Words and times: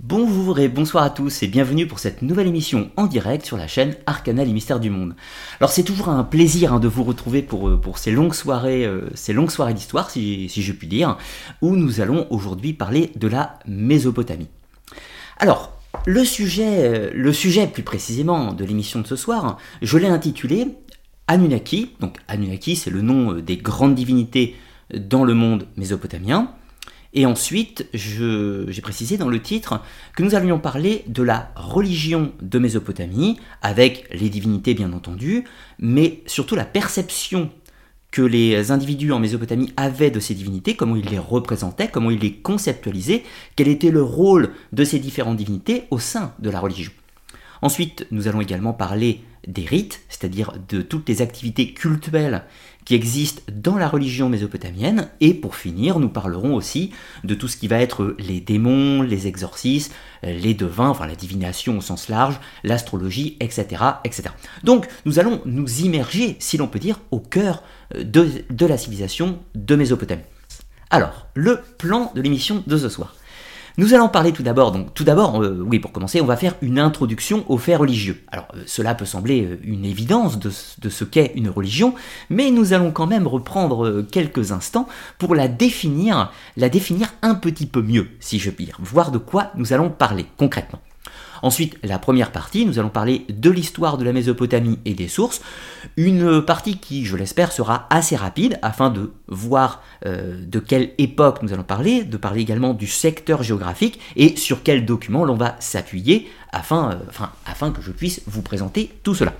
Bonjour 0.00 0.58
et 0.58 0.68
bonsoir 0.68 1.04
à 1.04 1.08
tous 1.08 1.42
et 1.42 1.46
bienvenue 1.46 1.86
pour 1.86 2.00
cette 2.00 2.20
nouvelle 2.20 2.48
émission 2.48 2.90
en 2.98 3.06
direct 3.06 3.46
sur 3.46 3.56
la 3.56 3.66
chaîne 3.66 3.96
Arcana 4.04 4.44
les 4.44 4.52
mystères 4.52 4.78
du 4.78 4.90
monde. 4.90 5.16
Alors 5.58 5.70
c'est 5.70 5.84
toujours 5.84 6.10
un 6.10 6.22
plaisir 6.22 6.74
hein, 6.74 6.80
de 6.80 6.86
vous 6.86 7.02
retrouver 7.02 7.40
pour, 7.40 7.70
euh, 7.70 7.80
ces 7.96 8.10
longues 8.10 8.34
soirées, 8.34 8.84
euh, 8.84 9.08
ces 9.14 9.32
longues 9.32 9.50
soirées 9.50 9.72
d'histoire 9.72 10.10
si, 10.10 10.50
si 10.50 10.62
je 10.62 10.74
puis 10.74 10.86
dire, 10.86 11.16
où 11.62 11.76
nous 11.76 12.02
allons 12.02 12.26
aujourd'hui 12.28 12.74
parler 12.74 13.10
de 13.16 13.26
la 13.26 13.58
Mésopotamie. 13.66 14.48
Alors 15.38 15.72
le 16.04 16.26
sujet, 16.26 16.84
euh, 16.84 17.10
le 17.14 17.32
sujet 17.32 17.66
plus 17.66 17.82
précisément 17.82 18.52
de 18.52 18.66
l'émission 18.66 19.00
de 19.00 19.06
ce 19.06 19.16
soir, 19.16 19.56
je 19.80 19.96
l'ai 19.96 20.08
intitulé 20.08 20.76
Anunnaki. 21.26 21.92
Donc 22.00 22.18
Anunnaki 22.28 22.76
c'est 22.76 22.90
le 22.90 23.00
nom 23.00 23.32
des 23.32 23.56
grandes 23.56 23.94
divinités 23.94 24.56
dans 24.94 25.24
le 25.24 25.32
monde 25.32 25.66
mésopotamien. 25.78 26.50
Et 27.14 27.26
ensuite, 27.26 27.86
j'ai 27.94 28.82
précisé 28.82 29.16
dans 29.16 29.28
le 29.28 29.40
titre 29.40 29.80
que 30.14 30.22
nous 30.22 30.34
allions 30.34 30.58
parler 30.58 31.04
de 31.06 31.22
la 31.22 31.50
religion 31.56 32.32
de 32.42 32.58
Mésopotamie, 32.58 33.38
avec 33.62 34.06
les 34.12 34.28
divinités 34.28 34.74
bien 34.74 34.92
entendu, 34.92 35.44
mais 35.78 36.22
surtout 36.26 36.56
la 36.56 36.64
perception 36.64 37.50
que 38.10 38.22
les 38.22 38.70
individus 38.70 39.12
en 39.12 39.18
Mésopotamie 39.18 39.72
avaient 39.76 40.10
de 40.10 40.20
ces 40.20 40.34
divinités, 40.34 40.74
comment 40.74 40.96
ils 40.96 41.08
les 41.08 41.18
représentaient, 41.18 41.88
comment 41.88 42.10
ils 42.10 42.20
les 42.20 42.34
conceptualisaient, 42.34 43.24
quel 43.56 43.68
était 43.68 43.90
le 43.90 44.02
rôle 44.02 44.52
de 44.72 44.84
ces 44.84 44.98
différentes 44.98 45.36
divinités 45.36 45.84
au 45.90 45.98
sein 45.98 46.32
de 46.38 46.48
la 46.48 46.60
religion. 46.60 46.92
Ensuite, 47.62 48.06
nous 48.10 48.28
allons 48.28 48.40
également 48.40 48.72
parler 48.72 49.22
des 49.46 49.64
rites, 49.64 50.02
c'est-à-dire 50.08 50.52
de 50.68 50.82
toutes 50.82 51.08
les 51.08 51.22
activités 51.22 51.72
cultuelles 51.72 52.42
qui 52.86 52.94
existent 52.94 53.42
dans 53.52 53.76
la 53.76 53.88
religion 53.88 54.28
mésopotamienne. 54.28 55.08
Et 55.20 55.34
pour 55.34 55.56
finir, 55.56 55.98
nous 55.98 56.08
parlerons 56.08 56.54
aussi 56.54 56.92
de 57.24 57.34
tout 57.34 57.48
ce 57.48 57.56
qui 57.56 57.68
va 57.68 57.80
être 57.80 58.14
les 58.18 58.40
démons, 58.40 59.02
les 59.02 59.26
exorcismes, 59.26 59.92
les 60.22 60.54
devins, 60.54 60.88
enfin 60.88 61.06
la 61.06 61.16
divination 61.16 61.78
au 61.78 61.80
sens 61.80 62.08
large, 62.08 62.38
l'astrologie, 62.62 63.36
etc., 63.40 63.82
etc. 64.04 64.28
Donc 64.62 64.86
nous 65.04 65.18
allons 65.18 65.42
nous 65.44 65.80
immerger, 65.80 66.36
si 66.38 66.56
l'on 66.56 66.68
peut 66.68 66.78
dire, 66.78 67.00
au 67.10 67.18
cœur 67.18 67.62
euh, 67.94 68.04
de, 68.04 68.28
de 68.48 68.66
la 68.66 68.78
civilisation 68.78 69.40
de 69.54 69.74
Mésopotamie. 69.74 70.22
Alors, 70.90 71.26
le 71.34 71.60
plan 71.78 72.12
de 72.14 72.20
l'émission 72.20 72.62
de 72.66 72.76
ce 72.76 72.88
soir. 72.88 73.16
Nous 73.78 73.92
allons 73.92 74.08
parler 74.08 74.32
tout 74.32 74.42
d'abord, 74.42 74.72
donc 74.72 74.94
tout 74.94 75.04
d'abord, 75.04 75.42
euh, 75.42 75.62
oui, 75.62 75.78
pour 75.78 75.92
commencer, 75.92 76.22
on 76.22 76.26
va 76.26 76.38
faire 76.38 76.54
une 76.62 76.78
introduction 76.78 77.44
aux 77.48 77.58
faits 77.58 77.78
religieux. 77.78 78.24
Alors, 78.32 78.48
euh, 78.56 78.62
cela 78.64 78.94
peut 78.94 79.04
sembler 79.04 79.44
euh, 79.44 79.60
une 79.64 79.84
évidence 79.84 80.38
de, 80.38 80.48
ce 80.48 81.04
qu'est 81.04 81.32
une 81.34 81.50
religion, 81.50 81.94
mais 82.30 82.50
nous 82.50 82.72
allons 82.72 82.90
quand 82.90 83.06
même 83.06 83.26
reprendre 83.26 84.00
quelques 84.10 84.50
instants 84.50 84.88
pour 85.18 85.34
la 85.34 85.46
définir, 85.48 86.32
la 86.56 86.70
définir 86.70 87.12
un 87.20 87.34
petit 87.34 87.66
peu 87.66 87.82
mieux, 87.82 88.08
si 88.18 88.38
je 88.38 88.50
puis 88.50 88.64
dire, 88.64 88.78
voir 88.80 89.10
de 89.10 89.18
quoi 89.18 89.50
nous 89.56 89.74
allons 89.74 89.90
parler 89.90 90.24
concrètement. 90.38 90.80
Ensuite, 91.42 91.76
la 91.82 91.98
première 91.98 92.32
partie, 92.32 92.66
nous 92.66 92.78
allons 92.78 92.88
parler 92.88 93.24
de 93.28 93.50
l'histoire 93.50 93.98
de 93.98 94.04
la 94.04 94.12
Mésopotamie 94.12 94.78
et 94.84 94.94
des 94.94 95.08
sources. 95.08 95.40
Une 95.96 96.42
partie 96.42 96.78
qui, 96.78 97.04
je 97.04 97.16
l'espère, 97.16 97.52
sera 97.52 97.86
assez 97.90 98.16
rapide 98.16 98.58
afin 98.62 98.90
de 98.90 99.12
voir 99.28 99.82
euh, 100.04 100.36
de 100.44 100.58
quelle 100.58 100.90
époque 100.98 101.42
nous 101.42 101.52
allons 101.52 101.62
parler, 101.62 102.04
de 102.04 102.16
parler 102.16 102.40
également 102.40 102.74
du 102.74 102.86
secteur 102.86 103.42
géographique 103.42 104.00
et 104.16 104.36
sur 104.36 104.62
quel 104.62 104.84
document 104.84 105.24
l'on 105.24 105.36
va 105.36 105.56
s'appuyer 105.58 106.28
afin, 106.52 106.92
euh, 106.92 107.24
afin 107.46 107.70
que 107.70 107.82
je 107.82 107.92
puisse 107.92 108.22
vous 108.26 108.42
présenter 108.42 108.90
tout 109.02 109.14
cela. 109.14 109.32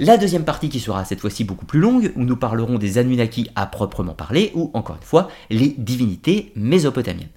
La 0.00 0.16
deuxième 0.16 0.44
partie 0.44 0.68
qui 0.68 0.80
sera 0.80 1.04
cette 1.04 1.20
fois-ci 1.20 1.44
beaucoup 1.44 1.66
plus 1.66 1.78
longue, 1.78 2.12
où 2.16 2.24
nous 2.24 2.36
parlerons 2.36 2.78
des 2.78 2.98
Anunnaki 2.98 3.48
à 3.54 3.66
proprement 3.66 4.14
parler, 4.14 4.50
ou 4.54 4.70
encore 4.74 4.96
une 4.96 5.06
fois, 5.06 5.28
les 5.50 5.74
divinités 5.78 6.50
mésopotamiennes. 6.56 7.28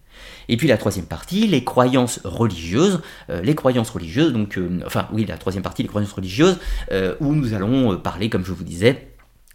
Et 0.50 0.58
puis 0.58 0.68
la 0.68 0.78
troisième 0.78 1.06
partie, 1.06 1.48
les 1.48 1.64
croyances 1.64 2.20
religieuses, 2.24 3.02
euh, 3.30 3.42
les 3.42 3.56
croyances 3.56 3.90
religieuses, 3.90 4.34
donc, 4.34 4.58
euh, 4.58 4.80
enfin 4.86 5.08
oui, 5.12 5.26
la 5.26 5.38
troisième 5.38 5.64
partie, 5.64 5.84
les 5.84 5.90
croyances 5.90 6.14
religieuses, 6.14 6.58
euh, 6.92 7.16
où 7.20 7.34
nous 7.34 7.54
allons 7.54 7.98
parler, 7.98 8.30
comme 8.30 8.46
je 8.46 8.54
vous 8.54 8.64
disais, 8.64 9.10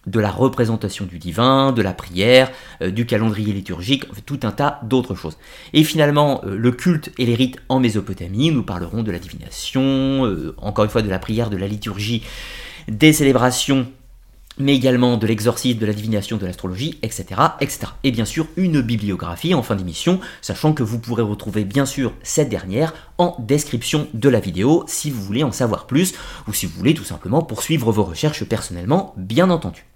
de 0.06 0.18
la 0.18 0.30
représentation 0.30 1.04
du 1.04 1.20
divin, 1.20 1.70
de 1.70 1.80
la 1.80 1.92
prière, 1.92 2.50
du 2.84 3.06
calendrier 3.06 3.52
liturgique, 3.52 4.04
tout 4.26 4.40
un 4.42 4.50
tas 4.50 4.80
d'autres 4.82 5.14
choses. 5.14 5.38
Et 5.74 5.84
finalement, 5.84 6.42
le 6.44 6.72
culte 6.72 7.12
et 7.18 7.24
les 7.24 7.36
rites 7.36 7.58
en 7.68 7.78
Mésopotamie, 7.78 8.50
nous 8.50 8.64
parlerons 8.64 9.04
de 9.04 9.12
la 9.12 9.20
divination, 9.20 10.52
encore 10.56 10.86
une 10.86 10.90
fois 10.90 11.02
de 11.02 11.08
la 11.08 11.20
prière, 11.20 11.50
de 11.50 11.56
la 11.56 11.68
liturgie, 11.68 12.24
des 12.88 13.12
célébrations 13.12 13.86
mais 14.58 14.74
également 14.74 15.16
de 15.16 15.26
l'exorcisme, 15.26 15.78
de 15.78 15.86
la 15.86 15.92
divination, 15.92 16.36
de 16.36 16.46
l'astrologie, 16.46 16.98
etc., 17.02 17.24
etc. 17.60 17.92
Et 18.04 18.10
bien 18.10 18.24
sûr, 18.24 18.46
une 18.56 18.80
bibliographie 18.80 19.54
en 19.54 19.62
fin 19.62 19.76
d'émission, 19.76 20.20
sachant 20.40 20.72
que 20.72 20.82
vous 20.82 20.98
pourrez 20.98 21.22
retrouver 21.22 21.64
bien 21.64 21.86
sûr 21.86 22.12
cette 22.22 22.48
dernière 22.48 22.94
en 23.18 23.36
description 23.38 24.08
de 24.14 24.28
la 24.28 24.40
vidéo 24.40 24.84
si 24.86 25.10
vous 25.10 25.22
voulez 25.22 25.44
en 25.44 25.52
savoir 25.52 25.86
plus, 25.86 26.14
ou 26.48 26.52
si 26.52 26.66
vous 26.66 26.76
voulez 26.76 26.94
tout 26.94 27.04
simplement 27.04 27.42
poursuivre 27.42 27.92
vos 27.92 28.04
recherches 28.04 28.44
personnellement, 28.44 29.14
bien 29.16 29.50
entendu. 29.50 29.86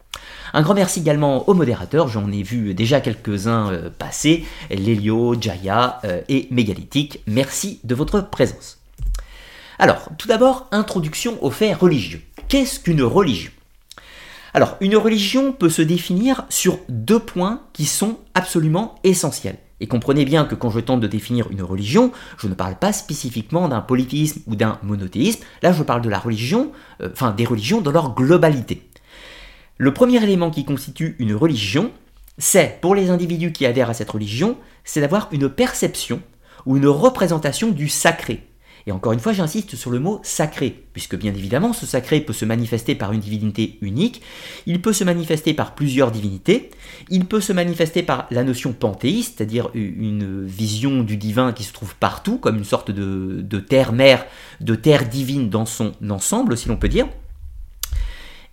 Un 0.54 0.62
grand 0.62 0.74
merci 0.74 1.00
également 1.00 1.48
aux 1.48 1.54
modérateurs, 1.54 2.08
j'en 2.08 2.30
ai 2.32 2.42
vu 2.42 2.72
déjà 2.72 3.00
quelques-uns 3.00 3.72
euh, 3.72 3.90
passer, 3.90 4.44
Lélio, 4.70 5.36
Jaya 5.38 6.00
euh, 6.04 6.22
et 6.28 6.48
Mégalithique, 6.50 7.20
merci 7.26 7.80
de 7.84 7.94
votre 7.94 8.20
présence. 8.20 8.78
Alors, 9.78 10.08
tout 10.16 10.28
d'abord, 10.28 10.68
introduction 10.72 11.36
aux 11.44 11.50
faits 11.50 11.76
religieux. 11.76 12.22
Qu'est-ce 12.48 12.80
qu'une 12.80 13.02
religion? 13.02 13.50
Alors, 14.56 14.78
une 14.80 14.96
religion 14.96 15.52
peut 15.52 15.68
se 15.68 15.82
définir 15.82 16.46
sur 16.48 16.78
deux 16.88 17.18
points 17.18 17.60
qui 17.74 17.84
sont 17.84 18.16
absolument 18.32 18.94
essentiels. 19.04 19.58
Et 19.80 19.86
comprenez 19.86 20.24
bien 20.24 20.46
que 20.46 20.54
quand 20.54 20.70
je 20.70 20.80
tente 20.80 21.00
de 21.00 21.06
définir 21.06 21.50
une 21.50 21.60
religion, 21.60 22.10
je 22.38 22.48
ne 22.48 22.54
parle 22.54 22.76
pas 22.76 22.94
spécifiquement 22.94 23.68
d'un 23.68 23.82
polythéisme 23.82 24.40
ou 24.46 24.56
d'un 24.56 24.78
monothéisme, 24.82 25.44
là 25.60 25.72
je 25.72 25.82
parle 25.82 26.00
de 26.00 26.08
la 26.08 26.18
religion, 26.18 26.72
euh, 27.02 27.10
enfin 27.12 27.32
des 27.32 27.44
religions 27.44 27.82
dans 27.82 27.90
leur 27.90 28.14
globalité. 28.14 28.88
Le 29.76 29.92
premier 29.92 30.24
élément 30.24 30.50
qui 30.50 30.64
constitue 30.64 31.16
une 31.18 31.34
religion, 31.34 31.90
c'est, 32.38 32.80
pour 32.80 32.94
les 32.94 33.10
individus 33.10 33.52
qui 33.52 33.66
adhèrent 33.66 33.90
à 33.90 33.94
cette 33.94 34.10
religion, 34.10 34.56
c'est 34.84 35.02
d'avoir 35.02 35.28
une 35.32 35.50
perception 35.50 36.22
ou 36.64 36.78
une 36.78 36.88
représentation 36.88 37.72
du 37.72 37.90
sacré, 37.90 38.48
et 38.86 38.92
encore 38.92 39.12
une 39.12 39.18
fois, 39.18 39.32
j'insiste 39.32 39.74
sur 39.74 39.90
le 39.90 39.98
mot 39.98 40.20
sacré, 40.22 40.84
puisque 40.92 41.16
bien 41.16 41.34
évidemment, 41.34 41.72
ce 41.72 41.86
sacré 41.86 42.20
peut 42.20 42.32
se 42.32 42.44
manifester 42.44 42.94
par 42.94 43.12
une 43.12 43.18
divinité 43.18 43.78
unique, 43.80 44.22
il 44.66 44.80
peut 44.80 44.92
se 44.92 45.02
manifester 45.02 45.54
par 45.54 45.74
plusieurs 45.74 46.12
divinités, 46.12 46.70
il 47.10 47.24
peut 47.24 47.40
se 47.40 47.52
manifester 47.52 48.04
par 48.04 48.28
la 48.30 48.44
notion 48.44 48.72
panthéiste, 48.72 49.38
c'est-à-dire 49.38 49.70
une 49.74 50.44
vision 50.46 51.02
du 51.02 51.16
divin 51.16 51.52
qui 51.52 51.64
se 51.64 51.72
trouve 51.72 51.96
partout, 51.96 52.38
comme 52.38 52.58
une 52.58 52.64
sorte 52.64 52.92
de, 52.92 53.58
terre-mère, 53.58 54.24
de 54.60 54.76
terre 54.76 55.08
divine 55.08 55.50
dans 55.50 55.66
son 55.66 55.92
ensemble, 56.08 56.56
si 56.56 56.68
l'on 56.68 56.76
peut 56.76 56.88
dire. 56.88 57.08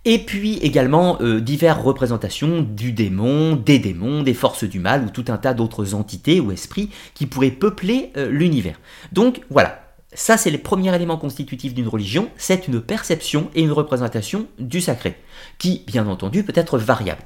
Et 0.04 0.18
puis 0.18 0.58
également 0.58 1.16
euh, 1.22 1.40
diverses 1.40 1.82
représentations 1.82 2.60
du 2.60 2.92
démon, 2.92 3.56
des 3.56 3.78
démons, 3.78 4.22
des 4.22 4.34
forces 4.34 4.64
du 4.64 4.78
mal 4.78 5.04
ou 5.04 5.08
tout 5.08 5.24
un 5.28 5.38
tas 5.38 5.54
d'autres 5.54 5.94
entités 5.94 6.40
ou 6.40 6.52
esprits 6.52 6.90
qui 7.14 7.24
pourraient 7.24 7.50
peupler 7.50 8.10
euh, 8.18 8.30
l'univers. 8.30 8.78
Donc 9.12 9.40
voilà, 9.48 9.83
ça, 10.14 10.36
c'est 10.36 10.50
le 10.50 10.58
premier 10.58 10.94
élément 10.94 11.16
constitutif 11.16 11.74
d'une 11.74 11.88
religion, 11.88 12.30
c'est 12.36 12.68
une 12.68 12.80
perception 12.80 13.50
et 13.54 13.62
une 13.62 13.72
représentation 13.72 14.46
du 14.58 14.80
sacré, 14.80 15.16
qui, 15.58 15.84
bien 15.86 16.06
entendu, 16.06 16.44
peut 16.44 16.52
être 16.54 16.78
variable. 16.78 17.22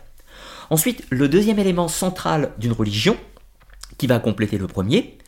Ensuite, 0.70 1.04
le 1.10 1.28
deuxième 1.28 1.58
élément 1.58 1.88
central 1.88 2.52
d'une 2.58 2.72
religion, 2.72 3.16
qui 3.98 4.06
va 4.06 4.18
compléter 4.18 4.58
le 4.58 4.66
premier, 4.66 5.18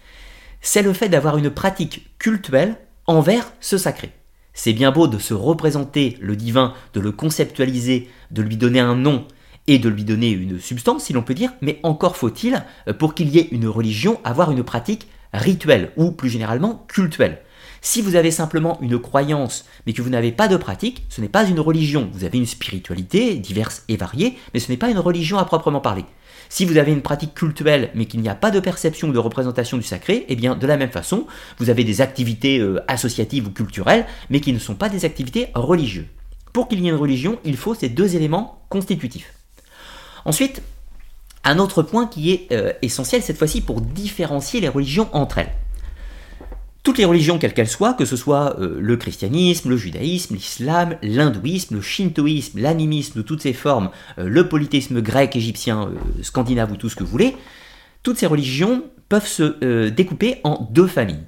c'est 0.61 0.83
le 0.83 0.93
fait 0.93 1.09
d'avoir 1.09 1.39
une 1.39 1.51
pratique 1.51 2.17
cultuelle 2.19 2.77
envers 3.07 3.53
ce 3.61 3.79
sacré. 3.79 4.13
C'est 4.53 4.73
bien 4.73 4.91
beau 4.91 5.07
de 5.07 5.19
se 5.19 5.35
représenter 5.35 6.19
le 6.21 6.37
divin, 6.37 6.75
de 6.95 7.01
le 7.01 7.13
conceptualiser, 7.13 8.09
de 8.31 8.43
lui 8.43 8.57
donner 8.57 8.81
un 8.81 8.97
nom 8.97 9.27
et 9.67 9.79
de 9.79 9.89
lui 9.89 10.05
donner 10.05 10.31
une 10.31 10.59
substance, 10.59 11.05
si 11.05 11.13
l'on 11.13 11.23
peut 11.23 11.35
dire, 11.35 11.53
mais 11.61 11.79
encore 11.83 12.17
faut-il, 12.17 12.65
pour 12.99 13.15
qu'il 13.15 13.29
y 13.29 13.39
ait 13.39 13.49
une 13.51 13.69
religion, 13.69 14.21
avoir 14.25 14.51
une 14.51 14.65
pratique 14.65 15.09
rituelle, 15.33 15.93
ou 15.97 16.11
plus 16.11 16.29
généralement 16.29 16.85
cultuelle. 16.89 17.43
Si 17.83 18.03
vous 18.03 18.15
avez 18.15 18.31
simplement 18.31 18.79
une 18.83 18.99
croyance, 18.99 19.65
mais 19.87 19.95
que 19.95 20.03
vous 20.03 20.11
n'avez 20.11 20.33
pas 20.33 20.49
de 20.49 20.57
pratique, 20.57 21.05
ce 21.09 21.21
n'est 21.21 21.29
pas 21.29 21.47
une 21.47 21.61
religion. 21.61 22.11
Vous 22.13 22.25
avez 22.25 22.37
une 22.37 22.47
spiritualité 22.47 23.37
diverse 23.37 23.85
et 23.89 23.97
variée, 23.97 24.37
mais 24.53 24.61
ce 24.61 24.71
n'est 24.71 24.77
pas 24.77 24.91
une 24.91 24.99
religion 24.99 25.39
à 25.39 25.47
proprement 25.47 25.81
parler. 25.81 26.05
Si 26.51 26.65
vous 26.65 26.77
avez 26.77 26.93
une 26.93 27.01
pratique 27.01 27.35
cultuelle, 27.35 27.91
mais 27.95 28.05
qu'il 28.05 28.21
n'y 28.21 28.29
a 28.29 28.35
pas 28.35 28.51
de 28.51 28.61
perception 28.61 29.09
ou 29.09 29.13
de 29.13 29.19
représentation 29.19 29.79
du 29.79 29.83
sacré, 29.83 30.27
eh 30.29 30.37
bien, 30.37 30.57
de 30.57 30.67
la 30.67 30.77
même 30.77 30.91
façon, 30.91 31.27
vous 31.59 31.71
avez 31.71 31.85
des 31.85 32.01
activités 32.01 32.59
euh, 32.59 32.83
associatives 32.89 33.47
ou 33.47 33.51
culturelles, 33.51 34.05
mais 34.29 34.41
qui 34.41 34.53
ne 34.53 34.59
sont 34.59 34.75
pas 34.75 34.89
des 34.89 35.05
activités 35.05 35.49
religieuses. 35.55 36.07
Pour 36.53 36.69
qu'il 36.69 36.81
y 36.81 36.87
ait 36.87 36.91
une 36.91 36.97
religion, 36.97 37.39
il 37.45 37.57
faut 37.57 37.75
ces 37.75 37.89
deux 37.89 38.17
éléments 38.17 38.63
constitutifs. 38.69 39.33
Ensuite, 40.25 40.61
un 41.45 41.59
autre 41.59 41.83
point 41.83 42.07
qui 42.07 42.33
est 42.33 42.53
euh, 42.53 42.73
essentiel 42.83 43.23
cette 43.23 43.39
fois-ci 43.39 43.63
pour 43.63 43.81
différencier 43.81 44.61
les 44.61 44.69
religions 44.69 45.09
entre 45.13 45.39
elles. 45.39 45.53
Toutes 46.83 46.97
les 46.97 47.05
religions, 47.05 47.39
quelles 47.39 47.53
qu'elles 47.53 47.69
soient, 47.69 47.93
que 47.93 48.07
ce 48.07 48.17
soit 48.17 48.59
euh, 48.59 48.79
le 48.81 48.97
christianisme, 48.97 49.69
le 49.69 49.77
judaïsme, 49.77 50.35
l'islam, 50.35 50.97
l'hindouisme, 51.03 51.75
le 51.75 51.83
shintoïsme, 51.83 52.59
l'animisme 52.59 53.19
de 53.19 53.23
toutes 53.23 53.43
ces 53.43 53.53
formes, 53.53 53.91
euh, 54.19 54.27
le 54.27 54.49
polythéisme 54.49 55.03
grec, 55.03 55.37
égyptien, 55.37 55.89
euh, 55.89 56.23
scandinave 56.23 56.73
ou 56.73 56.77
tout 56.77 56.89
ce 56.89 56.97
que 56.97 57.05
vous 57.05 57.11
voulez, 57.11 57.37
toutes 58.03 58.17
ces 58.17 58.27
religions 58.27 58.85
peuvent 59.11 59.27
se 59.27 59.89
découper 59.89 60.41
en 60.45 60.69
deux 60.71 60.87
familles. 60.87 61.25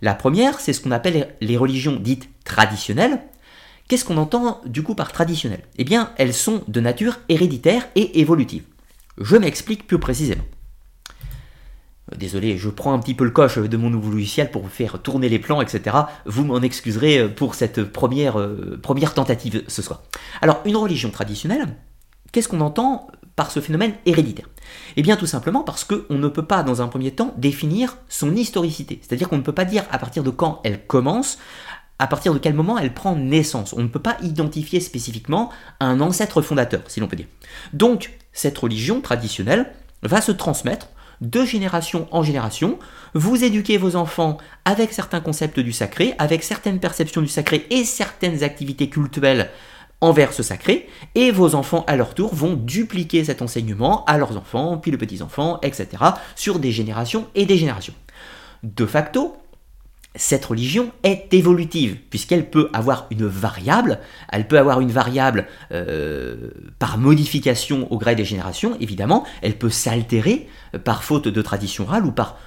La 0.00 0.14
première, 0.14 0.58
c'est 0.58 0.72
ce 0.72 0.80
qu'on 0.80 0.90
appelle 0.90 1.36
les 1.42 1.56
religions 1.58 1.96
dites 1.96 2.30
traditionnelles. 2.44 3.20
Qu'est-ce 3.86 4.06
qu'on 4.06 4.16
entend 4.16 4.62
du 4.64 4.82
coup 4.82 4.94
par 4.94 5.12
traditionnelles? 5.12 5.64
Eh 5.76 5.84
bien, 5.84 6.12
elles 6.16 6.32
sont 6.32 6.62
de 6.66 6.80
nature 6.80 7.18
héréditaire 7.28 7.86
et 7.94 8.20
évolutive. 8.20 8.62
Je 9.18 9.36
m'explique 9.36 9.86
plus 9.86 9.98
précisément. 9.98 10.44
Désolé, 12.16 12.58
je 12.58 12.68
prends 12.68 12.92
un 12.92 12.98
petit 12.98 13.14
peu 13.14 13.24
le 13.24 13.30
coche 13.30 13.58
de 13.58 13.76
mon 13.76 13.90
nouveau 13.90 14.10
logiciel 14.10 14.50
pour 14.50 14.68
faire 14.68 15.00
tourner 15.00 15.28
les 15.28 15.38
plans, 15.38 15.60
etc. 15.60 15.96
Vous 16.26 16.44
m'en 16.44 16.60
excuserez 16.60 17.28
pour 17.28 17.54
cette 17.54 17.84
première, 17.84 18.38
euh, 18.38 18.78
première 18.82 19.14
tentative 19.14 19.62
ce 19.68 19.82
soir. 19.82 20.02
Alors, 20.42 20.60
une 20.64 20.76
religion 20.76 21.10
traditionnelle, 21.10 21.68
qu'est-ce 22.32 22.48
qu'on 22.48 22.60
entend 22.60 23.08
par 23.36 23.50
ce 23.50 23.60
phénomène 23.60 23.94
héréditaire? 24.06 24.48
Eh 24.96 25.02
bien, 25.02 25.16
tout 25.16 25.26
simplement 25.26 25.62
parce 25.62 25.84
qu'on 25.84 26.02
ne 26.10 26.28
peut 26.28 26.44
pas, 26.44 26.62
dans 26.62 26.82
un 26.82 26.88
premier 26.88 27.12
temps, 27.12 27.32
définir 27.38 27.96
son 28.08 28.34
historicité. 28.34 29.00
C'est-à-dire 29.02 29.28
qu'on 29.28 29.38
ne 29.38 29.42
peut 29.42 29.54
pas 29.54 29.64
dire 29.64 29.84
à 29.90 29.98
partir 29.98 30.24
de 30.24 30.30
quand 30.30 30.60
elle 30.64 30.84
commence, 30.86 31.38
à 32.00 32.06
partir 32.06 32.32
de 32.34 32.38
quel 32.38 32.54
moment 32.54 32.78
elle 32.78 32.92
prend 32.92 33.14
naissance. 33.14 33.72
On 33.72 33.82
ne 33.82 33.88
peut 33.88 34.00
pas 34.00 34.16
identifier 34.22 34.80
spécifiquement 34.80 35.50
un 35.78 36.00
ancêtre 36.00 36.42
fondateur, 36.42 36.82
si 36.88 36.98
l'on 36.98 37.06
peut 37.06 37.16
dire. 37.16 37.28
Donc, 37.72 38.18
cette 38.32 38.58
religion 38.58 39.00
traditionnelle 39.00 39.72
va 40.02 40.20
se 40.20 40.32
transmettre 40.32 40.88
de 41.20 41.44
génération 41.44 42.08
en 42.10 42.22
génération. 42.22 42.78
Vous 43.14 43.44
éduquez 43.44 43.76
vos 43.76 43.96
enfants 43.96 44.38
avec 44.64 44.92
certains 44.92 45.20
concepts 45.20 45.60
du 45.60 45.72
sacré, 45.72 46.14
avec 46.18 46.42
certaines 46.42 46.80
perceptions 46.80 47.20
du 47.20 47.28
sacré 47.28 47.66
et 47.70 47.84
certaines 47.84 48.42
activités 48.42 48.88
cultuelles 48.88 49.50
envers 50.00 50.32
ce 50.32 50.42
sacré, 50.42 50.88
et 51.14 51.30
vos 51.30 51.54
enfants 51.54 51.84
à 51.86 51.96
leur 51.96 52.14
tour 52.14 52.34
vont 52.34 52.54
dupliquer 52.54 53.24
cet 53.24 53.42
enseignement 53.42 54.04
à 54.06 54.16
leurs 54.16 54.36
enfants, 54.36 54.78
puis 54.78 54.90
les 54.90 54.96
petits-enfants, 54.96 55.58
etc., 55.62 55.88
sur 56.36 56.58
des 56.58 56.72
générations 56.72 57.26
et 57.34 57.44
des 57.44 57.58
générations. 57.58 57.94
De 58.62 58.86
facto, 58.86 59.36
cette 60.16 60.44
religion 60.44 60.90
est 61.04 61.32
évolutive, 61.32 61.96
puisqu'elle 62.10 62.50
peut 62.50 62.68
avoir 62.72 63.06
une 63.10 63.26
variable, 63.26 64.00
elle 64.32 64.48
peut 64.48 64.58
avoir 64.58 64.80
une 64.80 64.90
variable 64.90 65.46
euh, 65.72 66.50
par 66.78 66.98
modification 66.98 67.90
au 67.92 67.98
gré 67.98 68.16
des 68.16 68.24
générations, 68.24 68.76
évidemment, 68.80 69.24
elle 69.40 69.56
peut 69.56 69.70
s'altérer 69.70 70.48
par 70.84 71.04
faute 71.04 71.28
de 71.28 71.42
tradition 71.42 71.84
orale 71.84 72.06
ou 72.06 72.12
par, 72.12 72.38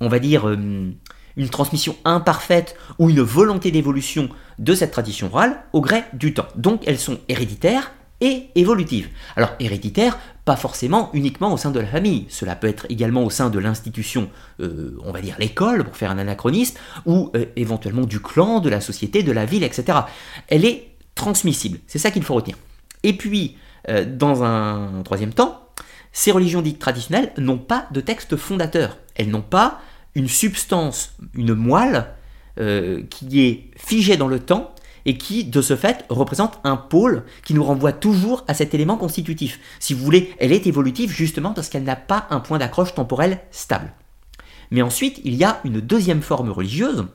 on 0.00 0.08
va 0.08 0.18
dire, 0.18 0.46
euh, 0.48 0.92
une 1.36 1.48
transmission 1.48 1.96
imparfaite 2.04 2.76
ou 2.98 3.10
une 3.10 3.20
volonté 3.20 3.70
d'évolution 3.70 4.28
de 4.58 4.74
cette 4.74 4.90
tradition 4.90 5.28
orale 5.32 5.62
au 5.72 5.80
gré 5.80 6.04
du 6.12 6.34
temps. 6.34 6.48
Donc 6.56 6.82
elles 6.86 6.98
sont 6.98 7.18
héréditaires 7.28 7.92
et 8.20 8.48
évolutives. 8.54 9.08
Alors 9.36 9.50
héréditaires, 9.60 10.18
pas 10.46 10.56
forcément 10.56 11.10
uniquement 11.12 11.52
au 11.52 11.56
sein 11.56 11.72
de 11.72 11.80
la 11.80 11.88
famille, 11.88 12.24
cela 12.28 12.54
peut 12.54 12.68
être 12.68 12.86
également 12.88 13.24
au 13.24 13.30
sein 13.30 13.50
de 13.50 13.58
l'institution, 13.58 14.30
euh, 14.60 14.96
on 15.04 15.10
va 15.10 15.20
dire 15.20 15.34
l'école, 15.40 15.82
pour 15.82 15.96
faire 15.96 16.12
un 16.12 16.18
anachronisme, 16.18 16.78
ou 17.04 17.32
euh, 17.34 17.46
éventuellement 17.56 18.06
du 18.06 18.20
clan, 18.20 18.60
de 18.60 18.70
la 18.70 18.80
société, 18.80 19.24
de 19.24 19.32
la 19.32 19.44
ville, 19.44 19.64
etc. 19.64 19.98
Elle 20.46 20.64
est 20.64 20.92
transmissible, 21.16 21.80
c'est 21.88 21.98
ça 21.98 22.12
qu'il 22.12 22.22
faut 22.22 22.34
retenir. 22.34 22.56
Et 23.02 23.14
puis, 23.14 23.58
euh, 23.88 24.06
dans 24.06 24.44
un 24.44 25.02
troisième 25.02 25.34
temps, 25.34 25.68
ces 26.12 26.30
religions 26.30 26.62
dites 26.62 26.78
traditionnelles 26.78 27.32
n'ont 27.38 27.58
pas 27.58 27.88
de 27.90 28.00
texte 28.00 28.36
fondateur. 28.36 28.98
Elles 29.16 29.30
n'ont 29.30 29.42
pas 29.42 29.80
une 30.14 30.28
substance, 30.28 31.12
une 31.34 31.54
moelle 31.54 32.06
qui 33.10 33.42
est 33.42 33.70
figée 33.76 34.16
dans 34.16 34.28
le 34.28 34.40
temps 34.40 34.74
et 35.06 35.16
qui, 35.16 35.44
de 35.44 35.62
ce 35.62 35.76
fait, 35.76 36.04
représente 36.10 36.58
un 36.64 36.76
pôle 36.76 37.24
qui 37.44 37.54
nous 37.54 37.64
renvoie 37.64 37.92
toujours 37.92 38.44
à 38.48 38.54
cet 38.54 38.74
élément 38.74 38.98
constitutif. 38.98 39.60
Si 39.78 39.94
vous 39.94 40.04
voulez, 40.04 40.34
elle 40.38 40.52
est 40.52 40.66
évolutive 40.66 41.10
justement 41.10 41.54
parce 41.54 41.70
qu'elle 41.70 41.84
n'a 41.84 41.96
pas 41.96 42.26
un 42.28 42.40
point 42.40 42.58
d'accroche 42.58 42.94
temporel 42.94 43.40
stable. 43.50 43.92
Mais 44.70 44.82
ensuite, 44.82 45.20
il 45.24 45.34
y 45.36 45.44
a 45.44 45.60
une 45.64 45.80
deuxième 45.80 46.22
forme 46.22 46.50
religieuse. 46.50 47.06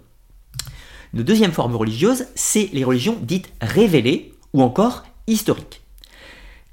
Une 1.13 1.23
deuxième 1.23 1.51
forme 1.51 1.75
religieuse, 1.75 2.25
c'est 2.33 2.69
les 2.71 2.85
religions 2.85 3.19
dites 3.21 3.51
révélées 3.61 4.33
ou 4.53 4.61
encore 4.61 5.03
historiques. 5.27 5.80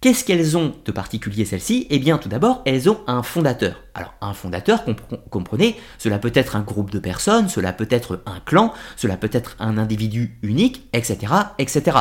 Qu'est-ce 0.00 0.24
qu'elles 0.24 0.56
ont 0.56 0.76
de 0.84 0.92
particulier 0.92 1.44
celles-ci? 1.44 1.88
Eh 1.90 1.98
bien 1.98 2.18
tout 2.18 2.28
d'abord, 2.28 2.62
elles 2.64 2.88
ont 2.88 3.00
un 3.08 3.24
fondateur. 3.24 3.82
Alors 3.94 4.14
un 4.20 4.32
fondateur, 4.32 4.84
comprenez, 5.28 5.76
cela 5.98 6.20
peut 6.20 6.30
être 6.34 6.54
un 6.54 6.60
groupe 6.60 6.92
de 6.92 7.00
personnes, 7.00 7.48
cela 7.48 7.72
peut 7.72 7.88
être 7.90 8.22
un 8.24 8.38
clan, 8.38 8.72
cela 8.94 9.16
peut 9.16 9.30
être 9.32 9.56
un 9.58 9.76
individu 9.76 10.38
unique, 10.42 10.88
etc. 10.92 11.32
etc. 11.58 11.96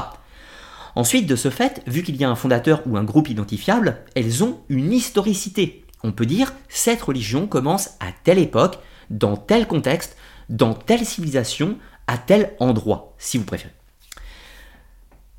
Ensuite, 0.93 1.25
de 1.25 1.35
ce 1.35 1.49
fait, 1.49 1.81
vu 1.87 2.03
qu'il 2.03 2.17
y 2.17 2.23
a 2.23 2.29
un 2.29 2.35
fondateur 2.35 2.83
ou 2.85 2.97
un 2.97 3.03
groupe 3.03 3.29
identifiable, 3.29 3.97
elles 4.15 4.43
ont 4.43 4.59
une 4.69 4.93
historicité. 4.93 5.83
On 6.03 6.11
peut 6.11 6.27
dire, 6.27 6.53
cette 6.69 7.01
religion 7.01 7.47
commence 7.47 7.95
à 7.99 8.11
telle 8.23 8.37
époque, 8.37 8.77
dans 9.09 9.37
tel 9.37 9.65
contexte, 9.65 10.17
dans 10.49 10.75
telle 10.75 11.03
civilisation, 11.03 11.79
à 12.05 12.19
tel 12.19 12.53
endroit, 12.59 13.15
si 13.17 13.39
vous 13.39 13.43
préférez. 13.45 13.76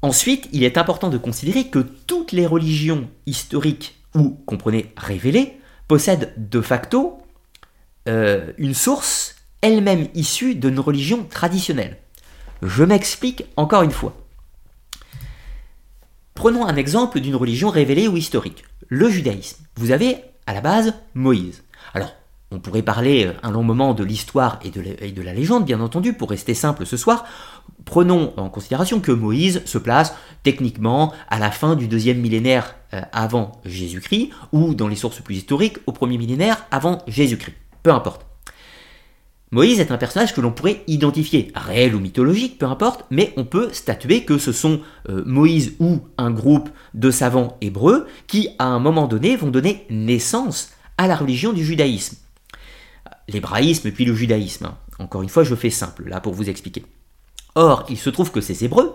Ensuite, 0.02 0.48
il 0.52 0.62
est 0.62 0.78
important 0.78 1.08
de 1.08 1.18
considérer 1.18 1.68
que 1.68 1.80
toutes 1.80 2.32
les 2.32 2.46
religions 2.46 3.08
historiques 3.26 3.96
ou, 4.14 4.40
comprenez, 4.46 4.92
révélées, 4.96 5.58
possèdent 5.88 6.32
de 6.36 6.60
facto 6.60 7.18
euh, 8.08 8.52
une 8.58 8.74
source 8.74 9.36
elle-même 9.60 10.08
issue 10.14 10.54
d'une 10.54 10.78
religion 10.78 11.24
traditionnelle. 11.24 11.98
Je 12.62 12.84
m'explique 12.84 13.44
encore 13.56 13.82
une 13.82 13.90
fois. 13.90 14.16
Prenons 16.34 16.66
un 16.66 16.76
exemple 16.76 17.18
d'une 17.20 17.34
religion 17.34 17.68
révélée 17.68 18.06
ou 18.06 18.16
historique, 18.16 18.64
le 18.86 19.08
judaïsme. 19.08 19.64
Vous 19.76 19.90
avez 19.90 20.18
à 20.46 20.54
la 20.54 20.60
base 20.60 20.94
Moïse. 21.14 21.64
Alors, 21.94 22.14
on 22.50 22.60
pourrait 22.60 22.82
parler 22.82 23.26
euh, 23.26 23.32
un 23.42 23.50
long 23.50 23.62
moment 23.62 23.94
de 23.94 24.04
l'histoire 24.04 24.58
et, 24.64 24.70
de 24.70 25.22
la 25.22 25.34
légende, 25.34 25.64
bien 25.64 25.80
entendu, 25.80 26.12
pour 26.12 26.30
rester 26.30 26.54
simple 26.54 26.86
ce 26.86 26.96
soir. 26.96 27.24
Prenons 27.84 28.32
en 28.36 28.48
considération 28.48 29.00
que 29.00 29.12
Moïse 29.12 29.62
se 29.64 29.78
place 29.78 30.14
techniquement 30.42 31.12
à 31.28 31.38
la 31.38 31.50
fin 31.50 31.76
du 31.76 31.88
deuxième 31.88 32.18
millénaire 32.18 32.74
euh, 32.94 33.00
avant 33.12 33.52
Jésus-Christ, 33.64 34.30
ou 34.52 34.74
dans 34.74 34.88
les 34.88 34.96
sources 34.96 35.20
plus 35.20 35.36
historiques, 35.36 35.78
au 35.86 35.92
premier 35.92 36.16
millénaire 36.16 36.64
avant 36.70 37.02
Jésus-Christ. 37.06 37.56
Peu 37.82 37.92
importe. 37.92 38.24
Moïse 39.50 39.80
est 39.80 39.90
un 39.90 39.96
personnage 39.96 40.34
que 40.34 40.42
l'on 40.42 40.52
pourrait 40.52 40.82
identifier, 40.86 41.50
réel 41.54 41.94
ou 41.94 42.00
mythologique, 42.00 42.58
peu 42.58 42.66
importe, 42.66 43.06
mais 43.10 43.32
on 43.38 43.44
peut 43.44 43.70
statuer 43.72 44.24
que 44.24 44.36
ce 44.36 44.52
sont 44.52 44.80
euh, 45.08 45.22
Moïse 45.24 45.74
ou 45.80 46.00
un 46.18 46.30
groupe 46.30 46.68
de 46.92 47.10
savants 47.10 47.56
hébreux 47.62 48.06
qui, 48.26 48.50
à 48.58 48.66
un 48.66 48.78
moment 48.78 49.06
donné, 49.06 49.36
vont 49.36 49.50
donner 49.50 49.86
naissance 49.88 50.72
à 50.98 51.06
la 51.06 51.16
religion 51.16 51.54
du 51.54 51.64
judaïsme 51.64 52.16
l'hébraïsme 53.28 53.90
puis 53.92 54.04
le 54.04 54.14
judaïsme. 54.14 54.70
Encore 54.98 55.22
une 55.22 55.28
fois, 55.28 55.44
je 55.44 55.54
fais 55.54 55.70
simple 55.70 56.08
là 56.08 56.20
pour 56.20 56.34
vous 56.34 56.48
expliquer. 56.48 56.84
Or, 57.54 57.86
il 57.88 57.98
se 57.98 58.10
trouve 58.10 58.30
que 58.30 58.40
ces 58.40 58.64
Hébreux, 58.64 58.94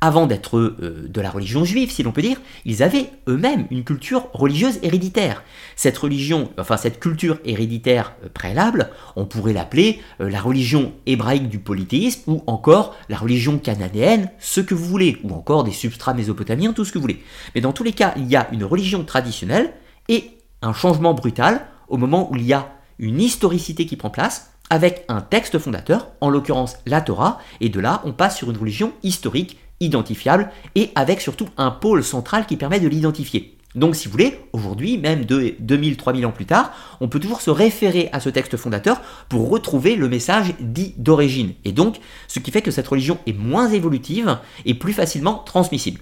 avant 0.00 0.26
d'être 0.26 0.58
euh, 0.58 1.06
de 1.08 1.20
la 1.20 1.30
religion 1.30 1.64
juive, 1.64 1.90
si 1.90 2.02
l'on 2.02 2.12
peut 2.12 2.22
dire, 2.22 2.40
ils 2.64 2.82
avaient 2.82 3.10
eux-mêmes 3.26 3.66
une 3.70 3.84
culture 3.84 4.28
religieuse 4.32 4.78
héréditaire. 4.82 5.42
Cette 5.76 5.96
religion, 5.96 6.50
enfin 6.58 6.76
cette 6.76 7.00
culture 7.00 7.38
héréditaire 7.44 8.14
euh, 8.22 8.28
préalable, 8.32 8.90
on 9.16 9.24
pourrait 9.24 9.52
l'appeler 9.52 10.00
euh, 10.20 10.28
la 10.28 10.40
religion 10.40 10.92
hébraïque 11.06 11.48
du 11.48 11.58
polythéisme 11.58 12.32
ou 12.32 12.42
encore 12.46 12.94
la 13.08 13.16
religion 13.16 13.58
cananéenne, 13.58 14.30
ce 14.38 14.60
que 14.60 14.74
vous 14.74 14.84
voulez, 14.84 15.18
ou 15.24 15.32
encore 15.32 15.64
des 15.64 15.72
substrats 15.72 16.14
mésopotamiens, 16.14 16.72
tout 16.72 16.84
ce 16.84 16.92
que 16.92 16.98
vous 16.98 17.02
voulez. 17.02 17.22
Mais 17.54 17.60
dans 17.60 17.72
tous 17.72 17.84
les 17.84 17.92
cas, 17.92 18.12
il 18.16 18.26
y 18.26 18.36
a 18.36 18.48
une 18.52 18.64
religion 18.64 19.04
traditionnelle 19.04 19.72
et 20.08 20.32
un 20.60 20.72
changement 20.72 21.14
brutal 21.14 21.66
au 21.88 21.96
moment 21.96 22.30
où 22.30 22.36
il 22.36 22.44
y 22.44 22.52
a 22.52 22.74
une 22.98 23.20
historicité 23.20 23.86
qui 23.86 23.96
prend 23.96 24.10
place 24.10 24.50
avec 24.70 25.04
un 25.08 25.20
texte 25.20 25.58
fondateur, 25.58 26.08
en 26.20 26.30
l'occurrence 26.30 26.78
la 26.86 27.00
Torah, 27.00 27.38
et 27.60 27.68
de 27.68 27.80
là 27.80 28.02
on 28.04 28.12
passe 28.12 28.36
sur 28.36 28.50
une 28.50 28.56
religion 28.56 28.92
historique, 29.02 29.58
identifiable, 29.80 30.50
et 30.74 30.90
avec 30.94 31.20
surtout 31.20 31.48
un 31.56 31.70
pôle 31.70 32.02
central 32.02 32.46
qui 32.46 32.56
permet 32.56 32.80
de 32.80 32.88
l'identifier. 32.88 33.58
Donc 33.74 33.96
si 33.96 34.06
vous 34.06 34.12
voulez, 34.12 34.40
aujourd'hui, 34.52 34.98
même 34.98 35.22
2000-3000 35.22 36.26
ans 36.26 36.32
plus 36.32 36.46
tard, 36.46 36.72
on 37.00 37.08
peut 37.08 37.18
toujours 37.18 37.40
se 37.40 37.50
référer 37.50 38.08
à 38.12 38.20
ce 38.20 38.28
texte 38.28 38.56
fondateur 38.56 39.00
pour 39.28 39.50
retrouver 39.50 39.96
le 39.96 40.08
message 40.08 40.54
dit 40.60 40.94
d'origine. 40.96 41.54
Et 41.64 41.72
donc, 41.72 41.96
ce 42.28 42.38
qui 42.38 42.52
fait 42.52 42.62
que 42.62 42.70
cette 42.70 42.86
religion 42.86 43.18
est 43.26 43.36
moins 43.36 43.68
évolutive 43.68 44.38
et 44.64 44.74
plus 44.74 44.92
facilement 44.92 45.38
transmissible. 45.38 46.00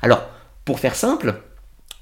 Alors, 0.00 0.22
pour 0.64 0.80
faire 0.80 0.94
simple, 0.94 1.42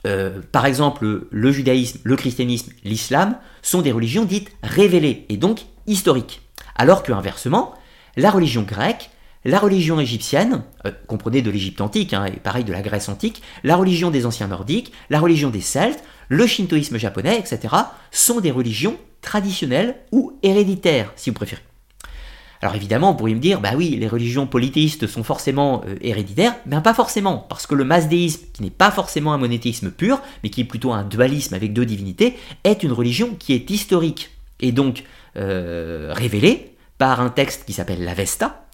euh, 0.06 0.40
par 0.52 0.66
exemple, 0.66 1.26
le 1.30 1.52
judaïsme, 1.52 2.00
le 2.02 2.16
christianisme, 2.16 2.72
l'islam 2.84 3.36
sont 3.62 3.82
des 3.82 3.92
religions 3.92 4.24
dites 4.24 4.50
révélées 4.62 5.26
et 5.28 5.36
donc 5.36 5.60
historiques. 5.86 6.42
Alors 6.76 7.02
que 7.02 7.12
inversement, 7.12 7.74
la 8.16 8.30
religion 8.30 8.62
grecque, 8.62 9.10
la 9.44 9.58
religion 9.58 10.00
égyptienne, 10.00 10.62
euh, 10.86 10.92
comprenez 11.06 11.42
de 11.42 11.50
l'Égypte 11.50 11.80
antique, 11.80 12.12
hein, 12.12 12.26
et 12.26 12.38
pareil 12.38 12.64
de 12.64 12.72
la 12.72 12.82
Grèce 12.82 13.08
antique, 13.08 13.42
la 13.64 13.76
religion 13.76 14.10
des 14.10 14.26
anciens 14.26 14.48
nordiques, 14.48 14.92
la 15.08 15.20
religion 15.20 15.50
des 15.50 15.60
Celtes, 15.60 16.02
le 16.28 16.46
shintoïsme 16.46 16.98
japonais, 16.98 17.38
etc., 17.38 17.74
sont 18.10 18.40
des 18.40 18.50
religions 18.50 18.96
traditionnelles 19.20 19.96
ou 20.12 20.38
héréditaires, 20.42 21.12
si 21.16 21.30
vous 21.30 21.34
préférez. 21.34 21.62
Alors 22.62 22.74
évidemment, 22.74 23.12
vous 23.12 23.16
pourriez 23.16 23.34
me 23.34 23.40
dire, 23.40 23.60
bah 23.60 23.70
oui, 23.74 23.96
les 23.98 24.06
religions 24.06 24.46
polythéistes 24.46 25.06
sont 25.06 25.22
forcément 25.22 25.82
euh, 25.86 25.94
héréditaires, 26.02 26.54
mais 26.66 26.80
pas 26.80 26.92
forcément, 26.92 27.38
parce 27.48 27.66
que 27.66 27.74
le 27.74 27.84
masdéisme, 27.84 28.42
qui 28.52 28.62
n'est 28.62 28.70
pas 28.70 28.90
forcément 28.90 29.32
un 29.32 29.38
monothéisme 29.38 29.90
pur, 29.90 30.20
mais 30.42 30.50
qui 30.50 30.60
est 30.60 30.64
plutôt 30.64 30.92
un 30.92 31.04
dualisme 31.04 31.54
avec 31.54 31.72
deux 31.72 31.86
divinités, 31.86 32.36
est 32.64 32.82
une 32.82 32.92
religion 32.92 33.34
qui 33.38 33.54
est 33.54 33.70
historique, 33.70 34.30
et 34.60 34.72
donc 34.72 35.04
euh, 35.36 36.12
révélée, 36.14 36.76
par 36.98 37.20
un 37.22 37.30
texte 37.30 37.64
qui 37.64 37.72
s'appelle 37.72 38.04
l'Avesta, 38.04 38.66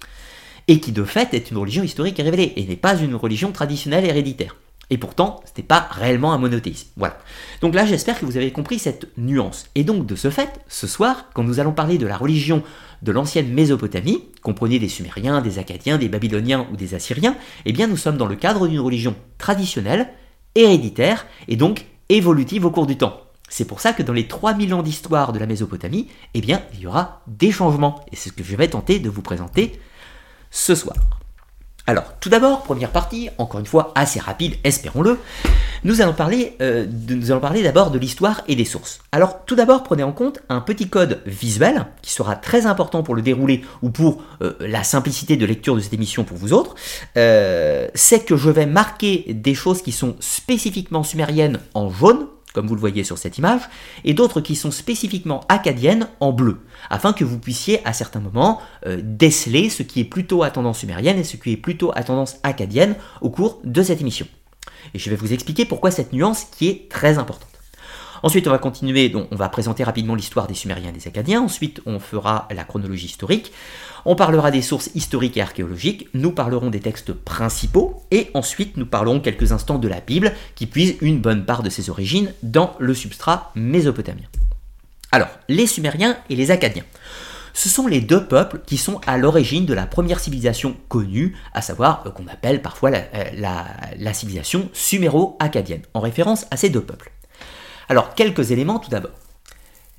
et 0.67 0.81
qui 0.81 0.91
de 0.91 1.05
fait 1.05 1.33
est 1.33 1.53
une 1.53 1.59
religion 1.59 1.85
historique 1.85 2.19
et 2.19 2.25
révélée, 2.25 2.55
et 2.57 2.65
n'est 2.65 2.75
pas 2.75 2.97
une 2.97 3.15
religion 3.15 3.53
traditionnelle 3.53 4.05
héréditaire. 4.05 4.57
Et 4.91 4.99
pourtant, 4.99 5.41
ce 5.45 5.61
n'est 5.61 5.67
pas 5.67 5.89
réellement 5.91 6.33
un 6.33 6.39
monothéisme. 6.39 6.89
Voilà. 6.97 7.19
Donc 7.61 7.75
là, 7.75 7.85
j'espère 7.87 8.19
que 8.19 8.25
vous 8.25 8.37
avez 8.37 8.53
compris 8.53 8.79
cette 8.79 9.09
nuance. 9.17 9.67
Et 9.75 9.83
donc, 9.83 10.07
de 10.07 10.15
ce 10.15 10.31
fait, 10.31 10.61
ce 10.69 10.87
soir, 10.87 11.27
quand 11.35 11.43
nous 11.43 11.59
allons 11.59 11.73
parler 11.73 11.99
de 11.99 12.07
la 12.07 12.17
religion 12.17 12.63
de 13.03 13.13
l'ancienne 13.13 13.53
Mésopotamie, 13.53 14.23
comprenez 14.43 14.79
des 14.79 14.89
Sumériens, 14.89 15.41
des 15.41 15.59
Acadiens, 15.59 15.99
des 15.99 16.09
Babyloniens 16.09 16.67
ou 16.73 16.77
des 16.77 16.95
Assyriens, 16.95 17.37
eh 17.65 17.73
bien, 17.73 17.89
nous 17.89 17.97
sommes 17.97 18.17
dans 18.17 18.27
le 18.27 18.37
cadre 18.37 18.69
d'une 18.69 18.81
religion 18.81 19.17
traditionnelle, 19.39 20.09
héréditaire, 20.55 21.27
et 21.49 21.57
donc 21.57 21.87
évolutive 22.09 22.65
au 22.65 22.71
cours 22.71 22.87
du 22.87 22.97
temps. 22.97 23.21
C'est 23.49 23.67
pour 23.67 23.81
ça 23.81 23.93
que 23.93 24.03
dans 24.03 24.13
les 24.13 24.29
3000 24.29 24.73
ans 24.75 24.83
d'histoire 24.83 25.33
de 25.33 25.39
la 25.39 25.47
Mésopotamie, 25.47 26.09
eh 26.35 26.41
bien, 26.41 26.63
il 26.75 26.81
y 26.81 26.87
aura 26.87 27.23
des 27.27 27.51
changements. 27.51 28.05
Et 28.13 28.17
c'est 28.17 28.31
ce 28.31 28.35
que 28.35 28.45
je 28.45 28.57
vais 28.57 28.69
tenter 28.69 28.99
de 28.99 29.09
vous 29.09 29.23
présenter 29.23 29.81
ce 30.51 30.75
soir. 30.75 30.97
Alors, 31.89 32.15
tout 32.19 32.29
d'abord, 32.29 32.63
première 32.63 32.91
partie, 32.91 33.31
encore 33.39 33.61
une 33.61 33.67
fois 33.67 33.93
assez 33.95 34.19
rapide, 34.19 34.55
espérons-le, 34.65 35.19
nous 35.85 36.01
allons 36.01 36.15
parler, 36.15 36.57
euh, 36.61 36.85
nous 37.09 37.63
d'abord 37.63 37.93
de 37.93 37.99
l'histoire 37.99 38.43
et 38.49 38.57
des 38.57 38.65
sources. 38.65 39.01
Alors, 39.13 39.45
tout 39.45 39.55
d'abord, 39.55 39.85
prenez 39.85 40.03
en 40.03 40.11
compte 40.11 40.41
un 40.49 40.61
petit 40.61 40.89
code 40.89 41.21
visuel 41.27 41.87
qui 42.03 42.11
sera 42.11 42.35
très 42.35 42.67
important 42.67 43.05
pour 43.05 43.15
le 43.15 43.23
dérouler 43.23 43.63
ou 43.83 43.91
pour 43.91 44.21
euh, 44.43 44.55
la 44.59 44.83
simplicité 44.83 45.37
de 45.37 45.47
lecture 45.47 45.77
de 45.77 45.81
cette 45.81 45.93
émission 45.93 46.25
pour 46.25 46.37
vous 46.37 46.53
autres. 46.53 46.75
Euh, 47.17 47.87
c'est 47.95 48.25
que 48.25 48.37
je 48.37 48.51
vais 48.51 48.67
marquer 48.67 49.25
des 49.29 49.55
choses 49.55 49.81
qui 49.81 49.93
sont 49.93 50.17
spécifiquement 50.19 51.05
sumériennes 51.05 51.61
en 51.75 51.89
jaune 51.89 52.27
comme 52.57 52.67
vous 52.67 52.75
le 52.75 52.81
voyez 52.81 53.05
sur 53.05 53.19
cette 53.19 53.37
image, 53.37 53.61
et 54.03 54.15
d'autres 54.15 54.41
qui 54.41 54.57
sont 54.57 54.71
spécifiquement 54.71 55.43
acadiennes 55.51 56.09
en 56.21 56.33
bleu, 56.33 56.63
afin 56.89 57.13
que 57.13 57.23
vous 57.23 57.39
puissiez 57.39 57.87
à 57.87 57.93
certains 57.93 58.19
moments 58.19 58.63
euh, 58.87 58.99
déceler 59.05 59.69
ce 59.69 59.83
qui 59.83 60.01
est 60.01 60.05
plutôt 60.05 60.43
à 60.43 60.49
tendance 60.49 60.79
sumérienne 60.79 61.19
et 61.19 61.25
ce 61.25 61.37
qui 61.37 61.53
est 61.53 61.59
plutôt 61.59 61.93
à 61.95 62.03
tendance 62.03 62.37
acadienne 62.45 62.97
au 63.21 63.29
cours 63.29 63.61
de 63.63 63.83
cette 63.83 64.01
émission. 64.01 64.27
Et 64.95 64.99
je 64.99 65.11
vais 65.11 65.17
vous 65.17 65.35
expliquer 65.35 65.67
pourquoi 65.67 65.91
cette 65.91 66.15
nuance 66.15 66.45
qui 66.45 66.69
est 66.69 66.91
très 66.91 67.19
importante. 67.19 67.51
Ensuite, 68.23 68.49
on 68.49 68.51
va 68.51 68.59
continuer, 68.59 69.11
donc 69.11 69.29
on 69.31 69.37
va 69.37 69.51
présenter 69.51 69.85
rapidement 69.85 70.15
l'histoire 70.15 70.47
des 70.47 70.55
Sumériens 70.55 70.89
et 70.89 70.93
des 70.93 71.07
Acadiens. 71.07 71.43
Ensuite, 71.43 71.83
on 71.85 72.01
fera 72.01 72.49
la 72.51 72.65
chronologie 72.65 73.05
historique. 73.05 73.53
On 74.09 74.15
parlera 74.15 74.53
des 74.53 74.63
sources 74.63 74.89
historiques 74.95 75.37
et 75.37 75.43
archéologiques. 75.43 76.09
Nous 76.15 76.31
parlerons 76.31 76.71
des 76.71 76.79
textes 76.79 77.13
principaux. 77.13 78.05
Et 78.13 78.31
ensuite, 78.35 78.77
nous 78.77 78.87
parlerons 78.87 79.19
quelques 79.19 79.51
instants 79.51 79.79
de 79.79 79.89
la 79.89 80.01
Bible, 80.01 80.33
qui 80.55 80.67
puise 80.67 80.95
une 81.01 81.21
bonne 81.21 81.45
part 81.45 81.65
de 81.65 81.71
ses 81.71 81.91
origines 81.91 82.33
dans 82.45 82.77
le 82.79 82.95
substrat 82.95 83.51
mésopotamien. 83.57 84.23
Alors, 85.11 85.27
les 85.49 85.67
Sumériens 85.67 86.17
et 86.31 86.37
les 86.37 86.53
Acadiens. 86.53 86.85
Ce 87.53 87.69
sont 87.69 87.89
les 87.89 88.01
deux 88.01 88.29
peuples 88.29 88.61
qui 88.65 88.77
sont 88.77 89.01
à 89.09 89.19
l'origine 89.19 89.67
de 89.67 89.75
la 89.75 89.87
première 89.87 90.21
civilisation 90.21 90.77
connue, 90.89 91.37
à 91.53 91.61
savoir 91.61 92.05
euh, 92.07 92.11
qu'on 92.11 92.29
appelle 92.29 92.63
parfois 92.63 92.93
euh, 92.93 93.25
la 93.35 94.15
civilisation 94.15 94.69
suméro-acadienne, 94.73 95.83
en 95.95 96.01
référence 96.01 96.47
à 96.53 96.57
ces 96.57 96.69
deux 96.69 96.83
peuples. 96.83 97.11
Alors, 97.89 98.15
quelques 98.15 98.53
éléments 98.53 98.79
tout 98.79 98.91
d'abord. 98.91 99.26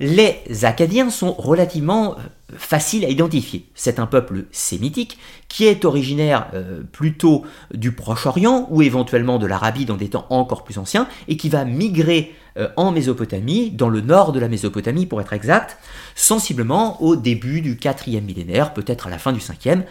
Les 0.00 0.44
Acadiens 0.62 1.10
sont 1.10 1.32
relativement 1.32 2.12
euh, 2.12 2.22
faciles 2.56 3.04
à 3.04 3.08
identifier. 3.08 3.68
C'est 3.74 3.98
un 3.98 4.06
peuple 4.06 4.44
sémitique 4.52 5.18
qui 5.48 5.66
est 5.66 5.84
originaire 5.84 6.48
euh, 6.54 6.82
plutôt 6.92 7.44
du 7.74 7.90
Proche-Orient 7.90 8.68
ou 8.70 8.82
éventuellement 8.82 9.40
de 9.40 9.46
l'Arabie 9.46 9.86
dans 9.86 9.96
des 9.96 10.10
temps 10.10 10.26
encore 10.30 10.62
plus 10.62 10.78
anciens 10.78 11.08
et 11.26 11.36
qui 11.36 11.48
va 11.48 11.64
migrer 11.64 12.32
euh, 12.58 12.68
en 12.76 12.92
Mésopotamie, 12.92 13.72
dans 13.72 13.88
le 13.88 14.00
nord 14.00 14.30
de 14.30 14.38
la 14.38 14.46
Mésopotamie 14.46 15.04
pour 15.04 15.20
être 15.20 15.32
exact, 15.32 15.78
sensiblement 16.14 17.02
au 17.02 17.16
début 17.16 17.60
du 17.60 17.74
4e 17.74 18.20
millénaire, 18.20 18.74
peut-être 18.74 19.08
à 19.08 19.10
la 19.10 19.18
fin 19.18 19.32
du 19.32 19.40
5e, 19.40 19.82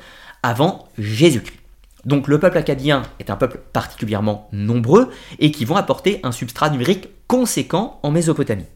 avant 0.42 0.88
Jésus-Christ. 0.98 1.60
Donc 2.06 2.30
le 2.30 2.40
peuple 2.40 2.60
acadien 2.60 3.02
est 3.20 3.30
un 3.30 3.36
peuple 3.36 3.60
particulièrement 3.74 4.48
nombreux 4.54 5.10
et 5.40 5.52
qui 5.52 5.66
vont 5.66 5.76
apporter 5.76 6.22
un 6.24 6.32
substrat 6.32 6.70
numérique 6.70 7.10
conséquent 7.28 8.00
en 8.04 8.12
Mésopotamie. 8.12 8.68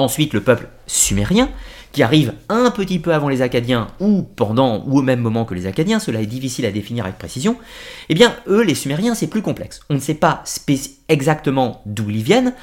Ensuite, 0.00 0.32
le 0.32 0.40
peuple 0.40 0.66
sumérien, 0.86 1.50
qui 1.92 2.02
arrive 2.02 2.32
un 2.48 2.70
petit 2.70 2.98
peu 3.00 3.12
avant 3.12 3.28
les 3.28 3.42
Acadiens, 3.42 3.88
ou 4.00 4.22
pendant, 4.22 4.82
ou 4.86 5.00
au 5.00 5.02
même 5.02 5.20
moment 5.20 5.44
que 5.44 5.52
les 5.52 5.66
Acadiens, 5.66 5.98
cela 5.98 6.22
est 6.22 6.26
difficile 6.26 6.64
à 6.64 6.70
définir 6.70 7.04
avec 7.04 7.18
précision, 7.18 7.58
eh 8.08 8.14
bien, 8.14 8.34
eux, 8.48 8.62
les 8.62 8.74
Sumériens, 8.74 9.14
c'est 9.14 9.26
plus 9.26 9.42
complexe. 9.42 9.80
On 9.90 9.94
ne 9.94 10.00
sait 10.00 10.14
pas 10.14 10.42
exactement 11.08 11.82
d'où 11.84 12.08
ils 12.08 12.22
viennent, 12.22 12.54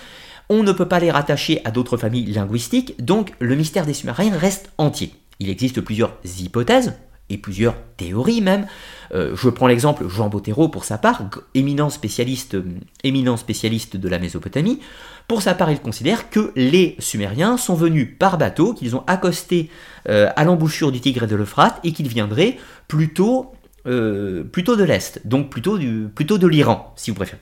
on 0.50 0.63
ne 0.63 0.72
peut 0.72 0.88
pas 0.88 1.00
les 1.00 1.12
rattacher 1.12 1.62
à 1.63 1.70
d'autres 1.70 1.98
familles 1.98 2.25
linguistiques, 2.25 2.96
donc 3.06 3.34
le 3.38 3.56
mystère 3.56 3.86
des 3.86 3.94
Sumériens 3.94 4.36
reste 4.36 4.72
entier. 4.79 5.13
Il 5.39 5.51
existe 5.51 5.82
plusieurs 5.82 6.17
hypothèses, 6.39 6.96
et 7.30 7.38
plusieurs 7.38 7.76
théories 7.98 8.42
même. 8.42 8.68
Euh, 9.14 9.36
je 9.36 9.50
prends 9.50 9.68
l'exemple 9.68 10.08
Jean 10.08 10.30
Bottero 10.30 10.70
pour 10.70 10.84
sa 10.86 10.98
part, 10.98 11.24
éminent 11.54 11.90
spécialiste, 11.90 12.56
euh, 12.56 12.64
éminent 13.04 13.38
spécialiste 13.38 13.98
de 13.98 14.10
la 14.10 14.20
Mésopotamie. 14.20 14.80
Pour 15.28 15.42
sa 15.42 15.54
part, 15.54 15.72
il 15.72 15.80
considère 15.80 16.30
que 16.30 16.52
les 16.56 16.96
Sumériens 17.00 17.58
sont 17.58 17.76
venus 17.76 18.16
par 18.18 18.38
bateau, 18.38 18.74
qu'ils 18.74 18.96
ont 18.96 19.04
accosté 19.08 19.70
euh, 20.08 20.30
à 20.36 20.46
l'embouchure 20.46 20.92
du 20.92 21.02
Tigre 21.02 21.24
et 21.24 21.28
de 21.28 21.36
l'Euphrate, 21.36 21.80
et 21.84 21.92
qu'ils 21.92 22.08
viendraient 22.08 22.58
plutôt, 22.88 23.54
de 23.86 24.84
l'Est, 24.84 25.28
donc 25.28 25.50
plutôt, 25.50 25.78
de 25.78 26.48
l'Iran, 26.48 26.94
si 26.96 27.12
vous 27.12 27.16
préférez. 27.16 27.42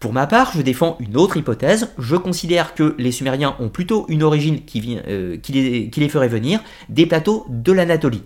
Pour 0.00 0.12
ma 0.12 0.26
part, 0.26 0.52
je 0.54 0.62
défends 0.62 0.96
une 1.00 1.16
autre 1.16 1.38
hypothèse. 1.38 1.88
Je 1.98 2.16
considère 2.16 2.74
que 2.74 2.94
les 2.98 3.12
Sumériens 3.12 3.56
ont 3.60 3.70
plutôt 3.70 4.04
une 4.08 4.22
origine 4.22 4.62
qui, 4.64 4.80
les, 4.80 5.90
qui 5.90 6.00
les 6.00 6.08
ferait 6.08 6.28
venir 6.28 6.60
des 6.90 7.06
plateaux 7.06 7.46
de 7.48 7.72
l'Anatolie. 7.72 8.22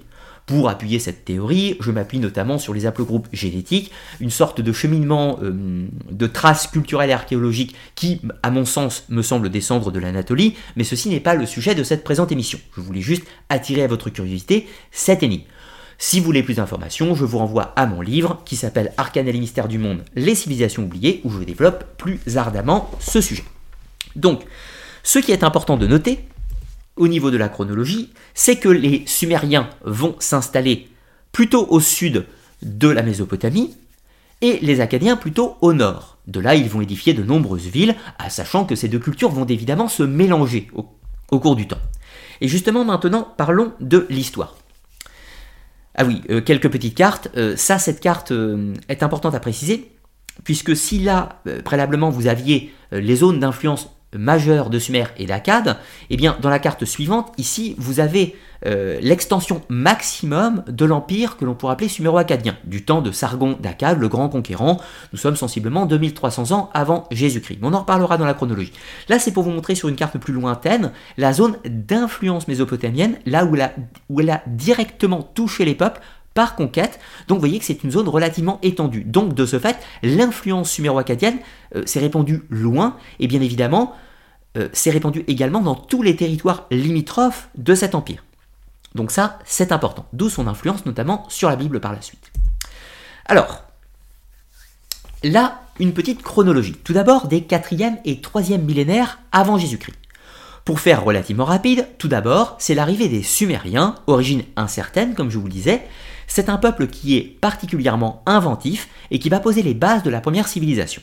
Pour 0.50 0.68
appuyer 0.68 0.98
cette 0.98 1.24
théorie, 1.24 1.76
je 1.78 1.92
m'appuie 1.92 2.18
notamment 2.18 2.58
sur 2.58 2.74
les 2.74 2.84
haplogroupes 2.84 3.28
génétiques, 3.32 3.92
une 4.18 4.30
sorte 4.30 4.60
de 4.60 4.72
cheminement 4.72 5.38
euh, 5.44 5.86
de 6.10 6.26
traces 6.26 6.66
culturelles 6.66 7.10
et 7.10 7.12
archéologiques 7.12 7.76
qui, 7.94 8.20
à 8.42 8.50
mon 8.50 8.64
sens, 8.64 9.04
me 9.10 9.22
semble 9.22 9.48
descendre 9.48 9.92
de 9.92 10.00
l'Anatolie, 10.00 10.56
mais 10.74 10.82
ceci 10.82 11.08
n'est 11.08 11.20
pas 11.20 11.36
le 11.36 11.46
sujet 11.46 11.76
de 11.76 11.84
cette 11.84 12.02
présente 12.02 12.32
émission. 12.32 12.58
Je 12.74 12.80
voulais 12.80 13.00
juste 13.00 13.22
attirer 13.48 13.84
à 13.84 13.86
votre 13.86 14.10
curiosité 14.10 14.66
cette 14.90 15.22
énigme. 15.22 15.44
Si 15.98 16.18
vous 16.18 16.26
voulez 16.26 16.42
plus 16.42 16.54
d'informations, 16.54 17.14
je 17.14 17.24
vous 17.24 17.38
renvoie 17.38 17.72
à 17.76 17.86
mon 17.86 18.00
livre 18.00 18.42
qui 18.44 18.56
s'appelle 18.56 18.92
Arcane 18.96 19.28
et 19.28 19.32
les 19.32 19.38
mystères 19.38 19.68
du 19.68 19.78
monde, 19.78 20.02
les 20.16 20.34
civilisations 20.34 20.82
oubliées, 20.82 21.20
où 21.22 21.30
je 21.30 21.44
développe 21.44 21.84
plus 21.96 22.18
ardemment 22.36 22.90
ce 22.98 23.20
sujet. 23.20 23.44
Donc, 24.16 24.42
ce 25.04 25.20
qui 25.20 25.30
est 25.30 25.44
important 25.44 25.76
de 25.76 25.86
noter, 25.86 26.24
au 27.00 27.08
niveau 27.08 27.30
de 27.30 27.38
la 27.38 27.48
chronologie, 27.48 28.10
c'est 28.34 28.56
que 28.56 28.68
les 28.68 29.02
Sumériens 29.06 29.70
vont 29.84 30.14
s'installer 30.20 30.88
plutôt 31.32 31.66
au 31.70 31.80
sud 31.80 32.26
de 32.62 32.88
la 32.88 33.02
Mésopotamie 33.02 33.74
et 34.42 34.58
les 34.60 34.80
Acadiens 34.80 35.16
plutôt 35.16 35.56
au 35.62 35.72
nord. 35.72 36.18
De 36.26 36.40
là, 36.40 36.54
ils 36.54 36.68
vont 36.68 36.82
édifier 36.82 37.14
de 37.14 37.22
nombreuses 37.22 37.66
villes, 37.66 37.96
sachant 38.28 38.64
que 38.64 38.74
ces 38.74 38.88
deux 38.88 38.98
cultures 38.98 39.30
vont 39.30 39.46
évidemment 39.46 39.88
se 39.88 40.02
mélanger 40.02 40.68
au, 40.74 41.38
cours 41.38 41.56
du 41.56 41.66
temps. 41.66 41.80
Et 42.42 42.48
justement, 42.48 42.84
maintenant, 42.84 43.26
parlons 43.36 43.72
de 43.80 44.06
l'histoire. 44.10 44.56
Ah 45.94 46.04
oui, 46.04 46.22
euh, 46.30 46.40
quelques 46.40 46.70
petites 46.70 46.94
cartes. 46.94 47.28
Euh, 47.36 47.56
ça, 47.56 47.78
cette 47.78 48.00
carte 48.00 48.30
euh, 48.30 48.74
est 48.88 49.02
importante 49.02 49.34
à 49.34 49.40
préciser, 49.40 49.90
puisque 50.44 50.76
si 50.76 50.98
là, 50.98 51.40
préalablement, 51.64 52.10
vous 52.10 52.26
aviez 52.26 52.72
les 52.92 53.16
zones 53.16 53.40
d'influence 53.40 53.88
majeur 54.16 54.70
de 54.70 54.78
Sumer 54.78 55.04
et 55.18 55.26
d'Akkad, 55.26 55.76
eh 56.10 56.16
bien 56.16 56.36
dans 56.40 56.50
la 56.50 56.58
carte 56.58 56.84
suivante, 56.84 57.32
ici, 57.38 57.74
vous 57.78 58.00
avez 58.00 58.36
euh, 58.66 58.98
l'extension 59.00 59.62
maximum 59.68 60.64
de 60.68 60.84
l'empire 60.84 61.36
que 61.36 61.44
l'on 61.44 61.54
pourrait 61.54 61.72
appeler 61.72 61.88
suméro-akkadien, 61.88 62.56
du 62.64 62.84
temps 62.84 63.00
de 63.00 63.10
Sargon 63.10 63.56
d'Akkad, 63.58 63.98
le 63.98 64.08
grand 64.08 64.28
conquérant. 64.28 64.80
Nous 65.12 65.18
sommes 65.18 65.36
sensiblement 65.36 65.86
2300 65.86 66.52
ans 66.52 66.70
avant 66.74 67.06
Jésus-Christ. 67.10 67.58
On 67.62 67.72
en 67.72 67.80
reparlera 67.80 68.18
dans 68.18 68.26
la 68.26 68.34
chronologie. 68.34 68.72
Là, 69.08 69.18
c'est 69.18 69.32
pour 69.32 69.44
vous 69.44 69.50
montrer 69.50 69.74
sur 69.74 69.88
une 69.88 69.96
carte 69.96 70.18
plus 70.18 70.34
lointaine 70.34 70.92
la 71.16 71.32
zone 71.32 71.56
d'influence 71.64 72.48
mésopotamienne, 72.48 73.18
là 73.24 73.46
où, 73.46 73.56
où 74.10 74.20
elle 74.20 74.30
a 74.30 74.42
directement 74.46 75.22
touché 75.22 75.64
les 75.64 75.74
peuples 75.74 76.00
par 76.34 76.56
conquête. 76.56 77.00
Donc 77.28 77.36
vous 77.36 77.40
voyez 77.40 77.58
que 77.58 77.64
c'est 77.64 77.82
une 77.82 77.90
zone 77.90 78.08
relativement 78.08 78.58
étendue. 78.62 79.04
Donc 79.04 79.34
de 79.34 79.46
ce 79.46 79.58
fait, 79.58 79.76
l'influence 80.02 80.70
suméro-acadienne 80.70 81.38
euh, 81.74 81.82
s'est 81.86 82.00
répandue 82.00 82.42
loin 82.50 82.96
et 83.18 83.26
bien 83.26 83.40
évidemment 83.40 83.94
euh, 84.56 84.68
s'est 84.72 84.90
répandue 84.90 85.24
également 85.28 85.60
dans 85.60 85.76
tous 85.76 86.02
les 86.02 86.16
territoires 86.16 86.66
limitrophes 86.70 87.48
de 87.56 87.74
cet 87.74 87.94
empire. 87.94 88.24
Donc 88.96 89.12
ça, 89.12 89.38
c'est 89.44 89.70
important. 89.70 90.06
D'où 90.12 90.28
son 90.28 90.48
influence 90.48 90.86
notamment 90.86 91.24
sur 91.28 91.48
la 91.48 91.56
Bible 91.56 91.80
par 91.80 91.92
la 91.92 92.02
suite. 92.02 92.32
Alors, 93.26 93.62
là, 95.22 95.62
une 95.78 95.92
petite 95.92 96.22
chronologie. 96.22 96.74
Tout 96.74 96.92
d'abord 96.92 97.28
des 97.28 97.40
4e 97.40 97.98
et 98.04 98.16
3e 98.16 98.58
millénaires 98.58 99.20
avant 99.30 99.56
Jésus-Christ. 99.56 99.96
Pour 100.64 100.80
faire 100.80 101.04
relativement 101.04 101.44
rapide, 101.44 101.86
tout 101.98 102.08
d'abord, 102.08 102.56
c'est 102.58 102.74
l'arrivée 102.74 103.08
des 103.08 103.22
Sumériens, 103.22 103.94
origine 104.06 104.42
incertaine 104.56 105.14
comme 105.14 105.30
je 105.30 105.38
vous 105.38 105.46
le 105.46 105.52
disais, 105.52 105.82
c'est 106.30 106.48
un 106.48 106.56
peuple 106.56 106.86
qui 106.86 107.16
est 107.16 107.22
particulièrement 107.22 108.22
inventif 108.24 108.88
et 109.10 109.18
qui 109.18 109.28
va 109.28 109.40
poser 109.40 109.62
les 109.62 109.74
bases 109.74 110.04
de 110.04 110.10
la 110.10 110.20
première 110.20 110.48
civilisation. 110.48 111.02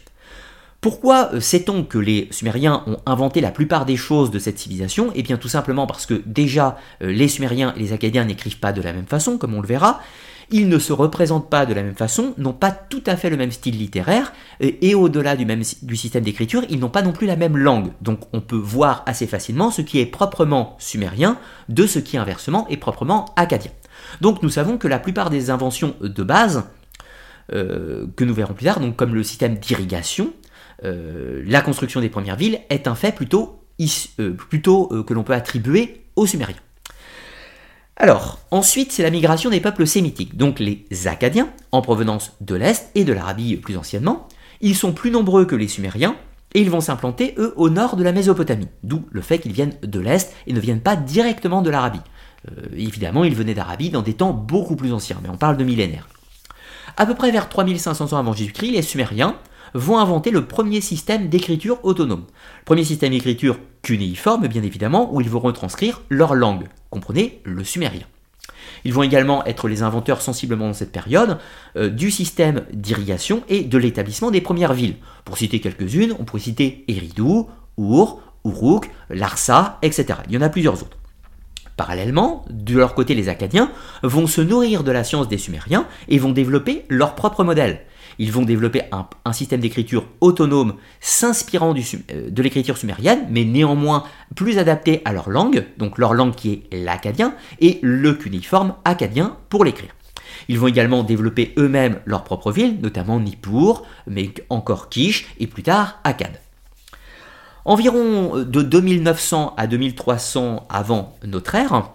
Pourquoi 0.79 1.31
euh, 1.33 1.39
sait-on 1.39 1.83
que 1.83 1.97
les 1.97 2.27
Sumériens 2.31 2.83
ont 2.87 2.97
inventé 3.05 3.41
la 3.41 3.51
plupart 3.51 3.85
des 3.85 3.97
choses 3.97 4.31
de 4.31 4.39
cette 4.39 4.57
civilisation? 4.57 5.11
Eh 5.15 5.23
bien 5.23 5.37
tout 5.37 5.49
simplement 5.49 5.85
parce 5.85 6.05
que 6.05 6.21
déjà 6.25 6.77
euh, 7.01 7.11
les 7.11 7.27
Sumériens 7.27 7.73
et 7.75 7.79
les 7.79 7.93
Acadiens 7.93 8.25
n'écrivent 8.25 8.59
pas 8.59 8.71
de 8.71 8.81
la 8.81 8.93
même 8.93 9.05
façon, 9.05 9.37
comme 9.37 9.53
on 9.53 9.61
le 9.61 9.67
verra, 9.67 9.99
ils 10.49 10.69
ne 10.69 10.79
se 10.79 10.93
représentent 10.93 11.49
pas 11.49 11.65
de 11.65 11.73
la 11.73 11.83
même 11.83 11.95
façon, 11.95 12.33
n'ont 12.37 12.53
pas 12.53 12.71
tout 12.71 13.03
à 13.05 13.17
fait 13.17 13.29
le 13.29 13.35
même 13.35 13.51
style 13.51 13.77
littéraire, 13.77 14.31
et, 14.61 14.95
au-delà 14.95 15.35
du, 15.35 15.45
même, 15.45 15.63
du 15.81 15.95
système 15.97 16.23
d'écriture, 16.23 16.63
ils 16.69 16.79
n'ont 16.79 16.87
pas 16.87 17.01
non 17.01 17.11
plus 17.11 17.27
la 17.27 17.35
même 17.35 17.57
langue. 17.57 17.89
Donc 18.01 18.21
on 18.31 18.39
peut 18.39 18.55
voir 18.55 19.03
assez 19.07 19.27
facilement 19.27 19.71
ce 19.71 19.81
qui 19.81 19.99
est 19.99 20.05
proprement 20.05 20.77
sumérien 20.79 21.37
de 21.67 21.85
ce 21.85 21.99
qui 21.99 22.17
inversement 22.17 22.65
est 22.69 22.77
proprement 22.77 23.25
acadien. 23.35 23.71
Donc 24.21 24.43
nous 24.43 24.49
savons 24.49 24.77
que 24.77 24.87
la 24.87 24.99
plupart 24.99 25.29
des 25.29 25.49
inventions 25.49 25.95
de 26.01 26.23
base, 26.23 26.63
euh, 27.53 28.07
que 28.15 28.23
nous 28.23 28.33
verrons 28.33 28.53
plus 28.53 28.65
tard, 28.65 28.79
donc 28.79 28.95
comme 28.95 29.15
le 29.15 29.23
système 29.23 29.55
d'irrigation, 29.55 30.33
euh, 30.83 31.41
la 31.45 31.61
construction 31.61 32.01
des 32.01 32.09
premières 32.09 32.35
villes, 32.35 32.59
est 32.69 32.87
un 32.87 32.95
fait 32.95 33.13
plutôt, 33.13 33.63
euh, 34.19 34.33
plutôt 34.33 34.87
que 35.05 35.13
l'on 35.13 35.23
peut 35.23 35.33
attribuer 35.33 36.03
aux 36.15 36.25
Sumériens. 36.25 36.57
Alors, 37.95 38.39
ensuite, 38.51 38.91
c'est 38.91 39.01
la 39.01 39.09
migration 39.09 39.49
des 39.49 39.59
peuples 39.59 39.87
sémitiques, 39.87 40.37
donc 40.37 40.59
les 40.59 40.85
Akkadiens, 41.05 41.49
en 41.71 41.81
provenance 41.81 42.33
de 42.41 42.55
l'Est 42.55 42.91
et 42.93 43.03
de 43.05 43.13
l'Arabie 43.13 43.55
plus 43.55 43.75
anciennement. 43.75 44.27
Ils 44.61 44.75
sont 44.75 44.93
plus 44.93 45.09
nombreux 45.09 45.45
que 45.45 45.55
les 45.55 45.67
Sumériens, 45.67 46.15
et 46.53 46.61
ils 46.61 46.69
vont 46.69 46.81
s'implanter, 46.81 47.33
eux, 47.37 47.53
au 47.55 47.69
nord 47.69 47.95
de 47.95 48.03
la 48.03 48.11
Mésopotamie, 48.11 48.67
d'où 48.83 49.05
le 49.11 49.21
fait 49.21 49.39
qu'ils 49.39 49.51
viennent 49.51 49.75
de 49.81 49.99
l'Est 49.99 50.33
et 50.45 50.53
ne 50.53 50.59
viennent 50.59 50.81
pas 50.81 50.95
directement 50.95 51.61
de 51.61 51.69
l'Arabie. 51.69 52.01
Euh, 52.49 52.67
évidemment, 52.73 53.23
ils 53.23 53.35
venaient 53.35 53.53
d'Arabie 53.53 53.89
dans 53.89 54.01
des 54.01 54.13
temps 54.13 54.33
beaucoup 54.33 54.75
plus 54.75 54.93
anciens, 54.93 55.19
mais 55.21 55.29
on 55.29 55.37
parle 55.37 55.57
de 55.57 55.63
millénaires. 55.63 56.07
À 56.95 57.05
peu 57.05 57.15
près 57.15 57.31
vers 57.31 57.49
3500 57.49 58.13
ans 58.13 58.17
avant 58.17 58.33
Jésus-Christ, 58.33 58.71
les 58.71 58.81
Sumériens 58.81 59.35
vont 59.73 59.97
inventer 59.97 60.31
le 60.31 60.45
premier 60.45 60.81
système 60.81 61.29
d'écriture 61.29 61.79
autonome. 61.83 62.25
Le 62.59 62.65
premier 62.65 62.83
système 62.83 63.11
d'écriture 63.11 63.59
cunéiforme, 63.81 64.47
bien 64.47 64.63
évidemment, 64.63 65.13
où 65.13 65.21
ils 65.21 65.29
vont 65.29 65.39
retranscrire 65.39 66.01
leur 66.09 66.35
langue, 66.35 66.67
comprenez 66.89 67.41
le 67.43 67.63
sumérien. 67.63 68.05
Ils 68.83 68.93
vont 68.93 69.03
également 69.03 69.45
être 69.45 69.67
les 69.67 69.81
inventeurs 69.81 70.21
sensiblement 70.21 70.67
dans 70.67 70.73
cette 70.73 70.91
période 70.91 71.37
euh, 71.75 71.89
du 71.89 72.11
système 72.11 72.63
d'irrigation 72.73 73.43
et 73.49 73.63
de 73.63 73.77
l'établissement 73.77 74.31
des 74.31 74.41
premières 74.41 74.73
villes. 74.73 74.95
Pour 75.25 75.37
citer 75.37 75.59
quelques-unes, 75.59 76.13
on 76.19 76.23
pourrait 76.23 76.41
citer 76.41 76.85
Eridu, 76.87 77.43
Ur, 77.77 78.19
Uruk, 78.45 78.89
Larsa, 79.09 79.77
etc. 79.81 80.19
Il 80.27 80.35
y 80.35 80.37
en 80.37 80.41
a 80.41 80.49
plusieurs 80.49 80.81
autres. 80.81 80.97
Parallèlement, 81.77 82.43
de 82.49 82.75
leur 82.75 82.95
côté, 82.95 83.13
les 83.13 83.29
Acadiens 83.29 83.71
vont 84.01 84.25
se 84.25 84.41
nourrir 84.41 84.83
de 84.83 84.91
la 84.91 85.03
science 85.03 85.27
des 85.27 85.37
Sumériens 85.37 85.85
et 86.09 86.17
vont 86.17 86.31
développer 86.31 86.85
leur 86.89 87.13
propre 87.13 87.43
modèle. 87.43 87.81
Ils 88.17 88.31
vont 88.31 88.41
développer 88.41 88.81
un, 88.91 89.33
système 89.33 89.59
d'écriture 89.59 90.07
autonome 90.19 90.73
s'inspirant 90.99 91.75
euh, 91.75 92.29
de 92.31 92.41
l'écriture 92.41 92.77
sumérienne, 92.77 93.27
mais 93.29 93.45
néanmoins 93.45 94.03
plus 94.35 94.57
adapté 94.57 95.03
à 95.05 95.13
leur 95.13 95.29
langue, 95.29 95.65
donc 95.77 95.99
leur 95.99 96.15
langue 96.15 96.33
qui 96.33 96.51
est 96.71 96.83
l'acadien, 96.83 97.35
et 97.59 97.77
le 97.83 98.13
cuniforme 98.13 98.73
acadien 98.83 99.37
pour 99.49 99.63
l'écrire. 99.63 99.93
Ils 100.49 100.57
vont 100.57 100.67
également 100.67 101.03
développer 101.03 101.53
eux-mêmes 101.57 101.99
leur 102.05 102.23
propre 102.23 102.51
ville, 102.51 102.79
notamment 102.81 103.19
Nippur, 103.19 103.83
mais 104.07 104.33
encore 104.49 104.89
Kish, 104.89 105.27
et 105.39 105.45
plus 105.45 105.63
tard 105.63 105.99
Akkad. 106.03 106.39
Environ 107.67 108.45
de 108.45 108.61
2900 108.61 109.53
à 109.57 109.67
2300 109.67 110.67
avant 110.69 111.17
notre 111.25 111.53
ère, 111.53 111.91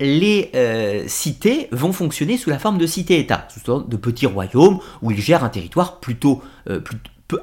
les 0.00 0.50
euh, 0.56 1.04
cités 1.06 1.68
vont 1.70 1.92
fonctionner 1.92 2.36
sous 2.36 2.50
la 2.50 2.58
forme 2.58 2.76
de 2.76 2.84
cités-États, 2.84 3.46
sous 3.48 3.84
de 3.84 3.96
petits 3.96 4.26
royaumes 4.26 4.80
où 5.02 5.12
ils 5.12 5.20
gèrent 5.20 5.44
un 5.44 5.50
territoire 5.50 6.00
plutôt 6.00 6.42
euh, 6.68 6.80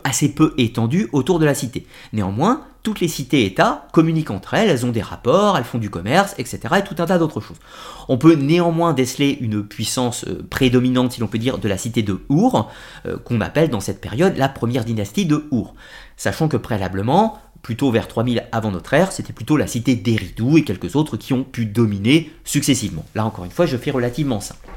assez 0.04 0.30
peu 0.30 0.54
étendu 0.58 1.10
autour 1.12 1.40
de 1.40 1.46
la 1.46 1.54
cité. 1.54 1.86
Néanmoins, 2.14 2.66
toutes 2.84 3.00
les 3.00 3.08
cités-États 3.08 3.88
communiquent 3.94 4.32
entre 4.32 4.54
elles, 4.54 4.70
elles 4.70 4.86
ont 4.86 4.92
des 4.92 5.02
rapports, 5.02 5.58
elles 5.58 5.64
font 5.64 5.78
du 5.78 5.90
commerce, 5.90 6.36
etc. 6.38 6.60
et 6.78 6.84
tout 6.84 6.96
un 7.00 7.06
tas 7.06 7.18
d'autres 7.18 7.42
choses. 7.42 7.58
On 8.10 8.18
peut 8.18 8.36
néanmoins 8.36 8.94
déceler 8.94 9.38
une 9.42 9.64
puissance 9.64 10.26
euh, 10.28 10.46
prédominante, 10.50 11.14
si 11.14 11.22
l'on 11.22 11.28
peut 11.28 11.38
dire, 11.38 11.58
de 11.58 11.68
la 11.68 11.78
cité 11.78 12.02
de 12.02 12.20
Our, 12.30 12.72
qu'on 13.24 13.42
appelle 13.42 13.70
dans 13.70 13.80
cette 13.80 14.02
période 14.02 14.38
la 14.38 14.50
première 14.50 14.86
dynastie 14.86 15.26
de 15.26 15.46
Our. 15.52 15.74
Sachant 16.18 16.48
que 16.48 16.58
préalablement, 16.58 17.40
plutôt 17.64 17.90
vers 17.92 18.08
3000 18.08 18.44
avant 18.52 18.72
notre 18.72 18.94
ère, 18.94 19.12
c'était 19.12 19.34
plutôt 19.34 19.58
la 19.58 19.68
cité 19.68 19.96
d'Eridu 19.96 20.58
et 20.58 20.64
quelques 20.64 20.96
autres 20.96 21.18
qui 21.18 21.34
ont 21.34 21.44
pu 21.44 21.66
dominer 21.66 22.32
successivement. 22.44 23.06
Là 23.16 23.26
encore 23.26 23.46
une 23.46 23.52
fois, 23.52 23.66
je 23.66 23.78
fais 23.78 23.90
relativement 23.90 24.42
simple. 24.42 24.68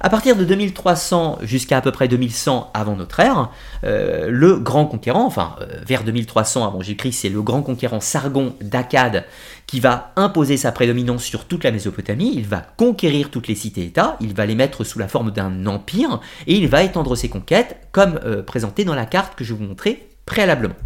À 0.00 0.10
partir 0.10 0.36
de 0.36 0.44
2300 0.44 1.38
jusqu'à 1.42 1.78
à 1.78 1.80
peu 1.80 1.90
près 1.90 2.06
2100 2.06 2.70
avant 2.72 2.94
notre 2.94 3.18
ère, 3.18 3.50
euh, 3.82 4.28
le 4.30 4.56
grand 4.56 4.86
conquérant, 4.86 5.26
enfin 5.26 5.56
euh, 5.60 5.80
vers 5.84 6.04
2300 6.04 6.64
avant 6.64 6.80
Jésus-Christ, 6.80 7.12
c'est 7.12 7.28
le 7.28 7.42
grand 7.42 7.62
conquérant 7.62 7.98
Sargon 7.98 8.54
d'Akkad 8.60 9.24
qui 9.66 9.80
va 9.80 10.12
imposer 10.14 10.56
sa 10.56 10.70
prédominance 10.70 11.24
sur 11.24 11.46
toute 11.46 11.64
la 11.64 11.72
Mésopotamie, 11.72 12.32
il 12.34 12.46
va 12.46 12.64
conquérir 12.76 13.30
toutes 13.30 13.48
les 13.48 13.56
cités-États, 13.56 14.16
il 14.20 14.34
va 14.34 14.46
les 14.46 14.54
mettre 14.54 14.84
sous 14.84 15.00
la 15.00 15.08
forme 15.08 15.32
d'un 15.32 15.66
empire, 15.66 16.20
et 16.46 16.54
il 16.54 16.68
va 16.68 16.84
étendre 16.84 17.16
ses 17.16 17.28
conquêtes 17.28 17.88
comme 17.90 18.20
euh, 18.24 18.42
présenté 18.42 18.84
dans 18.84 18.94
la 18.94 19.04
carte 19.04 19.34
que 19.34 19.44
je 19.44 19.52
vous 19.52 19.64
montrais 19.64 20.06
préalablement 20.26 20.76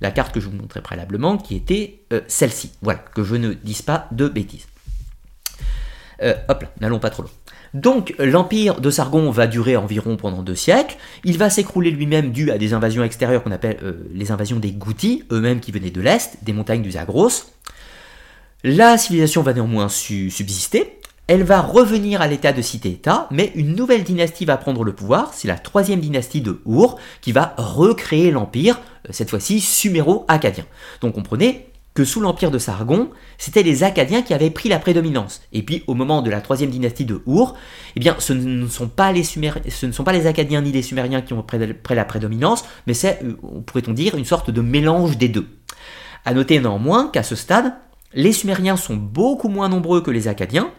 la 0.00 0.10
carte 0.10 0.34
que 0.34 0.40
je 0.40 0.48
vous 0.48 0.56
montrais 0.56 0.82
préalablement, 0.82 1.38
qui 1.38 1.54
était 1.54 2.00
celle-ci. 2.26 2.72
Voilà, 2.82 2.98
que 3.14 3.24
je 3.24 3.36
ne 3.36 3.54
dise 3.54 3.80
pas 3.80 4.06
de 4.10 4.28
bêtises. 4.28 4.66
Hop 6.20 6.62
là, 6.62 6.68
n'allons 6.80 6.98
pas 6.98 7.08
trop 7.08 7.22
loin. 7.22 7.30
Donc 7.74 8.14
l'empire 8.18 8.80
de 8.80 8.88
Sargon 8.88 9.30
va 9.30 9.48
durer 9.48 9.76
environ 9.76 10.16
pendant 10.16 10.42
deux 10.42 10.54
siècles. 10.54 10.96
Il 11.24 11.38
va 11.38 11.50
s'écrouler 11.50 11.90
lui-même 11.90 12.30
dû 12.30 12.52
à 12.52 12.58
des 12.58 12.72
invasions 12.72 13.02
extérieures 13.02 13.42
qu'on 13.42 13.50
appelle 13.50 13.78
euh, 13.82 14.08
les 14.12 14.30
invasions 14.30 14.60
des 14.60 14.70
Goutis, 14.70 15.24
eux-mêmes 15.32 15.58
qui 15.58 15.72
venaient 15.72 15.90
de 15.90 16.00
l'est, 16.00 16.38
des 16.42 16.52
montagnes 16.52 16.82
du 16.82 16.92
Zagros. 16.92 17.30
La 18.62 18.96
civilisation 18.96 19.42
va 19.42 19.52
néanmoins 19.52 19.88
subsister. 19.88 21.00
Elle 21.26 21.42
va 21.42 21.62
revenir 21.62 22.20
à 22.20 22.28
l'état 22.28 22.52
de 22.52 22.62
cité-État, 22.62 23.28
mais 23.30 23.50
une 23.54 23.74
nouvelle 23.74 24.04
dynastie 24.04 24.44
va 24.44 24.56
prendre 24.58 24.84
le 24.84 24.92
pouvoir, 24.92 25.32
c'est 25.32 25.48
la 25.48 25.58
troisième 25.58 26.00
dynastie 26.00 26.42
de 26.42 26.60
Our, 26.66 26.98
qui 27.22 27.32
va 27.32 27.54
recréer 27.56 28.30
l'empire, 28.30 28.80
euh, 29.08 29.10
cette 29.10 29.30
fois-ci 29.30 29.60
suméro-acadien. 29.60 30.64
Donc 31.00 31.14
comprenez 31.14 31.66
que 31.94 32.04
sous 32.04 32.20
l'empire 32.20 32.50
de 32.50 32.58
Sargon, 32.58 33.10
c'était 33.38 33.62
les 33.62 33.84
Acadiens 33.84 34.22
qui 34.22 34.34
avaient 34.34 34.50
pris 34.50 34.68
la 34.68 34.80
prédominance. 34.80 35.42
Et 35.52 35.62
puis 35.62 35.84
au 35.86 35.94
moment 35.94 36.22
de 36.22 36.30
la 36.30 36.40
troisième 36.40 36.70
dynastie 36.70 37.04
de 37.04 37.22
Our, 37.26 37.54
eh 37.94 38.00
bien 38.00 38.16
ce 38.18 38.32
ne 38.32 38.66
sont 38.66 38.88
pas 38.88 39.12
les, 39.12 40.26
Acadiens 40.26 40.60
ni 40.60 40.72
les 40.72 40.82
Sumériens 40.82 41.22
qui 41.22 41.32
ont 41.34 41.42
pris 41.42 41.94
la 41.94 42.04
prédominance, 42.04 42.64
mais 42.88 42.94
c'est, 42.94 43.22
euh, 43.22 43.36
pourrait-on 43.64 43.92
dire, 43.92 44.16
une 44.16 44.24
sorte 44.24 44.50
de 44.50 44.60
mélange 44.60 45.16
des 45.18 45.28
deux. 45.28 45.46
A 46.24 46.34
noter 46.34 46.58
néanmoins 46.58 47.08
qu'à 47.12 47.22
ce 47.22 47.36
stade, 47.36 47.74
les 48.12 48.32
Sumériens 48.32 48.76
sont 48.76 48.96
beaucoup 48.96 49.48
moins 49.48 49.68
nombreux 49.68 50.00
que 50.00 50.10
les 50.10 50.26
Acadiens, 50.26 50.70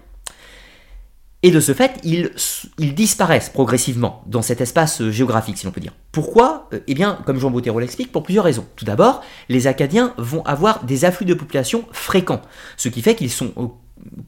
et 1.46 1.52
de 1.52 1.60
ce 1.60 1.76
fait, 1.76 2.00
ils, 2.04 2.96
disparaissent 2.96 3.50
progressivement 3.50 4.24
dans 4.26 4.42
cet 4.42 4.62
espace 4.62 5.02
euh, 5.02 5.12
géographique, 5.12 5.60
si 5.60 5.68
l'on 5.68 5.72
peut 5.72 5.80
dire. 5.80 5.94
Pourquoi? 6.12 6.68
Euh, 6.74 6.80
Eh 6.88 6.96
bien, 6.96 7.20
comme 7.24 7.40
Jean 7.40 7.52
Bottero 7.52 7.80
l'explique, 7.80 8.12
pour 8.12 8.24
plusieurs 8.24 8.46
raisons. 8.46 8.66
Tout 8.76 8.84
d'abord, 8.84 9.24
les 9.48 9.68
Acadiens 9.68 10.16
vont 10.18 10.44
avoir 10.44 10.86
des 10.86 11.06
afflux 11.06 11.28
de 11.28 11.36
population 11.36 11.86
fréquents, 11.92 12.42
ce 12.78 12.90
qui 12.90 13.04
fait 13.04 13.14
qu'ils 13.14 13.30
sont 13.30 13.54
euh, 13.58 13.68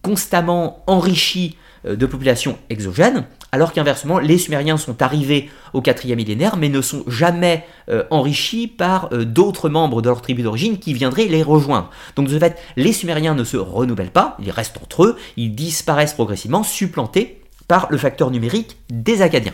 constamment 0.03 0.83
enrichis 0.85 1.57
de 1.85 2.05
populations 2.05 2.59
exogènes, 2.69 3.25
alors 3.51 3.71
qu'inversement, 3.71 4.19
les 4.19 4.37
Sumériens 4.37 4.77
sont 4.77 5.01
arrivés 5.01 5.49
au 5.73 5.81
quatrième 5.81 6.17
millénaire, 6.17 6.57
mais 6.57 6.69
ne 6.69 6.81
sont 6.81 7.03
jamais 7.07 7.65
euh, 7.89 8.03
enrichis 8.09 8.67
par 8.67 9.09
euh, 9.13 9.23
d'autres 9.23 9.69
membres 9.69 10.01
de 10.01 10.09
leur 10.09 10.21
tribu 10.21 10.43
d'origine 10.43 10.79
qui 10.79 10.93
viendraient 10.93 11.27
les 11.27 11.43
rejoindre. 11.43 11.89
Donc 12.15 12.27
de 12.27 12.37
fait, 12.37 12.57
les 12.75 12.91
Sumériens 12.91 13.35
ne 13.35 13.43
se 13.43 13.57
renouvellent 13.57 14.11
pas, 14.11 14.37
ils 14.43 14.51
restent 14.51 14.77
entre 14.81 15.05
eux, 15.05 15.17
ils 15.37 15.55
disparaissent 15.55 16.13
progressivement, 16.13 16.63
supplantés 16.63 17.41
par 17.67 17.87
le 17.89 17.97
facteur 17.97 18.31
numérique 18.31 18.77
des 18.89 19.21
Acadiens. 19.21 19.53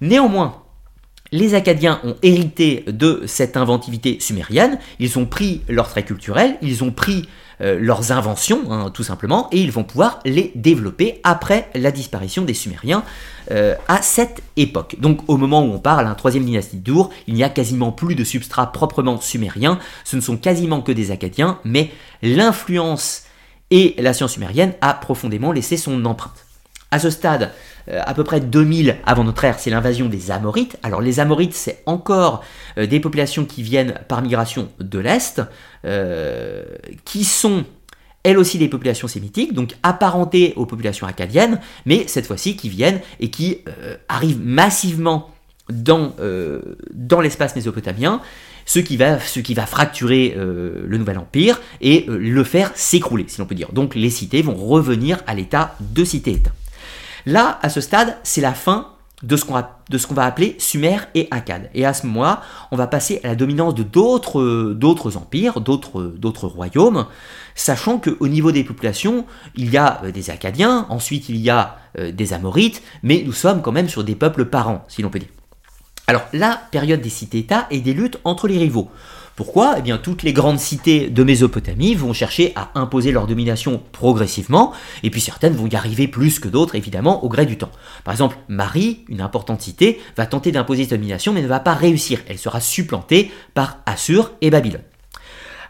Néanmoins, 0.00 0.62
les 1.32 1.54
Acadiens 1.54 2.00
ont 2.02 2.16
hérité 2.22 2.84
de 2.88 3.22
cette 3.26 3.56
inventivité 3.56 4.18
sumérienne, 4.18 4.78
ils 4.98 5.18
ont 5.18 5.26
pris 5.26 5.62
leurs 5.68 5.88
traits 5.88 6.06
culturels, 6.06 6.56
ils 6.62 6.82
ont 6.82 6.90
pris 6.90 7.28
euh, 7.62 7.78
leurs 7.78 8.12
inventions, 8.12 8.70
hein, 8.70 8.90
tout 8.92 9.02
simplement, 9.02 9.48
et 9.52 9.60
ils 9.60 9.70
vont 9.70 9.84
pouvoir 9.84 10.20
les 10.24 10.52
développer 10.54 11.20
après 11.24 11.68
la 11.74 11.90
disparition 11.90 12.42
des 12.42 12.54
Sumériens 12.54 13.02
euh, 13.50 13.74
à 13.88 14.00
cette 14.02 14.42
époque. 14.56 14.96
Donc 14.98 15.28
au 15.28 15.36
moment 15.36 15.62
où 15.62 15.72
on 15.72 15.78
parle, 15.78 16.06
la 16.06 16.14
troisième 16.14 16.44
dynastie 16.44 16.78
d'Our, 16.78 17.10
il 17.26 17.34
n'y 17.34 17.44
a 17.44 17.48
quasiment 17.48 17.92
plus 17.92 18.14
de 18.14 18.24
substrat 18.24 18.72
proprement 18.72 19.20
sumérien, 19.20 19.78
ce 20.04 20.16
ne 20.16 20.20
sont 20.20 20.36
quasiment 20.36 20.80
que 20.80 20.92
des 20.92 21.10
Acadiens, 21.10 21.58
mais 21.64 21.90
l'influence 22.22 23.24
et 23.70 23.94
la 23.98 24.14
science 24.14 24.32
sumérienne 24.32 24.74
a 24.80 24.94
profondément 24.94 25.52
laissé 25.52 25.76
son 25.76 26.04
empreinte. 26.04 26.46
À 26.90 26.98
ce 26.98 27.10
stade, 27.10 27.52
à 27.92 28.14
peu 28.14 28.24
près 28.24 28.40
2000 28.40 28.96
avant 29.04 29.24
notre 29.24 29.44
ère, 29.44 29.58
c'est 29.58 29.70
l'invasion 29.70 30.08
des 30.08 30.30
Amorites. 30.30 30.76
Alors 30.82 31.00
les 31.00 31.20
Amorites, 31.20 31.54
c'est 31.54 31.82
encore 31.86 32.42
euh, 32.78 32.86
des 32.86 33.00
populations 33.00 33.44
qui 33.44 33.62
viennent 33.62 33.94
par 34.08 34.22
migration 34.22 34.70
de 34.78 34.98
l'Est, 34.98 35.42
euh, 35.84 36.64
qui 37.04 37.24
sont 37.24 37.64
elles 38.22 38.38
aussi 38.38 38.58
des 38.58 38.68
populations 38.68 39.08
sémitiques, 39.08 39.54
donc 39.54 39.76
apparentées 39.82 40.52
aux 40.56 40.66
populations 40.66 41.06
acadiennes, 41.06 41.58
mais 41.86 42.04
cette 42.06 42.26
fois-ci 42.26 42.54
qui 42.54 42.68
viennent 42.68 43.00
et 43.18 43.30
qui 43.30 43.64
arrivent 44.08 44.44
massivement 44.44 45.30
dans, 45.70 46.12
l'espace 47.22 47.56
mésopotamien, 47.56 48.20
ce 48.66 48.78
qui 48.78 48.98
va, 48.98 49.18
ce 49.18 49.40
qui 49.40 49.54
va 49.54 49.64
fracturer 49.64 50.34
le 50.36 50.98
nouvel 50.98 51.16
empire 51.16 51.62
et 51.80 52.04
le 52.08 52.44
faire 52.44 52.72
s'écrouler, 52.74 53.24
si 53.26 53.40
l'on 53.40 53.46
peut 53.46 53.54
dire. 53.54 53.72
Donc 53.72 53.94
les 53.94 54.10
cités 54.10 54.42
vont 54.42 54.54
revenir 54.54 55.22
à 55.26 55.34
l'état 55.34 55.74
de 55.80 56.04
cité-état. 56.04 56.52
Là, 57.26 57.58
à 57.62 57.68
ce 57.68 57.80
stade, 57.80 58.16
c'est 58.22 58.40
la 58.40 58.54
fin 58.54 58.88
de 59.22 59.36
ce 59.36 59.44
qu'on 59.44 60.14
va, 60.14 60.24
appeler 60.24 60.56
Sumer 60.58 60.96
et 61.14 61.28
Akkad. 61.30 61.68
Et 61.74 61.84
à 61.84 61.92
ce 61.92 62.06
moment-là, 62.06 62.42
on 62.70 62.76
va 62.76 62.86
passer 62.86 63.20
à 63.22 63.28
la 63.28 63.34
dominance 63.34 63.74
de 63.74 63.82
d'autres 63.82 65.16
empires, 65.16 65.60
d'autres 65.60 66.46
royaumes, 66.46 67.06
sachant 67.54 67.98
qu'au 67.98 68.28
niveau 68.28 68.50
des 68.50 68.64
populations, 68.64 69.26
il 69.56 69.70
y 69.70 69.76
a 69.76 70.00
euh, 70.04 70.10
des 70.10 70.30
Akkadiens, 70.30 70.86
ensuite 70.88 71.28
il 71.28 71.36
y 71.36 71.50
a 71.50 71.76
euh, 71.98 72.12
des 72.12 72.32
Amorites, 72.32 72.82
mais 73.02 73.22
nous 73.26 73.32
sommes 73.32 73.60
quand 73.60 73.72
même 73.72 73.88
sur 73.88 74.04
des 74.04 74.14
peuples 74.14 74.46
parents, 74.46 74.84
si 74.88 75.02
l'on 75.02 75.10
peut 75.10 75.18
dire. 75.18 75.28
Alors 76.06 76.22
la 76.32 76.60
période 76.70 77.00
des 77.00 77.10
cités-États 77.10 77.66
et 77.70 77.80
des 77.80 77.92
luttes 77.92 78.18
entre 78.24 78.48
les 78.48 78.58
rivaux. 78.58 78.90
Pourquoi 79.36 79.76
Eh 79.78 79.82
bien, 79.82 79.98
toutes 79.98 80.22
les 80.22 80.32
grandes 80.32 80.58
cités 80.58 81.08
de 81.08 81.24
Mésopotamie 81.24 81.94
vont 81.94 82.12
chercher 82.12 82.52
à 82.56 82.70
imposer 82.74 83.12
leur 83.12 83.26
domination 83.26 83.82
progressivement, 83.92 84.72
et 85.02 85.10
puis 85.10 85.20
certaines 85.20 85.54
vont 85.54 85.66
y 85.66 85.76
arriver 85.76 86.08
plus 86.08 86.38
que 86.38 86.48
d'autres, 86.48 86.74
évidemment, 86.74 87.24
au 87.24 87.28
gré 87.28 87.46
du 87.46 87.56
temps. 87.56 87.70
Par 88.04 88.12
exemple, 88.12 88.36
Marie, 88.48 89.04
une 89.08 89.20
importante 89.20 89.62
cité, 89.62 90.00
va 90.16 90.26
tenter 90.26 90.52
d'imposer 90.52 90.84
cette 90.84 90.98
domination, 90.98 91.32
mais 91.32 91.42
ne 91.42 91.48
va 91.48 91.60
pas 91.60 91.74
réussir. 91.74 92.20
Elle 92.28 92.38
sera 92.38 92.60
supplantée 92.60 93.30
par 93.54 93.78
Assur 93.86 94.32
et 94.40 94.50
Babylone. 94.50 94.82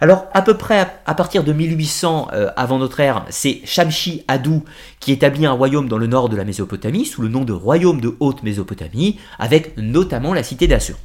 Alors, 0.02 0.26
à 0.32 0.40
peu 0.40 0.56
près 0.56 0.86
à 1.04 1.14
partir 1.14 1.44
de 1.44 1.52
1800 1.52 2.28
euh, 2.32 2.50
avant 2.56 2.78
notre 2.78 3.00
ère, 3.00 3.26
c'est 3.28 3.60
Shamshi 3.64 4.24
Adou 4.28 4.64
qui 4.98 5.12
établit 5.12 5.44
un 5.44 5.52
royaume 5.52 5.88
dans 5.88 5.98
le 5.98 6.06
nord 6.06 6.30
de 6.30 6.36
la 6.36 6.44
Mésopotamie 6.44 7.04
sous 7.04 7.20
le 7.20 7.28
nom 7.28 7.44
de 7.44 7.52
royaume 7.52 8.00
de 8.00 8.16
Haute 8.18 8.42
Mésopotamie, 8.42 9.18
avec 9.38 9.76
notamment 9.76 10.32
la 10.32 10.42
cité 10.42 10.66
d'Assur. 10.66 10.96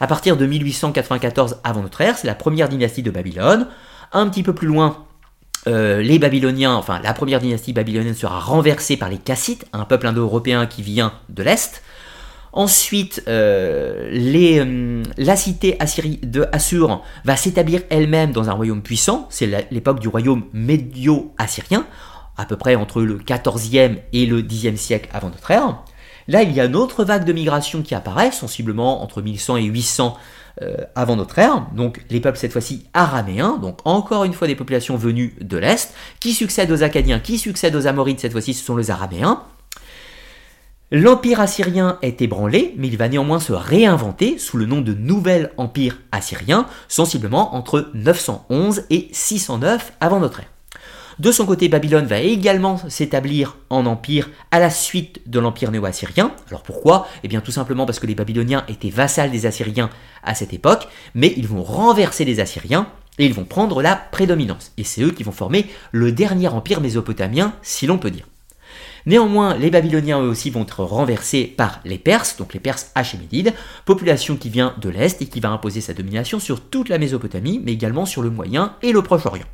À 0.00 0.06
partir 0.06 0.36
de 0.36 0.46
1894 0.46 1.60
avant 1.64 1.82
notre 1.82 2.00
ère, 2.00 2.16
c'est 2.16 2.26
la 2.26 2.34
première 2.34 2.68
dynastie 2.68 3.02
de 3.02 3.10
Babylone. 3.10 3.68
Un 4.12 4.28
petit 4.28 4.42
peu 4.42 4.54
plus 4.54 4.66
loin, 4.68 5.04
euh, 5.68 6.02
les 6.02 6.18
Babyloniens, 6.18 6.74
enfin 6.74 7.00
la 7.02 7.14
première 7.14 7.40
dynastie 7.40 7.72
babylonienne 7.72 8.14
sera 8.14 8.40
renversée 8.40 8.96
par 8.96 9.08
les 9.08 9.18
Kassites, 9.18 9.64
un 9.72 9.84
peuple 9.84 10.08
indo-européen 10.08 10.66
qui 10.66 10.82
vient 10.82 11.12
de 11.28 11.42
l'Est. 11.42 11.82
Ensuite, 12.52 13.22
euh, 13.28 14.10
euh, 14.12 15.02
la 15.16 15.36
cité 15.36 15.76
Assyrie 15.78 16.18
de 16.22 16.46
Assur 16.52 17.02
va 17.24 17.36
s'établir 17.36 17.80
elle-même 17.88 18.32
dans 18.32 18.50
un 18.50 18.52
royaume 18.52 18.82
puissant, 18.82 19.26
c'est 19.30 19.68
l'époque 19.70 20.00
du 20.00 20.08
royaume 20.08 20.44
médio-assyrien, 20.52 21.86
à 22.36 22.44
peu 22.44 22.56
près 22.56 22.74
entre 22.74 23.00
le 23.00 23.18
14e 23.18 23.98
et 24.12 24.26
le 24.26 24.42
10e 24.42 24.76
siècle 24.76 25.08
avant 25.14 25.30
notre 25.30 25.50
ère. 25.50 25.82
Là, 26.28 26.42
il 26.42 26.52
y 26.52 26.60
a 26.60 26.66
une 26.66 26.76
autre 26.76 27.04
vague 27.04 27.24
de 27.24 27.32
migration 27.32 27.82
qui 27.82 27.94
apparaît, 27.94 28.30
sensiblement 28.30 29.02
entre 29.02 29.22
1100 29.22 29.56
et 29.56 29.64
800 29.64 30.16
euh, 30.60 30.76
avant 30.94 31.16
notre 31.16 31.38
ère. 31.38 31.66
Donc 31.74 32.04
les 32.10 32.20
peuples 32.20 32.38
cette 32.38 32.52
fois-ci 32.52 32.86
araméens, 32.92 33.56
donc 33.56 33.78
encore 33.84 34.24
une 34.24 34.34
fois 34.34 34.46
des 34.46 34.54
populations 34.54 34.96
venues 34.96 35.34
de 35.40 35.56
l'Est, 35.56 35.94
qui 36.20 36.34
succèdent 36.34 36.70
aux 36.70 36.82
Acadiens, 36.82 37.20
qui 37.20 37.38
succèdent 37.38 37.74
aux 37.74 37.86
Amorites, 37.86 38.20
cette 38.20 38.32
fois-ci 38.32 38.52
ce 38.52 38.64
sont 38.64 38.76
les 38.76 38.90
Araméens. 38.90 39.42
L'empire 40.90 41.40
assyrien 41.40 41.98
est 42.02 42.20
ébranlé, 42.20 42.74
mais 42.76 42.88
il 42.88 42.98
va 42.98 43.08
néanmoins 43.08 43.40
se 43.40 43.54
réinventer 43.54 44.36
sous 44.36 44.58
le 44.58 44.66
nom 44.66 44.82
de 44.82 44.92
Nouvel 44.92 45.50
Empire 45.56 45.98
assyrien, 46.12 46.66
sensiblement 46.86 47.54
entre 47.54 47.90
911 47.94 48.82
et 48.90 49.08
609 49.10 49.94
avant 50.00 50.20
notre 50.20 50.40
ère. 50.40 50.50
De 51.18 51.30
son 51.30 51.46
côté, 51.46 51.68
Babylone 51.68 52.06
va 52.06 52.20
également 52.20 52.78
s'établir 52.88 53.56
en 53.70 53.86
empire 53.86 54.30
à 54.50 54.58
la 54.58 54.70
suite 54.70 55.20
de 55.26 55.38
l'empire 55.38 55.70
néo-assyrien. 55.70 56.32
Alors 56.48 56.62
pourquoi? 56.62 57.06
Eh 57.22 57.28
bien 57.28 57.40
tout 57.40 57.52
simplement 57.52 57.86
parce 57.86 57.98
que 57.98 58.06
les 58.06 58.14
Babyloniens 58.14 58.64
étaient 58.68 58.90
vassals 58.90 59.30
des 59.30 59.46
Assyriens 59.46 59.90
à 60.22 60.34
cette 60.34 60.52
époque, 60.52 60.88
mais 61.14 61.32
ils 61.36 61.46
vont 61.46 61.62
renverser 61.62 62.24
les 62.24 62.40
Assyriens 62.40 62.88
et 63.18 63.26
ils 63.26 63.34
vont 63.34 63.44
prendre 63.44 63.82
la 63.82 63.96
prédominance. 63.96 64.72
Et 64.78 64.84
c'est 64.84 65.02
eux 65.02 65.10
qui 65.10 65.22
vont 65.22 65.32
former 65.32 65.66
le 65.90 66.12
dernier 66.12 66.48
empire 66.48 66.80
mésopotamien, 66.80 67.52
si 67.62 67.86
l'on 67.86 67.98
peut 67.98 68.10
dire. 68.10 68.26
Néanmoins, 69.04 69.56
les 69.56 69.70
Babyloniens 69.70 70.22
eux 70.22 70.28
aussi 70.28 70.50
vont 70.50 70.62
être 70.62 70.84
renversés 70.84 71.44
par 71.44 71.80
les 71.84 71.98
Perses, 71.98 72.36
donc 72.36 72.54
les 72.54 72.60
Perses 72.60 72.92
Hachémédides, 72.94 73.52
population 73.84 74.36
qui 74.36 74.48
vient 74.48 74.74
de 74.80 74.88
l'Est 74.88 75.20
et 75.20 75.26
qui 75.26 75.40
va 75.40 75.50
imposer 75.50 75.80
sa 75.80 75.92
domination 75.92 76.38
sur 76.38 76.60
toute 76.60 76.88
la 76.88 76.98
Mésopotamie, 76.98 77.60
mais 77.62 77.72
également 77.72 78.06
sur 78.06 78.22
le 78.22 78.30
Moyen 78.30 78.76
et 78.80 78.92
le 78.92 79.02
Proche-Orient. 79.02 79.46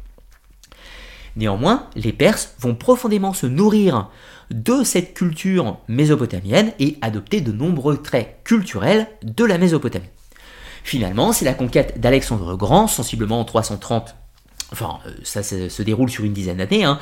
Néanmoins, 1.38 1.87
les 1.94 2.12
Perses 2.12 2.55
vont 2.59 2.74
profondément 2.74 3.33
se 3.33 3.46
nourrir 3.46 4.11
de 4.51 4.83
cette 4.83 5.14
culture 5.14 5.79
mésopotamienne 5.87 6.72
et 6.81 6.98
adopter 7.01 7.40
de 7.40 7.53
nombreux 7.53 8.03
traits 8.03 8.40
culturels 8.42 9.07
de 9.22 9.44
la 9.44 9.57
Mésopotamie. 9.57 10.09
Finalement, 10.83 11.33
c'est 11.33 11.44
la 11.44 11.55
conquête 11.55 12.01
d'Alexandre 12.01 12.51
le 12.51 12.57
Grand, 12.57 12.88
sensiblement 12.88 13.40
en 13.40 13.44
330 13.44 14.16
Enfin, 14.70 14.98
euh, 15.07 15.12
ça, 15.22 15.42
se 15.42 15.83
déroule 15.83 16.11
sur 16.11 16.24
une 16.24 16.35
dizaine 16.35 16.59
d'années. 16.59 16.85
Hein. 16.85 16.98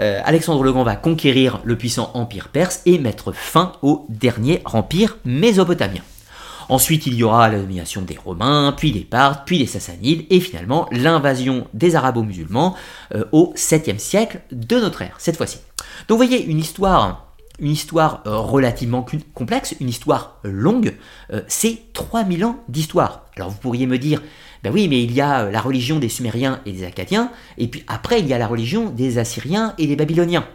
Euh, 0.00 0.22
Alexandre 0.24 0.62
le 0.62 0.72
Grand 0.72 0.82
va 0.82 0.96
conquérir 0.96 1.60
le 1.62 1.76
puissant 1.76 2.10
empire 2.14 2.48
perse 2.48 2.80
et 2.86 2.98
mettre 2.98 3.32
fin 3.32 3.72
au 3.82 4.06
dernier 4.08 4.62
empire 4.64 5.18
mésopotamien. 5.26 6.00
Ensuite, 6.72 7.06
il 7.06 7.12
y 7.12 7.22
aura 7.22 7.50
la 7.50 7.58
domination 7.58 8.00
des 8.00 8.16
Romains, 8.16 8.74
puis 8.74 8.92
des 8.92 9.04
Parthes, 9.04 9.42
puis 9.44 9.58
des 9.58 9.66
Sassanides, 9.66 10.24
et 10.30 10.40
finalement 10.40 10.88
l'invasion 10.90 11.66
des 11.74 11.96
Arabo-musulmans 11.96 12.74
euh, 13.14 13.26
au 13.30 13.52
7e 13.54 13.98
siècle 13.98 14.40
de 14.50 14.80
notre 14.80 15.02
ère, 15.02 15.16
cette 15.18 15.36
fois-ci. 15.36 15.58
Donc 16.08 16.18
vous 16.18 16.26
voyez, 16.26 16.42
une 16.46 16.58
histoire 16.58 17.28
une 17.58 17.72
histoire 17.72 18.22
euh, 18.26 18.38
relativement 18.38 19.04
complexe, 19.34 19.74
une 19.80 19.90
histoire 19.90 20.40
longue, 20.44 20.96
euh, 21.34 21.42
c'est 21.46 21.92
3000 21.92 22.42
ans 22.46 22.56
d'histoire. 22.70 23.26
Alors 23.36 23.50
vous 23.50 23.58
pourriez 23.58 23.86
me 23.86 23.98
dire, 23.98 24.22
ben 24.62 24.72
oui, 24.72 24.88
mais 24.88 25.02
il 25.02 25.12
y 25.12 25.20
a 25.20 25.50
la 25.50 25.60
religion 25.60 25.98
des 25.98 26.08
Sumériens 26.08 26.62
et 26.64 26.72
des 26.72 26.84
Akkadiens, 26.84 27.30
et 27.58 27.68
puis 27.68 27.84
après 27.86 28.20
il 28.20 28.26
y 28.26 28.32
a 28.32 28.38
la 28.38 28.46
religion 28.46 28.88
des 28.88 29.18
Assyriens 29.18 29.74
et 29.76 29.86
des 29.86 29.96
Babyloniens. 29.96 30.46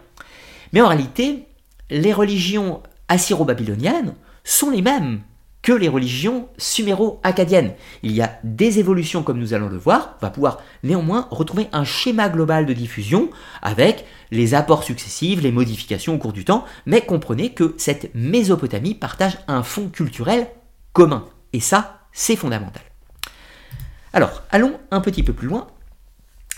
Mais 0.73 0.81
en 0.81 0.87
réalité, 0.87 1.45
les 1.91 2.11
religions 2.11 2.81
assyro-babyloniennes 3.07 4.15
sont 4.43 4.71
les 4.71 4.81
mêmes 4.81 5.21
que 5.67 5.73
les 5.73 5.89
religions 5.89 6.47
suméro-acadiennes. 6.57 7.73
Il 8.01 8.13
y 8.13 8.21
a 8.21 8.39
des 8.45 8.79
évolutions 8.79 9.21
comme 9.21 9.37
nous 9.37 9.53
allons 9.53 9.67
le 9.67 9.77
voir, 9.77 10.15
on 10.21 10.25
va 10.25 10.29
pouvoir 10.29 10.61
néanmoins 10.81 11.27
retrouver 11.29 11.67
un 11.73 11.83
schéma 11.83 12.29
global 12.29 12.65
de 12.65 12.71
diffusion 12.71 13.29
avec 13.61 14.05
les 14.31 14.53
apports 14.53 14.85
successifs, 14.85 15.41
les 15.41 15.51
modifications 15.51 16.15
au 16.15 16.19
cours 16.19 16.31
du 16.31 16.45
temps, 16.45 16.63
mais 16.85 17.01
comprenez 17.01 17.49
que 17.49 17.75
cette 17.77 18.15
Mésopotamie 18.15 18.95
partage 18.95 19.39
un 19.49 19.61
fond 19.61 19.89
culturel 19.89 20.47
commun. 20.93 21.25
Et 21.51 21.59
ça, 21.59 21.99
c'est 22.13 22.37
fondamental. 22.37 22.83
Alors, 24.13 24.43
allons 24.51 24.79
un 24.91 25.01
petit 25.01 25.21
peu 25.21 25.33
plus 25.33 25.49
loin 25.49 25.67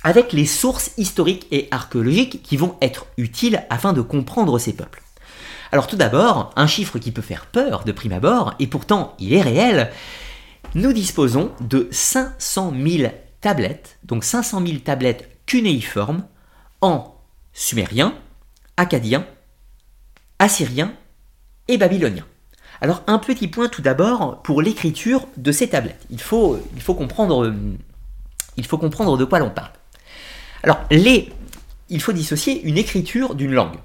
avec 0.04 0.34
les 0.34 0.46
sources 0.46 0.92
historiques 0.98 1.48
et 1.50 1.68
archéologiques 1.72 2.44
qui 2.44 2.58
vont 2.58 2.76
être 2.80 3.08
utiles 3.18 3.66
afin 3.72 3.92
de 3.92 4.02
comprendre 4.02 4.60
ces 4.60 4.74
peuples. 4.74 5.02
Alors 5.72 5.88
tout 5.88 5.96
d'abord, 5.96 6.52
un 6.56 6.68
chiffre 6.68 6.98
qui 6.98 7.12
peut 7.12 7.22
faire 7.22 7.46
peur 7.46 7.84
de 7.84 7.92
prime 7.92 8.14
abord, 8.14 8.56
et 8.60 8.68
pourtant 8.68 9.16
il 9.20 9.34
est 9.34 9.42
réel, 9.42 9.92
nous 10.76 10.94
disposons 10.94 11.52
de 11.62 11.88
500 11.92 12.74
000 12.76 13.12
tablettes, 13.42 13.98
donc 14.04 14.24
500 14.24 14.66
000 14.66 14.80
tablettes 14.80 15.30
cunéiformes 15.46 16.26
en 16.82 17.16
sumérien, 17.54 18.16
acadien, 18.78 19.26
assyrien 20.40 20.94
et 21.68 21.78
babylonien. 21.78 22.26
Alors 22.82 23.04
un 23.08 23.20
petit 23.20 23.48
point 23.48 23.68
tout 23.68 23.82
d'abord 23.82 24.42
pour 24.42 24.62
l'écriture 24.62 25.28
de 25.38 25.52
ces 25.52 25.70
tablettes. 25.70 26.06
Il 26.10 26.22
faut, 26.22 26.60
il 26.76 26.82
faut, 26.82 26.94
comprendre, 26.96 27.54
il 28.58 28.66
faut 28.66 28.78
comprendre 28.78 29.18
de 29.18 29.26
quoi 29.26 29.40
l'on 29.40 29.50
parle. 29.50 29.72
Alors 30.64 30.80
les, 30.90 31.32
il 31.90 32.02
faut 32.02 32.14
dissocier 32.14 32.62
une 32.64 32.78
écriture 32.78 33.36
d'une 33.36 33.52
langue. 33.52 33.78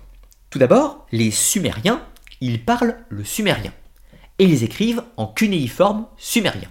Tout 0.55 0.61
d'abord, 0.61 1.05
les 1.11 1.33
Sumériens, 1.33 2.01
ils 2.41 2.65
parlent 2.65 2.99
le 3.09 3.25
sumérien 3.25 3.73
et 4.39 4.45
ils 4.45 4.63
écrivent 4.63 5.03
en 5.17 5.27
cunéiforme 5.27 6.07
sumérien. 6.17 6.71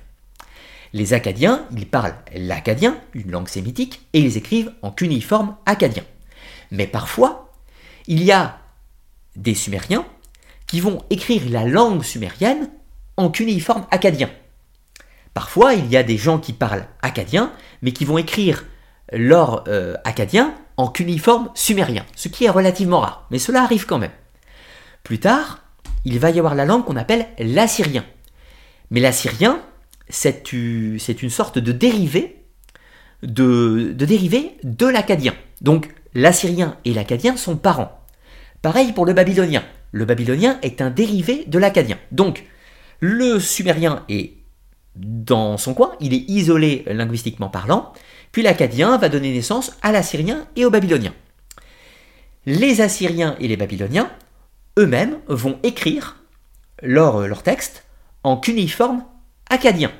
Les 0.94 1.12
Acadiens, 1.12 1.68
ils 1.76 1.86
parlent 1.86 2.16
l'acadien, 2.34 2.98
une 3.14 3.30
langue 3.30 3.50
sémitique, 3.50 4.08
et 4.14 4.22
ils 4.22 4.38
écrivent 4.38 4.72
en 4.84 4.92
cunéiforme 4.92 5.58
acadien. 5.66 6.06
Mais 6.72 6.88
parfois, 6.88 7.52
il 8.08 8.24
y 8.24 8.32
a 8.32 8.58
des 9.36 9.54
Sumériens 9.54 10.06
qui 10.66 10.80
vont 10.80 11.04
écrire 11.10 11.42
la 11.50 11.66
langue 11.66 12.04
sumérienne 12.04 12.70
en 13.18 13.30
cunéiforme 13.32 13.86
acadien. 13.92 14.30
Parfois, 15.34 15.74
il 15.74 15.88
y 15.88 15.98
a 15.98 16.04
des 16.04 16.18
gens 16.18 16.40
qui 16.40 16.54
parlent 16.54 16.88
acadien, 17.02 17.52
mais 17.82 17.92
qui 17.92 18.06
vont 18.06 18.18
écrire 18.18 18.64
leur 19.12 19.66
acadien 20.06 20.56
en 20.78 20.88
cuniforme 20.88 21.50
sumérien, 21.54 22.06
ce 22.16 22.28
qui 22.28 22.46
est 22.46 22.50
relativement 22.50 23.00
rare, 23.00 23.28
mais 23.32 23.40
cela 23.40 23.64
arrive 23.64 23.86
quand 23.86 24.00
même. 24.00 24.12
Plus 25.04 25.20
tard, 25.20 25.60
il 26.06 26.20
va 26.20 26.32
y 26.32 26.40
avoir 26.40 26.56
la 26.56 26.66
langue 26.66 26.86
qu'on 26.86 26.96
appelle 26.96 27.28
l'assyrien. 27.40 28.06
Mais 28.92 29.00
l'assyrien, 29.00 29.62
c'est 30.10 30.52
une 30.52 31.30
sorte 31.30 31.60
de 31.60 31.72
dérivé 31.72 32.46
de, 33.22 33.94
de 33.94 34.86
l'acadien. 34.88 35.34
Donc 35.62 35.90
l'assyrien 36.14 36.78
et 36.86 36.94
l'acadien 36.94 37.38
sont 37.38 37.56
parents. 37.56 38.00
Pareil 38.62 38.94
pour 38.94 39.06
le 39.06 39.14
babylonien. 39.14 39.64
Le 39.92 40.06
babylonien 40.06 40.60
est 40.62 40.82
un 40.82 40.90
dérivé 40.90 41.46
de 41.48 41.60
l'acadien. 41.60 41.98
Donc 42.12 42.46
Le 43.00 43.40
sumérien 43.40 44.06
est 44.08 44.38
dans 44.96 45.58
son 45.58 45.74
coin, 45.74 45.94
il 46.00 46.14
est 46.14 46.30
isolé 46.30 46.84
linguistiquement 46.88 47.50
parlant, 47.50 47.92
puis 48.34 48.42
l'acadien 48.42 48.98
va 48.98 49.08
donner 49.08 49.32
naissance 49.32 49.72
à 49.82 49.94
l'assyrien 49.94 50.48
et 50.58 50.66
au 50.66 50.70
babylonien. 50.70 51.14
Les 52.46 52.82
Assyriens 52.82 53.38
et 53.40 53.48
les 53.48 53.56
Babyloniens, 53.56 54.12
eux-mêmes, 54.78 55.20
vont 55.28 55.60
écrire 55.64 56.18
leur, 56.82 57.26
leur 57.28 57.44
texte 57.44 57.86
en 58.24 58.36
cuniforme 58.36 59.06
acadien. 59.50 59.92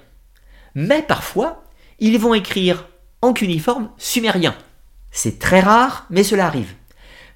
Mais 0.76 1.04
parfois, 1.04 1.64
ils 2.00 2.20
vont 2.20 2.34
écrire 2.34 2.90
en 3.22 3.34
cuniforme 3.34 3.92
sumérien. 3.98 4.56
C'est 5.12 5.38
très 5.40 5.62
rare, 5.62 6.08
mais 6.10 6.24
cela 6.24 6.48
arrive. 6.48 6.74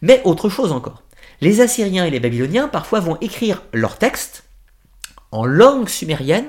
Mais 0.02 0.22
autre 0.26 0.50
chose 0.50 0.72
encore. 0.72 1.04
Les 1.42 1.62
Assyriens 1.62 2.06
et 2.06 2.12
les 2.12 2.20
Babyloniens 2.20 2.68
parfois 2.68 3.00
vont 3.00 3.18
écrire 3.22 3.62
leur 3.72 4.00
texte 4.00 4.46
en 5.32 5.46
langue 5.46 5.90
sumérienne, 5.90 6.48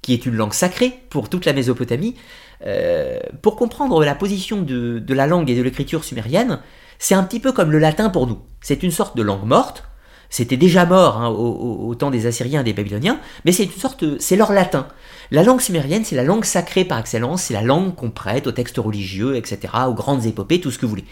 qui 0.00 0.14
est 0.14 0.24
une 0.24 0.34
langue 0.34 0.54
sacrée 0.54 0.98
pour 1.10 1.28
toute 1.28 1.44
la 1.44 1.52
Mésopotamie. 1.52 2.16
Euh, 2.64 3.18
pour 3.42 3.56
comprendre 3.56 4.04
la 4.04 4.14
position 4.14 4.62
de, 4.62 5.02
la 5.08 5.26
langue 5.26 5.50
et 5.50 5.56
de 5.56 5.62
l'écriture 5.62 6.04
sumérienne, 6.04 6.60
c'est 6.98 7.14
un 7.14 7.22
petit 7.22 7.40
peu 7.40 7.52
comme 7.52 7.70
le 7.70 7.78
latin 7.78 8.08
pour 8.08 8.26
nous. 8.26 8.40
C'est 8.60 8.82
une 8.82 8.90
sorte 8.90 9.16
de 9.16 9.22
langue 9.22 9.44
morte. 9.44 9.84
C'était 10.28 10.56
déjà 10.56 10.84
mort 10.86 11.18
hein, 11.18 11.28
au, 11.28 11.94
temps 11.94 12.10
des 12.10 12.26
Assyriens 12.26 12.62
et 12.62 12.64
des 12.64 12.72
Babyloniens, 12.72 13.20
mais 13.44 13.52
c'est 13.52 13.62
une 13.62 13.70
sorte, 13.70 14.18
c'est 14.18 14.34
leur 14.34 14.52
latin. 14.52 14.88
La 15.30 15.44
langue 15.44 15.60
sumérienne, 15.60 16.04
c'est 16.04 16.16
la 16.16 16.24
langue 16.24 16.44
sacrée 16.44 16.84
par 16.84 16.98
excellence, 16.98 17.42
c'est 17.42 17.54
la 17.54 17.62
langue 17.62 17.94
qu'on 17.94 18.10
prête 18.10 18.48
aux 18.48 18.52
textes 18.52 18.78
religieux, 18.78 19.36
etc., 19.36 19.72
aux 19.86 19.94
grandes 19.94 20.26
épopées, 20.26 20.60
tout 20.60 20.72
ce 20.72 20.78
que 20.78 20.86
vous 20.86 20.90
voulez. 20.90 21.04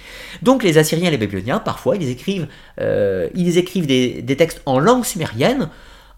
Donc 0.42 0.64
les 0.64 0.78
Assyriens 0.78 1.08
et 1.08 1.10
les 1.12 1.18
Babyloniens, 1.18 1.60
parfois, 1.60 1.96
ils 1.96 2.08
écrivent, 2.08 2.48
euh, 2.80 3.28
ils 3.36 3.56
écrivent 3.56 3.86
des, 3.86 4.20
des, 4.20 4.36
textes 4.36 4.62
en 4.66 4.80
langue 4.80 5.04
sumérienne, 5.04 5.68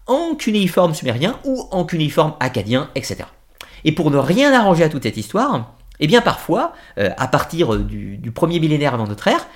en 0.07 0.33
cunéiforme 0.33 0.95
sumérien 0.95 1.39
ou 1.43 1.67
en 1.69 1.85
cunéiforme 1.85 2.33
acadien, 2.39 2.89
etc. 2.95 3.25
Et 3.87 3.93
pour 3.93 4.11
ne 4.11 4.17
rien 4.17 4.51
arranger 4.51 4.83
à 4.83 4.89
toute 4.89 5.03
cette 5.03 5.15
histoire, 5.15 5.73
eh 6.01 6.07
bien 6.07 6.19
parfois, 6.19 6.73
euh, 6.99 7.09
à 7.15 7.29
partir 7.29 7.77
du, 7.77 8.31
premier 8.35 8.59
millénaire 8.59 8.93
avant 8.93 9.07
notre 9.07 9.29
ère, 9.29 9.47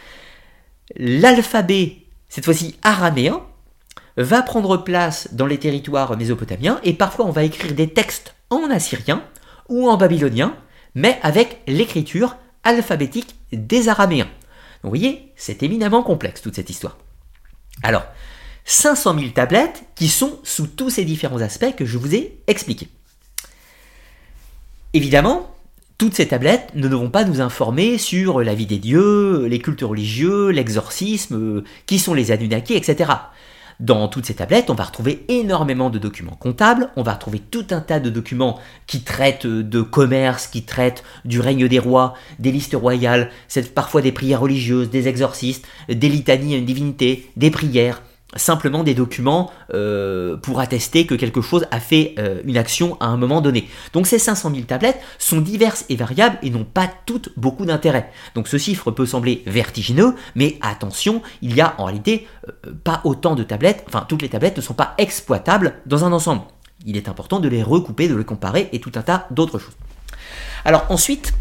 l'alphabet, 0.96 1.98
cette 2.30 2.46
fois-ci 2.46 2.78
araméen, 2.82 3.42
va 4.16 4.42
prendre 4.42 4.78
place 4.78 5.34
dans 5.34 5.46
les 5.46 5.58
territoires 5.58 6.16
mésopotamiens 6.16 6.80
et 6.86 6.94
parfois 6.94 7.26
on 7.26 7.32
va 7.32 7.44
écrire 7.44 7.74
des 7.74 7.90
textes 7.90 8.36
en 8.50 8.70
assyrien 8.72 9.22
ou 9.68 9.90
en 9.90 9.98
babylonien, 9.98 10.56
mais 10.96 11.20
avec 11.24 11.62
l'écriture 11.68 12.38
alphabétique 12.64 13.36
des 13.52 13.90
araméens. 13.90 14.30
vous 14.84 14.90
voyez, 14.90 15.34
c'est 15.36 15.62
éminemment 15.62 16.04
complexe 16.04 16.42
toute 16.42 16.56
cette 16.56 16.70
histoire. 16.70 16.98
Alors, 17.84 18.06
500 18.64 19.20
000 19.20 19.32
tablettes 19.32 19.84
qui 19.96 20.08
sont 20.08 20.40
sous 20.44 20.68
tous 20.68 20.90
ces 20.90 21.04
différents 21.04 21.42
aspects 21.42 21.76
que 21.76 21.86
je 21.86 21.98
vous 21.98 22.16
ai 22.16 22.42
expliqués. 22.48 22.88
Évidemment, 24.94 25.50
toutes 25.98 26.16
ces 26.16 26.28
tablettes 26.28 26.72
ne 26.76 26.88
vont 26.90 27.10
pas 27.10 27.24
nous 27.24 27.40
informer 27.40 27.98
sur 27.98 28.42
la 28.42 28.54
vie 28.54 28.66
des 28.66 28.78
dieux, 28.78 29.46
les 29.46 29.60
cultes 29.60 29.84
religieux, 29.84 30.50
l'exorcisme, 30.50 31.64
qui 31.86 31.98
sont 31.98 32.14
les 32.14 32.32
Anunnaki, 32.32 32.74
etc. 32.74 33.10
Dans 33.80 34.10
toutes 34.10 34.26
ces 34.26 34.34
tablettes, 34.34 34.70
on 34.70 34.76
va 34.76 34.84
retrouver 34.84 35.24
énormément 35.30 35.90
de 35.90 35.98
documents 35.98 36.36
comptables, 36.36 36.90
on 36.98 37.04
va 37.04 37.14
retrouver 37.14 37.40
tout 37.40 37.66
un 37.72 37.80
tas 37.80 38.02
de 38.02 38.10
documents 38.10 38.60
qui 38.86 39.04
traitent 39.04 39.48
de 39.48 39.82
commerce, 39.82 40.48
qui 40.48 40.64
traitent 40.64 41.06
du 41.24 41.40
règne 41.40 41.70
des 41.70 41.80
rois, 41.80 42.14
des 42.40 42.52
listes 42.52 42.76
royales, 42.76 43.32
parfois 43.74 44.02
des 44.02 44.12
prières 44.12 44.42
religieuses, 44.42 44.90
des 44.90 45.08
exorcistes, 45.08 45.66
des 45.88 46.10
litanies 46.10 46.56
à 46.56 46.58
une 46.58 46.66
divinité, 46.66 47.32
des 47.38 47.50
prières, 47.50 48.02
simplement 48.36 48.84
des 48.84 48.94
documents 48.94 49.52
euh, 49.74 50.38
pour 50.38 50.60
attester 50.60 51.06
que 51.06 51.16
quelque 51.16 51.42
chose 51.42 51.66
a 51.72 51.80
fait 51.80 52.16
euh, 52.18 52.42
une 52.46 52.58
action 52.58 52.98
à 53.00 53.08
un 53.08 53.18
moment 53.18 53.42
donné. 53.42 53.68
Donc 53.94 54.08
ces 54.08 54.20
500 54.20 54.52
000 54.52 54.64
tablettes 54.64 55.00
sont 55.20 55.42
diverses 55.42 55.86
et 55.90 55.96
variables 55.96 56.38
et 56.42 56.50
n'ont 56.50 56.66
pas 56.66 56.90
toutes 57.06 57.30
beaucoup 57.38 57.66
d'intérêt. 57.66 58.12
Donc 58.36 58.48
ce 58.48 58.58
chiffre 58.58 58.92
peut 58.92 59.06
sembler 59.06 59.44
vertigineux, 59.46 60.16
mais 60.36 60.58
attention, 60.62 61.22
il 61.42 61.56
y 61.56 61.62
a 61.62 61.76
en 61.78 61.86
réalité 61.86 62.28
euh, 62.48 62.74
pas 62.84 63.02
autant 63.04 63.36
de 63.36 63.44
tablettes, 63.44 63.84
enfin 63.88 64.06
toutes 64.08 64.22
les 64.22 64.30
tablettes 64.30 64.58
ne 64.58 64.62
sont 64.62 64.74
pas 64.74 64.94
exploitables 64.98 65.76
dans 65.86 66.06
un 66.06 66.12
ensemble. 66.12 66.42
Il 66.86 66.98
est 66.98 67.10
important 67.10 67.40
de 67.40 67.48
les 67.48 67.62
recouper, 67.62 68.08
de 68.08 68.16
les 68.16 68.24
comparer 68.24 68.70
et 68.72 68.80
tout 68.80 68.92
un 68.96 69.02
tas 69.02 69.28
d'autres 69.32 69.60
choses. 69.60 69.76
Alors 70.66 70.86
ensuite, 70.90 71.34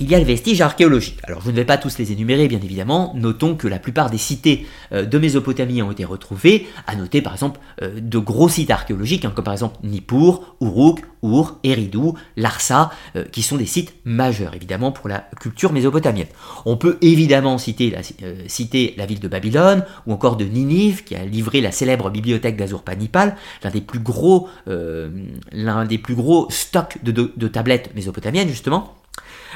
il 0.00 0.10
y 0.10 0.14
a 0.14 0.18
le 0.18 0.24
vestige 0.24 0.60
archéologique. 0.60 1.18
Alors 1.24 1.42
je 1.42 1.50
ne 1.50 1.56
vais 1.56 1.64
pas 1.64 1.76
tous 1.76 1.98
les 1.98 2.12
énumérer 2.12 2.48
bien 2.48 2.60
évidemment, 2.62 3.12
notons 3.14 3.54
que 3.54 3.68
la 3.68 3.78
plupart 3.78 4.10
des 4.10 4.18
cités 4.18 4.66
euh, 4.92 5.04
de 5.04 5.18
Mésopotamie 5.18 5.82
ont 5.82 5.92
été 5.92 6.04
retrouvées, 6.04 6.66
à 6.86 6.96
noter 6.96 7.22
par 7.22 7.34
exemple 7.34 7.60
euh, 7.82 8.00
de 8.00 8.18
gros 8.18 8.48
sites 8.48 8.70
archéologiques, 8.70 9.24
hein, 9.24 9.32
comme 9.34 9.44
par 9.44 9.54
exemple 9.54 9.76
Nippur, 9.84 10.56
Uruk, 10.60 11.00
Ur, 11.22 11.58
Eridu, 11.62 12.12
Larsa, 12.36 12.90
euh, 13.16 13.24
qui 13.30 13.42
sont 13.42 13.56
des 13.56 13.66
sites 13.66 13.94
majeurs 14.04 14.54
évidemment 14.54 14.92
pour 14.92 15.08
la 15.08 15.20
culture 15.40 15.72
mésopotamienne. 15.72 16.26
On 16.64 16.76
peut 16.76 16.98
évidemment 17.00 17.58
citer 17.58 17.90
la, 17.90 19.06
ville 19.06 19.20
de 19.20 19.28
Babylone, 19.28 19.84
ou 20.06 20.12
encore 20.12 20.36
de 20.36 20.44
Ninive, 20.44 21.04
qui 21.04 21.14
a 21.14 21.24
livré 21.24 21.60
la 21.60 21.70
célèbre 21.70 22.10
bibliothèque 22.10 22.56
d'Azurbanipal, 22.56 23.36
l'un 23.62 23.72
l'un 25.52 25.84
des 25.84 25.98
plus 25.98 26.14
gros 26.14 26.46
stocks 26.50 26.98
de 27.02 27.48
tablettes 27.48 27.94
mésopotamiennes 27.94 28.48
justement. 28.48 29.01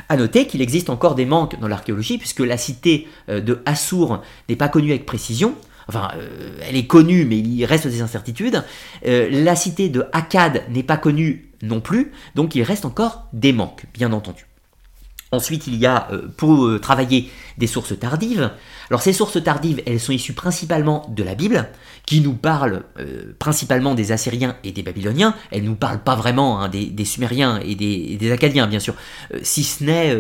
A 0.09 0.17
noter 0.17 0.47
qu'il 0.47 0.63
existe 0.63 0.91
encore 0.91 1.15
des 1.15 1.27
manques 1.27 1.59
dans 1.59 1.69
l'archéologie, 1.69 2.19
puisque 2.19 2.41
la 2.41 2.57
cité 2.57 3.09
euh, 3.29 3.41
de 3.41 3.63
Assur 3.67 4.23
n'est 4.49 4.57
pas 4.57 4.69
connue 4.69 4.91
avec 4.91 5.07
précision. 5.07 5.55
Enfin, 5.89 6.11
euh, 6.17 6.59
elle 6.69 6.77
est 6.77 6.87
connue, 6.87 7.25
mais 7.25 7.39
il 7.39 7.65
reste 7.65 7.87
des 7.87 8.03
incertitudes. 8.03 8.63
Euh, 9.07 9.29
la 9.31 9.57
cité 9.57 9.89
de 9.89 10.05
Akkad 10.13 10.65
n'est 10.71 10.83
pas 10.83 10.97
connue 10.97 11.51
non 11.63 11.81
plus, 11.81 12.13
donc 12.35 12.55
il 12.55 12.63
reste 12.63 12.85
encore 12.85 13.27
des 13.33 13.53
manques, 13.53 13.85
bien 13.95 14.13
entendu. 14.13 14.47
Ensuite, 15.33 15.67
il 15.67 15.75
y 15.75 15.87
a, 15.87 16.09
euh, 16.13 16.29
pour 16.37 16.67
euh, 16.67 16.79
travailler, 16.79 17.31
des 17.59 17.67
sources 17.67 17.99
tardives. 17.99 18.51
Alors 18.91 19.03
ces 19.03 19.13
sources 19.13 19.43
tardives, 19.43 19.83
elles 19.87 19.99
sont 19.99 20.13
issues 20.13 20.35
principalement 20.35 21.05
de 21.09 21.25
la 21.25 21.35
Bible, 21.35 21.69
qui 22.05 22.21
nous 22.21 22.35
parle 22.35 22.85
euh, 23.01 23.35
principalement 23.39 23.95
des 23.95 24.13
Assyriens 24.13 24.57
et 24.63 24.71
des 24.71 24.83
Babyloniens. 24.85 25.35
Elles 25.51 25.63
ne 25.63 25.69
nous 25.69 25.75
parlent 25.75 26.03
pas 26.03 26.15
vraiment 26.15 26.61
hein, 26.61 26.69
des, 26.69 27.05
Sumériens 27.05 27.59
et 27.65 27.75
des, 27.75 28.31
Acadiens, 28.31 28.69
bien 28.69 28.79
sûr, 28.79 28.95
si 29.43 29.65
ce 29.65 29.83
n'est 29.83 30.17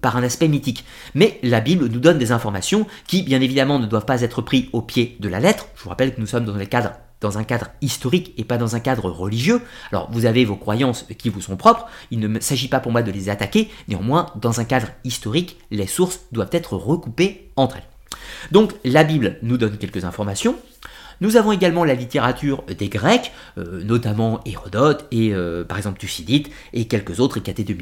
par 0.00 0.16
un 0.16 0.22
aspect 0.22 0.48
mythique. 0.48 0.84
Mais 1.14 1.38
la 1.42 1.60
Bible 1.60 1.86
nous 1.86 2.00
donne 2.00 2.18
des 2.18 2.32
informations 2.32 2.86
qui, 3.06 3.22
bien 3.22 3.40
évidemment, 3.40 3.78
ne 3.78 3.86
doivent 3.86 4.06
pas 4.06 4.20
être 4.20 4.42
prises 4.42 4.66
au 4.72 4.82
pied 4.82 5.16
de 5.20 5.28
la 5.28 5.40
lettre. 5.40 5.68
Je 5.76 5.84
vous 5.84 5.88
rappelle 5.88 6.14
que 6.14 6.20
nous 6.20 6.26
sommes 6.26 6.44
dans 6.44 6.56
les 6.56 6.66
cadres 6.66 6.92
dans 7.22 7.38
un 7.38 7.44
cadre 7.44 7.68
historique 7.80 8.34
et 8.36 8.44
pas 8.44 8.58
dans 8.58 8.76
un 8.76 8.80
cadre 8.80 9.10
religieux. 9.10 9.62
Alors 9.90 10.10
vous 10.10 10.26
avez 10.26 10.44
vos 10.44 10.56
croyances 10.56 11.06
qui 11.16 11.30
vous 11.30 11.40
sont 11.40 11.56
propres, 11.56 11.86
il 12.10 12.18
ne 12.18 12.40
s'agit 12.40 12.68
pas 12.68 12.80
pour 12.80 12.92
moi 12.92 13.02
de 13.02 13.10
les 13.10 13.30
attaquer, 13.30 13.70
néanmoins 13.88 14.26
dans 14.36 14.60
un 14.60 14.64
cadre 14.64 14.88
historique, 15.04 15.58
les 15.70 15.86
sources 15.86 16.20
doivent 16.32 16.50
être 16.52 16.74
recoupées 16.76 17.50
entre 17.56 17.76
elles. 17.76 17.88
Donc 18.50 18.74
la 18.84 19.04
Bible 19.04 19.38
nous 19.42 19.56
donne 19.56 19.78
quelques 19.78 20.04
informations. 20.04 20.56
Nous 21.20 21.36
avons 21.36 21.52
également 21.52 21.84
la 21.84 21.94
littérature 21.94 22.64
des 22.64 22.88
Grecs, 22.88 23.30
euh, 23.56 23.84
notamment 23.84 24.40
Hérodote 24.44 25.06
et 25.12 25.32
euh, 25.32 25.62
par 25.62 25.78
exemple 25.78 26.00
Thucydide 26.00 26.48
et 26.72 26.86
quelques 26.86 27.20
autres, 27.20 27.38
Hécaté 27.38 27.62
de 27.62 27.74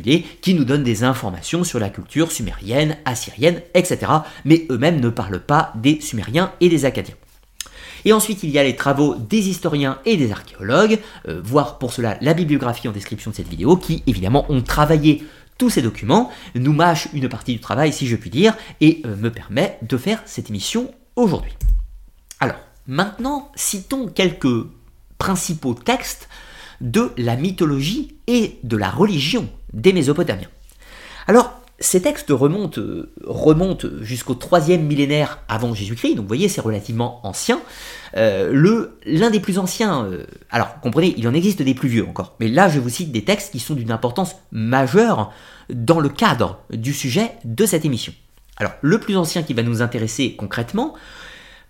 qui 0.43 0.53
nous 0.53 0.65
donnent 0.65 0.85
des 0.85 1.05
informations 1.05 1.65
sur 1.65 1.79
la 1.79 1.89
culture 1.89 2.33
sumérienne, 2.33 2.99
assyrienne, 3.07 3.63
etc. 3.73 4.13
Mais 4.45 4.67
eux-mêmes 4.71 5.01
ne 5.01 5.09
parlent 5.09 5.41
pas 5.41 5.73
des 5.77 6.03
Sumériens 6.03 6.53
et 6.61 6.69
des 6.69 6.85
Acadiens. 6.85 7.15
Et 8.05 8.13
ensuite, 8.13 8.43
il 8.43 8.51
y 8.51 8.59
a 8.59 8.63
les 8.63 8.77
travaux 8.77 9.15
des 9.15 9.49
historiens 9.49 9.99
et 10.05 10.17
des 10.17 10.33
archéologues, 10.33 10.99
euh, 11.29 11.41
voir 11.43 11.79
pour 11.79 11.93
cela 11.93 12.17
la 12.21 12.35
bibliographie 12.35 12.89
en 12.89 12.93
description 12.93 13.31
de 13.31 13.37
cette 13.37 13.49
vidéo, 13.49 13.77
qui 13.77 14.03
évidemment 14.07 14.47
ont 14.49 14.63
travaillé 14.63 15.25
tous 15.59 15.71
ces 15.71 15.83
documents, 15.83 16.31
nous 16.55 16.73
mâchent 16.73 17.09
une 17.13 17.29
partie 17.29 17.53
du 17.53 17.61
travail, 17.61 17.93
si 17.93 18.07
je 18.07 18.17
puis 18.17 18.31
dire, 18.31 18.57
et 18.81 19.03
euh, 19.05 19.15
me 19.17 19.31
permet 19.31 19.79
de 19.83 19.97
faire 19.99 20.23
cette 20.25 20.49
émission 20.49 20.91
aujourd'hui. 21.17 21.53
Alors, 22.41 22.57
maintenant, 22.87 23.53
citons 23.55 24.09
quelques 24.09 24.67
principaux 25.19 25.75
textes 25.75 26.29
de 26.81 27.13
la 27.19 27.37
mythologie 27.37 28.17
et 28.27 28.59
de 28.63 28.77
la 28.79 28.89
religion 28.89 29.51
des 29.75 29.93
Mésopotamiens. 29.93 30.49
Alors, 31.27 31.60
ces 31.83 32.03
textes 32.03 32.31
remontent, 32.31 32.79
euh, 32.79 33.99
jusqu'au 34.03 34.35
troisième 34.35 34.85
millénaire 34.85 35.39
avant 35.49 35.75
Jésus-Christ, 35.75 36.15
donc 36.15 36.25
vous 36.25 36.29
voyez, 36.29 36.51
c'est 36.51 36.61
relativement 36.61 37.27
ancien. 37.27 37.61
Euh, 38.17 38.87
l'un 39.07 39.31
des 39.31 39.41
plus 39.41 39.59
anciens, 39.59 40.05
euh, 40.05 40.27
alors 40.51 40.79
comprenez, 40.81 41.15
il 41.17 41.27
en 41.27 41.33
existe 41.33 41.63
des 41.63 41.75
plus 41.75 41.89
vieux 41.89 42.07
encore, 42.07 42.37
mais 42.39 42.49
là 42.49 42.69
je 42.69 42.81
vous 42.81 42.91
cite 42.91 43.13
des 43.13 43.25
textes 43.25 43.53
qui 43.53 43.61
sont 43.61 43.75
d'une 43.75 43.93
importance 43.93 44.37
majeure 44.53 45.33
dans 45.73 46.01
le 46.01 46.11
cadre 46.11 46.59
du 46.71 46.93
sujet 46.93 47.33
de 47.45 47.65
cette 47.65 47.87
émission. 47.87 48.13
Alors, 48.59 48.73
le 48.83 49.01
plus 49.01 49.17
ancien 49.17 49.43
qui 49.43 49.55
va 49.55 49.63
nous 49.63 49.81
intéresser 49.81 50.37
concrètement 50.37 50.93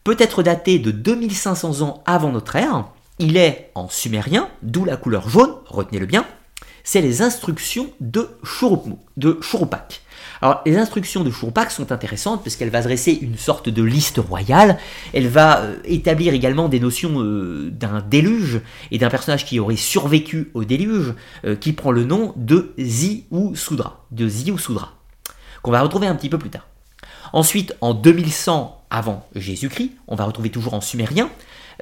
peut 0.02 0.16
être 0.18 0.42
daté 0.42 0.80
de 0.80 0.90
2500 0.90 1.82
ans 1.82 2.02
avant 2.04 2.32
notre 2.32 2.56
ère. 2.56 2.86
Il 3.20 3.36
est 3.36 3.70
en 3.76 3.88
sumérien, 3.88 4.48
d'où 4.62 4.84
la 4.84 4.96
couleur 4.96 5.28
jaune, 5.28 5.54
retenez-le 5.66 6.06
bien, 6.06 6.26
c'est 6.84 7.00
les 7.00 7.22
instructions 7.22 7.90
de, 8.00 8.28
Shurupak. 8.42 10.02
Alors, 10.42 10.62
les 10.64 10.76
instructions 10.78 11.22
de 11.22 11.30
Shurpak 11.30 11.70
sont 11.70 11.92
intéressantes 11.92 12.42
parce 12.42 12.56
qu'elle 12.56 12.70
va 12.70 12.80
dresser 12.80 13.12
une 13.12 13.36
sorte 13.36 13.68
de 13.68 13.82
liste 13.82 14.18
royale. 14.18 14.78
Elle 15.12 15.28
va 15.28 15.60
euh, 15.60 15.76
établir 15.84 16.32
également 16.32 16.68
des 16.68 16.80
notions 16.80 17.20
euh, 17.20 17.70
d'un 17.70 18.00
déluge 18.00 18.60
et 18.90 18.98
d'un 18.98 19.10
personnage 19.10 19.44
qui 19.44 19.60
aurait 19.60 19.76
survécu 19.76 20.50
au 20.54 20.64
déluge, 20.64 21.14
euh, 21.44 21.56
qui 21.56 21.72
prend 21.72 21.90
le 21.92 22.04
nom 22.04 22.32
de 22.36 22.72
Zi 22.78 23.24
ou 23.30 23.54
Soudra, 23.54 24.06
de 24.12 24.28
Soudra, 24.28 24.94
qu'on 25.62 25.72
va 25.72 25.82
retrouver 25.82 26.06
un 26.06 26.14
petit 26.14 26.30
peu 26.30 26.38
plus 26.38 26.50
tard. 26.50 26.66
Ensuite, 27.32 27.76
en 27.80 27.92
2100 27.92 28.82
avant 28.90 29.26
Jésus-Christ, 29.34 29.92
on 30.08 30.16
va 30.16 30.24
retrouver 30.24 30.50
toujours 30.50 30.74
en 30.74 30.80
sumérien 30.80 31.30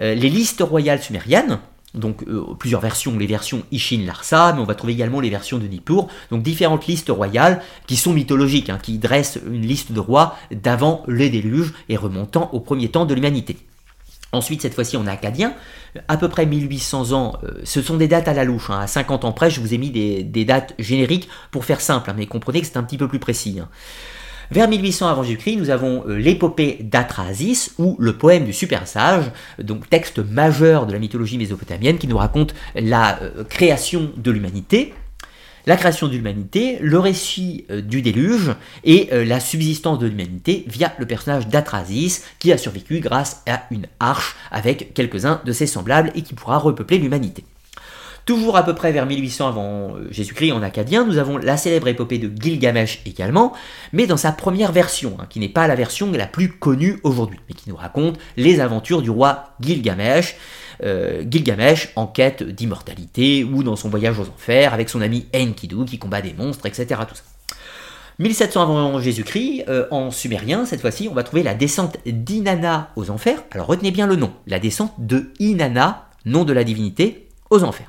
les 0.01 0.29
listes 0.29 0.61
royales 0.61 1.03
sumériennes 1.03 1.59
donc 1.95 2.23
euh, 2.29 2.55
plusieurs 2.59 2.81
versions, 2.81 3.17
les 3.19 3.27
versions 3.27 3.63
Ishin 3.73 4.05
Larsa, 4.05 4.53
mais 4.53 4.61
on 4.61 4.65
va 4.65 4.75
trouver 4.75 4.93
également 4.93 5.21
les 5.21 5.31
versions 5.31 5.59
de 5.59 5.67
Nippur, 5.67 6.09
donc 6.31 6.43
différentes 6.43 6.87
listes 6.87 7.11
royales 7.11 7.63
qui 7.87 7.97
sont 7.97 8.13
mythologiques, 8.13 8.71
hein, 8.71 8.79
qui 8.83 8.99
dressent 8.99 9.39
une 9.47 9.63
liste 9.63 9.93
de 9.93 10.01
rois 10.01 10.37
d'avant 10.51 11.03
les 11.09 11.31
déluges 11.31 11.73
et 11.89 11.97
remontant 11.97 12.51
au 12.53 12.61
premier 12.61 12.89
temps 12.89 13.07
de 13.07 13.15
l'humanité. 13.15 13.57
Ensuite, 14.33 14.61
cette 14.61 14.75
fois-ci 14.75 14.99
en 14.99 15.07
acadien, 15.07 15.55
à 16.07 16.19
peu 16.19 16.29
près 16.29 16.45
1800 16.45 17.13
ans, 17.13 17.39
euh, 17.45 17.61
ce 17.65 17.81
sont 17.81 17.97
des 17.97 18.09
dates 18.09 18.29
à 18.29 18.35
la 18.35 18.45
louche, 18.45 18.69
hein. 18.69 18.81
à 18.81 18.87
50 18.87 19.25
ans 19.25 19.33
près, 19.33 19.51
je 19.51 19.61
vous 19.61 19.73
ai 19.73 19.79
mis 19.79 19.91
des, 19.91 20.45
dates 20.45 20.75
génériques 20.79 21.29
pour 21.51 21.65
faire 21.65 21.81
simple, 21.81 22.11
hein, 22.11 22.15
mais 22.17 22.27
comprenez 22.27 22.61
que 22.61 22.67
c'est 22.67 22.77
un 22.77 22.83
petit 22.83 22.99
peu 22.99 23.09
plus 23.09 23.19
précis. 23.19 23.59
Vers 24.51 24.67
1800 24.67 25.09
avant 25.09 25.23
Jésus-Christ, 25.25 25.57
nous 25.57 25.69
avons 25.69 26.05
euh, 26.09 26.17
l'épopée 26.17 26.79
d'Atrasis 26.81 27.75
ou 27.77 27.97
le 27.99 28.15
poème 28.15 28.47
du 28.47 28.55
super 28.55 28.89
sage, 28.89 29.27
donc 29.63 29.91
texte 29.91 30.21
majeur 30.21 30.87
de 30.87 30.93
la 30.95 30.99
mythologie 30.99 31.37
mésopotamienne 31.37 31.99
qui 31.99 32.07
nous 32.07 32.17
raconte 32.17 32.55
la 32.75 33.21
euh, 33.21 33.45
création 33.45 34.11
de 34.17 34.31
l'humanité, 34.31 34.95
la 35.67 35.77
création 35.77 36.09
de 36.09 36.15
l'humanité, 36.15 36.79
le 36.81 36.99
récit 36.99 37.67
euh, 37.71 37.83
du 37.83 38.01
déluge 38.01 38.55
et 38.85 39.11
la 39.13 39.39
subsistance 39.39 39.99
de 39.99 40.07
l'humanité 40.07 40.65
via 40.67 40.95
le 40.99 41.05
personnage 41.05 41.49
d'Atrasis 41.49 42.25
qui 42.39 42.51
a 42.51 42.57
survécu 42.57 43.01
grâce 43.01 43.43
à 43.47 43.65
une 43.71 43.87
arche 44.01 44.35
avec 44.51 44.95
quelques-uns 44.95 45.43
de 45.45 45.53
ses 45.53 45.67
semblables 45.67 46.11
et 46.15 46.23
qui 46.23 46.33
pourra 46.33 46.57
repeupler 46.57 46.97
l'humanité. 46.97 47.45
Toujours 48.29 48.59
à 48.59 48.63
peu 48.63 48.75
près 48.75 48.93
vers 48.93 49.07
1800 49.07 49.49
avant 49.49 49.97
euh, 49.97 50.07
Jésus-Christ 50.11 50.53
en 50.53 50.63
acadien, 50.63 51.07
nous 51.07 51.17
avons 51.17 51.39
la 51.39 51.57
célèbre 51.57 51.89
épopée 51.89 52.19
de 52.19 52.31
Gilgamesh 52.39 53.01
également, 53.07 53.55
mais 53.95 54.07
dans 54.07 54.19
sa 54.19 54.33
première 54.33 54.71
version, 54.71 55.17
hein, 55.19 55.25
qui 55.31 55.41
n'est 55.41 55.49
pas 55.49 55.67
la 55.67 55.75
version 55.75 56.13
la 56.13 56.27
plus 56.27 56.51
connue 56.51 57.01
aujourd'hui, 57.05 57.41
mais 57.49 57.55
qui 57.55 57.71
nous 57.71 57.77
raconte 57.77 58.19
les 58.37 58.61
aventures 58.61 59.01
du 59.01 59.09
roi 59.09 59.55
Gilgamesh. 59.61 60.37
Euh, 60.85 61.25
Gilgamesh 61.27 61.89
en 61.97 62.07
quête 62.07 62.43
d'immortalité 62.43 63.45
ou 63.45 63.63
dans 63.63 63.77
son 63.77 63.89
voyage 63.89 64.19
aux 64.19 64.29
enfers 64.29 64.75
avec 64.75 64.91
son 64.91 65.01
ami 65.01 65.25
Enkidu 65.35 65.87
qui 65.87 65.99
combat 65.99 66.21
des 66.21 66.35
monstres, 66.35 66.67
etc. 66.67 67.01
Tout 67.09 67.15
ça. 67.15 67.23
1700 68.19 68.61
avant 68.61 69.01
Jésus-Christ, 69.01 69.65
euh, 69.71 69.87
en 69.91 70.11
sumérien, 70.11 70.67
cette 70.67 70.83
fois-ci, 70.83 71.09
on 71.11 71.15
va 71.15 71.23
trouver 71.23 71.43
la 71.43 71.55
descente 71.55 71.97
d'Inanna 72.05 72.91
aux 72.95 73.09
enfers. 73.09 73.43
Alors 73.53 73.69
retenez 73.69 73.91
bien 73.91 74.07
le 74.07 74.17
nom, 74.17 74.35
la 74.47 74.59
descente 74.59 74.93
de 74.99 75.33
Inanna, 75.39 76.11
nom 76.27 76.45
de 76.45 76.53
la 76.53 76.63
divinité, 76.63 77.27
aux 77.49 77.65
enfers 77.65 77.89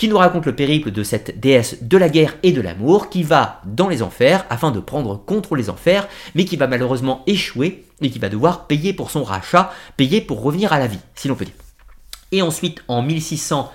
qui 0.00 0.08
nous 0.08 0.16
raconte 0.16 0.46
le 0.46 0.56
périple 0.56 0.92
de 0.92 1.02
cette 1.02 1.40
déesse 1.40 1.82
de 1.82 1.98
la 1.98 2.08
guerre 2.08 2.34
et 2.42 2.52
de 2.52 2.62
l'amour 2.62 3.10
qui 3.10 3.22
va 3.22 3.60
dans 3.66 3.86
les 3.86 4.00
enfers 4.00 4.46
afin 4.48 4.70
de 4.70 4.80
prendre 4.80 5.22
contre 5.22 5.56
les 5.56 5.68
enfers, 5.68 6.08
mais 6.34 6.46
qui 6.46 6.56
va 6.56 6.66
malheureusement 6.66 7.22
échouer 7.26 7.84
et 8.00 8.08
qui 8.08 8.18
va 8.18 8.30
devoir 8.30 8.66
payer 8.66 8.94
pour 8.94 9.10
son 9.10 9.24
rachat, 9.24 9.70
payer 9.98 10.22
pour 10.22 10.40
revenir 10.40 10.72
à 10.72 10.78
la 10.78 10.86
vie, 10.86 11.00
si 11.14 11.28
l'on 11.28 11.34
peut 11.34 11.44
dire. 11.44 11.52
Et 12.32 12.40
ensuite, 12.40 12.82
en 12.88 13.02
1600 13.02 13.70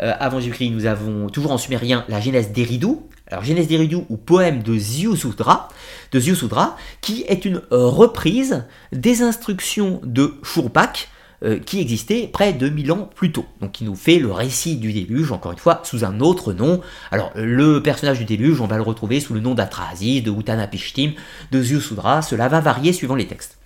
euh, 0.00 0.12
avant 0.20 0.38
Jésus-Christ, 0.38 0.68
nous 0.68 0.84
avons 0.84 1.30
toujours 1.30 1.52
en 1.52 1.56
sumérien 1.56 2.04
la 2.08 2.20
Genèse 2.20 2.52
d'Eridu. 2.52 2.96
Alors 3.28 3.42
Genèse 3.42 3.66
d'Eridu 3.66 4.00
ou 4.10 4.18
poème 4.18 4.62
de 4.62 4.76
Ziusudra, 4.76 5.70
de 6.12 6.20
Ziusudra, 6.20 6.76
qui 7.00 7.24
est 7.26 7.46
une 7.46 7.62
reprise 7.70 8.64
des 8.92 9.22
instructions 9.22 10.02
de 10.04 10.34
Shurpak, 10.42 11.08
euh, 11.42 11.58
qui 11.58 11.80
existait 11.80 12.28
près 12.30 12.52
de 12.52 12.68
1000 12.68 12.92
ans 12.92 13.10
plus 13.14 13.32
tôt. 13.32 13.46
Donc 13.60 13.72
qui 13.72 13.84
nous 13.84 13.94
fait 13.94 14.18
le 14.18 14.30
récit 14.30 14.76
du 14.76 14.92
déluge, 14.92 15.32
encore 15.32 15.52
une 15.52 15.58
fois, 15.58 15.80
sous 15.84 16.04
un 16.04 16.20
autre 16.20 16.52
nom. 16.52 16.80
Alors 17.10 17.30
le 17.34 17.82
personnage 17.82 18.18
du 18.18 18.24
déluge, 18.24 18.60
on 18.60 18.66
va 18.66 18.76
le 18.76 18.82
retrouver 18.82 19.20
sous 19.20 19.34
le 19.34 19.40
nom 19.40 19.54
d'Atrasis, 19.54 20.22
de 20.22 20.30
Utanapishtim, 20.30 21.12
de 21.50 21.62
Ziusudra, 21.62 22.22
cela 22.22 22.48
va 22.48 22.60
varier 22.60 22.92
suivant 22.92 23.14
les 23.14 23.26
textes. 23.26 23.56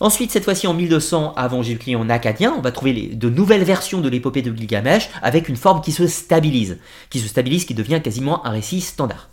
Ensuite, 0.00 0.30
cette 0.30 0.44
fois-ci 0.44 0.68
en 0.68 0.74
1200 0.74 1.34
avant 1.36 1.62
Jésus-Christ 1.62 1.96
en 1.96 2.08
acadien, 2.08 2.54
on 2.56 2.60
va 2.60 2.70
trouver 2.70 3.10
de 3.12 3.28
nouvelles 3.28 3.64
versions 3.64 4.00
de 4.00 4.08
l'épopée 4.08 4.42
de 4.42 4.56
Gilgamesh 4.56 5.10
avec 5.22 5.48
une 5.48 5.56
forme 5.56 5.80
qui 5.80 5.90
se 5.90 6.06
stabilise, 6.06 6.78
qui 7.10 7.18
se 7.18 7.26
stabilise, 7.26 7.64
qui 7.64 7.74
devient 7.74 8.00
quasiment 8.02 8.46
un 8.46 8.50
récit 8.50 8.80
standard. 8.80 9.28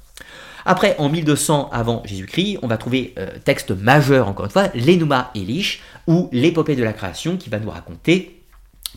Après, 0.65 0.95
en 0.97 1.09
1200 1.09 1.69
avant 1.71 2.01
Jésus-Christ, 2.05 2.57
on 2.63 2.67
va 2.67 2.77
trouver 2.77 3.13
euh, 3.19 3.27
texte 3.43 3.71
majeur, 3.71 4.27
encore 4.27 4.45
une 4.45 4.51
fois, 4.51 4.67
l'Enuma 4.73 5.29
Elish, 5.35 5.81
ou 6.07 6.27
l'épopée 6.31 6.75
de 6.75 6.83
la 6.83 6.91
création 6.91 7.37
qui 7.37 7.49
va 7.49 7.59
nous 7.59 7.69
raconter 7.69 8.31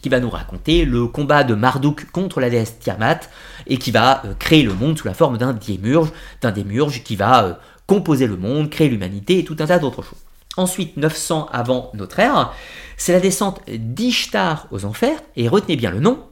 qui 0.03 0.09
va 0.09 0.21
nous 0.21 0.31
raconter 0.31 0.85
le 0.85 1.09
combat 1.09 1.43
de 1.43 1.55
Marduk 1.55 2.11
contre 2.13 2.41
la 2.41 2.51
déesse 2.51 2.79
Tiamat 2.79 3.21
et 3.67 3.79
qui 3.79 3.91
va 3.91 4.23
euh, 4.25 4.35
créer 4.39 4.63
le 4.63 4.73
monde 4.73 4.97
sous 4.97 5.09
la 5.09 5.15
forme 5.15 5.39
d'un 5.39 5.53
démurge, 5.53 6.13
d'un 6.41 6.53
démurge 6.53 7.03
qui 7.03 7.17
va 7.17 7.45
euh, 7.45 7.55
composer 7.87 8.29
le 8.29 8.37
monde, 8.37 8.71
créer 8.71 8.89
l'humanité 8.89 9.41
et 9.41 9.45
tout 9.45 9.57
un 9.59 9.67
tas 9.67 9.81
d'autres 9.81 10.03
choses. 10.03 10.21
Ensuite, 10.57 10.97
900 10.97 11.49
avant 11.53 11.91
notre 11.95 12.19
ère, 12.19 12.53
c'est 12.97 13.13
la 13.13 13.21
descente 13.21 13.61
d'Ishtar 13.69 14.67
aux 14.71 14.85
enfers, 14.85 15.19
et 15.37 15.49
retenez 15.49 15.77
bien 15.77 15.91
le 15.91 16.01
nom, 16.01 16.25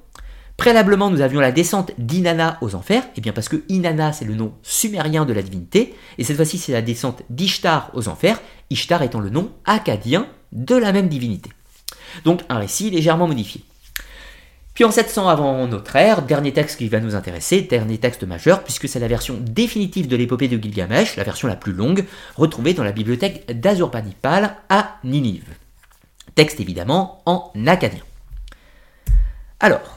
Préalablement, 0.57 1.11
nous 1.11 1.21
avions 1.21 1.41
la 1.41 1.53
descente 1.53 1.93
d'Inanna 1.99 2.57
aux 2.63 2.75
enfers, 2.75 3.05
et 3.05 3.17
eh 3.17 3.21
bien 3.21 3.33
parce 3.33 3.49
que 3.49 3.63
Inanna 3.69 4.13
c'est 4.13 4.25
le 4.25 4.35
nom 4.35 4.55
sumérien 4.63 5.27
de 5.27 5.33
la 5.33 5.43
divinité, 5.43 5.95
et 6.17 6.25
cette 6.25 6.37
fois-ci 6.37 6.57
c'est 6.59 6.73
la 6.73 6.83
descente 6.83 7.23
d'Ishtar 7.29 7.91
aux 7.95 8.09
enfers, 8.09 8.41
Ishtar 8.71 9.03
étant 9.03 9.21
le 9.21 9.29
nom 9.29 9.53
acadien 9.67 10.27
de 10.53 10.75
la 10.75 10.93
même 10.93 11.09
divinité. 11.09 11.51
Donc 12.25 12.43
un 12.49 12.59
récit 12.59 12.91
légèrement 12.91 13.29
modifié. 13.29 13.63
Puis 14.73 14.85
en 14.85 14.91
700 14.91 15.29
avant 15.29 15.67
notre 15.67 15.97
ère, 15.97 16.21
dernier 16.21 16.53
texte 16.53 16.77
qui 16.77 16.89
va 16.89 17.01
nous 17.01 17.15
intéresser, 17.15 17.63
dernier 17.63 17.97
texte 17.97 18.25
majeur, 18.25 18.63
puisque 18.63 18.89
c'est 18.89 19.01
la 19.01 19.09
version 19.09 19.39
définitive 19.41 20.07
de 20.07 20.17
l'épopée 20.17 20.49
de 20.49 20.63
Gilgamesh, 20.63 21.17
la 21.17 21.25
version 21.25 21.49
la 21.49 21.57
plus 21.57 21.73
longue, 21.73 22.05
retrouvée 22.37 22.75
dans 22.75 22.85
la 22.85 22.93
bibliothèque 22.93 23.59
d'Azurbanipal 23.59 24.57
à 24.69 24.97
Ninive. 25.03 25.49
Texte 26.35 26.61
évidemment 26.61 27.23
en 27.25 27.53
acadien. 27.67 28.03
Alors, 29.61 29.96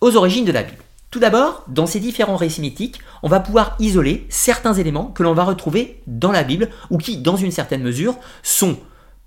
aux 0.00 0.16
origines 0.16 0.44
de 0.44 0.52
la 0.52 0.62
Bible. 0.62 0.82
Tout 1.10 1.20
d'abord, 1.20 1.64
dans 1.68 1.86
ces 1.86 2.00
différents 2.00 2.36
récits 2.36 2.60
mythiques, 2.60 3.00
on 3.22 3.28
va 3.28 3.40
pouvoir 3.40 3.76
isoler 3.78 4.26
certains 4.28 4.74
éléments 4.74 5.06
que 5.06 5.22
l'on 5.22 5.32
va 5.32 5.44
retrouver 5.44 6.02
dans 6.06 6.32
la 6.32 6.44
Bible 6.44 6.68
ou 6.90 6.98
qui, 6.98 7.16
dans 7.16 7.36
une 7.36 7.50
certaine 7.50 7.82
mesure, 7.82 8.16
sont 8.42 8.76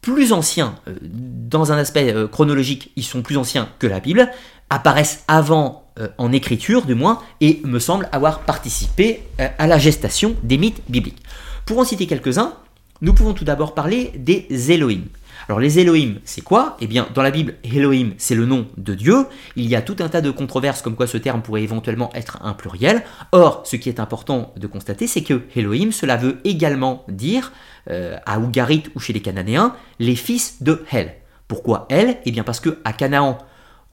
plus 0.02 0.32
anciens, 0.34 0.76
euh, 0.88 0.96
dans 1.02 1.72
un 1.72 1.78
aspect 1.78 2.14
euh, 2.14 2.28
chronologique, 2.28 2.92
ils 2.96 3.04
sont 3.04 3.22
plus 3.22 3.38
anciens 3.38 3.70
que 3.80 3.88
la 3.88 4.00
Bible, 4.00 4.30
apparaissent 4.70 5.24
avant 5.28 5.86
euh, 6.00 6.08
en 6.18 6.32
écriture 6.32 6.86
du 6.86 6.96
moins, 6.96 7.22
et 7.40 7.62
me 7.66 7.80
semblent 7.80 8.10
avoir 8.12 8.42
participé 8.42 9.24
à 9.38 9.68
la 9.68 9.78
gestation 9.78 10.36
des 10.44 10.58
mythes 10.58 10.82
bibliques. 10.88 11.22
Pour 11.66 11.80
en 11.80 11.84
citer 11.84 12.08
quelques-uns, 12.08 12.54
nous 13.02 13.14
pouvons 13.14 13.34
tout 13.34 13.44
d'abord 13.44 13.74
parler 13.74 14.12
des 14.16 14.72
Elohim. 14.72 15.04
Alors 15.52 15.60
les 15.60 15.80
Elohim, 15.80 16.22
c'est 16.24 16.40
quoi? 16.40 16.78
Eh 16.80 16.88
bien, 16.88 17.10
dans 17.14 17.22
la 17.22 17.30
Bible, 17.30 17.56
Elohim, 17.66 18.14
c'est 18.18 18.36
le 18.36 18.46
nom 18.46 18.68
de 18.78 18.96
Dieu. 18.96 19.26
Il 19.58 19.66
y 19.66 19.76
a 19.76 19.82
tout 19.82 19.98
un 20.00 20.08
tas 20.08 20.22
de 20.22 20.32
controverses 20.32 20.82
comme 20.82 20.96
quoi 20.96 21.08
ce 21.08 21.18
terme 21.18 21.42
pourrait 21.42 21.62
éventuellement 21.62 22.10
être 22.14 22.40
un 22.42 22.54
pluriel. 22.54 23.04
Or, 23.34 23.62
ce 23.66 23.76
qui 23.76 23.90
est 23.90 24.00
important 24.00 24.54
de 24.56 24.66
constater, 24.66 25.08
c'est 25.08 25.24
que 25.24 25.42
Elohim, 25.54 25.92
cela 25.92 26.16
veut 26.16 26.38
également 26.46 27.04
dire, 27.10 27.52
euh, 27.90 28.16
à 28.26 28.40
Ougarit 28.40 28.84
ou 28.96 29.02
chez 29.02 29.12
les 29.12 29.22
Cananéens, 29.22 29.76
les 30.00 30.16
fils 30.16 30.64
de 30.64 30.86
Hel. 30.90 31.16
Pourquoi 31.50 31.86
El 31.90 32.16
Eh 32.24 32.32
bien 32.32 32.46
parce 32.46 32.62
que 32.62 32.80
à 32.86 32.94
Canaan 32.94 33.38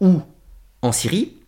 ou 0.01 0.23
en 0.83 0.93
Syrie, 0.93 1.39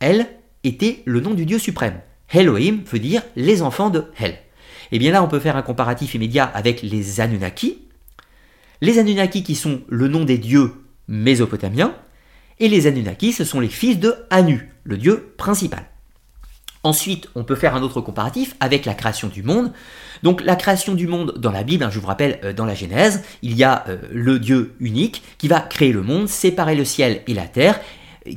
El 0.00 0.26
était 0.64 1.04
le 1.04 1.20
nom 1.20 1.34
du 1.34 1.46
Dieu 1.46 1.60
suprême. 1.60 2.00
Elohim 2.34 2.80
veut 2.84 2.98
dire 2.98 3.22
les 3.36 3.62
enfants 3.62 3.90
de 3.90 4.06
Hel. 4.18 4.32
Et 4.32 4.96
eh 4.96 4.98
bien 4.98 5.12
là, 5.12 5.22
on 5.22 5.28
peut 5.28 5.38
faire 5.38 5.56
un 5.56 5.62
comparatif 5.62 6.16
immédiat 6.16 6.46
avec 6.46 6.82
les 6.82 7.20
Anunnaki, 7.20 7.78
les 8.82 8.98
Anunnaki 8.98 9.42
qui 9.44 9.54
sont 9.54 9.80
le 9.88 10.08
nom 10.08 10.24
des 10.24 10.36
dieux 10.36 10.72
mésopotamiens, 11.08 11.94
et 12.58 12.68
les 12.68 12.86
Anunnaki 12.86 13.32
ce 13.32 13.44
sont 13.44 13.60
les 13.60 13.68
fils 13.68 13.98
de 13.98 14.14
Anu, 14.28 14.70
le 14.84 14.98
dieu 14.98 15.32
principal. 15.38 15.86
Ensuite, 16.84 17.28
on 17.36 17.44
peut 17.44 17.54
faire 17.54 17.76
un 17.76 17.82
autre 17.82 18.00
comparatif 18.00 18.56
avec 18.58 18.84
la 18.84 18.94
création 18.94 19.28
du 19.28 19.44
monde. 19.44 19.72
Donc 20.24 20.42
la 20.42 20.56
création 20.56 20.94
du 20.94 21.06
monde 21.06 21.34
dans 21.38 21.52
la 21.52 21.62
Bible, 21.62 21.84
hein, 21.84 21.90
je 21.92 22.00
vous 22.00 22.08
rappelle, 22.08 22.40
euh, 22.42 22.52
dans 22.52 22.64
la 22.64 22.74
Genèse, 22.74 23.22
il 23.42 23.54
y 23.54 23.62
a 23.62 23.84
euh, 23.86 23.98
le 24.10 24.40
Dieu 24.40 24.74
unique 24.80 25.22
qui 25.38 25.46
va 25.46 25.60
créer 25.60 25.92
le 25.92 26.02
monde, 26.02 26.28
séparer 26.28 26.74
le 26.74 26.84
ciel 26.84 27.22
et 27.28 27.34
la 27.34 27.46
terre, 27.46 27.80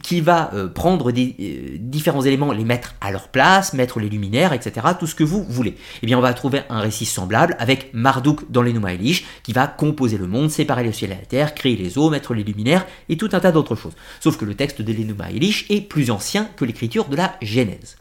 qui 0.01 0.21
va 0.21 0.51
euh, 0.53 0.67
prendre 0.67 1.11
des 1.11 1.36
euh, 1.39 1.77
différents 1.79 2.23
éléments, 2.23 2.51
les 2.51 2.63
mettre 2.63 2.95
à 3.01 3.11
leur 3.11 3.27
place, 3.29 3.73
mettre 3.73 3.99
les 3.99 4.09
luminaires, 4.09 4.53
etc., 4.53 4.88
tout 4.99 5.07
ce 5.07 5.15
que 5.15 5.23
vous 5.23 5.43
voulez. 5.43 5.75
Eh 6.01 6.05
bien, 6.05 6.17
on 6.17 6.21
va 6.21 6.33
trouver 6.33 6.61
un 6.69 6.79
récit 6.79 7.05
semblable 7.05 7.55
avec 7.59 7.93
Marduk 7.93 8.51
dans 8.51 8.61
les 8.61 8.75
Elish, 8.75 9.25
qui 9.43 9.53
va 9.53 9.67
composer 9.67 10.17
le 10.17 10.27
monde, 10.27 10.49
séparer 10.49 10.83
le 10.83 10.91
ciel 10.91 11.11
et 11.11 11.15
la 11.15 11.21
terre, 11.21 11.55
créer 11.55 11.75
les 11.75 11.97
eaux, 11.97 12.09
mettre 12.09 12.33
les 12.33 12.43
luminaires, 12.43 12.86
et 13.09 13.17
tout 13.17 13.29
un 13.31 13.39
tas 13.39 13.51
d'autres 13.51 13.75
choses. 13.75 13.93
Sauf 14.19 14.38
que 14.38 14.45
le 14.45 14.55
texte 14.55 14.81
de 14.81 14.91
l'Enuma 14.91 15.31
Elish 15.31 15.65
est 15.69 15.81
plus 15.81 16.11
ancien 16.11 16.49
que 16.55 16.65
l'écriture 16.65 17.05
de 17.05 17.15
la 17.15 17.36
Genèse. 17.41 17.97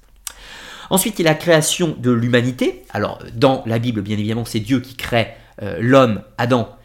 Ensuite, 0.90 1.18
il 1.18 1.24
y 1.24 1.28
a 1.28 1.30
la 1.30 1.36
création 1.36 1.96
de 1.98 2.10
l'humanité. 2.10 2.82
Alors, 2.90 3.20
dans 3.34 3.62
la 3.66 3.78
Bible, 3.78 4.02
bien 4.02 4.18
évidemment, 4.18 4.44
c'est 4.44 4.60
Dieu 4.60 4.80
qui 4.80 4.94
crée 4.94 5.28
euh, 5.62 5.78
l'homme, 5.80 6.22
Adam, 6.38 6.76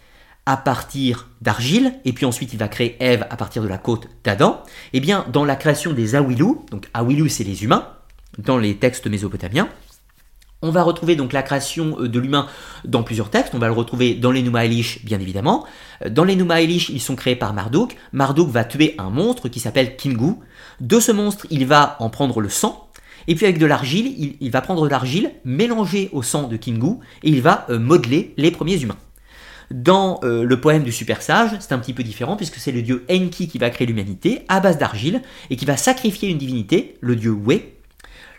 à 0.49 0.57
partir 0.57 1.27
d'argile, 1.41 1.93
et 2.05 2.11
puis 2.11 2.25
ensuite 2.25 2.53
il 2.53 2.57
va 2.57 2.67
créer 2.67 2.97
Ève 2.99 3.27
à 3.29 3.37
partir 3.37 3.61
de 3.61 3.67
la 3.67 3.77
côte 3.77 4.07
d'Adam. 4.23 4.63
Eh 4.93 4.99
bien, 4.99 5.23
dans 5.31 5.45
la 5.45 5.55
création 5.55 5.93
des 5.93 6.15
Awilou, 6.15 6.65
donc 6.71 6.89
Awilou, 6.95 7.27
c'est 7.27 7.43
les 7.43 7.63
humains, 7.63 7.87
dans 8.39 8.57
les 8.57 8.75
textes 8.75 9.05
mésopotamiens, 9.05 9.69
on 10.63 10.71
va 10.71 10.81
retrouver 10.81 11.15
donc 11.15 11.33
la 11.33 11.43
création 11.43 11.97
euh, 11.99 12.09
de 12.09 12.19
l'humain 12.19 12.47
dans 12.83 13.03
plusieurs 13.03 13.29
textes. 13.29 13.53
On 13.53 13.59
va 13.59 13.67
le 13.67 13.73
retrouver 13.73 14.15
dans 14.15 14.31
les 14.31 14.41
Numa 14.41 14.65
Elish, 14.65 15.05
bien 15.05 15.19
évidemment. 15.19 15.67
Euh, 16.03 16.09
dans 16.09 16.23
les 16.23 16.35
Numa 16.35 16.61
Elish, 16.61 16.89
ils 16.89 16.99
sont 16.99 17.15
créés 17.15 17.35
par 17.35 17.53
Marduk. 17.53 17.95
Marduk 18.11 18.49
va 18.49 18.63
tuer 18.63 18.95
un 18.97 19.11
monstre 19.11 19.49
qui 19.49 19.59
s'appelle 19.59 19.97
Kingu. 19.97 20.33
De 20.81 20.99
ce 20.99 21.11
monstre, 21.11 21.45
il 21.51 21.67
va 21.67 21.95
en 21.99 22.09
prendre 22.09 22.41
le 22.41 22.49
sang. 22.49 22.89
Et 23.27 23.35
puis 23.35 23.45
avec 23.45 23.59
de 23.59 23.67
l'argile, 23.67 24.35
il, 24.41 24.49
va 24.49 24.61
prendre 24.61 24.83
de 24.83 24.89
l'argile 24.89 25.31
mélangée 25.45 26.09
au 26.11 26.23
sang 26.23 26.47
de 26.47 26.57
Kingu 26.57 26.95
et 27.21 27.29
il 27.29 27.43
va 27.43 27.67
euh, 27.69 27.77
modeler 27.77 28.33
les 28.37 28.49
premiers 28.49 28.81
humains. 28.81 28.97
Dans 29.71 30.19
le 30.23 30.55
poème 30.59 30.83
du 30.83 30.91
super 30.91 31.21
sage, 31.21 31.51
c'est 31.59 31.73
un 31.73 31.79
petit 31.79 31.93
peu 31.93 32.03
différent 32.03 32.35
puisque 32.35 32.55
c'est 32.55 32.71
le 32.71 32.81
dieu 32.81 33.05
Enki 33.09 33.47
qui 33.47 33.57
va 33.59 33.69
créer 33.69 33.85
l'humanité 33.85 34.41
à 34.47 34.59
base 34.59 34.77
d'argile 34.77 35.21
et 35.49 35.55
qui 35.55 35.65
va 35.65 35.77
sacrifier 35.77 36.29
une 36.29 36.39
divinité, 36.39 36.97
le 37.01 37.15
dieu 37.15 37.31
We, 37.31 37.61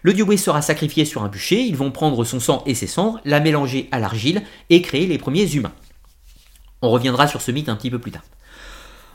le 0.03 0.15
dieu 0.15 0.37
sera 0.37 0.63
sacrifié 0.63 1.05
sur 1.05 1.23
un 1.23 1.29
bûcher, 1.29 1.61
ils 1.61 1.77
vont 1.77 1.91
prendre 1.91 2.25
son 2.25 2.41
sang 2.41 2.63
et 2.67 2.75
ses 2.75 2.87
cendres, 2.87 3.21
la 3.25 3.41
mélanger 3.41 3.89
à 3.93 3.99
l'argile 3.99 4.43
et 4.71 4.81
créer 4.81 5.07
les 5.07 5.19
premiers 5.19 5.55
humains. 5.55 5.73
On 6.83 6.91
reviendra 6.91 7.27
sur 7.27 7.43
ce 7.43 7.51
mythe 7.51 7.69
un 7.69 7.77
petit 7.77 7.91
peu 7.91 7.99
plus 7.99 8.11
tard. 8.11 8.25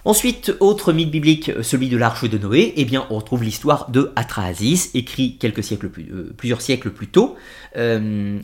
Ensuite, 0.06 0.56
autre 0.60 0.94
mythe 0.94 1.10
biblique, 1.10 1.52
celui 1.64 1.90
de 1.90 1.98
l'arche 1.98 2.30
de 2.30 2.38
Noé, 2.38 2.74
eh 2.78 2.86
bien, 2.86 3.08
on 3.10 3.16
retrouve 3.16 3.44
l'histoire 3.44 3.90
de 3.90 4.12
Atrahasis, 4.16 4.92
écrit 4.94 5.38
quelques 5.38 5.64
siècles 5.64 5.90
euh, 5.98 6.32
plusieurs 6.38 6.62
siècles 6.62 6.92
plus 6.92 7.08
tôt. 7.08 7.36
Euh, 7.76 8.40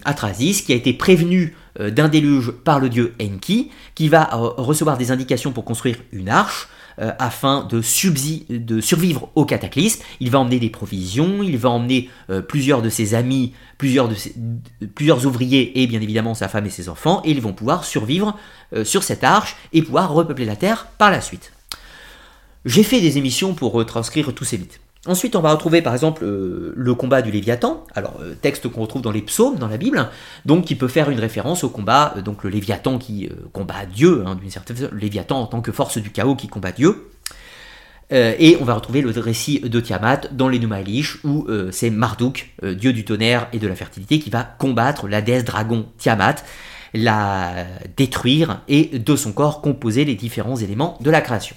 qui 0.65 0.73
a 0.73 0.75
été 0.75 0.93
prévenu 0.93 1.55
euh, 1.79 1.91
d'un 1.91 2.09
déluge 2.09 2.49
par 2.51 2.79
le 2.79 2.89
dieu 2.89 3.13
Enki, 3.21 3.69
qui 3.93 4.09
va 4.09 4.23
recevoir 4.33 4.97
des 4.97 5.11
indications 5.11 5.51
pour 5.51 5.63
construire 5.63 5.97
une 6.11 6.29
arche. 6.29 6.67
Euh, 6.99 7.11
afin 7.19 7.63
de, 7.63 7.81
survivre 7.81 9.29
au 9.35 9.45
cataclysme. 9.45 10.03
Il 10.19 10.29
va 10.29 10.39
emmener 10.39 10.59
des 10.59 10.69
provisions, 10.69 11.41
il 11.41 11.57
va 11.57 11.69
emmener 11.69 12.09
euh, 12.29 12.41
plusieurs 12.41 12.81
de 12.81 12.89
ses 12.89 13.13
amis, 13.13 13.53
plusieurs, 13.77 14.09
de 14.09 14.15
plusieurs 14.93 15.25
ouvriers 15.25 15.81
et 15.81 15.87
bien 15.87 16.01
évidemment 16.01 16.33
sa 16.33 16.49
femme 16.49 16.65
et 16.65 16.69
ses 16.69 16.89
enfants, 16.89 17.21
et 17.23 17.31
ils 17.31 17.41
vont 17.41 17.53
pouvoir 17.53 17.85
survivre 17.85 18.37
euh, 18.73 18.83
sur 18.83 19.03
cette 19.03 19.23
arche 19.23 19.55
et 19.71 19.81
pouvoir 19.81 20.11
repeupler 20.11 20.45
la 20.45 20.57
Terre 20.57 20.87
par 20.97 21.11
la 21.11 21.21
suite. 21.21 21.53
J'ai 22.65 22.83
fait 22.83 22.99
des 22.99 23.17
émissions 23.17 23.53
pour 23.53 23.71
retranscrire 23.71 24.33
tous 24.33 24.45
ces 24.45 24.57
mythes. 24.57 24.81
Ensuite, 25.07 25.35
on 25.35 25.41
va 25.41 25.51
retrouver 25.51 25.81
par 25.81 25.93
exemple 25.93 26.23
euh, 26.23 26.73
le 26.75 26.93
combat 26.93 27.23
du 27.23 27.31
Léviathan, 27.31 27.83
alors 27.95 28.19
euh, 28.21 28.35
texte 28.39 28.67
qu'on 28.67 28.81
retrouve 28.81 29.01
dans 29.01 29.11
les 29.11 29.23
psaumes, 29.23 29.57
dans 29.57 29.67
la 29.67 29.77
Bible, 29.77 30.07
donc 30.45 30.65
qui 30.65 30.75
peut 30.75 30.87
faire 30.87 31.09
une 31.09 31.19
référence 31.19 31.63
au 31.63 31.69
combat, 31.69 32.13
euh, 32.17 32.21
donc 32.21 32.43
le 32.43 32.51
Léviathan 32.51 32.99
qui 32.99 33.27
combat 33.51 33.87
Dieu, 33.91 34.23
hein, 34.27 34.35
d'une 34.35 34.51
certaine 34.51 34.77
façon, 34.77 34.91
Léviathan 34.93 35.41
en 35.41 35.47
tant 35.47 35.61
que 35.61 35.71
force 35.71 35.97
du 35.97 36.11
chaos 36.11 36.35
qui 36.35 36.47
combat 36.47 36.71
Dieu. 36.71 37.09
et 38.11 38.57
on 38.59 38.65
va 38.65 38.75
retrouver 38.75 39.01
le 39.01 39.09
récit 39.09 39.61
de 39.61 39.79
Tiamat 39.79 40.27
dans 40.31 40.49
les 40.49 40.59
Numa 40.59 40.81
où 41.23 41.47
c'est 41.71 41.89
Marduk, 41.89 42.53
dieu 42.61 42.91
du 42.91 43.05
tonnerre 43.05 43.47
et 43.53 43.59
de 43.59 43.67
la 43.67 43.75
fertilité, 43.75 44.19
qui 44.19 44.29
va 44.29 44.43
combattre 44.43 45.07
la 45.07 45.21
déesse 45.21 45.45
dragon 45.45 45.87
Tiamat, 45.97 46.35
la 46.93 47.65
détruire 47.95 48.61
et 48.67 48.99
de 48.99 49.15
son 49.15 49.31
corps 49.31 49.61
composer 49.61 50.03
les 50.03 50.15
différents 50.15 50.57
éléments 50.57 50.97
de 50.99 51.09
la 51.09 51.21
création. 51.21 51.55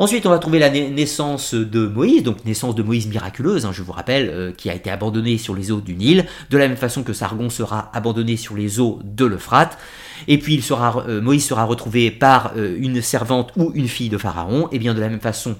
Ensuite, 0.00 0.24
on 0.24 0.30
va 0.30 0.38
trouver 0.38 0.58
la 0.58 0.70
naissance 0.70 1.52
de 1.52 1.86
Moïse, 1.86 2.22
donc 2.22 2.46
naissance 2.46 2.74
de 2.74 2.82
Moïse 2.82 3.06
miraculeuse, 3.06 3.66
hein, 3.66 3.70
je 3.70 3.82
vous 3.82 3.92
rappelle, 3.92 4.30
euh, 4.30 4.50
qui 4.50 4.70
a 4.70 4.74
été 4.74 4.90
abandonné 4.90 5.36
sur 5.36 5.54
les 5.54 5.72
eaux 5.72 5.82
du 5.82 5.94
Nil, 5.94 6.24
de 6.48 6.56
la 6.56 6.68
même 6.68 6.78
façon 6.78 7.02
que 7.02 7.12
Sargon 7.12 7.50
sera 7.50 7.90
abandonné 7.92 8.38
sur 8.38 8.56
les 8.56 8.80
eaux 8.80 8.98
de 9.04 9.26
l'Euphrate. 9.26 9.76
Et 10.26 10.38
puis 10.38 10.64
euh, 10.70 11.20
Moïse 11.20 11.44
sera 11.44 11.64
retrouvé 11.64 12.10
par 12.10 12.52
euh, 12.56 12.78
une 12.80 13.02
servante 13.02 13.52
ou 13.56 13.72
une 13.74 13.88
fille 13.88 14.08
de 14.08 14.16
Pharaon, 14.16 14.70
et 14.72 14.78
bien 14.78 14.94
de 14.94 15.00
la 15.00 15.10
même 15.10 15.20
façon 15.20 15.54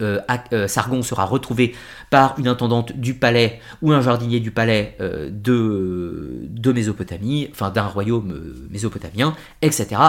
euh, 0.00 0.20
euh, 0.52 0.68
Sargon 0.68 1.02
sera 1.02 1.24
retrouvé 1.24 1.74
par 2.08 2.36
une 2.38 2.46
intendante 2.46 2.92
du 2.92 3.14
palais 3.14 3.60
ou 3.82 3.90
un 3.92 4.00
jardinier 4.00 4.38
du 4.38 4.52
palais 4.52 4.96
euh, 5.00 5.28
de, 5.30 6.72
Mésopotamie, 6.72 7.48
enfin 7.50 7.70
d'un 7.70 7.86
royaume 7.86 8.54
mésopotamien, 8.70 9.34
etc.. 9.62 10.00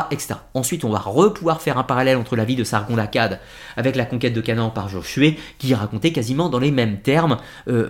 Ensuite, 0.54 0.84
on 0.84 0.90
va 0.90 1.02
pouvoir 1.34 1.62
faire 1.62 1.78
un 1.78 1.84
parallèle 1.84 2.18
entre 2.18 2.36
la 2.36 2.44
vie 2.44 2.58
de 2.58 2.64
Sargon 2.64 2.98
d'Akkad 2.98 3.40
avec 3.78 3.96
la 3.96 4.06
conquête 4.06 4.34
de 4.34 4.42
Canaan 4.42 4.70
par 4.70 4.90
Josué, 4.90 5.40
qui 5.58 5.74
est 5.74 6.12
quasiment 6.12 6.50
dans 6.50 6.60
les 6.60 6.72
mêmes 6.72 7.00
termes, 7.00 7.38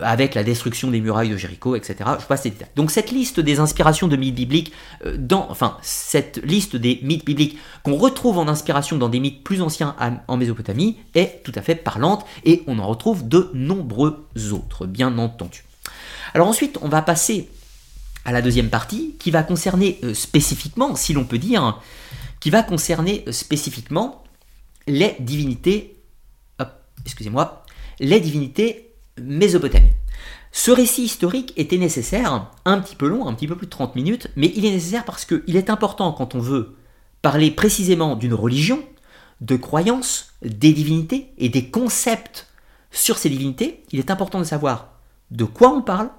avec 0.01 0.35
la 0.35 0.43
destruction 0.43 0.91
des 0.91 1.01
murailles 1.01 1.29
de 1.29 1.37
Jéricho, 1.37 1.75
etc. 1.75 1.97
Je 2.19 2.25
passe. 2.25 2.47
Donc 2.75 2.91
cette 2.91 3.11
liste 3.11 3.39
des 3.39 3.59
inspirations 3.59 4.07
de 4.07 4.15
mythes 4.15 4.35
bibliques, 4.35 4.71
dans, 5.17 5.47
enfin 5.49 5.77
cette 5.81 6.39
liste 6.45 6.75
des 6.75 6.99
mythes 7.01 7.25
bibliques 7.25 7.57
qu'on 7.83 7.95
retrouve 7.95 8.37
en 8.37 8.47
inspiration 8.47 8.97
dans 8.97 9.09
des 9.09 9.19
mythes 9.19 9.43
plus 9.43 9.61
anciens 9.61 9.95
en 10.27 10.37
Mésopotamie 10.37 10.97
est 11.15 11.43
tout 11.43 11.53
à 11.55 11.61
fait 11.61 11.75
et 12.45 12.63
on 12.67 12.79
en 12.79 12.87
retrouve 12.87 13.27
de 13.27 13.49
nombreux 13.53 14.27
autres, 14.51 14.85
bien 14.85 15.17
entendu. 15.17 15.63
Alors 16.33 16.47
ensuite, 16.47 16.77
on 16.81 16.89
va 16.89 17.01
passer 17.01 17.49
à 18.25 18.31
la 18.31 18.41
deuxième 18.41 18.69
partie 18.69 19.15
qui 19.19 19.31
va 19.31 19.43
concerner 19.43 19.99
euh, 20.03 20.13
spécifiquement, 20.13 20.95
si 20.95 21.13
l'on 21.13 21.23
peut 21.23 21.37
dire, 21.37 21.79
qui 22.39 22.49
va 22.49 22.63
concerner 22.63 23.23
euh, 23.27 23.31
spécifiquement 23.31 24.23
les 24.87 25.15
divinités, 25.19 25.95
excusez-moi, 27.05 27.63
les 27.99 28.19
divinités 28.19 28.93
mésopotamiennes. 29.21 29.93
Ce 30.51 30.71
récit 30.71 31.03
historique 31.03 31.53
était 31.57 31.77
nécessaire, 31.77 32.51
un 32.65 32.79
petit 32.79 32.95
peu 32.95 33.07
long, 33.07 33.27
un 33.27 33.33
petit 33.33 33.47
peu 33.47 33.55
plus 33.55 33.67
de 33.67 33.71
30 33.71 33.95
minutes, 33.95 34.29
mais 34.35 34.51
il 34.55 34.65
est 34.65 34.71
nécessaire 34.71 35.05
parce 35.05 35.25
qu'il 35.25 35.55
est 35.55 35.69
important 35.69 36.11
quand 36.11 36.33
on 36.33 36.39
veut 36.39 36.75
parler 37.21 37.51
précisément 37.51 38.15
d'une 38.15 38.33
religion, 38.33 38.83
de 39.41 39.55
croyances, 39.55 40.28
des 40.41 40.73
divinités 40.73 41.33
et 41.37 41.49
des 41.49 41.69
concepts 41.69 42.47
sur 42.91 43.17
ces 43.17 43.29
divinités, 43.29 43.83
il 43.91 43.99
est 43.99 44.11
important 44.11 44.39
de 44.39 44.45
savoir 44.45 44.93
de 45.31 45.43
quoi 45.43 45.69
on 45.69 45.81
parle, 45.81 46.09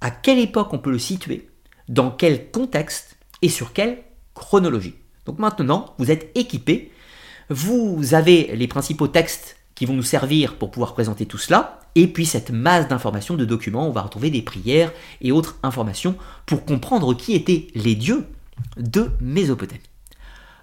à 0.00 0.10
quelle 0.10 0.38
époque 0.38 0.72
on 0.72 0.78
peut 0.78 0.90
le 0.90 0.98
situer, 0.98 1.50
dans 1.88 2.10
quel 2.10 2.50
contexte 2.50 3.16
et 3.42 3.48
sur 3.48 3.72
quelle 3.72 4.02
chronologie. 4.34 4.94
Donc 5.26 5.38
maintenant, 5.38 5.94
vous 5.98 6.10
êtes 6.10 6.30
équipé, 6.34 6.92
vous 7.50 8.14
avez 8.14 8.54
les 8.56 8.68
principaux 8.68 9.08
textes 9.08 9.56
qui 9.74 9.86
vont 9.86 9.94
nous 9.94 10.02
servir 10.02 10.56
pour 10.56 10.70
pouvoir 10.70 10.94
présenter 10.94 11.26
tout 11.26 11.38
cela, 11.38 11.80
et 11.94 12.06
puis 12.06 12.24
cette 12.24 12.50
masse 12.50 12.88
d'informations, 12.88 13.36
de 13.36 13.44
documents, 13.44 13.88
on 13.88 13.92
va 13.92 14.02
retrouver 14.02 14.30
des 14.30 14.42
prières 14.42 14.92
et 15.20 15.32
autres 15.32 15.58
informations 15.62 16.16
pour 16.46 16.64
comprendre 16.64 17.14
qui 17.14 17.34
étaient 17.34 17.68
les 17.74 17.94
dieux 17.94 18.26
de 18.76 19.10
Mésopotamie. 19.20 19.80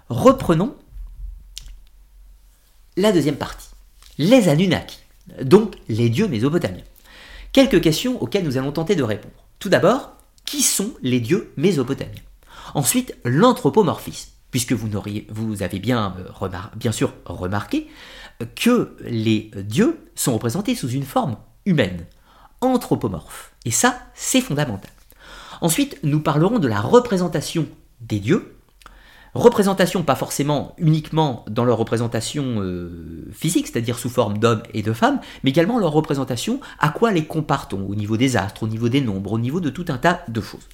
Reprenons 0.08 0.74
la 2.98 3.12
deuxième 3.12 3.36
partie. 3.36 3.68
Les 4.18 4.48
Anunnaki, 4.48 4.98
donc 5.42 5.76
les 5.88 6.10
dieux 6.10 6.28
mésopotamiens. 6.28 6.82
Quelques 7.52 7.80
questions 7.80 8.20
auxquelles 8.20 8.44
nous 8.44 8.58
allons 8.58 8.72
tenter 8.72 8.96
de 8.96 9.02
répondre. 9.02 9.34
Tout 9.58 9.68
d'abord, 9.68 10.12
qui 10.44 10.62
sont 10.62 10.90
les 11.00 11.20
dieux 11.20 11.52
mésopotamiens? 11.56 12.22
Ensuite, 12.74 13.16
l'anthropomorphisme, 13.24 14.30
puisque 14.50 14.72
vous, 14.72 15.62
avez 15.62 15.78
bien, 15.78 16.16
euh, 16.42 16.48
bien 16.76 16.92
sûr 16.92 17.14
remarqué 17.24 17.86
que 18.56 18.96
les 19.00 19.50
dieux 19.54 19.98
sont 20.14 20.34
représentés 20.34 20.74
sous 20.74 20.90
une 20.90 21.04
forme 21.04 21.36
humaine, 21.66 22.06
anthropomorphe. 22.60 23.52
Et 23.64 23.70
ça, 23.70 23.98
c'est 24.14 24.40
fondamental. 24.40 24.90
Ensuite, 25.60 25.98
nous 26.02 26.20
parlerons 26.20 26.58
de 26.58 26.68
la 26.68 26.80
représentation 26.80 27.66
des 28.00 28.18
dieux 28.18 28.57
représentation 29.34 30.02
pas 30.02 30.14
forcément 30.14 30.74
uniquement 30.78 31.44
dans 31.48 31.64
leur 31.64 31.78
représentation 31.78 32.60
euh, 32.60 33.28
physique, 33.32 33.66
c'est-à-dire 33.66 33.98
sous 33.98 34.08
forme 34.08 34.38
d'hommes 34.38 34.62
et 34.74 34.82
de 34.82 34.92
femmes, 34.92 35.20
mais 35.42 35.50
également 35.50 35.78
leur 35.78 35.92
représentation, 35.92 36.60
à 36.78 36.88
quoi 36.88 37.12
les 37.12 37.24
compare-t-on 37.24 37.86
au 37.86 37.94
niveau 37.94 38.16
des 38.16 38.36
astres, 38.36 38.62
au 38.62 38.68
niveau 38.68 38.88
des 38.88 39.00
nombres, 39.00 39.32
au 39.32 39.38
niveau 39.38 39.60
de 39.60 39.70
tout 39.70 39.86
un 39.88 39.98
tas 39.98 40.20
de 40.28 40.40
choses. 40.40 40.68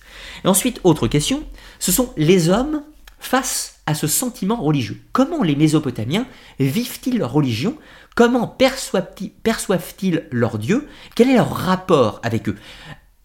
Et 0.45 0.49
ensuite, 0.49 0.81
autre 0.85 1.07
question, 1.07 1.43
ce 1.79 1.93
sont 1.93 2.13
les 2.17 2.49
hommes 2.49 2.83
face 3.19 3.81
à 3.87 3.95
ce 3.95 4.07
sentiment 4.07 4.57
religieux. 4.57 5.01
Comment 5.13 5.43
les 5.43 5.57
Mésopotamiens 5.57 6.27
vivent-ils 6.59 7.19
leur 7.19 7.33
religion? 7.33 7.77
Comment 8.15 8.47
perçoivent-ils 8.47 10.25
leur 10.31 10.59
Dieu? 10.59 10.89
Quel 11.15 11.31
est 11.31 11.35
leur 11.35 11.51
rapport 11.55 12.21
avec 12.23 12.49
eux? 12.49 12.57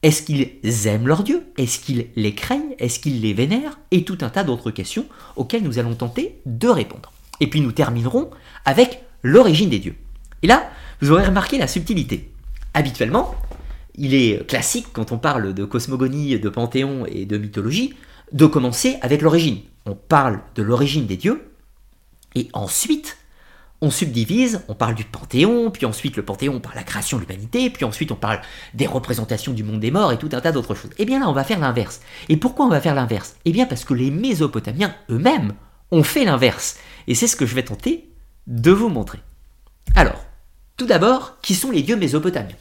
Est-ce 0.01 0.21
qu'ils 0.21 0.87
aiment 0.87 1.07
leur 1.07 1.23
Dieu 1.23 1.43
Est-ce 1.57 1.79
qu'ils 1.79 2.07
les 2.15 2.33
craignent? 2.33 2.75
Est-ce 2.79 2.99
qu'ils 2.99 3.21
les 3.21 3.33
vénèrent? 3.33 3.79
Et 3.91 4.05
tout 4.05 4.17
un 4.21 4.29
tas 4.29 4.43
d'autres 4.43 4.71
questions 4.71 5.05
auxquelles 5.35 5.63
nous 5.63 5.77
allons 5.77 5.95
tenter 5.95 6.39
de 6.45 6.69
répondre. 6.69 7.11
Et 7.41 7.47
puis 7.47 7.59
nous 7.59 7.73
terminerons 7.73 8.29
avec 8.65 9.03
l'origine 9.23 9.69
des 9.69 9.79
dieux. 9.79 9.95
Et 10.41 10.47
là, 10.47 10.69
vous 11.01 11.11
aurez 11.11 11.25
remarqué 11.25 11.57
la 11.57 11.67
subtilité. 11.67 12.31
Habituellement, 12.73 13.35
il 13.95 14.13
est 14.13 14.47
classique 14.47 14.87
quand 14.93 15.11
on 15.11 15.17
parle 15.17 15.53
de 15.53 15.65
cosmogonie, 15.65 16.39
de 16.39 16.49
panthéon 16.49 17.05
et 17.05 17.25
de 17.25 17.37
mythologie, 17.37 17.93
de 18.31 18.45
commencer 18.45 18.97
avec 19.01 19.21
l'origine. 19.21 19.59
On 19.85 19.95
parle 19.95 20.39
de 20.55 20.63
l'origine 20.63 21.07
des 21.07 21.17
dieux, 21.17 21.51
et 22.35 22.47
ensuite, 22.53 23.17
on 23.81 23.91
subdivise, 23.91 24.61
on 24.67 24.75
parle 24.75 24.95
du 24.95 25.05
panthéon, 25.05 25.71
puis 25.71 25.85
ensuite 25.85 26.17
le 26.17 26.23
panthéon, 26.23 26.55
on 26.55 26.59
parle 26.59 26.75
de 26.75 26.79
la 26.79 26.85
création 26.85 27.17
de 27.17 27.23
l'humanité, 27.23 27.69
puis 27.69 27.85
ensuite 27.85 28.11
on 28.11 28.15
parle 28.15 28.41
des 28.73 28.87
représentations 28.87 29.53
du 29.53 29.63
monde 29.63 29.79
des 29.79 29.91
morts 29.91 30.11
et 30.11 30.17
tout 30.17 30.29
un 30.33 30.41
tas 30.41 30.51
d'autres 30.51 30.75
choses. 30.75 30.91
Eh 30.97 31.05
bien 31.05 31.19
là, 31.19 31.29
on 31.29 31.33
va 31.33 31.43
faire 31.43 31.59
l'inverse. 31.59 32.01
Et 32.27 32.37
pourquoi 32.37 32.65
on 32.65 32.69
va 32.69 32.81
faire 32.81 32.95
l'inverse? 32.95 33.35
Eh 33.45 33.51
bien 33.51 33.65
parce 33.65 33.85
que 33.85 33.93
les 33.93 34.11
Mésopotamiens 34.11 34.93
eux-mêmes 35.09 35.53
ont 35.91 36.03
fait 36.03 36.25
l'inverse. 36.25 36.77
Et 37.07 37.15
c'est 37.15 37.27
ce 37.27 37.35
que 37.35 37.45
je 37.45 37.55
vais 37.55 37.63
tenter 37.63 38.09
de 38.47 38.71
vous 38.71 38.89
montrer. 38.89 39.19
Alors, 39.95 40.25
tout 40.77 40.85
d'abord, 40.85 41.37
qui 41.41 41.55
sont 41.55 41.71
les 41.71 41.81
dieux 41.81 41.95
mésopotamiens? 41.95 42.55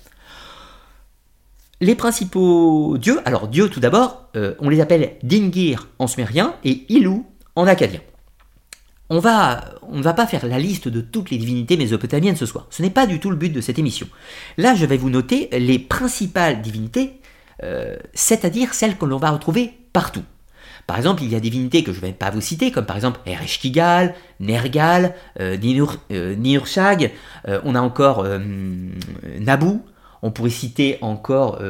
Les 1.80 1.94
principaux 1.94 2.98
dieux, 2.98 3.20
alors 3.24 3.46
dieux 3.46 3.68
tout 3.68 3.80
d'abord, 3.80 4.28
euh, 4.34 4.54
on 4.58 4.68
les 4.68 4.80
appelle 4.80 5.16
Dingir 5.22 5.88
en 5.98 6.08
sumérien 6.08 6.54
et 6.64 6.84
Ilou 6.92 7.26
en 7.54 7.66
acadien. 7.66 8.00
On, 9.10 9.20
va, 9.20 9.64
ne 9.90 10.02
va 10.02 10.12
pas 10.12 10.26
faire 10.26 10.46
la 10.46 10.58
liste 10.58 10.88
de 10.88 11.00
toutes 11.00 11.30
les 11.30 11.38
divinités 11.38 11.78
mésopotamiennes 11.78 12.36
ce 12.36 12.44
soir. 12.44 12.66
Ce 12.70 12.82
n'est 12.82 12.90
pas 12.90 13.06
du 13.06 13.20
tout 13.20 13.30
le 13.30 13.36
but 13.36 13.50
de 13.50 13.62
cette 13.62 13.78
émission. 13.78 14.06
Là, 14.58 14.74
je 14.74 14.84
vais 14.84 14.98
vous 14.98 15.08
noter 15.08 15.48
les 15.52 15.78
principales 15.78 16.60
divinités, 16.60 17.20
euh, 17.62 17.96
c'est-à-dire 18.12 18.74
celles 18.74 18.98
que 18.98 19.06
l'on 19.06 19.16
va 19.16 19.30
retrouver 19.30 19.72
partout. 19.94 20.24
Par 20.86 20.98
exemple, 20.98 21.22
il 21.22 21.30
y 21.30 21.34
a 21.34 21.40
des 21.40 21.50
divinités 21.50 21.84
que 21.84 21.92
je 21.92 22.00
ne 22.00 22.06
vais 22.06 22.12
pas 22.12 22.30
vous 22.30 22.40
citer, 22.40 22.70
comme 22.70 22.86
par 22.86 22.96
exemple 22.96 23.20
Ereshkigal, 23.26 24.14
Nergal, 24.40 25.14
euh, 25.40 25.56
Nirshag, 26.36 27.12
euh, 27.46 27.60
on 27.64 27.74
a 27.74 27.80
encore 27.80 28.26
Nabu, 29.38 29.80
on 30.22 30.30
pourrait 30.30 30.50
citer 30.50 30.98
encore, 31.02 31.60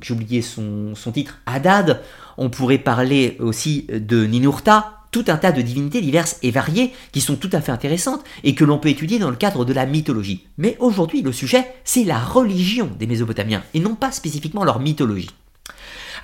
j'ai 0.00 0.14
oublié 0.14 0.42
son, 0.42 0.94
son, 0.94 1.12
titre, 1.12 1.38
Hadad, 1.44 2.00
on 2.38 2.48
pourrait 2.48 2.78
parler 2.78 3.36
aussi 3.40 3.86
de 3.92 4.24
Ninurta, 4.24 5.01
tout 5.12 5.24
un 5.28 5.36
tas 5.36 5.52
de 5.52 5.62
divinités 5.62 6.00
diverses 6.00 6.38
et 6.42 6.50
variées 6.50 6.92
qui 7.12 7.20
sont 7.20 7.36
tout 7.36 7.50
à 7.52 7.60
fait 7.60 7.70
intéressantes 7.70 8.24
et 8.42 8.56
que 8.56 8.64
l'on 8.64 8.78
peut 8.78 8.88
étudier 8.88 9.20
dans 9.20 9.30
le 9.30 9.36
cadre 9.36 9.64
de 9.64 9.72
la 9.72 9.86
mythologie. 9.86 10.48
Mais 10.58 10.76
aujourd'hui, 10.80 11.22
le 11.22 11.30
sujet, 11.30 11.66
c'est 11.84 12.02
la 12.02 12.18
religion 12.18 12.90
des 12.98 13.06
Mésopotamiens 13.06 13.62
et 13.74 13.80
non 13.80 13.94
pas 13.94 14.10
spécifiquement 14.10 14.64
leur 14.64 14.80
mythologie. 14.80 15.30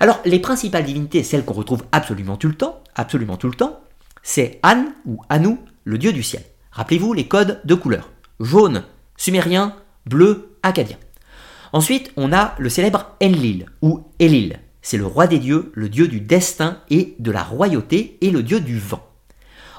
Alors, 0.01 0.19
les 0.25 0.39
principales 0.39 0.85
divinités, 0.85 1.23
celles 1.23 1.45
qu'on 1.45 1.53
retrouve 1.53 1.85
absolument 1.91 2.35
tout 2.35 2.47
le 2.47 2.55
temps, 2.55 2.83
absolument 2.95 3.37
tout 3.37 3.47
le 3.47 3.55
temps, 3.55 3.79
c'est 4.23 4.59
An 4.63 4.85
ou 5.05 5.21
Anu, 5.29 5.57
le 5.83 5.97
dieu 5.97 6.11
du 6.11 6.23
ciel. 6.23 6.43
Rappelez-vous 6.71 7.13
les 7.13 7.27
codes 7.27 7.61
de 7.63 7.75
couleur. 7.75 8.09
Jaune, 8.39 8.83
sumérien, 9.17 9.75
bleu, 10.05 10.55
acadien. 10.63 10.97
Ensuite, 11.73 12.11
on 12.17 12.33
a 12.33 12.55
le 12.57 12.69
célèbre 12.69 13.15
Enlil 13.21 13.65
ou 13.81 14.05
Elil. 14.19 14.59
C'est 14.81 14.97
le 14.97 15.05
roi 15.05 15.27
des 15.27 15.39
dieux, 15.39 15.71
le 15.75 15.89
dieu 15.89 16.07
du 16.07 16.21
destin 16.21 16.79
et 16.89 17.15
de 17.19 17.31
la 17.31 17.43
royauté 17.43 18.17
et 18.21 18.31
le 18.31 18.43
dieu 18.43 18.59
du 18.59 18.79
vent. 18.79 19.05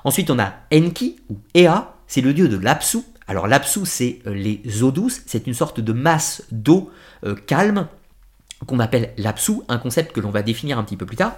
Ensuite, 0.05 0.31
on 0.31 0.39
a 0.39 0.55
Enki 0.73 1.17
ou 1.29 1.39
Ea, 1.55 1.95
c'est 2.07 2.21
le 2.21 2.35
dieu 2.35 2.49
de 2.49 2.57
l'Apsu. 2.57 2.99
Alors 3.27 3.47
l'Apsu, 3.47 3.87
c'est 3.87 4.21
euh, 4.27 4.35
les 4.35 4.83
eaux 4.83 4.91
douces, 4.91 5.23
c'est 5.27 5.47
une 5.47 5.55
sorte 5.55 5.81
de 5.81 5.93
masse 5.93 6.43
d'eau 6.51 6.91
euh, 7.25 7.35
calme 7.35 7.87
qu'on 8.67 8.81
appelle 8.81 9.15
l'Apsu, 9.17 9.53
un 9.69 9.79
concept 9.79 10.13
que 10.13 10.21
l'on 10.21 10.31
va 10.31 10.43
définir 10.43 10.79
un 10.79 10.85
petit 10.85 10.97
peu 10.97 11.07
plus 11.07 11.17
tard. 11.17 11.35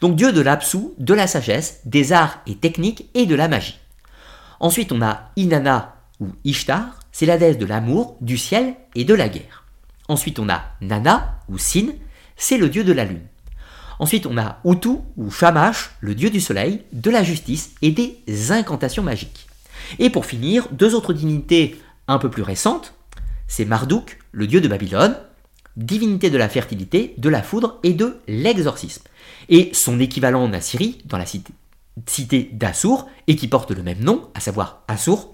Donc 0.00 0.16
dieu 0.16 0.32
de 0.32 0.40
l'Apsu, 0.40 0.78
de 0.98 1.14
la 1.14 1.26
sagesse, 1.26 1.80
des 1.84 2.12
arts 2.12 2.40
et 2.46 2.56
techniques 2.56 3.08
et 3.14 3.26
de 3.26 3.34
la 3.34 3.48
magie. 3.48 3.78
Ensuite, 4.60 4.92
on 4.92 5.02
a 5.02 5.30
Inanna 5.36 5.96
ou 6.20 6.28
Ishtar, 6.44 7.00
c'est 7.10 7.26
la 7.26 7.38
déesse 7.38 7.58
de 7.58 7.66
l'amour, 7.66 8.16
du 8.20 8.38
ciel 8.38 8.74
et 8.94 9.04
de 9.04 9.14
la 9.14 9.28
guerre. 9.28 9.64
Ensuite, 10.08 10.38
on 10.38 10.48
a 10.48 10.62
Nana 10.80 11.40
ou 11.48 11.58
Sin, 11.58 11.88
c'est 12.42 12.58
le 12.58 12.68
dieu 12.68 12.82
de 12.82 12.92
la 12.92 13.04
lune. 13.04 13.22
Ensuite, 14.00 14.26
on 14.26 14.36
a 14.36 14.58
Utu 14.64 14.98
ou 15.16 15.30
Shamash, 15.30 15.90
le 16.00 16.16
dieu 16.16 16.28
du 16.28 16.40
soleil, 16.40 16.82
de 16.92 17.08
la 17.08 17.22
justice 17.22 17.70
et 17.82 17.92
des 17.92 18.50
incantations 18.50 19.04
magiques. 19.04 19.46
Et 20.00 20.10
pour 20.10 20.26
finir, 20.26 20.66
deux 20.72 20.96
autres 20.96 21.12
divinités 21.12 21.80
un 22.08 22.18
peu 22.18 22.30
plus 22.30 22.42
récentes, 22.42 22.94
c'est 23.46 23.64
Marduk, 23.64 24.18
le 24.32 24.48
dieu 24.48 24.60
de 24.60 24.66
Babylone, 24.66 25.16
divinité 25.76 26.30
de 26.30 26.36
la 26.36 26.48
fertilité, 26.48 27.14
de 27.16 27.28
la 27.28 27.44
foudre 27.44 27.78
et 27.84 27.92
de 27.92 28.16
l'exorcisme. 28.26 29.04
Et 29.48 29.70
son 29.72 30.00
équivalent 30.00 30.42
en 30.42 30.52
Assyrie, 30.52 30.98
dans 31.04 31.18
la 31.18 31.26
cité, 31.26 31.52
cité 32.06 32.50
d'Assur, 32.52 33.06
et 33.28 33.36
qui 33.36 33.46
porte 33.46 33.70
le 33.70 33.84
même 33.84 34.00
nom, 34.00 34.30
à 34.34 34.40
savoir 34.40 34.82
Assur, 34.88 35.32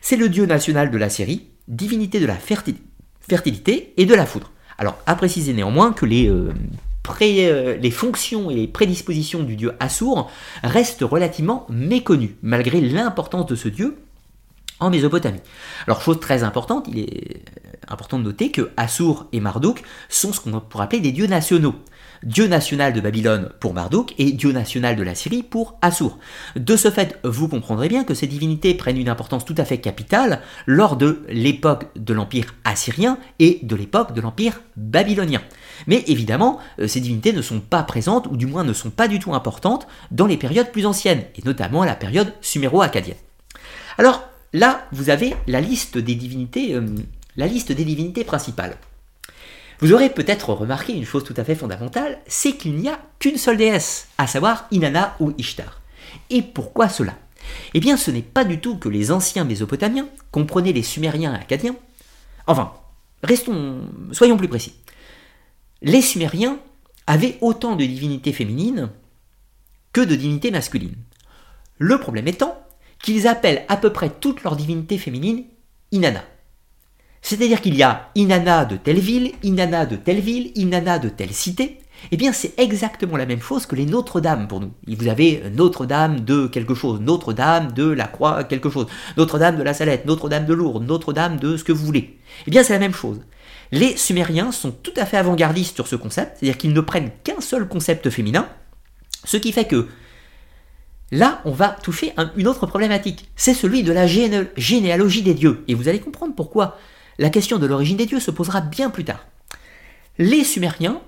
c'est 0.00 0.16
le 0.16 0.28
dieu 0.28 0.46
national 0.46 0.90
de 0.90 0.98
la 0.98 1.10
Syrie, 1.10 1.46
divinité 1.68 2.18
de 2.18 2.26
la 2.26 2.38
fertilité 3.20 3.94
et 3.96 4.04
de 4.04 4.14
la 4.16 4.26
foudre. 4.26 4.50
Alors, 4.80 4.96
à 5.04 5.14
préciser 5.14 5.52
néanmoins 5.52 5.92
que 5.92 6.06
les, 6.06 6.26
euh, 6.26 6.54
euh, 7.20 7.76
les 7.76 7.90
fonctions 7.90 8.50
et 8.50 8.54
les 8.54 8.66
prédispositions 8.66 9.42
du 9.42 9.54
dieu 9.54 9.74
Assur 9.78 10.30
restent 10.62 11.02
relativement 11.02 11.66
méconnues, 11.68 12.36
malgré 12.42 12.80
l'importance 12.80 13.44
de 13.44 13.56
ce 13.56 13.68
dieu 13.68 13.98
en 14.80 14.88
Mésopotamie. 14.88 15.42
Alors, 15.86 16.00
chose 16.00 16.18
très 16.18 16.44
importante, 16.44 16.86
il 16.88 16.98
est 16.98 17.42
important 17.88 18.18
de 18.18 18.24
noter 18.24 18.50
que 18.50 18.70
Assur 18.78 19.26
et 19.32 19.40
Marduk 19.40 19.82
sont 20.08 20.32
ce 20.32 20.40
qu'on 20.40 20.58
pourrait 20.60 20.84
appeler 20.84 21.00
des 21.00 21.12
dieux 21.12 21.26
nationaux. 21.26 21.74
Dieu 22.22 22.46
national 22.46 22.92
de 22.92 23.00
Babylone 23.00 23.50
pour 23.60 23.72
Marduk 23.72 24.14
et 24.18 24.32
Dieu 24.32 24.52
national 24.52 24.94
de 24.96 25.02
la 25.02 25.14
Syrie 25.14 25.42
pour 25.42 25.78
Assur. 25.80 26.18
De 26.54 26.76
ce 26.76 26.90
fait, 26.90 27.18
vous 27.24 27.48
comprendrez 27.48 27.88
bien 27.88 28.04
que 28.04 28.12
ces 28.12 28.26
divinités 28.26 28.74
prennent 28.74 28.98
une 28.98 29.08
importance 29.08 29.44
tout 29.44 29.54
à 29.56 29.64
fait 29.64 29.78
capitale 29.78 30.42
lors 30.66 30.96
de 30.96 31.24
l'époque 31.28 31.86
de 31.96 32.12
l'Empire 32.12 32.54
assyrien 32.64 33.18
et 33.38 33.60
de 33.62 33.74
l'époque 33.74 34.12
de 34.12 34.20
l'Empire 34.20 34.60
babylonien. 34.76 35.40
Mais 35.86 36.04
évidemment, 36.08 36.58
euh, 36.78 36.86
ces 36.86 37.00
divinités 37.00 37.32
ne 37.32 37.42
sont 37.42 37.60
pas 37.60 37.82
présentes, 37.82 38.26
ou 38.26 38.36
du 38.36 38.46
moins 38.46 38.64
ne 38.64 38.72
sont 38.72 38.90
pas 38.90 39.08
du 39.08 39.18
tout 39.18 39.34
importantes, 39.34 39.86
dans 40.10 40.26
les 40.26 40.36
périodes 40.36 40.72
plus 40.72 40.86
anciennes, 40.86 41.24
et 41.36 41.42
notamment 41.44 41.84
la 41.84 41.94
période 41.94 42.34
suméro-acadienne. 42.42 43.16
Alors 43.96 44.22
là, 44.52 44.86
vous 44.92 45.08
avez 45.08 45.34
la 45.46 45.60
liste 45.60 45.96
des 45.96 46.14
divinités, 46.14 46.74
euh, 46.74 46.86
la 47.36 47.46
liste 47.46 47.72
des 47.72 47.84
divinités 47.84 48.24
principales. 48.24 48.76
Vous 49.80 49.94
aurez 49.94 50.10
peut-être 50.10 50.52
remarqué 50.52 50.92
une 50.92 51.06
chose 51.06 51.24
tout 51.24 51.34
à 51.38 51.44
fait 51.44 51.54
fondamentale, 51.54 52.18
c'est 52.26 52.52
qu'il 52.52 52.76
n'y 52.76 52.88
a 52.88 53.00
qu'une 53.18 53.38
seule 53.38 53.56
déesse, 53.56 54.08
à 54.18 54.26
savoir 54.26 54.66
Inanna 54.70 55.16
ou 55.20 55.32
Ishtar. 55.38 55.80
Et 56.28 56.42
pourquoi 56.42 56.90
cela? 56.90 57.14
Eh 57.72 57.80
bien, 57.80 57.96
ce 57.96 58.10
n'est 58.10 58.20
pas 58.20 58.44
du 58.44 58.60
tout 58.60 58.76
que 58.76 58.90
les 58.90 59.10
anciens 59.10 59.44
Mésopotamiens, 59.44 60.08
comprenaient 60.30 60.72
les 60.72 60.82
Sumériens 60.82 61.34
et 61.34 61.40
Acadiens. 61.40 61.76
Enfin, 62.46 62.74
restons, 63.22 63.88
soyons 64.12 64.36
plus 64.36 64.48
précis. 64.48 64.74
Les 65.80 66.02
Sumériens 66.02 66.58
avaient 67.06 67.38
autant 67.40 67.74
de 67.74 67.84
divinités 67.84 68.34
féminines 68.34 68.90
que 69.94 70.02
de 70.02 70.14
divinités 70.14 70.50
masculines. 70.50 70.96
Le 71.78 71.98
problème 71.98 72.28
étant 72.28 72.54
qu'ils 73.02 73.26
appellent 73.26 73.64
à 73.68 73.78
peu 73.78 73.92
près 73.92 74.10
toutes 74.10 74.42
leurs 74.42 74.56
divinités 74.56 74.98
féminines 74.98 75.44
Inanna. 75.90 76.22
C'est-à-dire 77.22 77.60
qu'il 77.60 77.76
y 77.76 77.82
a 77.82 78.10
Inanna 78.14 78.64
de 78.64 78.76
telle 78.76 78.98
ville, 78.98 79.32
Inanna 79.42 79.86
de 79.86 79.96
telle 79.96 80.20
ville, 80.20 80.52
Inanna 80.54 80.98
de 80.98 81.08
telle 81.08 81.32
cité. 81.32 81.78
Eh 82.12 82.16
bien, 82.16 82.32
c'est 82.32 82.58
exactement 82.58 83.18
la 83.18 83.26
même 83.26 83.42
chose 83.42 83.66
que 83.66 83.76
les 83.76 83.84
Notre-Dame 83.84 84.48
pour 84.48 84.60
nous. 84.60 84.72
Vous 84.86 85.08
avez 85.08 85.42
Notre-Dame 85.54 86.20
de 86.20 86.46
quelque 86.46 86.74
chose, 86.74 86.98
Notre-Dame 87.00 87.72
de 87.72 87.84
la 87.84 88.06
Croix, 88.06 88.44
quelque 88.44 88.70
chose, 88.70 88.86
Notre-Dame 89.18 89.58
de 89.58 89.62
la 89.62 89.74
Salette, 89.74 90.06
Notre-Dame 90.06 90.46
de 90.46 90.54
Lourdes, 90.54 90.86
Notre-Dame 90.86 91.38
de 91.38 91.58
ce 91.58 91.64
que 91.64 91.72
vous 91.72 91.84
voulez. 91.84 92.18
Eh 92.46 92.50
bien, 92.50 92.62
c'est 92.62 92.72
la 92.72 92.78
même 92.78 92.94
chose. 92.94 93.20
Les 93.70 93.98
Sumériens 93.98 94.50
sont 94.50 94.70
tout 94.70 94.94
à 94.96 95.04
fait 95.04 95.18
avant-gardistes 95.18 95.74
sur 95.74 95.86
ce 95.86 95.94
concept, 95.94 96.38
c'est-à-dire 96.38 96.56
qu'ils 96.56 96.72
ne 96.72 96.80
prennent 96.80 97.10
qu'un 97.22 97.40
seul 97.40 97.68
concept 97.68 98.08
féminin, 98.08 98.48
ce 99.24 99.36
qui 99.36 99.52
fait 99.52 99.66
que 99.66 99.86
là, 101.12 101.42
on 101.44 101.52
va 101.52 101.68
toucher 101.68 102.14
une 102.36 102.48
autre 102.48 102.66
problématique. 102.66 103.28
C'est 103.36 103.52
celui 103.52 103.82
de 103.82 103.92
la 103.92 104.06
généalogie 104.06 105.22
des 105.22 105.34
dieux. 105.34 105.64
Et 105.68 105.74
vous 105.74 105.86
allez 105.86 106.00
comprendre 106.00 106.34
pourquoi 106.34 106.78
la 107.20 107.30
question 107.30 107.58
de 107.58 107.66
l'origine 107.66 107.98
des 107.98 108.06
dieux 108.06 108.18
se 108.18 108.30
posera 108.30 108.62
bien 108.62 108.88
plus 108.88 109.04
tard. 109.04 109.26
Les 110.18 110.42
Sumériens 110.42 111.02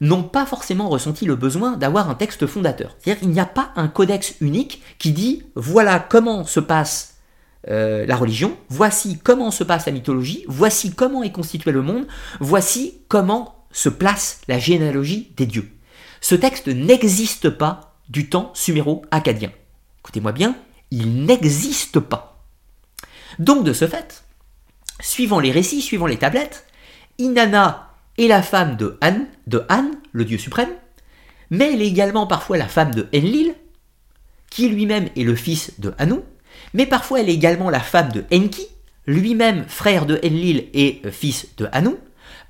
n'ont 0.00 0.22
pas 0.22 0.46
forcément 0.46 0.88
ressenti 0.88 1.26
le 1.26 1.36
besoin 1.36 1.76
d'avoir 1.76 2.08
un 2.08 2.14
texte 2.14 2.46
fondateur. 2.46 2.96
C'est-à-dire 2.98 3.20
qu'il 3.20 3.30
n'y 3.30 3.40
a 3.40 3.46
pas 3.46 3.70
un 3.76 3.88
codex 3.88 4.36
unique 4.40 4.82
qui 4.98 5.12
dit 5.12 5.44
voilà 5.54 6.00
comment 6.00 6.44
se 6.44 6.60
passe 6.60 7.18
euh, 7.68 8.06
la 8.06 8.16
religion, 8.16 8.56
voici 8.70 9.18
comment 9.22 9.50
se 9.50 9.64
passe 9.64 9.86
la 9.86 9.92
mythologie, 9.92 10.44
voici 10.48 10.94
comment 10.94 11.22
est 11.22 11.32
constitué 11.32 11.72
le 11.72 11.82
monde, 11.82 12.06
voici 12.40 13.02
comment 13.08 13.66
se 13.70 13.90
place 13.90 14.40
la 14.48 14.58
généalogie 14.58 15.32
des 15.36 15.46
dieux. 15.46 15.70
Ce 16.22 16.34
texte 16.34 16.68
n'existe 16.68 17.50
pas 17.50 17.98
du 18.08 18.30
temps 18.30 18.50
suméro-acadien. 18.54 19.52
Écoutez-moi 20.00 20.32
bien, 20.32 20.56
il 20.90 21.24
n'existe 21.24 22.00
pas. 22.00 22.42
Donc 23.38 23.64
de 23.64 23.72
ce 23.72 23.86
fait, 23.86 24.23
suivant 25.00 25.40
les 25.40 25.50
récits, 25.50 25.82
suivant 25.82 26.06
les 26.06 26.18
tablettes, 26.18 26.66
Inanna 27.18 27.90
est 28.18 28.28
la 28.28 28.42
femme 28.42 28.76
de 28.76 28.98
Han, 29.02 29.26
de 29.46 29.64
Han, 29.70 29.90
le 30.12 30.24
dieu 30.24 30.38
suprême, 30.38 30.70
mais 31.50 31.72
elle 31.72 31.82
est 31.82 31.88
également 31.88 32.26
parfois 32.26 32.56
la 32.56 32.68
femme 32.68 32.94
de 32.94 33.08
Enlil, 33.14 33.54
qui 34.50 34.68
lui-même 34.68 35.08
est 35.16 35.24
le 35.24 35.34
fils 35.34 35.80
de 35.80 35.94
Anu, 35.98 36.20
mais 36.74 36.86
parfois 36.86 37.20
elle 37.20 37.28
est 37.28 37.34
également 37.34 37.70
la 37.70 37.80
femme 37.80 38.12
de 38.12 38.24
Enki, 38.32 38.66
lui-même 39.06 39.64
frère 39.68 40.06
de 40.06 40.18
Enlil 40.24 40.68
et 40.72 41.02
euh, 41.04 41.10
fils 41.10 41.48
de 41.56 41.68
Anu. 41.72 41.96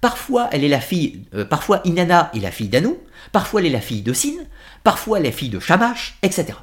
Parfois 0.01 0.49
elle 0.53 0.64
est 0.64 0.68
la 0.68 0.80
fille, 0.80 1.24
euh, 1.34 1.45
parfois 1.45 1.80
Inanna 1.84 2.30
est 2.34 2.40
la 2.40 2.51
fille 2.51 2.68
d'Anu, 2.68 2.95
parfois 3.32 3.61
elle 3.61 3.66
est 3.66 3.70
la 3.70 3.80
fille 3.80 4.03
de 4.03 4.12
Sin, 4.12 4.34
parfois 4.82 5.18
elle 5.18 5.26
est 5.26 5.30
la 5.30 5.36
fille 5.36 5.49
de 5.49 5.61
Shamash, 5.61 6.18
etc. 6.22 6.59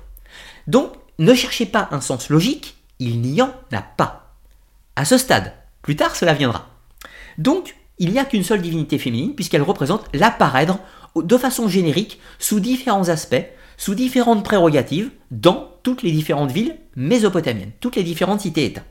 Donc 0.68 0.94
ne 1.18 1.34
cherchez 1.34 1.66
pas 1.66 1.90
un 1.92 2.02
sens 2.02 2.30
logique, 2.30 2.78
il 3.00 3.20
n'y 3.22 3.42
en 3.42 3.54
a 3.72 3.82
pas. 3.82 4.36
À 4.96 5.06
ce 5.06 5.18
stade, 5.18 5.54
plus 5.82 5.96
tard 5.96 6.16
cela 6.16 6.34
viendra. 6.34 6.70
Donc, 7.38 7.76
il 8.00 8.12
n'y 8.12 8.20
a 8.20 8.26
qu'une 8.26 8.44
seule 8.44 8.62
divinité 8.62 8.98
féminine 8.98 9.36
puisqu'elle 9.36 9.62
représente 9.62 10.06
la 10.14 10.32
parèdre 10.32 10.80
de 11.16 11.38
façon 11.38 11.68
générique 11.68 12.20
sous 12.40 12.60
différents 12.60 13.10
aspects, 13.10 13.46
sous 13.78 13.96
différentes 13.96 14.44
prérogatives 14.44 15.10
dans 15.30 15.72
toutes 15.84 16.04
les 16.04 16.12
différentes 16.12 16.52
villes 16.52 16.78
mésopotamiennes, 16.96 17.72
toutes 17.80 17.96
les 17.96 18.04
différentes 18.04 18.42
cités-États. 18.42 18.84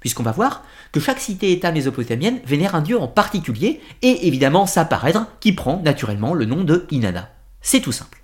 Puisqu'on 0.00 0.24
va 0.24 0.32
voir 0.32 0.64
que 0.90 1.00
chaque 1.00 1.20
cité-État 1.20 1.70
mésopotamienne 1.70 2.40
vénère 2.44 2.74
un 2.74 2.82
dieu 2.82 2.98
en 2.98 3.06
particulier 3.06 3.80
et 4.02 4.26
évidemment 4.26 4.66
sa 4.66 4.84
parèdre 4.84 5.26
qui 5.38 5.52
prend 5.52 5.80
naturellement 5.82 6.34
le 6.34 6.44
nom 6.44 6.64
de 6.64 6.86
Inanna. 6.90 7.30
C'est 7.60 7.80
tout 7.80 7.92
simple. 7.92 8.20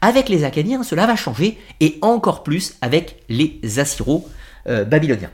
Avec 0.00 0.28
les 0.28 0.44
Akkadiens, 0.44 0.82
cela 0.82 1.06
va 1.06 1.16
changer 1.16 1.58
et 1.80 1.98
encore 2.02 2.42
plus 2.42 2.74
avec 2.82 3.22
les 3.30 3.60
Assyro-Babyloniens. 3.78 5.30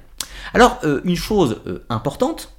Alors, 0.54 0.78
euh, 0.84 1.00
une 1.04 1.16
chose 1.16 1.60
euh, 1.66 1.84
importante, 1.88 2.54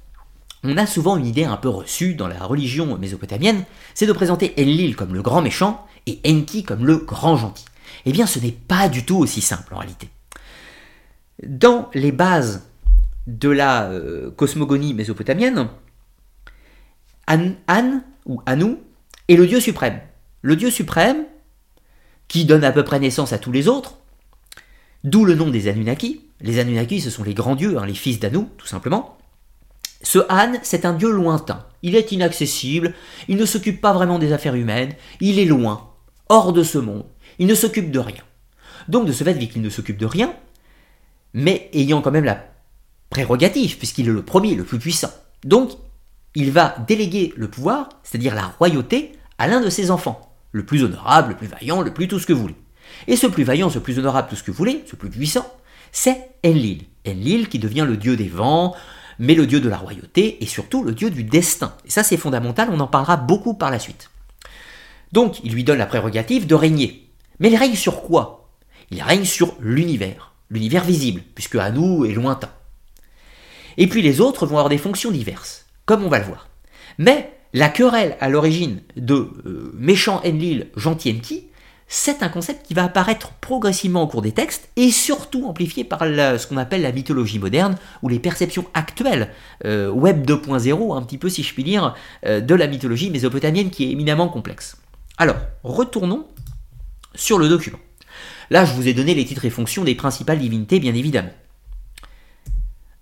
on 0.62 0.76
a 0.76 0.86
souvent 0.86 1.16
une 1.16 1.26
idée 1.26 1.44
un 1.44 1.56
peu 1.56 1.68
reçue 1.68 2.14
dans 2.14 2.28
la 2.28 2.44
religion 2.44 2.98
mésopotamienne, 2.98 3.64
c'est 3.94 4.06
de 4.06 4.12
présenter 4.12 4.54
Enlil 4.58 4.94
comme 4.94 5.14
le 5.14 5.22
grand 5.22 5.42
méchant 5.42 5.86
et 6.06 6.20
Enki 6.26 6.62
comme 6.62 6.86
le 6.86 6.98
grand 6.98 7.36
gentil. 7.36 7.64
Eh 8.04 8.12
bien, 8.12 8.26
ce 8.26 8.38
n'est 8.38 8.52
pas 8.52 8.88
du 8.88 9.04
tout 9.04 9.16
aussi 9.16 9.40
simple 9.40 9.74
en 9.74 9.78
réalité. 9.78 10.08
Dans 11.42 11.88
les 11.94 12.12
bases 12.12 12.66
de 13.26 13.48
la 13.48 13.84
euh, 13.84 14.30
cosmogonie 14.30 14.94
mésopotamienne, 14.94 15.68
An, 17.28 18.02
ou 18.26 18.42
Anu 18.44 18.76
est 19.28 19.36
le 19.36 19.46
dieu 19.46 19.60
suprême. 19.60 20.00
Le 20.42 20.56
dieu 20.56 20.70
suprême 20.70 21.24
qui 22.28 22.44
donne 22.44 22.64
à 22.64 22.72
peu 22.72 22.84
près 22.84 22.98
naissance 22.98 23.32
à 23.32 23.38
tous 23.38 23.52
les 23.52 23.68
autres, 23.68 23.99
d'où 25.04 25.24
le 25.24 25.34
nom 25.34 25.48
des 25.48 25.68
Anunnaki. 25.68 26.22
Les 26.40 26.58
Anunnaki, 26.58 27.00
ce 27.00 27.10
sont 27.10 27.24
les 27.24 27.34
grands 27.34 27.56
dieux, 27.56 27.78
hein, 27.78 27.86
les 27.86 27.94
fils 27.94 28.18
d'Anu, 28.18 28.46
tout 28.56 28.66
simplement. 28.66 29.18
Ce 30.02 30.18
Han, 30.30 30.54
c'est 30.62 30.84
un 30.84 30.94
dieu 30.94 31.10
lointain. 31.10 31.66
Il 31.82 31.94
est 31.96 32.12
inaccessible, 32.12 32.94
il 33.28 33.36
ne 33.36 33.44
s'occupe 33.44 33.80
pas 33.80 33.92
vraiment 33.92 34.18
des 34.18 34.32
affaires 34.32 34.54
humaines, 34.54 34.94
il 35.20 35.38
est 35.38 35.44
loin, 35.44 35.90
hors 36.28 36.52
de 36.52 36.62
ce 36.62 36.78
monde, 36.78 37.04
il 37.38 37.46
ne 37.46 37.54
s'occupe 37.54 37.90
de 37.90 37.98
rien. 37.98 38.22
Donc 38.88 39.06
de 39.06 39.12
ce 39.12 39.24
fait, 39.24 39.34
vu 39.34 39.46
qu'il 39.46 39.62
ne 39.62 39.68
s'occupe 39.68 39.98
de 39.98 40.06
rien, 40.06 40.34
mais 41.34 41.68
ayant 41.72 42.00
quand 42.00 42.10
même 42.10 42.24
la 42.24 42.44
prérogative, 43.10 43.76
puisqu'il 43.76 44.08
est 44.08 44.12
le 44.12 44.22
premier, 44.22 44.54
le 44.54 44.64
plus 44.64 44.78
puissant. 44.78 45.10
Donc, 45.44 45.70
il 46.34 46.50
va 46.50 46.76
déléguer 46.86 47.32
le 47.36 47.48
pouvoir, 47.48 47.88
c'est-à-dire 48.02 48.34
la 48.34 48.46
royauté, 48.46 49.12
à 49.38 49.48
l'un 49.48 49.60
de 49.60 49.70
ses 49.70 49.90
enfants, 49.90 50.34
le 50.52 50.64
plus 50.64 50.84
honorable, 50.84 51.30
le 51.30 51.36
plus 51.36 51.46
vaillant, 51.46 51.82
le 51.82 51.92
plus 51.92 52.08
tout 52.08 52.18
ce 52.18 52.26
que 52.26 52.32
vous 52.32 52.42
voulez. 52.42 52.56
Et 53.06 53.16
ce 53.16 53.26
plus 53.26 53.44
vaillant, 53.44 53.70
ce 53.70 53.78
plus 53.78 53.98
honorable, 53.98 54.28
tout 54.28 54.36
ce 54.36 54.42
que 54.42 54.50
vous 54.50 54.56
voulez, 54.56 54.84
ce 54.86 54.96
plus 54.96 55.10
puissant, 55.10 55.46
c'est 55.92 56.30
Enlil. 56.44 56.84
Enlil 57.06 57.48
qui 57.48 57.58
devient 57.58 57.86
le 57.88 57.96
dieu 57.96 58.16
des 58.16 58.28
vents, 58.28 58.74
mais 59.18 59.34
le 59.34 59.46
dieu 59.46 59.60
de 59.60 59.68
la 59.68 59.76
royauté 59.76 60.42
et 60.42 60.46
surtout 60.46 60.82
le 60.82 60.92
dieu 60.92 61.10
du 61.10 61.24
destin. 61.24 61.74
Et 61.84 61.90
ça 61.90 62.02
c'est 62.02 62.16
fondamental, 62.16 62.68
on 62.72 62.80
en 62.80 62.86
parlera 62.86 63.16
beaucoup 63.16 63.54
par 63.54 63.70
la 63.70 63.78
suite. 63.78 64.10
Donc 65.12 65.40
il 65.44 65.52
lui 65.52 65.64
donne 65.64 65.78
la 65.78 65.86
prérogative 65.86 66.46
de 66.46 66.54
régner. 66.54 67.08
Mais 67.38 67.50
il 67.50 67.56
règne 67.56 67.74
sur 67.74 68.02
quoi? 68.02 68.50
Il 68.90 69.02
règne 69.02 69.24
sur 69.24 69.54
l'univers, 69.60 70.34
l'univers 70.50 70.84
visible, 70.84 71.22
puisque 71.34 71.56
à 71.56 71.70
nous 71.70 72.04
est 72.04 72.12
lointain. 72.12 72.50
Et 73.76 73.86
puis 73.86 74.02
les 74.02 74.20
autres 74.20 74.46
vont 74.46 74.56
avoir 74.56 74.68
des 74.68 74.78
fonctions 74.78 75.10
diverses, 75.10 75.66
comme 75.86 76.04
on 76.04 76.08
va 76.08 76.18
le 76.18 76.24
voir. 76.24 76.48
Mais 76.98 77.32
la 77.52 77.68
querelle 77.68 78.16
à 78.20 78.28
l'origine 78.28 78.82
de 78.96 79.14
euh, 79.46 79.72
méchant 79.74 80.20
Enlil, 80.24 80.68
gentil 80.76 81.10
Enki, 81.10 81.46
c'est 81.92 82.22
un 82.22 82.28
concept 82.28 82.64
qui 82.68 82.72
va 82.72 82.84
apparaître 82.84 83.32
progressivement 83.40 84.04
au 84.04 84.06
cours 84.06 84.22
des 84.22 84.30
textes 84.30 84.68
et 84.76 84.92
surtout 84.92 85.46
amplifié 85.46 85.82
par 85.82 86.04
ce 86.04 86.46
qu'on 86.46 86.56
appelle 86.56 86.82
la 86.82 86.92
mythologie 86.92 87.40
moderne 87.40 87.76
ou 88.02 88.08
les 88.08 88.20
perceptions 88.20 88.64
actuelles, 88.74 89.32
euh, 89.64 89.90
Web 89.90 90.24
2.0 90.24 90.96
un 90.96 91.02
petit 91.02 91.18
peu 91.18 91.28
si 91.28 91.42
je 91.42 91.52
puis 91.52 91.64
dire, 91.64 91.96
euh, 92.24 92.40
de 92.40 92.54
la 92.54 92.68
mythologie 92.68 93.10
mésopotamienne 93.10 93.70
qui 93.70 93.84
est 93.84 93.90
éminemment 93.90 94.28
complexe. 94.28 94.76
Alors, 95.18 95.34
retournons 95.64 96.28
sur 97.16 97.40
le 97.40 97.48
document. 97.48 97.80
Là, 98.50 98.64
je 98.64 98.72
vous 98.72 98.86
ai 98.86 98.94
donné 98.94 99.12
les 99.14 99.24
titres 99.24 99.44
et 99.44 99.50
fonctions 99.50 99.82
des 99.82 99.96
principales 99.96 100.38
divinités, 100.38 100.78
bien 100.78 100.94
évidemment. 100.94 101.34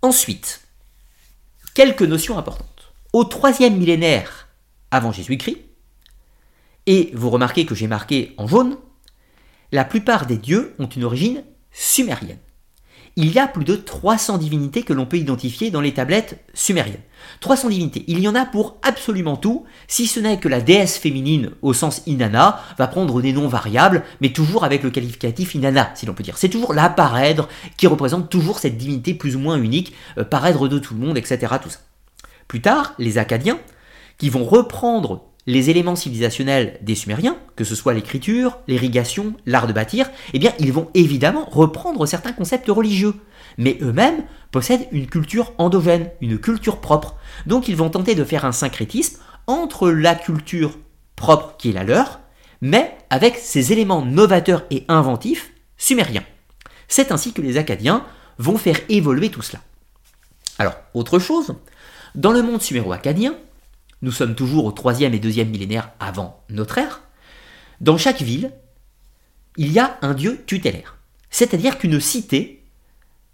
Ensuite, 0.00 0.62
quelques 1.74 2.00
notions 2.00 2.38
importantes. 2.38 2.94
Au 3.12 3.24
troisième 3.24 3.76
millénaire 3.76 4.48
avant 4.90 5.12
Jésus-Christ, 5.12 5.58
et 6.88 7.10
vous 7.12 7.28
remarquez 7.28 7.66
que 7.66 7.74
j'ai 7.74 7.86
marqué 7.86 8.32
en 8.38 8.48
jaune, 8.48 8.78
la 9.72 9.84
plupart 9.84 10.24
des 10.24 10.38
dieux 10.38 10.74
ont 10.78 10.86
une 10.86 11.04
origine 11.04 11.44
sumérienne. 11.70 12.38
Il 13.14 13.30
y 13.30 13.38
a 13.38 13.46
plus 13.46 13.64
de 13.64 13.76
300 13.76 14.38
divinités 14.38 14.84
que 14.84 14.94
l'on 14.94 15.04
peut 15.04 15.18
identifier 15.18 15.70
dans 15.70 15.82
les 15.82 15.92
tablettes 15.92 16.42
sumériennes. 16.54 17.02
300 17.40 17.68
divinités, 17.68 18.04
il 18.06 18.20
y 18.20 18.28
en 18.28 18.34
a 18.34 18.46
pour 18.46 18.78
absolument 18.80 19.36
tout, 19.36 19.66
si 19.86 20.06
ce 20.06 20.18
n'est 20.18 20.38
que 20.38 20.48
la 20.48 20.62
déesse 20.62 20.96
féminine 20.96 21.50
au 21.60 21.74
sens 21.74 22.00
Inanna 22.06 22.62
va 22.78 22.86
prendre 22.86 23.20
des 23.20 23.34
noms 23.34 23.48
variables, 23.48 24.02
mais 24.22 24.32
toujours 24.32 24.64
avec 24.64 24.82
le 24.82 24.90
qualificatif 24.90 25.54
Inanna, 25.54 25.90
si 25.94 26.06
l'on 26.06 26.14
peut 26.14 26.22
dire. 26.22 26.38
C'est 26.38 26.48
toujours 26.48 26.72
la 26.72 26.88
parèdre 26.88 27.48
qui 27.76 27.86
représente 27.86 28.30
toujours 28.30 28.60
cette 28.60 28.78
divinité 28.78 29.12
plus 29.12 29.36
ou 29.36 29.40
moins 29.40 29.60
unique, 29.60 29.92
euh, 30.16 30.24
parèdre 30.24 30.70
de 30.70 30.78
tout 30.78 30.94
le 30.94 31.00
monde, 31.00 31.18
etc. 31.18 31.52
Tout 31.62 31.68
ça. 31.68 31.80
Plus 32.46 32.62
tard, 32.62 32.94
les 32.98 33.18
Acadiens, 33.18 33.58
qui 34.16 34.30
vont 34.30 34.44
reprendre 34.44 35.27
les 35.48 35.70
éléments 35.70 35.96
civilisationnels 35.96 36.78
des 36.82 36.94
Sumériens, 36.94 37.38
que 37.56 37.64
ce 37.64 37.74
soit 37.74 37.94
l'écriture, 37.94 38.58
l'irrigation, 38.68 39.32
l'art 39.46 39.66
de 39.66 39.72
bâtir, 39.72 40.10
eh 40.34 40.38
bien, 40.38 40.52
ils 40.58 40.74
vont 40.74 40.90
évidemment 40.92 41.46
reprendre 41.50 42.04
certains 42.04 42.34
concepts 42.34 42.68
religieux. 42.68 43.14
Mais 43.56 43.78
eux-mêmes 43.80 44.24
possèdent 44.50 44.86
une 44.92 45.06
culture 45.06 45.54
endogène, 45.56 46.10
une 46.20 46.38
culture 46.38 46.82
propre. 46.82 47.16
Donc, 47.46 47.66
ils 47.66 47.76
vont 47.76 47.88
tenter 47.88 48.14
de 48.14 48.24
faire 48.24 48.44
un 48.44 48.52
syncrétisme 48.52 49.22
entre 49.46 49.88
la 49.88 50.14
culture 50.14 50.76
propre 51.16 51.54
qui 51.56 51.70
est 51.70 51.72
la 51.72 51.84
leur, 51.84 52.20
mais 52.60 52.94
avec 53.08 53.36
ces 53.36 53.72
éléments 53.72 54.04
novateurs 54.04 54.64
et 54.70 54.84
inventifs 54.88 55.54
sumériens. 55.78 56.24
C'est 56.88 57.10
ainsi 57.10 57.32
que 57.32 57.40
les 57.40 57.56
Acadiens 57.56 58.04
vont 58.36 58.58
faire 58.58 58.80
évoluer 58.90 59.30
tout 59.30 59.40
cela. 59.40 59.62
Alors, 60.58 60.74
autre 60.92 61.18
chose, 61.18 61.54
dans 62.14 62.32
le 62.32 62.42
monde 62.42 62.60
suméro-acadien, 62.60 63.34
nous 64.02 64.12
sommes 64.12 64.34
toujours 64.34 64.64
au 64.64 64.72
troisième 64.72 65.14
et 65.14 65.18
deuxième 65.18 65.48
millénaire 65.48 65.90
avant 66.00 66.44
notre 66.50 66.78
ère, 66.78 67.02
dans 67.80 67.98
chaque 67.98 68.22
ville, 68.22 68.52
il 69.56 69.72
y 69.72 69.78
a 69.78 69.98
un 70.02 70.14
dieu 70.14 70.40
tutélaire. 70.46 70.96
C'est-à-dire 71.30 71.78
qu'une 71.78 72.00
cité 72.00 72.64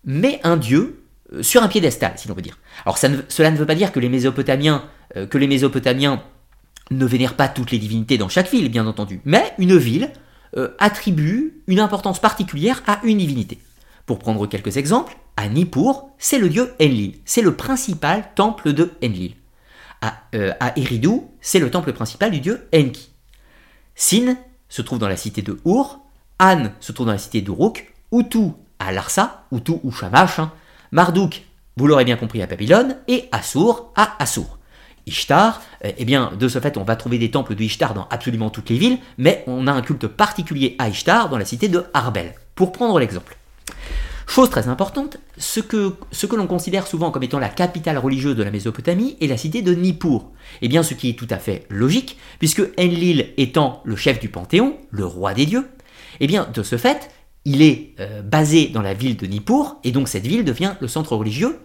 met 0.04 0.40
un 0.42 0.56
dieu 0.56 1.04
euh, 1.32 1.42
sur 1.42 1.62
un 1.62 1.68
piédestal, 1.68 2.12
si 2.16 2.28
l'on 2.28 2.34
veut 2.34 2.42
dire. 2.42 2.58
Alors 2.84 2.98
cela 2.98 3.50
ne 3.50 3.56
veut 3.56 3.66
pas 3.66 3.74
dire 3.74 3.92
que 3.92 4.00
les 4.00 4.08
Mésopotamiens, 4.08 4.84
euh, 5.16 5.26
que 5.26 5.38
les 5.38 5.46
Mésopotamiens 5.46 6.22
ne 6.90 7.06
vénèrent 7.06 7.36
pas 7.36 7.48
toutes 7.48 7.70
les 7.70 7.78
divinités 7.78 8.18
dans 8.18 8.28
chaque 8.28 8.50
ville, 8.50 8.70
bien 8.70 8.86
entendu, 8.86 9.20
mais 9.24 9.54
une 9.58 9.76
ville 9.76 10.10
euh, 10.56 10.74
attribue 10.78 11.62
une 11.66 11.80
importance 11.80 12.20
particulière 12.20 12.82
à 12.86 13.00
une 13.04 13.18
divinité. 13.18 13.58
Pour 14.06 14.18
prendre 14.18 14.46
quelques 14.46 14.76
exemples, 14.76 15.16
à 15.36 15.48
Nippur, 15.48 16.08
c'est 16.18 16.38
le 16.38 16.48
dieu 16.48 16.72
Enlil, 16.80 17.14
c'est 17.24 17.42
le 17.42 17.54
principal 17.54 18.24
temple 18.34 18.72
de 18.72 18.92
Enlil 19.02 19.34
à, 20.04 20.14
euh, 20.34 20.52
Eridu, 20.76 21.20
c'est 21.40 21.58
le 21.58 21.70
temple 21.70 21.92
principal 21.92 22.30
du 22.30 22.40
dieu 22.40 22.68
Enki. 22.74 23.10
Sin 23.94 24.36
se 24.68 24.82
trouve 24.82 24.98
dans 24.98 25.08
la 25.08 25.16
cité 25.16 25.42
de 25.42 25.58
Ur, 25.64 26.00
An 26.40 26.70
se 26.80 26.92
trouve 26.92 27.06
dans 27.06 27.12
la 27.12 27.18
cité 27.18 27.40
d'Uruk, 27.40 27.92
Utu 28.12 28.50
à 28.78 28.92
Larsa, 28.92 29.44
Utu 29.52 29.72
ou 29.82 29.92
Shamash, 29.92 30.38
hein. 30.38 30.52
Marduk, 30.92 31.44
vous 31.76 31.86
l'aurez 31.86 32.04
bien 32.04 32.16
compris, 32.16 32.42
à 32.42 32.46
Babylone, 32.46 32.96
et 33.08 33.28
Assur 33.32 33.90
à 33.96 34.22
Assur. 34.22 34.58
Ishtar, 35.06 35.62
euh, 35.84 35.92
eh 35.96 36.04
bien, 36.04 36.32
de 36.38 36.48
ce 36.48 36.58
fait, 36.60 36.76
on 36.76 36.84
va 36.84 36.96
trouver 36.96 37.18
des 37.18 37.30
temples 37.30 37.54
de 37.54 37.62
Ishtar 37.62 37.94
dans 37.94 38.08
absolument 38.10 38.50
toutes 38.50 38.70
les 38.70 38.78
villes, 38.78 38.98
mais 39.18 39.44
on 39.46 39.66
a 39.66 39.72
un 39.72 39.82
culte 39.82 40.06
particulier 40.06 40.76
à 40.78 40.88
Ishtar 40.88 41.28
dans 41.28 41.38
la 41.38 41.44
cité 41.44 41.68
de 41.68 41.84
Arbel, 41.94 42.34
pour 42.54 42.72
prendre 42.72 42.98
l'exemple. 42.98 43.36
Chose 44.26 44.50
très 44.50 44.68
importante, 44.68 45.18
ce 45.36 45.60
que, 45.60 45.94
ce 46.10 46.26
que 46.26 46.34
l'on 46.34 46.46
considère 46.46 46.86
souvent 46.86 47.10
comme 47.10 47.22
étant 47.22 47.38
la 47.38 47.48
capitale 47.48 47.98
religieuse 47.98 48.36
de 48.36 48.42
la 48.42 48.50
Mésopotamie 48.50 49.16
est 49.20 49.26
la 49.26 49.36
cité 49.36 49.62
de 49.62 49.74
Nippur. 49.74 50.30
Et 50.60 50.66
eh 50.66 50.68
bien 50.68 50.82
ce 50.82 50.94
qui 50.94 51.10
est 51.10 51.18
tout 51.18 51.28
à 51.30 51.38
fait 51.38 51.66
logique, 51.68 52.18
puisque 52.38 52.62
Enlil 52.78 53.32
étant 53.36 53.82
le 53.84 53.96
chef 53.96 54.20
du 54.20 54.28
Panthéon, 54.28 54.76
le 54.90 55.04
roi 55.04 55.34
des 55.34 55.46
dieux, 55.46 55.68
et 56.20 56.24
eh 56.24 56.26
bien 56.26 56.48
de 56.52 56.62
ce 56.62 56.78
fait, 56.78 57.10
il 57.44 57.60
est 57.60 57.94
euh, 58.00 58.22
basé 58.22 58.68
dans 58.68 58.82
la 58.82 58.94
ville 58.94 59.16
de 59.16 59.26
Nippur, 59.26 59.76
et 59.84 59.92
donc 59.92 60.08
cette 60.08 60.26
ville 60.26 60.44
devient 60.44 60.74
le 60.80 60.88
centre 60.88 61.14
religieux 61.16 61.60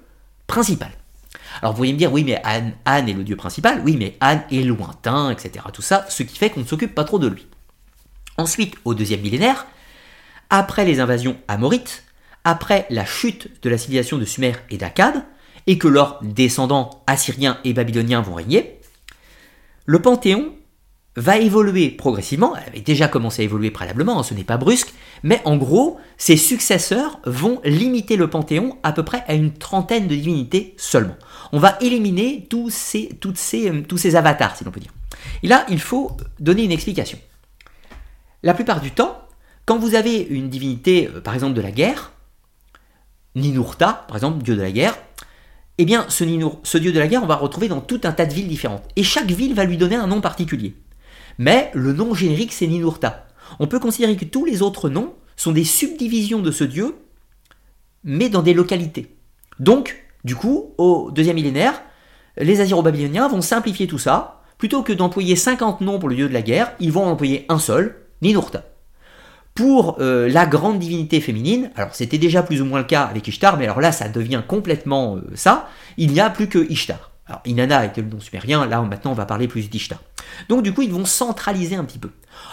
principal. 0.47 0.91
Alors 1.61 1.73
vous 1.73 1.77
pourriez 1.77 1.93
me 1.93 1.97
dire, 1.97 2.11
oui, 2.11 2.23
mais 2.23 2.41
Anne, 2.43 2.73
Anne 2.85 3.07
est 3.07 3.13
le 3.13 3.23
dieu 3.23 3.35
principal, 3.35 3.81
oui, 3.85 3.95
mais 3.97 4.17
Anne 4.19 4.43
est 4.51 4.61
lointain, 4.61 5.31
etc. 5.31 5.65
Tout 5.73 5.81
ça, 5.81 6.05
ce 6.09 6.23
qui 6.23 6.37
fait 6.37 6.49
qu'on 6.49 6.61
ne 6.61 6.65
s'occupe 6.65 6.93
pas 6.93 7.03
trop 7.03 7.19
de 7.19 7.27
lui. 7.27 7.47
Ensuite, 8.37 8.75
au 8.85 8.93
deuxième 8.93 9.21
millénaire, 9.21 9.65
après 10.49 10.85
les 10.85 10.99
invasions 10.99 11.37
amorites, 11.47 12.03
après 12.43 12.85
la 12.89 13.05
chute 13.05 13.61
de 13.61 13.69
la 13.69 13.77
civilisation 13.77 14.17
de 14.17 14.25
Sumer 14.25 14.53
et 14.69 14.77
d'Akkad, 14.77 15.23
et 15.67 15.77
que 15.77 15.87
leurs 15.87 16.19
descendants 16.23 17.03
assyriens 17.05 17.59
et 17.63 17.73
babyloniens 17.73 18.21
vont 18.21 18.33
régner, 18.33 18.79
le 19.85 20.01
panthéon 20.01 20.53
va 21.15 21.37
évoluer 21.37 21.89
progressivement, 21.89 22.55
elle 22.55 22.69
avait 22.69 22.81
déjà 22.81 23.07
commencé 23.07 23.41
à 23.41 23.45
évoluer 23.45 23.71
préalablement, 23.71 24.19
hein, 24.19 24.23
ce 24.23 24.33
n'est 24.33 24.43
pas 24.43 24.57
brusque, 24.57 24.93
mais 25.23 25.41
en 25.43 25.57
gros, 25.57 25.99
ses 26.17 26.37
successeurs 26.37 27.19
vont 27.25 27.59
limiter 27.65 28.15
le 28.15 28.29
panthéon 28.29 28.77
à 28.83 28.93
peu 28.93 29.03
près 29.03 29.23
à 29.27 29.33
une 29.33 29.53
trentaine 29.53 30.07
de 30.07 30.15
divinités 30.15 30.75
seulement. 30.77 31.15
On 31.51 31.59
va 31.59 31.77
éliminer 31.81 32.47
tous 32.49 32.69
ces, 32.69 33.09
euh, 33.25 33.81
tous 33.87 33.97
ces 33.97 34.15
avatars, 34.15 34.55
si 34.55 34.63
l'on 34.63 34.71
peut 34.71 34.79
dire. 34.79 34.93
Et 35.43 35.47
là, 35.47 35.65
il 35.69 35.79
faut 35.79 36.15
donner 36.39 36.63
une 36.63 36.71
explication. 36.71 37.19
La 38.43 38.53
plupart 38.53 38.79
du 38.79 38.91
temps, 38.91 39.19
quand 39.65 39.77
vous 39.77 39.95
avez 39.95 40.21
une 40.21 40.49
divinité, 40.49 41.09
euh, 41.13 41.19
par 41.19 41.33
exemple 41.33 41.53
de 41.53 41.61
la 41.61 41.71
guerre, 41.71 42.11
Ninurta, 43.35 44.05
par 44.07 44.17
exemple, 44.17 44.43
dieu 44.43 44.55
de 44.55 44.61
la 44.61 44.71
guerre, 44.71 44.97
eh 45.77 45.85
bien, 45.85 46.05
ce, 46.09 46.23
dieu 46.77 46.91
de 46.91 46.99
la 46.99 47.07
guerre, 47.07 47.23
on 47.23 47.27
va 47.27 47.37
retrouver 47.37 47.69
dans 47.69 47.79
tout 47.79 48.01
un 48.03 48.11
tas 48.11 48.25
de 48.25 48.33
villes 48.33 48.49
différentes. 48.49 48.83
Et 48.97 49.03
chaque 49.03 49.31
ville 49.31 49.53
va 49.53 49.63
lui 49.63 49.77
donner 49.77 49.95
un 49.95 50.07
nom 50.07 50.19
particulier. 50.19 50.75
Mais 51.37 51.71
le 51.73 51.93
nom 51.93 52.13
générique, 52.13 52.51
c'est 52.51 52.67
Ninurta. 52.67 53.27
On 53.59 53.67
peut 53.67 53.79
considérer 53.79 54.17
que 54.17 54.25
tous 54.25 54.43
les 54.43 54.61
autres 54.61 54.89
noms 54.89 55.13
sont 55.37 55.53
des 55.53 55.63
subdivisions 55.63 56.41
de 56.41 56.51
ce 56.51 56.65
dieu, 56.65 56.95
mais 58.03 58.27
dans 58.27 58.41
des 58.41 58.53
localités. 58.53 59.15
Donc, 59.59 60.05
du 60.25 60.35
coup, 60.35 60.73
au 60.77 61.11
deuxième 61.11 61.37
millénaire, 61.37 61.81
les 62.37 62.59
Assyro-Babyloniens 62.59 63.29
vont 63.29 63.41
simplifier 63.41 63.87
tout 63.87 63.99
ça. 63.99 64.41
Plutôt 64.57 64.83
que 64.83 64.91
d'employer 64.91 65.37
50 65.37 65.79
noms 65.79 65.99
pour 65.99 66.09
le 66.09 66.15
dieu 66.15 66.27
de 66.27 66.33
la 66.33 66.41
guerre, 66.41 66.73
ils 66.81 66.91
vont 66.91 67.05
en 67.05 67.11
employer 67.11 67.45
un 67.47 67.59
seul, 67.59 67.95
Ninurta. 68.21 68.65
Pour 69.59 69.97
euh, 69.99 70.29
la 70.29 70.45
grande 70.45 70.79
divinité 70.79 71.19
féminine, 71.19 71.69
alors 71.75 71.93
c'était 71.93 72.17
déjà 72.17 72.43
plus 72.43 72.61
ou 72.61 72.65
moins 72.65 72.79
le 72.79 72.85
cas 72.85 73.03
avec 73.03 73.27
Ishtar, 73.27 73.57
mais 73.57 73.65
alors 73.65 73.81
là 73.81 73.91
ça 73.91 74.07
devient 74.07 74.41
complètement 74.47 75.17
euh, 75.17 75.31
ça, 75.35 75.67
il 75.97 76.13
n'y 76.13 76.21
a 76.21 76.29
plus 76.29 76.47
que 76.47 76.71
Ishtar. 76.71 77.11
Alors 77.27 77.41
Inanna 77.43 77.83
était 77.83 77.99
le 77.99 78.07
nom 78.07 78.21
sumérien, 78.21 78.65
là 78.65 78.81
maintenant 78.83 79.11
on 79.11 79.15
va 79.15 79.25
parler 79.25 79.49
plus 79.49 79.69
d'Ishtar. 79.69 79.99
Donc 80.47 80.63
du 80.63 80.71
coup 80.71 80.81
ils 80.83 80.93
vont 80.93 81.03
centraliser 81.03 81.75
un 81.75 81.83
petit 81.83 81.99
peu. 81.99 82.09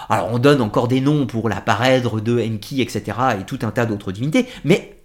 Alors 0.08 0.30
on 0.32 0.40
donne 0.40 0.60
encore 0.60 0.88
des 0.88 1.00
noms 1.00 1.28
pour 1.28 1.48
la 1.48 1.60
parèdre 1.60 2.20
de 2.20 2.40
Enki, 2.40 2.82
etc. 2.82 3.16
et 3.40 3.44
tout 3.44 3.60
un 3.62 3.70
tas 3.70 3.86
d'autres 3.86 4.10
divinités, 4.10 4.48
mais 4.64 5.00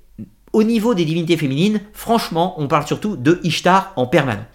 au 0.54 0.64
niveau 0.64 0.96
des 0.96 1.06
divinités 1.06 1.38
féminines, 1.38 1.82
franchement 1.94 2.56
on 2.58 2.68
parle 2.68 2.88
surtout 2.88 3.16
de 3.16 3.40
Ishtar 3.44 3.94
en 3.96 4.08
permanence. 4.08 4.46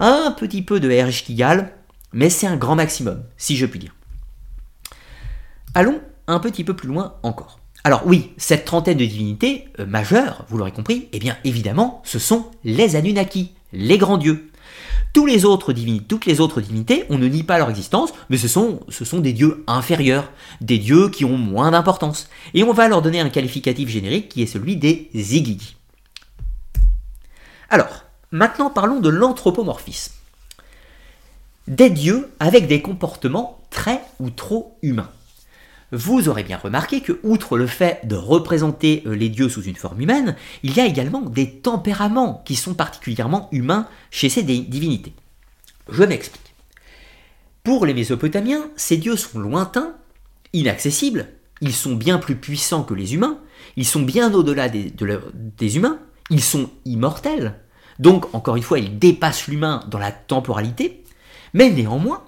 Un 0.00 0.32
petit 0.32 0.60
peu 0.60 0.80
de 0.80 0.90
Erishkigal, 0.90 1.72
mais 2.12 2.28
c'est 2.28 2.46
un 2.46 2.56
grand 2.56 2.76
maximum, 2.76 3.22
si 3.38 3.56
je 3.56 3.64
puis 3.64 3.78
dire. 3.78 3.94
Allons 5.74 5.98
un 6.30 6.40
petit 6.40 6.64
peu 6.64 6.74
plus 6.74 6.88
loin 6.88 7.14
encore. 7.22 7.60
Alors 7.82 8.02
oui, 8.06 8.32
cette 8.36 8.64
trentaine 8.64 8.98
de 8.98 9.04
divinités 9.06 9.68
euh, 9.78 9.86
majeures, 9.86 10.44
vous 10.48 10.58
l'aurez 10.58 10.72
compris, 10.72 11.08
eh 11.12 11.18
bien 11.18 11.36
évidemment, 11.44 12.02
ce 12.04 12.18
sont 12.18 12.50
les 12.62 12.94
Anunnaki, 12.96 13.52
les 13.72 13.96
grands 13.96 14.18
dieux. 14.18 14.50
Tous 15.12 15.26
les 15.26 15.44
autres 15.44 15.72
divinités, 15.72 16.04
toutes 16.06 16.26
les 16.26 16.40
autres 16.40 16.60
divinités, 16.60 17.04
on 17.08 17.18
ne 17.18 17.26
nie 17.26 17.42
pas 17.42 17.58
leur 17.58 17.70
existence, 17.70 18.12
mais 18.28 18.36
ce 18.36 18.48
sont, 18.48 18.80
ce 18.88 19.04
sont 19.04 19.18
des 19.18 19.32
dieux 19.32 19.64
inférieurs, 19.66 20.30
des 20.60 20.78
dieux 20.78 21.08
qui 21.08 21.24
ont 21.24 21.36
moins 21.36 21.72
d'importance. 21.72 22.28
Et 22.54 22.62
on 22.62 22.72
va 22.72 22.86
leur 22.86 23.02
donner 23.02 23.20
un 23.20 23.30
qualificatif 23.30 23.88
générique 23.88 24.28
qui 24.28 24.42
est 24.42 24.46
celui 24.46 24.76
des 24.76 25.10
Zigigi. 25.14 25.76
Alors, 27.70 28.04
maintenant 28.30 28.70
parlons 28.70 29.00
de 29.00 29.08
l'anthropomorphisme. 29.08 30.12
Des 31.66 31.90
dieux 31.90 32.30
avec 32.38 32.68
des 32.68 32.82
comportements 32.82 33.60
très 33.70 34.02
ou 34.20 34.30
trop 34.30 34.76
humains. 34.82 35.10
Vous 35.92 36.28
aurez 36.28 36.44
bien 36.44 36.56
remarqué 36.56 37.00
que, 37.00 37.18
outre 37.22 37.58
le 37.58 37.66
fait 37.66 38.06
de 38.06 38.14
représenter 38.14 39.02
euh, 39.06 39.14
les 39.14 39.28
dieux 39.28 39.48
sous 39.48 39.62
une 39.62 39.76
forme 39.76 40.00
humaine, 40.00 40.36
il 40.62 40.76
y 40.76 40.80
a 40.80 40.86
également 40.86 41.22
des 41.22 41.50
tempéraments 41.50 42.42
qui 42.44 42.54
sont 42.54 42.74
particulièrement 42.74 43.48
humains 43.50 43.88
chez 44.10 44.28
ces 44.28 44.42
divinités. 44.42 45.14
Je 45.90 46.04
m'explique. 46.04 46.54
Pour 47.64 47.86
les 47.86 47.94
Mésopotamiens, 47.94 48.70
ces 48.76 48.96
dieux 48.96 49.16
sont 49.16 49.38
lointains, 49.38 49.94
inaccessibles, 50.52 51.28
ils 51.60 51.74
sont 51.74 51.94
bien 51.94 52.18
plus 52.18 52.36
puissants 52.36 52.84
que 52.84 52.94
les 52.94 53.14
humains, 53.14 53.38
ils 53.76 53.86
sont 53.86 54.02
bien 54.02 54.32
au-delà 54.32 54.68
des, 54.68 54.92
des 55.58 55.76
humains, 55.76 55.98
ils 56.30 56.42
sont 56.42 56.70
immortels, 56.84 57.56
donc 58.00 58.34
encore 58.34 58.56
une 58.56 58.62
fois, 58.62 58.78
ils 58.78 58.98
dépassent 58.98 59.46
l'humain 59.46 59.84
dans 59.88 59.98
la 59.98 60.10
temporalité, 60.10 61.04
mais 61.52 61.70
néanmoins, 61.70 62.24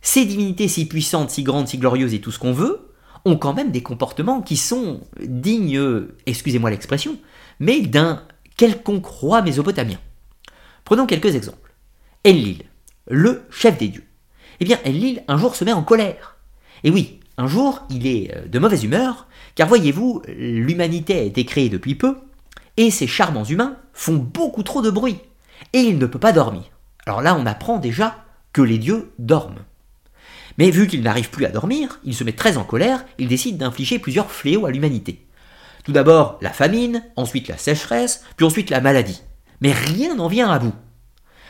ces 0.00 0.24
divinités 0.24 0.66
si 0.66 0.88
puissantes, 0.88 1.30
si 1.30 1.42
grandes, 1.42 1.68
si 1.68 1.76
glorieuses 1.76 2.14
et 2.14 2.22
tout 2.22 2.32
ce 2.32 2.38
qu'on 2.38 2.54
veut, 2.54 2.89
ont 3.24 3.36
quand 3.36 3.54
même 3.54 3.70
des 3.70 3.82
comportements 3.82 4.40
qui 4.40 4.56
sont 4.56 5.00
dignes, 5.20 6.06
excusez-moi 6.26 6.70
l'expression, 6.70 7.18
mais 7.58 7.80
d'un 7.82 8.22
quelconque 8.56 9.06
roi 9.06 9.42
mésopotamien. 9.42 9.98
Prenons 10.84 11.06
quelques 11.06 11.34
exemples. 11.34 11.72
Enlil, 12.26 12.62
le 13.08 13.44
chef 13.50 13.78
des 13.78 13.88
dieux. 13.88 14.04
Eh 14.60 14.64
bien, 14.64 14.78
Enlil, 14.86 15.22
un 15.28 15.38
jour, 15.38 15.56
se 15.56 15.64
met 15.64 15.72
en 15.72 15.82
colère. 15.82 16.36
Et 16.84 16.90
oui, 16.90 17.20
un 17.36 17.46
jour, 17.46 17.82
il 17.90 18.06
est 18.06 18.34
euh, 18.36 18.46
de 18.46 18.58
mauvaise 18.58 18.84
humeur, 18.84 19.26
car 19.54 19.68
voyez-vous, 19.68 20.22
l'humanité 20.28 21.18
a 21.18 21.22
été 21.22 21.44
créée 21.44 21.68
depuis 21.68 21.94
peu, 21.94 22.18
et 22.76 22.90
ces 22.90 23.06
charmants 23.06 23.44
humains 23.44 23.76
font 23.92 24.16
beaucoup 24.16 24.62
trop 24.62 24.82
de 24.82 24.90
bruit, 24.90 25.18
et 25.72 25.80
il 25.80 25.98
ne 25.98 26.06
peut 26.06 26.18
pas 26.18 26.32
dormir. 26.32 26.64
Alors 27.06 27.22
là, 27.22 27.34
on 27.34 27.46
apprend 27.46 27.78
déjà 27.78 28.24
que 28.52 28.62
les 28.62 28.78
dieux 28.78 29.12
dorment. 29.18 29.64
Mais 30.58 30.70
vu 30.70 30.86
qu'il 30.86 31.02
n'arrive 31.02 31.30
plus 31.30 31.44
à 31.44 31.50
dormir, 31.50 32.00
il 32.04 32.14
se 32.14 32.24
met 32.24 32.32
très 32.32 32.56
en 32.56 32.64
colère, 32.64 33.04
il 33.18 33.28
décide 33.28 33.58
d'infliger 33.58 33.98
plusieurs 33.98 34.30
fléaux 34.30 34.66
à 34.66 34.70
l'humanité. 34.70 35.26
Tout 35.84 35.92
d'abord 35.92 36.38
la 36.42 36.50
famine, 36.50 37.02
ensuite 37.16 37.48
la 37.48 37.56
sécheresse, 37.56 38.24
puis 38.36 38.46
ensuite 38.46 38.70
la 38.70 38.80
maladie. 38.80 39.22
Mais 39.60 39.72
rien 39.72 40.14
n'en 40.14 40.28
vient 40.28 40.50
à 40.50 40.58
bout. 40.58 40.74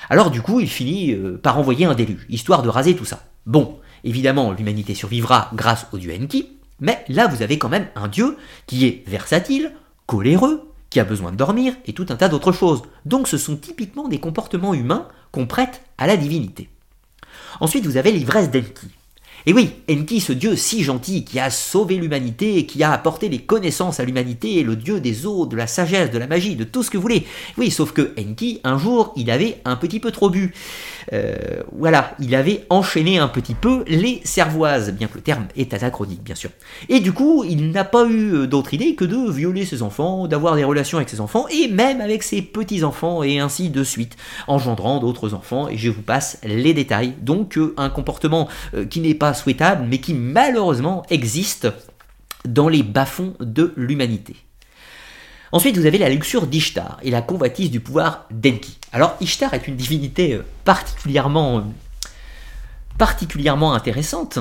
Alors 0.08 0.30
du 0.30 0.42
coup, 0.42 0.60
il 0.60 0.68
finit 0.68 1.12
euh, 1.12 1.38
par 1.38 1.58
envoyer 1.58 1.86
un 1.86 1.94
déluge, 1.94 2.26
histoire 2.28 2.62
de 2.62 2.68
raser 2.68 2.96
tout 2.96 3.04
ça. 3.04 3.24
Bon, 3.46 3.78
évidemment, 4.04 4.52
l'humanité 4.52 4.94
survivra 4.94 5.50
grâce 5.54 5.86
au 5.92 5.98
dieu 5.98 6.12
Enki, 6.12 6.48
mais 6.80 7.04
là 7.08 7.26
vous 7.26 7.42
avez 7.42 7.58
quand 7.58 7.68
même 7.68 7.88
un 7.94 8.08
dieu 8.08 8.36
qui 8.66 8.86
est 8.86 9.04
versatile, 9.06 9.72
coléreux, 10.06 10.70
qui 10.90 10.98
a 10.98 11.04
besoin 11.04 11.30
de 11.30 11.36
dormir 11.36 11.74
et 11.86 11.92
tout 11.92 12.06
un 12.08 12.16
tas 12.16 12.28
d'autres 12.28 12.52
choses. 12.52 12.82
Donc 13.04 13.28
ce 13.28 13.38
sont 13.38 13.56
typiquement 13.56 14.08
des 14.08 14.18
comportements 14.18 14.74
humains 14.74 15.06
qu'on 15.30 15.46
prête 15.46 15.82
à 15.98 16.06
la 16.06 16.16
divinité. 16.16 16.68
Ensuite, 17.58 17.86
vous 17.86 17.96
avez 17.96 18.12
l'ivresse 18.12 18.50
d'Enki. 18.50 18.88
Et 19.46 19.54
oui, 19.54 19.70
Enki, 19.90 20.20
ce 20.20 20.34
dieu 20.34 20.54
si 20.54 20.84
gentil 20.84 21.24
qui 21.24 21.40
a 21.40 21.48
sauvé 21.48 21.96
l'humanité, 21.96 22.66
qui 22.66 22.82
a 22.82 22.92
apporté 22.92 23.30
les 23.30 23.38
connaissances 23.38 23.98
à 23.98 24.04
l'humanité, 24.04 24.62
le 24.62 24.76
dieu 24.76 25.00
des 25.00 25.24
eaux, 25.24 25.46
de 25.46 25.56
la 25.56 25.66
sagesse, 25.66 26.10
de 26.10 26.18
la 26.18 26.26
magie, 26.26 26.56
de 26.56 26.64
tout 26.64 26.82
ce 26.82 26.90
que 26.90 26.98
vous 26.98 27.02
voulez. 27.02 27.26
Oui, 27.56 27.70
sauf 27.70 27.92
que 27.92 28.12
Enki, 28.18 28.60
un 28.64 28.76
jour, 28.76 29.14
il 29.16 29.30
avait 29.30 29.62
un 29.64 29.76
petit 29.76 29.98
peu 29.98 30.10
trop 30.10 30.28
bu. 30.28 30.52
Euh, 31.12 31.62
voilà, 31.72 32.14
il 32.20 32.34
avait 32.34 32.64
enchaîné 32.70 33.18
un 33.18 33.28
petit 33.28 33.54
peu 33.54 33.84
les 33.86 34.20
cervoises, 34.24 34.92
bien 34.92 35.08
que 35.08 35.16
le 35.16 35.22
terme 35.22 35.46
est 35.56 35.74
anachronique, 35.74 36.22
bien 36.22 36.34
sûr. 36.34 36.50
Et 36.88 37.00
du 37.00 37.12
coup, 37.12 37.44
il 37.44 37.70
n'a 37.70 37.84
pas 37.84 38.06
eu 38.06 38.34
euh, 38.34 38.46
d'autre 38.46 38.74
idée 38.74 38.94
que 38.94 39.04
de 39.04 39.30
violer 39.30 39.64
ses 39.64 39.82
enfants, 39.82 40.28
d'avoir 40.28 40.56
des 40.56 40.64
relations 40.64 40.98
avec 40.98 41.08
ses 41.08 41.20
enfants, 41.20 41.46
et 41.48 41.68
même 41.68 42.00
avec 42.00 42.22
ses 42.22 42.42
petits-enfants, 42.42 43.22
et 43.22 43.38
ainsi 43.38 43.70
de 43.70 43.84
suite, 43.84 44.16
engendrant 44.46 45.00
d'autres 45.00 45.34
enfants, 45.34 45.68
et 45.68 45.76
je 45.76 45.90
vous 45.90 46.02
passe 46.02 46.38
les 46.44 46.74
détails. 46.74 47.14
Donc, 47.20 47.58
euh, 47.58 47.74
un 47.76 47.90
comportement 47.90 48.48
qui 48.88 49.00
n'est 49.00 49.14
pas 49.14 49.34
souhaitable, 49.34 49.86
mais 49.88 49.98
qui 49.98 50.14
malheureusement 50.14 51.02
existe 51.10 51.68
dans 52.44 52.68
les 52.68 52.82
bas-fonds 52.82 53.34
de 53.40 53.72
l'humanité. 53.76 54.36
Ensuite, 55.52 55.76
vous 55.76 55.86
avez 55.86 55.98
la 55.98 56.08
luxure 56.08 56.46
d'Ishtar 56.46 56.98
et 57.02 57.10
la 57.10 57.22
convoitise 57.22 57.70
du 57.70 57.80
pouvoir 57.80 58.26
d'Enki. 58.30 58.78
Alors, 58.92 59.16
Ishtar 59.20 59.52
est 59.54 59.66
une 59.66 59.76
divinité 59.76 60.34
euh, 60.34 60.44
particulièrement, 60.64 61.64
particulièrement 62.98 63.74
intéressante 63.74 64.38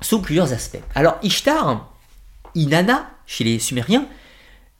sous 0.00 0.20
plusieurs 0.20 0.52
aspects. 0.52 0.82
Alors, 0.94 1.16
Ishtar, 1.22 1.92
Inanna, 2.54 3.10
chez 3.26 3.42
les 3.42 3.58
Sumériens, 3.58 4.06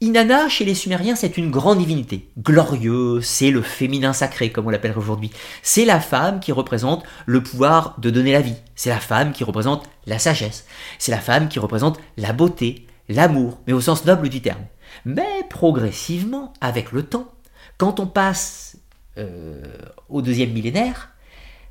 Inanna, 0.01 0.49
chez 0.49 0.64
les 0.64 0.74
Sumériens, 0.74 1.16
c'est 1.16 1.39
une 1.39 1.51
grande 1.51 1.78
divinité, 1.78 2.28
glorieuse, 2.39 3.24
c'est 3.24 3.51
le 3.51 3.62
féminin 3.62 4.12
sacré, 4.12 4.53
comme 4.53 4.66
on 4.66 4.70
l'appelle 4.70 4.97
aujourd'hui. 4.97 5.30
C'est 5.62 5.85
la 5.85 5.99
femme 5.99 6.41
qui 6.41 6.53
représente 6.53 7.05
le 7.26 7.43
pouvoir 7.43 7.95
de 7.99 8.11
donner 8.11 8.32
la 8.32 8.41
vie. 8.41 8.57
C'est 8.74 8.91
la 8.91 9.01
femme 9.01 9.32
qui 9.32 9.45
représente 9.45 9.89
la 10.07 10.18
sagesse. 10.18 10.66
C'est 10.99 11.12
la 11.12 11.20
femme 11.20 11.49
qui 11.49 11.59
représente 11.59 11.99
la 12.16 12.32
beauté, 12.32 12.87
l'amour, 13.09 13.59
mais 13.66 13.72
au 13.72 13.80
sens 13.80 14.05
noble 14.05 14.28
du 14.28 14.43
terme. 14.43 14.61
Mais 15.05 15.42
progressivement, 15.49 16.53
avec 16.61 16.92
le 16.92 17.03
temps, 17.03 17.32
quand 17.78 18.01
on 18.01 18.07
passe 18.07 18.76
euh, 19.18 19.62
au 20.09 20.22
deuxième 20.22 20.53
millénaire, 20.53 21.11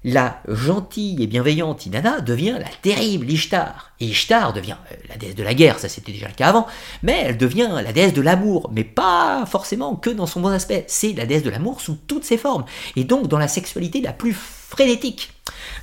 la 0.03 0.41
gentille 0.49 1.21
et 1.23 1.27
bienveillante 1.27 1.85
Inanna 1.85 2.19
devient 2.19 2.57
la 2.59 2.67
terrible 2.81 3.29
Ishtar. 3.29 3.93
Et 4.01 4.07
Ishtar 4.07 4.51
devient 4.51 4.75
euh, 4.91 4.95
la 5.07 5.15
déesse 5.15 5.35
de 5.35 5.43
la 5.43 5.53
guerre, 5.53 5.79
ça 5.79 5.87
c'était 5.87 6.11
déjà 6.11 6.27
le 6.27 6.33
cas 6.33 6.49
avant, 6.49 6.67
mais 7.03 7.23
elle 7.25 7.37
devient 7.37 7.69
la 7.71 7.93
déesse 7.93 8.13
de 8.13 8.21
l'amour, 8.21 8.69
mais 8.73 8.83
pas 8.83 9.45
forcément 9.45 9.95
que 9.95 10.09
dans 10.09 10.25
son 10.25 10.41
bon 10.41 10.49
aspect. 10.49 10.83
C'est 10.87 11.13
la 11.13 11.25
déesse 11.25 11.43
de 11.43 11.49
l'amour 11.49 11.79
sous 11.79 11.95
toutes 11.95 12.25
ses 12.25 12.37
formes. 12.37 12.65
Et 12.97 13.05
donc 13.05 13.27
dans 13.27 13.37
la 13.37 13.47
sexualité 13.47 14.01
la 14.01 14.13
plus 14.13 14.35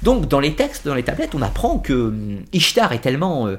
Donc 0.02 0.28
dans 0.28 0.40
les 0.40 0.54
textes, 0.54 0.86
dans 0.86 0.94
les 0.94 1.02
tablettes, 1.02 1.34
on 1.34 1.42
apprend 1.42 1.78
que 1.78 1.92
hum, 1.92 2.42
Ishtar 2.52 2.92
est 2.92 3.00
tellement, 3.00 3.46
euh, 3.46 3.58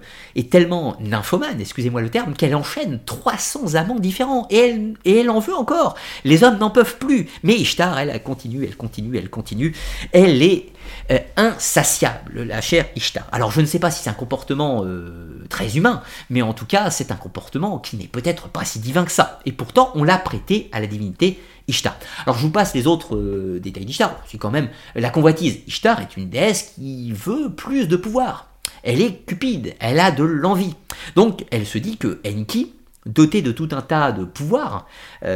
tellement 0.50 0.96
nymphomane, 1.00 1.60
excusez-moi 1.60 2.02
le 2.02 2.10
terme, 2.10 2.34
qu'elle 2.34 2.56
enchaîne 2.56 3.00
300 3.06 3.76
amants 3.76 4.00
différents 4.00 4.48
et 4.50 4.94
elle, 5.06 5.30
en 5.30 5.40
veut 5.40 5.56
encore. 5.56 5.96
Les 6.24 6.44
hommes 6.44 6.58
n'en 6.58 6.70
peuvent 6.70 6.98
plus, 6.98 7.30
mais 7.44 7.54
Ishtar, 7.54 7.98
elle, 8.00 8.10
elle 8.10 8.24
continue, 8.24 8.66
elle 8.66 8.76
continue, 8.76 9.18
elle 9.18 9.30
continue. 9.30 9.76
Elle 10.12 10.42
est 10.42 10.68
euh, 11.12 11.20
insatiable, 11.38 12.44
la 12.44 12.62
chère 12.62 12.86
Ishtar. 12.96 13.28
Alors 13.32 13.52
je 13.52 13.62
ne 13.62 13.66
sais 13.66 13.80
pas 13.80 13.92
si 13.92 14.04
c'est 14.04 14.10
un 14.10 14.14
comportement 14.14 14.84
euh, 14.84 15.46
très 15.50 15.78
humain, 15.78 16.02
mais 16.30 16.42
en 16.42 16.54
tout 16.54 16.66
cas 16.66 16.90
c'est 16.90 17.12
un 17.12 17.16
comportement 17.16 17.78
qui 17.78 17.98
n'est 17.98 18.08
peut-être 18.08 18.50
pas 18.50 18.66
si 18.66 18.80
divin 18.80 19.06
que 19.06 19.12
ça. 19.12 19.40
Et 19.46 19.52
pourtant 19.52 19.92
on 19.96 20.04
l'a 20.04 20.18
prêté 20.18 20.70
à 20.72 20.80
la 20.80 20.88
divinité 20.88 21.40
Ishtar. 21.68 21.98
Alors 22.26 22.38
je 22.38 22.44
vous 22.44 22.52
passe 22.52 22.74
les 22.74 22.88
autres 22.88 23.16
euh, 23.16 23.60
détails 23.60 23.86
d'Ishtar. 23.86 24.22
C'est 24.28 24.38
quand 24.38 24.52
même 24.52 24.70
la 24.96 25.10
convoitise. 25.10 25.60
Ishtar 25.68 26.02
est 26.02 26.18
une 26.18 26.30
déesse 26.30 26.74
qui 26.76 27.12
veut 27.12 27.50
plus 27.50 27.88
de 27.88 27.96
pouvoir. 27.96 28.50
Elle 28.84 29.02
est 29.02 29.26
cupide, 29.26 29.76
elle 29.80 30.00
a 30.00 30.12
de 30.12 30.24
l'envie. 30.24 30.76
Donc 31.16 31.46
elle 31.52 31.66
se 31.66 31.78
dit 31.78 31.98
que 31.98 32.20
Enki, 32.26 32.74
doté 33.06 33.42
de 33.42 33.52
tout 33.52 33.70
un 33.72 33.82
tas 33.82 34.12
de 34.12 34.24
pouvoirs 34.24 34.88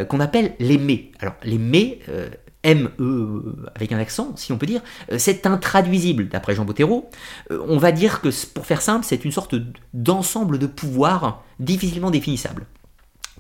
qu'on 0.09 0.19
appelle 0.19 0.53
les 0.59 0.78
mets. 0.78 1.11
Alors 1.19 1.36
les 1.43 1.57
mets, 1.57 1.99
M-E 2.65 3.55
avec 3.76 3.91
un 3.91 3.99
accent, 3.99 4.34
si 4.36 4.51
on 4.51 4.57
peut 4.57 4.65
dire, 4.65 4.82
euh, 5.11 5.17
c'est 5.19 5.45
intraduisible 5.45 6.28
d'après 6.28 6.55
Jean 6.55 6.65
Bottero. 6.65 7.09
Euh, 7.51 7.63
on 7.67 7.78
va 7.78 7.91
dire 7.91 8.21
que, 8.21 8.30
pour 8.53 8.65
faire 8.65 8.82
simple, 8.82 9.05
c'est 9.05 9.23
une 9.23 9.32
sorte 9.32 9.55
d'ensemble 9.93 10.57
de 10.57 10.65
pouvoirs 10.65 11.43
difficilement 11.59 12.09
définissables. 12.09 12.65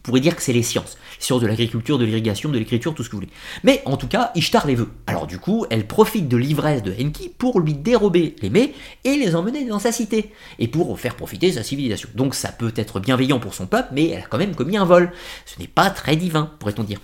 Pourrait 0.05 0.19
dire 0.19 0.35
que 0.35 0.41
c'est 0.43 0.53
les 0.53 0.61
sciences, 0.61 0.99
les 1.17 1.25
sciences 1.25 1.41
de 1.41 1.47
l'agriculture, 1.47 1.97
de 1.97 2.05
l'irrigation, 2.05 2.49
de 2.49 2.59
l'écriture, 2.59 2.93
tout 2.93 3.03
ce 3.03 3.09
que 3.09 3.15
vous 3.15 3.21
voulez. 3.21 3.33
Mais 3.63 3.81
en 3.85 3.97
tout 3.97 4.07
cas, 4.07 4.31
Ishtar 4.35 4.67
les 4.67 4.75
veut. 4.75 4.89
Alors 5.07 5.25
du 5.25 5.39
coup, 5.39 5.65
elle 5.71 5.87
profite 5.87 6.27
de 6.27 6.37
l'ivresse 6.37 6.83
de 6.83 6.91
Enki 6.91 7.31
pour 7.35 7.59
lui 7.59 7.73
dérober 7.73 8.35
les 8.43 8.51
mets 8.51 8.73
et 9.03 9.15
les 9.15 9.35
emmener 9.35 9.65
dans 9.65 9.79
sa 9.79 9.91
cité, 9.91 10.31
et 10.59 10.67
pour 10.67 10.99
faire 10.99 11.15
profiter 11.15 11.51
sa 11.51 11.63
civilisation. 11.63 12.07
Donc 12.13 12.35
ça 12.35 12.51
peut 12.51 12.71
être 12.75 12.99
bienveillant 12.99 13.39
pour 13.39 13.55
son 13.55 13.65
peuple, 13.65 13.89
mais 13.93 14.09
elle 14.09 14.21
a 14.21 14.27
quand 14.27 14.37
même 14.37 14.53
commis 14.53 14.77
un 14.77 14.85
vol. 14.85 15.11
Ce 15.47 15.59
n'est 15.59 15.67
pas 15.67 15.89
très 15.89 16.15
divin, 16.15 16.51
pourrait-on 16.59 16.83
dire. 16.83 16.99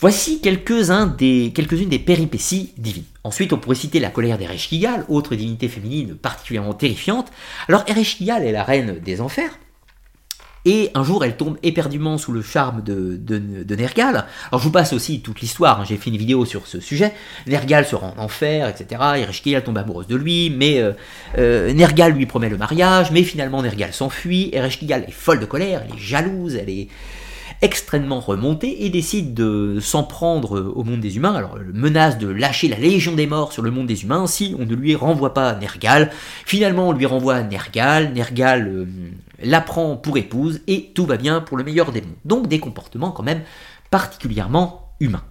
Voici 0.00 0.40
quelques-unes 0.40 1.14
des, 1.18 1.50
des 1.50 1.98
péripéties 1.98 2.72
divines. 2.78 3.04
Ensuite, 3.22 3.52
on 3.52 3.58
pourrait 3.58 3.76
citer 3.76 4.00
la 4.00 4.08
colère 4.08 4.38
d'Ereshkigal, 4.38 5.04
autre 5.10 5.34
divinité 5.34 5.68
féminine 5.68 6.14
particulièrement 6.14 6.72
terrifiante. 6.72 7.30
Alors, 7.68 7.84
Ereshkigal 7.86 8.44
est 8.44 8.52
la 8.52 8.64
reine 8.64 8.98
des 8.98 9.20
enfers, 9.20 9.58
et 10.64 10.90
un 10.94 11.02
jour, 11.02 11.24
elle 11.24 11.36
tombe 11.36 11.56
éperdument 11.62 12.18
sous 12.18 12.32
le 12.32 12.40
charme 12.40 12.82
de, 12.82 13.18
Nergal. 13.74 14.26
Alors, 14.50 14.60
je 14.60 14.64
vous 14.64 14.70
passe 14.70 14.92
aussi 14.92 15.20
toute 15.20 15.40
l'histoire, 15.40 15.80
hein, 15.80 15.84
j'ai 15.88 15.96
fait 15.96 16.10
une 16.10 16.16
vidéo 16.16 16.44
sur 16.44 16.66
ce 16.66 16.78
sujet. 16.78 17.12
Nergal 17.46 17.84
se 17.84 17.96
rend 17.96 18.14
en 18.16 18.22
enfer, 18.22 18.68
etc. 18.68 19.00
Ereshkigal 19.16 19.64
tombe 19.64 19.78
amoureuse 19.78 20.06
de 20.06 20.16
lui, 20.16 20.50
mais 20.50 20.80
euh, 20.80 20.92
euh, 21.38 21.72
Nergal 21.72 22.12
lui 22.12 22.26
promet 22.26 22.48
le 22.48 22.56
mariage, 22.56 23.10
mais 23.10 23.24
finalement 23.24 23.62
Nergal 23.62 23.92
s'enfuit. 23.92 24.50
Ereshkigal 24.52 25.04
est 25.08 25.12
folle 25.12 25.40
de 25.40 25.46
colère, 25.46 25.82
elle 25.84 25.96
est 25.96 26.00
jalouse, 26.00 26.54
elle 26.54 26.70
est 26.70 26.88
extrêmement 27.62 28.18
remonté 28.18 28.84
et 28.84 28.90
décide 28.90 29.34
de 29.34 29.78
s'en 29.80 30.02
prendre 30.02 30.60
au 30.60 30.82
monde 30.82 31.00
des 31.00 31.16
humains. 31.16 31.34
Alors, 31.34 31.56
menace 31.72 32.18
de 32.18 32.28
lâcher 32.28 32.68
la 32.68 32.76
Légion 32.76 33.14
des 33.14 33.26
Morts 33.26 33.52
sur 33.52 33.62
le 33.62 33.70
monde 33.70 33.86
des 33.86 34.02
humains 34.02 34.26
si 34.26 34.54
on 34.58 34.66
ne 34.66 34.74
lui 34.74 34.96
renvoie 34.96 35.32
pas 35.32 35.54
Nergal. 35.54 36.10
Finalement, 36.44 36.88
on 36.88 36.92
lui 36.92 37.06
renvoie 37.06 37.42
Nergal. 37.42 38.12
Nergal 38.12 38.66
euh, 38.66 38.86
la 39.42 39.60
prend 39.60 39.96
pour 39.96 40.16
épouse 40.16 40.60
et 40.66 40.92
tout 40.94 41.06
va 41.06 41.16
bien 41.16 41.40
pour 41.40 41.56
le 41.56 41.64
meilleur 41.64 41.92
des 41.92 42.02
mondes. 42.02 42.16
Donc, 42.24 42.48
des 42.48 42.60
comportements 42.60 43.10
quand 43.10 43.22
même 43.22 43.42
particulièrement 43.90 44.94
humains. 45.00 45.24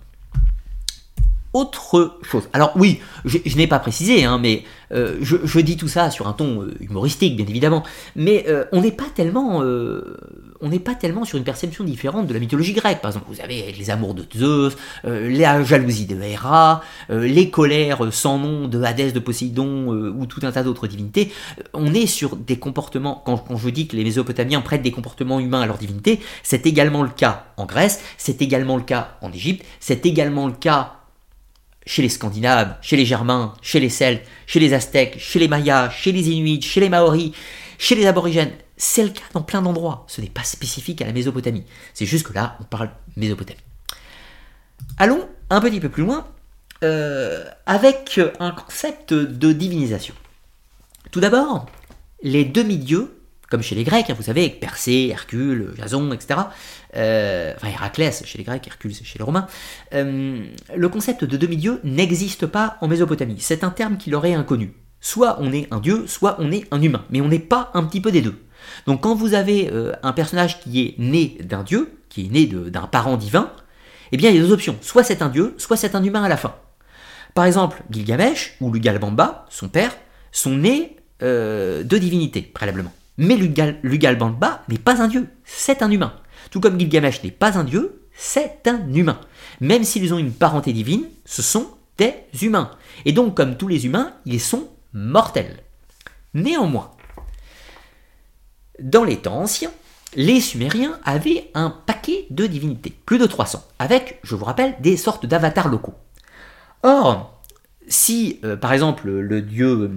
Autre 1.53 2.17
chose. 2.21 2.47
Alors 2.53 2.71
oui, 2.75 2.99
je, 3.25 3.57
n'ai 3.57 3.67
pas 3.67 3.79
précisé, 3.79 4.23
hein, 4.23 4.39
mais 4.41 4.63
euh, 4.93 5.17
je, 5.21 5.59
dis 5.59 5.75
tout 5.75 5.89
ça 5.89 6.09
sur 6.09 6.27
un 6.27 6.33
ton 6.33 6.61
euh, 6.61 6.73
humoristique, 6.79 7.35
bien 7.35 7.45
évidemment. 7.45 7.83
Mais 8.15 8.45
on 8.71 8.81
n'est 8.81 8.91
pas 8.91 9.07
tellement 9.13 9.61
on 10.61 10.69
n'est 10.69 10.79
pas 10.79 10.95
tellement 10.95 11.25
sur 11.25 11.37
une 11.37 11.43
perception 11.43 11.83
différente 11.83 12.27
de 12.27 12.33
la 12.33 12.39
mythologie 12.39 12.73
grecque. 12.73 13.01
Par 13.01 13.09
exemple, 13.09 13.25
vous 13.29 13.41
avez 13.41 13.71
les 13.71 13.89
amours 13.89 14.13
de 14.13 14.25
Zeus, 14.35 14.77
euh, 15.05 15.29
la 15.29 15.63
jalousie 15.63 16.05
de 16.05 16.21
Héra, 16.21 16.81
euh, 17.09 17.25
les 17.27 17.49
colères 17.49 18.13
sans 18.13 18.37
nom 18.37 18.67
de 18.67 18.81
Hadès, 18.81 19.11
de 19.11 19.19
Poséidon 19.19 19.93
euh, 19.93 20.13
ou 20.15 20.25
tout 20.27 20.41
un 20.43 20.51
tas 20.51 20.63
d'autres 20.63 20.87
divinités. 20.87 21.31
On 21.73 21.93
est 21.93 22.05
sur 22.05 22.35
des 22.35 22.57
comportements, 22.57 23.21
quand, 23.25 23.57
je 23.57 23.69
dis 23.69 23.87
que 23.87 23.95
les 23.95 24.03
Mésopotamiens 24.03 24.61
prêtent 24.61 24.83
des 24.83 24.91
comportements 24.91 25.39
humains 25.39 25.61
à 25.61 25.65
leur 25.65 25.77
divinité, 25.77 26.19
c'est 26.43 26.65
également 26.65 27.01
le 27.03 27.09
cas 27.09 27.45
en 27.57 27.65
Grèce, 27.65 28.01
c'est 28.17 28.41
également 28.41 28.77
le 28.77 28.83
cas 28.83 29.17
en 29.21 29.31
Égypte, 29.31 29.65
c'est 29.79 30.05
également 30.05 30.47
le 30.47 30.53
cas 30.53 31.00
chez 31.85 32.01
les 32.01 32.09
Scandinaves, 32.09 32.75
chez 32.81 32.95
les 32.95 33.05
Germains, 33.05 33.53
chez 33.61 33.79
les 33.79 33.89
Celtes, 33.89 34.25
chez 34.45 34.59
les 34.59 34.73
Aztèques, 34.73 35.19
chez 35.19 35.39
les 35.39 35.47
Mayas, 35.47 35.89
chez 35.89 36.11
les 36.11 36.29
Inuits, 36.29 36.61
chez 36.61 36.79
les 36.79 36.89
Maoris, 36.89 37.31
chez 37.77 37.95
les 37.95 38.05
Aborigènes. 38.05 38.53
C'est 38.77 39.03
le 39.03 39.09
cas 39.09 39.21
dans 39.33 39.41
plein 39.41 39.61
d'endroits. 39.61 40.05
Ce 40.07 40.21
n'est 40.21 40.29
pas 40.29 40.43
spécifique 40.43 41.01
à 41.01 41.05
la 41.05 41.13
Mésopotamie. 41.13 41.65
C'est 41.93 42.05
juste 42.05 42.27
que 42.27 42.33
là, 42.33 42.57
on 42.59 42.63
parle 42.63 42.91
Mésopotamie. 43.15 43.59
Allons 44.97 45.27
un 45.49 45.61
petit 45.61 45.79
peu 45.79 45.89
plus 45.89 46.03
loin 46.03 46.27
euh, 46.83 47.45
avec 47.65 48.19
un 48.39 48.51
concept 48.51 49.13
de 49.13 49.51
divinisation. 49.51 50.15
Tout 51.11 51.19
d'abord, 51.19 51.67
les 52.23 52.45
demi-dieux, 52.45 53.20
comme 53.51 53.61
chez 53.61 53.75
les 53.75 53.83
Grecs, 53.83 54.09
hein, 54.09 54.15
vous 54.17 54.23
savez, 54.23 54.41
avec 54.41 54.59
Persée, 54.61 55.09
Hercule, 55.09 55.73
Jason, 55.77 56.11
etc. 56.13 56.39
Euh, 56.95 57.53
enfin, 57.55 57.67
Héraclès 57.67 58.23
chez 58.25 58.37
les 58.37 58.43
Grecs, 58.45 58.65
Hercule 58.65 58.93
chez 58.95 59.19
les 59.19 59.23
Romains. 59.23 59.45
Euh, 59.93 60.43
le 60.75 60.89
concept 60.89 61.25
de 61.25 61.37
demi-dieu 61.37 61.81
n'existe 61.83 62.45
pas 62.45 62.77
en 62.79 62.87
Mésopotamie. 62.87 63.35
C'est 63.39 63.65
un 63.65 63.69
terme 63.69 63.97
qui 63.97 64.09
leur 64.09 64.25
est 64.25 64.33
inconnu. 64.33 64.73
Soit 65.01 65.37
on 65.41 65.51
est 65.51 65.67
un 65.71 65.79
dieu, 65.79 66.07
soit 66.07 66.37
on 66.39 66.51
est 66.51 66.65
un 66.71 66.81
humain. 66.81 67.03
Mais 67.09 67.19
on 67.19 67.27
n'est 67.27 67.39
pas 67.39 67.71
un 67.73 67.83
petit 67.83 67.99
peu 67.99 68.11
des 68.11 68.21
deux. 68.21 68.41
Donc 68.87 69.01
quand 69.01 69.15
vous 69.15 69.33
avez 69.33 69.69
euh, 69.71 69.91
un 70.01 70.13
personnage 70.13 70.61
qui 70.61 70.81
est 70.81 70.95
né 70.97 71.37
d'un 71.43 71.63
dieu, 71.63 71.91
qui 72.07 72.27
est 72.27 72.29
né 72.29 72.45
d'un 72.45 72.87
parent 72.87 73.17
divin, 73.17 73.51
eh 74.13 74.17
bien 74.17 74.29
il 74.29 74.37
y 74.37 74.39
a 74.39 74.41
deux 74.41 74.53
options. 74.53 74.77
Soit 74.81 75.03
c'est 75.03 75.21
un 75.21 75.29
dieu, 75.29 75.55
soit 75.57 75.75
c'est 75.75 75.95
un 75.95 76.03
humain 76.03 76.23
à 76.23 76.29
la 76.29 76.37
fin. 76.37 76.55
Par 77.33 77.45
exemple, 77.45 77.81
Gilgamesh 77.89 78.55
ou 78.61 78.71
Lugalbamba, 78.71 79.45
son 79.49 79.67
père, 79.67 79.95
sont 80.31 80.55
nés 80.55 80.97
euh, 81.21 81.83
de 81.83 81.97
divinité, 81.97 82.41
préalablement. 82.41 82.91
Mais 83.17 83.35
Lugalbamba 83.35 84.63
n'est 84.67 84.77
pas 84.77 85.01
un 85.01 85.07
dieu, 85.07 85.27
c'est 85.43 85.83
un 85.83 85.91
humain. 85.91 86.13
Tout 86.49 86.59
comme 86.59 86.79
Gilgamesh 86.79 87.23
n'est 87.23 87.31
pas 87.31 87.57
un 87.57 87.63
dieu, 87.63 88.01
c'est 88.13 88.67
un 88.67 88.91
humain. 88.93 89.19
Même 89.59 89.83
s'ils 89.83 90.13
ont 90.13 90.17
une 90.17 90.33
parenté 90.33 90.73
divine, 90.73 91.05
ce 91.25 91.41
sont 91.41 91.67
des 91.97 92.13
humains. 92.41 92.71
Et 93.05 93.11
donc, 93.11 93.35
comme 93.35 93.57
tous 93.57 93.67
les 93.67 93.85
humains, 93.85 94.13
ils 94.25 94.39
sont 94.39 94.69
mortels. 94.93 95.63
Néanmoins, 96.33 96.91
dans 98.79 99.03
les 99.03 99.17
temps 99.17 99.39
anciens, 99.39 99.71
les 100.15 100.41
Sumériens 100.41 100.99
avaient 101.03 101.51
un 101.53 101.69
paquet 101.69 102.25
de 102.29 102.45
divinités, 102.47 102.93
plus 103.05 103.17
de 103.17 103.25
300, 103.25 103.63
avec, 103.79 104.19
je 104.23 104.35
vous 104.35 104.45
rappelle, 104.45 104.75
des 104.81 104.97
sortes 104.97 105.25
d'avatars 105.25 105.69
locaux. 105.69 105.93
Or, 106.83 107.41
si, 107.87 108.39
euh, 108.43 108.57
par 108.57 108.73
exemple, 108.73 109.09
le 109.09 109.41
dieu, 109.41 109.91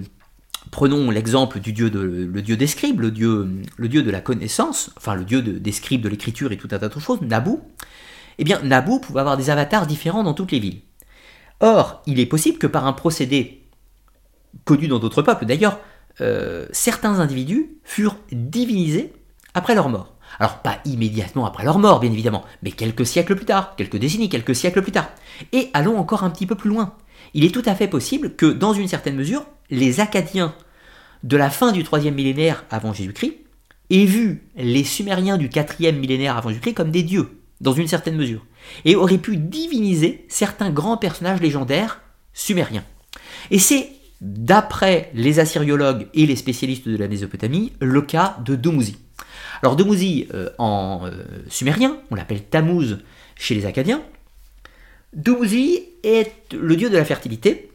prenons 0.71 1.11
l'exemple 1.11 1.59
du 1.59 1.73
dieu, 1.73 1.89
de, 1.89 1.99
le 1.99 2.41
dieu 2.41 2.57
des 2.57 2.67
scribes, 2.67 3.01
le 3.01 3.11
dieu, 3.11 3.49
le 3.77 3.87
dieu 3.87 4.03
de 4.03 4.11
la 4.11 4.21
connaissance, 4.21 4.91
enfin 4.97 5.15
le 5.15 5.23
dieu 5.23 5.41
des 5.41 5.71
scribes, 5.71 6.01
de 6.01 6.09
l'écriture 6.09 6.51
et 6.51 6.57
tout 6.57 6.67
un 6.71 6.77
tas 6.77 6.89
de 6.89 6.99
choses, 6.99 7.21
Nabu, 7.21 7.57
eh 8.37 8.43
bien, 8.43 8.61
Nabu 8.63 8.99
pouvait 8.99 9.21
avoir 9.21 9.37
des 9.37 9.49
avatars 9.49 9.87
différents 9.87 10.23
dans 10.23 10.33
toutes 10.33 10.51
les 10.51 10.59
villes. 10.59 10.81
Or, 11.61 12.01
il 12.05 12.19
est 12.19 12.25
possible 12.25 12.57
que 12.57 12.67
par 12.67 12.85
un 12.85 12.93
procédé 12.93 13.63
connu 14.65 14.87
dans 14.87 14.99
d'autres 14.99 15.21
peuples, 15.21 15.45
d'ailleurs, 15.45 15.79
euh, 16.21 16.65
certains 16.71 17.19
individus 17.19 17.77
furent 17.83 18.17
divinisés 18.31 19.13
après 19.53 19.75
leur 19.75 19.89
mort. 19.89 20.15
Alors 20.39 20.61
pas 20.61 20.79
immédiatement 20.85 21.45
après 21.45 21.63
leur 21.63 21.79
mort, 21.79 21.99
bien 21.99 22.11
évidemment, 22.11 22.43
mais 22.61 22.71
quelques 22.71 23.05
siècles 23.05 23.35
plus 23.35 23.45
tard, 23.45 23.75
quelques 23.75 23.97
décennies, 23.97 24.29
quelques 24.29 24.55
siècles 24.55 24.81
plus 24.81 24.91
tard. 24.91 25.09
Et 25.53 25.69
allons 25.73 25.97
encore 25.97 26.23
un 26.23 26.29
petit 26.29 26.45
peu 26.45 26.55
plus 26.55 26.69
loin. 26.69 26.93
Il 27.35 27.43
est 27.43 27.53
tout 27.53 27.63
à 27.65 27.75
fait 27.75 27.89
possible 27.89 28.35
que, 28.37 28.45
dans 28.45 28.71
une 28.71 28.87
certaine 28.87 29.17
mesure, 29.17 29.45
les 29.69 29.99
Acadiens 29.99 30.55
de 31.23 31.35
la 31.35 31.49
fin 31.49 31.73
du 31.73 31.83
3 31.83 31.99
millénaire 32.09 32.63
avant 32.71 32.93
Jésus-Christ 32.93 33.35
aient 33.89 34.05
vu 34.05 34.47
les 34.55 34.85
Sumériens 34.85 35.37
du 35.37 35.49
4 35.49 35.77
millénaire 35.91 36.37
avant 36.37 36.47
Jésus-Christ 36.47 36.75
comme 36.75 36.91
des 36.91 37.03
dieux, 37.03 37.41
dans 37.59 37.73
une 37.73 37.89
certaine 37.89 38.15
mesure, 38.15 38.45
et 38.85 38.95
auraient 38.95 39.17
pu 39.17 39.35
diviniser 39.35 40.25
certains 40.29 40.69
grands 40.69 40.95
personnages 40.95 41.41
légendaires 41.41 42.01
sumériens. 42.33 42.85
Et 43.51 43.59
c'est 43.59 43.89
d'après 44.21 45.11
les 45.13 45.39
assyriologues 45.39 46.07
et 46.13 46.25
les 46.25 46.37
spécialistes 46.37 46.87
de 46.87 46.95
la 46.95 47.09
Mésopotamie, 47.09 47.73
le 47.81 48.01
cas 48.01 48.37
de 48.45 48.55
Dumuzi. 48.55 48.95
Alors 49.61 49.75
Dumuzi, 49.75 50.29
euh, 50.33 50.51
en 50.57 51.01
euh, 51.05 51.11
sumérien, 51.49 51.97
on 52.11 52.15
l'appelle 52.15 52.43
Tammuz 52.43 52.99
chez 53.35 53.55
les 53.55 53.65
Acadiens. 53.65 54.01
Dumuzi 55.15 55.79
est 56.03 56.53
le 56.53 56.75
dieu 56.75 56.89
de 56.89 56.97
la 56.97 57.05
fertilité 57.05 57.71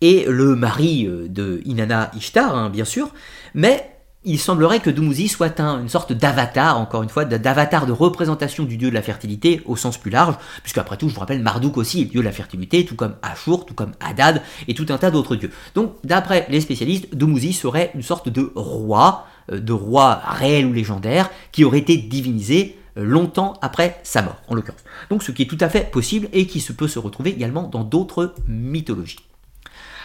et 0.00 0.24
le 0.28 0.54
mari 0.54 1.06
euh, 1.06 1.28
de 1.28 1.60
Inanna 1.64 2.10
Ishtar, 2.16 2.54
hein, 2.54 2.70
bien 2.70 2.84
sûr, 2.84 3.10
mais 3.54 3.90
il 4.24 4.38
semblerait 4.38 4.80
que 4.80 4.88
Dumuzi 4.88 5.28
soit 5.28 5.60
une 5.60 5.88
sorte 5.88 6.12
d'avatar, 6.12 6.78
encore 6.80 7.02
une 7.02 7.08
fois, 7.08 7.24
d'avatar 7.24 7.86
de 7.86 7.92
représentation 7.92 8.64
du 8.64 8.78
dieu 8.78 8.88
de 8.88 8.94
la 8.94 9.02
fertilité 9.02 9.60
au 9.66 9.76
sens 9.76 9.98
plus 9.98 10.10
large, 10.10 10.36
puisque 10.62 10.78
après 10.78 10.96
tout, 10.96 11.08
je 11.08 11.14
vous 11.14 11.20
rappelle, 11.20 11.42
Marduk 11.42 11.76
aussi 11.76 12.00
est 12.00 12.04
dieu 12.06 12.20
de 12.20 12.24
la 12.24 12.32
fertilité, 12.32 12.86
tout 12.86 12.96
comme 12.96 13.16
Ashur, 13.22 13.66
tout 13.66 13.74
comme 13.74 13.92
Hadad, 14.00 14.40
et 14.66 14.74
tout 14.74 14.86
un 14.88 14.96
tas 14.96 15.10
d'autres 15.10 15.36
dieux. 15.36 15.50
Donc, 15.74 15.96
d'après 16.04 16.46
les 16.48 16.62
spécialistes, 16.62 17.14
Dumuzi 17.14 17.52
serait 17.52 17.90
une 17.94 18.02
sorte 18.02 18.30
de 18.30 18.50
roi, 18.54 19.26
euh, 19.52 19.60
de 19.60 19.72
roi 19.74 20.22
réel 20.24 20.66
ou 20.66 20.72
légendaire, 20.72 21.30
qui 21.52 21.64
aurait 21.64 21.80
été 21.80 21.98
divinisé 21.98 22.78
longtemps 22.96 23.54
après 23.62 24.00
sa 24.02 24.22
mort, 24.22 24.40
en 24.48 24.54
l'occurrence. 24.54 24.84
Donc, 25.10 25.22
ce 25.22 25.32
qui 25.32 25.42
est 25.42 25.46
tout 25.46 25.58
à 25.60 25.68
fait 25.68 25.90
possible 25.90 26.28
et 26.32 26.46
qui 26.46 26.60
se 26.60 26.72
peut 26.72 26.88
se 26.88 26.98
retrouver 26.98 27.30
également 27.30 27.64
dans 27.64 27.84
d'autres 27.84 28.34
mythologies. 28.46 29.18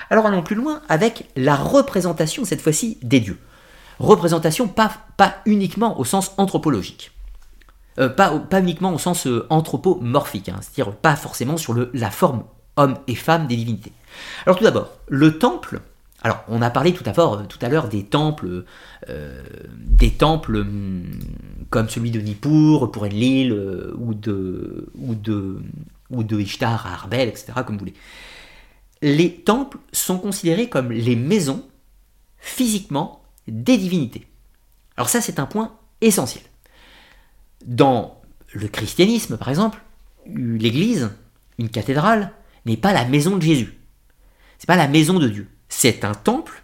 Alors 0.09 0.25
allons 0.25 0.41
plus 0.41 0.55
loin 0.55 0.81
avec 0.89 1.29
la 1.35 1.55
représentation, 1.55 2.43
cette 2.43 2.61
fois-ci, 2.61 2.97
des 3.03 3.19
dieux 3.19 3.37
représentation 3.99 4.67
pas, 4.67 4.91
uniquement 5.45 5.99
au 5.99 6.05
sens 6.05 6.33
anthropologique. 6.37 7.11
Euh, 7.99 8.09
pas, 8.09 8.39
pas, 8.39 8.61
uniquement 8.61 8.93
au 8.93 8.97
sens 8.97 9.27
euh, 9.27 9.45
anthropomorphique, 9.49 10.49
hein, 10.49 10.59
c'est-à-dire 10.61 10.95
pas 10.95 11.15
forcément 11.15 11.57
sur 11.57 11.73
le, 11.73 11.89
la 11.93 12.09
forme 12.09 12.43
homme 12.77 12.97
et 13.07 13.15
femme 13.15 13.47
des 13.47 13.57
divinités. 13.57 13.91
Alors 14.45 14.57
tout 14.57 14.63
d'abord, 14.63 14.89
le 15.07 15.37
temple, 15.37 15.81
alors 16.21 16.43
on 16.47 16.61
a 16.61 16.69
parlé 16.69 16.93
tout 16.93 17.03
à 17.05 17.11
à 17.11 17.69
l'heure 17.69 17.87
des 17.87 18.03
temples, 18.03 18.65
euh, 19.09 19.41
des 19.77 20.11
temples 20.11 20.57
hum, 20.57 21.03
comme 21.69 21.89
celui 21.89 22.11
de 22.11 22.19
Nippur 22.19 22.91
pour 22.91 23.03
Enlil 23.03 23.53
ou 23.97 24.13
de 24.13 24.89
ou 24.95 25.15
de 25.15 25.61
ou 26.09 26.23
de 26.23 26.39
Ishtar 26.39 26.85
à 26.87 26.93
Arbel, 26.93 27.29
etc. 27.29 27.53
comme 27.65 27.75
vous 27.75 27.79
voulez. 27.79 27.93
Les 29.01 29.33
temples 29.33 29.77
sont 29.93 30.17
considérés 30.17 30.67
comme 30.67 30.91
les 30.91 31.15
maisons 31.15 31.63
physiquement 32.37 33.21
des 33.47 33.77
divinités. 33.77 34.27
Alors 34.97 35.09
ça, 35.09 35.21
c'est 35.21 35.39
un 35.39 35.45
point 35.45 35.77
essentiel. 36.01 36.43
Dans 37.65 38.21
le 38.53 38.67
christianisme, 38.67 39.37
par 39.37 39.49
exemple, 39.49 39.81
l'église, 40.25 41.11
une 41.57 41.69
cathédrale, 41.69 42.31
n'est 42.65 42.77
pas 42.77 42.93
la 42.93 43.05
maison 43.05 43.37
de 43.37 43.41
Jésus. 43.41 43.77
C'est 44.57 44.67
pas 44.67 44.75
la 44.75 44.87
maison 44.87 45.19
de 45.19 45.29
Dieu. 45.29 45.47
C'est 45.69 46.03
un 46.03 46.13
temple. 46.13 46.61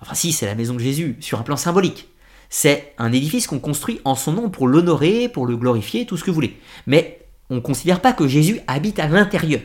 Enfin, 0.00 0.14
si, 0.14 0.32
c'est 0.32 0.46
la 0.46 0.54
maison 0.54 0.74
de 0.74 0.80
Jésus 0.80 1.16
sur 1.20 1.40
un 1.40 1.42
plan 1.42 1.56
symbolique. 1.56 2.08
C'est 2.48 2.94
un 2.98 3.12
édifice 3.12 3.46
qu'on 3.46 3.58
construit 3.58 4.00
en 4.04 4.14
son 4.14 4.32
nom 4.32 4.50
pour 4.50 4.68
l'honorer, 4.68 5.28
pour 5.28 5.46
le 5.46 5.56
glorifier, 5.56 6.06
tout 6.06 6.16
ce 6.16 6.22
que 6.22 6.30
vous 6.30 6.36
voulez. 6.36 6.60
Mais 6.86 7.26
on 7.50 7.56
ne 7.56 7.60
considère 7.60 8.00
pas 8.00 8.12
que 8.12 8.28
Jésus 8.28 8.60
habite 8.66 8.98
à 8.98 9.08
l'intérieur. 9.08 9.62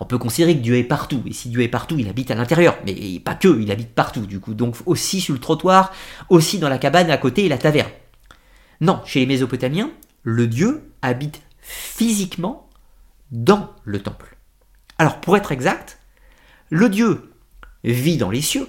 On 0.00 0.04
peut 0.04 0.18
considérer 0.18 0.56
que 0.56 0.62
Dieu 0.62 0.76
est 0.76 0.84
partout, 0.84 1.22
et 1.26 1.32
si 1.32 1.48
Dieu 1.48 1.60
est 1.60 1.68
partout, 1.68 1.96
il 1.98 2.08
habite 2.08 2.30
à 2.30 2.34
l'intérieur, 2.34 2.78
mais 2.84 3.20
pas 3.20 3.34
que, 3.34 3.60
il 3.60 3.70
habite 3.70 3.94
partout 3.94 4.26
du 4.26 4.40
coup, 4.40 4.54
donc 4.54 4.76
aussi 4.86 5.20
sur 5.20 5.34
le 5.34 5.40
trottoir, 5.40 5.92
aussi 6.28 6.58
dans 6.58 6.68
la 6.68 6.78
cabane 6.78 7.10
à 7.10 7.16
côté 7.16 7.44
et 7.44 7.48
la 7.48 7.58
taverne. 7.58 7.90
Non, 8.80 9.00
chez 9.04 9.20
les 9.20 9.26
Mésopotamiens, 9.26 9.90
le 10.22 10.46
Dieu 10.46 10.92
habite 11.02 11.42
physiquement 11.60 12.68
dans 13.30 13.70
le 13.84 14.00
temple. 14.00 14.36
Alors 14.98 15.20
pour 15.20 15.36
être 15.36 15.52
exact, 15.52 15.98
le 16.70 16.88
Dieu 16.88 17.27
vit 17.92 18.16
dans 18.16 18.30
les 18.30 18.42
cieux, 18.42 18.68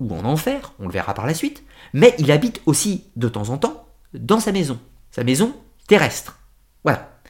ou 0.00 0.14
en 0.14 0.24
enfer, 0.24 0.72
on 0.78 0.86
le 0.86 0.92
verra 0.92 1.14
par 1.14 1.26
la 1.26 1.34
suite, 1.34 1.62
mais 1.92 2.14
il 2.18 2.30
habite 2.30 2.60
aussi 2.66 3.04
de 3.16 3.28
temps 3.28 3.50
en 3.50 3.58
temps 3.58 3.86
dans 4.14 4.40
sa 4.40 4.52
maison, 4.52 4.78
sa 5.10 5.24
maison 5.24 5.54
terrestre. 5.86 6.38
Voilà. 6.84 7.20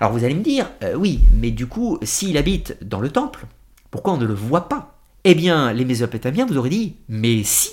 Alors 0.00 0.12
vous 0.12 0.24
allez 0.24 0.34
me 0.34 0.42
dire, 0.42 0.70
euh, 0.82 0.94
oui, 0.94 1.20
mais 1.32 1.50
du 1.50 1.66
coup, 1.66 1.98
s'il 2.02 2.36
habite 2.36 2.76
dans 2.82 3.00
le 3.00 3.10
temple, 3.10 3.46
pourquoi 3.90 4.14
on 4.14 4.18
ne 4.18 4.26
le 4.26 4.34
voit 4.34 4.68
pas? 4.68 4.98
Eh 5.24 5.34
bien, 5.34 5.72
les 5.72 5.84
Mésopotamiens 5.84 6.46
vous 6.46 6.56
auraient 6.56 6.70
dit, 6.70 6.96
mais 7.08 7.44
si, 7.44 7.70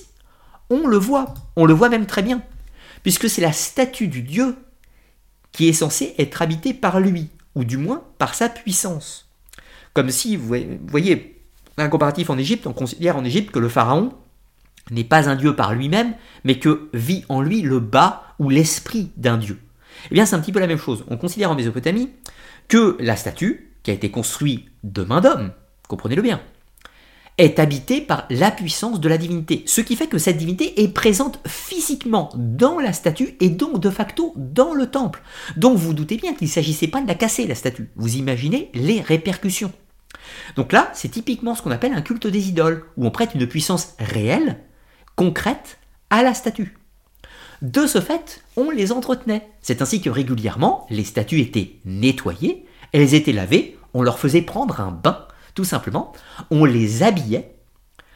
on 0.69 0.87
le 0.87 0.97
voit, 0.97 1.33
on 1.55 1.65
le 1.65 1.73
voit 1.73 1.89
même 1.89 2.05
très 2.05 2.21
bien, 2.21 2.43
puisque 3.01 3.29
c'est 3.29 3.41
la 3.41 3.53
statue 3.53 4.07
du 4.07 4.21
Dieu 4.21 4.55
qui 5.51 5.67
est 5.67 5.73
censée 5.73 6.13
être 6.19 6.41
habitée 6.41 6.73
par 6.73 6.99
lui, 6.99 7.29
ou 7.55 7.63
du 7.63 7.77
moins 7.77 8.03
par 8.19 8.35
sa 8.35 8.49
puissance. 8.49 9.29
Comme 9.93 10.11
si, 10.11 10.35
vous 10.35 10.55
voyez, 10.87 11.38
un 11.79 11.89
comparatif 11.89 12.29
en 12.29 12.37
Égypte, 12.37 12.67
on 12.67 12.73
considère 12.73 13.17
en 13.17 13.23
Égypte 13.23 13.51
que 13.51 13.59
le 13.59 13.69
pharaon 13.69 14.13
n'est 14.91 15.03
pas 15.03 15.29
un 15.29 15.35
dieu 15.35 15.55
par 15.55 15.73
lui-même, 15.73 16.13
mais 16.43 16.59
que 16.59 16.89
vit 16.93 17.23
en 17.29 17.41
lui 17.41 17.61
le 17.61 17.79
bas 17.79 18.23
ou 18.39 18.49
l'esprit 18.49 19.11
d'un 19.17 19.37
dieu. 19.37 19.59
Eh 20.09 20.13
bien, 20.13 20.25
c'est 20.25 20.35
un 20.35 20.39
petit 20.39 20.51
peu 20.51 20.59
la 20.59 20.67
même 20.67 20.77
chose. 20.77 21.03
On 21.09 21.17
considère 21.17 21.51
en 21.51 21.55
Mésopotamie 21.55 22.09
que 22.67 22.97
la 22.99 23.15
statue, 23.15 23.71
qui 23.83 23.91
a 23.91 23.93
été 23.93 24.09
construite 24.11 24.67
de 24.83 25.03
main 25.03 25.21
d'homme, 25.21 25.51
comprenez-le 25.87 26.21
bien, 26.21 26.41
est 27.37 27.59
habitée 27.59 28.01
par 28.01 28.25
la 28.29 28.51
puissance 28.51 28.99
de 28.99 29.09
la 29.09 29.17
divinité. 29.17 29.63
Ce 29.65 29.81
qui 29.81 29.95
fait 29.95 30.07
que 30.07 30.17
cette 30.17 30.37
divinité 30.37 30.83
est 30.83 30.89
présente 30.89 31.39
physiquement 31.47 32.29
dans 32.35 32.79
la 32.79 32.91
statue 32.91 33.37
et 33.39 33.49
donc 33.49 33.79
de 33.79 33.89
facto 33.89 34.33
dans 34.35 34.73
le 34.73 34.87
temple. 34.87 35.23
Donc 35.55 35.77
vous, 35.77 35.87
vous 35.87 35.93
doutez 35.93 36.17
bien 36.17 36.33
qu'il 36.33 36.47
ne 36.47 36.51
s'agissait 36.51 36.87
pas 36.87 37.01
de 37.01 37.07
la 37.07 37.15
casser, 37.15 37.47
la 37.47 37.55
statue. 37.55 37.89
Vous 37.95 38.17
imaginez 38.17 38.69
les 38.73 38.99
répercussions. 38.99 39.71
Donc 40.55 40.71
là, 40.71 40.89
c'est 40.93 41.09
typiquement 41.09 41.55
ce 41.55 41.61
qu'on 41.61 41.71
appelle 41.71 41.93
un 41.93 42.01
culte 42.01 42.27
des 42.27 42.49
idoles, 42.49 42.85
où 42.97 43.05
on 43.05 43.11
prête 43.11 43.35
une 43.35 43.47
puissance 43.47 43.95
réelle, 43.99 44.59
concrète, 45.15 45.79
à 46.09 46.23
la 46.23 46.33
statue. 46.33 46.77
De 47.61 47.87
ce 47.87 47.99
fait, 47.99 48.43
on 48.55 48.71
les 48.71 48.91
entretenait. 48.91 49.49
C'est 49.61 49.81
ainsi 49.81 50.01
que 50.01 50.09
régulièrement, 50.09 50.87
les 50.89 51.03
statues 51.03 51.41
étaient 51.41 51.75
nettoyées, 51.85 52.65
elles 52.93 53.13
étaient 53.13 53.33
lavées, 53.33 53.77
on 53.93 54.01
leur 54.01 54.19
faisait 54.19 54.41
prendre 54.41 54.79
un 54.79 54.91
bain, 54.91 55.27
tout 55.55 55.65
simplement, 55.65 56.13
on 56.51 56.63
les 56.65 57.03
habillait, 57.03 57.55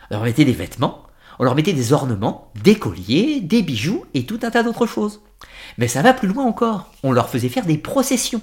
on 0.09 0.15
leur 0.15 0.23
mettait 0.23 0.45
des 0.45 0.53
vêtements, 0.53 1.03
on 1.39 1.43
leur 1.43 1.55
mettait 1.55 1.73
des 1.73 1.93
ornements, 1.93 2.51
des 2.63 2.75
colliers, 2.75 3.41
des 3.41 3.61
bijoux 3.61 4.05
et 4.13 4.25
tout 4.25 4.39
un 4.43 4.51
tas 4.51 4.63
d'autres 4.63 4.85
choses. 4.85 5.21
Mais 5.77 5.87
ça 5.87 6.01
va 6.01 6.13
plus 6.13 6.27
loin 6.27 6.45
encore, 6.45 6.91
on 7.03 7.11
leur 7.11 7.29
faisait 7.29 7.49
faire 7.49 7.65
des 7.65 7.77
processions. 7.77 8.41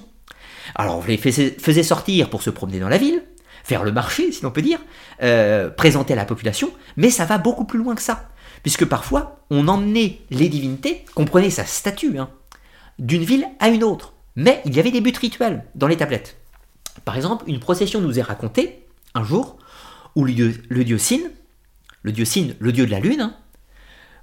Alors 0.75 0.99
on 0.99 1.05
les 1.05 1.17
faisait 1.17 1.83
sortir 1.83 2.29
pour 2.29 2.43
se 2.43 2.49
promener 2.49 2.79
dans 2.79 2.89
la 2.89 2.97
ville, 2.97 3.23
faire 3.63 3.83
le 3.83 3.91
marché, 3.91 4.31
si 4.31 4.43
l'on 4.43 4.51
peut 4.51 4.61
dire, 4.61 4.79
euh, 5.21 5.69
présenter 5.69 6.13
à 6.13 6.17
la 6.17 6.25
population, 6.25 6.71
mais 6.97 7.09
ça 7.09 7.25
va 7.25 7.37
beaucoup 7.37 7.65
plus 7.65 7.79
loin 7.79 7.95
que 7.95 8.01
ça 8.01 8.31
puisque 8.63 8.85
parfois 8.85 9.39
on 9.49 9.67
emmenait 9.67 10.21
les 10.29 10.49
divinités, 10.49 11.05
comprenez 11.15 11.49
sa 11.49 11.65
statue, 11.65 12.17
hein, 12.17 12.29
d'une 12.99 13.23
ville 13.23 13.47
à 13.59 13.69
une 13.69 13.83
autre. 13.83 14.13
Mais 14.35 14.61
il 14.65 14.75
y 14.75 14.79
avait 14.79 14.91
des 14.91 15.01
buts 15.01 15.13
rituels 15.19 15.65
dans 15.75 15.87
les 15.87 15.97
tablettes. 15.97 16.37
Par 17.05 17.15
exemple, 17.15 17.45
une 17.47 17.59
procession 17.59 18.01
nous 18.01 18.19
est 18.19 18.23
racontée 18.23 18.85
un 19.13 19.23
jour 19.23 19.57
où 20.15 20.23
le 20.23 20.33
dieu, 20.33 20.63
le 20.69 20.83
dieu 20.83 20.97
le 22.03 22.11
dieu 22.11 22.25
Sin, 22.25 22.53
le 22.59 22.71
dieu 22.71 22.85
de 22.85 22.91
la 22.91 22.99
lune, 22.99 23.21
hein, 23.21 23.35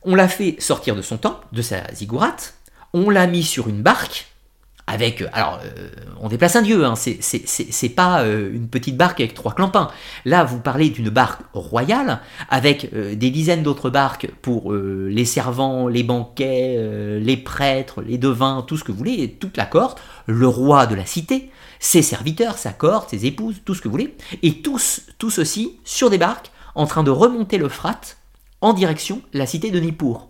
on 0.02 0.14
l'a 0.14 0.28
fait 0.28 0.56
sortir 0.60 0.96
de 0.96 1.02
son 1.02 1.18
temple, 1.18 1.46
de 1.52 1.62
sa 1.62 1.92
ziggourate, 1.92 2.54
on 2.92 3.10
l'a 3.10 3.26
mis 3.26 3.42
sur 3.42 3.68
une 3.68 3.82
barque, 3.82 4.28
avec, 4.88 5.20
euh, 5.20 5.28
alors, 5.32 5.60
euh, 5.64 5.88
on 6.20 6.28
déplace 6.28 6.56
un 6.56 6.62
dieu, 6.62 6.84
hein, 6.84 6.94
c'est 6.96 7.88
pas 7.90 8.22
euh, 8.22 8.50
une 8.52 8.68
petite 8.68 8.96
barque 8.96 9.20
avec 9.20 9.34
trois 9.34 9.52
clampins. 9.52 9.90
Là, 10.24 10.44
vous 10.44 10.60
parlez 10.60 10.88
d'une 10.88 11.10
barque 11.10 11.42
royale, 11.52 12.20
avec 12.48 12.90
des 12.92 13.30
dizaines 13.30 13.62
d'autres 13.62 13.90
barques 13.90 14.28
pour 14.42 14.72
les 14.72 15.24
servants, 15.24 15.88
les 15.88 16.02
banquets, 16.02 17.18
les 17.20 17.36
prêtres, 17.36 18.02
les 18.02 18.18
devins, 18.18 18.64
tout 18.66 18.76
ce 18.76 18.84
que 18.84 18.92
vous 18.92 18.98
voulez, 18.98 19.36
toute 19.38 19.56
la 19.56 19.66
cohorte, 19.66 20.00
le 20.26 20.48
roi 20.48 20.86
de 20.86 20.94
la 20.94 21.04
cité, 21.04 21.50
ses 21.78 22.02
serviteurs, 22.02 22.58
sa 22.58 22.72
cohorte, 22.72 23.10
ses 23.10 23.26
épouses, 23.26 23.56
tout 23.64 23.74
ce 23.74 23.82
que 23.82 23.88
vous 23.88 23.92
voulez, 23.92 24.16
et 24.42 24.62
tous, 24.62 25.02
tout 25.18 25.30
ceci 25.30 25.78
sur 25.84 26.10
des 26.10 26.18
barques, 26.18 26.50
en 26.74 26.86
train 26.86 27.02
de 27.02 27.10
remonter 27.10 27.58
le 27.58 27.68
en 28.60 28.72
direction 28.72 29.20
la 29.32 29.46
cité 29.46 29.70
de 29.70 29.78
Nippur. 29.78 30.28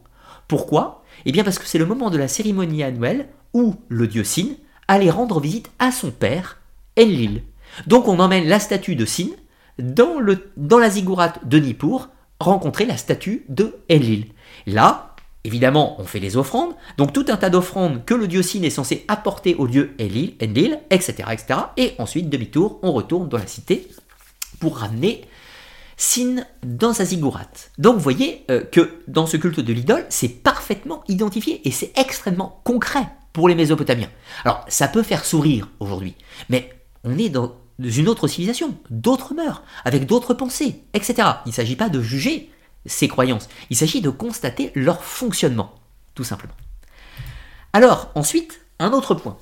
Pourquoi? 0.48 1.04
Eh 1.24 1.32
bien 1.32 1.44
parce 1.44 1.58
que 1.58 1.66
c'est 1.66 1.78
le 1.78 1.86
moment 1.86 2.10
de 2.10 2.18
la 2.18 2.28
cérémonie 2.28 2.82
annuelle 2.82 3.28
où 3.54 3.76
le 3.88 4.06
dieu 4.06 4.24
Sin 4.24 4.56
allait 4.86 5.10
rendre 5.10 5.40
visite 5.40 5.70
à 5.78 5.92
son 5.92 6.10
père, 6.10 6.58
Enlil. 6.98 7.42
Donc 7.86 8.08
on 8.08 8.18
emmène 8.18 8.48
la 8.48 8.60
statue 8.60 8.96
de 8.96 9.04
Sin 9.04 9.28
dans, 9.78 10.18
la 10.20 10.90
ziggourate 10.90 11.46
de 11.46 11.58
Nippur, 11.58 12.08
rencontrer 12.40 12.86
la 12.86 12.96
statue 12.96 13.44
de 13.48 13.76
Enlil. 13.90 14.26
Là, 14.66 15.14
évidemment, 15.44 16.00
on 16.00 16.04
fait 16.04 16.20
les 16.20 16.36
offrandes, 16.36 16.74
donc 16.96 17.12
tout 17.12 17.26
un 17.28 17.36
tas 17.36 17.50
d'offrandes 17.50 18.04
que 18.04 18.14
le 18.14 18.26
dieu 18.26 18.42
Sin 18.42 18.62
est 18.62 18.70
censé 18.70 19.04
apporter 19.08 19.54
au 19.54 19.68
dieu 19.68 19.94
Enlil, 20.00 20.34
Enlil 20.42 20.80
etc., 20.90 21.24
etc. 21.30 21.60
Et 21.76 21.94
ensuite, 21.98 22.28
demi-tour, 22.28 22.78
on 22.82 22.92
retourne 22.92 23.28
dans 23.28 23.38
la 23.38 23.46
cité 23.46 23.88
pour 24.58 24.78
ramener 24.78 25.24
Sin 26.00 26.46
dans 26.62 26.92
sa 26.92 27.04
ziggourate. 27.04 27.72
Donc 27.76 27.96
vous 27.96 28.02
voyez 28.02 28.44
euh, 28.50 28.62
que 28.62 29.00
dans 29.08 29.26
ce 29.26 29.36
culte 29.36 29.58
de 29.58 29.72
l'idole, 29.72 30.06
c'est 30.08 30.28
parfaitement 30.28 31.02
identifié 31.08 31.60
et 31.66 31.72
c'est 31.72 31.92
extrêmement 31.98 32.60
concret 32.62 33.04
pour 33.32 33.48
les 33.48 33.56
Mésopotamiens. 33.56 34.08
Alors, 34.44 34.64
ça 34.68 34.86
peut 34.86 35.02
faire 35.02 35.24
sourire 35.24 35.68
aujourd'hui, 35.80 36.14
mais 36.48 36.72
on 37.02 37.18
est 37.18 37.28
dans 37.28 37.56
une 37.80 38.08
autre 38.08 38.28
civilisation, 38.28 38.76
d'autres 38.90 39.34
mœurs, 39.34 39.62
avec 39.84 40.06
d'autres 40.06 40.34
pensées, 40.34 40.82
etc. 40.94 41.28
Il 41.46 41.50
ne 41.50 41.54
s'agit 41.54 41.76
pas 41.76 41.88
de 41.88 42.00
juger 42.00 42.50
ces 42.86 43.08
croyances, 43.08 43.48
il 43.68 43.76
s'agit 43.76 44.00
de 44.00 44.10
constater 44.10 44.70
leur 44.76 45.02
fonctionnement, 45.02 45.74
tout 46.14 46.24
simplement. 46.24 46.54
Alors, 47.72 48.12
ensuite, 48.14 48.60
un 48.78 48.92
autre 48.92 49.14
point, 49.14 49.36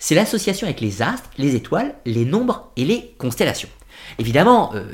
c'est 0.00 0.14
l'association 0.14 0.66
avec 0.66 0.80
les 0.80 1.02
astres, 1.02 1.30
les 1.38 1.54
étoiles, 1.54 1.94
les 2.04 2.24
nombres 2.24 2.72
et 2.76 2.84
les 2.84 3.14
constellations. 3.18 3.68
Évidemment, 4.18 4.72
euh, 4.74 4.92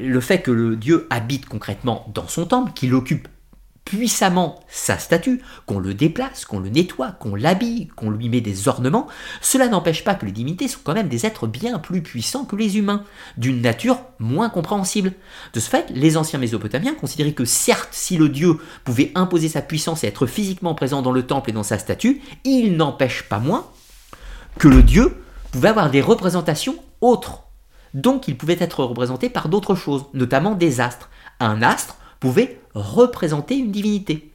le 0.00 0.20
fait 0.20 0.42
que 0.42 0.50
le 0.50 0.76
dieu 0.76 1.06
habite 1.10 1.46
concrètement 1.46 2.10
dans 2.14 2.28
son 2.28 2.46
temple, 2.46 2.72
qu'il 2.74 2.94
occupe 2.94 3.28
puissamment 3.84 4.60
sa 4.68 4.96
statue, 4.98 5.42
qu'on 5.66 5.78
le 5.78 5.92
déplace, 5.92 6.44
qu'on 6.44 6.60
le 6.60 6.68
nettoie, 6.68 7.12
qu'on 7.12 7.34
l'habille, 7.34 7.88
qu'on 7.88 8.10
lui 8.10 8.28
met 8.28 8.40
des 8.40 8.68
ornements, 8.68 9.08
cela 9.40 9.68
n'empêche 9.68 10.04
pas 10.04 10.14
que 10.14 10.24
les 10.24 10.32
divinités 10.32 10.68
sont 10.68 10.80
quand 10.84 10.94
même 10.94 11.08
des 11.08 11.26
êtres 11.26 11.46
bien 11.46 11.78
plus 11.78 12.00
puissants 12.00 12.44
que 12.44 12.56
les 12.56 12.78
humains, 12.78 13.04
d'une 13.36 13.60
nature 13.60 14.00
moins 14.18 14.48
compréhensible. 14.48 15.12
De 15.52 15.60
ce 15.60 15.68
fait, 15.68 15.90
les 15.90 16.16
anciens 16.16 16.38
Mésopotamiens 16.38 16.94
considéraient 16.94 17.32
que 17.32 17.44
certes, 17.44 17.88
si 17.90 18.16
le 18.16 18.28
dieu 18.28 18.58
pouvait 18.84 19.10
imposer 19.14 19.48
sa 19.48 19.62
puissance 19.62 20.04
et 20.04 20.06
être 20.06 20.26
physiquement 20.26 20.74
présent 20.74 21.02
dans 21.02 21.12
le 21.12 21.26
temple 21.26 21.50
et 21.50 21.54
dans 21.54 21.62
sa 21.62 21.78
statue, 21.78 22.22
il 22.44 22.76
n'empêche 22.76 23.24
pas 23.24 23.40
moins 23.40 23.66
que 24.58 24.68
le 24.68 24.82
dieu 24.82 25.16
pouvait 25.50 25.68
avoir 25.68 25.90
des 25.90 26.00
représentations 26.00 26.76
autres. 27.00 27.41
Donc 27.94 28.28
il 28.28 28.36
pouvait 28.36 28.56
être 28.58 28.84
représenté 28.84 29.28
par 29.28 29.48
d'autres 29.48 29.74
choses, 29.74 30.06
notamment 30.14 30.54
des 30.54 30.80
astres. 30.80 31.10
Un 31.40 31.62
astre 31.62 31.96
pouvait 32.20 32.60
représenter 32.74 33.56
une 33.56 33.70
divinité. 33.70 34.30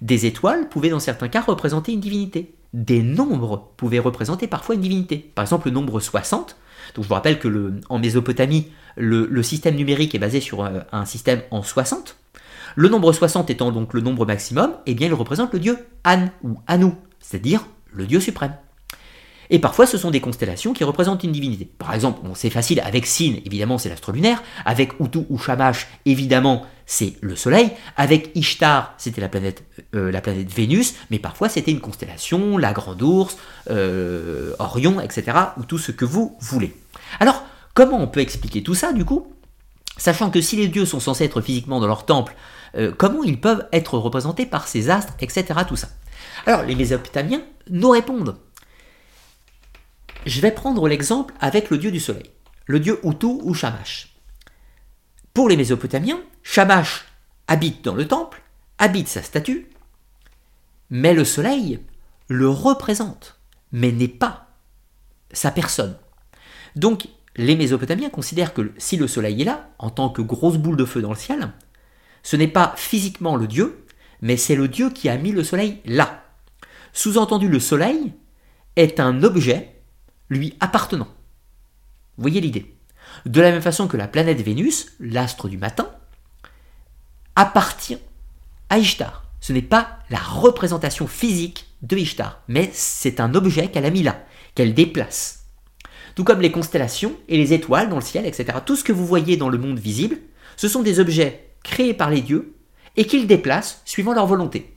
Des 0.00 0.26
étoiles 0.26 0.68
pouvaient 0.68 0.90
dans 0.90 1.00
certains 1.00 1.28
cas 1.28 1.40
représenter 1.40 1.92
une 1.92 2.00
divinité. 2.00 2.54
Des 2.74 3.02
nombres 3.02 3.70
pouvaient 3.76 3.98
représenter 3.98 4.46
parfois 4.46 4.74
une 4.74 4.80
divinité. 4.80 5.18
Par 5.34 5.44
exemple, 5.44 5.68
le 5.68 5.74
nombre 5.74 6.00
60. 6.00 6.56
Donc 6.94 7.04
je 7.04 7.08
vous 7.08 7.14
rappelle 7.14 7.38
que 7.38 7.80
en 7.88 7.98
Mésopotamie, 7.98 8.68
le, 8.96 9.42
système 9.42 9.76
numérique 9.76 10.14
est 10.14 10.18
basé 10.18 10.40
sur 10.40 10.64
un, 10.64 10.84
un, 10.92 11.04
système 11.04 11.42
en 11.50 11.62
60. 11.62 12.16
Le 12.74 12.88
nombre 12.88 13.12
60 13.12 13.50
étant 13.50 13.72
donc 13.72 13.94
le 13.94 14.00
nombre 14.00 14.26
maximum, 14.26 14.72
eh 14.86 14.94
bien 14.94 15.06
il 15.06 15.14
représente 15.14 15.52
le 15.52 15.58
dieu 15.58 15.78
An 16.04 16.26
ou 16.42 16.58
Anu, 16.66 16.92
c'est-à-dire 17.20 17.66
le 17.92 18.06
dieu 18.06 18.20
suprême. 18.20 18.54
Et 19.50 19.58
parfois, 19.58 19.86
ce 19.86 19.98
sont 19.98 20.10
des 20.10 20.20
constellations 20.20 20.72
qui 20.72 20.84
représentent 20.84 21.24
une 21.24 21.32
divinité. 21.32 21.70
Par 21.78 21.94
exemple, 21.94 22.20
c'est 22.34 22.50
facile, 22.50 22.80
avec 22.80 23.06
Sin, 23.06 23.34
évidemment, 23.44 23.78
c'est 23.78 23.88
l'astre 23.88 24.12
lunaire. 24.12 24.42
Avec 24.64 24.98
Utu 25.00 25.20
ou 25.28 25.38
Shamash, 25.38 25.86
évidemment, 26.04 26.64
c'est 26.86 27.14
le 27.20 27.36
Soleil. 27.36 27.70
Avec 27.96 28.30
Ishtar, 28.34 28.94
c'était 28.98 29.20
la 29.20 29.28
planète, 29.28 29.64
euh, 29.94 30.12
Vénus. 30.54 30.94
Mais 31.10 31.18
parfois, 31.18 31.48
c'était 31.48 31.70
une 31.70 31.80
constellation, 31.80 32.58
la 32.58 32.72
Grande 32.72 33.02
Ourse, 33.02 33.36
euh, 33.70 34.54
Orion, 34.58 35.00
etc. 35.00 35.36
Ou 35.58 35.64
tout 35.64 35.78
ce 35.78 35.92
que 35.92 36.04
vous 36.04 36.36
voulez. 36.40 36.74
Alors, 37.20 37.44
comment 37.74 38.00
on 38.00 38.08
peut 38.08 38.20
expliquer 38.20 38.62
tout 38.62 38.74
ça, 38.74 38.92
du 38.92 39.04
coup? 39.04 39.32
Sachant 39.98 40.30
que 40.30 40.40
si 40.40 40.56
les 40.56 40.68
dieux 40.68 40.84
sont 40.84 41.00
censés 41.00 41.24
être 41.24 41.40
physiquement 41.40 41.80
dans 41.80 41.86
leur 41.86 42.04
temple, 42.04 42.36
euh, 42.76 42.92
comment 42.96 43.24
ils 43.24 43.40
peuvent 43.40 43.66
être 43.72 43.98
représentés 43.98 44.44
par 44.44 44.68
ces 44.68 44.90
astres, 44.90 45.14
etc. 45.20 45.44
Tout 45.66 45.76
ça? 45.76 45.88
Alors, 46.44 46.62
les 46.62 46.74
Mésopotamiens 46.74 47.42
nous 47.70 47.90
répondent 47.90 48.36
je 50.26 50.40
vais 50.40 50.50
prendre 50.50 50.88
l'exemple 50.88 51.32
avec 51.40 51.70
le 51.70 51.78
dieu 51.78 51.92
du 51.92 52.00
soleil, 52.00 52.30
le 52.66 52.80
dieu 52.80 53.00
Utu 53.04 53.26
ou 53.26 53.54
Shamash. 53.54 54.16
Pour 55.32 55.48
les 55.48 55.56
Mésopotamiens, 55.56 56.20
Shamash 56.42 57.04
habite 57.46 57.84
dans 57.84 57.94
le 57.94 58.08
temple, 58.08 58.42
habite 58.78 59.08
sa 59.08 59.22
statue, 59.22 59.68
mais 60.90 61.14
le 61.14 61.24
soleil 61.24 61.80
le 62.28 62.48
représente, 62.48 63.38
mais 63.70 63.92
n'est 63.92 64.08
pas 64.08 64.48
sa 65.32 65.52
personne. 65.52 65.96
Donc 66.74 67.06
les 67.36 67.54
Mésopotamiens 67.54 68.10
considèrent 68.10 68.52
que 68.52 68.72
si 68.78 68.96
le 68.96 69.06
soleil 69.06 69.42
est 69.42 69.44
là, 69.44 69.70
en 69.78 69.90
tant 69.90 70.08
que 70.08 70.22
grosse 70.22 70.56
boule 70.56 70.76
de 70.76 70.84
feu 70.84 71.02
dans 71.02 71.10
le 71.10 71.16
ciel, 71.16 71.52
ce 72.24 72.34
n'est 72.34 72.48
pas 72.48 72.74
physiquement 72.76 73.36
le 73.36 73.46
dieu, 73.46 73.84
mais 74.22 74.36
c'est 74.36 74.56
le 74.56 74.66
dieu 74.66 74.90
qui 74.90 75.08
a 75.08 75.18
mis 75.18 75.30
le 75.30 75.44
soleil 75.44 75.80
là. 75.84 76.24
Sous-entendu, 76.92 77.48
le 77.48 77.60
soleil 77.60 78.14
est 78.74 78.98
un 78.98 79.22
objet 79.22 79.75
lui 80.28 80.54
appartenant. 80.60 81.08
Vous 82.16 82.22
voyez 82.22 82.40
l'idée 82.40 82.74
De 83.26 83.40
la 83.40 83.50
même 83.50 83.62
façon 83.62 83.88
que 83.88 83.96
la 83.96 84.08
planète 84.08 84.40
Vénus, 84.40 84.92
l'astre 85.00 85.48
du 85.48 85.58
matin, 85.58 85.90
appartient 87.34 87.98
à 88.70 88.78
Ishtar. 88.78 89.24
Ce 89.40 89.52
n'est 89.52 89.62
pas 89.62 89.98
la 90.10 90.18
représentation 90.18 91.06
physique 91.06 91.66
de 91.82 91.96
Ishtar, 91.96 92.40
mais 92.48 92.70
c'est 92.72 93.20
un 93.20 93.34
objet 93.34 93.68
qu'elle 93.68 93.84
a 93.84 93.90
mis 93.90 94.02
là, 94.02 94.24
qu'elle 94.54 94.74
déplace. 94.74 95.44
Tout 96.14 96.24
comme 96.24 96.40
les 96.40 96.50
constellations 96.50 97.14
et 97.28 97.36
les 97.36 97.52
étoiles 97.52 97.90
dans 97.90 97.96
le 97.96 98.02
ciel, 98.02 98.26
etc. 98.26 98.58
Tout 98.64 98.76
ce 98.76 98.84
que 98.84 98.92
vous 98.92 99.06
voyez 99.06 99.36
dans 99.36 99.50
le 99.50 99.58
monde 99.58 99.78
visible, 99.78 100.18
ce 100.56 100.68
sont 100.68 100.82
des 100.82 100.98
objets 100.98 101.50
créés 101.62 101.94
par 101.94 102.10
les 102.10 102.22
dieux 102.22 102.54
et 102.96 103.06
qu'ils 103.06 103.26
déplacent 103.26 103.82
suivant 103.84 104.14
leur 104.14 104.26
volonté. 104.26 104.74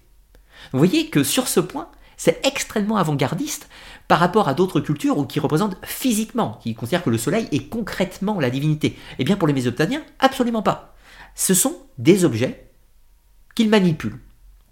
Vous 0.74 0.80
voyez 0.80 1.10
que 1.10 1.24
sur 1.24 1.48
ce 1.48 1.62
point, 1.62 1.90
c'est 2.18 2.46
extrêmement 2.46 2.98
avant-gardiste 2.98 3.70
par 4.10 4.20
rapport 4.20 4.50
à 4.50 4.56
d'autres 4.56 4.82
cultures 4.82 5.20
où 5.20 5.26
qui 5.26 5.40
représentent 5.40 5.78
physiquement, 5.84 6.60
qui 6.64 6.74
considèrent 6.74 7.04
que 7.04 7.12
le 7.12 7.20
soleil 7.20 7.48
est 7.52 7.70
concrètement 7.70 8.40
la 8.40 8.50
divinité. 8.50 8.98
Eh 9.20 9.24
bien 9.24 9.38
pour 9.38 9.48
les 9.48 9.54
Mésopotamiens, 9.54 10.02
absolument 10.18 10.64
pas. 10.64 10.96
Ce 11.36 11.54
sont 11.54 11.78
des 12.00 12.26
objets 12.26 12.72
qu'ils 13.54 13.70
manipulent, 13.70 14.20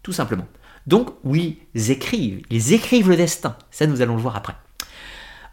tout 0.01 0.11
simplement. 0.11 0.47
Donc 0.87 1.11
oui, 1.23 1.59
ils 1.75 1.91
écrivent, 1.91 2.41
ils 2.49 2.73
écrivent 2.73 3.09
le 3.09 3.15
destin. 3.15 3.55
Ça 3.69 3.85
nous 3.85 4.01
allons 4.01 4.15
le 4.15 4.21
voir 4.21 4.35
après. 4.35 4.55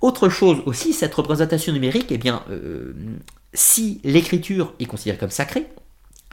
Autre 0.01 0.31
chose 0.31 0.63
aussi, 0.65 0.95
cette 0.95 1.15
représentation 1.15 1.73
numérique, 1.75 2.11
eh 2.11 2.19
bien, 2.19 2.43
euh, 2.49 2.95
si 3.53 4.01
l'écriture 4.03 4.73
est 4.81 4.87
considérée 4.87 5.19
comme 5.19 5.31
sacrée, 5.31 5.67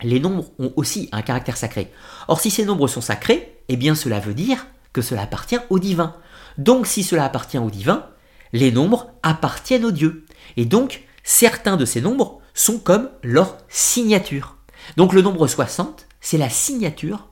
les 0.03 0.21
nombres 0.21 0.45
ont 0.57 0.71
aussi 0.77 1.09
un 1.11 1.21
caractère 1.21 1.57
sacré. 1.57 1.91
Or, 2.29 2.39
si 2.39 2.49
ces 2.49 2.63
nombres 2.63 2.87
sont 2.87 3.01
sacrés, 3.01 3.57
eh 3.67 3.75
bien, 3.75 3.93
cela 3.93 4.21
veut 4.21 4.33
dire 4.33 4.67
que 4.93 5.01
cela 5.01 5.23
appartient 5.23 5.59
au 5.69 5.79
divin. 5.79 6.15
Donc 6.61 6.85
si 6.85 7.01
cela 7.01 7.25
appartient 7.25 7.57
au 7.57 7.71
divin, 7.71 8.05
les 8.53 8.71
nombres 8.71 9.07
appartiennent 9.23 9.85
au 9.85 9.91
Dieu. 9.91 10.25
Et 10.57 10.65
donc 10.65 11.03
certains 11.23 11.75
de 11.75 11.85
ces 11.85 12.01
nombres 12.01 12.39
sont 12.53 12.77
comme 12.77 13.09
leur 13.23 13.57
signature. 13.67 14.57
Donc 14.95 15.13
le 15.13 15.23
nombre 15.23 15.47
60, 15.47 16.07
c'est 16.19 16.37
la 16.37 16.49
signature 16.49 17.29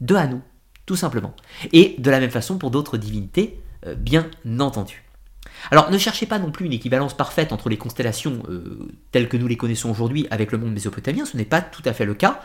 de 0.00 0.16
Hanou, 0.16 0.42
tout 0.86 0.96
simplement. 0.96 1.34
Et 1.72 1.94
de 1.98 2.10
la 2.10 2.18
même 2.18 2.30
façon 2.30 2.58
pour 2.58 2.72
d'autres 2.72 2.96
divinités, 2.96 3.60
euh, 3.86 3.94
bien 3.94 4.28
entendu. 4.58 5.04
Alors 5.70 5.92
ne 5.92 5.98
cherchez 5.98 6.26
pas 6.26 6.40
non 6.40 6.50
plus 6.50 6.66
une 6.66 6.72
équivalence 6.72 7.16
parfaite 7.16 7.52
entre 7.52 7.68
les 7.68 7.76
constellations 7.76 8.42
euh, 8.48 8.88
telles 9.12 9.28
que 9.28 9.36
nous 9.36 9.46
les 9.46 9.56
connaissons 9.56 9.90
aujourd'hui 9.90 10.26
avec 10.32 10.50
le 10.50 10.58
monde 10.58 10.72
mésopotamien, 10.72 11.24
ce 11.24 11.36
n'est 11.36 11.44
pas 11.44 11.62
tout 11.62 11.82
à 11.84 11.92
fait 11.92 12.04
le 12.04 12.14
cas. 12.14 12.42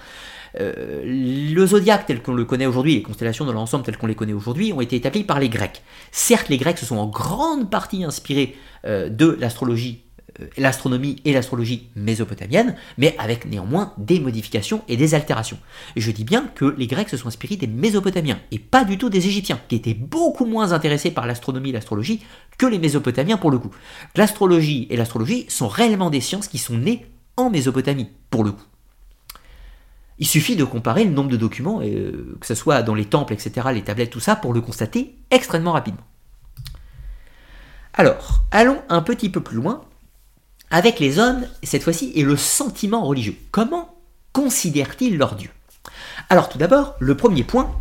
Euh, 0.60 1.04
le 1.06 1.66
zodiaque 1.66 2.06
tel 2.08 2.22
qu'on 2.22 2.34
le 2.34 2.45
connaît 2.45 2.66
aujourd'hui, 2.66 2.95
les 2.95 3.04
constellations 3.04 3.45
dans 3.45 3.54
l'ensemble 3.54 3.84
telles 3.84 3.97
qu'on 3.97 4.08
les 4.08 4.16
connaît 4.16 4.34
aujourd'hui, 4.34 4.74
ont 4.74 4.82
été 4.82 4.95
établies 4.95 5.24
par 5.24 5.39
les 5.39 5.50
Grecs. 5.50 5.82
Certes, 6.12 6.50
les 6.50 6.58
Grecs 6.58 6.78
se 6.78 6.86
sont 6.86 6.97
en 6.97 7.08
grande 7.08 7.70
partie 7.70 8.04
inspirés 8.04 8.56
euh, 8.86 9.10
de 9.10 9.38
l'astrologie 9.39 10.04
euh, 10.41 10.47
l'astronomie 10.58 11.18
et 11.26 11.34
l'astrologie 11.34 11.89
mésopotamienne, 11.95 12.76
mais 12.97 13.16
avec 13.18 13.45
néanmoins 13.45 13.93
des 13.97 14.20
modifications 14.20 14.84
et 14.88 14.97
des 14.97 15.16
altérations. 15.16 15.58
Je 15.95 16.12
dis 16.12 16.24
bien 16.24 16.50
que 16.56 16.66
les 16.78 16.88
Grecs 16.88 17.10
se 17.10 17.18
sont 17.18 17.28
inspirés 17.28 17.56
des 17.56 17.68
Mésopotamiens, 17.68 18.39
et 18.52 18.60
pas 18.60 18.84
du 18.84 18.97
tout 18.97 19.10
des 19.10 19.28
Égyptiens, 19.28 19.60
qui 19.68 19.76
étaient 19.76 19.93
beaucoup 19.93 20.45
moins 20.45 20.72
intéressés 20.72 21.12
par 21.12 21.26
l'astronomie 21.26 21.70
et 21.70 21.74
l'astrologie 21.74 22.22
que 22.58 22.66
les 22.66 22.80
Mésopotamiens 22.80 23.38
pour 23.38 23.52
le 23.52 23.60
coup. 23.60 23.72
L'astrologie 24.16 24.88
et 24.89 24.97
l'astrologie 24.97 25.45
sont 25.50 25.68
réellement 25.68 26.10
des 26.10 26.22
sciences 26.22 26.47
qui 26.47 26.58
sont 26.58 26.78
nées 26.78 27.06
en 27.38 27.50
Mésopotamie, 27.50 28.10
pour 28.30 28.43
le 28.43 28.52
coup. 28.52 28.69
Il 30.20 30.28
suffit 30.28 30.56
de 30.56 30.66
comparer 30.66 31.06
le 31.06 31.12
nombre 31.12 31.30
de 31.30 31.38
documents, 31.38 31.80
euh, 31.82 32.38
que 32.40 32.46
ce 32.46 32.56
soit 32.56 32.82
dans 32.84 32.94
les 32.94 33.06
temples, 33.06 33.34
etc., 33.34 33.68
les 33.74 33.84
tablettes, 33.84 34.10
tout 34.10 34.20
ça, 34.20 34.36
pour 34.36 34.54
le 34.54 34.62
constater 34.62 35.16
extrêmement 35.32 35.72
rapidement. 35.72 36.04
Alors, 37.94 38.44
allons 38.52 38.82
un 38.90 39.02
petit 39.02 39.30
peu 39.30 39.42
plus 39.42 39.56
loin 39.56 39.82
avec 40.72 41.00
les 41.00 41.20
hommes, 41.20 41.46
cette 41.64 41.84
fois-ci, 41.84 42.12
et 42.16 42.24
le 42.24 42.38
sentiment 42.38 43.06
religieux. 43.06 43.36
Comment 43.52 43.96
considèrent-ils 44.34 45.18
leur 45.18 45.36
Dieu 45.36 45.50
Alors 46.30 46.50
tout 46.50 46.58
d'abord, 46.58 46.96
le 47.00 47.18
premier 47.18 47.44
point, 47.44 47.72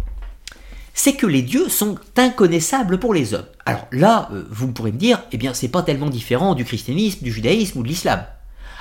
c'est 0.94 1.14
que 1.14 1.26
les 1.26 1.42
dieux 1.42 1.68
sont 1.68 1.98
inconnaissables 2.16 2.98
pour 2.98 3.14
les 3.14 3.34
hommes. 3.34 3.46
Alors 3.66 3.86
là, 3.92 4.28
euh, 4.32 4.44
vous 4.50 4.72
pourrez 4.72 4.92
me 4.92 4.98
dire, 4.98 5.22
eh 5.32 5.36
bien 5.36 5.54
c'est 5.54 5.68
pas 5.68 5.82
tellement 5.82 6.08
différent 6.08 6.54
du 6.54 6.64
christianisme, 6.64 7.22
du 7.22 7.30
judaïsme 7.30 7.78
ou 7.78 7.82
de 7.82 7.88
l'islam. 7.88 8.24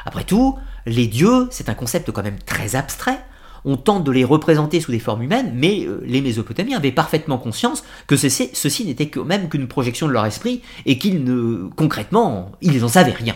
Après 0.05 0.23
tout, 0.23 0.57
les 0.85 1.07
dieux, 1.07 1.47
c'est 1.51 1.69
un 1.69 1.73
concept 1.73 2.11
quand 2.11 2.23
même 2.23 2.39
très 2.39 2.75
abstrait, 2.75 3.19
on 3.67 3.75
tente 3.75 4.05
de 4.05 4.11
les 4.11 4.23
représenter 4.23 4.79
sous 4.79 4.91
des 4.91 4.99
formes 4.99 5.23
humaines, 5.23 5.51
mais 5.53 5.85
euh, 5.85 6.01
les 6.05 6.21
Mésopotamiens 6.21 6.77
avaient 6.77 6.93
parfaitement 6.93 7.37
conscience 7.37 7.83
que 8.07 8.15
ceci, 8.15 8.85
n'était 8.85 9.11
même 9.25 9.49
qu'une 9.49 9.67
projection 9.67 10.07
de 10.07 10.13
leur 10.13 10.25
esprit 10.25 10.61
et 10.85 10.97
qu'ils 10.97 11.25
ne, 11.25 11.67
concrètement, 11.75 12.53
ils 12.61 12.79
n'en 12.79 12.87
savaient 12.87 13.11
rien. 13.11 13.35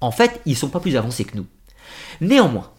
En 0.00 0.10
fait, 0.10 0.40
ils 0.46 0.52
ne 0.52 0.56
sont 0.56 0.70
pas 0.70 0.80
plus 0.80 0.96
avancés 0.96 1.24
que 1.24 1.36
nous. 1.36 1.46
Néanmoins, 2.22 2.70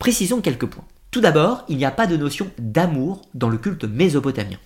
précisons 0.00 0.40
quelques 0.40 0.66
points. 0.66 0.84
Tout 1.12 1.20
d'abord, 1.20 1.64
il 1.68 1.76
n'y 1.76 1.84
a 1.84 1.92
pas 1.92 2.08
de 2.08 2.16
notion 2.16 2.50
d'amour 2.58 3.22
dans 3.34 3.48
le 3.48 3.56
culte 3.56 3.84
mésopotamien. 3.84 4.58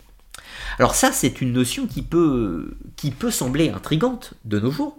Alors 0.78 0.94
ça, 0.94 1.12
c'est 1.12 1.43
une 1.43 1.52
notion 1.52 1.86
qui 1.86 2.01
peut, 2.01 2.78
qui 2.97 3.10
peut 3.10 3.31
sembler 3.31 3.68
intrigante 3.68 4.32
de 4.47 4.59
nos 4.59 4.70
jours, 4.70 4.97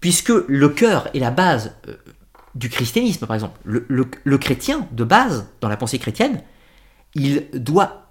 puisque 0.00 0.32
le 0.46 0.68
cœur 0.68 1.08
et 1.14 1.20
la 1.20 1.30
base 1.30 1.74
euh, 1.88 1.94
du 2.54 2.68
christianisme, 2.68 3.26
par 3.26 3.34
exemple. 3.34 3.58
Le, 3.64 4.38
chrétien, 4.38 4.86
de 4.92 5.04
base, 5.04 5.46
dans 5.60 5.68
la 5.68 5.76
pensée 5.76 5.98
chrétienne, 5.98 6.42
il 7.14 7.48
doit. 7.52 8.10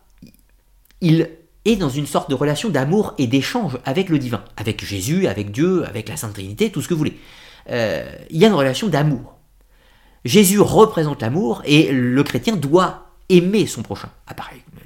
Il 1.01 1.29
est 1.65 1.75
dans 1.75 1.89
une 1.89 2.07
sorte 2.07 2.29
de 2.29 2.35
relation 2.35 2.69
d'amour 2.69 3.13
et 3.17 3.27
d'échange 3.27 3.77
avec 3.85 4.09
le 4.09 4.19
divin, 4.19 4.43
avec 4.57 4.83
Jésus, 4.83 5.27
avec 5.27 5.51
Dieu, 5.51 5.85
avec 5.85 6.09
la 6.09 6.17
Sainte 6.17 6.33
Trinité, 6.33 6.71
tout 6.71 6.81
ce 6.81 6.87
que 6.87 6.93
vous 6.93 6.99
voulez. 6.99 7.19
Euh, 7.69 8.09
il 8.29 8.37
y 8.37 8.45
a 8.45 8.47
une 8.47 8.53
relation 8.53 8.87
d'amour. 8.87 9.37
Jésus 10.25 10.59
représente 10.59 11.21
l'amour 11.21 11.61
et 11.65 11.91
le 11.91 12.23
chrétien 12.23 12.55
doit 12.55 13.07
aimer 13.29 13.65
son 13.65 13.81
prochain, 13.81 14.09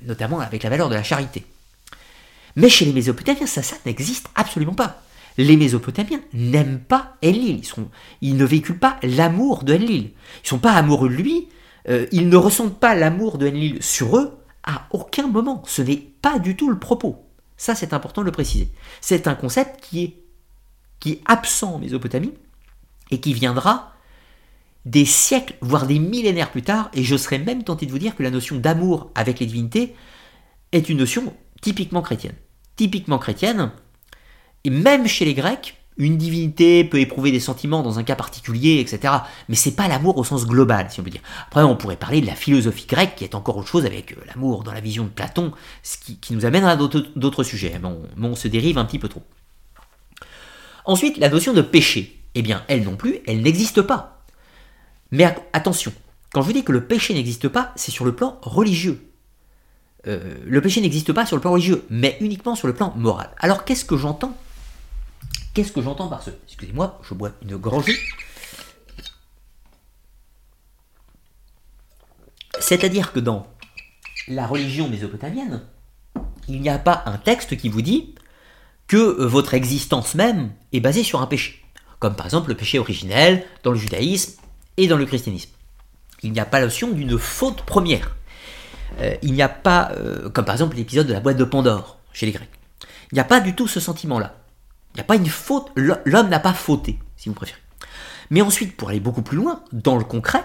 notamment 0.05 0.39
avec 0.39 0.63
la 0.63 0.69
valeur 0.69 0.89
de 0.89 0.95
la 0.95 1.03
charité. 1.03 1.45
Mais 2.55 2.69
chez 2.69 2.85
les 2.85 2.93
Mésopotamiens, 2.93 3.45
ça, 3.45 3.61
ça 3.61 3.75
n'existe 3.85 4.27
absolument 4.35 4.73
pas. 4.73 5.01
Les 5.37 5.55
Mésopotamiens 5.55 6.21
n'aiment 6.33 6.79
pas 6.79 7.15
Enlil, 7.23 7.61
ils, 7.63 7.85
ils 8.21 8.37
ne 8.37 8.45
véhiculent 8.45 8.79
pas 8.79 8.97
l'amour 9.03 9.63
de 9.63 9.75
Enlil. 9.75 10.03
Ils 10.03 10.43
ne 10.43 10.47
sont 10.47 10.59
pas 10.59 10.73
amoureux 10.73 11.09
de 11.09 11.13
lui, 11.13 11.47
euh, 11.89 12.07
ils 12.11 12.27
ne 12.27 12.37
ressentent 12.37 12.79
pas 12.79 12.95
l'amour 12.95 13.37
de 13.37 13.47
Enlil 13.47 13.81
sur 13.81 14.17
eux 14.17 14.37
à 14.63 14.87
aucun 14.91 15.27
moment. 15.27 15.63
Ce 15.67 15.81
n'est 15.81 15.97
pas 15.97 16.39
du 16.39 16.55
tout 16.55 16.69
le 16.69 16.79
propos. 16.79 17.23
Ça, 17.55 17.75
c'est 17.75 17.93
important 17.93 18.21
de 18.21 18.25
le 18.25 18.31
préciser. 18.31 18.69
C'est 18.99 19.27
un 19.27 19.35
concept 19.35 19.83
qui 19.83 20.03
est, 20.03 20.23
qui 20.99 21.13
est 21.13 21.21
absent 21.25 21.75
en 21.75 21.79
Mésopotamie 21.79 22.33
et 23.11 23.19
qui 23.19 23.33
viendra 23.33 23.93
des 24.85 25.05
siècles, 25.05 25.55
voire 25.61 25.85
des 25.85 25.99
millénaires 25.99 26.51
plus 26.51 26.61
tard, 26.61 26.89
et 26.93 27.03
je 27.03 27.17
serais 27.17 27.39
même 27.39 27.63
tenté 27.63 27.85
de 27.85 27.91
vous 27.91 27.99
dire 27.99 28.15
que 28.15 28.23
la 28.23 28.31
notion 28.31 28.57
d'amour 28.57 29.11
avec 29.15 29.39
les 29.39 29.45
divinités 29.45 29.95
est 30.71 30.87
une 30.89 30.99
notion 30.99 31.33
typiquement 31.61 32.01
chrétienne. 32.01 32.35
Typiquement 32.77 33.17
chrétienne, 33.17 33.71
et 34.63 34.69
même 34.69 35.07
chez 35.07 35.25
les 35.25 35.33
Grecs, 35.33 35.77
une 35.97 36.17
divinité 36.17 36.83
peut 36.83 36.99
éprouver 36.99 37.31
des 37.31 37.39
sentiments 37.39 37.81
dans 37.81 37.97
un 37.97 38.03
cas 38.03 38.15
particulier, 38.15 38.79
etc. 38.79 39.13
Mais 39.49 39.55
c'est 39.55 39.75
pas 39.75 39.87
l'amour 39.87 40.17
au 40.17 40.23
sens 40.23 40.45
global, 40.45 40.87
si 40.91 40.99
on 40.99 41.03
peut 41.03 41.09
dire. 41.09 41.21
Après, 41.47 41.63
on 41.63 41.75
pourrait 41.75 41.95
parler 41.95 42.21
de 42.21 42.27
la 42.27 42.35
philosophie 42.35 42.85
grecque, 42.85 43.15
qui 43.15 43.23
est 43.23 43.35
encore 43.35 43.57
autre 43.57 43.67
chose 43.67 43.85
avec 43.85 44.11
euh, 44.11 44.21
l'amour 44.27 44.63
dans 44.63 44.73
la 44.73 44.79
vision 44.79 45.05
de 45.05 45.09
Platon, 45.09 45.51
ce 45.81 45.97
qui, 45.97 46.33
nous 46.33 46.45
amène 46.45 46.65
à 46.65 46.75
d'autres 46.75 47.43
sujets. 47.43 47.79
Mais 47.81 48.27
on, 48.27 48.35
se 48.35 48.47
dérive 48.47 48.77
un 48.77 48.85
petit 48.85 48.99
peu 48.99 49.07
trop. 49.07 49.23
Ensuite, 50.85 51.17
la 51.17 51.29
notion 51.29 51.53
de 51.53 51.61
péché. 51.61 52.13
Eh 52.35 52.43
bien, 52.43 52.63
elle 52.67 52.83
non 52.83 52.95
plus, 52.95 53.19
elle 53.25 53.41
n'existe 53.41 53.81
pas. 53.81 54.21
Mais 55.11 55.23
attention, 55.53 55.91
quand 56.31 56.41
je 56.41 56.47
vous 56.47 56.53
dis 56.53 56.63
que 56.63 56.71
le 56.71 56.85
péché 56.85 57.15
n'existe 57.15 57.47
pas, 57.47 57.71
c'est 57.75 57.89
sur 57.89 58.05
le 58.05 58.15
plan 58.15 58.37
religieux. 58.43 59.01
Euh, 60.05 60.35
le 60.45 60.61
péché 60.61 60.79
n'existe 60.81 61.13
pas 61.13 61.25
sur 61.25 61.35
le 61.35 61.41
plan 61.41 61.51
religieux, 61.53 61.83
mais 61.89 62.17
uniquement 62.21 62.53
sur 62.53 62.67
le 62.67 62.75
plan 62.75 62.93
moral. 62.95 63.31
Alors 63.39 63.65
qu'est-ce 63.65 63.85
que 63.85 63.97
j'entends 63.97 64.37
Qu'est-ce 65.57 65.71
que 65.71 65.81
j'entends 65.81 66.07
par 66.07 66.21
ce 66.21 66.29
Excusez-moi, 66.45 67.01
je 67.01 67.15
bois 67.15 67.31
une 67.41 67.57
gorgée. 67.57 67.97
C'est-à-dire 72.59 73.11
que 73.11 73.19
dans 73.19 73.47
la 74.27 74.45
religion 74.45 74.87
mésopotamienne, 74.87 75.63
il 76.47 76.61
n'y 76.61 76.69
a 76.69 76.77
pas 76.77 77.01
un 77.07 77.17
texte 77.17 77.57
qui 77.57 77.69
vous 77.69 77.81
dit 77.81 78.13
que 78.85 78.97
euh, 78.97 79.25
votre 79.25 79.55
existence 79.55 80.13
même 80.13 80.51
est 80.73 80.79
basée 80.79 81.01
sur 81.01 81.23
un 81.23 81.25
péché. 81.25 81.65
Comme 81.97 82.15
par 82.15 82.27
exemple 82.27 82.49
le 82.49 82.55
péché 82.55 82.77
originel 82.77 83.43
dans 83.63 83.71
le 83.71 83.79
judaïsme 83.79 84.39
et 84.77 84.85
dans 84.85 84.97
le 84.97 85.07
christianisme. 85.07 85.49
Il 86.21 86.33
n'y 86.33 86.39
a 86.39 86.45
pas 86.45 86.59
la 86.59 86.65
notion 86.65 86.91
d'une 86.91 87.17
faute 87.17 87.63
première. 87.63 88.15
Euh, 88.99 89.15
il 89.23 89.33
n'y 89.33 89.41
a 89.41 89.49
pas, 89.49 89.91
euh, 89.93 90.29
comme 90.29 90.45
par 90.45 90.53
exemple 90.53 90.75
l'épisode 90.75 91.07
de 91.07 91.13
la 91.13 91.19
boîte 91.19 91.37
de 91.37 91.45
Pandore 91.45 91.97
chez 92.13 92.27
les 92.27 92.31
Grecs. 92.31 92.47
Il 93.11 93.15
n'y 93.15 93.21
a 93.21 93.23
pas 93.23 93.39
du 93.39 93.55
tout 93.55 93.67
ce 93.67 93.79
sentiment-là. 93.79 94.35
Il 94.97 95.01
n'y 95.01 95.03
a 95.03 95.05
pas 95.05 95.15
une 95.15 95.27
faute, 95.27 95.71
l'homme 95.75 96.29
n'a 96.29 96.39
pas 96.39 96.53
fauté, 96.53 96.97
si 97.17 97.29
vous 97.29 97.35
préférez. 97.35 97.61
Mais 98.31 98.41
ensuite, 98.41 98.75
pour 98.75 98.89
aller 98.89 98.99
beaucoup 98.99 99.21
plus 99.21 99.37
loin, 99.37 99.63
dans 99.71 99.95
le 99.95 100.03
concret, 100.03 100.43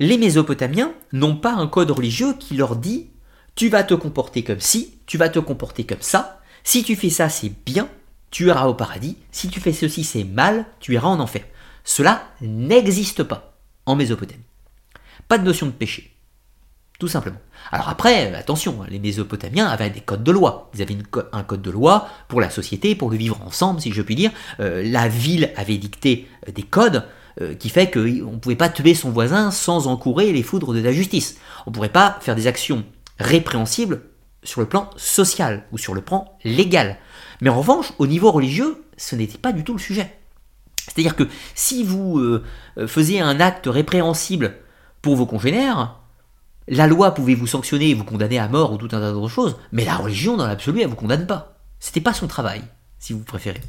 les 0.00 0.18
Mésopotamiens 0.18 0.92
n'ont 1.12 1.36
pas 1.36 1.52
un 1.52 1.68
code 1.68 1.92
religieux 1.92 2.34
qui 2.36 2.56
leur 2.56 2.74
dit 2.74 3.10
tu 3.54 3.68
vas 3.68 3.84
te 3.84 3.94
comporter 3.94 4.42
comme 4.42 4.58
ci, 4.58 4.98
tu 5.06 5.18
vas 5.18 5.28
te 5.28 5.38
comporter 5.38 5.86
comme 5.86 6.00
ça, 6.02 6.40
si 6.64 6.82
tu 6.82 6.96
fais 6.96 7.10
ça 7.10 7.28
c'est 7.28 7.52
bien, 7.64 7.88
tu 8.32 8.48
iras 8.48 8.66
au 8.66 8.74
paradis, 8.74 9.16
si 9.30 9.48
tu 9.48 9.60
fais 9.60 9.72
ceci 9.72 10.02
c'est 10.02 10.24
mal, 10.24 10.66
tu 10.80 10.94
iras 10.94 11.08
en 11.08 11.20
enfer. 11.20 11.44
Cela 11.84 12.24
n'existe 12.40 13.22
pas 13.22 13.56
en 13.86 13.94
Mésopotamie. 13.94 14.42
Pas 15.28 15.38
de 15.38 15.44
notion 15.44 15.66
de 15.66 15.70
péché. 15.70 16.16
Tout 17.00 17.08
simplement. 17.08 17.38
Alors 17.72 17.88
après, 17.88 18.34
attention, 18.34 18.82
hein, 18.82 18.86
les 18.90 18.98
Mésopotamiens 18.98 19.66
avaient 19.66 19.88
des 19.88 20.02
codes 20.02 20.22
de 20.22 20.30
loi. 20.30 20.70
Ils 20.74 20.82
avaient 20.82 20.98
un 21.32 21.42
code 21.42 21.62
de 21.62 21.70
loi 21.70 22.06
pour 22.28 22.42
la 22.42 22.50
société, 22.50 22.94
pour 22.94 23.10
le 23.10 23.16
vivre 23.16 23.40
ensemble, 23.42 23.80
si 23.80 23.90
je 23.90 24.02
puis 24.02 24.14
dire. 24.14 24.30
Euh, 24.60 24.82
la 24.84 25.08
ville 25.08 25.50
avait 25.56 25.78
dicté 25.78 26.28
euh, 26.46 26.52
des 26.52 26.62
codes 26.62 27.04
euh, 27.40 27.54
qui 27.54 27.70
fait 27.70 27.90
qu'on 27.90 28.00
ne 28.00 28.36
pouvait 28.36 28.54
pas 28.54 28.68
tuer 28.68 28.92
son 28.92 29.10
voisin 29.10 29.50
sans 29.50 29.86
encourir 29.86 30.34
les 30.34 30.42
foudres 30.42 30.74
de 30.74 30.80
la 30.80 30.92
justice. 30.92 31.38
On 31.64 31.70
ne 31.70 31.74
pourrait 31.74 31.88
pas 31.88 32.18
faire 32.20 32.36
des 32.36 32.46
actions 32.46 32.84
répréhensibles 33.18 34.02
sur 34.42 34.60
le 34.60 34.68
plan 34.68 34.90
social 34.98 35.64
ou 35.72 35.78
sur 35.78 35.94
le 35.94 36.02
plan 36.02 36.36
légal. 36.44 36.98
Mais 37.40 37.48
en 37.48 37.58
revanche, 37.58 37.94
au 37.98 38.06
niveau 38.06 38.30
religieux, 38.30 38.84
ce 38.98 39.16
n'était 39.16 39.38
pas 39.38 39.52
du 39.52 39.64
tout 39.64 39.72
le 39.72 39.78
sujet. 39.78 40.18
C'est-à-dire 40.84 41.16
que 41.16 41.24
si 41.54 41.82
vous 41.82 42.40
faisiez 42.86 43.20
un 43.20 43.38
acte 43.38 43.68
répréhensible 43.68 44.56
pour 45.02 45.14
vos 45.14 45.26
congénères, 45.26 45.99
la 46.70 46.86
loi 46.86 47.12
pouvait 47.12 47.34
vous 47.34 47.48
sanctionner 47.48 47.90
et 47.90 47.94
vous 47.94 48.04
condamner 48.04 48.38
à 48.38 48.46
mort 48.48 48.72
ou 48.72 48.76
tout 48.78 48.88
un 48.92 49.00
tas 49.00 49.10
d'autres 49.10 49.28
choses, 49.28 49.56
mais 49.72 49.84
la 49.84 49.96
religion, 49.96 50.36
dans 50.36 50.46
l'absolu, 50.46 50.80
elle 50.80 50.88
vous 50.88 50.94
condamne 50.94 51.26
pas. 51.26 51.58
C'était 51.80 52.00
pas 52.00 52.14
son 52.14 52.28
travail, 52.28 52.62
si 53.00 53.12
vous 53.12 53.24
préférez. 53.24 53.60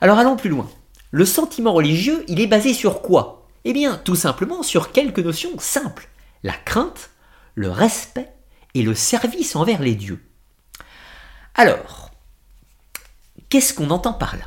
Alors 0.00 0.18
allons 0.18 0.36
plus 0.36 0.50
loin. 0.50 0.68
Le 1.12 1.24
sentiment 1.24 1.72
religieux, 1.72 2.24
il 2.26 2.40
est 2.40 2.48
basé 2.48 2.74
sur 2.74 3.02
quoi? 3.02 3.46
Eh 3.64 3.72
bien, 3.72 3.98
tout 3.98 4.16
simplement 4.16 4.64
sur 4.64 4.90
quelques 4.90 5.20
notions 5.20 5.56
simples. 5.58 6.08
La 6.42 6.54
crainte, 6.54 7.10
le 7.54 7.70
respect 7.70 8.32
et 8.74 8.82
le 8.82 8.96
service 8.96 9.54
envers 9.54 9.80
les 9.80 9.94
dieux. 9.94 10.20
Alors, 11.54 12.10
qu'est-ce 13.48 13.74
qu'on 13.74 13.90
entend 13.90 14.14
par 14.14 14.36
là? 14.36 14.46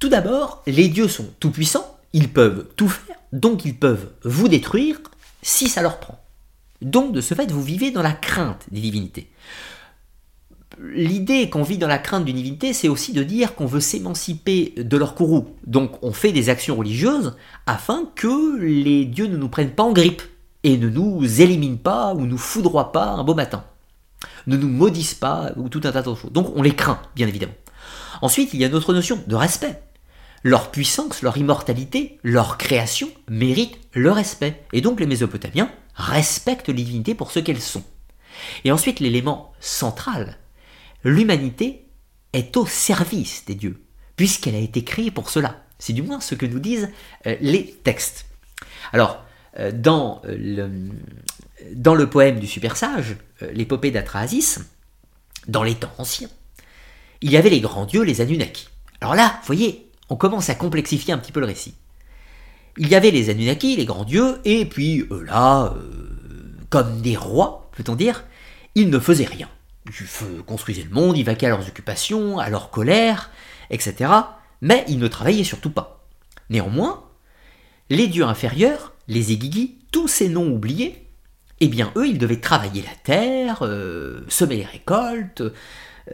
Tout 0.00 0.08
d'abord, 0.08 0.64
les 0.66 0.88
dieux 0.88 1.06
sont 1.06 1.32
tout-puissants, 1.38 1.96
ils 2.12 2.32
peuvent 2.32 2.66
tout 2.74 2.88
faire, 2.88 3.16
donc 3.32 3.64
ils 3.64 3.78
peuvent 3.78 4.10
vous 4.24 4.48
détruire 4.48 5.00
si 5.42 5.68
ça 5.68 5.82
leur 5.82 5.98
prend. 5.98 6.18
Donc 6.80 7.12
de 7.12 7.20
ce 7.20 7.34
fait, 7.34 7.50
vous 7.50 7.62
vivez 7.62 7.90
dans 7.90 8.02
la 8.02 8.12
crainte 8.12 8.66
des 8.70 8.80
divinités. 8.80 9.30
L'idée 10.80 11.50
qu'on 11.50 11.62
vit 11.62 11.78
dans 11.78 11.86
la 11.86 11.98
crainte 11.98 12.24
d'une 12.24 12.36
divinité, 12.36 12.72
c'est 12.72 12.88
aussi 12.88 13.12
de 13.12 13.22
dire 13.22 13.54
qu'on 13.54 13.66
veut 13.66 13.80
s'émanciper 13.80 14.72
de 14.76 14.96
leur 14.96 15.14
courroux. 15.14 15.48
Donc 15.66 16.02
on 16.02 16.12
fait 16.12 16.32
des 16.32 16.48
actions 16.48 16.76
religieuses 16.76 17.36
afin 17.66 18.08
que 18.14 18.58
les 18.58 19.04
dieux 19.04 19.26
ne 19.26 19.36
nous 19.36 19.48
prennent 19.48 19.72
pas 19.72 19.82
en 19.82 19.92
grippe 19.92 20.22
et 20.64 20.78
ne 20.78 20.88
nous 20.88 21.40
éliminent 21.40 21.76
pas 21.76 22.14
ou 22.14 22.26
nous 22.26 22.38
foudroient 22.38 22.92
pas 22.92 23.10
un 23.10 23.24
beau 23.24 23.34
matin. 23.34 23.64
Ne 24.46 24.56
nous 24.56 24.68
maudissent 24.68 25.14
pas 25.14 25.52
ou 25.56 25.68
tout 25.68 25.80
un 25.84 25.92
tas 25.92 26.02
d'autres 26.02 26.22
choses. 26.22 26.32
Donc 26.32 26.52
on 26.56 26.62
les 26.62 26.74
craint, 26.74 27.00
bien 27.14 27.28
évidemment. 27.28 27.54
Ensuite, 28.22 28.54
il 28.54 28.60
y 28.60 28.64
a 28.64 28.68
notre 28.68 28.94
notion 28.94 29.22
de 29.26 29.34
respect. 29.34 29.82
Leur 30.44 30.70
puissance, 30.70 31.22
leur 31.22 31.36
immortalité, 31.36 32.18
leur 32.22 32.58
création 32.58 33.08
méritent 33.28 33.78
le 33.94 34.10
respect. 34.10 34.62
Et 34.72 34.80
donc 34.80 34.98
les 34.98 35.06
Mésopotamiens 35.06 35.70
respectent 35.94 36.68
les 36.68 36.74
divinités 36.74 37.14
pour 37.14 37.30
ce 37.30 37.38
qu'elles 37.38 37.60
sont. 37.60 37.84
Et 38.64 38.72
ensuite, 38.72 39.00
l'élément 39.00 39.52
central, 39.60 40.38
l'humanité 41.04 41.84
est 42.32 42.56
au 42.56 42.66
service 42.66 43.44
des 43.44 43.54
dieux, 43.54 43.82
puisqu'elle 44.16 44.54
a 44.54 44.58
été 44.58 44.84
créée 44.84 45.10
pour 45.10 45.30
cela. 45.30 45.62
C'est 45.78 45.92
du 45.92 46.02
moins 46.02 46.20
ce 46.20 46.34
que 46.34 46.46
nous 46.46 46.60
disent 46.60 46.90
euh, 47.26 47.36
les 47.40 47.66
textes. 47.66 48.26
Alors, 48.92 49.24
euh, 49.58 49.70
dans, 49.72 50.22
euh, 50.24 50.36
le, 50.38 50.70
dans 51.74 51.94
le 51.94 52.08
poème 52.08 52.40
du 52.40 52.46
super 52.46 52.76
sage, 52.76 53.16
l'épopée 53.52 53.90
d'Atrahasis, 53.90 54.60
dans 55.48 55.62
les 55.62 55.74
temps 55.74 55.92
anciens, 55.98 56.28
il 57.20 57.30
y 57.30 57.36
avait 57.36 57.50
les 57.50 57.60
grands 57.60 57.84
dieux, 57.84 58.02
les 58.02 58.20
Anunnaki. 58.20 58.68
Alors 59.00 59.14
là, 59.14 59.36
vous 59.40 59.46
voyez, 59.46 59.90
on 60.08 60.16
commence 60.16 60.50
à 60.50 60.54
complexifier 60.54 61.12
un 61.12 61.18
petit 61.18 61.32
peu 61.32 61.40
le 61.40 61.46
récit. 61.46 61.74
Il 62.78 62.88
y 62.88 62.94
avait 62.94 63.10
les 63.10 63.30
Anunnaki, 63.30 63.76
les 63.76 63.84
grands 63.84 64.04
dieux, 64.04 64.40
et 64.44 64.64
puis 64.64 65.06
eux 65.10 65.22
là, 65.22 65.74
euh, 65.76 65.90
comme 66.70 67.00
des 67.02 67.16
rois, 67.16 67.70
peut-on 67.76 67.94
dire, 67.94 68.24
ils 68.74 68.88
ne 68.88 68.98
faisaient 68.98 69.26
rien. 69.26 69.48
Ils 69.86 70.42
construisaient 70.42 70.84
le 70.84 70.94
monde, 70.94 71.18
ils 71.18 71.24
vaquaient 71.24 71.46
à 71.46 71.50
leurs 71.50 71.68
occupations, 71.68 72.38
à 72.38 72.48
leur 72.48 72.70
colère, 72.70 73.30
etc. 73.70 74.10
Mais 74.60 74.84
ils 74.88 74.98
ne 74.98 75.08
travaillaient 75.08 75.44
surtout 75.44 75.70
pas. 75.70 76.06
Néanmoins, 76.48 77.04
les 77.90 78.06
dieux 78.06 78.24
inférieurs, 78.24 78.92
les 79.08 79.32
Igigi, 79.32 79.78
tous 79.90 80.08
ces 80.08 80.28
noms 80.28 80.50
oubliés, 80.50 81.06
eh 81.60 81.68
bien 81.68 81.92
eux, 81.96 82.06
ils 82.08 82.18
devaient 82.18 82.40
travailler 82.40 82.82
la 82.82 82.94
terre, 83.04 83.58
euh, 83.62 84.24
semer 84.28 84.56
les 84.56 84.64
récoltes, 84.64 85.42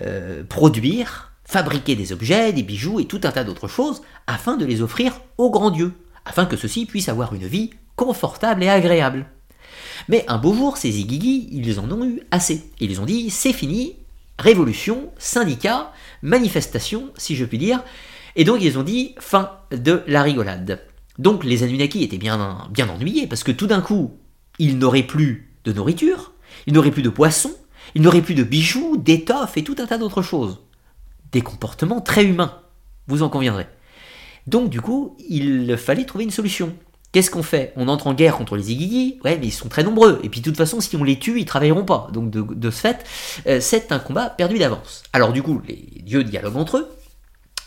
euh, 0.02 0.44
produire, 0.44 1.27
fabriquer 1.48 1.96
des 1.96 2.12
objets, 2.12 2.52
des 2.52 2.62
bijoux 2.62 3.00
et 3.00 3.06
tout 3.06 3.20
un 3.24 3.32
tas 3.32 3.42
d'autres 3.42 3.68
choses 3.68 4.02
afin 4.26 4.58
de 4.58 4.66
les 4.66 4.82
offrir 4.82 5.22
aux 5.38 5.50
grands 5.50 5.70
dieux, 5.70 5.94
afin 6.26 6.44
que 6.44 6.58
ceux-ci 6.58 6.84
puissent 6.84 7.08
avoir 7.08 7.34
une 7.34 7.46
vie 7.46 7.70
confortable 7.96 8.62
et 8.62 8.68
agréable. 8.68 9.26
Mais 10.08 10.26
un 10.28 10.36
beau 10.36 10.54
jour, 10.54 10.76
ces 10.76 11.00
Igigi, 11.00 11.48
ils 11.50 11.80
en 11.80 11.90
ont 11.90 12.04
eu 12.04 12.20
assez. 12.30 12.70
Ils 12.80 13.00
ont 13.00 13.06
dit 13.06 13.30
c'est 13.30 13.54
fini, 13.54 13.96
révolution, 14.38 15.10
syndicat, 15.16 15.90
manifestation, 16.20 17.10
si 17.16 17.34
je 17.34 17.46
puis 17.46 17.58
dire. 17.58 17.82
Et 18.36 18.44
donc 18.44 18.58
ils 18.60 18.78
ont 18.78 18.82
dit 18.82 19.14
fin 19.18 19.52
de 19.72 20.02
la 20.06 20.22
rigolade. 20.22 20.82
Donc 21.18 21.44
les 21.44 21.62
Anunnaki 21.62 22.04
étaient 22.04 22.18
bien, 22.18 22.68
bien 22.70 22.88
ennuyés 22.90 23.26
parce 23.26 23.42
que 23.42 23.52
tout 23.52 23.66
d'un 23.66 23.80
coup, 23.80 24.12
ils 24.58 24.76
n'auraient 24.78 25.02
plus 25.02 25.50
de 25.64 25.72
nourriture, 25.72 26.34
ils 26.66 26.74
n'auraient 26.74 26.90
plus 26.90 27.02
de 27.02 27.08
poissons, 27.08 27.54
ils 27.94 28.02
n'auraient 28.02 28.22
plus 28.22 28.34
de 28.34 28.44
bijoux, 28.44 28.98
d'étoffes 28.98 29.56
et 29.56 29.64
tout 29.64 29.76
un 29.78 29.86
tas 29.86 29.98
d'autres 29.98 30.22
choses 30.22 30.58
des 31.32 31.42
comportements 31.42 32.00
très 32.00 32.24
humains, 32.24 32.60
vous 33.06 33.22
en 33.22 33.28
conviendrez. 33.28 33.66
Donc 34.46 34.70
du 34.70 34.80
coup, 34.80 35.16
il 35.28 35.76
fallait 35.76 36.06
trouver 36.06 36.24
une 36.24 36.30
solution. 36.30 36.74
Qu'est-ce 37.12 37.30
qu'on 37.30 37.42
fait? 37.42 37.72
On 37.76 37.88
entre 37.88 38.06
en 38.06 38.14
guerre 38.14 38.36
contre 38.36 38.56
les 38.56 38.70
Igigi, 38.70 39.18
ouais, 39.24 39.38
mais 39.38 39.46
ils 39.46 39.52
sont 39.52 39.68
très 39.68 39.82
nombreux. 39.82 40.20
Et 40.22 40.28
puis 40.28 40.40
de 40.40 40.44
toute 40.44 40.56
façon, 40.56 40.80
si 40.80 40.94
on 40.96 41.04
les 41.04 41.18
tue, 41.18 41.40
ils 41.40 41.46
travailleront 41.46 41.84
pas. 41.84 42.08
Donc 42.12 42.30
de, 42.30 42.70
ce 42.70 42.80
fait, 42.80 43.04
euh, 43.46 43.60
c'est 43.60 43.92
un 43.92 43.98
combat 43.98 44.28
perdu 44.28 44.58
d'avance. 44.58 45.02
Alors 45.12 45.32
du 45.32 45.42
coup, 45.42 45.62
les 45.66 46.02
dieux 46.02 46.24
dialoguent 46.24 46.56
entre 46.56 46.78
eux. 46.78 46.88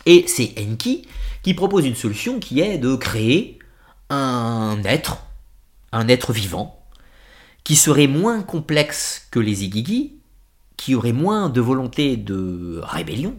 Et 0.06 0.24
c'est 0.28 0.54
Enki 0.58 1.06
qui 1.42 1.54
propose 1.54 1.86
une 1.86 1.94
solution 1.94 2.38
qui 2.38 2.60
est 2.60 2.78
de 2.78 2.94
créer 2.94 3.58
un 4.10 4.80
être, 4.84 5.24
un 5.90 6.06
être 6.08 6.32
vivant, 6.32 6.84
qui 7.64 7.76
serait 7.76 8.06
moins 8.06 8.42
complexe 8.42 9.26
que 9.30 9.40
les 9.40 9.64
Igigi, 9.64 10.14
qui 10.76 10.94
aurait 10.94 11.12
moins 11.12 11.48
de 11.48 11.60
volonté 11.60 12.16
de 12.16 12.80
rébellion. 12.82 13.36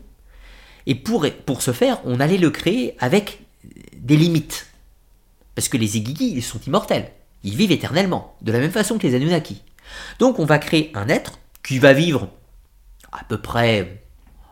Et 0.85 0.95
pour, 0.95 1.25
pour 1.45 1.61
ce 1.61 1.71
faire, 1.71 1.99
on 2.05 2.19
allait 2.19 2.37
le 2.37 2.49
créer 2.49 2.95
avec 2.99 3.39
des 3.95 4.17
limites. 4.17 4.67
Parce 5.55 5.69
que 5.69 5.77
les 5.77 5.97
Igigi, 5.97 6.31
ils 6.31 6.43
sont 6.43 6.59
immortels. 6.59 7.11
Ils 7.43 7.55
vivent 7.55 7.71
éternellement, 7.71 8.35
de 8.41 8.51
la 8.51 8.59
même 8.59 8.71
façon 8.71 8.97
que 8.97 9.07
les 9.07 9.15
Anunnaki. 9.15 9.61
Donc 10.19 10.39
on 10.39 10.45
va 10.45 10.59
créer 10.59 10.91
un 10.95 11.07
être 11.09 11.39
qui 11.63 11.79
va 11.79 11.93
vivre 11.93 12.29
à 13.11 13.23
peu 13.25 13.39
près 13.39 14.01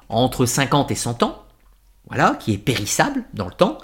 entre 0.09 0.45
50 0.45 0.91
et 0.91 0.95
100 0.95 1.23
ans, 1.23 1.45
voilà, 2.07 2.35
qui 2.39 2.53
est 2.53 2.57
périssable 2.57 3.23
dans 3.33 3.45
le 3.45 3.53
temps, 3.53 3.77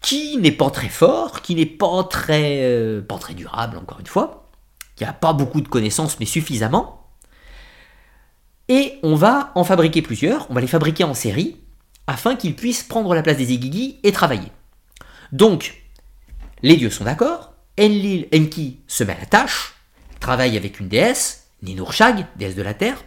qui 0.00 0.36
n'est 0.38 0.52
pas 0.52 0.70
très 0.70 0.88
fort, 0.88 1.42
qui 1.42 1.54
n'est 1.54 1.66
pas 1.66 2.04
très, 2.04 2.62
euh, 2.62 3.02
pas 3.02 3.18
très 3.18 3.34
durable, 3.34 3.76
encore 3.76 4.00
une 4.00 4.06
fois, 4.06 4.48
qui 4.96 5.04
n'a 5.04 5.12
pas 5.12 5.32
beaucoup 5.32 5.60
de 5.60 5.68
connaissances, 5.68 6.18
mais 6.20 6.26
suffisamment. 6.26 7.01
Et 8.72 8.98
on 9.02 9.16
va 9.16 9.52
en 9.54 9.64
fabriquer 9.64 10.00
plusieurs, 10.00 10.50
on 10.50 10.54
va 10.54 10.62
les 10.62 10.66
fabriquer 10.66 11.04
en 11.04 11.12
série, 11.12 11.58
afin 12.06 12.36
qu'ils 12.36 12.56
puissent 12.56 12.84
prendre 12.84 13.14
la 13.14 13.20
place 13.20 13.36
des 13.36 13.52
Igigi 13.52 13.98
et 14.02 14.12
travailler. 14.12 14.50
Donc, 15.30 15.84
les 16.62 16.78
dieux 16.78 16.88
sont 16.88 17.04
d'accord, 17.04 17.52
Enlil 17.78 18.28
Enki 18.34 18.78
se 18.86 19.04
met 19.04 19.12
à 19.12 19.18
la 19.18 19.26
tâche, 19.26 19.74
travaille 20.20 20.56
avec 20.56 20.80
une 20.80 20.88
déesse, 20.88 21.50
Ninurshag, 21.62 22.24
déesse 22.36 22.54
de 22.54 22.62
la 22.62 22.72
terre. 22.72 23.04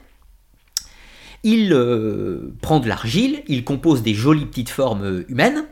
Il 1.42 1.74
euh, 1.74 2.54
prend 2.62 2.80
de 2.80 2.88
l'argile, 2.88 3.42
il 3.48 3.64
compose 3.64 4.04
des 4.04 4.14
jolies 4.14 4.46
petites 4.46 4.70
formes 4.70 5.26
humaines. 5.30 5.66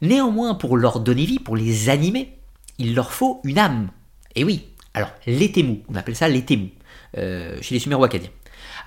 Néanmoins, 0.00 0.54
pour 0.54 0.76
leur 0.76 1.00
donner 1.00 1.24
vie, 1.24 1.40
pour 1.40 1.56
les 1.56 1.88
animer, 1.88 2.38
il 2.78 2.94
leur 2.94 3.10
faut 3.12 3.40
une 3.42 3.58
âme. 3.58 3.90
Et 4.36 4.44
oui, 4.44 4.66
alors 4.94 5.10
l'étémou, 5.26 5.82
on 5.88 5.96
appelle 5.96 6.14
ça 6.14 6.28
l'étémou, 6.28 6.68
euh, 7.16 7.58
chez 7.60 7.74
les 7.74 7.80
Suméro 7.80 8.04
acadiens. 8.04 8.30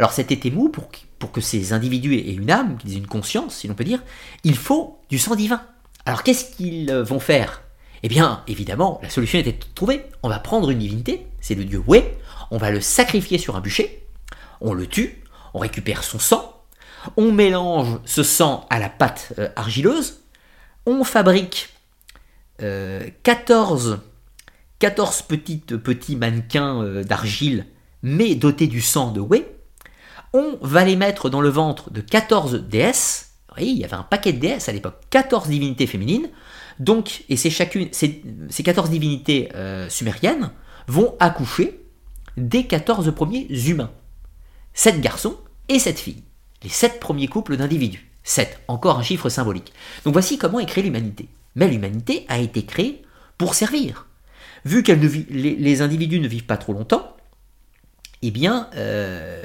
Alors 0.02 0.14
cet 0.14 0.32
étémou, 0.32 0.70
pour, 0.70 0.90
pour 1.20 1.32
que 1.32 1.42
ces 1.42 1.74
individus 1.74 2.16
aient 2.16 2.34
une 2.34 2.50
âme, 2.50 2.80
qu'ils 2.80 2.94
aient 2.94 2.98
une 2.98 3.06
conscience, 3.06 3.58
si 3.58 3.68
l'on 3.68 3.76
peut 3.76 3.84
dire, 3.84 4.02
il 4.44 4.56
faut 4.56 5.00
du 5.12 5.20
sang 5.20 5.36
divin. 5.36 5.62
Alors 6.08 6.24
qu'est-ce 6.24 6.56
qu'ils 6.56 6.92
vont 6.92 7.20
faire? 7.20 7.62
Eh 8.02 8.10
bien, 8.10 8.44
évidemment, 8.48 9.00
la 9.04 9.12
solution 9.12 9.38
était 9.38 9.60
trouvée. 9.76 10.04
On 10.24 10.30
va 10.30 10.40
prendre 10.40 10.72
une 10.72 10.80
divinité, 10.80 11.28
c'est 11.40 11.54
le 11.54 11.66
dieu 11.66 11.84
Wei, 11.86 12.04
on 12.50 12.58
va 12.58 12.72
le 12.72 12.82
sacrifier 12.82 13.38
sur 13.38 13.56
un 13.56 13.62
bûcher, 13.62 14.04
on 14.60 14.74
le 14.74 14.88
tue, 14.88 15.24
on 15.54 15.60
récupère 15.60 16.04
son 16.04 16.18
sang, 16.18 16.64
on 17.16 17.32
mélange 17.32 18.00
ce 18.04 18.24
sang 18.24 18.66
à 18.72 18.80
la 18.80 18.90
pâte 18.90 19.34
euh, 19.38 19.50
argileuse, 19.56 20.22
on 20.88 21.04
fabrique 21.04 21.70
14, 22.58 24.00
euh, 24.84 25.78
petits 25.78 26.16
mannequins 26.16 26.82
euh, 26.82 27.04
d'argile, 27.04 27.68
mais 28.02 28.34
dotés 28.34 28.66
du 28.66 28.82
sang 28.82 29.12
de 29.12 29.20
Wei. 29.20 29.46
On 30.34 30.58
va 30.62 30.86
les 30.86 30.96
mettre 30.96 31.30
dans 31.30 31.42
le 31.42 31.50
ventre 31.50 31.92
de 31.92 32.02
14 32.02 32.64
déesses. 32.68 33.34
Il 33.60 33.78
y 33.78 33.84
avait 33.84 33.96
un 33.96 34.04
paquet 34.04 34.32
de 34.32 34.40
déesses 34.40 34.70
à 34.70 34.72
l'époque, 34.72 34.96
14 35.10 35.50
divinités 35.50 35.88
féminines. 35.88 36.30
Donc, 36.80 37.24
et 37.28 37.36
c'est 37.36 37.50
chacune, 37.50 37.90
ces, 37.92 38.24
14 38.64 38.90
divinités 38.90 39.50
euh, 39.56 39.90
sumériennes 39.90 40.52
vont 40.88 41.16
accoucher 41.20 41.82
des 42.38 42.66
14 42.66 43.14
premiers 43.14 43.48
humains. 43.68 43.92
7 44.74 45.02
garçons 45.02 45.38
et 45.68 45.80
7 45.80 46.00
filles. 46.00 46.24
Les 46.64 46.70
7 46.70 47.00
premiers 47.00 47.28
couples 47.28 47.58
d'individus. 47.58 48.10
7, 48.24 48.62
encore 48.68 49.00
un 49.00 49.04
chiffre 49.04 49.30
symbolique. 49.30 49.74
Donc 50.06 50.14
voici 50.14 50.38
comment 50.38 50.60
est 50.60 50.66
créée 50.66 50.84
l'humanité. 50.84 51.28
Mais 51.56 51.68
l'humanité 51.68 52.26
a 52.30 52.38
été 52.38 52.64
créée 52.64 53.02
pour 53.38 53.56
servir. 53.56 54.08
Vu 54.64 54.84
que 54.84 54.92
les, 54.92 55.82
individus 55.82 56.20
ne 56.20 56.28
vivent 56.28 56.46
pas 56.46 56.58
trop 56.58 56.74
longtemps, 56.74 57.16
eh 58.22 58.30
bien, 58.30 58.70
euh, 58.76 59.44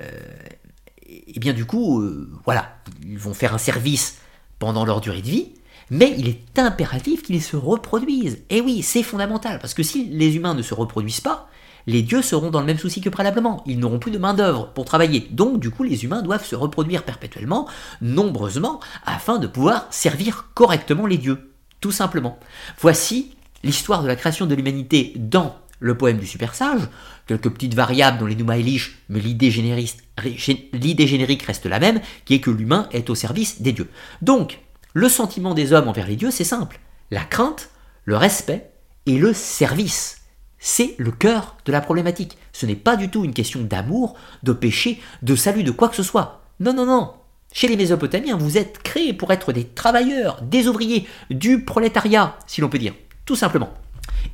eh 1.36 1.40
bien 1.40 1.52
du 1.52 1.66
coup, 1.66 2.00
euh, 2.00 2.30
voilà, 2.44 2.78
ils 3.06 3.18
vont 3.18 3.34
faire 3.34 3.54
un 3.54 3.58
service 3.58 4.18
pendant 4.58 4.84
leur 4.84 5.00
durée 5.00 5.22
de 5.22 5.26
vie, 5.26 5.52
mais 5.90 6.14
il 6.18 6.28
est 6.28 6.58
impératif 6.58 7.22
qu'ils 7.22 7.42
se 7.42 7.56
reproduisent. 7.56 8.42
Et 8.50 8.60
oui, 8.60 8.82
c'est 8.82 9.02
fondamental, 9.02 9.58
parce 9.58 9.74
que 9.74 9.82
si 9.82 10.06
les 10.06 10.34
humains 10.36 10.54
ne 10.54 10.62
se 10.62 10.74
reproduisent 10.74 11.20
pas, 11.20 11.48
les 11.86 12.02
dieux 12.02 12.22
seront 12.22 12.50
dans 12.50 12.60
le 12.60 12.66
même 12.66 12.78
souci 12.78 13.00
que 13.00 13.08
préalablement. 13.08 13.62
Ils 13.66 13.78
n'auront 13.78 14.00
plus 14.00 14.10
de 14.10 14.18
main-d'œuvre 14.18 14.72
pour 14.72 14.84
travailler. 14.84 15.28
Donc, 15.30 15.60
du 15.60 15.70
coup, 15.70 15.84
les 15.84 16.04
humains 16.04 16.22
doivent 16.22 16.44
se 16.44 16.56
reproduire 16.56 17.04
perpétuellement, 17.04 17.68
nombreusement, 18.00 18.80
afin 19.04 19.38
de 19.38 19.46
pouvoir 19.46 19.86
servir 19.90 20.48
correctement 20.54 21.06
les 21.06 21.18
dieux. 21.18 21.52
Tout 21.80 21.92
simplement. 21.92 22.38
Voici 22.80 23.36
l'histoire 23.62 24.02
de 24.02 24.08
la 24.08 24.16
création 24.16 24.46
de 24.46 24.54
l'humanité 24.54 25.12
dans 25.16 25.56
le 25.78 25.96
poème 25.96 26.18
du 26.18 26.26
super 26.26 26.54
sage, 26.54 26.80
quelques 27.26 27.50
petites 27.50 27.74
variables 27.74 28.18
dans 28.18 28.26
les 28.26 28.36
Numa 28.36 28.56
Elish, 28.58 28.98
mais 29.08 29.20
l'idée 29.20 29.50
générique 29.50 31.42
reste 31.42 31.66
la 31.66 31.78
même, 31.78 32.00
qui 32.24 32.34
est 32.34 32.40
que 32.40 32.50
l'humain 32.50 32.88
est 32.92 33.10
au 33.10 33.14
service 33.14 33.62
des 33.62 33.72
dieux. 33.72 33.88
Donc, 34.22 34.60
le 34.94 35.08
sentiment 35.08 35.54
des 35.54 35.72
hommes 35.72 35.88
envers 35.88 36.06
les 36.06 36.16
dieux, 36.16 36.30
c'est 36.30 36.44
simple. 36.44 36.80
La 37.10 37.24
crainte, 37.24 37.70
le 38.04 38.16
respect 38.16 38.70
et 39.06 39.18
le 39.18 39.32
service. 39.32 40.22
C'est 40.58 40.94
le 40.98 41.10
cœur 41.10 41.56
de 41.64 41.72
la 41.72 41.80
problématique. 41.80 42.38
Ce 42.52 42.66
n'est 42.66 42.76
pas 42.76 42.96
du 42.96 43.10
tout 43.10 43.24
une 43.24 43.34
question 43.34 43.60
d'amour, 43.60 44.16
de 44.42 44.52
péché, 44.52 45.00
de 45.22 45.36
salut, 45.36 45.64
de 45.64 45.70
quoi 45.70 45.88
que 45.88 45.96
ce 45.96 46.02
soit. 46.02 46.40
Non, 46.60 46.72
non, 46.72 46.86
non. 46.86 47.12
Chez 47.52 47.68
les 47.68 47.76
Mésopotamiens, 47.76 48.36
vous 48.36 48.58
êtes 48.58 48.82
créés 48.82 49.12
pour 49.12 49.32
être 49.32 49.52
des 49.52 49.64
travailleurs, 49.64 50.42
des 50.42 50.66
ouvriers, 50.66 51.06
du 51.30 51.64
prolétariat, 51.64 52.36
si 52.46 52.60
l'on 52.60 52.68
peut 52.68 52.78
dire. 52.78 52.94
Tout 53.24 53.36
simplement. 53.36 53.72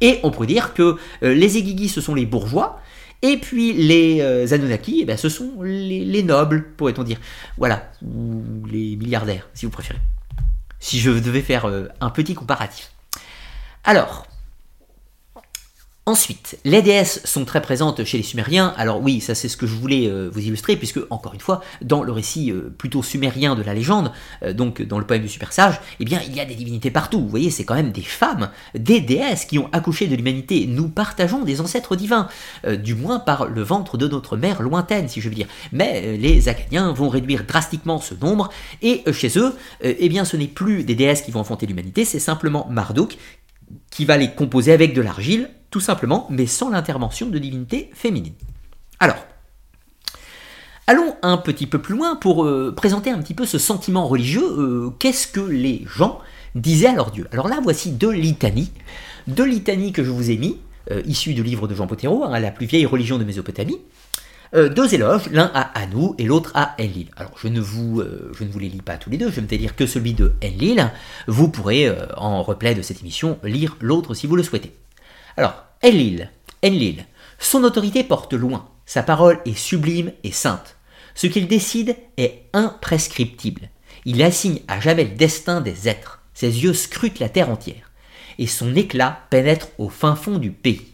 Et 0.00 0.20
on 0.22 0.30
peut 0.30 0.46
dire 0.46 0.74
que 0.74 0.96
euh, 1.22 1.34
les 1.34 1.56
Egigi, 1.58 1.88
ce 1.88 2.00
sont 2.00 2.14
les 2.14 2.26
bourgeois, 2.26 2.80
et 3.22 3.36
puis 3.36 3.72
les 3.72 4.20
euh, 4.20 4.52
Anunnaki, 4.52 5.00
eh 5.02 5.04
ben, 5.04 5.16
ce 5.16 5.28
sont 5.28 5.62
les, 5.62 6.04
les 6.04 6.22
nobles, 6.22 6.72
pourrait-on 6.76 7.04
dire. 7.04 7.18
Voilà, 7.56 7.90
ou 8.02 8.42
les 8.70 8.96
milliardaires, 8.96 9.48
si 9.54 9.66
vous 9.66 9.72
préférez 9.72 10.00
si 10.82 10.98
je 10.98 11.10
devais 11.10 11.40
faire 11.40 11.64
euh, 11.66 11.88
un 12.00 12.10
petit 12.10 12.34
comparatif. 12.34 12.90
Alors, 13.84 14.26
Ensuite, 16.04 16.58
les 16.64 16.82
déesses 16.82 17.20
sont 17.24 17.44
très 17.44 17.62
présentes 17.62 18.02
chez 18.02 18.16
les 18.16 18.24
Sumériens. 18.24 18.74
Alors 18.76 19.00
oui, 19.00 19.20
ça 19.20 19.36
c'est 19.36 19.48
ce 19.48 19.56
que 19.56 19.68
je 19.68 19.74
voulais 19.76 20.08
euh, 20.08 20.28
vous 20.32 20.40
illustrer, 20.40 20.74
puisque 20.74 20.98
encore 21.10 21.32
une 21.32 21.40
fois, 21.40 21.62
dans 21.80 22.02
le 22.02 22.10
récit 22.10 22.50
euh, 22.50 22.74
plutôt 22.76 23.04
sumérien 23.04 23.54
de 23.54 23.62
la 23.62 23.72
légende, 23.72 24.10
euh, 24.42 24.52
donc 24.52 24.82
dans 24.82 24.98
le 24.98 25.06
poème 25.06 25.22
du 25.22 25.28
super 25.28 25.52
sage, 25.52 25.80
eh 26.00 26.04
bien 26.04 26.20
il 26.26 26.34
y 26.34 26.40
a 26.40 26.44
des 26.44 26.56
divinités 26.56 26.90
partout. 26.90 27.20
Vous 27.20 27.28
voyez, 27.28 27.50
c'est 27.52 27.64
quand 27.64 27.76
même 27.76 27.92
des 27.92 28.02
femmes, 28.02 28.50
des 28.74 29.00
déesses 29.00 29.44
qui 29.44 29.60
ont 29.60 29.68
accouché 29.70 30.08
de 30.08 30.16
l'humanité. 30.16 30.66
Nous 30.66 30.88
partageons 30.88 31.44
des 31.44 31.60
ancêtres 31.60 31.94
divins, 31.94 32.26
du 32.82 32.96
moins 32.96 33.20
par 33.20 33.46
le 33.46 33.62
ventre 33.62 33.96
de 33.96 34.08
notre 34.08 34.36
mère 34.36 34.60
lointaine, 34.60 35.08
si 35.08 35.20
je 35.20 35.28
veux 35.28 35.34
dire. 35.36 35.46
Mais 35.70 36.16
les 36.16 36.48
Acadiens 36.48 36.90
vont 36.90 37.10
réduire 37.10 37.44
drastiquement 37.44 38.00
ce 38.00 38.14
nombre, 38.20 38.48
et 38.82 39.04
chez 39.12 39.38
eux, 39.38 39.54
eh 39.82 40.08
bien 40.08 40.24
ce 40.24 40.36
n'est 40.36 40.48
plus 40.48 40.82
des 40.82 40.96
déesses 40.96 41.22
qui 41.22 41.30
vont 41.30 41.40
enfanter 41.40 41.66
l'humanité, 41.66 42.04
c'est 42.04 42.18
simplement 42.18 42.66
Marduk 42.70 43.16
qui 43.92 44.04
va 44.04 44.16
les 44.16 44.30
composer 44.30 44.72
avec 44.72 44.94
de 44.94 45.02
l'argile 45.02 45.50
tout 45.70 45.80
simplement, 45.80 46.26
mais 46.28 46.46
sans 46.46 46.70
l'intervention 46.70 47.28
de 47.28 47.38
divinités 47.38 47.90
féminines. 47.94 48.34
Alors, 48.98 49.24
allons 50.86 51.14
un 51.22 51.36
petit 51.36 51.66
peu 51.66 51.78
plus 51.80 51.94
loin 51.94 52.16
pour 52.16 52.44
euh, 52.44 52.74
présenter 52.76 53.10
un 53.10 53.18
petit 53.18 53.34
peu 53.34 53.46
ce 53.46 53.58
sentiment 53.58 54.06
religieux. 54.08 54.44
Euh, 54.44 54.90
qu'est-ce 54.98 55.28
que 55.28 55.40
les 55.40 55.84
gens 55.86 56.18
disaient 56.54 56.88
à 56.88 56.94
leur 56.94 57.10
Dieu 57.10 57.28
Alors 57.32 57.48
là, 57.48 57.60
voici 57.62 57.90
deux 57.90 58.10
litanies, 58.10 58.70
deux 59.28 59.46
litanies 59.46 59.92
que 59.92 60.04
je 60.04 60.10
vous 60.10 60.30
ai 60.30 60.36
mis, 60.36 60.58
euh, 60.90 61.02
issues 61.06 61.34
du 61.34 61.42
livre 61.42 61.68
de 61.68 61.74
Jean 61.74 61.86
Potero, 61.86 62.24
hein, 62.24 62.38
la 62.38 62.50
plus 62.50 62.66
vieille 62.66 62.86
religion 62.86 63.18
de 63.18 63.24
Mésopotamie. 63.24 63.78
Deux 64.52 64.94
éloges, 64.94 65.30
l'un 65.30 65.50
à 65.54 65.62
Anou 65.78 66.14
et 66.18 66.24
l'autre 66.24 66.52
à 66.54 66.74
Enlil. 66.78 67.10
Alors 67.16 67.32
je 67.36 67.48
ne, 67.48 67.60
vous, 67.60 68.02
je 68.36 68.44
ne 68.44 68.50
vous 68.50 68.58
les 68.58 68.68
lis 68.68 68.82
pas 68.82 68.96
tous 68.96 69.10
les 69.10 69.16
deux, 69.16 69.30
je 69.30 69.36
vais 69.36 69.42
me 69.42 69.46
dire 69.46 69.76
que 69.76 69.86
celui 69.86 70.12
de 70.12 70.34
Enlil. 70.44 70.90
Vous 71.26 71.48
pourrez, 71.48 71.90
en 72.16 72.42
replay 72.42 72.74
de 72.74 72.82
cette 72.82 73.00
émission, 73.00 73.38
lire 73.42 73.76
l'autre 73.80 74.14
si 74.14 74.26
vous 74.26 74.36
le 74.36 74.42
souhaitez. 74.42 74.74
Alors, 75.36 75.64
Enlil, 75.82 76.30
Enlil, 76.64 77.06
son 77.38 77.64
autorité 77.64 78.04
porte 78.04 78.34
loin, 78.34 78.68
sa 78.86 79.02
parole 79.02 79.40
est 79.46 79.56
sublime 79.56 80.12
et 80.22 80.32
sainte. 80.32 80.76
Ce 81.14 81.26
qu'il 81.26 81.48
décide 81.48 81.96
est 82.16 82.44
imprescriptible. 82.52 83.68
Il 84.04 84.22
assigne 84.22 84.60
à 84.68 84.80
jamais 84.80 85.04
le 85.04 85.16
destin 85.16 85.60
des 85.60 85.88
êtres. 85.88 86.20
Ses 86.34 86.62
yeux 86.64 86.74
scrutent 86.74 87.18
la 87.18 87.28
terre 87.28 87.50
entière, 87.50 87.90
et 88.38 88.46
son 88.46 88.74
éclat 88.74 89.20
pénètre 89.30 89.68
au 89.78 89.88
fin 89.88 90.16
fond 90.16 90.38
du 90.38 90.50
pays. 90.50 90.91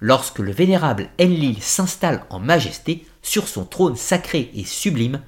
Lorsque 0.00 0.38
le 0.38 0.52
vénérable 0.52 1.10
Enlil 1.20 1.62
s'installe 1.62 2.24
en 2.30 2.38
majesté 2.38 3.06
sur 3.22 3.48
son 3.48 3.64
trône 3.64 3.96
sacré 3.96 4.50
et 4.54 4.64
sublime, 4.64 5.20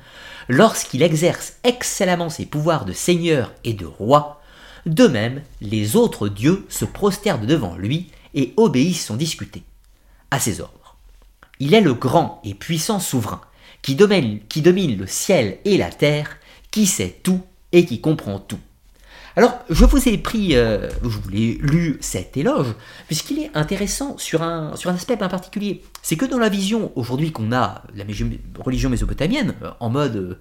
lorsqu'il 0.49 1.03
exerce 1.03 1.55
excellemment 1.63 2.31
ses 2.31 2.47
pouvoirs 2.47 2.85
de 2.85 2.93
seigneur 2.93 3.53
et 3.65 3.75
de 3.75 3.87
roi, 3.87 4.41
De 4.85 5.07
même, 5.07 5.43
les 5.61 5.95
autres 5.95 6.29
dieux 6.29 6.67
se 6.69 6.85
prosternent 6.85 7.47
devant 7.47 7.77
lui 7.77 8.11
et 8.35 8.53
obéissent 8.57 9.07
sans 9.07 9.17
discuter 9.17 9.63
à 10.33 10.41
ses 10.41 10.61
ordres. 10.61 10.97
Il 11.61 11.75
est 11.75 11.81
le 11.81 11.95
grand 11.95 12.41
et 12.43 12.55
puissant 12.55 12.99
souverain 12.99 13.43
qui 13.83 13.95
domine, 13.95 14.41
qui 14.49 14.63
domine 14.63 14.97
le 14.97 15.07
ciel 15.07 15.59
et 15.65 15.77
la 15.77 15.91
terre, 15.91 16.39
qui 16.71 16.87
sait 16.87 17.21
tout 17.23 17.43
et 17.73 17.85
qui 17.85 18.01
comprend 18.01 18.39
tout. 18.39 18.61
Alors, 19.35 19.59
je 19.71 19.87
vous 19.87 20.09
ai 20.09 20.19
pris, 20.19 20.55
euh, 20.57 20.91
je 21.03 21.09
vous 21.09 21.29
l'ai 21.31 21.59
lu 21.63 21.97
cet 22.01 22.37
éloge, 22.37 22.75
puisqu'il 23.07 23.39
est 23.39 23.51
intéressant 23.55 24.19
sur 24.19 24.43
un, 24.43 24.77
sur 24.77 24.91
un 24.91 24.95
aspect 24.95 25.17
particulier. 25.17 25.83
C'est 26.03 26.17
que 26.17 26.27
dans 26.27 26.39
la 26.39 26.51
vision 26.51 26.93
aujourd'hui 26.97 27.33
qu'on 27.33 27.51
a 27.53 27.83
de 27.95 27.99
la 27.99 28.05
religion 28.63 28.91
mésopotamienne, 28.91 29.55
euh, 29.63 29.71
en 29.81 29.89
mode 29.89 30.39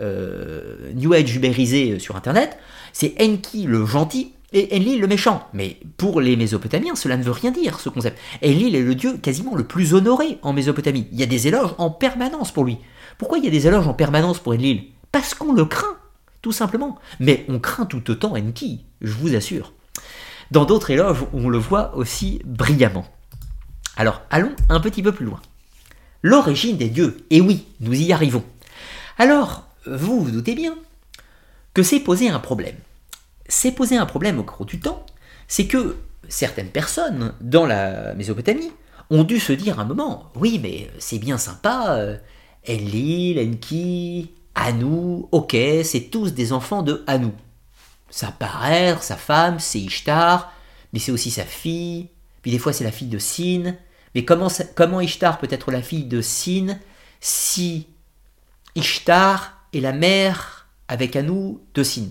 euh, 0.00 0.92
New 0.94 1.14
Age 1.14 1.34
ubérisé 1.34 1.98
sur 1.98 2.16
Internet, 2.16 2.58
c'est 2.92 3.14
Enki 3.18 3.64
le 3.64 3.86
gentil 3.86 4.32
et 4.52 4.76
Enlil 4.76 5.00
le 5.00 5.06
méchant. 5.06 5.48
Mais 5.54 5.78
pour 5.96 6.20
les 6.20 6.36
Mésopotamiens, 6.36 6.94
cela 6.94 7.16
ne 7.16 7.22
veut 7.22 7.32
rien 7.32 7.50
dire, 7.50 7.80
ce 7.80 7.88
concept. 7.88 8.18
Enlil 8.44 8.76
est 8.76 8.82
le 8.82 8.94
dieu 8.94 9.16
quasiment 9.16 9.54
le 9.54 9.64
plus 9.64 9.94
honoré 9.94 10.38
en 10.42 10.52
Mésopotamie. 10.52 11.08
Il 11.12 11.18
y 11.18 11.22
a 11.22 11.26
des 11.26 11.48
éloges 11.48 11.74
en 11.78 11.90
permanence 11.90 12.52
pour 12.52 12.64
lui. 12.64 12.76
Pourquoi 13.16 13.38
il 13.38 13.44
y 13.44 13.48
a 13.48 13.50
des 13.50 13.66
éloges 13.66 13.88
en 13.88 13.94
permanence 13.94 14.38
pour 14.38 14.52
Enlil? 14.52 14.84
Parce 15.12 15.34
qu'on 15.34 15.52
le 15.52 15.64
craint 15.64 15.96
tout 16.44 16.52
simplement. 16.52 16.98
Mais 17.20 17.46
on 17.48 17.58
craint 17.58 17.86
tout 17.86 18.10
autant 18.10 18.36
Enki, 18.36 18.84
je 19.00 19.14
vous 19.14 19.34
assure. 19.34 19.72
Dans 20.50 20.66
d'autres 20.66 20.90
éloges, 20.90 21.24
on 21.32 21.48
le 21.48 21.56
voit 21.56 21.96
aussi 21.96 22.42
brillamment. 22.44 23.06
Alors, 23.96 24.20
allons 24.28 24.54
un 24.68 24.78
petit 24.78 25.02
peu 25.02 25.10
plus 25.10 25.24
loin. 25.24 25.40
L'origine 26.20 26.76
des 26.76 26.90
dieux, 26.90 27.24
et 27.30 27.40
oui, 27.40 27.66
nous 27.80 27.94
y 27.94 28.12
arrivons. 28.12 28.44
Alors, 29.16 29.66
vous 29.86 30.22
vous 30.22 30.30
doutez 30.30 30.54
bien 30.54 30.76
que 31.72 31.82
c'est 31.82 32.00
poser 32.00 32.28
un 32.28 32.40
problème. 32.40 32.76
C'est 33.48 33.72
poser 33.72 33.96
un 33.96 34.04
problème 34.04 34.38
au 34.38 34.44
cours 34.44 34.66
du 34.66 34.80
temps, 34.80 35.06
c'est 35.48 35.66
que 35.66 35.96
certaines 36.28 36.68
personnes 36.68 37.32
dans 37.40 37.64
la 37.64 38.12
Mésopotamie 38.14 38.70
ont 39.08 39.24
dû 39.24 39.40
se 39.40 39.54
dire 39.54 39.80
un 39.80 39.86
moment, 39.86 40.30
oui 40.34 40.60
mais 40.62 40.90
c'est 40.98 41.18
bien 41.18 41.38
sympa, 41.38 41.96
euh, 41.96 42.18
Enlil, 42.68 43.38
Enki, 43.38 44.30
Anou, 44.54 45.28
ok, 45.32 45.56
c'est 45.82 46.08
tous 46.10 46.32
des 46.32 46.52
enfants 46.52 46.82
de 46.82 47.02
Anou. 47.06 47.32
Sa 48.10 48.30
parère, 48.30 49.02
sa 49.02 49.16
femme, 49.16 49.58
c'est 49.58 49.80
Ishtar, 49.80 50.52
mais 50.92 50.98
c'est 50.98 51.12
aussi 51.12 51.30
sa 51.30 51.44
fille, 51.44 52.08
puis 52.42 52.50
des 52.50 52.58
fois 52.58 52.72
c'est 52.72 52.84
la 52.84 52.92
fille 52.92 53.08
de 53.08 53.18
Sin. 53.18 53.74
Mais 54.14 54.24
comment, 54.24 54.48
comment 54.76 55.00
Ishtar 55.00 55.38
peut 55.38 55.48
être 55.50 55.70
la 55.72 55.82
fille 55.82 56.04
de 56.04 56.20
Sin 56.20 56.78
si 57.20 57.88
Ishtar 58.76 59.66
est 59.72 59.80
la 59.80 59.92
mère 59.92 60.68
avec 60.86 61.16
Anou 61.16 61.60
de 61.74 61.82
Sin? 61.82 62.10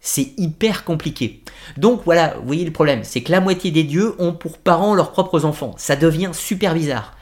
C'est 0.00 0.34
hyper 0.36 0.84
compliqué. 0.84 1.42
Donc 1.76 2.02
voilà, 2.04 2.36
vous 2.38 2.46
voyez 2.46 2.64
le 2.64 2.72
problème, 2.72 3.02
c'est 3.02 3.22
que 3.22 3.32
la 3.32 3.40
moitié 3.40 3.72
des 3.72 3.82
dieux 3.82 4.14
ont 4.20 4.32
pour 4.32 4.58
parents 4.58 4.94
leurs 4.94 5.10
propres 5.10 5.44
enfants. 5.44 5.74
Ça 5.78 5.96
devient 5.96 6.30
super 6.32 6.74
bizarre. 6.74 7.15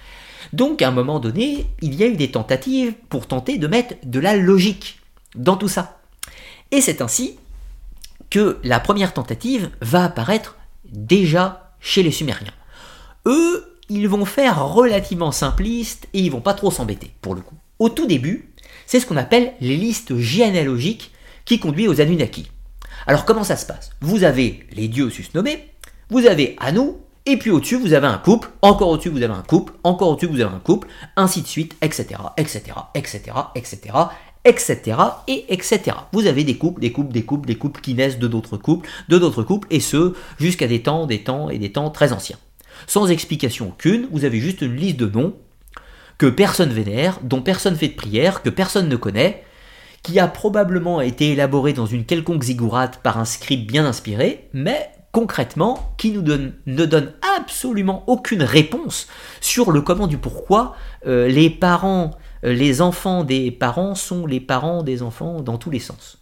Donc 0.55 0.83
à 0.83 0.89
un 0.89 0.93
moment 0.93 1.19
donné, 1.19 1.67
il 1.83 1.97
y 1.97 2.05
a 2.05 2.07
eu 2.07 2.15
des 2.15 2.31
tentatives 2.31 2.95
pour 3.09 3.27
tenter 3.27 3.59
de 3.59 3.67
mettre 3.67 3.97
de 4.05 4.21
la 4.21 4.37
logique 4.37 5.01
dans 5.35 5.57
tout 5.57 5.67
ça. 5.67 5.99
Et 6.71 6.81
c'est 6.81 7.03
ainsi 7.03 7.41
que 8.31 8.61
la 8.63 8.79
première 8.79 9.13
tentative 9.13 9.71
va 9.81 10.05
apparaître 10.05 10.57
déjà 10.85 11.75
chez 11.81 12.05
les 12.05 12.13
Sumériens. 12.13 12.53
Eux, 13.27 13.79
ils 13.89 14.09
vont 14.09 14.25
faire 14.25 14.65
relativement 14.65 15.33
simpliste 15.33 16.07
et 16.13 16.21
ils 16.21 16.31
vont 16.31 16.41
pas 16.41 16.55
trop 16.55 16.71
s'embêter 16.71 17.11
pour 17.21 17.35
le 17.35 17.41
coup. 17.41 17.57
Au 17.81 17.89
tout 17.89 18.07
début, 18.07 18.55
c'est 18.87 19.01
ce 19.01 19.07
qu'on 19.07 19.17
appelle 19.17 19.55
les 19.61 19.77
listes 19.77 20.17
généalogiques 20.19 21.11
qui 21.45 21.59
conduisent 21.59 21.89
aux 21.89 22.01
Anunnaki. 22.01 22.49
Alors 23.09 23.25
comment 23.25 23.43
ça 23.43 23.57
se 23.57 23.67
passe? 23.67 23.91
Vous 24.01 24.23
avez 24.23 24.69
les 24.71 24.87
dieux 24.87 25.11
susnommés, 25.11 25.73
vous 26.11 26.27
avez 26.27 26.55
Anu, 26.61 26.93
et 27.27 27.39
puis 27.39 27.51
au-dessus, 27.51 27.77
vous 27.77 27.95
avez 27.95 28.07
un 28.07 28.19
couple, 28.19 28.51
encore 28.61 28.89
au-dessus, 28.91 29.09
vous 29.09 29.23
avez 29.23 29.33
un 29.33 29.43
couple, 29.43 29.73
encore 29.83 30.11
au-dessus, 30.11 30.27
vous 30.27 30.41
avez 30.41 30.55
un 30.55 30.61
couple, 30.61 30.89
ainsi 31.17 31.43
de 31.43 31.47
suite, 31.47 31.77
etc., 31.81 32.17
etc., 32.37 32.63
etc., 32.95 33.21
etc., 33.55 33.79
etc., 34.45 34.97
et 35.27 35.53
etc. 35.53 35.97
Vous 36.13 36.27
avez 36.27 36.45
des 36.45 36.59
couples, 36.59 36.81
des 36.81 36.93
couples, 36.93 37.13
des 37.13 37.25
couples, 37.25 37.47
des 37.47 37.57
couples 37.57 37.81
qui 37.81 37.95
naissent 37.95 38.19
de 38.19 38.29
d'autres 38.29 38.59
couples, 38.59 38.89
de 39.09 39.19
d'autres 39.19 39.43
couples, 39.43 39.67
et 39.71 39.81
ce, 39.81 40.13
jusqu'à 40.39 40.67
des 40.67 40.83
temps, 40.83 41.07
des 41.07 41.25
temps 41.25 41.49
et 41.49 41.59
des 41.59 41.73
temps 41.73 41.91
très 41.91 42.13
anciens. 42.13 42.39
Sans 42.87 43.09
explication 43.09 43.69
aucune, 43.69 44.07
vous 44.13 44.25
avez 44.25 44.41
juste 44.41 44.61
une 44.61 44.77
liste 44.77 44.99
de 44.99 45.07
noms 45.07 45.35
que 46.19 46.27
personne 46.27 46.71
vénère, 46.71 47.21
dont 47.23 47.41
personne 47.41 47.77
fait 47.77 47.89
de 47.89 47.95
prière, 47.95 48.43
que 48.43 48.51
personne 48.51 48.89
ne 48.89 48.97
connaît, 48.97 49.45
qui 50.03 50.19
a 50.19 50.29
probablement 50.29 51.01
été 51.01 51.31
élaboré 51.31 51.73
dans 51.73 51.87
une 51.87 52.05
quelconque 52.05 52.43
ziggourate 52.43 53.01
par 53.03 53.19
un 53.19 53.25
scribe 53.25 53.67
bien 53.67 53.87
inspiré, 53.87 54.51
mais 54.53 54.91
concrètement 55.15 55.95
qui 55.97 56.11
nous 56.11 56.23
donne, 56.23 56.55
ne 56.67 56.85
donne 56.85 57.13
absolument 57.39 58.03
aucune 58.09 58.43
réponse 58.43 59.07
sur 59.41 59.71
le 59.71 59.81
comment 59.81 60.09
du 60.09 60.19
pourquoi 60.19 60.75
euh, 61.07 61.29
les 61.29 61.51
parents, 61.51 62.11
euh, 62.45 62.53
les 62.53 62.83
enfants 62.83 63.23
des 63.23 63.53
parents 63.53 63.95
sont 63.95 64.27
les 64.27 64.41
parents 64.41 64.83
des 64.83 65.03
enfants 65.03 65.41
dans 65.41 65.57
tous 65.57 65.71
les 65.71 65.79
sens. 65.79 66.19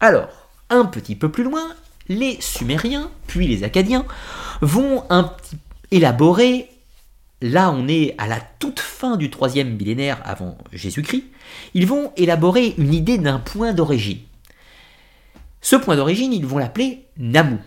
Alors, 0.00 0.48
un 0.70 0.86
petit 0.86 1.16
peu 1.16 1.30
plus 1.30 1.44
loin, 1.44 1.68
les 2.08 2.38
Sumériens, 2.40 3.10
puis 3.26 3.46
les 3.46 3.62
Acadiens, 3.62 4.06
vont 4.62 5.04
élaborer, 5.90 6.70
là 7.42 7.70
on 7.70 7.88
est 7.88 8.14
à 8.16 8.26
la 8.26 8.40
toute 8.58 8.80
fin 8.80 9.18
du 9.18 9.28
troisième 9.28 9.76
millénaire 9.76 10.18
avant 10.24 10.56
Jésus-Christ, 10.72 11.24
ils 11.74 11.86
vont 11.86 12.10
élaborer 12.16 12.74
une 12.78 12.94
idée 12.94 13.18
d'un 13.18 13.38
point 13.38 13.74
d'origine. 13.74 14.20
Ce 15.60 15.76
point 15.76 15.96
d'origine, 15.96 16.32
ils 16.32 16.46
vont 16.46 16.56
l'appeler 16.56 17.04
Namu. 17.18 17.58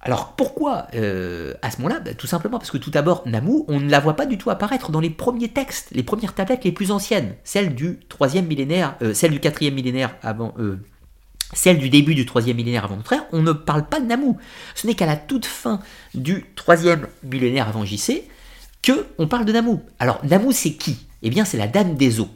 Alors 0.00 0.36
pourquoi 0.36 0.86
euh, 0.94 1.54
à 1.62 1.70
ce 1.70 1.78
moment-là? 1.78 2.00
Bah, 2.00 2.14
Tout 2.14 2.26
simplement 2.26 2.58
parce 2.58 2.70
que 2.70 2.78
tout 2.78 2.90
d'abord, 2.90 3.22
Namu, 3.26 3.64
on 3.66 3.80
ne 3.80 3.90
la 3.90 4.00
voit 4.00 4.14
pas 4.14 4.26
du 4.26 4.38
tout 4.38 4.50
apparaître 4.50 4.92
dans 4.92 5.00
les 5.00 5.10
premiers 5.10 5.48
textes, 5.48 5.88
les 5.92 6.04
premières 6.04 6.34
tablettes 6.34 6.64
les 6.64 6.72
plus 6.72 6.90
anciennes, 6.90 7.34
celles 7.42 7.74
du 7.74 7.98
troisième 8.08 8.46
millénaire, 8.46 8.96
euh, 9.02 9.12
celle 9.12 9.32
du 9.32 9.40
quatrième 9.40 9.74
millénaire 9.74 10.14
avant, 10.22 10.54
euh, 10.58 10.78
celle 11.52 11.78
du 11.78 11.90
début 11.90 12.14
du 12.14 12.26
troisième 12.26 12.56
millénaire 12.56 12.84
avant 12.84 12.96
notre 12.96 13.12
ère. 13.12 13.26
On 13.32 13.42
ne 13.42 13.52
parle 13.52 13.86
pas 13.86 13.98
de 13.98 14.06
Namu. 14.06 14.34
Ce 14.74 14.86
n'est 14.86 14.94
qu'à 14.94 15.06
la 15.06 15.16
toute 15.16 15.46
fin 15.46 15.80
du 16.14 16.46
troisième 16.54 17.08
millénaire 17.24 17.68
avant 17.68 17.84
JC 17.84 18.22
que 18.82 19.06
on 19.18 19.26
parle 19.26 19.46
de 19.46 19.52
Namu. 19.52 19.78
Alors 19.98 20.24
Namu, 20.24 20.52
c'est 20.52 20.74
qui? 20.74 21.08
Eh 21.22 21.30
bien, 21.30 21.44
c'est 21.44 21.58
la 21.58 21.66
Dame 21.66 21.96
des 21.96 22.20
eaux. 22.20 22.30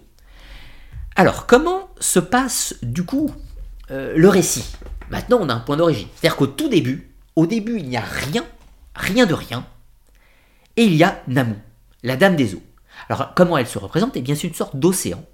Alors 1.15 1.47
comment 1.47 1.91
se 2.01 2.19
passe 2.19 2.75
du 2.83 3.05
coup 3.05 3.31
le 3.91 4.29
récit? 4.29 4.65
Maintenant, 5.11 5.39
on 5.41 5.49
a 5.51 5.55
un 5.55 5.61
point 5.61 5.77
d'origine. 5.77 6.09
C'est-à-dire 6.17 6.37
qu'au 6.37 6.47
tout 6.47 6.71
début, 6.71 7.12
au 7.37 7.47
début, 7.47 7.79
il 7.79 7.89
n'y 7.89 7.97
a 7.97 8.03
rien, 8.03 8.45
rien 8.95 9.27
de 9.27 9.35
rien, 9.35 9.67
et 10.77 10.85
il 10.85 10.95
y 10.95 11.05
a 11.05 11.23
Namu, 11.29 11.57
la 12.03 12.17
dame 12.17 12.37
des 12.37 12.55
eaux. 12.55 12.63
Alors, 13.09 13.35
comment 13.35 13.59
elle 13.59 13.67
se 13.67 13.79
représente? 13.79 14.17
Eh 14.17 14.23
bien, 14.23 14.35
c'est 14.35 14.49
une 14.49 14.55
sorte 14.55 14.77
d'océan, 14.77 15.25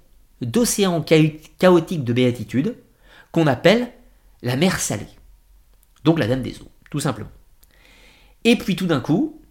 d'océan 0.41 1.01
chaotique 1.01 2.03
de 2.03 2.13
béatitude, 2.13 2.75
qu'on 3.31 3.47
appelle 3.47 3.91
la 4.41 4.55
mer 4.55 4.79
salée. 4.79 5.05
Donc 6.03 6.19
la 6.19 6.27
dame 6.27 6.41
des 6.41 6.61
eaux, 6.61 6.71
tout 6.89 6.99
simplement. 6.99 7.29
Et 8.43 8.55
puis 8.55 8.75
tout 8.75 8.87
d'un 8.87 9.01
coup, 9.01 9.41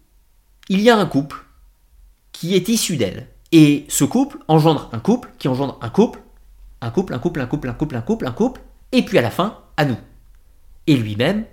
il 0.67 0.81
y 0.81 0.89
a 0.89 0.97
un 0.97 1.05
couple 1.05 1.45
qui 2.31 2.55
est 2.55 2.67
issu 2.69 2.97
d'elle. 2.97 3.27
Et 3.51 3.85
ce 3.89 4.03
couple 4.03 4.39
engendre 4.47 4.89
un 4.91 4.99
couple, 4.99 5.31
qui 5.39 5.47
engendre 5.47 5.77
un 5.81 5.89
couple, 5.89 6.21
un 6.81 6.91
couple, 6.91 7.13
un 7.13 7.19
couple, 7.19 7.41
un 7.41 7.45
couple, 7.45 7.69
un 7.69 7.73
couple, 7.73 7.95
un 7.95 8.01
couple, 8.01 8.27
un 8.27 8.31
couple, 8.31 8.61
et 8.91 9.03
puis 9.03 9.17
à 9.17 9.21
la 9.21 9.31
fin, 9.31 9.59
à 9.77 9.85
nous. 9.85 9.97
Et 10.87 10.97
lui-même 10.97 11.45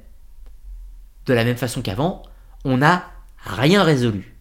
de 1.26 1.34
la 1.34 1.44
même 1.44 1.56
façon 1.56 1.82
qu'avant, 1.82 2.22
on 2.64 2.78
n'a 2.78 3.10
rien 3.38 3.82
résolu. 3.82 4.36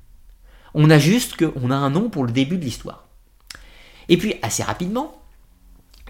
On 0.73 0.89
a 0.89 0.99
juste 0.99 1.37
qu'on 1.37 1.71
a 1.71 1.75
un 1.75 1.89
nom 1.89 2.09
pour 2.09 2.25
le 2.25 2.31
début 2.31 2.57
de 2.57 2.63
l'histoire. 2.63 3.07
Et 4.09 4.17
puis, 4.17 4.35
assez 4.41 4.63
rapidement, 4.63 5.21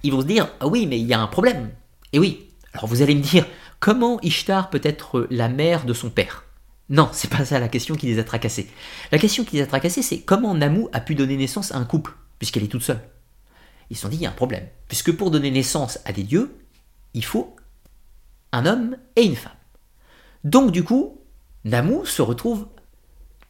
ils 0.03 0.11
vont 0.11 0.21
se 0.21 0.25
dire 0.25 0.49
Ah 0.59 0.67
oui, 0.67 0.87
mais 0.87 0.99
il 0.99 1.05
y 1.05 1.13
a 1.13 1.21
un 1.21 1.27
problème. 1.27 1.71
Et 2.13 2.19
oui, 2.19 2.49
alors 2.73 2.87
vous 2.87 3.01
allez 3.01 3.15
me 3.15 3.21
dire 3.21 3.45
Comment 3.79 4.19
Ishtar 4.21 4.69
peut 4.69 4.81
être 4.83 5.27
la 5.29 5.49
mère 5.49 5.85
de 5.85 5.93
son 5.93 6.09
père? 6.09 6.45
Non, 6.89 7.09
c'est 7.11 7.29
pas 7.29 7.45
ça 7.45 7.59
la 7.59 7.67
question 7.67 7.95
qui 7.95 8.07
les 8.07 8.19
a 8.19 8.23
tracassés. 8.23 8.69
La 9.11 9.17
question 9.17 9.43
qui 9.43 9.55
les 9.55 9.63
a 9.63 9.67
tracassés, 9.67 10.01
c'est 10.01 10.21
comment 10.21 10.53
Namu 10.53 10.85
a 10.93 10.99
pu 10.99 11.15
donner 11.15 11.35
naissance 11.35 11.71
à 11.71 11.77
un 11.77 11.85
couple, 11.85 12.13
puisqu'elle 12.37 12.63
est 12.63 12.67
toute 12.67 12.83
seule? 12.83 13.01
Ils 13.89 13.95
se 13.95 14.03
sont 14.03 14.09
dit 14.09 14.17
Il 14.17 14.21
y 14.21 14.25
a 14.25 14.29
un 14.29 14.33
problème. 14.33 14.67
Puisque 14.87 15.11
pour 15.11 15.31
donner 15.31 15.51
naissance 15.51 15.99
à 16.05 16.11
des 16.11 16.23
dieux, 16.23 16.55
il 17.13 17.25
faut 17.25 17.55
un 18.51 18.65
homme 18.65 18.97
et 19.15 19.23
une 19.23 19.35
femme. 19.35 19.51
Donc 20.45 20.71
du 20.71 20.83
coup, 20.83 21.19
Namu 21.65 22.05
se 22.05 22.21
retrouve 22.21 22.67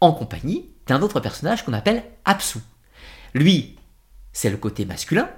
en 0.01 0.13
compagnie 0.13 0.71
d'un 0.87 1.01
autre 1.01 1.19
personnage 1.19 1.63
qu'on 1.63 1.73
appelle 1.73 2.03
Apsu. 2.23 2.59
Lui, 3.33 3.75
c'est 4.31 4.49
le 4.49 4.57
côté 4.57 4.85
masculin, 4.85 5.29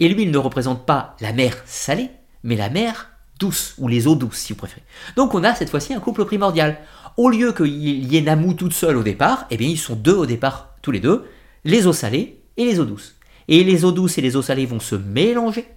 et 0.00 0.08
lui, 0.08 0.24
il 0.24 0.32
ne 0.32 0.38
représente 0.38 0.86
pas 0.86 1.16
la 1.20 1.32
mer 1.32 1.56
salée, 1.66 2.10
mais 2.42 2.56
la 2.56 2.68
mer 2.68 3.10
douce, 3.38 3.74
ou 3.78 3.88
les 3.88 4.06
eaux 4.06 4.16
douces, 4.16 4.38
si 4.38 4.52
vous 4.52 4.58
préférez. 4.58 4.82
Donc 5.16 5.34
on 5.34 5.44
a 5.44 5.54
cette 5.54 5.70
fois-ci 5.70 5.94
un 5.94 6.00
couple 6.00 6.24
primordial. 6.24 6.78
Au 7.16 7.30
lieu 7.30 7.52
qu'il 7.52 7.68
y 7.68 8.16
ait 8.16 8.22
Namu 8.22 8.56
toute 8.56 8.72
seule 8.72 8.96
au 8.96 9.02
départ, 9.02 9.46
eh 9.50 9.56
bien 9.56 9.68
ils 9.68 9.78
sont 9.78 9.94
deux 9.94 10.14
au 10.14 10.26
départ, 10.26 10.74
tous 10.82 10.90
les 10.90 11.00
deux, 11.00 11.24
les 11.64 11.86
eaux 11.86 11.92
salées 11.92 12.42
et 12.56 12.64
les 12.64 12.80
eaux 12.80 12.84
douces. 12.84 13.14
Et 13.46 13.62
les 13.62 13.84
eaux 13.84 13.92
douces 13.92 14.18
et 14.18 14.20
les 14.20 14.36
eaux 14.36 14.42
salées 14.42 14.66
vont 14.66 14.80
se 14.80 14.96
mélanger, 14.96 15.68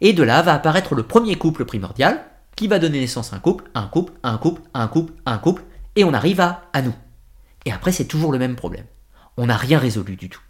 Et 0.00 0.12
de 0.12 0.22
là 0.22 0.42
va 0.42 0.54
apparaître 0.54 0.94
le 0.94 1.04
premier 1.04 1.36
couple 1.36 1.64
primordial, 1.64 2.24
qui 2.58 2.66
va 2.66 2.80
donner 2.80 2.98
naissance 2.98 3.32
à 3.32 3.36
un 3.36 3.38
couple, 3.38 3.70
un 3.74 3.86
couple, 3.86 4.12
un 4.24 4.36
couple, 4.36 4.62
un 4.74 4.88
couple, 4.88 5.12
un 5.26 5.38
couple, 5.38 5.62
et 5.94 6.02
on 6.02 6.12
arrive 6.12 6.40
à, 6.40 6.82
nous. 6.82 6.94
Et 7.64 7.70
après, 7.70 7.92
c'est 7.92 8.06
toujours 8.06 8.32
le 8.32 8.38
même 8.40 8.56
problème. 8.56 8.84
On 9.36 9.46
n'a 9.46 9.56
rien 9.56 9.78
résolu 9.78 10.16
du 10.16 10.28
tout. 10.28 10.40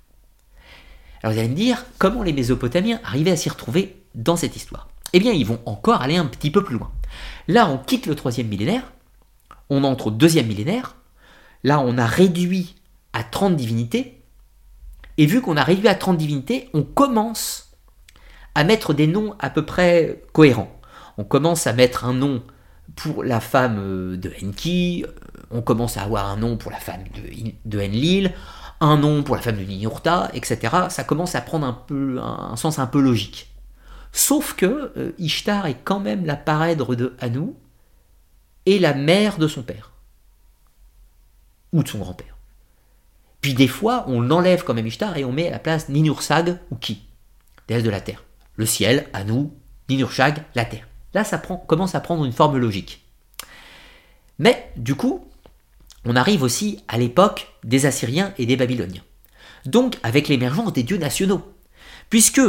Alors 1.22 1.34
vous 1.34 1.38
allez 1.38 1.50
me 1.50 1.54
dire, 1.54 1.84
comment 1.98 2.22
les 2.22 2.32
Mésopotamiens 2.32 2.98
arrivaient 3.04 3.32
à 3.32 3.36
s'y 3.36 3.50
retrouver 3.50 4.02
dans 4.14 4.36
cette 4.36 4.56
histoire? 4.56 4.88
Eh 5.12 5.20
bien, 5.20 5.32
ils 5.32 5.44
vont 5.44 5.60
encore 5.66 6.00
aller 6.00 6.16
un 6.16 6.24
petit 6.24 6.50
peu 6.50 6.64
plus 6.64 6.78
loin. 6.78 6.90
Là, 7.46 7.68
on 7.68 7.76
quitte 7.76 8.06
le 8.06 8.14
troisième 8.14 8.48
millénaire, 8.48 8.90
on 9.68 9.84
entre 9.84 10.06
au 10.06 10.10
deuxième 10.10 10.46
millénaire, 10.46 10.96
là, 11.62 11.78
on 11.78 11.98
a 11.98 12.06
réduit 12.06 12.74
à 13.12 13.22
30 13.22 13.54
divinités, 13.54 14.22
et 15.18 15.26
vu 15.26 15.42
qu'on 15.42 15.58
a 15.58 15.62
réduit 15.62 15.88
à 15.88 15.94
30 15.94 16.16
divinités, 16.16 16.70
on 16.72 16.84
commence 16.84 17.76
à 18.54 18.64
mettre 18.64 18.94
des 18.94 19.06
noms 19.06 19.34
à 19.40 19.50
peu 19.50 19.66
près 19.66 20.22
cohérents. 20.32 20.77
On 21.18 21.24
commence 21.24 21.66
à 21.66 21.72
mettre 21.72 22.04
un 22.04 22.14
nom 22.14 22.42
pour 22.96 23.22
la 23.22 23.40
femme 23.40 24.16
de 24.16 24.32
Enki, 24.42 25.04
on 25.50 25.62
commence 25.62 25.96
à 25.96 26.02
avoir 26.02 26.26
un 26.26 26.36
nom 26.36 26.56
pour 26.56 26.70
la 26.70 26.78
femme 26.78 27.04
de, 27.64 27.80
Enlil, 27.80 28.32
un 28.80 28.96
nom 28.96 29.22
pour 29.22 29.36
la 29.36 29.42
femme 29.42 29.56
de 29.56 29.62
Ninurta, 29.62 30.30
etc. 30.32 30.76
Ça 30.88 31.04
commence 31.04 31.34
à 31.34 31.40
prendre 31.40 31.66
un, 31.66 31.72
peu, 31.72 32.18
un, 32.20 32.56
sens 32.56 32.78
un 32.78 32.86
peu 32.86 33.00
logique. 33.00 33.50
Sauf 34.12 34.54
que 34.54 34.92
euh, 34.96 35.12
Ishtar 35.18 35.66
est 35.66 35.78
quand 35.84 36.00
même 36.00 36.24
la 36.24 36.36
parèdre 36.36 36.96
de 36.96 37.14
Anu 37.20 37.52
et 38.66 38.78
la 38.78 38.94
mère 38.94 39.38
de 39.38 39.48
son 39.48 39.62
père. 39.62 39.92
Ou 41.72 41.82
de 41.82 41.88
son 41.88 41.98
grand-père. 41.98 42.36
Puis 43.40 43.54
des 43.54 43.68
fois, 43.68 44.04
on 44.08 44.20
l'enlève 44.20 44.64
quand 44.64 44.74
même 44.74 44.86
Ishtar 44.86 45.16
et 45.16 45.24
on 45.24 45.32
met 45.32 45.48
à 45.48 45.52
la 45.52 45.58
place 45.58 45.88
Ninursag 45.88 46.58
ou 46.70 46.76
Ki, 46.76 47.06
déesse 47.66 47.84
de 47.84 47.90
la 47.90 48.00
terre. 48.00 48.24
Le 48.56 48.66
ciel, 48.66 49.08
Anu, 49.12 49.48
Ninurshag, 49.88 50.42
la 50.54 50.64
terre. 50.64 50.87
Là, 51.14 51.24
ça 51.24 51.38
commence 51.38 51.94
à 51.94 52.00
prendre 52.00 52.24
une 52.24 52.32
forme 52.32 52.58
logique. 52.58 53.04
Mais 54.38 54.70
du 54.76 54.94
coup, 54.94 55.26
on 56.04 56.16
arrive 56.16 56.42
aussi 56.42 56.82
à 56.88 56.98
l'époque 56.98 57.48
des 57.64 57.86
Assyriens 57.86 58.32
et 58.38 58.46
des 58.46 58.56
Babyloniens. 58.56 59.02
Donc 59.64 59.96
avec 60.02 60.28
l'émergence 60.28 60.72
des 60.72 60.82
dieux 60.82 60.98
nationaux. 60.98 61.42
Puisque 62.10 62.40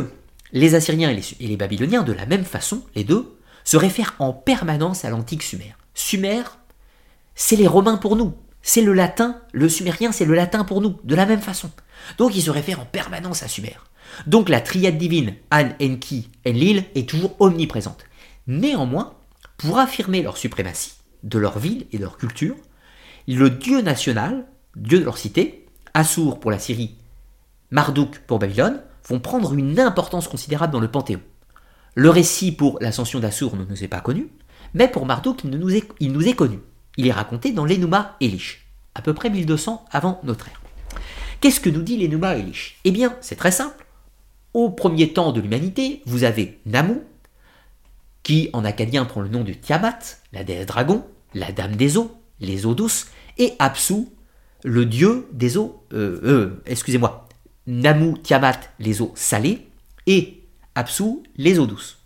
les 0.51 0.75
Assyriens 0.75 1.09
et 1.09 1.47
les, 1.47 1.57
Babyloniens, 1.57 2.03
de 2.03 2.13
la 2.13 2.25
même 2.25 2.45
façon, 2.45 2.83
les 2.95 3.03
deux, 3.03 3.37
se 3.63 3.77
réfèrent 3.77 4.15
en 4.19 4.33
permanence 4.33 5.05
à 5.05 5.09
l'antique 5.09 5.43
Sumer. 5.43 5.75
Sumer, 5.93 6.43
c'est 7.35 7.55
les 7.55 7.67
Romains 7.67 7.97
pour 7.97 8.15
nous. 8.15 8.33
C'est 8.61 8.81
le 8.81 8.93
latin, 8.93 9.39
le 9.51 9.69
sumérien, 9.69 10.11
c'est 10.11 10.25
le 10.25 10.35
latin 10.35 10.63
pour 10.63 10.81
nous, 10.81 10.97
de 11.03 11.15
la 11.15 11.25
même 11.25 11.41
façon. 11.41 11.71
Donc 12.17 12.35
ils 12.35 12.41
se 12.41 12.51
réfèrent 12.51 12.81
en 12.81 12.85
permanence 12.85 13.43
à 13.43 13.47
Sumer. 13.47 13.75
Donc 14.27 14.49
la 14.49 14.59
triade 14.59 14.97
divine 14.97 15.35
An, 15.51 15.69
Enki, 15.81 16.29
Enlil 16.45 16.83
est 16.95 17.07
toujours 17.07 17.35
omniprésente. 17.39 18.03
Néanmoins, 18.49 19.13
pour 19.57 19.77
affirmer 19.77 20.23
leur 20.23 20.35
suprématie 20.35 20.93
de 21.21 21.37
leur 21.37 21.59
ville 21.59 21.85
et 21.91 21.97
de 21.97 22.01
leur 22.01 22.17
culture, 22.17 22.55
le 23.27 23.51
dieu 23.51 23.81
national, 23.81 24.47
dieu 24.75 24.99
de 24.99 25.05
leur 25.05 25.19
cité, 25.19 25.67
Assur 25.93 26.39
pour 26.39 26.49
la 26.49 26.57
Syrie, 26.57 26.95
Marduk 27.69 28.17
pour 28.25 28.39
Babylone, 28.39 28.81
vont 29.07 29.19
prendre 29.19 29.53
une 29.53 29.79
importance 29.79 30.27
considérable 30.27 30.73
dans 30.73 30.79
le 30.79 30.89
panthéon. 30.89 31.21
Le 31.93 32.09
récit 32.09 32.51
pour 32.51 32.79
l'ascension 32.81 33.19
d'Assur 33.19 33.55
ne 33.55 33.65
nous 33.65 33.83
est 33.83 33.87
pas 33.87 34.01
connu, 34.01 34.29
mais 34.73 34.87
pour 34.87 35.05
Marduk, 35.05 35.43
il 35.43 35.51
nous 35.51 36.25
est, 36.27 36.35
connu. 36.35 36.57
Il 36.97 37.05
est 37.05 37.11
raconté 37.11 37.51
dans 37.51 37.65
l'Enuma 37.65 38.15
Elish, 38.19 38.67
à 38.95 39.03
peu 39.03 39.13
près 39.13 39.29
1200 39.29 39.85
avant 39.91 40.19
notre 40.23 40.47
ère. 40.47 40.61
Qu'est-ce 41.39 41.59
que 41.59 41.69
nous 41.69 41.83
dit 41.83 41.97
l'Enuma 41.97 42.35
Elish? 42.35 42.79
Eh 42.83 42.89
bien, 42.89 43.15
c'est 43.21 43.35
très 43.35 43.51
simple. 43.51 43.85
Au 44.55 44.71
premier 44.71 45.13
temps 45.13 45.33
de 45.33 45.39
l'humanité, 45.39 46.01
vous 46.07 46.23
avez 46.23 46.59
Namu, 46.65 47.01
qui 48.29 48.51
en 48.53 48.63
acadien 48.63 49.05
prend 49.05 49.21
le 49.21 49.27
nom 49.27 49.43
de 49.43 49.53
Tiamat, 49.53 49.97
la 50.33 50.43
déesse 50.43 50.67
dragon, 50.67 51.03
la 51.33 51.51
dame 51.51 51.75
des 51.75 51.97
eaux, 51.97 52.15
les 52.39 52.67
eaux 52.67 52.75
douces, 52.75 53.07
et 53.39 53.53
Apsu, 53.57 54.05
le 54.63 54.85
dieu 54.85 55.27
des 55.33 55.57
eaux, 55.57 55.83
euh, 55.93 56.19
euh, 56.23 56.61
excusez-moi, 56.67 57.27
Namu 57.65 58.21
Tiamat, 58.21 58.59
les 58.77 59.01
eaux 59.01 59.11
salées, 59.15 59.67
et 60.05 60.43
Apsu, 60.75 61.23
les 61.37 61.57
eaux 61.57 61.65
douces. 61.65 61.97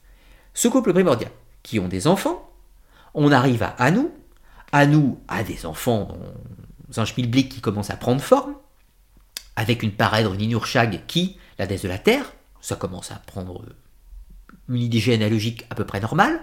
Ce 0.53 0.69
couple 0.69 0.93
primordial, 0.93 1.29
qui 1.61 1.77
ont 1.77 1.89
des 1.89 2.07
enfants, 2.07 2.49
on 3.13 3.33
arrive 3.33 3.61
à 3.61 3.75
Anu, 3.77 4.07
Anu 4.71 5.15
a 5.27 5.43
des 5.43 5.65
enfants 5.65 6.17
dans 6.87 7.01
un 7.01 7.05
schmilblick 7.05 7.49
qui 7.49 7.59
commence 7.59 7.89
à 7.89 7.97
prendre 7.97 8.21
forme, 8.21 8.55
avec 9.57 9.83
une 9.83 9.91
parèdre 9.91 10.33
Ninurshag 10.35 11.01
qui, 11.05 11.37
la 11.59 11.67
déesse 11.67 11.81
de 11.81 11.89
la 11.89 11.97
terre, 11.97 12.31
ça 12.61 12.77
commence 12.77 13.11
à 13.11 13.15
prendre 13.15 13.61
une 14.69 14.81
idée 14.81 14.99
généalogique 14.99 15.65
à 15.69 15.75
peu 15.75 15.85
près 15.85 15.99
normale, 15.99 16.41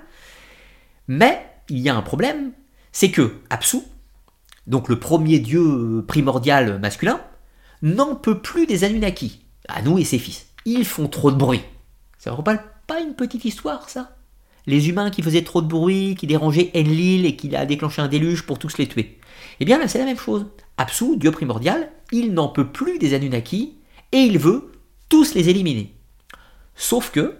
mais 1.08 1.44
il 1.68 1.78
y 1.78 1.88
a 1.88 1.96
un 1.96 2.02
problème, 2.02 2.52
c'est 2.92 3.10
que 3.10 3.36
Apsu, 3.48 3.78
donc 4.66 4.88
le 4.88 4.98
premier 4.98 5.38
dieu 5.38 6.04
primordial 6.06 6.78
masculin, 6.80 7.20
n'en 7.82 8.14
peut 8.14 8.40
plus 8.40 8.66
des 8.66 8.84
Anunnaki, 8.84 9.40
Anu 9.68 10.00
et 10.00 10.04
ses 10.04 10.18
fils. 10.18 10.46
Ils 10.64 10.84
font 10.84 11.08
trop 11.08 11.30
de 11.30 11.36
bruit. 11.36 11.62
Ça 12.18 12.30
ne 12.30 12.36
rappelle 12.36 12.60
pas 12.86 13.00
une 13.00 13.14
petite 13.14 13.44
histoire, 13.44 13.88
ça? 13.88 14.16
Les 14.66 14.88
humains 14.90 15.10
qui 15.10 15.22
faisaient 15.22 15.42
trop 15.42 15.62
de 15.62 15.66
bruit, 15.66 16.14
qui 16.16 16.26
dérangeaient 16.26 16.70
Enlil 16.76 17.24
et 17.24 17.34
qui 17.34 17.54
a 17.56 17.64
déclenché 17.64 18.02
un 18.02 18.08
déluge 18.08 18.42
pour 18.42 18.58
tous 18.58 18.76
les 18.76 18.86
tuer. 18.86 19.18
Eh 19.58 19.64
bien 19.64 19.78
là, 19.78 19.88
c'est 19.88 19.98
la 19.98 20.04
même 20.04 20.18
chose. 20.18 20.46
Apsu, 20.76 21.16
dieu 21.16 21.30
primordial, 21.30 21.90
il 22.12 22.34
n'en 22.34 22.48
peut 22.48 22.68
plus 22.70 22.98
des 22.98 23.14
Anunnaki 23.14 23.74
et 24.12 24.18
il 24.18 24.38
veut 24.38 24.72
tous 25.08 25.34
les 25.34 25.48
éliminer. 25.48 25.94
Sauf 26.74 27.10
que 27.10 27.36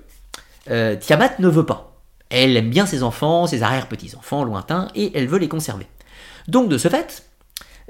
euh, 0.68 0.96
Tiamat 0.96 1.38
ne 1.38 1.48
veut 1.48 1.66
pas. 1.66 2.00
Elle 2.28 2.56
aime 2.56 2.70
bien 2.70 2.86
ses 2.86 3.02
enfants, 3.02 3.46
ses 3.46 3.62
arrière-petits-enfants 3.62 4.44
lointains, 4.44 4.88
et 4.94 5.16
elle 5.16 5.26
veut 5.26 5.38
les 5.38 5.48
conserver. 5.48 5.86
Donc 6.48 6.68
de 6.68 6.78
ce 6.78 6.88
fait, 6.88 7.24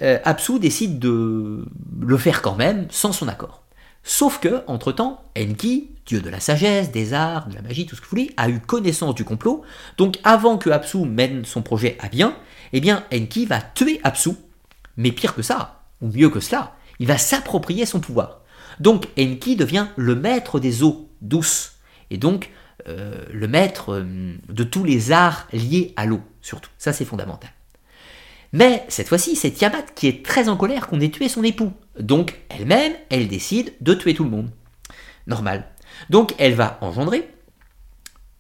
euh, 0.03 0.19
Apsu 0.25 0.59
décide 0.59 0.99
de 0.99 1.65
le 2.01 2.17
faire 2.17 2.43
quand 2.43 2.55
même, 2.55 2.87
sans 2.91 3.13
son 3.13 3.29
accord. 3.29 3.63
Sauf 4.03 4.41
que, 4.41 4.63
entre-temps, 4.67 5.23
Enki, 5.37 5.91
dieu 6.07 6.21
de 6.21 6.31
la 6.31 6.41
sagesse, 6.41 6.91
des 6.91 7.13
arts, 7.13 7.49
de 7.49 7.55
la 7.55 7.63
magie, 7.63 7.87
tout 7.87 7.97
ce 7.97 8.01
que 8.01 8.07
vous 8.07 8.17
voulez, 8.17 8.31
a 8.37 8.49
eu 8.49 8.61
connaissance 8.61 9.15
du 9.15 9.25
complot. 9.25 9.63
Donc 9.99 10.19
avant 10.25 10.57
que 10.57 10.71
Apsu 10.71 10.99
mène 10.99 11.45
son 11.45 11.63
projet 11.63 11.99
à 12.01 12.09
bien, 12.09 12.35
eh 12.73 12.81
bien 12.81 13.05
Enki 13.13 13.45
va 13.45 13.61
tuer 13.61 14.01
Apsu. 14.03 14.31
Mais 14.97 15.13
pire 15.13 15.35
que 15.35 15.43
ça, 15.43 15.83
ou 16.01 16.09
mieux 16.09 16.31
que 16.31 16.41
cela, 16.41 16.75
il 16.99 17.07
va 17.07 17.19
s'approprier 17.19 17.85
son 17.85 18.01
pouvoir. 18.01 18.41
Donc 18.81 19.09
Enki 19.19 19.57
devient 19.57 19.87
le 19.97 20.15
maître 20.15 20.61
des 20.61 20.83
eaux 20.83 21.11
douces. 21.21 21.73
Et 22.11 22.17
donc 22.17 22.51
euh, 22.89 23.25
le 23.33 23.49
maître 23.49 23.95
euh, 23.95 24.35
de 24.49 24.65
tous 24.65 24.85
les 24.85 25.13
arts 25.13 25.49
liés 25.53 25.93
à 25.97 26.07
l'eau, 26.07 26.21
surtout. 26.41 26.71
Ça, 26.79 26.93
c'est 26.93 27.05
fondamental. 27.05 27.51
Mais 28.53 28.85
cette 28.89 29.09
fois-ci, 29.09 29.37
c'est 29.37 29.53
Tiamat 29.53 29.83
qui 29.95 30.09
est 30.09 30.25
très 30.25 30.49
en 30.49 30.57
colère 30.57 30.89
qu'on 30.89 31.01
ait 31.01 31.11
tué 31.11 31.29
son 31.29 31.45
époux. 31.45 31.73
Donc, 31.99 32.41
elle-même, 32.49 32.93
elle 33.09 33.29
décide 33.29 33.73
de 33.81 33.95
tuer 33.95 34.15
tout 34.15 34.25
le 34.25 34.31
monde. 34.31 34.51
Normal. 35.27 35.67
Donc, 36.09 36.35
elle 36.39 36.55
va 36.55 36.79
engendrer 36.81 37.29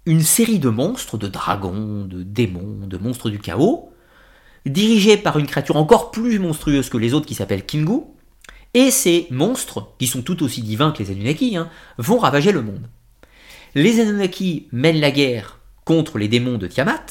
une 0.06 0.22
série 0.22 0.58
de 0.58 0.68
monstres, 0.70 1.18
de 1.18 1.28
dragons, 1.28 2.04
de 2.04 2.22
démons, 2.22 2.86
de 2.86 2.96
monstres 2.96 3.30
du 3.30 3.38
chaos, 3.38 3.92
dirigés 4.66 5.16
par 5.16 5.38
une 5.38 5.46
créature 5.46 5.76
encore 5.76 6.10
plus 6.10 6.38
monstrueuse 6.38 6.88
que 6.88 6.98
les 6.98 7.14
autres 7.14 7.26
qui 7.26 7.34
s'appelle 7.34 7.64
Kingu. 7.64 8.00
Et 8.74 8.90
ces 8.90 9.26
monstres, 9.30 9.94
qui 9.98 10.06
sont 10.06 10.22
tout 10.22 10.42
aussi 10.42 10.62
divins 10.62 10.92
que 10.92 11.02
les 11.02 11.10
Anunnaki, 11.10 11.56
hein, 11.56 11.68
vont 11.98 12.18
ravager 12.18 12.52
le 12.52 12.62
monde. 12.62 12.88
Les 13.74 14.00
Anunnaki 14.00 14.68
mènent 14.72 15.00
la 15.00 15.10
guerre 15.10 15.60
contre 15.84 16.18
les 16.18 16.28
démons 16.28 16.58
de 16.58 16.66
Tiamat, 16.66 17.06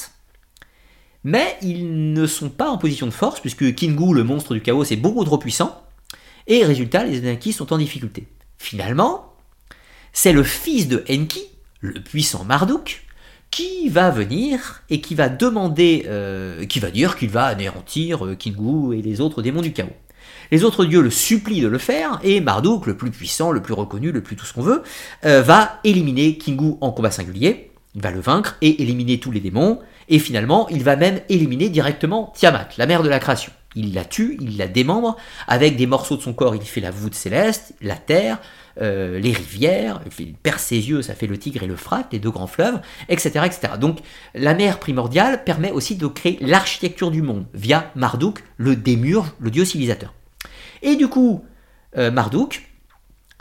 mais 1.24 1.58
ils 1.62 2.14
ne 2.14 2.26
sont 2.26 2.50
pas 2.50 2.70
en 2.70 2.78
position 2.78 3.06
de 3.06 3.12
force, 3.12 3.40
puisque 3.40 3.76
Kingu, 3.76 4.14
le 4.14 4.24
monstre 4.24 4.54
du 4.54 4.62
chaos, 4.62 4.84
est 4.84 4.96
beaucoup 4.96 5.24
trop 5.24 5.38
puissant, 5.38 5.84
et 6.48 6.66
résultat, 6.66 7.06
les 7.06 7.18
Anunnaki 7.18 7.54
sont 7.54 7.72
en 7.72 7.78
difficulté. 7.78 8.28
Finalement, 8.58 9.34
c'est 10.12 10.34
le 10.34 10.44
fils 10.44 10.88
de 10.88 11.04
Enki, 11.10 11.44
le 11.80 11.94
puissant 11.94 12.44
Marduk, 12.44 13.06
qui 13.52 13.90
va 13.90 14.10
venir 14.12 14.84
et 14.90 15.02
qui 15.02 15.16
va 15.16 15.30
demander, 15.30 16.04
euh, 16.08 16.66
qui 16.66 16.80
va 16.80 16.92
dire 16.92 17.16
qu'il 17.16 17.30
va 17.30 17.46
anéantir 17.46 18.26
euh, 18.26 18.36
Kingu 18.36 18.98
et 18.98 19.02
les 19.02 19.22
autres 19.22 19.42
démons 19.42 19.62
du 19.62 19.74
chaos. 19.74 19.96
Les 20.52 20.64
autres 20.64 20.86
dieux 20.86 21.02
le 21.02 21.12
supplient 21.12 21.62
de 21.62 21.68
le 21.68 21.78
faire, 21.78 22.20
et 22.24 22.42
Marduk, 22.42 22.88
le 22.88 22.98
plus 22.98 23.12
puissant, 23.12 23.52
le 23.52 23.62
plus 23.62 23.74
reconnu, 23.74 24.12
le 24.12 24.22
plus 24.22 24.36
tout 24.36 24.46
ce 24.46 24.54
qu'on 24.54 24.64
veut, 24.64 24.82
euh, 25.26 25.42
va 25.42 25.80
éliminer 25.84 26.38
Kingu 26.38 26.74
en 26.82 26.92
combat 26.92 27.12
singulier, 27.12 27.72
il 27.96 28.02
va 28.02 28.12
le 28.12 28.20
vaincre 28.20 28.58
et 28.62 28.82
éliminer 28.82 29.20
tous 29.20 29.32
les 29.32 29.40
démons, 29.40 29.80
et 30.08 30.18
finalement, 30.18 30.68
il 30.70 30.84
va 30.84 30.96
même 30.96 31.20
éliminer 31.30 31.70
directement 31.70 32.34
Tiamat, 32.36 32.70
la 32.78 32.88
mère 32.88 33.04
de 33.04 33.10
la 33.10 33.20
création. 33.20 33.52
Il 33.76 33.94
la 33.94 34.04
tue, 34.04 34.38
il 34.42 34.58
la 34.58 34.68
démembre, 34.68 35.16
avec 35.48 35.76
des 35.76 35.86
morceaux 35.86 36.18
de 36.18 36.22
son 36.24 36.34
corps, 36.34 36.56
il 36.56 36.62
fait 36.64 36.82
la 36.82 36.90
voûte 36.90 37.14
céleste, 37.14 37.74
la 37.82 37.96
terre, 37.96 38.40
euh, 38.82 39.20
les 39.20 39.32
rivières, 39.32 40.02
il 40.18 40.34
perce 40.34 40.64
ses 40.64 40.90
yeux, 40.90 41.04
ça 41.04 41.14
fait 41.14 41.28
le 41.28 41.38
Tigre 41.38 41.62
et 41.62 41.68
le 41.68 41.76
Frat, 41.76 42.06
les 42.12 42.18
deux 42.18 42.32
grands 42.32 42.48
fleuves, 42.48 42.80
etc., 43.08 43.46
etc. 43.46 43.74
Donc 43.80 44.00
la 44.34 44.56
mer 44.56 44.80
primordiale 44.80 45.44
permet 45.44 45.72
aussi 45.72 45.96
de 45.96 46.08
créer 46.08 46.40
l'architecture 46.42 47.12
du 47.12 47.22
monde 47.22 47.46
via 47.54 47.92
Marduk, 47.96 48.44
le 48.58 48.76
démurge, 48.76 49.32
le 49.40 49.52
dieu 49.52 49.66
civilisateur. 49.66 50.14
Et 50.82 50.96
du 50.96 51.08
coup, 51.08 51.44
euh, 51.98 52.12
Marduk 52.12 52.68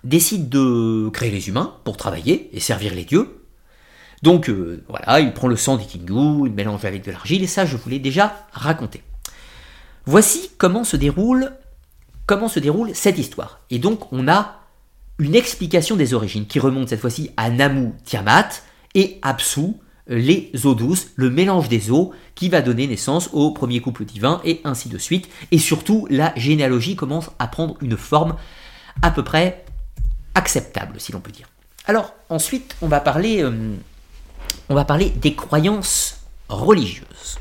décide 0.05 0.49
de 0.49 1.09
créer 1.11 1.31
les 1.31 1.49
humains 1.49 1.75
pour 1.85 1.97
travailler 1.97 2.51
et 2.53 2.61
servir 2.61 2.95
les 2.95 3.05
dieux. 3.05 3.45
Donc 4.23 4.49
euh, 4.49 4.85
voilà, 4.89 5.21
il 5.21 5.33
prend 5.33 5.49
le 5.49 5.57
sang 5.57 5.77
des 5.77 5.85
Kingu, 5.85 6.47
il 6.47 6.53
mélange 6.53 6.85
avec 6.85 7.05
de 7.05 7.13
l'argile, 7.13 7.43
et 7.43 7.47
ça 7.47 7.67
je 7.67 7.77
vous 7.77 7.89
l'ai 7.89 7.99
déjà 7.99 8.47
raconté. 8.53 9.03
Voici 10.07 10.51
comment 10.59 10.85
se 10.85 10.97
déroule, 10.97 11.53
cette 12.95 13.19
histoire. 13.19 13.61
Et 13.71 13.79
donc 13.79 14.13
on 14.13 14.29
a 14.29 14.61
une 15.19 15.35
explication 15.35 15.97
des 15.97 16.15
origines 16.15 16.47
qui 16.47 16.61
remonte 16.61 16.89
cette 16.89 17.01
fois-ci 17.01 17.31
à 17.37 17.51
Namu 17.51 17.93
Tiamat 18.05 18.49
et 18.95 19.19
Apsu, 19.23 19.75
les 20.09 20.51
eaux 20.65 20.75
douces, 20.75 21.09
le 21.17 21.31
mélange 21.31 21.69
des 21.69 21.91
eaux 21.91 22.13
qui 22.35 22.49
va 22.49 22.63
donner 22.63 22.87
naissance 22.87 23.31
au 23.33 23.51
premier 23.53 23.81
couple 23.81 24.05
divin 24.05 24.41
et 24.45 24.61
ainsi 24.65 24.89
de 24.89 24.99
suite. 24.99 25.29
Et 25.51 25.59
surtout, 25.59 26.07
la 26.11 26.33
généalogie 26.35 26.97
commence 26.97 27.31
à 27.39 27.47
prendre 27.47 27.77
une 27.83 27.97
forme 27.97 28.37
à 29.03 29.11
peu 29.11 29.23
près 29.23 29.65
acceptable, 30.35 30.99
si 30.99 31.13
l'on 31.13 31.21
peut 31.21 31.31
dire. 31.31 31.49
Alors 31.87 32.15
ensuite, 32.29 32.77
on 32.83 32.89
va 32.89 33.01
parler, 33.01 33.43
euh, 33.43 33.75
on 34.69 34.75
va 34.75 34.85
parler 34.85 35.11
des 35.11 35.35
croyances 35.35 36.21
religieuses. 36.49 37.39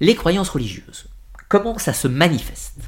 Les 0.00 0.14
croyances 0.14 0.48
religieuses. 0.50 1.06
Comment 1.48 1.78
ça 1.78 1.92
se 1.92 2.08
manifeste? 2.08 2.78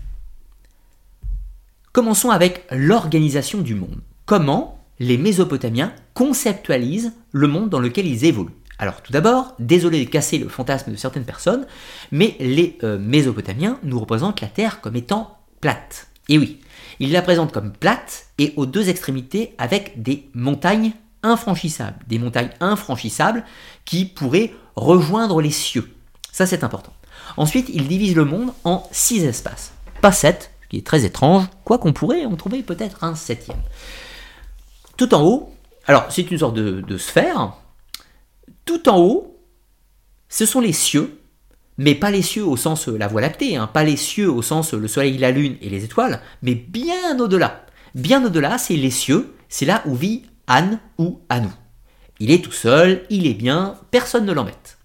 Commençons 1.93 2.31
avec 2.31 2.65
l'organisation 2.71 3.61
du 3.61 3.75
monde. 3.75 4.01
Comment 4.25 4.83
les 4.99 5.19
Mésopotamiens 5.19 5.93
conceptualisent 6.15 7.13
le 7.33 7.49
monde 7.49 7.69
dans 7.69 7.81
lequel 7.81 8.07
ils 8.07 8.25
évoluent? 8.25 8.62
Alors 8.79 9.03
tout 9.03 9.13
d'abord, 9.13 9.55
désolé 9.59 10.05
de 10.05 10.11
casser 10.11 10.39
le 10.39 10.49
fantasme 10.49 10.91
de 10.91 10.97
certaines 10.97 11.25
personnes, 11.25 11.67
mais 12.11 12.37
les 12.41 12.79
euh, 12.83 12.99
Mésopotamiens 12.99 13.79
nous 13.83 14.01
représentent 14.01 14.41
la 14.41 14.49
Terre 14.49 14.81
comme 14.81 14.97
étant 14.97 15.39
plate. 15.61 16.09
Et 16.29 16.39
oui, 16.39 16.61
ils 16.99 17.13
la 17.13 17.23
présentent 17.23 17.53
comme 17.53 17.73
plate 17.73 18.27
et 18.39 18.53
aux 18.57 18.67
deux 18.67 18.89
extrémités 18.89 19.55
avec 19.59 20.03
des 20.03 20.29
montagnes 20.35 20.93
infranchissables. 21.23 21.99
Des 22.09 22.19
montagnes 22.19 22.51
infranchissables 22.61 23.45
qui 23.85 24.05
pourraient 24.05 24.53
rejoindre 24.77 25.41
les 25.41 25.51
cieux. 25.51 25.95
Ça 26.33 26.47
c'est 26.47 26.65
important. 26.65 26.93
Ensuite, 27.37 27.71
ils 27.73 27.89
divisent 27.89 28.17
le 28.17 28.25
monde 28.25 28.53
en 28.65 28.89
six 28.91 29.25
espaces. 29.25 29.73
Pas 30.01 30.13
sept, 30.13 30.51
qui 30.69 30.79
est 30.79 30.87
très 30.87 31.05
étrange, 31.05 31.45
quoi 31.65 31.79
qu'on 31.79 31.93
pourrait 31.93 32.25
en 32.25 32.37
trouver 32.37 32.63
peut-être 32.63 33.05
un 33.05 33.15
septième. 33.15 33.61
Tout 34.97 35.15
en 35.15 35.23
haut, 35.23 35.55
alors 35.87 36.07
c'est 36.11 36.31
une 36.31 36.39
sorte 36.39 36.55
de, 36.55 36.99
sphère, 36.99 37.55
tout 38.65 38.89
en 38.89 38.99
haut, 38.99 39.41
ce 40.29 40.47
sont 40.47 40.61
les 40.61 40.73
cieux, 40.73 41.19
mais 41.79 41.95
pas 41.95 42.11
les 42.11 42.23
cieux 42.23 42.45
au 42.45 42.57
sens 42.57 42.89
la 42.89 43.09
voie 43.09 43.21
lactée, 43.21 43.57
hein, 43.57 43.67
pas 43.67 43.85
les 43.85 43.97
cieux 43.97 44.31
au 44.31 44.43
sens 44.43 44.73
le 44.73 44.89
soleil, 44.89 45.19
la 45.19 45.31
lune 45.31 45.57
et 45.61 45.69
les 45.69 45.85
étoiles, 45.85 46.21
mais 46.43 46.55
bien 46.55 47.19
au-delà. 47.19 47.67
Bien 47.95 48.25
au-delà, 48.25 48.59
c'est 48.59 48.77
les 48.77 48.91
cieux, 48.91 49.35
c'est 49.49 49.67
là 49.67 49.83
où 49.87 49.95
vit 49.95 50.23
Anne 50.47 50.81
ou 50.99 51.21
Anou. 51.29 51.53
Il 52.21 52.31
est 52.31 52.45
tout 52.45 52.53
seul, 52.53 53.05
il 53.11 53.27
est 53.27 53.35
bien, 53.35 53.77
personne 53.91 54.25
ne 54.25 54.33
l'embête. 54.33 54.79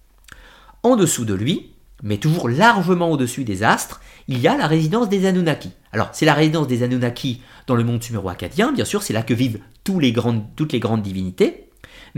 En 0.82 0.96
dessous 0.96 1.24
de 1.24 1.34
lui, 1.34 1.72
mais 2.02 2.18
toujours 2.18 2.48
largement 2.48 3.10
au-dessus 3.10 3.44
des 3.44 3.62
astres, 3.62 4.00
il 4.28 4.38
y 4.38 4.48
a 4.48 4.56
la 4.56 4.66
résidence 4.66 5.08
des 5.08 5.26
Anunnaki. 5.26 5.70
Alors, 5.92 6.10
c'est 6.12 6.26
la 6.26 6.34
résidence 6.34 6.68
des 6.68 6.82
Anunnaki 6.82 7.42
dans 7.66 7.74
le 7.74 7.84
monde 7.84 8.02
suméro-acadien, 8.02 8.72
bien 8.72 8.84
sûr, 8.84 9.02
c'est 9.02 9.12
là 9.12 9.22
que 9.22 9.34
vivent 9.34 9.60
toutes 9.84 10.02
les 10.02 10.12
grandes 10.12 11.02
divinités, 11.02 11.67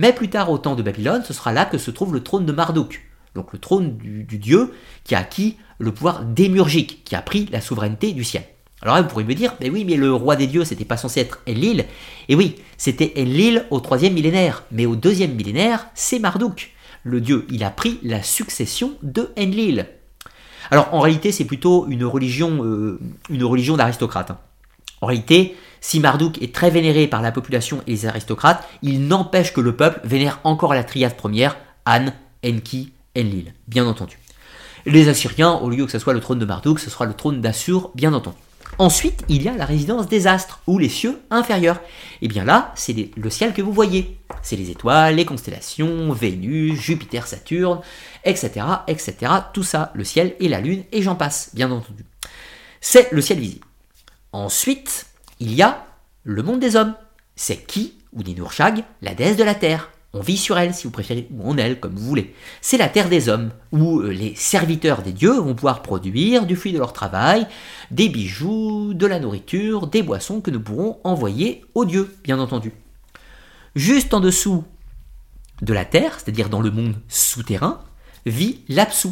mais 0.01 0.15
plus 0.15 0.31
tard, 0.31 0.51
au 0.51 0.57
temps 0.57 0.77
de 0.77 0.83
Babylone, 0.83 1.23
ce 1.27 1.35
sera 1.35 1.53
là 1.53 1.67
que 1.67 1.77
se 1.77 1.91
trouve 1.91 2.15
le 2.15 2.23
trône 2.23 2.47
de 2.47 2.53
Marduk, 2.53 3.03
donc 3.35 3.53
le 3.53 3.59
trône 3.59 3.99
du, 3.99 4.39
dieu 4.39 4.73
qui 5.05 5.15
a 5.15 5.19
acquis 5.19 5.59
le 5.79 5.93
pouvoir 5.93 6.25
démurgique, 6.25 7.05
qui 7.05 7.15
a 7.15 7.21
pris 7.21 7.47
la 7.53 7.61
souveraineté 7.61 8.13
du 8.13 8.25
ciel. 8.25 8.45
Alors 8.81 8.95
là, 8.95 9.03
vous 9.03 9.09
pourriez 9.09 9.29
me 9.29 9.35
dire, 9.35 9.55
mais 9.61 9.69
oui, 9.69 9.85
mais 9.85 9.97
le 9.97 10.15
roi 10.15 10.37
des 10.37 10.47
dieux, 10.47 10.65
c'était 10.65 10.87
pas 10.87 10.97
censé 10.97 11.21
être 11.21 11.43
Enlil. 11.47 11.85
Et 12.31 12.35
oui, 12.35 12.57
c'était 12.79 13.13
Enlil 13.19 13.67
au 13.69 13.81
troisième 13.81 14.15
millénaire, 14.15 14.65
mais 14.73 14.87
au 14.87 14.97
deuxième 14.97 15.35
millénaire, 15.35 15.87
c'est 15.95 16.19
Marduk. 16.19 16.71
Le 17.03 17.21
dieu, 17.21 17.47
il 17.51 17.63
a 17.63 17.69
pris 17.69 17.99
la 18.03 18.23
succession 18.23 18.95
de 19.03 19.29
Enlil. 19.39 19.87
Alors 20.71 20.95
en 20.95 21.01
réalité, 21.01 21.31
c'est 21.31 21.45
plutôt 21.45 21.87
une 21.89 22.07
religion, 22.07 22.65
euh, 22.65 22.99
une 23.29 23.45
religion 23.45 23.77
d'aristocrates. 23.77 24.31
Hein. 24.31 24.39
En 25.03 25.09
réalité, 25.09 25.57
si 25.81 26.01
Marduk 26.01 26.41
est 26.43 26.55
très 26.55 26.71
vénéré 26.71 27.07
par 27.07 27.23
la 27.23 27.33
population 27.33 27.83
et 27.87 27.93
les 27.93 28.07
aristocrates, 28.07 28.67
il 28.83 29.07
n'empêche 29.07 29.53
que 29.53 29.61
le 29.61 29.77
peuple 29.77 30.01
vénère 30.05 30.41
encore 30.45 30.75
la 30.75 30.85
triade 30.85 31.17
première, 31.17 31.57
An, 31.87 32.07
Enki, 32.45 32.93
Enlil, 33.17 33.55
bien 33.69 33.87
entendu. 33.87 34.19
Les 34.87 35.09
Assyriens, 35.09 35.55
au 35.55 35.69
lieu 35.69 35.85
que 35.85 35.93
ce 35.93 35.99
soit 35.99 36.15
le 36.15 36.21
trône 36.21 36.39
de 36.39 36.45
Marduk, 36.45 36.79
ce 36.79 36.91
sera 36.91 37.05
le 37.05 37.15
trône 37.15 37.41
d'Assur, 37.41 37.91
bien 37.95 38.13
entendu. 38.13 38.37
Ensuite, 38.79 39.25
il 39.29 39.43
y 39.43 39.49
a 39.49 39.57
la 39.57 39.67
résidence 39.67 40.09
des 40.09 40.27
astres, 40.27 40.61
ou 40.67 40.79
les 40.79 40.89
cieux 40.89 41.21
inférieurs. 41.31 41.81
Et 42.23 42.29
bien 42.29 42.45
là, 42.45 42.73
c'est 42.77 43.11
le 43.15 43.31
ciel 43.31 43.53
que 43.53 43.61
vous 43.61 43.73
voyez. 43.73 44.19
C'est 44.43 44.57
les 44.57 44.71
étoiles, 44.71 45.17
les 45.17 45.27
constellations, 45.27 46.13
Vénus, 46.13 46.81
Jupiter, 46.81 47.27
Saturne, 47.27 47.81
etc., 48.25 48.65
etc. 48.87 49.15
Tout 49.53 49.65
ça, 49.65 49.91
le 49.95 50.05
ciel 50.05 50.35
et 50.41 50.49
la 50.49 50.61
lune, 50.61 50.85
et 50.93 51.03
j'en 51.03 51.15
passe, 51.15 51.51
bien 51.53 51.71
entendu. 51.71 52.05
C'est 52.81 53.13
le 53.13 53.21
ciel 53.21 53.39
visible. 53.39 53.67
Ensuite, 54.33 55.10
il 55.41 55.55
y 55.55 55.63
a 55.63 55.87
le 56.23 56.43
monde 56.43 56.61
des 56.61 56.77
hommes. 56.77 56.95
C'est 57.35 57.67
qui, 57.67 57.95
ou 58.13 58.23
Ninurshag, 58.23 58.85
la 59.03 59.15
déesse 59.15 59.37
de 59.37 59.45
la 59.45 59.55
terre? 59.55 59.91
On 60.13 60.21
vit 60.21 60.37
sur 60.37 60.59
elle, 60.59 60.75
si 60.75 60.85
vous 60.85 60.91
préférez, 60.91 61.29
ou 61.31 61.49
en 61.49 61.57
elle, 61.57 61.79
comme 61.79 61.95
vous 61.95 62.05
voulez. 62.05 62.35
C'est 62.61 62.77
la 62.77 62.89
terre 62.89 63.09
des 63.09 63.29
hommes, 63.29 63.51
où 63.71 64.01
euh, 64.01 64.11
les 64.11 64.35
serviteurs 64.35 65.03
des 65.03 65.13
dieux 65.13 65.39
vont 65.39 65.55
pouvoir 65.55 65.83
produire 65.83 66.47
du 66.47 66.57
fruit 66.57 66.73
de 66.73 66.79
leur 66.79 66.93
travail, 66.93 67.47
des 67.93 68.09
bijoux, 68.09 68.93
de 68.93 69.07
la 69.07 69.21
nourriture, 69.21 69.87
des 69.87 70.03
boissons 70.03 70.41
que 70.41 70.51
nous 70.51 70.61
pourrons 70.61 70.99
envoyer 71.05 71.65
aux 71.75 71.85
dieux, 71.85 72.15
bien 72.25 72.41
entendu. 72.41 72.73
Juste 73.77 74.13
en 74.13 74.21
dessous 74.21 74.65
de 75.63 75.73
la 75.73 75.85
terre, 75.85 76.19
c'est-à-dire 76.19 76.49
dans 76.49 76.61
le 76.61 76.73
monde 76.73 76.97
souterrain, 77.09 77.81
vit 78.27 78.65
l'Apsu. 78.69 79.11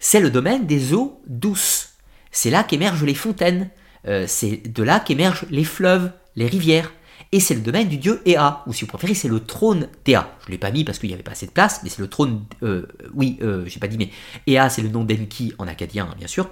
C'est 0.00 0.20
le 0.20 0.30
domaine 0.30 0.66
des 0.66 0.92
eaux 0.92 1.22
douces. 1.28 1.90
C'est 2.32 2.50
là 2.50 2.64
qu'émergent 2.64 3.04
les 3.04 3.14
fontaines. 3.14 3.70
Euh, 4.06 4.24
c'est 4.26 4.62
de 4.72 4.82
là 4.82 5.00
qu'émergent 5.00 5.46
les 5.50 5.64
fleuves, 5.64 6.10
les 6.36 6.46
rivières 6.46 6.92
et 7.34 7.40
c'est 7.40 7.54
le 7.54 7.62
domaine 7.62 7.88
du 7.88 7.96
dieu 7.96 8.20
Ea, 8.26 8.62
ou 8.66 8.74
si 8.74 8.82
vous 8.82 8.88
préférez, 8.88 9.14
c'est 9.14 9.28
le 9.28 9.40
trône 9.40 9.88
d'Ea. 10.04 10.26
Je 10.42 10.48
ne 10.48 10.52
l'ai 10.52 10.58
pas 10.58 10.70
mis 10.70 10.84
parce 10.84 10.98
qu'il 10.98 11.08
n'y 11.08 11.14
avait 11.14 11.22
pas 11.22 11.32
assez 11.32 11.46
de 11.46 11.50
place, 11.50 11.80
mais 11.82 11.88
c'est 11.88 12.02
le 12.02 12.08
trône. 12.08 12.44
Euh, 12.62 12.86
oui, 13.14 13.38
euh, 13.40 13.64
j'ai 13.66 13.80
pas 13.80 13.86
dit, 13.86 13.96
mais 13.96 14.10
Ea, 14.46 14.68
c'est 14.68 14.82
le 14.82 14.90
nom 14.90 15.02
d'Enki 15.02 15.54
en 15.56 15.66
acadien, 15.66 16.14
bien 16.18 16.26
sûr. 16.26 16.50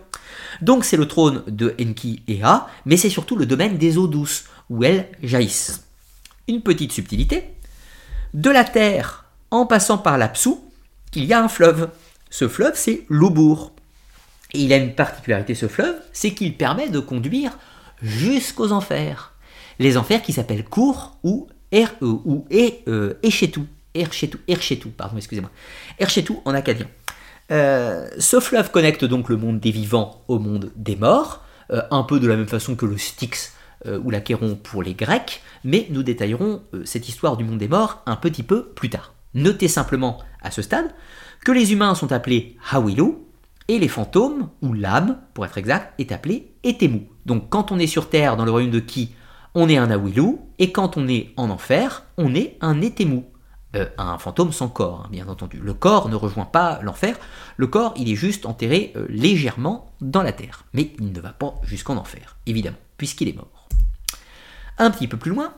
Donc 0.62 0.86
c'est 0.86 0.96
le 0.96 1.06
trône 1.06 1.42
de 1.48 1.74
Enki 1.78 2.22
Ea, 2.28 2.66
mais 2.86 2.96
c'est 2.96 3.10
surtout 3.10 3.36
le 3.36 3.44
domaine 3.44 3.76
des 3.76 3.98
eaux 3.98 4.06
douces, 4.06 4.44
où 4.70 4.82
elles 4.82 5.08
jaillissent. 5.22 5.84
Une 6.48 6.62
petite 6.62 6.92
subtilité 6.92 7.50
de 8.32 8.48
la 8.48 8.64
terre, 8.64 9.26
en 9.50 9.66
passant 9.66 9.98
par 9.98 10.16
l'Apsu, 10.16 10.54
il 11.14 11.26
y 11.26 11.34
a 11.34 11.44
un 11.44 11.48
fleuve. 11.48 11.90
Ce 12.30 12.48
fleuve, 12.48 12.72
c'est 12.76 13.04
l'Oubour. 13.10 13.72
Et 14.54 14.60
il 14.60 14.72
a 14.72 14.76
une 14.76 14.94
particularité, 14.94 15.54
ce 15.54 15.68
fleuve, 15.68 15.96
c'est 16.12 16.32
qu'il 16.32 16.56
permet 16.56 16.88
de 16.88 16.98
conduire 16.98 17.58
jusqu'aux 18.02 18.72
enfers 18.72 19.30
les 19.80 19.96
enfers 19.96 20.22
qui 20.22 20.32
s'appellent 20.32 20.64
Kour 20.64 21.18
ou 21.24 21.48
R 21.72 21.88
-E, 22.00 22.20
ou 22.24 22.46
e, 22.52 23.16
Echetou. 23.22 23.66
Erchetou, 23.94 24.90
pardon, 24.96 25.16
excusez-moi. 25.16 25.50
Erchetou 25.98 26.40
en 26.44 26.54
acadien. 26.54 26.86
Euh, 27.50 28.08
ce 28.18 28.38
fleuve 28.38 28.70
connecte 28.70 29.04
donc 29.04 29.28
le 29.28 29.36
monde 29.36 29.58
des 29.58 29.72
vivants 29.72 30.22
au 30.28 30.38
monde 30.38 30.70
des 30.76 30.94
morts, 30.94 31.42
euh, 31.72 31.82
un 31.90 32.04
peu 32.04 32.20
de 32.20 32.28
la 32.28 32.36
même 32.36 32.46
façon 32.46 32.76
que 32.76 32.86
le 32.86 32.96
Styx 32.96 33.54
euh, 33.86 33.98
ou 34.04 34.10
l'Achéron 34.10 34.54
pour 34.54 34.82
les 34.82 34.94
Grecs, 34.94 35.42
mais 35.64 35.86
nous 35.90 36.04
détaillerons 36.04 36.62
cette 36.84 37.08
histoire 37.08 37.36
du 37.36 37.42
monde 37.42 37.58
des 37.58 37.66
morts 37.66 38.02
un 38.06 38.16
petit 38.16 38.44
peu 38.44 38.66
plus 38.66 38.90
tard. 38.90 39.14
Notez 39.34 39.66
simplement 39.68 40.18
à 40.42 40.50
ce 40.50 40.62
stade 40.62 40.90
que 41.44 41.52
les 41.52 41.72
humains 41.72 41.94
sont 41.94 42.12
appelés 42.12 42.56
Hawilu 42.70 43.14
et 43.70 43.78
les 43.78 43.86
fantômes, 43.86 44.48
ou 44.62 44.72
l'âme 44.72 45.18
pour 45.32 45.46
être 45.46 45.56
exact, 45.56 45.94
est 46.00 46.10
appelé 46.10 46.52
Etemu. 46.64 47.06
Donc 47.24 47.48
quand 47.50 47.70
on 47.70 47.78
est 47.78 47.86
sur 47.86 48.10
Terre 48.10 48.36
dans 48.36 48.44
le 48.44 48.50
royaume 48.50 48.72
de 48.72 48.80
Ki, 48.80 49.14
on 49.54 49.68
est 49.68 49.76
un 49.76 49.92
Awilou, 49.92 50.40
et 50.58 50.72
quand 50.72 50.96
on 50.96 51.06
est 51.06 51.32
en 51.36 51.50
enfer, 51.50 52.02
on 52.18 52.34
est 52.34 52.58
un 52.60 52.82
Etemu. 52.82 53.22
Euh, 53.76 53.86
un 53.96 54.18
fantôme 54.18 54.50
sans 54.50 54.68
corps, 54.68 55.04
hein, 55.04 55.08
bien 55.12 55.28
entendu. 55.28 55.60
Le 55.62 55.72
corps 55.72 56.08
ne 56.08 56.16
rejoint 56.16 56.46
pas 56.46 56.80
l'enfer, 56.82 57.16
le 57.56 57.68
corps, 57.68 57.94
il 57.96 58.10
est 58.10 58.16
juste 58.16 58.44
enterré 58.44 58.92
euh, 58.96 59.06
légèrement 59.08 59.92
dans 60.00 60.24
la 60.24 60.32
terre. 60.32 60.64
Mais 60.72 60.90
il 60.98 61.12
ne 61.12 61.20
va 61.20 61.30
pas 61.30 61.54
jusqu'en 61.62 61.96
enfer, 61.96 62.38
évidemment, 62.46 62.76
puisqu'il 62.96 63.28
est 63.28 63.36
mort. 63.36 63.68
Un 64.78 64.90
petit 64.90 65.06
peu 65.06 65.16
plus 65.16 65.30
loin, 65.30 65.54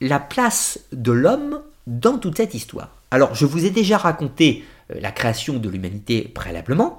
la 0.00 0.20
place 0.20 0.80
de 0.92 1.12
l'homme 1.12 1.60
dans 1.86 2.16
toute 2.16 2.38
cette 2.38 2.54
histoire. 2.54 2.88
Alors, 3.10 3.34
je 3.34 3.44
vous 3.44 3.66
ai 3.66 3.70
déjà 3.70 3.98
raconté 3.98 4.64
euh, 4.90 4.98
la 5.02 5.12
création 5.12 5.58
de 5.58 5.68
l'humanité 5.68 6.22
préalablement, 6.22 6.96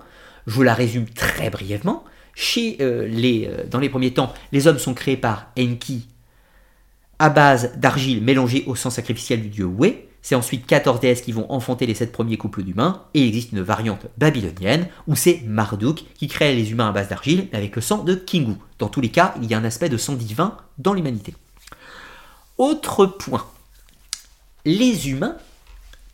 je 0.47 0.53
vous 0.53 0.63
la 0.63 0.73
résume 0.73 1.05
très 1.05 1.49
brièvement. 1.49 2.03
Chez, 2.33 2.77
euh, 2.81 3.07
les, 3.07 3.47
euh, 3.47 3.65
dans 3.69 3.79
les 3.79 3.89
premiers 3.89 4.13
temps, 4.13 4.33
les 4.51 4.67
hommes 4.67 4.79
sont 4.79 4.93
créés 4.93 5.17
par 5.17 5.51
Enki 5.59 6.07
à 7.19 7.29
base 7.29 7.73
d'argile 7.77 8.23
mélangée 8.23 8.63
au 8.67 8.75
sang 8.75 8.89
sacrificiel 8.89 9.41
du 9.41 9.49
dieu 9.49 9.65
We. 9.65 9.93
C'est 10.21 10.35
ensuite 10.35 10.65
14 10.65 10.99
déesses 10.99 11.21
qui 11.21 11.31
vont 11.31 11.49
enfanter 11.51 11.85
les 11.85 11.93
7 11.93 12.11
premiers 12.11 12.37
couples 12.37 12.63
d'humains, 12.63 13.03
et 13.13 13.21
il 13.21 13.27
existe 13.27 13.53
une 13.53 13.61
variante 13.61 14.07
babylonienne 14.17 14.87
où 15.07 15.15
c'est 15.15 15.41
Marduk 15.45 16.03
qui 16.15 16.27
crée 16.27 16.53
les 16.53 16.71
humains 16.71 16.89
à 16.89 16.91
base 16.91 17.09
d'argile 17.09 17.47
avec 17.53 17.75
le 17.75 17.81
sang 17.81 18.03
de 18.03 18.13
Kingu. 18.13 18.55
Dans 18.77 18.89
tous 18.89 19.01
les 19.01 19.09
cas, 19.09 19.33
il 19.41 19.49
y 19.49 19.53
a 19.53 19.57
un 19.57 19.63
aspect 19.63 19.89
de 19.89 19.97
sang 19.97 20.13
divin 20.13 20.57
dans 20.77 20.93
l'humanité. 20.93 21.33
Autre 22.57 23.05
point, 23.05 23.45
les 24.65 25.09
humains 25.09 25.37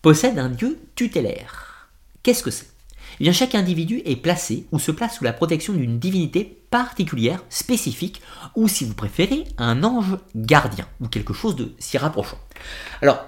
possède 0.01 0.37
un 0.37 0.49
dieu 0.49 0.79
tutélaire. 0.95 1.89
Qu'est-ce 2.21 2.43
que 2.43 2.51
c'est? 2.51 2.72
Eh 3.19 3.23
bien, 3.23 3.33
chaque 3.33 3.55
individu 3.55 4.01
est 4.05 4.15
placé 4.15 4.65
ou 4.71 4.79
se 4.79 4.91
place 4.91 5.17
sous 5.17 5.23
la 5.23 5.33
protection 5.33 5.73
d'une 5.73 5.99
divinité 5.99 6.63
particulière, 6.69 7.43
spécifique, 7.49 8.21
ou 8.55 8.67
si 8.67 8.85
vous 8.85 8.95
préférez, 8.95 9.45
un 9.57 9.83
ange 9.83 10.17
gardien, 10.35 10.87
ou 10.99 11.07
quelque 11.07 11.33
chose 11.33 11.55
de 11.55 11.71
s'y 11.77 11.97
rapprochant. 11.97 12.39
Alors, 13.01 13.25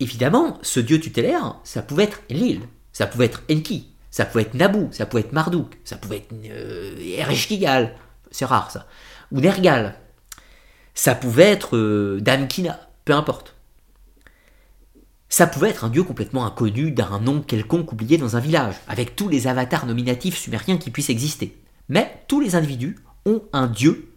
évidemment, 0.00 0.58
ce 0.62 0.80
dieu 0.80 1.00
tutélaire, 1.00 1.56
ça 1.64 1.82
pouvait 1.82 2.04
être 2.04 2.22
Lil, 2.30 2.60
ça 2.92 3.06
pouvait 3.06 3.26
être 3.26 3.42
Enki, 3.50 3.88
ça 4.10 4.24
pouvait 4.24 4.42
être 4.42 4.54
Nabu, 4.54 4.86
ça 4.92 5.06
pouvait 5.06 5.22
être 5.22 5.32
Marduk, 5.32 5.76
ça 5.84 5.96
pouvait 5.96 6.18
être 6.18 6.32
euh, 6.50 6.96
Ereshkigal, 7.18 7.96
c'est 8.30 8.44
rare 8.44 8.70
ça, 8.70 8.86
ou 9.32 9.40
Nergal, 9.40 9.96
ça 10.94 11.14
pouvait 11.14 11.50
être 11.50 11.76
euh, 11.76 12.20
Damkina, 12.20 12.78
peu 13.04 13.12
importe. 13.12 13.53
Ça 15.34 15.48
pouvait 15.48 15.70
être 15.70 15.82
un 15.82 15.88
dieu 15.88 16.04
complètement 16.04 16.46
inconnu 16.46 16.92
d'un 16.92 17.18
nom 17.18 17.40
quelconque 17.40 17.90
oublié 17.90 18.18
dans 18.18 18.36
un 18.36 18.40
village, 18.40 18.76
avec 18.86 19.16
tous 19.16 19.28
les 19.28 19.48
avatars 19.48 19.84
nominatifs 19.84 20.38
sumériens 20.38 20.76
qui 20.76 20.92
puissent 20.92 21.10
exister. 21.10 21.60
Mais 21.88 22.22
tous 22.28 22.38
les 22.38 22.54
individus 22.54 22.98
ont 23.26 23.42
un 23.52 23.66
dieu 23.66 24.12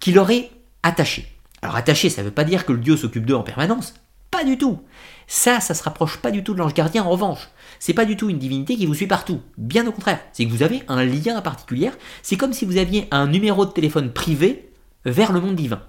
qui 0.00 0.12
leur 0.12 0.30
est 0.30 0.50
attaché. 0.82 1.26
Alors 1.62 1.76
attaché, 1.76 2.10
ça 2.10 2.20
ne 2.20 2.26
veut 2.26 2.34
pas 2.34 2.44
dire 2.44 2.66
que 2.66 2.72
le 2.72 2.80
dieu 2.80 2.98
s'occupe 2.98 3.24
d'eux 3.24 3.36
en 3.36 3.42
permanence. 3.42 3.94
Pas 4.30 4.44
du 4.44 4.58
tout. 4.58 4.80
Ça, 5.26 5.60
ça 5.60 5.72
se 5.72 5.82
rapproche 5.82 6.18
pas 6.18 6.30
du 6.30 6.44
tout 6.44 6.52
de 6.52 6.58
l'ange 6.58 6.74
gardien 6.74 7.04
en 7.04 7.08
revanche. 7.08 7.48
C'est 7.78 7.94
pas 7.94 8.04
du 8.04 8.18
tout 8.18 8.28
une 8.28 8.38
divinité 8.38 8.76
qui 8.76 8.84
vous 8.84 8.92
suit 8.92 9.06
partout. 9.06 9.40
Bien 9.56 9.86
au 9.86 9.92
contraire, 9.92 10.20
c'est 10.34 10.44
que 10.44 10.50
vous 10.50 10.62
avez 10.62 10.82
un 10.88 11.02
lien 11.02 11.40
particulier. 11.40 11.90
C'est 12.22 12.36
comme 12.36 12.52
si 12.52 12.66
vous 12.66 12.76
aviez 12.76 13.08
un 13.12 13.28
numéro 13.28 13.64
de 13.64 13.72
téléphone 13.72 14.12
privé 14.12 14.70
vers 15.06 15.32
le 15.32 15.40
monde 15.40 15.56
divin. 15.56 15.80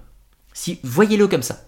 Si 0.54 0.80
voyez-le 0.82 1.28
comme 1.28 1.42
ça. 1.42 1.60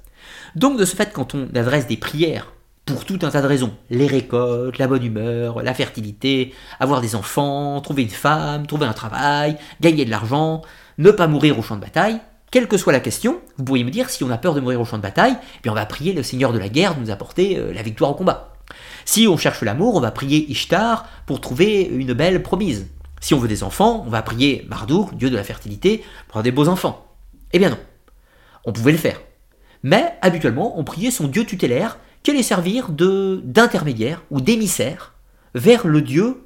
Donc 0.56 0.78
de 0.78 0.86
ce 0.86 0.96
fait, 0.96 1.12
quand 1.12 1.34
on 1.34 1.54
adresse 1.54 1.86
des 1.86 1.98
prières 1.98 2.53
pour 2.84 3.04
tout 3.04 3.18
un 3.22 3.30
tas 3.30 3.42
de 3.42 3.46
raisons. 3.46 3.72
Les 3.90 4.06
récoltes, 4.06 4.78
la 4.78 4.86
bonne 4.86 5.04
humeur, 5.04 5.62
la 5.62 5.74
fertilité, 5.74 6.54
avoir 6.80 7.00
des 7.00 7.14
enfants, 7.14 7.80
trouver 7.80 8.02
une 8.02 8.10
femme, 8.10 8.66
trouver 8.66 8.86
un 8.86 8.92
travail, 8.92 9.56
gagner 9.80 10.04
de 10.04 10.10
l'argent, 10.10 10.62
ne 10.98 11.10
pas 11.10 11.26
mourir 11.26 11.58
au 11.58 11.62
champ 11.62 11.76
de 11.76 11.80
bataille. 11.80 12.20
Quelle 12.50 12.68
que 12.68 12.76
soit 12.76 12.92
la 12.92 13.00
question, 13.00 13.40
vous 13.56 13.64
pourriez 13.64 13.84
me 13.84 13.90
dire 13.90 14.10
si 14.10 14.22
on 14.22 14.30
a 14.30 14.38
peur 14.38 14.54
de 14.54 14.60
mourir 14.60 14.80
au 14.80 14.84
champ 14.84 14.98
de 14.98 15.02
bataille, 15.02 15.36
eh 15.64 15.70
on 15.70 15.74
va 15.74 15.86
prier 15.86 16.12
le 16.12 16.22
seigneur 16.22 16.52
de 16.52 16.58
la 16.58 16.68
guerre 16.68 16.94
de 16.94 17.00
nous 17.00 17.10
apporter 17.10 17.56
euh, 17.56 17.72
la 17.72 17.82
victoire 17.82 18.10
au 18.10 18.14
combat. 18.14 18.54
Si 19.04 19.26
on 19.26 19.36
cherche 19.36 19.62
l'amour, 19.62 19.96
on 19.96 20.00
va 20.00 20.10
prier 20.10 20.50
Ishtar 20.50 21.06
pour 21.26 21.40
trouver 21.40 21.82
une 21.82 22.12
belle 22.12 22.42
promise. 22.42 22.86
Si 23.20 23.34
on 23.34 23.38
veut 23.38 23.48
des 23.48 23.62
enfants, 23.62 24.04
on 24.06 24.10
va 24.10 24.22
prier 24.22 24.66
Marduk, 24.68 25.14
dieu 25.16 25.30
de 25.30 25.36
la 25.36 25.42
fertilité, 25.42 26.04
pour 26.28 26.36
avoir 26.36 26.42
des 26.42 26.52
beaux 26.52 26.68
enfants. 26.68 27.06
Eh 27.52 27.58
bien 27.58 27.70
non. 27.70 27.78
On 28.66 28.72
pouvait 28.72 28.92
le 28.92 28.98
faire. 28.98 29.20
Mais 29.82 30.14
habituellement, 30.22 30.78
on 30.78 30.84
priait 30.84 31.10
son 31.10 31.28
dieu 31.28 31.44
tutélaire 31.44 31.98
qui 32.24 32.30
allait 32.30 32.42
servir 32.42 32.88
d'intermédiaire 32.88 34.22
ou 34.30 34.40
d'émissaire 34.40 35.14
vers 35.54 35.86
le 35.86 36.00
Dieu 36.02 36.42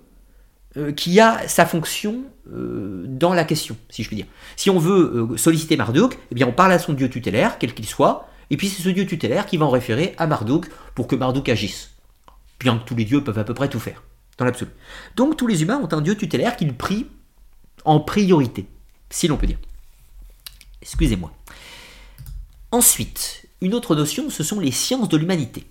euh, 0.77 0.93
qui 0.93 1.19
a 1.21 1.49
sa 1.49 1.65
fonction 1.65 2.25
euh, 2.53 3.05
dans 3.07 3.33
la 3.33 3.45
question, 3.45 3.77
si 3.89 4.03
je 4.03 4.09
puis 4.09 4.17
dire. 4.17 4.27
Si 4.57 4.69
on 4.69 4.79
veut 4.79 5.31
euh, 5.33 5.37
solliciter 5.39 5.77
Marduk, 5.77 6.19
eh 6.31 6.35
bien 6.35 6.47
on 6.47 6.53
parle 6.53 6.73
à 6.73 6.79
son 6.79 6.93
Dieu 6.93 7.09
tutélaire, 7.09 7.59
quel 7.59 7.73
qu'il 7.75 7.87
soit, 7.87 8.29
et 8.51 8.57
puis 8.57 8.69
c'est 8.69 8.83
ce 8.83 8.89
Dieu 8.89 9.07
tutélaire 9.07 9.47
qui 9.47 9.57
va 9.57 9.67
en 9.67 9.71
référer 9.71 10.15
à 10.19 10.27
Marduk 10.27 10.69
pour 10.95 11.07
que 11.07 11.17
Marduk 11.17 11.49
agisse. 11.49 11.93
Bien 12.61 12.77
que 12.79 12.85
tous 12.85 12.97
les 12.97 13.05
dieux 13.05 13.23
peuvent 13.23 13.39
à 13.39 13.45
peu 13.45 13.55
près 13.55 13.69
tout 13.69 13.81
faire, 13.81 14.03
dans 14.37 14.45
l'absolu. 14.45 14.73
Donc 15.15 15.37
tous 15.37 15.47
les 15.47 15.63
humains 15.63 15.79
ont 15.79 15.93
un 15.93 16.01
Dieu 16.01 16.17
tutélaire 16.17 16.57
qu'ils 16.57 16.75
prient 16.75 17.07
en 17.85 18.01
priorité, 18.01 18.67
si 19.11 19.29
l'on 19.29 19.37
peut 19.37 19.47
dire. 19.47 19.59
Excusez-moi. 20.83 21.33
Ensuite, 22.73 23.48
une 23.60 23.74
autre 23.74 23.97
notion, 23.97 24.30
ce 24.30 24.43
sont 24.43 24.60
les 24.60 24.70
sciences 24.70 25.09
de 25.09 25.16
l'humanité. 25.16 25.64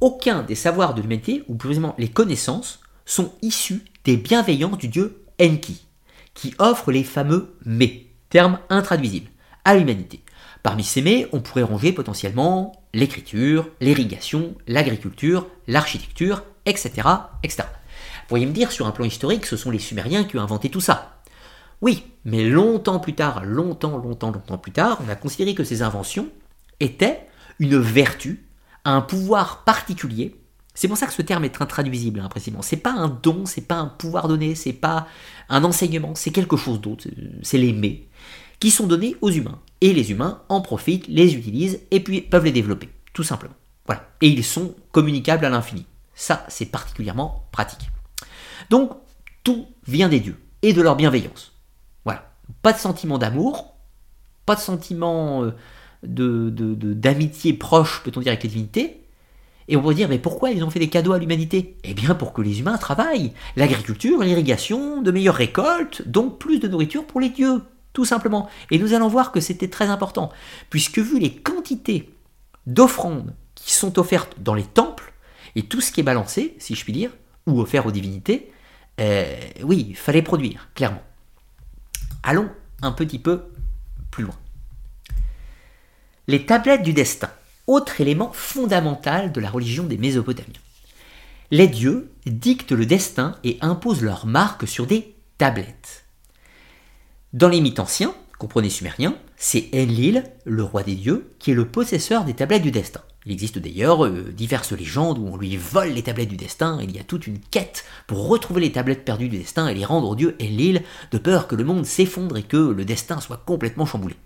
Aucun 0.00 0.42
des 0.42 0.54
savoirs 0.54 0.94
de 0.94 1.00
l'humanité, 1.00 1.42
ou 1.48 1.54
plus 1.54 1.68
précisément 1.68 1.94
les 1.98 2.08
connaissances, 2.08 2.80
sont 3.04 3.32
issus 3.42 3.84
des 4.04 4.16
bienveillances 4.16 4.78
du 4.78 4.88
dieu 4.88 5.24
Enki, 5.40 5.86
qui 6.34 6.54
offre 6.58 6.92
les 6.92 7.04
fameux 7.04 7.56
mets, 7.64 8.06
termes 8.28 8.58
intraduisibles, 8.68 9.30
à 9.64 9.76
l'humanité. 9.76 10.20
Parmi 10.62 10.82
ces 10.82 11.00
mets, 11.00 11.28
on 11.32 11.40
pourrait 11.40 11.62
ranger 11.62 11.92
potentiellement 11.92 12.72
l'écriture, 12.92 13.68
l'irrigation, 13.80 14.54
l'agriculture, 14.66 15.46
l'architecture, 15.68 16.42
etc., 16.66 17.08
etc. 17.42 17.62
Vous 17.64 18.28
pourriez 18.28 18.46
me 18.46 18.52
dire, 18.52 18.72
sur 18.72 18.86
un 18.86 18.90
plan 18.90 19.04
historique, 19.04 19.46
ce 19.46 19.56
sont 19.56 19.70
les 19.70 19.78
Sumériens 19.78 20.24
qui 20.24 20.36
ont 20.36 20.42
inventé 20.42 20.68
tout 20.68 20.80
ça. 20.80 21.20
Oui, 21.80 22.02
mais 22.24 22.44
longtemps 22.48 22.98
plus 22.98 23.14
tard, 23.14 23.44
longtemps, 23.44 23.96
longtemps, 23.96 24.32
longtemps 24.32 24.58
plus 24.58 24.72
tard, 24.72 24.98
on 25.06 25.08
a 25.08 25.14
considéré 25.14 25.54
que 25.54 25.62
ces 25.62 25.82
inventions 25.82 26.28
était 26.80 27.26
une 27.58 27.78
vertu, 27.78 28.46
un 28.84 29.00
pouvoir 29.00 29.64
particulier. 29.64 30.36
C'est 30.74 30.88
pour 30.88 30.98
ça 30.98 31.06
que 31.06 31.12
ce 31.12 31.22
terme 31.22 31.44
est 31.44 31.60
intraduisible, 31.60 32.20
hein, 32.20 32.28
précisément. 32.28 32.62
C'est 32.62 32.76
pas 32.76 32.92
un 32.92 33.08
don, 33.08 33.46
c'est 33.46 33.66
pas 33.66 33.76
un 33.76 33.86
pouvoir 33.86 34.28
donné, 34.28 34.54
c'est 34.54 34.74
pas 34.74 35.06
un 35.48 35.64
enseignement, 35.64 36.14
c'est 36.14 36.30
quelque 36.30 36.56
chose 36.56 36.80
d'autre. 36.80 37.08
C'est 37.42 37.58
les 37.58 37.72
mets 37.72 38.06
qui 38.60 38.70
sont 38.70 38.86
donnés 38.86 39.16
aux 39.20 39.30
humains. 39.30 39.60
Et 39.80 39.92
les 39.92 40.10
humains 40.10 40.42
en 40.48 40.60
profitent, 40.60 41.06
les 41.08 41.34
utilisent 41.34 41.80
et 41.90 42.00
puis 42.00 42.20
peuvent 42.20 42.44
les 42.44 42.52
développer, 42.52 42.88
tout 43.12 43.22
simplement. 43.22 43.54
Voilà. 43.86 44.08
Et 44.20 44.28
ils 44.28 44.44
sont 44.44 44.74
communicables 44.92 45.44
à 45.44 45.50
l'infini. 45.50 45.86
Ça, 46.14 46.44
c'est 46.48 46.66
particulièrement 46.66 47.46
pratique. 47.52 47.90
Donc, 48.70 48.92
tout 49.44 49.66
vient 49.86 50.08
des 50.08 50.20
dieux 50.20 50.40
et 50.62 50.72
de 50.72 50.82
leur 50.82 50.96
bienveillance. 50.96 51.52
Voilà. 52.04 52.32
Pas 52.62 52.72
de 52.72 52.78
sentiment 52.78 53.18
d'amour, 53.18 53.76
pas 54.46 54.54
de 54.54 54.60
sentiment 54.60 55.44
euh, 55.44 55.54
d'amitié 56.02 57.52
de, 57.52 57.58
proche, 57.58 58.02
peut-on 58.02 58.20
dire, 58.20 58.30
avec 58.30 58.42
les 58.42 58.48
divinités. 58.48 59.00
Et 59.68 59.76
on 59.76 59.80
pourrait 59.80 59.94
dire, 59.94 60.08
mais 60.08 60.18
pourquoi 60.18 60.50
ils 60.50 60.62
ont 60.62 60.70
fait 60.70 60.78
des 60.78 60.88
cadeaux 60.88 61.12
à 61.12 61.18
l'humanité? 61.18 61.76
Eh 61.82 61.94
bien, 61.94 62.14
pour 62.14 62.32
que 62.32 62.42
les 62.42 62.60
humains 62.60 62.78
travaillent. 62.78 63.32
L'agriculture, 63.56 64.22
l'irrigation, 64.22 65.02
de 65.02 65.10
meilleures 65.10 65.34
récoltes, 65.34 66.06
donc 66.06 66.38
plus 66.38 66.60
de 66.60 66.68
nourriture 66.68 67.04
pour 67.04 67.20
les 67.20 67.30
dieux, 67.30 67.62
tout 67.92 68.04
simplement. 68.04 68.48
Et 68.70 68.78
nous 68.78 68.94
allons 68.94 69.08
voir 69.08 69.32
que 69.32 69.40
c'était 69.40 69.68
très 69.68 69.86
important, 69.86 70.30
puisque 70.70 70.98
vu 70.98 71.18
les 71.18 71.34
quantités 71.34 72.10
d'offrandes 72.66 73.34
qui 73.54 73.72
sont 73.72 73.98
offertes 73.98 74.36
dans 74.40 74.54
les 74.54 74.62
temples, 74.62 75.12
et 75.56 75.62
tout 75.62 75.80
ce 75.80 75.90
qui 75.90 76.00
est 76.00 76.04
balancé, 76.04 76.54
si 76.58 76.74
je 76.74 76.84
puis 76.84 76.92
dire, 76.92 77.10
ou 77.46 77.60
offert 77.60 77.86
aux 77.86 77.90
divinités, 77.90 78.52
euh, 79.00 79.34
oui, 79.62 79.86
il 79.90 79.96
fallait 79.96 80.22
produire, 80.22 80.68
clairement. 80.74 81.02
Allons 82.22 82.50
un 82.82 82.92
petit 82.92 83.18
peu 83.18 83.44
plus 84.10 84.24
loin. 84.24 84.34
Les 86.28 86.44
tablettes 86.44 86.82
du 86.82 86.92
destin, 86.92 87.30
autre 87.68 88.00
élément 88.00 88.32
fondamental 88.32 89.30
de 89.30 89.40
la 89.40 89.48
religion 89.48 89.84
des 89.84 89.96
Mésopotamiens. 89.96 90.60
Les 91.52 91.68
dieux 91.68 92.10
dictent 92.26 92.72
le 92.72 92.84
destin 92.84 93.36
et 93.44 93.58
imposent 93.60 94.02
leur 94.02 94.26
marque 94.26 94.66
sur 94.66 94.88
des 94.88 95.14
tablettes. 95.38 96.04
Dans 97.32 97.48
les 97.48 97.60
mythes 97.60 97.78
anciens, 97.78 98.12
comprenez 98.40 98.70
sumériens, 98.70 99.16
c'est 99.36 99.68
Enlil, 99.72 100.24
le 100.44 100.64
roi 100.64 100.82
des 100.82 100.96
dieux, 100.96 101.30
qui 101.38 101.52
est 101.52 101.54
le 101.54 101.68
possesseur 101.68 102.24
des 102.24 102.34
tablettes 102.34 102.62
du 102.62 102.72
destin. 102.72 103.02
Il 103.24 103.30
existe 103.30 103.60
d'ailleurs 103.60 104.04
euh, 104.04 104.32
diverses 104.36 104.72
légendes 104.72 105.18
où 105.18 105.28
on 105.28 105.36
lui 105.36 105.56
vole 105.56 105.90
les 105.90 106.02
tablettes 106.02 106.28
du 106.28 106.36
destin, 106.36 106.80
il 106.82 106.90
y 106.90 106.98
a 106.98 107.04
toute 107.04 107.28
une 107.28 107.38
quête 107.38 107.84
pour 108.08 108.26
retrouver 108.26 108.62
les 108.62 108.72
tablettes 108.72 109.04
perdues 109.04 109.28
du 109.28 109.38
destin 109.38 109.68
et 109.68 109.74
les 109.74 109.84
rendre 109.84 110.08
au 110.08 110.16
dieu 110.16 110.36
Enlil, 110.42 110.82
de 111.12 111.18
peur 111.18 111.46
que 111.46 111.54
le 111.54 111.62
monde 111.62 111.86
s'effondre 111.86 112.36
et 112.36 112.42
que 112.42 112.56
le 112.56 112.84
destin 112.84 113.20
soit 113.20 113.44
complètement 113.46 113.86
chamboulé. 113.86 114.16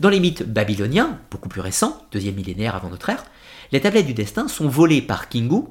Dans 0.00 0.08
les 0.08 0.20
mythes 0.20 0.42
babyloniens, 0.42 1.20
beaucoup 1.30 1.48
plus 1.48 1.60
récents, 1.60 2.06
deuxième 2.10 2.34
millénaire 2.34 2.74
avant 2.74 2.90
notre 2.90 3.10
ère, 3.10 3.24
les 3.72 3.80
tablettes 3.80 4.06
du 4.06 4.14
destin 4.14 4.48
sont 4.48 4.68
volées 4.68 5.02
par 5.02 5.28
Kingu, 5.28 5.62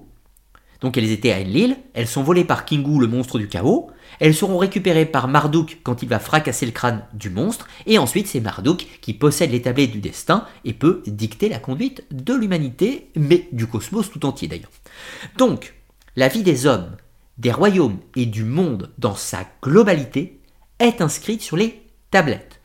donc 0.81 0.97
elles 0.97 1.11
étaient 1.11 1.31
à 1.31 1.37
Enlil, 1.37 1.77
elles 1.93 2.07
sont 2.07 2.23
volées 2.23 2.43
par 2.43 2.65
Kingu, 2.65 2.99
le 2.99 3.07
monstre 3.07 3.39
du 3.39 3.47
chaos, 3.47 3.89
elles 4.19 4.35
seront 4.35 4.57
récupérées 4.57 5.05
par 5.05 5.27
Marduk 5.27 5.79
quand 5.83 6.03
il 6.03 6.09
va 6.09 6.19
fracasser 6.19 6.65
le 6.65 6.71
crâne 6.71 7.05
du 7.13 7.29
monstre, 7.29 7.67
et 7.85 7.97
ensuite 7.97 8.27
c'est 8.27 8.41
Marduk 8.41 8.85
qui 9.01 9.13
possède 9.13 9.51
les 9.51 9.61
tablettes 9.61 9.91
du 9.91 10.01
destin 10.01 10.45
et 10.65 10.73
peut 10.73 11.01
dicter 11.07 11.49
la 11.49 11.59
conduite 11.59 12.05
de 12.11 12.33
l'humanité, 12.33 13.09
mais 13.15 13.47
du 13.51 13.67
cosmos 13.67 14.11
tout 14.11 14.25
entier 14.25 14.47
d'ailleurs. 14.47 14.71
Donc, 15.37 15.73
la 16.15 16.27
vie 16.27 16.43
des 16.43 16.65
hommes, 16.65 16.95
des 17.37 17.51
royaumes 17.51 17.99
et 18.15 18.25
du 18.25 18.43
monde 18.43 18.91
dans 18.97 19.15
sa 19.15 19.45
globalité 19.61 20.41
est 20.79 21.01
inscrite 21.01 21.41
sur 21.41 21.57
les 21.57 21.81
tablettes. 22.11 22.59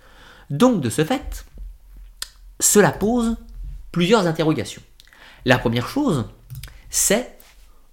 Donc 0.50 0.80
de 0.80 0.90
ce 0.90 1.04
fait, 1.04 1.46
cela 2.60 2.92
pose 2.92 3.36
plusieurs 3.92 4.26
interrogations. 4.26 4.82
La 5.44 5.58
première 5.58 5.88
chose, 5.88 6.26
c'est 6.90 7.38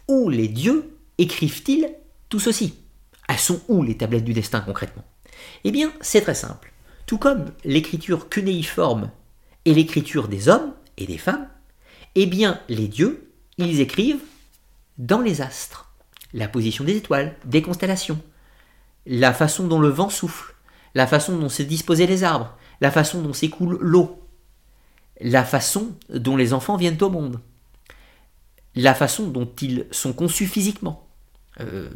où 0.08 0.30
les 0.30 0.48
dieux 0.48 0.98
écrivent-ils 1.18 1.90
tout 2.30 2.40
ceci? 2.40 2.76
Elles 3.28 3.40
sont 3.40 3.62
où 3.68 3.84
les 3.84 3.98
tablettes 3.98 4.26
du 4.26 4.34
destin 4.34 4.62
concrètement? 4.62 5.04
Eh 5.64 5.72
bien, 5.72 5.92
c'est 6.02 6.22
très 6.22 6.36
simple. 6.36 6.72
Tout 7.06 7.18
comme 7.18 7.52
l'écriture 7.64 8.30
cunéiforme 8.30 9.12
est 9.66 9.74
l'écriture 9.74 10.28
des 10.28 10.50
hommes 10.50 10.74
et 10.98 11.06
des 11.06 11.18
femmes, 11.18 11.48
eh 12.16 12.26
bien, 12.26 12.60
les 12.70 12.88
dieux, 12.88 13.32
ils 13.58 13.82
écrivent 13.82 14.24
dans 14.98 15.22
les 15.22 15.42
astres, 15.42 15.94
la 16.34 16.48
position 16.48 16.84
des 16.84 16.98
étoiles, 16.98 17.36
des 17.46 17.62
constellations, 17.62 18.20
la 19.06 19.34
façon 19.34 19.68
dont 19.68 19.80
le 19.80 19.90
vent 19.90 20.10
souffle, 20.10 20.56
la 20.94 21.08
façon 21.08 21.38
dont 21.38 21.50
s'est 21.50 21.66
disposés 21.66 22.08
les 22.08 22.24
arbres, 22.24 22.58
la 22.82 22.92
façon 22.92 23.22
dont 23.22 23.34
s'écoule 23.34 23.78
l'eau, 23.82 24.25
la 25.22 25.44
façon 25.44 25.96
dont 26.10 26.38
les 26.38 26.54
enfants 26.54 26.78
viennent 26.78 27.02
au 27.02 27.10
monde, 27.10 27.40
la 28.76 28.94
façon 28.94 29.28
dont 29.28 29.50
ils 29.62 29.86
sont 29.92 30.14
conçus 30.14 30.48
physiquement. 30.48 31.02
Euh, 31.62 31.90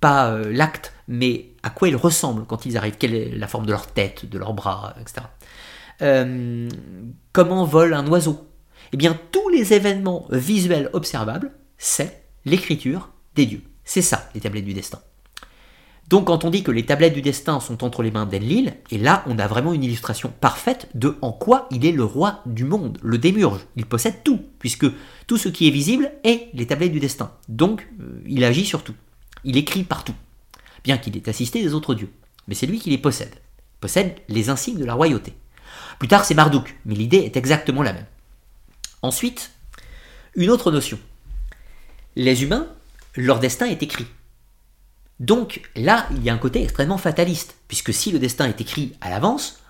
pas 0.00 0.32
euh, 0.32 0.52
l'acte, 0.52 0.92
mais 1.08 1.46
à 1.62 1.70
quoi 1.70 1.88
ils 1.88 1.96
ressemblent 1.96 2.44
quand 2.44 2.66
ils 2.66 2.76
arrivent, 2.76 2.96
quelle 2.98 3.14
est 3.14 3.30
la 3.30 3.48
forme 3.48 3.64
de 3.64 3.70
leur 3.70 3.86
tête, 3.86 4.28
de 4.28 4.38
leurs 4.38 4.52
bras, 4.52 4.94
etc. 5.00 5.26
Euh, 6.02 6.68
comment 7.32 7.64
vole 7.64 7.94
un 7.94 8.06
oiseau 8.06 8.46
Eh 8.92 8.98
bien, 8.98 9.18
tous 9.32 9.48
les 9.48 9.72
événements 9.72 10.26
visuels 10.30 10.90
observables, 10.92 11.52
c'est 11.78 12.22
l'écriture 12.44 13.08
des 13.34 13.46
dieux. 13.46 13.62
C'est 13.84 14.02
ça, 14.02 14.28
les 14.34 14.42
tablettes 14.42 14.66
du 14.66 14.74
destin. 14.74 15.00
Donc 16.08 16.28
quand 16.28 16.44
on 16.44 16.50
dit 16.50 16.62
que 16.62 16.70
les 16.70 16.86
tablettes 16.86 17.14
du 17.14 17.22
destin 17.22 17.58
sont 17.58 17.82
entre 17.82 18.02
les 18.02 18.12
mains 18.12 18.26
d'Enlil, 18.26 18.74
et 18.90 18.98
là 18.98 19.24
on 19.26 19.38
a 19.38 19.48
vraiment 19.48 19.72
une 19.72 19.82
illustration 19.82 20.32
parfaite 20.40 20.88
de 20.94 21.16
en 21.20 21.32
quoi 21.32 21.66
il 21.72 21.84
est 21.84 21.92
le 21.92 22.04
roi 22.04 22.42
du 22.46 22.64
monde, 22.64 22.98
le 23.02 23.18
démurge. 23.18 23.66
Il 23.74 23.86
possède 23.86 24.22
tout, 24.22 24.40
puisque 24.60 24.86
tout 25.26 25.36
ce 25.36 25.48
qui 25.48 25.66
est 25.66 25.72
visible 25.72 26.12
est 26.22 26.48
les 26.54 26.66
tablettes 26.66 26.92
du 26.92 27.00
destin. 27.00 27.32
Donc 27.48 27.88
euh, 28.00 28.22
il 28.26 28.44
agit 28.44 28.64
sur 28.64 28.84
tout. 28.84 28.94
Il 29.42 29.56
écrit 29.56 29.82
partout, 29.82 30.14
bien 30.84 30.96
qu'il 30.96 31.16
ait 31.16 31.28
assisté 31.28 31.62
des 31.62 31.74
autres 31.74 31.94
dieux. 31.94 32.10
Mais 32.46 32.54
c'est 32.54 32.66
lui 32.66 32.78
qui 32.78 32.90
les 32.90 32.98
possède. 32.98 33.34
Possède 33.80 34.14
les 34.28 34.48
insignes 34.48 34.78
de 34.78 34.84
la 34.84 34.94
royauté. 34.94 35.34
Plus 35.98 36.08
tard 36.08 36.24
c'est 36.24 36.34
Marduk, 36.34 36.76
mais 36.84 36.94
l'idée 36.94 37.18
est 37.18 37.36
exactement 37.36 37.82
la 37.82 37.92
même. 37.92 38.06
Ensuite, 39.02 39.50
une 40.36 40.50
autre 40.50 40.70
notion. 40.70 40.98
Les 42.14 42.44
humains, 42.44 42.68
leur 43.16 43.40
destin 43.40 43.66
est 43.66 43.82
écrit. 43.82 44.06
Donc 45.20 45.62
là, 45.76 46.06
il 46.12 46.22
y 46.22 46.30
a 46.30 46.34
un 46.34 46.38
côté 46.38 46.62
extrêmement 46.62 46.98
fataliste, 46.98 47.56
puisque 47.68 47.92
si 47.92 48.10
le 48.10 48.18
destin 48.18 48.46
est 48.46 48.60
écrit 48.60 48.92
à 49.00 49.10
l'avance, 49.10 49.62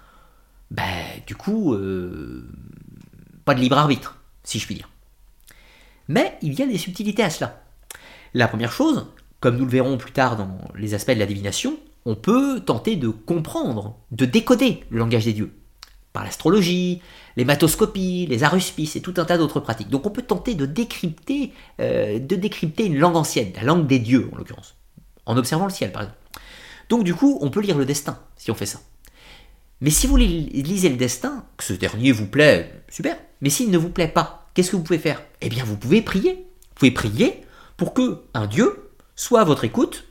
ben 0.70 1.04
du 1.26 1.36
coup, 1.36 1.74
euh, 1.74 2.48
pas 3.44 3.54
de 3.54 3.60
libre 3.60 3.78
arbitre, 3.78 4.18
si 4.42 4.58
je 4.58 4.66
puis 4.66 4.74
dire. 4.74 4.90
Mais 6.08 6.36
il 6.42 6.54
y 6.54 6.62
a 6.62 6.66
des 6.66 6.78
subtilités 6.78 7.22
à 7.22 7.30
cela. 7.30 7.62
La 8.34 8.48
première 8.48 8.72
chose, 8.72 9.06
comme 9.40 9.56
nous 9.56 9.64
le 9.64 9.70
verrons 9.70 9.98
plus 9.98 10.12
tard 10.12 10.36
dans 10.36 10.58
les 10.74 10.94
aspects 10.94 11.12
de 11.12 11.18
la 11.18 11.26
divination, 11.26 11.78
on 12.04 12.16
peut 12.16 12.60
tenter 12.60 12.96
de 12.96 13.08
comprendre, 13.08 13.96
de 14.10 14.24
décoder 14.24 14.84
le 14.90 14.98
langage 14.98 15.24
des 15.24 15.32
dieux, 15.32 15.52
par 16.12 16.24
l'astrologie, 16.24 17.02
les 17.36 17.44
matoscopies, 17.44 18.26
les 18.26 18.42
aruspices 18.42 18.96
et 18.96 19.00
tout 19.00 19.14
un 19.16 19.24
tas 19.24 19.38
d'autres 19.38 19.60
pratiques. 19.60 19.90
Donc 19.90 20.06
on 20.06 20.10
peut 20.10 20.22
tenter 20.22 20.54
de 20.54 20.66
décrypter, 20.66 21.52
euh, 21.80 22.18
de 22.18 22.36
décrypter 22.36 22.86
une 22.86 22.98
langue 22.98 23.16
ancienne, 23.16 23.52
la 23.54 23.62
langue 23.62 23.86
des 23.86 24.00
dieux 24.00 24.28
en 24.32 24.36
l'occurrence 24.36 24.74
en 25.26 25.36
observant 25.36 25.66
le 25.66 25.72
ciel 25.72 25.92
par 25.92 26.02
exemple. 26.02 26.18
Donc 26.88 27.04
du 27.04 27.14
coup, 27.14 27.38
on 27.40 27.50
peut 27.50 27.60
lire 27.60 27.76
le 27.76 27.84
destin 27.84 28.18
si 28.36 28.50
on 28.50 28.54
fait 28.54 28.66
ça. 28.66 28.80
Mais 29.80 29.90
si 29.90 30.06
vous 30.06 30.16
lisez 30.16 30.88
le 30.88 30.96
destin, 30.96 31.44
que 31.56 31.64
ce 31.64 31.74
dernier 31.74 32.12
vous 32.12 32.26
plaît, 32.26 32.82
super. 32.88 33.18
Mais 33.42 33.50
s'il 33.50 33.70
ne 33.70 33.76
vous 33.76 33.90
plaît 33.90 34.08
pas, 34.08 34.48
qu'est-ce 34.54 34.70
que 34.70 34.76
vous 34.76 34.82
pouvez 34.82 34.98
faire? 34.98 35.22
Eh 35.42 35.50
bien, 35.50 35.64
vous 35.64 35.76
pouvez 35.76 36.00
prier. 36.00 36.32
Vous 36.34 36.74
pouvez 36.76 36.90
prier 36.90 37.44
pour 37.76 37.92
que 37.92 38.22
un 38.32 38.46
Dieu 38.46 38.90
soit 39.16 39.42
à 39.42 39.44
votre 39.44 39.64
écoute. 39.64 40.04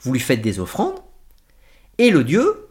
Vous 0.00 0.12
lui 0.12 0.20
faites 0.20 0.42
des 0.42 0.58
offrandes. 0.58 0.98
Et 1.98 2.10
le 2.10 2.24
Dieu, 2.24 2.68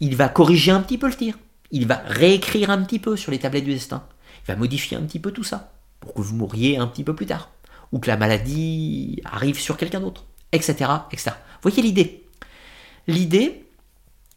il 0.00 0.16
va 0.16 0.28
corriger 0.28 0.72
un 0.72 0.80
petit 0.80 0.98
peu 0.98 1.06
le 1.06 1.14
tir. 1.14 1.38
Il 1.70 1.86
va 1.86 2.02
réécrire 2.04 2.68
un 2.70 2.82
petit 2.82 2.98
peu 2.98 3.16
sur 3.16 3.32
les 3.32 3.38
tablettes 3.38 3.64
du 3.64 3.72
destin. 3.72 4.06
Il 4.44 4.48
va 4.48 4.56
modifier 4.56 4.98
un 4.98 5.02
petit 5.02 5.18
peu 5.18 5.30
tout 5.30 5.44
ça. 5.44 5.72
Pour 6.00 6.12
que 6.12 6.20
vous 6.20 6.36
mouriez 6.36 6.76
un 6.76 6.86
petit 6.86 7.04
peu 7.04 7.14
plus 7.14 7.26
tard. 7.26 7.50
Ou 7.92 8.00
que 8.00 8.08
la 8.08 8.18
maladie 8.18 9.22
arrive 9.24 9.58
sur 9.58 9.78
quelqu'un 9.78 10.00
d'autre 10.00 10.26
etc., 10.52 10.90
etc. 11.12 11.36
Voyez 11.62 11.82
l'idée? 11.82 12.24
L'idée 13.06 13.64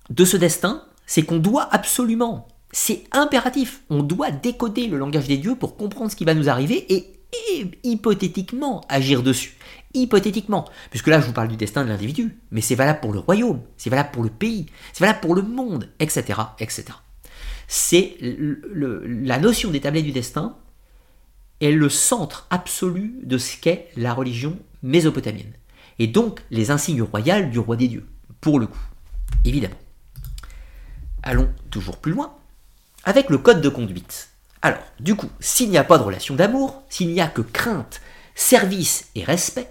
de 0.09 0.25
ce 0.25 0.37
destin, 0.37 0.83
c'est 1.05 1.23
qu'on 1.23 1.37
doit 1.39 1.67
absolument, 1.73 2.47
c'est 2.71 3.03
impératif, 3.11 3.81
on 3.89 4.03
doit 4.03 4.31
décoder 4.31 4.87
le 4.87 4.97
langage 4.97 5.27
des 5.27 5.37
dieux 5.37 5.55
pour 5.55 5.75
comprendre 5.75 6.11
ce 6.11 6.15
qui 6.15 6.25
va 6.25 6.33
nous 6.33 6.49
arriver 6.49 6.85
et, 6.93 7.15
hypothétiquement 7.83 8.81
agir 8.89 9.21
dessus. 9.21 9.55
Hypothétiquement, 9.93 10.65
puisque 10.89 11.07
là 11.07 11.21
je 11.21 11.27
vous 11.27 11.33
parle 11.33 11.47
du 11.47 11.57
destin 11.57 11.83
de 11.83 11.89
l'individu, 11.89 12.39
mais 12.51 12.61
c'est 12.61 12.75
valable 12.75 12.99
pour 12.99 13.13
le 13.13 13.19
royaume, 13.19 13.61
c'est 13.77 13.89
valable 13.89 14.11
pour 14.11 14.23
le 14.23 14.29
pays, 14.29 14.65
c'est 14.93 15.01
valable 15.01 15.19
pour 15.19 15.35
le 15.35 15.43
monde, 15.43 15.89
etc. 15.99 16.39
etc. 16.59 16.85
C'est 17.67 18.17
la 18.19 19.39
notion 19.39 19.69
des 19.69 19.79
tablettes 19.79 20.05
du 20.05 20.11
destin 20.11 20.57
est 21.61 21.71
le 21.71 21.89
centre 21.89 22.47
absolu 22.49 23.19
de 23.23 23.37
ce 23.37 23.57
qu'est 23.57 23.89
la 23.95 24.13
religion 24.13 24.57
mésopotamienne 24.81 25.53
et 25.99 26.07
donc 26.07 26.41
les 26.49 26.71
insignes 26.71 27.03
royales 27.03 27.51
du 27.51 27.59
roi 27.59 27.75
des 27.75 27.87
dieux, 27.87 28.07
pour 28.41 28.59
le 28.59 28.67
coup, 28.67 28.79
évidemment. 29.45 29.75
Allons 31.21 31.49
toujours 31.69 31.97
plus 31.97 32.13
loin, 32.13 32.33
avec 33.03 33.29
le 33.29 33.37
code 33.37 33.61
de 33.61 33.69
conduite. 33.69 34.29
Alors, 34.61 34.79
du 34.99 35.15
coup, 35.15 35.29
s'il 35.39 35.69
n'y 35.69 35.77
a 35.77 35.83
pas 35.83 35.97
de 35.97 36.03
relation 36.03 36.35
d'amour, 36.35 36.83
s'il 36.89 37.09
n'y 37.13 37.21
a 37.21 37.27
que 37.27 37.41
crainte, 37.41 38.01
service 38.35 39.09
et 39.15 39.23
respect, 39.23 39.69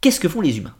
qu'est-ce 0.00 0.20
que 0.20 0.28
font 0.28 0.40
les 0.40 0.58
humains? 0.58 0.74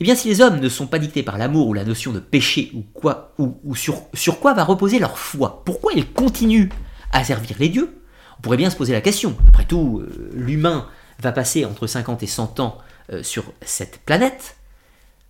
Eh 0.00 0.04
bien, 0.04 0.16
si 0.16 0.28
les 0.28 0.40
hommes 0.40 0.58
ne 0.58 0.68
sont 0.68 0.88
pas 0.88 0.98
dictés 0.98 1.22
par 1.22 1.38
l'amour 1.38 1.68
ou 1.68 1.74
la 1.74 1.84
notion 1.84 2.12
de 2.12 2.18
péché 2.18 2.72
ou 2.74 2.82
quoi, 2.82 3.34
ou, 3.38 3.76
sur, 3.76 4.02
sur 4.14 4.40
quoi 4.40 4.54
va 4.54 4.64
reposer 4.64 4.98
leur 4.98 5.18
foi, 5.18 5.62
pourquoi 5.64 5.92
ils 5.92 6.10
continuent 6.10 6.70
à 7.12 7.22
servir 7.22 7.56
les 7.60 7.68
dieux? 7.68 8.02
On 8.38 8.42
pourrait 8.42 8.56
bien 8.56 8.70
se 8.70 8.76
poser 8.76 8.92
la 8.92 9.00
question. 9.00 9.36
Après 9.46 9.64
tout, 9.64 10.00
euh, 10.00 10.30
l'humain 10.34 10.88
va 11.20 11.30
passer 11.30 11.64
entre 11.64 11.86
50 11.86 12.22
et 12.24 12.26
100 12.26 12.58
ans 12.58 12.78
sur 13.22 13.52
cette 13.62 13.98
planète, 14.04 14.56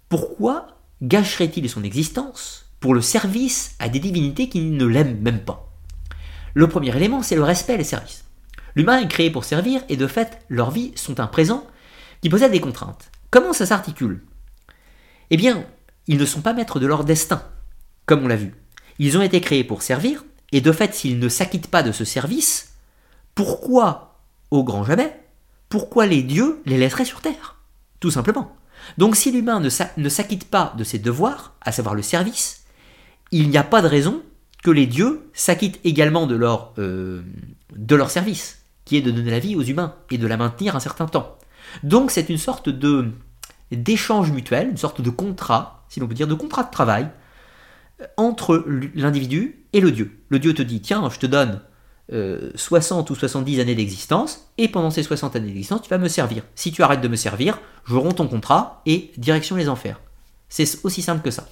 pourquoi 0.09 0.79
gâcherait-il 1.03 1.69
son 1.69 1.83
existence 1.83 2.67
pour 2.81 2.95
le 2.95 3.01
service 3.01 3.75
à 3.79 3.89
des 3.89 3.99
divinités 3.99 4.49
qui 4.49 4.61
ne 4.61 4.85
l'aiment 4.85 5.21
même 5.21 5.45
pas? 5.45 5.73
Le 6.55 6.69
premier 6.69 6.95
élément, 6.97 7.23
c'est 7.23 7.37
le 7.37 7.45
respect 7.45 7.75
et 7.75 7.79
le 7.79 7.85
service. 7.85 8.25
L'humain 8.75 9.01
est 9.01 9.09
créé 9.09 9.31
pour 9.31 9.45
servir 9.45 9.83
et 9.89 9.97
de 9.97 10.07
fait, 10.07 10.39
leurs 10.49 10.71
vies 10.71 10.93
sont 10.97 11.21
un 11.21 11.27
présent 11.27 11.67
qui 12.21 12.29
possède 12.29 12.53
des 12.53 12.61
contraintes. 12.61 13.11
Comment 13.31 13.53
ça 13.53 13.67
s'articule? 13.67 14.23
Eh 15.31 15.37
bien, 15.37 15.65
ils 16.07 16.19
ne 16.19 16.27
sont 16.27 16.43
pas 16.43 16.53
maîtres 16.53 16.79
de 16.79 16.87
leur 16.87 17.05
destin, 17.05 17.43
comme 18.07 18.25
on 18.25 18.29
l'a 18.29 18.37
vu. 18.37 18.55
Ils 18.99 19.17
ont 19.17 19.23
été 19.23 19.41
créés 19.41 19.65
pour 19.65 19.83
servir, 19.83 20.25
et 20.53 20.61
de 20.61 20.73
fait, 20.73 20.95
s'ils 20.95 21.19
ne 21.19 21.29
s'acquittent 21.29 21.71
pas 21.71 21.83
de 21.83 21.93
ce 21.93 22.05
service, 22.05 22.75
pourquoi, 23.35 24.21
au 24.51 24.63
grand 24.65 24.85
jamais, 24.85 25.19
pourquoi 25.71 26.05
les 26.05 26.23
dieux 26.23 26.61
les 26.67 26.77
laisseraient 26.77 27.07
sur 27.07 27.23
Terre? 27.23 27.57
Tout 28.03 28.11
simplement. 28.11 28.57
Donc 28.99 29.15
si 29.15 29.31
l'humain 29.31 29.61
ne 29.61 30.09
s'acquitte 30.09 30.51
pas 30.51 30.75
de 30.77 30.83
ses 30.83 30.99
devoirs, 30.99 31.55
à 31.63 31.71
savoir 31.71 31.95
le 31.95 32.03
service, 32.03 32.65
il 33.31 33.49
n'y 33.49 33.57
a 33.57 33.63
pas 33.63 33.81
de 33.81 33.87
raison 33.87 34.23
que 34.65 34.73
les 34.73 34.87
dieux 34.87 35.31
s'acquittent 35.33 35.79
également 35.85 36.27
de 36.27 36.35
leur, 36.35 36.75
euh, 36.79 37.23
de 37.77 37.95
leur 37.95 38.11
service, 38.11 38.67
qui 38.85 38.97
est 38.97 39.03
de 39.03 39.13
donner 39.13 39.31
la 39.31 39.39
vie 39.39 39.55
aux 39.55 39.63
humains 39.63 39.95
et 40.11 40.19
de 40.19 40.27
la 40.27 40.37
maintenir 40.37 40.75
un 40.75 40.81
certain 40.81 41.07
temps. 41.07 41.39
Donc 41.85 42.11
c'est 42.11 42.29
une 42.29 42.39
sorte 42.39 42.69
de 42.69 43.09
d'échange 43.71 44.33
mutuel, 44.33 44.69
une 44.69 44.77
sorte 44.77 45.01
de 45.01 45.09
contrat, 45.09 45.87
si 45.89 45.99
l'on 45.99 46.07
peut 46.07 46.13
dire, 46.13 46.27
de 46.27 46.35
contrat 46.35 46.65
de 46.65 46.71
travail 46.71 47.09
euh, 48.01 48.07
entre 48.17 48.67
l'individu 48.95 49.65
et 49.73 49.81
le 49.81 49.93
dieu. 49.93 50.19
Le 50.29 50.41
dieu 50.41 50.53
te 50.55 50.61
dit, 50.63 50.81
tiens, 50.81 51.09
je 51.09 51.21
te 51.21 51.27
donne 51.27 51.61
60 52.11 53.11
euh, 53.11 53.13
ou 53.13 53.17
70 53.17 53.61
années 53.61 53.75
d'existence, 53.75 54.49
et 54.59 54.69
pendant 54.69 54.91
ces 54.91 55.03
60 55.03 55.37
années 55.37 55.47
d'existence, 55.47 55.83
tu 55.83 55.89
vas 55.89 55.99
me 55.99 56.09
servir. 56.09 56.43
Si 56.55 56.73
tu 56.73 56.83
arrêtes 56.83 57.01
de 57.01 57.09
me 57.09 57.17
servir, 57.17 57.61
je 57.85 57.95
romps 57.95 58.15
ton 58.15 58.29
contrat 58.29 58.83
et 58.87 59.13
direction 59.17 59.57
les 59.57 59.69
enfers. 59.69 60.01
C'est 60.49 60.85
aussi 60.85 61.01
simple 61.03 61.23
que 61.23 61.31
ça. 61.31 61.49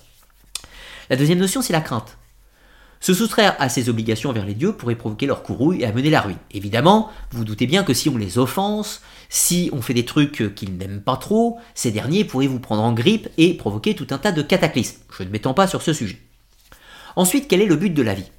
La 1.09 1.17
deuxième 1.17 1.39
notion, 1.39 1.63
c'est 1.63 1.73
la 1.73 1.81
crainte. 1.81 2.17
Se 3.03 3.15
soustraire 3.15 3.57
à 3.59 3.71
ses 3.71 3.89
obligations 3.89 4.29
envers 4.29 4.45
les 4.45 4.53
dieux 4.53 4.75
pourrait 4.75 4.95
provoquer 4.95 5.25
leur 5.25 5.43
courrouille 5.43 5.81
et 5.81 5.87
amener 5.87 6.11
la 6.11 6.21
ruine. 6.21 6.37
Évidemment, 6.51 7.11
vous 7.31 7.39
vous 7.39 7.45
doutez 7.45 7.67
bien 7.67 7.83
que 7.83 7.95
si 7.95 8.11
on 8.11 8.19
les 8.19 8.37
offense, 8.37 9.01
si 9.31 9.71
on 9.73 9.81
fait 9.81 9.95
des 9.95 10.05
trucs 10.05 10.55
qu'ils 10.55 10.77
n'aiment 10.77 11.01
pas 11.01 11.17
trop, 11.17 11.59
ces 11.75 11.93
derniers 11.93 12.25
pourraient 12.25 12.47
vous 12.47 12.61
prendre 12.61 12.83
en 12.83 12.93
grippe 12.93 13.31
et 13.39 13.55
provoquer 13.55 13.95
tout 13.95 14.07
un 14.11 14.19
tas 14.19 14.33
de 14.33 14.43
cataclysmes. 14.43 14.99
Je 15.17 15.23
ne 15.23 15.31
m'étends 15.31 15.55
pas 15.55 15.67
sur 15.67 15.81
ce 15.81 15.95
sujet. 15.95 16.21
Ensuite, 17.17 17.49
quel 17.49 17.63
est 17.63 17.67
le 17.67 17.77
but 17.77 17.91
de 17.91 18.03
la 18.03 18.15
vie? 18.15 18.31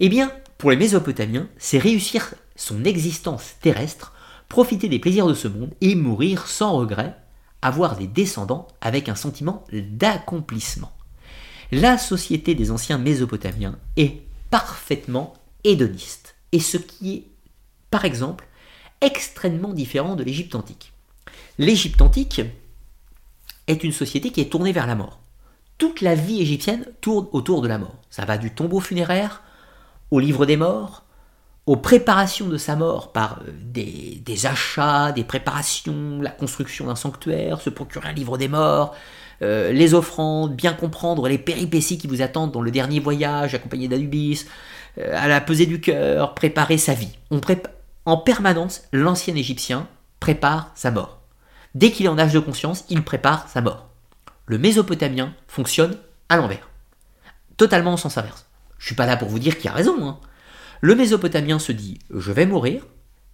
Eh 0.00 0.10
bien, 0.10 0.30
pour 0.58 0.72
les 0.72 0.76
Mésopotamiens, 0.76 1.48
c'est 1.56 1.78
réussir 1.78 2.34
son 2.56 2.84
existence 2.84 3.54
terrestre, 3.62 4.12
profiter 4.48 4.88
des 4.88 4.98
plaisirs 4.98 5.28
de 5.28 5.34
ce 5.34 5.46
monde 5.46 5.72
et 5.80 5.94
mourir 5.94 6.48
sans 6.48 6.72
regret, 6.72 7.16
avoir 7.62 7.96
des 7.96 8.08
descendants 8.08 8.66
avec 8.80 9.08
un 9.08 9.14
sentiment 9.14 9.64
d'accomplissement. 9.72 10.92
La 11.70 11.96
société 11.96 12.56
des 12.56 12.72
anciens 12.72 12.98
Mésopotamiens 12.98 13.78
est 13.96 14.22
parfaitement 14.50 15.34
hédoniste, 15.62 16.34
et 16.50 16.60
ce 16.60 16.76
qui 16.76 17.14
est, 17.14 17.24
par 17.90 18.04
exemple, 18.04 18.46
extrêmement 19.00 19.72
différent 19.72 20.16
de 20.16 20.24
l'Égypte 20.24 20.56
antique. 20.56 20.92
L'Égypte 21.58 22.02
antique 22.02 22.40
est 23.68 23.84
une 23.84 23.92
société 23.92 24.32
qui 24.32 24.40
est 24.40 24.50
tournée 24.50 24.72
vers 24.72 24.86
la 24.88 24.96
mort. 24.96 25.20
Toute 25.76 26.00
la 26.00 26.16
vie 26.16 26.40
égyptienne 26.40 26.86
tourne 27.00 27.28
autour 27.30 27.62
de 27.62 27.68
la 27.68 27.78
mort. 27.78 27.96
Ça 28.10 28.24
va 28.24 28.38
du 28.38 28.50
tombeau 28.52 28.80
funéraire 28.80 29.42
au 30.10 30.20
livre 30.20 30.46
des 30.46 30.56
morts, 30.56 31.04
aux 31.68 31.76
préparations 31.76 32.48
de 32.48 32.56
sa 32.56 32.76
mort 32.76 33.12
par 33.12 33.40
euh, 33.46 33.52
des, 33.52 34.46
achats, 34.46 35.12
des 35.12 35.24
préparations, 35.24 36.22
la 36.22 36.30
construction 36.30 36.86
d'un 36.86 36.96
sanctuaire, 36.96 37.60
se 37.60 37.68
procurer 37.68 38.08
un 38.08 38.12
livre 38.12 38.38
des 38.38 38.48
morts, 38.48 38.94
euh, 39.42 39.70
les 39.70 39.92
offrandes, 39.92 40.56
bien 40.56 40.72
comprendre 40.72 41.28
les 41.28 41.36
péripéties 41.36 41.98
qui 41.98 42.06
vous 42.06 42.22
attendent 42.22 42.52
dans 42.52 42.62
le 42.62 42.70
dernier 42.70 43.00
voyage 43.00 43.54
accompagné 43.54 43.86
d'Anubis, 43.86 44.46
euh, 44.96 45.14
à 45.14 45.28
la 45.28 45.42
pesée 45.42 45.66
du 45.66 45.80
cœur, 45.80 46.34
préparer 46.34 46.78
sa 46.78 46.94
vie. 46.94 47.18
On 47.30 47.40
en 48.06 48.16
permanence, 48.16 48.84
l'ancien 48.92 49.34
Égyptien 49.34 49.86
prépare 50.20 50.72
sa 50.74 50.90
mort. 50.90 51.20
Dès 51.74 51.90
qu'il 51.90 52.06
est 52.06 52.08
en 52.08 52.18
âge 52.18 52.32
de 52.32 52.38
conscience, 52.38 52.86
il 52.88 53.04
prépare 53.04 53.46
sa 53.46 53.60
mort. 53.60 53.90
Le 54.46 54.56
Mésopotamien 54.56 55.34
fonctionne 55.46 55.98
à 56.30 56.38
l'envers. 56.38 56.70
Totalement 57.58 57.92
en 57.92 57.96
sens 57.98 58.16
inverse. 58.16 58.47
Je 58.78 58.86
suis 58.86 58.94
pas 58.94 59.06
là 59.06 59.16
pour 59.16 59.28
vous 59.28 59.38
dire 59.38 59.58
qu'il 59.58 59.70
a 59.70 59.74
raison. 59.74 60.08
Hein. 60.08 60.20
Le 60.80 60.94
Mésopotamien 60.94 61.58
se 61.58 61.72
dit 61.72 61.98
je 62.10 62.32
vais 62.32 62.46
mourir, 62.46 62.86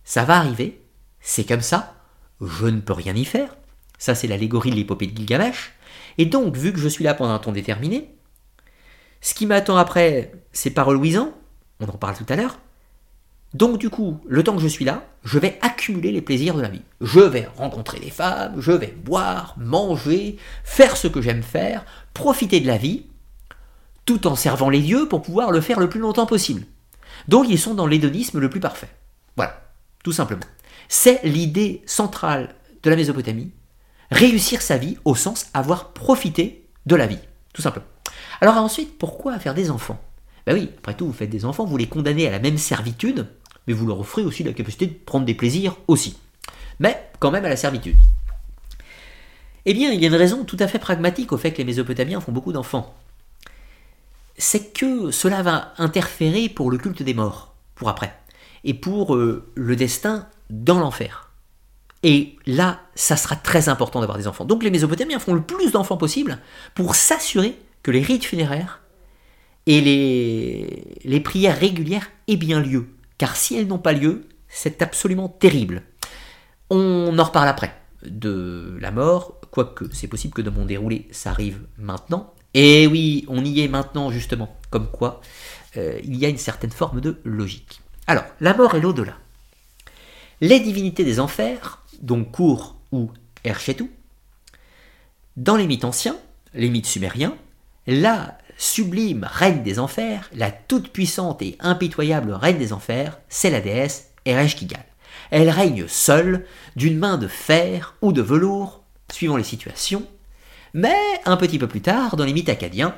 ça 0.04 0.24
va 0.24 0.36
arriver, 0.36 0.80
c'est 1.20 1.44
comme 1.44 1.60
ça, 1.60 1.94
je 2.40 2.66
ne 2.66 2.80
peux 2.80 2.92
rien 2.92 3.14
y 3.14 3.24
faire. 3.24 3.56
Ça, 3.98 4.14
c'est 4.14 4.26
l'allégorie 4.26 4.70
de 4.70 4.76
l'épopée 4.76 5.06
de 5.06 5.16
Gilgamesh. 5.16 5.72
Et 6.18 6.26
donc, 6.26 6.56
vu 6.56 6.72
que 6.72 6.78
je 6.78 6.88
suis 6.88 7.04
là 7.04 7.14
pendant 7.14 7.32
un 7.32 7.38
temps 7.38 7.52
déterminé, 7.52 8.14
ce 9.20 9.34
qui 9.34 9.46
m'attend 9.46 9.76
après, 9.76 10.32
c'est 10.52 10.70
pas 10.70 10.82
reluisant, 10.82 11.32
on 11.80 11.86
en 11.86 11.96
parle 11.96 12.16
tout 12.16 12.26
à 12.28 12.36
l'heure. 12.36 12.58
Donc, 13.54 13.78
du 13.78 13.88
coup, 13.88 14.20
le 14.26 14.42
temps 14.42 14.56
que 14.56 14.62
je 14.62 14.68
suis 14.68 14.84
là, 14.84 15.04
je 15.22 15.38
vais 15.38 15.58
accumuler 15.62 16.10
les 16.10 16.20
plaisirs 16.20 16.54
de 16.54 16.60
la 16.60 16.68
vie. 16.68 16.82
Je 17.00 17.20
vais 17.20 17.48
rencontrer 17.56 18.00
des 18.00 18.10
femmes, 18.10 18.60
je 18.60 18.72
vais 18.72 18.94
boire, 19.04 19.54
manger, 19.56 20.36
faire 20.64 20.96
ce 20.96 21.06
que 21.06 21.22
j'aime 21.22 21.42
faire, 21.42 21.84
profiter 22.12 22.60
de 22.60 22.66
la 22.66 22.76
vie, 22.76 23.06
tout 24.04 24.26
en 24.26 24.36
servant 24.36 24.70
les 24.70 24.80
dieux 24.80 25.08
pour 25.08 25.22
pouvoir 25.22 25.50
le 25.50 25.60
faire 25.60 25.80
le 25.80 25.88
plus 25.88 26.00
longtemps 26.00 26.26
possible. 26.26 26.64
Donc, 27.28 27.46
ils 27.48 27.58
sont 27.58 27.74
dans 27.74 27.86
l'hédonisme 27.86 28.38
le 28.38 28.50
plus 28.50 28.60
parfait. 28.60 28.88
Voilà, 29.36 29.62
tout 30.02 30.12
simplement. 30.12 30.44
C'est 30.88 31.20
l'idée 31.24 31.82
centrale 31.86 32.54
de 32.82 32.90
la 32.90 32.96
Mésopotamie, 32.96 33.52
réussir 34.10 34.62
sa 34.62 34.76
vie 34.76 34.96
au 35.04 35.14
sens 35.14 35.46
avoir 35.54 35.92
profité 35.92 36.68
de 36.86 36.96
la 36.96 37.06
vie, 37.06 37.18
tout 37.52 37.62
simplement. 37.62 37.86
Alors 38.40 38.56
ensuite, 38.56 38.98
pourquoi 38.98 39.38
faire 39.38 39.54
des 39.54 39.70
enfants? 39.70 40.00
Ben 40.46 40.54
oui, 40.54 40.70
après 40.78 40.94
tout, 40.94 41.06
vous 41.06 41.12
faites 41.12 41.30
des 41.30 41.44
enfants, 41.44 41.64
vous 41.64 41.76
les 41.78 41.88
condamnez 41.88 42.28
à 42.28 42.30
la 42.30 42.38
même 42.38 42.58
servitude, 42.58 43.26
mais 43.66 43.72
vous 43.72 43.86
leur 43.86 44.00
offrez 44.00 44.22
aussi 44.22 44.42
la 44.42 44.52
capacité 44.52 44.86
de 44.86 44.92
prendre 44.92 45.24
des 45.24 45.34
plaisirs 45.34 45.76
aussi. 45.88 46.18
Mais 46.78 47.10
quand 47.18 47.30
même 47.30 47.44
à 47.44 47.48
la 47.48 47.56
servitude. 47.56 47.96
Eh 49.64 49.72
bien, 49.72 49.90
il 49.92 50.00
y 50.00 50.04
a 50.04 50.08
une 50.08 50.14
raison 50.14 50.44
tout 50.44 50.58
à 50.60 50.68
fait 50.68 50.78
pragmatique 50.78 51.32
au 51.32 51.38
fait 51.38 51.52
que 51.52 51.58
les 51.58 51.64
Mésopotamiens 51.64 52.20
font 52.20 52.32
beaucoup 52.32 52.52
d'enfants. 52.52 52.94
C'est 54.36 54.72
que 54.72 55.10
cela 55.10 55.42
va 55.42 55.72
interférer 55.78 56.48
pour 56.48 56.70
le 56.70 56.78
culte 56.78 57.02
des 57.02 57.14
morts, 57.14 57.54
pour 57.74 57.88
après, 57.88 58.14
et 58.64 58.74
pour 58.74 59.14
euh, 59.14 59.50
le 59.54 59.76
destin 59.76 60.28
dans 60.50 60.78
l'enfer. 60.78 61.30
Et 62.02 62.36
là, 62.46 62.80
ça 62.94 63.16
sera 63.16 63.34
très 63.36 63.68
important 63.68 64.00
d'avoir 64.00 64.18
des 64.18 64.26
enfants. 64.26 64.44
Donc 64.44 64.62
les 64.62 64.70
Mésopotamiens 64.70 65.18
font 65.18 65.34
le 65.34 65.42
plus 65.42 65.72
d'enfants 65.72 65.96
possible 65.96 66.38
pour 66.74 66.94
s'assurer 66.94 67.58
que 67.82 67.90
les 67.90 68.02
rites 68.02 68.24
funéraires 68.24 68.82
et 69.66 69.80
les, 69.80 70.98
les 71.04 71.20
prières 71.20 71.58
régulières 71.58 72.10
aient 72.28 72.36
bien 72.36 72.60
lieu. 72.60 72.88
Car 73.16 73.36
si 73.36 73.56
elles 73.56 73.66
n'ont 73.66 73.78
pas 73.78 73.92
lieu, 73.92 74.26
c'est 74.48 74.82
absolument 74.82 75.28
terrible. 75.28 75.82
On 76.68 77.18
en 77.18 77.24
reparle 77.24 77.48
après 77.48 77.74
de 78.04 78.76
la 78.80 78.90
mort, 78.90 79.40
quoique 79.50 79.86
c'est 79.92 80.08
possible 80.08 80.34
que 80.34 80.42
dans 80.42 80.52
mon 80.52 80.66
déroulé 80.66 81.08
ça 81.10 81.30
arrive 81.30 81.60
maintenant. 81.78 82.33
Et 82.54 82.86
oui, 82.86 83.24
on 83.28 83.44
y 83.44 83.60
est 83.60 83.68
maintenant 83.68 84.10
justement, 84.10 84.56
comme 84.70 84.88
quoi 84.90 85.20
euh, 85.76 85.98
il 86.04 86.16
y 86.16 86.24
a 86.24 86.28
une 86.28 86.38
certaine 86.38 86.70
forme 86.70 87.00
de 87.00 87.20
logique. 87.24 87.80
Alors, 88.06 88.24
la 88.40 88.54
mort 88.54 88.74
et 88.74 88.80
l'au-delà. 88.80 89.14
Les 90.40 90.60
divinités 90.60 91.04
des 91.04 91.20
enfers 91.20 91.84
donc 92.00 92.30
Kour 92.32 92.76
ou 92.92 93.10
Erchetou. 93.44 93.90
Dans 95.36 95.56
les 95.56 95.66
mythes 95.66 95.84
anciens, 95.84 96.16
les 96.54 96.68
mythes 96.68 96.86
sumériens, 96.86 97.34
la 97.86 98.38
sublime 98.56 99.28
reine 99.30 99.62
des 99.62 99.78
enfers, 99.78 100.30
la 100.34 100.52
toute-puissante 100.52 101.42
et 101.42 101.56
impitoyable 101.60 102.32
reine 102.32 102.58
des 102.58 102.72
enfers, 102.72 103.18
c'est 103.28 103.50
la 103.50 103.60
déesse 103.60 104.10
Ereshkigal. 104.24 104.84
Elle 105.30 105.50
règne 105.50 105.86
seule, 105.88 106.46
d'une 106.76 106.98
main 106.98 107.18
de 107.18 107.26
fer 107.26 107.96
ou 108.00 108.12
de 108.12 108.22
velours, 108.22 108.82
suivant 109.10 109.36
les 109.36 109.44
situations, 109.44 110.06
mais 110.74 110.94
un 111.24 111.36
petit 111.36 111.58
peu 111.58 111.66
plus 111.66 111.80
tard, 111.80 112.16
dans 112.16 112.24
les 112.24 112.32
mythes 112.32 112.48
acadiens, 112.50 112.94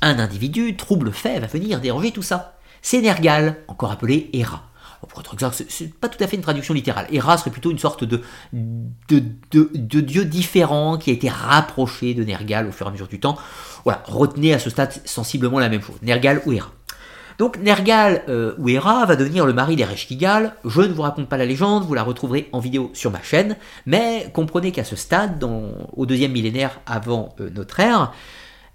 un 0.00 0.18
individu 0.18 0.76
trouble 0.76 1.12
fait 1.12 1.40
va 1.40 1.46
venir 1.46 1.80
déranger 1.80 2.12
tout 2.12 2.22
ça. 2.22 2.58
C'est 2.82 3.00
Nergal, 3.00 3.56
encore 3.68 3.90
appelé 3.90 4.30
Hera 4.32 4.68
pour 5.08 5.20
être 5.20 5.34
exact, 5.34 5.64
c'est 5.68 5.94
pas 5.94 6.08
tout 6.08 6.22
à 6.22 6.26
fait 6.26 6.36
une 6.36 6.42
traduction 6.42 6.74
littérale. 6.74 7.06
Hera 7.10 7.36
serait 7.36 7.50
plutôt 7.50 7.70
une 7.70 7.78
sorte 7.78 8.04
de, 8.04 8.22
de, 8.52 9.22
de, 9.50 10.00
dieu 10.00 10.24
différent 10.24 10.96
qui 10.96 11.10
a 11.10 11.12
été 11.12 11.28
rapproché 11.28 12.14
de 12.14 12.22
Nergal 12.24 12.68
au 12.68 12.72
fur 12.72 12.86
et 12.86 12.88
à 12.88 12.92
mesure 12.92 13.08
du 13.08 13.18
temps. 13.18 13.36
Voilà, 13.84 14.02
retenez 14.06 14.54
à 14.54 14.58
ce 14.58 14.70
stade 14.70 14.92
sensiblement 15.04 15.58
la 15.58 15.68
même 15.68 15.82
chose, 15.82 15.96
Nergal 16.02 16.42
ou 16.46 16.52
Hera. 16.52 16.70
Donc 17.38 17.58
Nergal 17.58 18.22
euh, 18.28 18.54
ou 18.58 18.68
Hera 18.68 19.04
va 19.06 19.16
devenir 19.16 19.46
le 19.46 19.52
mari 19.52 19.76
d'Ereshkigal. 19.76 20.54
Je 20.64 20.82
ne 20.82 20.92
vous 20.92 21.02
raconte 21.02 21.28
pas 21.28 21.36
la 21.36 21.46
légende, 21.46 21.84
vous 21.84 21.94
la 21.94 22.02
retrouverez 22.02 22.48
en 22.52 22.58
vidéo 22.58 22.90
sur 22.94 23.10
ma 23.10 23.22
chaîne, 23.22 23.56
mais 23.86 24.30
comprenez 24.32 24.72
qu'à 24.72 24.84
ce 24.84 24.96
stade, 24.96 25.42
au 25.96 26.06
deuxième 26.06 26.32
millénaire 26.32 26.80
avant 26.86 27.34
euh, 27.40 27.50
notre 27.54 27.80
ère, 27.80 28.12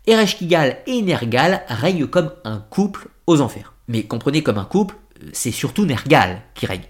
Ereshkigal 0.05 0.77
et 0.87 1.01
Nergal 1.01 1.63
règnent 1.67 2.07
comme 2.07 2.31
un 2.43 2.59
couple 2.69 3.09
aux 3.25 3.41
enfers. 3.41 3.73
Mais 3.87 4.03
comprenez 4.03 4.43
comme 4.43 4.57
un 4.57 4.65
couple 4.65 4.95
c'est 5.33 5.51
surtout 5.51 5.85
Nergal 5.85 6.41
qui 6.53 6.65
règne. 6.65 6.83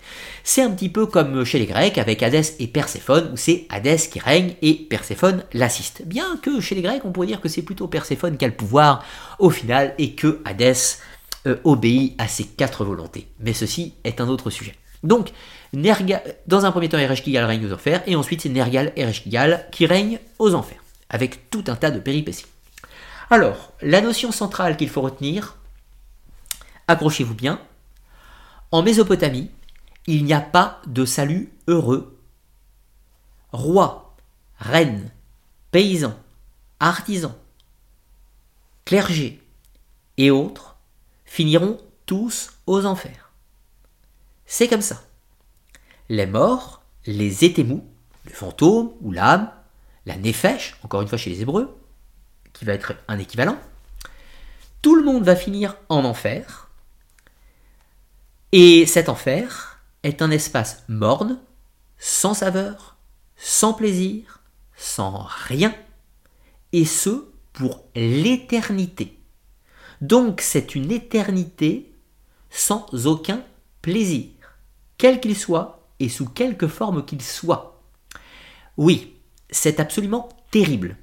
C'est 0.43 0.61
un 0.61 0.71
petit 0.71 0.89
peu 0.89 1.05
comme 1.05 1.43
chez 1.43 1.59
les 1.59 1.65
Grecs 1.65 1.97
avec 1.97 2.23
Hadès 2.23 2.55
et 2.59 2.67
Perséphone, 2.67 3.31
où 3.33 3.37
c'est 3.37 3.65
Hadès 3.69 3.97
qui 3.97 4.19
règne 4.19 4.55
et 4.61 4.73
Perséphone 4.73 5.43
l'assiste. 5.53 6.03
Bien 6.05 6.37
que 6.41 6.59
chez 6.59 6.75
les 6.75 6.81
Grecs, 6.81 7.03
on 7.05 7.11
pourrait 7.11 7.27
dire 7.27 7.41
que 7.41 7.49
c'est 7.49 7.61
plutôt 7.61 7.87
Perséphone 7.87 8.37
qui 8.37 8.45
a 8.45 8.47
le 8.47 8.53
pouvoir 8.53 9.03
au 9.39 9.49
final 9.49 9.93
et 9.97 10.13
que 10.13 10.41
Hadès 10.45 10.99
euh, 11.47 11.59
obéit 11.63 12.13
à 12.19 12.27
ses 12.27 12.43
quatre 12.43 12.85
volontés. 12.85 13.27
Mais 13.39 13.53
ceci 13.53 13.93
est 14.03 14.21
un 14.21 14.27
autre 14.27 14.49
sujet. 14.49 14.75
Donc, 15.03 15.31
dans 15.73 16.65
un 16.65 16.71
premier 16.71 16.89
temps, 16.89 16.97
Ereshkigal 16.97 17.45
règne 17.45 17.65
aux 17.65 17.73
enfers, 17.73 18.01
et 18.07 18.15
ensuite 18.15 18.41
c'est 18.41 18.49
Nergal 18.49 18.93
Ereshkigal 18.95 19.67
qui 19.71 19.85
règne 19.85 20.19
aux 20.39 20.53
enfers, 20.53 20.83
avec 21.09 21.49
tout 21.49 21.63
un 21.67 21.75
tas 21.75 21.91
de 21.91 21.99
péripéties. 21.99 22.45
Alors, 23.29 23.73
la 23.81 24.01
notion 24.01 24.31
centrale 24.31 24.77
qu'il 24.77 24.89
faut 24.89 25.01
retenir, 25.01 25.57
accrochez-vous 26.87 27.35
bien, 27.35 27.59
en 28.71 28.81
Mésopotamie, 28.81 29.51
il 30.07 30.23
n'y 30.23 30.33
a 30.33 30.41
pas 30.41 30.81
de 30.87 31.05
salut 31.05 31.51
heureux. 31.67 32.17
Rois, 33.51 34.15
reines, 34.59 35.11
paysans, 35.71 36.17
artisans, 36.79 37.35
clergés 38.85 39.41
et 40.17 40.31
autres 40.31 40.76
finiront 41.27 41.77
tous 42.07 42.53
aux 42.65 42.85
enfers. 42.87 43.31
C'est 44.47 44.67
comme 44.67 44.81
ça. 44.81 45.03
Les 46.09 46.25
morts, 46.25 46.81
les 47.05 47.43
étémous, 47.43 47.85
le 48.25 48.31
fantôme 48.31 48.93
ou 49.01 49.11
l'âme, 49.11 49.51
la 50.07 50.15
néphèche, 50.15 50.77
encore 50.83 51.01
une 51.01 51.07
fois 51.07 51.17
chez 51.17 51.29
les 51.29 51.41
Hébreux, 51.41 51.77
qui 52.53 52.65
va 52.65 52.73
être 52.73 52.95
un 53.07 53.19
équivalent, 53.19 53.57
tout 54.81 54.95
le 54.95 55.03
monde 55.03 55.23
va 55.23 55.35
finir 55.35 55.75
en 55.89 56.05
enfer, 56.05 56.69
et 58.53 58.85
cet 58.85 59.09
enfer 59.09 59.81
est 60.03 60.21
un 60.21 60.31
espace 60.31 60.83
morne, 60.87 61.39
sans 61.97 62.33
saveur, 62.33 62.95
sans 63.35 63.73
plaisir, 63.73 64.39
sans 64.77 65.27
rien, 65.47 65.75
et 66.71 66.85
ce 66.85 67.25
pour 67.51 67.83
l'éternité. 67.95 69.16
Donc 70.01 70.41
c'est 70.41 70.75
une 70.75 70.91
éternité 70.91 71.91
sans 72.49 72.85
aucun 73.05 73.41
plaisir, 73.81 74.29
quel 74.97 75.19
qu'il 75.19 75.35
soit 75.35 75.87
et 75.99 76.09
sous 76.09 76.27
quelque 76.27 76.67
forme 76.67 77.05
qu'il 77.05 77.21
soit. 77.21 77.81
Oui, 78.77 79.13
c'est 79.49 79.79
absolument 79.79 80.29
terrible. 80.51 80.97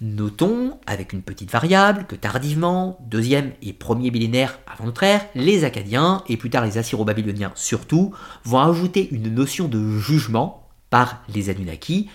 Notons, 0.00 0.78
avec 0.86 1.12
une 1.12 1.20
petite 1.20 1.50
variable, 1.50 2.06
que 2.06 2.14
tardivement, 2.14 2.98
deuxième 3.02 3.52
et 3.60 3.74
premier 3.74 4.10
millénaire 4.10 4.58
avant 4.66 4.86
notre 4.86 5.02
ère, 5.02 5.26
les 5.34 5.64
Acadiens, 5.64 6.24
et 6.26 6.38
plus 6.38 6.48
tard 6.48 6.64
les 6.64 6.78
Assyro-Babyloniens 6.78 7.52
surtout, 7.54 8.14
vont 8.44 8.60
ajouter 8.60 9.08
une 9.10 9.34
notion 9.34 9.68
de 9.68 9.98
jugement 9.98 10.68
par 10.88 11.22
les 11.28 11.50
Anunnaki, 11.50 12.08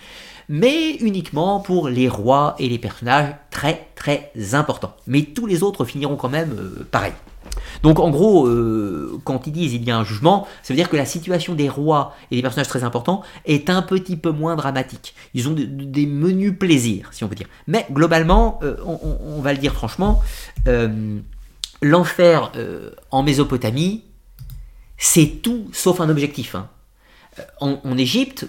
mais 0.48 0.94
uniquement 0.96 1.60
pour 1.60 1.88
les 1.88 2.08
rois 2.08 2.54
et 2.58 2.68
les 2.68 2.78
personnages 2.78 3.34
très 3.50 3.88
très 3.94 4.32
importants. 4.52 4.94
Mais 5.06 5.22
tous 5.22 5.46
les 5.46 5.62
autres 5.62 5.84
finiront 5.84 6.16
quand 6.16 6.28
même 6.28 6.54
euh, 6.58 6.86
pareil. 6.90 7.12
Donc 7.82 7.98
en 7.98 8.10
gros, 8.10 8.46
euh, 8.46 9.20
quand 9.24 9.46
ils 9.46 9.52
disent 9.52 9.74
il 9.74 9.84
y 9.84 9.90
a 9.90 9.96
un 9.96 10.04
jugement, 10.04 10.46
ça 10.62 10.72
veut 10.72 10.76
dire 10.76 10.88
que 10.88 10.96
la 10.96 11.06
situation 11.06 11.54
des 11.54 11.68
rois 11.68 12.14
et 12.30 12.36
des 12.36 12.42
personnages 12.42 12.68
très 12.68 12.84
importants 12.84 13.22
est 13.44 13.70
un 13.70 13.82
petit 13.82 14.16
peu 14.16 14.30
moins 14.30 14.56
dramatique. 14.56 15.14
Ils 15.34 15.48
ont 15.48 15.54
des 15.56 16.06
menus 16.06 16.54
plaisirs, 16.58 17.08
si 17.12 17.24
on 17.24 17.28
veut 17.28 17.34
dire. 17.34 17.48
Mais 17.66 17.86
globalement, 17.90 18.60
euh, 18.62 18.76
on, 18.84 19.40
va 19.40 19.52
le 19.52 19.58
dire 19.58 19.74
franchement, 19.74 20.22
l'enfer 21.82 22.52
en 23.10 23.22
Mésopotamie, 23.22 24.02
c'est 24.98 25.42
tout 25.42 25.68
sauf 25.72 26.00
un 26.00 26.08
objectif. 26.08 26.54
Hein. 26.54 26.68
En, 27.60 27.98
Égypte, 27.98 28.46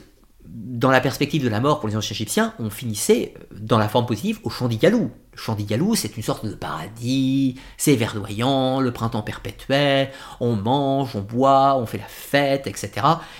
dans 0.49 0.91
la 0.91 1.02
perspective 1.02 1.44
de 1.44 1.49
la 1.49 1.60
mort 1.60 1.80
pour 1.80 1.90
les 1.90 1.95
anciens 1.95 2.14
égyptiens, 2.14 2.53
on 2.60 2.69
finissait 2.69 3.34
dans 3.60 3.78
la 3.78 3.90
forme 3.90 4.06
positive 4.06 4.40
au 4.44 4.49
chant 4.49 4.68
d'Igalou. 4.68 5.11
Le 5.34 5.38
chant 5.38 5.56
d'Igalou, 5.56 5.95
c'est 5.95 6.18
une 6.18 6.24
sorte 6.24 6.45
de 6.45 6.53
paradis, 6.53 7.56
c'est 7.78 7.95
verdoyant, 7.95 8.80
le 8.80 8.91
printemps 8.91 9.22
perpétuel, 9.22 10.10
on 10.40 10.56
mange, 10.56 11.15
on 11.15 11.22
boit, 11.22 11.78
on 11.78 11.86
fait 11.86 11.98
la 11.98 12.07
fête, 12.07 12.68
etc. 12.68 12.91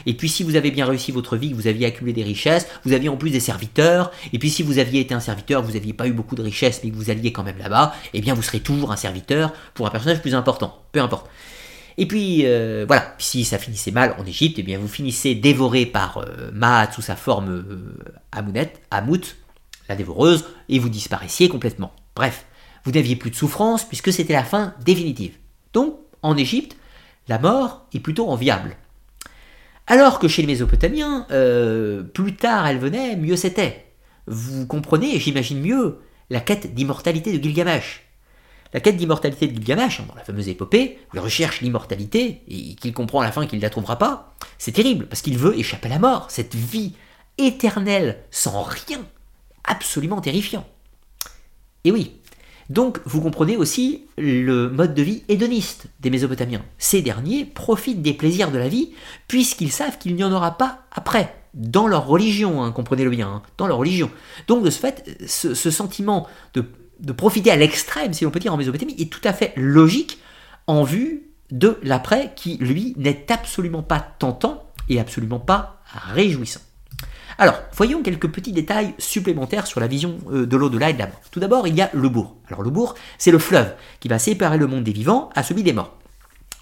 Et 0.06 0.16
puis 0.16 0.30
si 0.30 0.44
vous 0.44 0.56
avez 0.56 0.72
bien 0.72 0.86
réussi 0.86 1.12
votre 1.12 1.38
vie, 1.38 1.52
que 1.52 1.56
vous 1.56 1.68
aviez 1.68 1.86
accumulé 1.86 2.14
des 2.14 2.24
richesses, 2.24 2.68
vous 2.86 2.94
aviez 2.94 3.10
en 3.10 3.18
plus 3.18 3.30
des 3.30 3.40
serviteurs, 3.40 4.12
et 4.34 4.40
puis 4.40 4.50
si 4.50 4.64
vous 4.64 4.80
aviez 4.80 5.02
été 5.02 5.14
un 5.14 5.20
serviteur, 5.20 5.62
vous 5.62 5.74
n'aviez 5.74 5.94
pas 5.94 6.08
eu 6.08 6.14
beaucoup 6.14 6.36
de 6.36 6.44
richesses, 6.44 6.82
mais 6.84 6.90
que 6.90 6.96
vous 6.96 7.10
alliez 7.10 7.32
quand 7.32 7.44
même 7.44 7.58
là-bas, 7.58 7.94
eh 8.14 8.22
bien 8.22 8.34
vous 8.34 8.44
serez 8.44 8.60
toujours 8.60 8.92
un 8.92 8.98
serviteur 8.98 9.54
pour 9.74 9.88
un 9.88 9.90
personnage 9.92 10.22
plus 10.22 10.36
important, 10.36 10.82
peu 10.92 11.02
importe. 11.02 11.28
Et 11.98 12.06
puis 12.06 12.46
euh, 12.46 12.86
voilà, 12.88 13.16
si 13.18 13.44
ça 13.44 13.58
finissait 13.58 13.92
mal 13.92 14.16
en 14.20 14.26
Égypte, 14.26 14.60
eh 14.60 14.64
bien 14.64 14.78
vous 14.78 14.88
finissez 14.88 15.34
dévoré 15.34 15.86
par 15.86 16.20
euh, 16.20 16.52
Maat 16.54 16.92
sous 16.92 17.02
sa 17.02 17.16
forme 17.16 17.50
euh, 17.50 17.98
Amounet, 18.32 18.74
Amout, 18.92 19.36
la 19.90 19.96
dévoreuse, 19.96 20.46
et 20.70 20.78
vous 20.78 20.90
disparaissiez 20.90 21.50
complètement. 21.50 21.92
Bref, 22.16 22.46
vous 22.84 22.92
n'aviez 22.92 23.16
plus 23.16 23.32
de 23.32 23.36
souffrance 23.36 23.84
puisque 23.84 24.14
c'était 24.14 24.34
la 24.34 24.44
fin 24.44 24.76
définitive. 24.86 25.34
Donc, 25.74 25.98
en 26.22 26.38
Égypte, 26.38 26.78
la 27.28 27.40
mort 27.40 27.88
est 27.94 28.00
plutôt 28.00 28.30
enviable. 28.30 28.76
Alors 29.88 30.20
que 30.20 30.28
chez 30.28 30.42
les 30.42 30.48
Mésopotamiens, 30.48 31.26
plus 32.14 32.36
tard 32.36 32.68
elle 32.68 32.80
venait, 32.80 33.16
mieux 33.16 33.38
c'était. 33.38 33.86
Vous 34.28 34.68
comprenez, 34.68 35.18
j'imagine 35.20 35.62
mieux, 35.62 36.00
la 36.30 36.42
quête 36.42 36.74
d'immortalité 36.74 37.38
de 37.38 37.42
Gilgamesh. 37.42 38.07
La 38.74 38.80
quête 38.80 38.98
d'immortalité 38.98 39.48
de 39.48 39.54
Gilgamesh, 39.54 40.02
dans 40.08 40.16
la 40.16 40.24
fameuse 40.24 40.50
épopée, 40.50 41.00
où 41.12 41.18
il 41.18 41.20
recherche 41.20 41.62
l'immortalité 41.62 42.42
et 42.48 42.76
qu'il 42.76 42.94
comprend 42.94 43.22
à 43.22 43.26
la 43.26 43.32
fin 43.32 43.46
qu'il 43.46 43.60
ne 43.60 43.64
la 43.64 43.70
trouvera 43.70 43.98
pas, 43.98 44.36
c'est 44.58 44.72
terrible, 44.72 45.08
parce 45.08 45.22
qu'il 45.22 45.38
veut 45.38 45.58
échapper 45.58 45.88
à 45.88 45.92
la 45.92 46.00
mort, 46.00 46.30
cette 46.30 46.56
vie 46.56 46.94
éternelle, 47.38 48.24
sans 48.32 48.64
rien, 48.64 49.06
absolument 49.64 50.22
terrifiant. 50.22 50.68
Et 51.84 51.92
oui, 51.92 52.14
donc 52.70 53.00
vous 53.06 53.22
comprenez 53.22 53.56
aussi 53.56 54.04
le 54.18 54.70
mode 54.70 54.94
de 54.94 55.02
vie 55.02 55.24
hédoniste 55.30 55.88
des 56.02 56.10
Mésopotamiens. 56.10 56.66
Ces 56.78 57.02
derniers 57.02 57.46
profitent 57.46 58.02
des 58.02 58.14
plaisirs 58.14 58.52
de 58.52 58.58
la 58.58 58.68
vie, 58.68 58.92
puisqu'ils 59.28 59.72
savent 59.72 59.98
qu'il 59.98 60.16
n'y 60.16 60.24
en 60.24 60.34
aura 60.34 60.58
pas 60.58 60.82
après, 60.92 61.34
dans 61.54 61.88
leur 61.88 62.08
religion, 62.08 62.64
hein, 62.64 62.72
comprenez-le 62.72 63.10
bien, 63.10 63.30
hein, 63.30 63.42
dans 63.58 63.68
leur 63.68 63.78
religion. 63.78 64.12
Donc 64.48 64.64
de 64.64 64.70
ce 64.70 64.80
fait, 64.80 65.18
ce 65.26 65.72
sentiment 65.72 66.28
de 66.54 66.66
de 67.00 67.12
profiter 67.12 67.52
à 67.52 67.56
l'extrême, 67.56 68.14
si 68.14 68.24
l'on 68.24 68.32
peut 68.32 68.40
dire, 68.40 68.54
en 68.54 68.58
Mésopotamie, 68.58 68.96
est 68.98 69.12
tout 69.12 69.22
à 69.24 69.34
fait 69.34 69.54
logique 69.56 70.20
en 70.68 70.84
vue 70.84 71.24
de 71.52 71.78
l'après 71.84 72.34
qui, 72.36 72.58
lui, 72.58 72.94
n'est 72.98 73.26
absolument 73.32 73.84
pas 73.84 74.00
tentant 74.00 74.72
et 74.90 75.00
absolument 75.00 75.40
pas 75.40 75.82
réjouissant. 76.14 76.62
Alors, 77.38 77.60
voyons 77.74 78.02
quelques 78.02 78.30
petits 78.30 78.52
détails 78.52 78.96
supplémentaires 78.98 79.68
sur 79.68 79.80
la 79.80 79.88
vision 79.88 80.18
euh, 80.32 80.48
de 80.48 80.58
l'au-delà 80.58 80.90
et 80.90 80.94
de 80.94 81.00
la 81.00 81.08
mort. 81.08 81.22
Tout 81.30 81.40
d'abord, 81.40 81.68
il 81.68 81.76
y 81.76 81.82
a 81.82 81.90
le 81.94 82.10
bourg. 82.10 82.36
Alors, 82.48 82.64
le 82.64 82.72
bourg, 82.72 82.96
c'est 83.20 83.32
le 83.32 83.38
fleuve 83.38 83.74
qui 84.00 84.08
va 84.08 84.18
séparer 84.18 84.58
le 84.58 84.66
monde 84.66 84.84
des 84.84 84.92
vivants 84.92 85.30
à 85.36 85.44
celui 85.44 85.62
des 85.62 85.74
morts. 85.74 85.96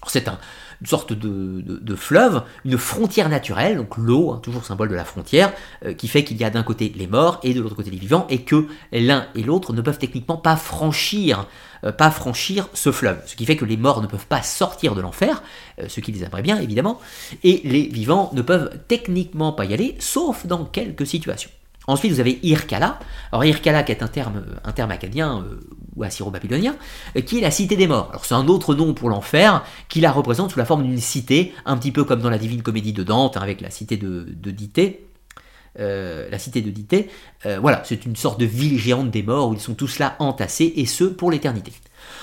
C'est 0.06 0.28
un, 0.28 0.38
une 0.80 0.86
sorte 0.86 1.12
de, 1.12 1.94
fleuve, 1.96 2.42
une 2.64 2.78
frontière 2.78 3.28
naturelle, 3.28 3.76
donc 3.76 3.96
l'eau, 3.96 4.32
hein, 4.32 4.40
toujours 4.42 4.64
symbole 4.64 4.88
de 4.88 4.94
la 4.94 5.04
frontière, 5.04 5.52
euh, 5.84 5.94
qui 5.94 6.08
fait 6.08 6.24
qu'il 6.24 6.36
y 6.36 6.44
a 6.44 6.50
d'un 6.50 6.62
côté 6.62 6.92
les 6.94 7.06
morts 7.06 7.40
et 7.42 7.54
de 7.54 7.60
l'autre 7.60 7.74
côté 7.74 7.90
les 7.90 7.98
vivants, 7.98 8.26
et 8.28 8.42
que 8.42 8.66
l'un 8.92 9.26
et 9.34 9.42
l'autre 9.42 9.72
ne 9.72 9.80
peuvent 9.80 9.98
techniquement 9.98 10.36
pas 10.36 10.56
franchir, 10.56 11.46
euh, 11.84 11.92
pas 11.92 12.10
franchir 12.10 12.68
ce 12.74 12.92
fleuve. 12.92 13.20
Ce 13.26 13.36
qui 13.36 13.46
fait 13.46 13.56
que 13.56 13.64
les 13.64 13.76
morts 13.76 14.02
ne 14.02 14.06
peuvent 14.06 14.26
pas 14.26 14.42
sortir 14.42 14.94
de 14.94 15.00
l'enfer, 15.00 15.42
euh, 15.80 15.86
ce 15.88 16.00
qui 16.00 16.12
les 16.12 16.24
aimerait 16.24 16.42
bien 16.42 16.58
évidemment, 16.58 17.00
et 17.42 17.60
les 17.64 17.86
vivants 17.86 18.30
ne 18.34 18.42
peuvent 18.42 18.70
techniquement 18.88 19.52
pas 19.52 19.64
y 19.64 19.74
aller, 19.74 19.96
sauf 19.98 20.46
dans 20.46 20.64
quelques 20.64 21.06
situations. 21.06 21.50
Ensuite, 21.86 22.12
vous 22.12 22.20
avez 22.20 22.38
Irkala. 22.42 22.98
Alors, 23.30 23.44
Irkala, 23.44 23.82
qui 23.82 23.92
est 23.92 24.02
un 24.02 24.08
terme, 24.08 24.44
un 24.64 24.90
acadien 24.90 25.38
euh, 25.38 25.60
ou 25.94 26.02
assyro-babylonien, 26.02 26.74
euh, 27.16 27.20
qui 27.20 27.38
est 27.38 27.40
la 27.40 27.50
cité 27.50 27.76
des 27.76 27.86
morts. 27.86 28.08
Alors, 28.10 28.24
c'est 28.24 28.34
un 28.34 28.48
autre 28.48 28.74
nom 28.74 28.92
pour 28.92 29.08
l'enfer, 29.08 29.64
qui 29.88 30.00
la 30.00 30.10
représente 30.10 30.50
sous 30.50 30.58
la 30.58 30.64
forme 30.64 30.82
d'une 30.82 30.98
cité, 30.98 31.52
un 31.64 31.76
petit 31.76 31.92
peu 31.92 32.04
comme 32.04 32.20
dans 32.20 32.30
la 32.30 32.38
Divine 32.38 32.62
Comédie 32.62 32.92
de 32.92 33.04
Dante, 33.04 33.36
hein, 33.36 33.42
avec 33.42 33.60
la 33.60 33.70
cité 33.70 33.96
de, 33.96 34.24
Dité. 34.50 35.06
Euh, 35.78 36.28
la 36.30 36.38
cité 36.38 36.60
de 36.60 36.70
Dité. 36.70 37.08
voilà, 37.60 37.82
c'est 37.84 38.06
une 38.06 38.16
sorte 38.16 38.40
de 38.40 38.46
ville 38.46 38.78
géante 38.78 39.10
des 39.10 39.22
morts 39.22 39.50
où 39.50 39.54
ils 39.54 39.60
sont 39.60 39.74
tous 39.74 39.98
là 39.98 40.16
entassés, 40.18 40.72
et 40.76 40.86
ce 40.86 41.04
pour 41.04 41.30
l'éternité. 41.30 41.72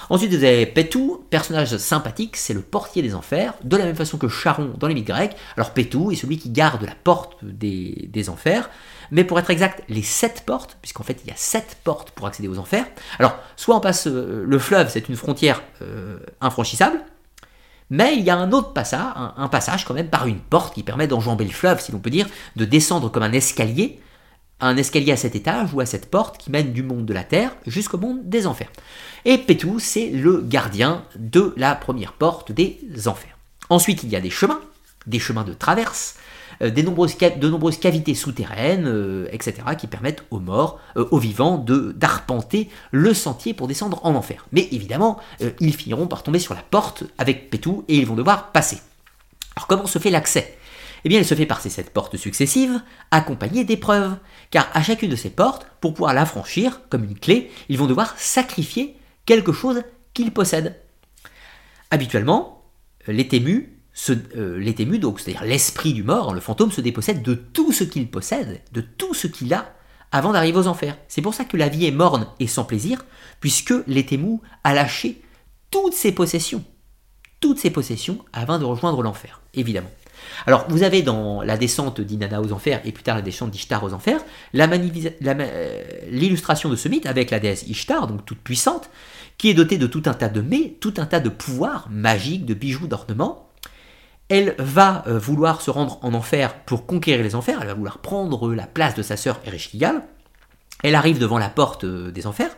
Ensuite, 0.10 0.34
vous 0.34 0.44
avez 0.44 0.66
Pétou, 0.66 1.26
personnage 1.30 1.78
sympathique, 1.78 2.36
c'est 2.36 2.54
le 2.54 2.62
portier 2.62 3.02
des 3.02 3.16
enfers, 3.16 3.54
de 3.64 3.78
la 3.78 3.86
même 3.86 3.96
façon 3.96 4.18
que 4.18 4.28
Charon 4.28 4.74
dans 4.78 4.88
les 4.88 4.94
mythes 4.94 5.08
grecs. 5.08 5.36
Alors 5.56 5.72
Pétou 5.72 6.12
est 6.12 6.16
celui 6.16 6.38
qui 6.38 6.50
garde 6.50 6.84
la 6.84 6.96
porte 7.04 7.38
des 7.44 8.30
enfers, 8.30 8.70
mais 9.12 9.24
pour 9.24 9.40
être 9.40 9.50
exact, 9.50 9.84
les 9.90 10.02
sept 10.02 10.44
portes, 10.46 10.78
puisqu'en 10.82 11.04
fait 11.04 11.20
il 11.24 11.30
y 11.30 11.32
a 11.32 11.36
sept 11.36 11.78
portes 11.84 12.12
pour 12.12 12.28
accéder 12.28 12.48
aux 12.48 12.58
enfers. 12.58 12.86
Alors, 13.20 13.38
soit 13.56 13.76
on 13.76 13.80
passe 13.80 14.08
euh, 14.08 14.44
le 14.46 14.60
fleuve, 14.60 14.90
c'est 14.90 15.10
une 15.10 15.16
frontière 15.16 15.62
euh, 15.82 16.20
infranchissable, 16.42 17.00
mais 17.90 18.16
il 18.18 18.24
y 18.24 18.30
a 18.30 18.38
un 18.38 18.52
autre 18.52 18.74
passage, 18.74 19.14
un, 19.16 19.48
passage 19.50 19.86
quand 19.86 19.94
même 19.94 20.10
par 20.10 20.26
une 20.26 20.40
porte 20.40 20.74
qui 20.74 20.84
permet 20.84 21.08
d'enjamber 21.08 21.46
le 21.46 21.52
fleuve, 21.52 21.82
si 21.82 21.92
l'on 21.92 22.00
peut 22.00 22.10
dire, 22.10 22.28
de 22.56 22.66
descendre 22.66 23.10
comme 23.10 23.24
un 23.24 23.34
escalier, 23.34 24.00
un 24.60 24.78
escalier 24.78 25.12
à 25.12 25.18
sept 25.18 25.36
étages 25.36 25.74
ou 25.74 25.80
à 25.80 25.86
cette 25.86 26.10
porte 26.10 26.38
qui 26.38 26.50
mène 26.50 26.74
du 26.74 26.82
monde 26.82 27.06
de 27.06 27.14
la 27.14 27.24
terre 27.24 27.52
jusqu'au 27.68 27.98
monde 27.98 28.28
des 28.30 28.48
enfers. 28.48 28.72
Et 29.26 29.38
Pétou, 29.38 29.80
c'est 29.80 30.10
le 30.10 30.42
gardien 30.42 31.04
de 31.16 31.54
la 31.58 31.76
première 31.76 32.14
porte 32.14 32.52
des 32.52 32.80
enfers. 33.06 33.38
Ensuite, 33.70 34.04
il 34.04 34.10
y 34.10 34.16
a 34.16 34.22
des 34.22 34.30
chemins, 34.30 34.62
des 35.06 35.20
chemins 35.20 35.44
de 35.44 35.54
traverse, 35.54 36.16
nombreuses, 36.62 37.18
de 37.18 37.50
nombreuses 37.50 37.78
cavités 37.78 38.16
souterraines, 38.16 38.86
euh, 38.88 39.28
etc., 39.32 39.54
qui 39.78 39.88
permettent 39.88 40.24
aux 40.32 40.40
morts, 40.40 40.80
euh, 40.98 41.08
aux 41.12 41.20
vivants, 41.20 41.58
d'arpenter 41.58 42.70
le 42.92 43.14
sentier 43.14 43.54
pour 43.54 43.68
descendre 43.68 44.00
en 44.04 44.16
enfer. 44.16 44.46
Mais 44.52 44.68
évidemment, 44.72 45.20
ils 45.60 45.76
finiront 45.76 46.08
par 46.08 46.24
tomber 46.24 46.40
sur 46.40 46.54
la 46.54 46.62
porte 46.62 47.04
avec 47.18 47.50
Pétou 47.50 47.84
et 47.88 47.98
ils 47.98 48.06
vont 48.06 48.16
devoir 48.16 48.52
passer. 48.52 48.78
Alors 49.56 49.68
comment 49.68 49.88
se 49.88 50.00
fait 50.00 50.10
l'accès? 50.10 50.58
Eh 51.06 51.10
bien, 51.10 51.20
elle 51.20 51.26
se 51.26 51.36
fait 51.36 51.46
par 51.46 51.60
ces 51.60 51.70
sept 51.70 51.92
portes 51.92 52.16
successives, 52.16 52.82
accompagnées 53.12 53.66
d'épreuves, 53.66 54.16
car 54.52 54.70
à 54.74 54.82
chacune 54.82 55.10
de 55.10 55.16
ces 55.16 55.30
portes, 55.30 55.68
pour 55.82 55.94
pouvoir 55.94 56.14
la 56.14 56.26
franchir, 56.26 56.82
comme 56.90 57.04
une 57.04 57.20
clé, 57.20 57.52
ils 57.68 57.78
vont 57.78 57.88
devoir 57.88 58.18
sacrifier 58.18 58.96
quelque 59.26 59.52
chose 59.52 59.84
qu'ils 60.14 60.32
possèdent. 60.32 60.80
Habituellement, 61.92 62.64
les 63.08 63.28
témus 63.28 63.73
euh, 64.10 64.74
donc 64.98 65.20
c'est-à-dire 65.20 65.44
l'esprit 65.44 65.94
du 65.94 66.04
mort, 66.04 66.34
le 66.34 66.42
fantôme 66.42 66.72
se 66.72 66.82
dépossède 66.82 67.22
de 67.22 67.36
tout 67.36 67.72
ce 67.72 67.84
qu'il 67.84 68.10
possède, 68.10 68.62
de 68.72 68.82
tout 68.82 69.14
ce 69.14 69.28
qu'il 69.28 69.54
a, 69.54 69.74
avant 70.12 70.32
d'arriver 70.32 70.58
aux 70.58 70.68
enfers. 70.68 70.98
C'est 71.08 71.22
pour 71.22 71.34
ça 71.34 71.46
que 71.46 71.58
la 71.58 71.70
vie 71.70 71.86
est 71.86 71.92
morne 71.92 72.28
et 72.40 72.48
sans 72.48 72.64
plaisir, 72.64 73.06
puisque 73.40 73.74
l'étémou 73.88 74.42
a 74.64 74.74
lâché 74.74 75.22
toutes 75.72 75.94
ses 75.94 76.12
possessions, 76.12 76.64
toutes 77.40 77.60
ses 77.60 77.72
possessions 77.72 78.20
avant 78.32 78.60
de 78.60 78.66
rejoindre 78.66 79.02
l'enfer, 79.02 79.42
évidemment. 79.54 79.90
Alors, 80.46 80.66
vous 80.70 80.84
avez 80.84 81.02
dans 81.02 81.42
la 81.42 81.58
descente 81.58 82.00
d'Inanna 82.00 82.42
aux 82.42 82.54
enfers 82.54 82.82
et 82.86 82.92
plus 82.92 83.04
tard 83.04 83.16
la 83.16 83.22
descente 83.22 83.52
d'Ishtar 83.52 83.84
aux 83.84 83.94
enfers, 83.94 84.22
euh, 84.56 85.84
l'illustration 86.10 86.70
de 86.70 86.76
ce 86.76 86.88
mythe 86.88 87.06
avec 87.06 87.32
la 87.32 87.40
déesse 87.40 87.64
Ishtar, 87.68 88.08
donc 88.08 88.26
toute 88.26 88.40
puissante, 88.40 88.90
qui 89.38 89.50
est 89.50 89.54
dotée 89.54 89.78
de 89.78 89.88
tout 89.88 90.04
un 90.06 90.14
tas 90.14 90.30
de 90.30 90.42
mets, 90.42 90.78
tout 90.80 90.94
un 90.98 91.06
tas 91.06 91.20
de 91.20 91.30
pouvoirs 91.30 91.88
magiques, 91.90 92.46
de 92.46 92.54
bijoux, 92.54 92.88
d'ornements, 92.88 93.50
elle 94.34 94.56
va 94.58 95.04
euh, 95.06 95.20
vouloir 95.20 95.62
se 95.62 95.70
rendre 95.70 96.00
en 96.02 96.16
enfer 96.16 96.56
pour 96.66 96.88
conquérir 96.88 97.24
les 97.24 97.36
enfers, 97.36 97.60
elle 97.62 97.68
va 97.68 97.76
vouloir 97.76 98.00
prendre 98.00 98.52
la 98.52 98.66
place 98.66 98.96
de 98.96 99.04
sa 99.04 99.16
sœur 99.16 99.40
Ereshkigal. 99.46 100.02
Elle 100.82 100.96
arrive 100.96 101.20
devant 101.20 101.38
la 101.38 101.50
porte 101.50 101.84
euh, 101.84 102.10
des 102.10 102.26
enfers, 102.26 102.50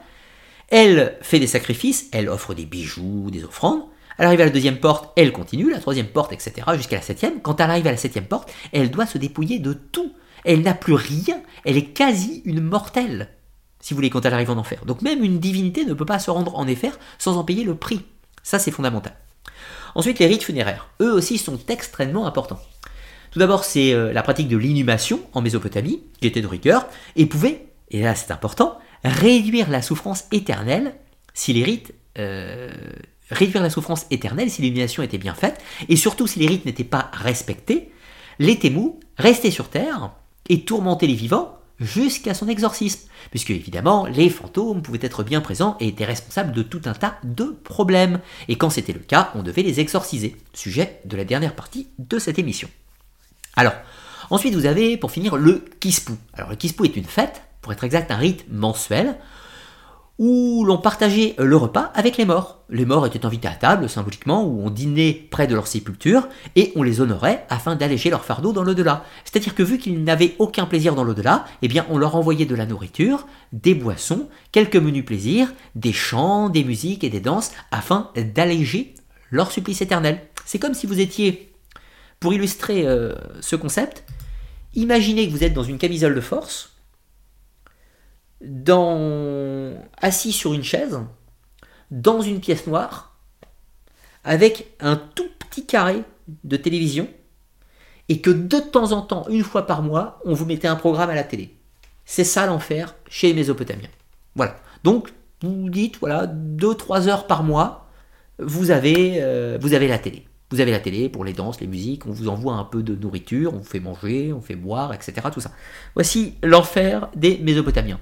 elle 0.69 1.17
fait 1.21 1.37
des 1.37 1.47
sacrifices, 1.47 2.07
elle 2.13 2.29
offre 2.29 2.53
des 2.53 2.63
bijoux, 2.63 3.29
des 3.29 3.43
offrandes. 3.43 3.83
Elle 4.17 4.27
arrive 4.27 4.39
à 4.39 4.45
la 4.45 4.51
deuxième 4.51 4.79
porte, 4.79 5.11
elle 5.17 5.33
continue, 5.33 5.69
la 5.69 5.81
troisième 5.81 6.07
porte, 6.07 6.31
etc., 6.31 6.65
jusqu'à 6.77 6.95
la 6.95 7.01
septième. 7.01 7.41
Quand 7.41 7.59
elle 7.59 7.69
arrive 7.69 7.87
à 7.87 7.91
la 7.91 7.97
septième 7.97 8.23
porte, 8.23 8.49
elle 8.71 8.89
doit 8.89 9.05
se 9.05 9.17
dépouiller 9.17 9.59
de 9.59 9.73
tout. 9.73 10.13
Elle 10.45 10.61
n'a 10.61 10.75
plus 10.75 10.93
rien, 10.93 11.41
elle 11.65 11.75
est 11.75 11.87
quasi 11.87 12.41
une 12.45 12.61
mortelle, 12.61 13.31
si 13.81 13.93
vous 13.93 13.97
voulez, 13.97 14.09
quand 14.09 14.23
elle 14.23 14.33
arrive 14.33 14.51
en 14.51 14.57
enfer. 14.57 14.85
Donc 14.85 15.01
même 15.01 15.21
une 15.25 15.39
divinité 15.39 15.83
ne 15.83 15.93
peut 15.93 16.05
pas 16.05 16.19
se 16.19 16.31
rendre 16.31 16.57
en 16.57 16.69
enfer 16.69 16.97
sans 17.17 17.35
en 17.35 17.43
payer 17.43 17.65
le 17.65 17.75
prix. 17.75 18.05
Ça, 18.43 18.59
c'est 18.59 18.71
fondamental. 18.71 19.13
Ensuite, 19.95 20.19
les 20.19 20.27
rites 20.27 20.43
funéraires, 20.43 20.89
eux 21.01 21.11
aussi, 21.11 21.37
sont 21.37 21.59
extrêmement 21.67 22.27
importants. 22.27 22.59
Tout 23.31 23.39
d'abord, 23.39 23.63
c'est 23.63 23.93
euh, 23.93 24.13
la 24.13 24.23
pratique 24.23 24.47
de 24.47 24.57
l'inhumation 24.57 25.21
en 25.33 25.41
Mésopotamie, 25.41 26.01
qui 26.21 26.27
était 26.27 26.41
de 26.41 26.47
rigueur, 26.47 26.87
et 27.15 27.25
pouvait, 27.25 27.65
et 27.89 28.01
là 28.01 28.15
c'est 28.15 28.31
important, 28.31 28.77
réduire 29.03 29.69
la 29.69 29.81
souffrance 29.81 30.25
éternelle 30.31 30.95
si 31.33 31.53
les 31.53 31.63
rites... 31.63 31.93
Euh, 32.17 32.71
réduire 33.31 33.63
la 33.63 33.71
souffrance 33.71 34.05
éternelle 34.11 34.51
si 34.51 34.61
l'inhumation 34.61 35.01
était 35.01 35.17
bien 35.17 35.33
faite, 35.33 35.59
et 35.89 35.95
surtout 35.95 36.27
si 36.27 36.39
les 36.39 36.47
rites 36.47 36.65
n'étaient 36.65 36.83
pas 36.83 37.09
respectés, 37.11 37.91
les 38.37 38.59
témous 38.59 38.99
restaient 39.17 39.51
sur 39.51 39.69
Terre 39.69 40.11
et 40.47 40.61
tourmentaient 40.61 41.07
les 41.07 41.15
vivants 41.15 41.57
jusqu'à 41.79 42.33
son 42.33 42.47
exorcisme, 42.47 43.09
puisque 43.31 43.51
évidemment 43.51 44.05
les 44.05 44.29
fantômes 44.29 44.81
pouvaient 44.81 44.99
être 45.01 45.23
bien 45.23 45.41
présents 45.41 45.77
et 45.79 45.87
étaient 45.87 46.05
responsables 46.05 46.51
de 46.51 46.63
tout 46.63 46.81
un 46.85 46.93
tas 46.93 47.17
de 47.23 47.55
problèmes, 47.63 48.19
et 48.47 48.57
quand 48.57 48.69
c'était 48.69 48.93
le 48.93 48.99
cas, 48.99 49.31
on 49.35 49.43
devait 49.43 49.63
les 49.63 49.79
exorciser, 49.79 50.35
sujet 50.53 51.01
de 51.05 51.17
la 51.17 51.25
dernière 51.25 51.55
partie 51.55 51.87
de 51.99 52.19
cette 52.19 52.39
émission. 52.39 52.69
Alors, 53.55 53.73
Ensuite, 54.29 54.55
vous 54.55 54.65
avez, 54.65 54.97
pour 54.97 55.11
finir, 55.11 55.37
le 55.37 55.63
Kispu. 55.79 56.13
Alors, 56.33 56.49
le 56.49 56.55
Kispu 56.55 56.85
est 56.85 56.95
une 56.95 57.05
fête, 57.05 57.41
pour 57.61 57.71
être 57.73 57.83
exact, 57.83 58.11
un 58.11 58.17
rite 58.17 58.45
mensuel, 58.51 59.15
où 60.17 60.63
l'on 60.65 60.77
partageait 60.77 61.35
le 61.37 61.57
repas 61.57 61.91
avec 61.93 62.15
les 62.15 62.25
morts. 62.25 62.63
Les 62.69 62.85
morts 62.85 63.05
étaient 63.05 63.25
invités 63.25 63.49
à 63.49 63.53
table, 63.53 63.89
symboliquement, 63.89 64.45
où 64.45 64.61
on 64.65 64.69
dînait 64.69 65.27
près 65.29 65.45
de 65.45 65.53
leur 65.53 65.67
sépulture, 65.67 66.27
et 66.55 66.71
on 66.75 66.83
les 66.83 67.01
honorait 67.01 67.45
afin 67.49 67.75
d'alléger 67.75 68.09
leur 68.09 68.23
fardeau 68.23 68.53
dans 68.53 68.63
l'au-delà. 68.63 69.03
C'est-à-dire 69.25 69.55
que 69.55 69.63
vu 69.63 69.77
qu'ils 69.77 70.03
n'avaient 70.03 70.35
aucun 70.39 70.65
plaisir 70.65 70.95
dans 70.95 71.03
l'au-delà, 71.03 71.45
eh 71.61 71.67
bien 71.67 71.85
on 71.89 71.97
leur 71.97 72.15
envoyait 72.15 72.45
de 72.45 72.55
la 72.55 72.65
nourriture, 72.65 73.27
des 73.51 73.75
boissons, 73.75 74.29
quelques 74.51 74.77
menus 74.77 75.05
plaisirs, 75.05 75.53
des 75.75 75.93
chants, 75.93 76.49
des 76.49 76.63
musiques 76.63 77.03
et 77.03 77.09
des 77.09 77.19
danses, 77.19 77.51
afin 77.71 78.11
d'alléger 78.33 78.95
leur 79.31 79.51
supplice 79.51 79.81
éternel. 79.81 80.21
C'est 80.45 80.59
comme 80.59 80.73
si 80.73 80.87
vous 80.87 80.99
étiez, 81.01 81.51
pour 82.21 82.33
illustrer 82.33 82.87
euh, 82.87 83.15
ce 83.41 83.57
concept, 83.57 84.05
imaginez 84.75 85.27
que 85.27 85.31
vous 85.31 85.43
êtes 85.43 85.53
dans 85.53 85.63
une 85.63 85.77
camisole 85.77 86.15
de 86.15 86.21
force, 86.21 86.74
assis 90.01 90.31
sur 90.31 90.53
une 90.53 90.63
chaise, 90.63 90.99
dans 91.91 92.21
une 92.21 92.39
pièce 92.39 92.67
noire, 92.67 93.17
avec 94.23 94.75
un 94.79 94.95
tout 94.95 95.29
petit 95.39 95.65
carré 95.65 96.03
de 96.43 96.57
télévision, 96.57 97.07
et 98.09 98.21
que 98.21 98.29
de 98.29 98.59
temps 98.59 98.91
en 98.91 99.01
temps, 99.01 99.27
une 99.29 99.43
fois 99.43 99.65
par 99.65 99.81
mois, 99.81 100.19
on 100.25 100.33
vous 100.33 100.45
mettait 100.45 100.67
un 100.67 100.75
programme 100.75 101.09
à 101.09 101.15
la 101.15 101.23
télé. 101.23 101.55
C'est 102.05 102.23
ça 102.23 102.45
l'enfer 102.45 102.95
chez 103.09 103.27
les 103.27 103.33
Mésopotamiens. 103.33 103.89
Voilà. 104.35 104.55
Donc, 104.83 105.11
vous 105.41 105.63
vous 105.63 105.69
dites, 105.69 105.97
voilà, 105.99 106.27
2-3 106.27 107.07
heures 107.07 107.27
par 107.27 107.43
mois, 107.43 107.89
vous 108.37 108.69
avez, 108.69 109.21
euh, 109.21 109.57
vous 109.59 109.73
avez 109.73 109.87
la 109.87 109.97
télé. 109.97 110.27
Vous 110.51 110.59
avez 110.59 110.71
la 110.71 110.79
télé 110.79 111.09
pour 111.09 111.25
les 111.25 111.33
danses, 111.33 111.59
les 111.59 111.67
musiques, 111.67 112.05
on 112.05 112.11
vous 112.11 112.27
envoie 112.27 112.53
un 112.53 112.63
peu 112.63 112.83
de 112.83 112.95
nourriture, 112.95 113.53
on 113.53 113.57
vous 113.57 113.63
fait 113.63 113.79
manger, 113.79 114.31
on 114.31 114.41
fait 114.41 114.55
boire, 114.55 114.93
etc. 114.93 115.13
Tout 115.33 115.41
ça. 115.41 115.51
Voici 115.95 116.35
l'enfer 116.43 117.09
des 117.15 117.39
Mésopotamiens. 117.39 117.99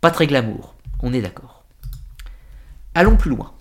Pas 0.00 0.10
très 0.10 0.26
glamour, 0.26 0.74
on 1.02 1.12
est 1.12 1.20
d'accord. 1.20 1.64
Allons 2.94 3.16
plus 3.16 3.30
loin. 3.30 3.52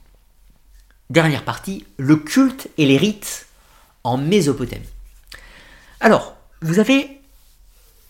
Dernière 1.10 1.44
partie, 1.44 1.86
le 1.98 2.18
culte 2.18 2.70
et 2.78 2.86
les 2.86 2.98
rites 2.98 3.48
en 4.04 4.18
Mésopotamie. 4.18 4.90
Alors, 6.00 6.36
vous 6.62 6.80
avez 6.80 7.22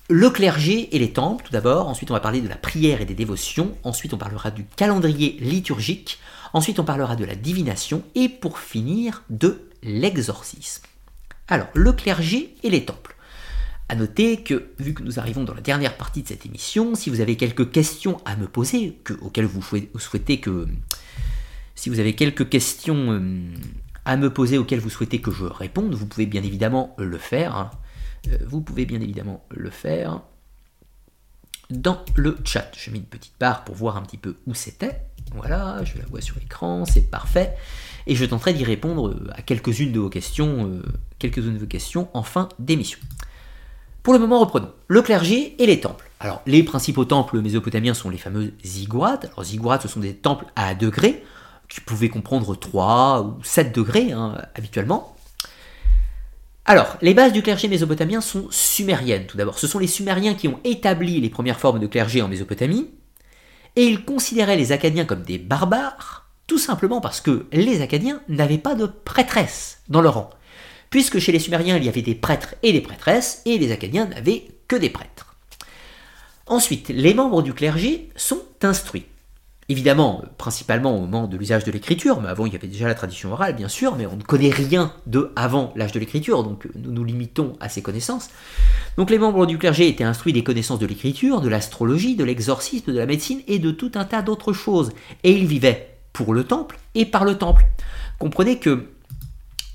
le 0.09 0.29
clergé 0.29 0.95
et 0.95 0.99
les 0.99 1.11
temples, 1.11 1.43
tout 1.45 1.51
d'abord. 1.51 1.89
Ensuite, 1.89 2.11
on 2.11 2.13
va 2.13 2.21
parler 2.21 2.39
de 2.39 2.47
la 2.47 2.55
prière 2.55 3.01
et 3.01 3.05
des 3.05 3.13
dévotions. 3.13 3.75
Ensuite, 3.83 4.13
on 4.13 4.17
parlera 4.17 4.51
du 4.51 4.63
calendrier 4.63 5.37
liturgique. 5.41 6.19
Ensuite, 6.53 6.79
on 6.79 6.85
parlera 6.85 7.17
de 7.17 7.25
la 7.25 7.35
divination. 7.35 8.03
Et 8.15 8.29
pour 8.29 8.57
finir, 8.57 9.23
de 9.29 9.69
l'exorcisme. 9.83 10.83
Alors, 11.49 11.67
le 11.73 11.91
clergé 11.91 12.55
et 12.63 12.69
les 12.69 12.85
temples. 12.85 13.16
À 13.89 13.95
noter 13.95 14.43
que, 14.43 14.69
vu 14.80 14.93
que 14.93 15.01
nous 15.01 15.19
arrivons 15.19 15.43
dans 15.43 15.53
la 15.53 15.61
dernière 15.61 15.95
partie 15.95 16.22
de 16.22 16.27
cette 16.27 16.45
émission, 16.45 16.93
si 16.95 17.09
vous 17.09 17.22
avez 17.22 17.38
quelques 17.38 17.72
questions 17.72 18.19
à 18.26 18.35
me 18.35 18.47
poser, 18.47 18.99
que, 19.03 19.14
auxquelles 19.14 19.45
vous 19.45 19.61
souhaitez 19.97 20.39
que. 20.39 20.68
Si 21.76 21.89
vous 21.89 21.99
avez 21.99 22.15
quelques 22.15 22.49
questions 22.49 23.11
euh, 23.11 23.39
à 24.03 24.18
me 24.18 24.34
poser 24.34 24.57
auxquelles 24.57 24.80
vous 24.80 24.89
souhaitez 24.89 25.22
que 25.22 25.31
je 25.31 25.45
réponde, 25.45 25.93
vous 25.93 26.07
pouvez 26.07 26.26
bien 26.26 26.43
évidemment 26.43 26.95
le 26.97 27.18
faire. 27.18 27.55
Hein. 27.55 27.72
Euh, 28.30 28.38
vous 28.45 28.61
pouvez 28.61 28.85
bien 28.85 28.99
évidemment 28.99 29.45
le 29.51 29.69
faire 29.69 30.22
dans 31.69 32.03
le 32.15 32.38
chat. 32.43 32.72
Je 32.77 32.91
mets 32.91 32.97
une 32.97 33.03
petite 33.03 33.34
barre 33.39 33.64
pour 33.64 33.76
voir 33.76 33.97
un 33.97 34.01
petit 34.01 34.18
peu 34.18 34.35
où 34.47 34.53
c'était. 34.53 35.01
Voilà, 35.34 35.84
je 35.84 35.97
la 35.97 36.05
vois 36.05 36.22
sur 36.22 36.38
l'écran, 36.39 36.85
c'est 36.85 37.09
parfait. 37.09 37.53
Et 38.05 38.15
je 38.15 38.26
tenterai 38.26 38.53
d'y 38.53 38.64
répondre 38.64 39.15
à 39.35 39.41
quelques-unes 39.41 39.91
de 39.91 39.99
vos 39.99 40.09
questions, 40.09 40.68
euh, 40.68 40.81
quelques-unes 41.19 41.55
de 41.55 41.59
vos 41.59 41.68
questions 41.68 42.09
en 42.14 42.23
fin 42.23 42.49
d'émission. 42.59 42.99
Pour 44.07 44.13
le 44.13 44.21
moment, 44.21 44.39
reprenons. 44.39 44.71
Le 44.88 45.01
clergé 45.01 45.61
et 45.61 45.65
les 45.65 45.81
temples. 45.81 46.09
Alors, 46.21 46.41
les 46.45 46.63
principaux 46.63 47.03
temples 47.03 47.41
mésopotamiens 47.41 47.93
sont 47.93 48.09
les 48.09 48.17
fameux 48.17 48.53
ziggourats. 48.63 49.19
Alors, 49.21 49.43
ziggourats, 49.43 49.81
ce 49.81 49.89
sont 49.89 49.99
des 49.99 50.13
temples 50.13 50.45
à 50.55 50.75
degrés, 50.75 51.25
qui 51.67 51.81
pouvaient 51.81 52.07
comprendre 52.07 52.55
3 52.55 53.23
ou 53.23 53.43
7 53.43 53.75
degrés 53.75 54.13
hein, 54.13 54.38
habituellement. 54.55 55.17
Alors, 56.63 56.95
les 57.01 57.13
bases 57.13 57.34
du 57.34 57.41
clergé 57.41 57.67
mésopotamien 57.67 58.21
sont 58.21 58.47
sumériennes 58.49 59.25
tout 59.25 59.35
d'abord. 59.35 59.59
Ce 59.59 59.67
sont 59.67 59.77
les 59.77 59.88
Sumériens 59.88 60.35
qui 60.35 60.47
ont 60.47 60.61
établi 60.63 61.19
les 61.19 61.29
premières 61.29 61.59
formes 61.59 61.79
de 61.79 61.88
clergé 61.88 62.21
en 62.21 62.29
Mésopotamie, 62.29 62.89
et 63.75 63.84
ils 63.84 64.05
considéraient 64.05 64.55
les 64.55 64.71
Acadiens 64.71 65.03
comme 65.03 65.23
des 65.23 65.38
barbares, 65.38 66.29
tout 66.47 66.59
simplement 66.59 67.01
parce 67.01 67.19
que 67.19 67.45
les 67.51 67.81
Acadiens 67.81 68.21
n'avaient 68.29 68.57
pas 68.57 68.75
de 68.75 68.85
prêtresse 68.85 69.79
dans 69.89 69.99
leur 69.99 70.13
rang 70.13 70.29
puisque 70.89 71.19
chez 71.19 71.31
les 71.31 71.39
Sumériens 71.39 71.77
il 71.77 71.84
y 71.84 71.89
avait 71.89 72.01
des 72.01 72.15
prêtres 72.15 72.55
et 72.64 72.73
des 72.73 72.81
prêtresses, 72.81 73.41
et 73.45 73.57
les 73.57 73.72
Acadiens 73.72 74.05
n'avaient 74.05 74.47
que 74.68 74.76
des 74.76 74.89
prêtres. 74.89 75.35
Ensuite, 76.45 76.89
les 76.89 77.14
membres 77.14 77.41
du 77.41 77.53
clergé 77.53 78.09
sont 78.15 78.41
instruits. 78.61 79.05
Évidemment, 79.69 80.23
principalement 80.38 80.95
au 80.95 81.01
moment 81.01 81.27
de 81.27 81.35
l'usage 81.35 81.65
de 81.65 81.72
l'écriture, 81.72 82.22
mais 82.22 82.30
avant 82.30 82.45
il 82.45 82.53
y 82.53 82.55
avait 82.55 82.69
déjà 82.69 82.88
la 82.88 82.95
tradition 82.95 83.34
orale, 83.34 83.53
bien 83.53 83.68
sûr, 83.68 83.97
mais 83.97 84.05
on 84.05 84.15
ne 84.15 84.23
connaît 84.23 84.49
rien 84.49 84.93
de 85.07 85.34
avant 85.35 85.73
l'âge 85.76 85.91
de 85.91 85.99
l'écriture, 85.99 86.45
donc 86.45 86.69
nous 86.73 86.93
nous 86.93 87.03
limitons 87.03 87.57
à 87.59 87.68
ces 87.68 87.81
connaissances. 87.81 88.30
Donc 88.95 89.09
les 89.09 89.18
membres 89.18 89.45
du 89.45 89.57
clergé 89.57 89.89
étaient 89.89 90.05
instruits 90.05 90.31
des 90.31 90.43
connaissances 90.43 90.80
de 90.80 90.85
l'écriture, 90.85 91.41
de 91.41 91.49
l'astrologie, 91.49 92.15
de 92.15 92.23
l'exorcisme, 92.23 92.93
de 92.93 92.97
la 92.97 93.05
médecine 93.05 93.41
et 93.47 93.59
de 93.59 93.72
tout 93.72 93.91
un 93.95 94.05
tas 94.05 94.22
d'autres 94.22 94.53
choses. 94.53 94.93
Et 95.26 95.34
ils 95.34 95.47
vivaient 95.47 95.97
pour 96.14 96.34
le 96.34 96.45
temple 96.45 96.80
et 96.95 97.05
par 97.05 97.26
le 97.26 97.38
temple. 97.38 97.65
Comprenez 98.19 98.59
que 98.59 98.88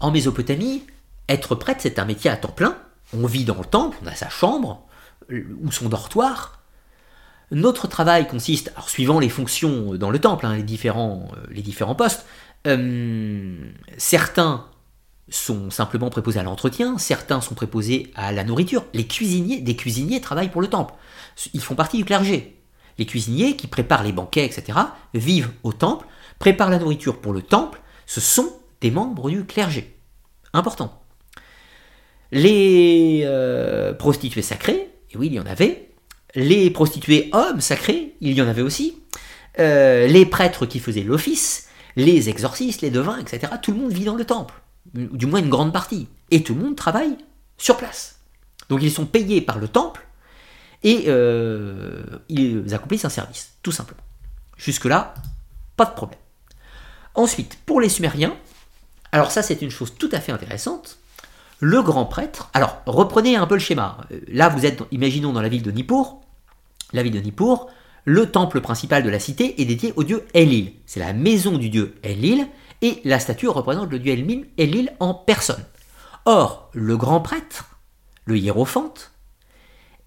en 0.00 0.10
Mésopotamie, 0.10 0.84
être 1.28 1.54
prêtre, 1.54 1.80
c'est 1.82 1.98
un 1.98 2.04
métier 2.04 2.30
à 2.30 2.36
temps 2.36 2.52
plein. 2.52 2.76
On 3.14 3.26
vit 3.26 3.44
dans 3.44 3.58
le 3.58 3.64
temple, 3.64 3.96
on 4.02 4.06
a 4.06 4.14
sa 4.14 4.28
chambre 4.28 4.86
euh, 5.30 5.44
ou 5.62 5.70
son 5.70 5.88
dortoir. 5.88 6.62
Notre 7.50 7.86
travail 7.86 8.26
consiste, 8.26 8.72
alors 8.74 8.88
suivant 8.88 9.18
les 9.18 9.28
fonctions 9.28 9.94
dans 9.94 10.10
le 10.10 10.18
temple, 10.18 10.46
hein, 10.46 10.56
les, 10.56 10.62
différents, 10.62 11.28
euh, 11.36 11.46
les 11.50 11.60
différents 11.60 11.94
postes, 11.94 12.24
euh, 12.66 13.56
certains 13.98 14.66
sont 15.28 15.70
simplement 15.70 16.10
préposés 16.10 16.40
à 16.40 16.42
l'entretien, 16.42 16.98
certains 16.98 17.40
sont 17.40 17.54
préposés 17.54 18.10
à 18.14 18.32
la 18.32 18.44
nourriture. 18.44 18.84
Les 18.94 19.06
cuisiniers, 19.06 19.60
des 19.60 19.76
cuisiniers 19.76 20.20
travaillent 20.20 20.50
pour 20.50 20.62
le 20.62 20.68
temple. 20.68 20.94
Ils 21.52 21.60
font 21.60 21.74
partie 21.74 21.98
du 21.98 22.04
clergé. 22.04 22.58
Les 22.98 23.06
cuisiniers 23.06 23.56
qui 23.56 23.66
préparent 23.66 24.02
les 24.02 24.12
banquets, 24.12 24.44
etc., 24.44 24.78
vivent 25.14 25.52
au 25.62 25.72
temple, 25.72 26.06
préparent 26.38 26.70
la 26.70 26.78
nourriture 26.78 27.20
pour 27.20 27.32
le 27.32 27.42
temple. 27.42 27.80
Ce 28.06 28.20
sont 28.20 28.52
des 28.80 28.90
membres 28.90 29.30
du 29.30 29.44
clergé. 29.44 29.96
Important. 30.52 31.01
Les 32.32 33.22
euh, 33.24 33.92
prostituées 33.92 34.42
sacrées, 34.42 34.88
et 35.10 35.16
oui, 35.16 35.26
il 35.26 35.34
y 35.34 35.40
en 35.40 35.46
avait. 35.46 35.90
Les 36.34 36.70
prostituées 36.70 37.28
hommes 37.32 37.60
sacrés, 37.60 38.14
il 38.22 38.32
y 38.32 38.42
en 38.42 38.48
avait 38.48 38.62
aussi. 38.62 38.96
Euh, 39.58 40.06
les 40.06 40.24
prêtres 40.24 40.64
qui 40.64 40.80
faisaient 40.80 41.02
l'office, 41.02 41.68
les 41.94 42.30
exorcistes, 42.30 42.80
les 42.80 42.90
devins, 42.90 43.18
etc. 43.18 43.52
Tout 43.60 43.72
le 43.72 43.78
monde 43.78 43.92
vit 43.92 44.04
dans 44.04 44.14
le 44.14 44.24
temple, 44.24 44.54
du 44.94 45.26
moins 45.26 45.40
une 45.40 45.50
grande 45.50 45.74
partie. 45.74 46.08
Et 46.30 46.42
tout 46.42 46.54
le 46.54 46.62
monde 46.62 46.74
travaille 46.74 47.18
sur 47.58 47.76
place. 47.76 48.20
Donc 48.70 48.82
ils 48.82 48.90
sont 48.90 49.04
payés 49.04 49.42
par 49.42 49.58
le 49.58 49.68
temple 49.68 50.06
et 50.82 51.04
euh, 51.08 52.02
ils 52.30 52.72
accomplissent 52.74 53.04
un 53.04 53.10
service, 53.10 53.52
tout 53.62 53.72
simplement. 53.72 54.00
Jusque-là, 54.56 55.12
pas 55.76 55.84
de 55.84 55.92
problème. 55.92 56.18
Ensuite, 57.14 57.58
pour 57.66 57.82
les 57.82 57.90
Sumériens, 57.90 58.34
alors 59.12 59.30
ça 59.30 59.42
c'est 59.42 59.60
une 59.60 59.70
chose 59.70 59.92
tout 59.98 60.08
à 60.12 60.20
fait 60.20 60.32
intéressante, 60.32 60.98
le 61.62 61.80
grand 61.80 62.06
prêtre. 62.06 62.50
Alors, 62.54 62.82
reprenez 62.86 63.36
un 63.36 63.46
peu 63.46 63.54
le 63.54 63.60
schéma. 63.60 63.98
Euh, 64.10 64.20
là, 64.26 64.48
vous 64.48 64.66
êtes, 64.66 64.82
imaginons, 64.90 65.32
dans 65.32 65.40
la 65.40 65.48
ville 65.48 65.62
de 65.62 65.70
Nippur. 65.70 66.16
La 66.92 67.04
ville 67.04 67.12
de 67.12 67.20
Nippur, 67.20 67.68
le 68.04 68.30
temple 68.30 68.60
principal 68.60 69.04
de 69.04 69.08
la 69.08 69.20
cité 69.20 69.62
est 69.62 69.64
dédié 69.64 69.92
au 69.94 70.02
dieu 70.02 70.26
Enlil. 70.34 70.72
C'est 70.86 70.98
la 70.98 71.12
maison 71.12 71.58
du 71.58 71.70
dieu 71.70 71.94
Enlil, 72.04 72.48
et 72.82 73.00
la 73.04 73.20
statue 73.20 73.46
représente 73.46 73.92
le 73.92 74.00
dieu 74.00 74.12
Enlil 74.12 74.92
en 74.98 75.14
personne. 75.14 75.64
Or, 76.24 76.68
le 76.72 76.96
grand 76.96 77.20
prêtre, 77.20 77.78
le 78.24 78.36
hiérophante, 78.36 79.12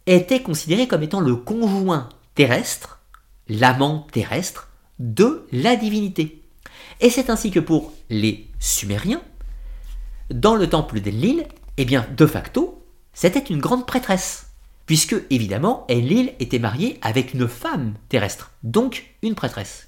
était 0.07 0.41
considéré 0.41 0.90
comme 0.90 1.03
étant 1.03 1.22
le 1.22 1.38
conjoint 1.38 2.10
terrestre, 2.36 2.99
l'amant 3.48 4.07
terrestre, 4.11 4.68
de 4.99 5.48
la 5.53 5.77
divinité. 5.77 6.44
Et 6.99 7.10
c'est 7.10 7.30
ainsi 7.30 7.49
que 7.49 7.61
pour 7.61 7.94
les 8.10 8.49
Sumériens, 8.60 9.22
dans 10.30 10.56
le 10.56 10.68
temple 10.68 10.99
d'Enlil, 10.99 11.45
eh 11.77 11.85
bien, 11.85 12.06
de 12.15 12.26
facto, 12.26 12.84
c'était 13.14 13.39
une 13.39 13.60
grande 13.60 13.85
prêtresse. 13.85 14.47
Puisque, 14.85 15.15
évidemment, 15.30 15.85
Enlil 15.89 16.34
était 16.39 16.60
mariée 16.60 16.99
avec 17.02 17.34
une 17.34 17.47
femme 17.47 17.93
terrestre, 18.10 18.52
donc 18.64 19.15
une 19.23 19.35
prêtresse. 19.35 19.88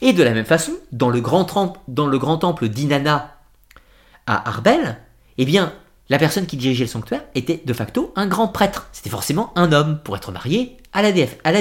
Et 0.00 0.12
de 0.12 0.22
la 0.22 0.32
même 0.32 0.44
façon, 0.44 0.72
dans 0.92 1.10
le 1.10 1.20
grand, 1.20 1.44
temple 1.44 2.68
d'Inanna 2.68 3.36
à 4.26 4.48
Arbel, 4.48 4.98
eh 5.38 5.44
bien, 5.44 5.72
la 6.08 6.18
personne 6.18 6.46
qui 6.46 6.56
dirigeait 6.56 6.84
le 6.84 6.90
sanctuaire 6.90 7.24
était 7.34 7.62
de 7.64 7.72
facto 7.72 8.12
un 8.16 8.26
grand 8.26 8.48
prêtre. 8.48 8.88
C'était 8.92 9.10
forcément 9.10 9.52
un 9.56 9.72
homme 9.72 10.00
pour 10.04 10.16
être 10.16 10.32
marié 10.32 10.76
à 10.92 11.02
la 11.02 11.12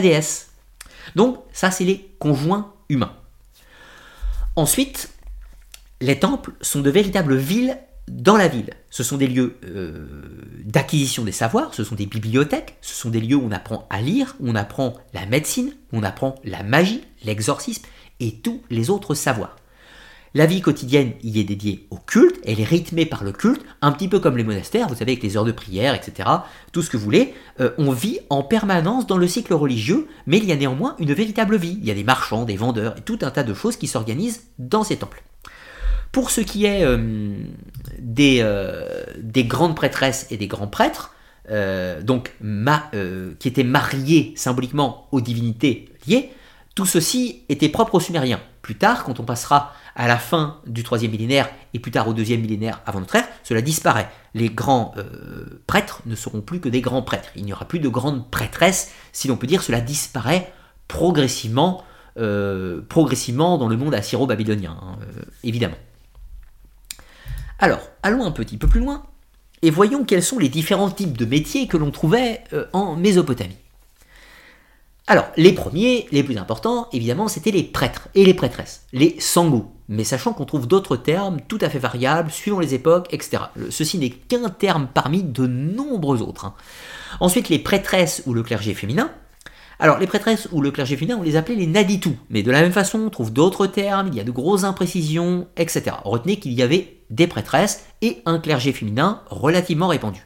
déesse. 0.01 0.49
Donc, 1.15 1.39
ça, 1.51 1.71
c'est 1.71 1.83
les 1.83 2.11
conjoints 2.19 2.73
humains. 2.89 3.13
Ensuite, 4.55 5.09
les 5.99 6.19
temples 6.19 6.53
sont 6.61 6.81
de 6.81 6.89
véritables 6.89 7.35
villes 7.35 7.77
dans 8.07 8.37
la 8.37 8.47
ville. 8.47 8.69
ce 8.89 9.03
sont 9.03 9.17
des 9.17 9.27
lieux 9.27 9.57
euh, 9.65 10.07
d'acquisition 10.63 11.23
des 11.23 11.31
savoirs, 11.31 11.73
ce 11.73 11.83
sont 11.83 11.95
des 11.95 12.05
bibliothèques, 12.05 12.77
ce 12.81 12.95
sont 12.95 13.09
des 13.09 13.19
lieux 13.19 13.35
où 13.35 13.45
on 13.45 13.51
apprend 13.51 13.85
à 13.89 14.01
lire, 14.01 14.35
où 14.39 14.49
on 14.49 14.55
apprend 14.55 14.95
la 15.13 15.25
médecine, 15.25 15.73
où 15.91 15.97
on 15.97 16.03
apprend 16.03 16.35
la 16.43 16.63
magie, 16.63 17.01
l'exorcisme 17.23 17.83
et 18.19 18.35
tous 18.35 18.61
les 18.69 18.89
autres 18.89 19.13
savoirs. 19.13 19.57
La 20.33 20.45
vie 20.45 20.61
quotidienne 20.61 21.13
y 21.23 21.39
est 21.39 21.43
dédiée 21.43 21.87
au 21.89 21.97
culte, 21.97 22.39
elle 22.45 22.59
est 22.59 22.65
rythmée 22.65 23.05
par 23.05 23.23
le 23.23 23.31
culte, 23.31 23.61
un 23.81 23.91
petit 23.91 24.07
peu 24.07 24.19
comme 24.19 24.37
les 24.37 24.43
monastères, 24.43 24.87
vous 24.87 24.95
savez, 24.95 25.13
avec 25.13 25.23
les 25.23 25.35
heures 25.35 25.45
de 25.45 25.51
prière, 25.51 25.95
etc., 25.95 26.29
tout 26.71 26.81
ce 26.81 26.89
que 26.89 26.97
vous 26.97 27.03
voulez. 27.03 27.33
Euh, 27.59 27.71
on 27.77 27.91
vit 27.91 28.19
en 28.29 28.43
permanence 28.43 29.07
dans 29.07 29.17
le 29.17 29.27
cycle 29.27 29.53
religieux, 29.53 30.07
mais 30.27 30.37
il 30.37 30.45
y 30.45 30.51
a 30.51 30.55
néanmoins 30.55 30.95
une 30.99 31.13
véritable 31.13 31.57
vie. 31.57 31.77
Il 31.81 31.87
y 31.87 31.91
a 31.91 31.95
des 31.95 32.03
marchands, 32.03 32.43
des 32.43 32.57
vendeurs, 32.57 32.95
et 32.97 33.01
tout 33.01 33.19
un 33.21 33.31
tas 33.31 33.43
de 33.43 33.53
choses 33.53 33.77
qui 33.77 33.87
s'organisent 33.87 34.43
dans 34.59 34.83
ces 34.83 34.97
temples. 34.97 35.23
Pour 36.11 36.29
ce 36.29 36.41
qui 36.41 36.65
est 36.65 36.83
euh, 36.83 37.37
des, 37.99 38.39
euh, 38.41 39.03
des, 39.17 39.43
grandes 39.43 39.75
prêtresses 39.75 40.27
et 40.29 40.37
des 40.37 40.47
grands 40.47 40.67
prêtres, 40.67 41.13
donc 42.03 42.33
qui 43.39 43.47
étaient 43.47 43.63
mariés 43.63 44.33
symboliquement 44.35 45.07
aux 45.13 45.21
divinités 45.21 45.87
liées, 46.05 46.31
tout 46.75 46.85
ceci 46.85 47.43
était 47.49 47.69
propre 47.69 47.95
aux 47.95 47.99
Sumériens. 47.99 48.41
Plus 48.61 48.75
tard, 48.75 49.03
quand 49.03 49.19
on 49.19 49.23
passera 49.23 49.73
à 49.95 50.07
la 50.07 50.17
fin 50.17 50.61
du 50.67 50.83
troisième 50.83 51.09
millénaire 51.09 51.49
et 51.73 51.79
plus 51.79 51.89
tard 51.89 52.07
au 52.07 52.13
deuxième 52.13 52.41
millénaire 52.41 52.81
avant 52.85 52.99
notre 52.99 53.15
ère, 53.15 53.27
cela 53.43 53.63
disparaît. 53.63 54.09
Les 54.35 54.49
grands 54.49 54.93
euh, 54.97 55.63
prêtres 55.65 56.03
ne 56.05 56.15
seront 56.15 56.41
plus 56.41 56.59
que 56.59 56.69
des 56.69 56.81
grands 56.81 57.01
prêtres. 57.01 57.29
Il 57.35 57.45
n'y 57.45 57.53
aura 57.53 57.65
plus 57.65 57.79
de 57.79 57.89
grandes 57.89 58.29
prêtresses, 58.29 58.91
si 59.11 59.27
l'on 59.27 59.37
peut 59.37 59.47
dire. 59.47 59.63
Cela 59.63 59.81
disparaît 59.81 60.53
progressivement, 60.87 61.83
euh, 62.19 62.81
progressivement 62.87 63.57
dans 63.57 63.69
le 63.69 63.75
monde 63.75 63.95
assyro-babylonien, 63.95 64.77
hein, 64.79 64.99
euh, 65.01 65.23
évidemment. 65.43 65.77
Alors, 67.59 67.81
allons 68.03 68.25
un 68.25 68.31
petit 68.31 68.57
peu 68.57 68.67
plus 68.67 68.79
loin 68.79 69.03
et 69.61 69.71
voyons 69.71 70.03
quels 70.03 70.23
sont 70.23 70.39
les 70.39 70.49
différents 70.49 70.91
types 70.91 71.17
de 71.17 71.25
métiers 71.25 71.67
que 71.67 71.77
l'on 71.77 71.91
trouvait 71.91 72.43
en 72.73 72.95
Mésopotamie. 72.95 73.57
Alors, 75.09 75.27
les 75.37 75.53
premiers, 75.53 76.05
les 76.11 76.21
plus 76.21 76.37
importants, 76.37 76.89
évidemment, 76.91 77.29
c'étaient 77.29 77.51
les 77.51 77.63
prêtres 77.63 78.09
et 78.13 78.25
les 78.25 78.33
prêtresses, 78.33 78.83
les 78.91 79.15
sangous. 79.19 79.71
Mais 79.87 80.03
sachant 80.03 80.33
qu'on 80.33 80.43
trouve 80.43 80.67
d'autres 80.67 80.97
termes 80.97 81.39
tout 81.47 81.59
à 81.61 81.69
fait 81.69 81.79
variables, 81.79 82.29
suivant 82.29 82.59
les 82.59 82.73
époques, 82.73 83.07
etc. 83.11 83.43
Ceci 83.69 83.99
n'est 83.99 84.09
qu'un 84.09 84.49
terme 84.49 84.89
parmi 84.93 85.23
de 85.23 85.47
nombreux 85.47 86.21
autres. 86.21 86.43
Hein. 86.43 86.53
Ensuite, 87.21 87.47
les 87.47 87.57
prêtresses 87.57 88.21
ou 88.25 88.33
le 88.33 88.43
clergé 88.43 88.73
féminin. 88.73 89.09
Alors, 89.79 89.99
les 89.99 90.07
prêtresses 90.07 90.47
ou 90.51 90.61
le 90.61 90.71
clergé 90.71 90.97
féminin, 90.97 91.17
on 91.19 91.23
les 91.23 91.35
appelait 91.35 91.55
les 91.55 91.67
naditou. 91.67 92.17
Mais 92.29 92.41
de 92.41 92.49
la 92.49 92.61
même 92.61 92.71
façon, 92.71 92.99
on 92.99 93.09
trouve 93.11 93.31
d'autres 93.31 93.67
termes, 93.67 94.07
il 94.07 94.15
y 94.15 94.19
a 94.19 94.23
de 94.23 94.31
grosses 94.31 94.63
imprécisions, 94.63 95.47
etc. 95.55 95.97
Retenez 96.03 96.39
qu'il 96.39 96.53
y 96.53 96.63
avait 96.63 96.97
des 97.11 97.27
prêtresses 97.27 97.85
et 98.01 98.21
un 98.25 98.39
clergé 98.39 98.73
féminin 98.73 99.21
relativement 99.29 99.87
répandu. 99.87 100.25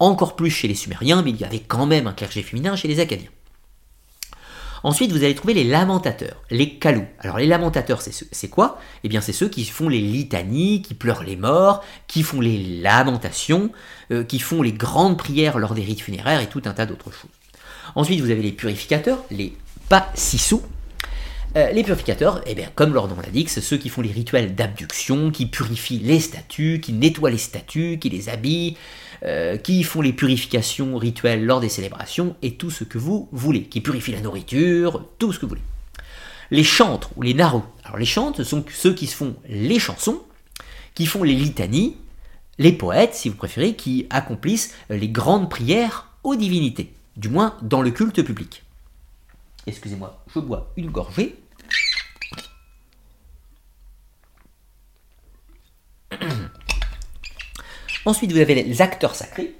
Encore 0.00 0.34
plus 0.34 0.50
chez 0.50 0.66
les 0.66 0.74
Sumériens, 0.74 1.22
mais 1.22 1.30
il 1.30 1.40
y 1.40 1.44
avait 1.44 1.60
quand 1.60 1.86
même 1.86 2.08
un 2.08 2.12
clergé 2.12 2.42
féminin 2.42 2.74
chez 2.74 2.88
les 2.88 2.98
Acadiens. 2.98 3.30
Ensuite, 4.82 5.12
vous 5.12 5.24
allez 5.24 5.34
trouver 5.34 5.54
les 5.54 5.64
lamentateurs, 5.64 6.42
les 6.50 6.78
calous. 6.78 7.06
Alors 7.20 7.38
les 7.38 7.46
lamentateurs, 7.46 8.02
c'est 8.02 8.48
quoi? 8.48 8.78
Eh 9.02 9.08
bien, 9.08 9.22
c'est 9.22 9.32
ceux 9.32 9.48
qui 9.48 9.64
font 9.64 9.88
les 9.88 10.00
litanies, 10.00 10.82
qui 10.82 10.92
pleurent 10.92 11.22
les 11.22 11.36
morts, 11.36 11.82
qui 12.06 12.22
font 12.22 12.40
les 12.40 12.82
lamentations, 12.82 13.70
euh, 14.10 14.24
qui 14.24 14.40
font 14.40 14.60
les 14.60 14.74
grandes 14.74 15.16
prières 15.16 15.58
lors 15.58 15.74
des 15.74 15.80
rites 15.80 16.02
funéraires 16.02 16.42
et 16.42 16.48
tout 16.48 16.60
un 16.66 16.74
tas 16.74 16.84
d'autres 16.84 17.12
choses. 17.12 17.30
Ensuite, 17.94 18.20
vous 18.20 18.30
avez 18.30 18.42
les 18.42 18.52
purificateurs, 18.52 19.24
les 19.30 19.54
passissous. 19.88 20.62
Euh, 21.56 21.70
les 21.70 21.84
purificateurs, 21.84 22.40
eh 22.46 22.54
bien, 22.54 22.68
comme 22.74 22.94
leur 22.94 23.06
nom 23.06 23.16
l'indique, 23.24 23.48
c'est 23.48 23.60
ceux 23.60 23.76
qui 23.76 23.88
font 23.88 24.00
les 24.00 24.10
rituels 24.10 24.56
d'abduction, 24.56 25.30
qui 25.30 25.46
purifient 25.46 26.00
les 26.00 26.18
statues, 26.18 26.80
qui 26.82 26.92
nettoient 26.92 27.30
les 27.30 27.38
statues, 27.38 27.98
qui 28.00 28.10
les 28.10 28.28
habillent, 28.28 28.76
euh, 29.24 29.56
qui 29.56 29.84
font 29.84 30.00
les 30.00 30.12
purifications 30.12 30.96
rituelles 30.96 31.44
lors 31.44 31.60
des 31.60 31.68
célébrations 31.68 32.34
et 32.42 32.54
tout 32.54 32.70
ce 32.70 32.82
que 32.82 32.98
vous 32.98 33.28
voulez, 33.30 33.62
qui 33.62 33.80
purifient 33.80 34.12
la 34.12 34.20
nourriture, 34.20 35.06
tout 35.18 35.32
ce 35.32 35.38
que 35.38 35.46
vous 35.46 35.50
voulez. 35.50 35.62
Les 36.50 36.64
chantres 36.64 37.10
ou 37.16 37.22
les 37.22 37.34
narus. 37.34 37.62
Alors 37.84 37.98
les 37.98 38.04
chantres, 38.04 38.38
ce 38.38 38.44
sont 38.44 38.64
ceux 38.74 38.92
qui 38.92 39.06
se 39.06 39.14
font 39.14 39.36
les 39.48 39.78
chansons, 39.78 40.22
qui 40.94 41.06
font 41.06 41.22
les 41.22 41.34
litanies, 41.34 41.96
les 42.58 42.72
poètes, 42.72 43.14
si 43.14 43.28
vous 43.28 43.36
préférez, 43.36 43.74
qui 43.74 44.06
accomplissent 44.10 44.74
les 44.90 45.08
grandes 45.08 45.48
prières 45.48 46.08
aux 46.24 46.34
divinités, 46.34 46.92
du 47.16 47.28
moins 47.28 47.56
dans 47.62 47.82
le 47.82 47.90
culte 47.90 48.22
public. 48.22 48.64
Excusez-moi, 49.66 50.22
je 50.32 50.40
bois 50.40 50.72
une 50.76 50.90
gorgée. 50.90 51.36
Ensuite, 58.04 58.32
vous 58.32 58.38
avez 58.38 58.54
les 58.62 58.82
acteurs 58.82 59.14
sacrés. 59.14 59.54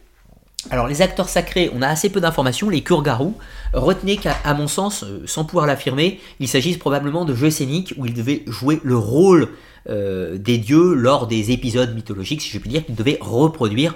Alors, 0.70 0.86
les 0.86 1.02
acteurs 1.02 1.28
sacrés, 1.28 1.70
on 1.74 1.82
a 1.82 1.88
assez 1.88 2.08
peu 2.08 2.20
d'informations. 2.20 2.70
Les 2.70 2.82
Kurgarou, 2.82 3.36
retenez 3.72 4.16
qu'à 4.16 4.54
mon 4.54 4.66
sens, 4.66 5.04
euh, 5.04 5.22
sans 5.26 5.44
pouvoir 5.44 5.66
l'affirmer, 5.66 6.20
il 6.40 6.48
s'agit 6.48 6.76
probablement 6.78 7.24
de 7.24 7.34
jeux 7.34 7.50
scéniques 7.50 7.94
où 7.98 8.06
ils 8.06 8.14
devaient 8.14 8.44
jouer 8.46 8.80
le 8.82 8.96
rôle 8.96 9.50
euh, 9.90 10.38
des 10.38 10.56
dieux 10.56 10.94
lors 10.94 11.26
des 11.26 11.50
épisodes 11.50 11.94
mythologiques, 11.94 12.40
si 12.40 12.48
je 12.48 12.58
puis 12.58 12.70
dire, 12.70 12.84
qu'ils 12.84 12.94
devaient 12.94 13.18
reproduire 13.20 13.94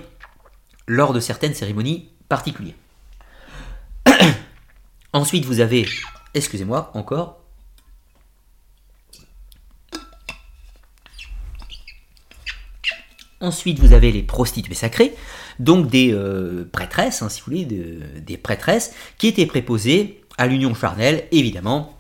lors 0.86 1.14
de 1.14 1.20
certaines 1.20 1.54
cérémonies 1.54 2.10
particulières. 2.28 2.74
Ensuite, 5.12 5.44
vous 5.44 5.60
avez, 5.60 5.86
excusez-moi 6.34 6.90
encore, 6.94 7.38
Ensuite, 13.40 13.78
vous 13.78 13.92
avez 13.92 14.10
les 14.10 14.24
prostituées 14.24 14.74
sacrées, 14.74 15.14
donc 15.60 15.88
des 15.88 16.12
euh, 16.12 16.68
prêtresses, 16.72 17.22
hein, 17.22 17.28
si 17.28 17.40
vous 17.40 17.44
voulez, 17.46 17.64
des 17.64 18.36
prêtresses 18.36 18.92
qui 19.16 19.28
étaient 19.28 19.46
préposées 19.46 20.24
à 20.38 20.48
l'union 20.48 20.74
charnelle, 20.74 21.28
évidemment. 21.30 21.96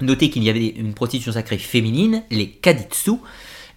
Notez 0.00 0.30
qu'il 0.30 0.42
y 0.42 0.50
avait 0.50 0.66
une 0.66 0.94
prostitution 0.94 1.30
sacrée 1.32 1.58
féminine, 1.58 2.24
les 2.30 2.50
kaditsu, 2.50 3.12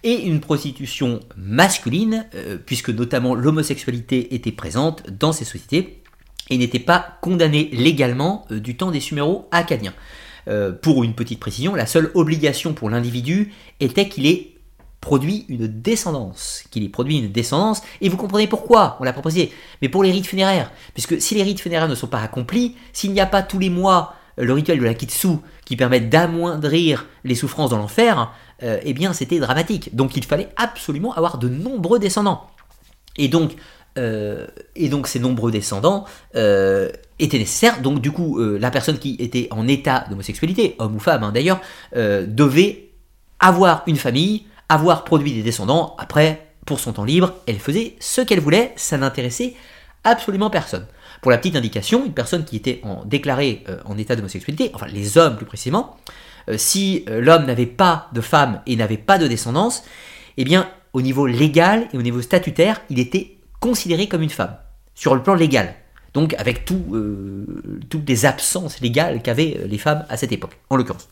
et 0.02 0.22
une 0.26 0.40
prostitution 0.40 1.20
masculine, 1.36 2.26
euh, 2.34 2.58
puisque 2.58 2.90
notamment 2.90 3.34
l'homosexualité 3.34 4.34
était 4.34 4.52
présente 4.52 5.08
dans 5.08 5.32
ces 5.32 5.44
sociétés 5.44 6.02
et 6.50 6.58
n'était 6.58 6.78
pas 6.78 7.18
condamnée 7.20 7.70
légalement 7.72 8.46
euh, 8.50 8.60
du 8.60 8.76
temps 8.76 8.90
des 8.90 9.00
Suméros 9.00 9.48
acadiens. 9.50 9.94
pour 10.82 11.04
une 11.04 11.14
petite 11.14 11.40
précision, 11.40 11.74
la 11.74 11.86
seule 11.86 12.10
obligation 12.14 12.74
pour 12.74 12.90
l'individu 12.90 13.54
était 13.80 14.10
qu'il 14.10 14.26
ait 14.26 14.54
produit 15.00 15.44
une 15.48 15.66
descendance, 15.66 16.64
qu'il 16.70 16.82
ait 16.82 16.88
produit 16.88 17.18
une 17.18 17.30
descendance, 17.32 17.82
et 18.00 18.08
vous 18.08 18.16
comprenez 18.16 18.46
pourquoi 18.46 18.96
on 19.00 19.04
l'a 19.04 19.12
proposé, 19.12 19.52
mais 19.80 19.88
pour 19.88 20.02
les 20.02 20.10
rites 20.10 20.26
funéraires, 20.26 20.70
puisque 20.94 21.20
si 21.20 21.34
les 21.34 21.42
rites 21.42 21.60
funéraires 21.60 21.88
ne 21.88 21.94
sont 21.94 22.06
pas 22.06 22.20
accomplis, 22.20 22.76
s'il 22.92 23.12
n'y 23.12 23.20
a 23.20 23.26
pas 23.26 23.42
tous 23.42 23.58
les 23.58 23.70
mois 23.70 24.14
euh, 24.38 24.44
le 24.44 24.52
rituel 24.52 24.78
de 24.78 24.84
la 24.84 24.94
kitsu 24.94 25.36
qui 25.64 25.76
permet 25.76 26.00
d'amoindrir 26.00 27.06
les 27.24 27.34
souffrances 27.34 27.70
dans 27.70 27.78
l'enfer, 27.78 28.32
euh, 28.62 28.80
eh 28.82 28.94
bien 28.94 29.12
c'était 29.12 29.38
dramatique. 29.38 29.94
Donc 29.94 30.16
il 30.16 30.24
fallait 30.24 30.48
absolument 30.56 31.12
avoir 31.14 31.38
de 31.38 31.48
nombreux 31.48 31.98
descendants. 31.98 32.46
Et 33.16 33.28
donc, 33.28 33.52
euh, 33.96 34.46
et 34.76 34.88
donc 34.88 35.06
ces 35.06 35.20
nombreux 35.20 35.52
descendants 35.52 36.04
étaient 36.34 37.38
nécessaires. 37.38 37.80
Donc 37.80 38.00
du 38.00 38.10
coup, 38.10 38.38
la 38.38 38.70
personne 38.70 38.98
qui 38.98 39.16
était 39.18 39.48
en 39.50 39.68
état 39.68 40.04
d'homosexualité, 40.10 40.76
homme 40.78 40.96
ou 40.96 41.00
femme 41.00 41.22
hein, 41.22 41.32
d'ailleurs, 41.32 41.60
devait 41.94 42.90
avoir 43.40 43.82
une 43.86 43.96
famille, 43.96 44.44
avoir 44.68 45.04
produit 45.04 45.32
des 45.32 45.42
descendants. 45.42 45.94
Après, 45.98 46.46
pour 46.66 46.80
son 46.80 46.92
temps 46.92 47.04
libre, 47.04 47.34
elle 47.46 47.58
faisait 47.58 47.96
ce 48.00 48.20
qu'elle 48.20 48.40
voulait, 48.40 48.72
ça 48.76 48.96
n'intéressait 48.96 49.54
absolument 50.02 50.50
personne. 50.50 50.86
Pour 51.20 51.30
la 51.30 51.38
petite 51.38 51.56
indication, 51.56 52.04
une 52.04 52.12
personne 52.12 52.44
qui 52.44 52.56
était 52.56 52.82
déclarée 53.06 53.64
euh, 53.68 53.78
en 53.86 53.96
état 53.96 54.14
d'homosexualité, 54.16 54.70
enfin 54.74 54.86
les 54.86 55.16
hommes 55.16 55.36
plus 55.36 55.46
précisément, 55.46 55.96
euh, 56.50 56.58
si 56.58 57.04
euh, 57.08 57.20
l'homme 57.20 57.46
n'avait 57.46 57.66
pas 57.66 58.08
de 58.12 58.20
femme 58.20 58.60
et 58.66 58.76
n'avait 58.76 58.98
pas 58.98 59.18
de 59.18 59.26
descendance, 59.26 59.84
eh 60.36 60.44
bien, 60.44 60.68
au 60.92 61.02
niveau 61.02 61.26
légal 61.26 61.88
et 61.92 61.96
au 61.96 62.02
niveau 62.02 62.20
statutaire, 62.20 62.82
il 62.90 62.98
était 62.98 63.33
considéré 63.64 64.08
comme 64.08 64.20
une 64.20 64.28
femme, 64.28 64.54
sur 64.94 65.14
le 65.14 65.22
plan 65.22 65.34
légal. 65.34 65.74
Donc 66.12 66.34
avec 66.34 66.66
tout, 66.66 66.84
toutes 67.88 68.06
les 68.06 68.26
absences 68.26 68.80
légales 68.80 69.22
qu'avaient 69.22 69.62
les 69.66 69.78
femmes 69.78 70.04
à 70.10 70.18
cette 70.18 70.32
époque, 70.32 70.58
en 70.68 70.76
l'occurrence. 70.76 71.08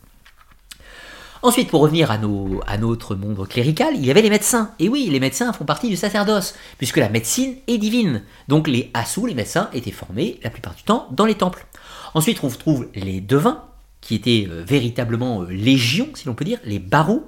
Ensuite, 1.41 1.71
pour 1.71 1.81
revenir 1.81 2.11
à, 2.11 2.19
à 2.67 2.79
notre 2.79 3.15
monde 3.15 3.49
clérical, 3.49 3.95
il 3.97 4.05
y 4.05 4.11
avait 4.11 4.21
les 4.21 4.29
médecins. 4.29 4.71
Et 4.79 4.91
oui, 4.91 5.09
les 5.11 5.19
médecins 5.19 5.55
font 5.55 5.65
partie 5.65 5.89
du 5.89 5.97
sacerdoce, 5.97 6.55
puisque 6.77 6.99
la 6.99 7.09
médecine 7.09 7.57
est 7.69 7.79
divine. 7.79 8.23
Donc 8.49 8.69
les 8.69 8.91
assous, 8.93 9.25
les 9.25 9.35
médecins, 9.35 9.71
étaient 9.73 9.91
formés 9.91 10.39
la 10.45 10.51
plupart 10.51 10.75
du 10.75 10.83
temps 10.83 11.09
dans 11.11 11.25
les 11.25 11.37
temples. 11.37 11.67
Ensuite, 12.13 12.45
on 12.45 12.49
trouve 12.51 12.87
les 12.95 13.23
devins, 13.23 13.65
qui 14.03 14.15
étaient 14.15 14.47
euh, 14.51 14.63
véritablement 14.63 15.41
euh, 15.41 15.47
légions, 15.47 16.11
si 16.15 16.27
l'on 16.27 16.35
peut 16.35 16.45
dire, 16.45 16.59
les 16.65 16.79
barous. 16.79 17.25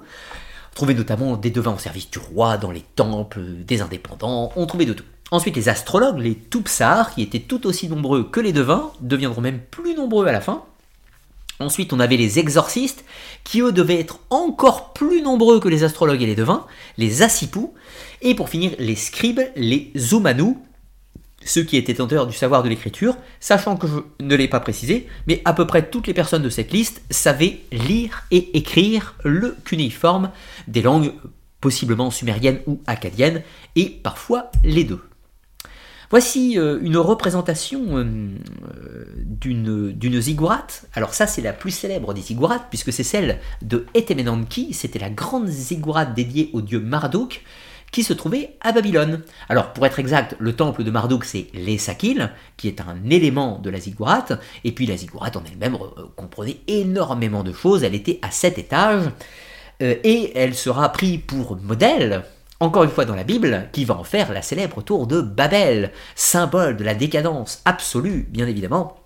On 0.71 0.75
trouvait 0.75 0.93
notamment 0.93 1.35
des 1.35 1.49
devins 1.49 1.73
au 1.73 1.79
service 1.79 2.11
du 2.11 2.19
roi, 2.19 2.57
dans 2.57 2.69
les 2.69 2.83
temples, 2.95 3.41
des 3.41 3.81
indépendants, 3.81 4.51
on 4.55 4.67
trouvait 4.67 4.85
de 4.85 4.93
tout. 4.93 5.05
Ensuite, 5.35 5.57
les 5.57 5.67
astrologues, 5.67 6.19
les 6.19 6.33
Toupsars, 6.33 7.13
qui 7.13 7.21
étaient 7.21 7.41
tout 7.41 7.67
aussi 7.67 7.89
nombreux 7.89 8.23
que 8.23 8.39
les 8.39 8.53
devins, 8.53 8.93
deviendront 9.01 9.41
même 9.41 9.59
plus 9.59 9.93
nombreux 9.93 10.25
à 10.27 10.31
la 10.31 10.39
fin, 10.39 10.63
Ensuite, 11.59 11.93
on 11.93 11.99
avait 12.01 12.17
les 12.17 12.39
exorcistes, 12.39 13.05
qui 13.45 13.61
eux 13.61 13.71
devaient 13.71 13.99
être 13.99 14.19
encore 14.29 14.91
plus 14.91 15.21
nombreux 15.21 15.61
que 15.61 15.69
les 15.69 15.83
astrologues 15.83 16.21
et 16.21 16.25
les 16.25 16.35
devins, 16.35 16.65
les 16.97 17.21
assipous, 17.21 17.73
et 18.21 18.35
pour 18.35 18.49
finir, 18.49 18.71
les 18.77 18.95
scribes, 18.95 19.41
les 19.55 19.91
zoumanous, 19.97 20.61
ceux 21.45 21.63
qui 21.63 21.77
étaient 21.77 21.93
tenteurs 21.93 22.27
du 22.27 22.35
savoir 22.35 22.61
de 22.63 22.67
l'écriture, 22.67 23.17
sachant 23.39 23.77
que 23.77 23.87
je 23.87 24.23
ne 24.23 24.35
l'ai 24.35 24.49
pas 24.49 24.59
précisé, 24.59 25.07
mais 25.27 25.41
à 25.45 25.53
peu 25.53 25.65
près 25.65 25.89
toutes 25.89 26.07
les 26.07 26.13
personnes 26.13 26.43
de 26.43 26.49
cette 26.49 26.73
liste 26.73 27.01
savaient 27.09 27.61
lire 27.71 28.23
et 28.31 28.57
écrire 28.57 29.15
le 29.23 29.55
cunéiforme 29.63 30.31
des 30.67 30.81
langues 30.81 31.13
possiblement 31.61 32.11
sumériennes 32.11 32.59
ou 32.67 32.81
acadiennes, 32.85 33.43
et 33.77 33.89
parfois 33.89 34.51
les 34.63 34.83
deux. 34.83 35.01
Voici 36.09 36.57
euh, 36.57 36.79
une 36.81 36.97
représentation 36.97 37.97
euh, 37.97 38.05
d'une, 39.25 39.91
d'une 39.91 40.21
ziggourate. 40.21 40.85
Alors 40.93 41.13
ça, 41.13 41.27
c'est 41.27 41.41
la 41.41 41.53
plus 41.53 41.71
célèbre 41.71 42.13
des 42.13 42.21
ziggourates, 42.21 42.67
puisque 42.69 42.93
c'est 42.93 43.03
celle 43.03 43.39
de 43.61 43.85
Etemenanki. 43.93 44.73
C'était 44.73 44.99
la 44.99 45.09
grande 45.09 45.47
ziggourate 45.47 46.13
dédiée 46.13 46.49
au 46.53 46.61
dieu 46.61 46.79
Marduk, 46.79 47.43
qui 47.91 48.03
se 48.03 48.13
trouvait 48.13 48.57
à 48.61 48.71
Babylone. 48.71 49.23
Alors 49.49 49.73
pour 49.73 49.85
être 49.85 49.99
exact, 49.99 50.35
le 50.39 50.53
temple 50.53 50.83
de 50.83 50.91
Marduk, 50.91 51.25
c'est 51.25 51.47
l'Esakil, 51.53 52.31
qui 52.57 52.67
est 52.67 52.81
un 52.81 53.09
élément 53.09 53.59
de 53.59 53.69
la 53.69 53.79
ziggourate. 53.79 54.33
Et 54.63 54.71
puis 54.71 54.85
la 54.85 54.97
ziggourate 54.97 55.37
en 55.37 55.43
elle-même 55.51 55.75
euh, 55.75 56.03
comprenait 56.15 56.59
énormément 56.67 57.43
de 57.43 57.51
choses. 57.51 57.83
Elle 57.83 57.95
était 57.95 58.19
à 58.21 58.31
sept 58.31 58.57
étages. 58.57 59.09
et 59.81 60.31
elle 60.35 60.55
sera 60.55 60.89
prise 60.89 61.19
pour 61.27 61.57
modèle 61.57 62.23
encore 62.59 62.83
une 62.83 62.89
fois 62.89 63.05
dans 63.05 63.15
la 63.15 63.23
Bible, 63.23 63.69
qui 63.71 63.85
va 63.85 63.97
en 63.97 64.03
faire 64.03 64.31
la 64.31 64.41
célèbre 64.41 64.81
tour 64.81 65.07
de 65.07 65.21
Babel, 65.21 65.91
symbole 66.15 66.77
de 66.77 66.83
la 66.83 66.95
décadence 66.95 67.61
absolue, 67.65 68.27
bien 68.29 68.47
évidemment, 68.47 68.97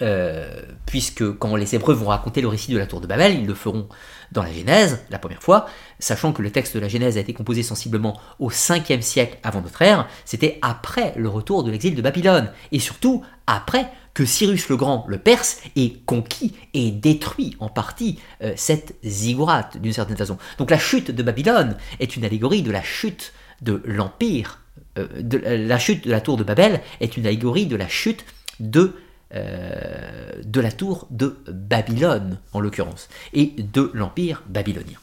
euh, 0.00 0.62
puisque 0.86 1.38
quand 1.38 1.56
les 1.56 1.74
Hébreux 1.74 1.94
vont 1.94 2.06
raconter 2.06 2.40
le 2.40 2.46
récit 2.46 2.72
de 2.72 2.78
la 2.78 2.86
tour 2.86 3.00
de 3.00 3.08
Babel, 3.08 3.34
ils 3.34 3.46
le 3.46 3.54
feront 3.54 3.88
dans 4.30 4.42
la 4.42 4.52
Genèse, 4.52 5.04
la 5.10 5.18
première 5.18 5.42
fois, 5.42 5.66
sachant 5.98 6.32
que 6.32 6.40
le 6.40 6.52
texte 6.52 6.76
de 6.76 6.80
la 6.80 6.88
Genèse 6.88 7.16
a 7.16 7.20
été 7.20 7.32
composé 7.32 7.64
sensiblement 7.64 8.20
au 8.38 8.50
5e 8.50 9.00
siècle 9.00 9.38
avant 9.42 9.60
notre 9.60 9.82
ère, 9.82 10.06
c'était 10.24 10.58
après 10.62 11.14
le 11.16 11.28
retour 11.28 11.64
de 11.64 11.72
l'exil 11.72 11.96
de 11.96 12.02
Babylone, 12.02 12.52
et 12.70 12.78
surtout 12.78 13.24
après 13.48 13.90
que 14.18 14.24
Cyrus 14.24 14.68
le 14.68 14.76
Grand, 14.76 15.04
le 15.06 15.16
Perse, 15.16 15.60
ait 15.76 15.92
conquis 16.04 16.52
et 16.74 16.90
détruit 16.90 17.56
en 17.60 17.68
partie 17.68 18.18
euh, 18.42 18.52
cette 18.56 18.96
ziggourate 19.04 19.80
d'une 19.80 19.92
certaine 19.92 20.16
façon. 20.16 20.38
Donc 20.58 20.72
la 20.72 20.78
chute 20.78 21.12
de 21.12 21.22
Babylone 21.22 21.76
est 22.00 22.16
une 22.16 22.24
allégorie 22.24 22.62
de 22.62 22.72
la 22.72 22.82
chute 22.82 23.32
de 23.62 23.80
l'empire, 23.84 24.58
euh, 24.98 25.06
la 25.44 25.78
chute 25.78 26.04
de 26.04 26.10
la 26.10 26.20
tour 26.20 26.36
de 26.36 26.42
Babel 26.42 26.80
est 26.98 27.16
une 27.16 27.28
allégorie 27.28 27.66
de 27.66 27.76
la 27.76 27.86
chute 27.86 28.24
de 28.58 28.96
euh, 29.36 30.32
de 30.42 30.60
la 30.60 30.72
tour 30.72 31.06
de 31.10 31.38
Babylone, 31.46 32.38
en 32.52 32.58
l'occurrence, 32.58 33.08
et 33.34 33.54
de 33.56 33.88
l'empire 33.94 34.42
babylonien. 34.48 34.98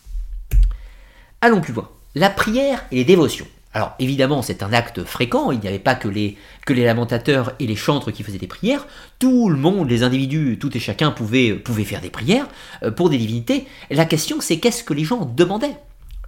Allons 1.40 1.62
plus 1.62 1.74
loin. 1.74 1.90
La 2.16 2.30
prière 2.30 2.84
et 2.92 2.98
les 2.98 3.06
dévotions. 3.06 3.48
Alors 3.76 3.94
évidemment, 4.00 4.42
c'est 4.42 4.64
un 4.64 4.72
acte 4.72 5.04
fréquent, 5.04 5.52
il 5.52 5.60
n'y 5.60 5.68
avait 5.68 5.80
pas 5.80 5.96
que 5.96 6.08
les, 6.08 6.38
lamentateurs 6.70 7.52
et 7.60 7.68
les 7.68 7.76
chantres 7.76 8.10
qui 8.10 8.24
faisaient 8.24 8.38
des 8.38 8.48
prières, 8.48 8.88
tout 9.20 9.50
le 9.50 9.58
monde, 9.58 9.90
les 9.90 10.02
individus, 10.02 10.58
tout 10.62 10.76
et 10.78 10.80
chacun 10.80 11.12
pouvaient, 11.12 11.52
pouvaient 11.56 11.84
faire 11.84 12.00
des 12.00 12.10
prières 12.10 12.48
euh, 12.84 12.92
pour 12.92 13.10
des 13.10 13.18
divinités. 13.18 13.68
La 13.92 14.06
question 14.06 14.40
c'est 14.40 14.60
qu'est-ce 14.60 14.86
que 14.86 14.94
les 14.94 15.04
gens 15.04 15.26
demandaient 15.26 15.76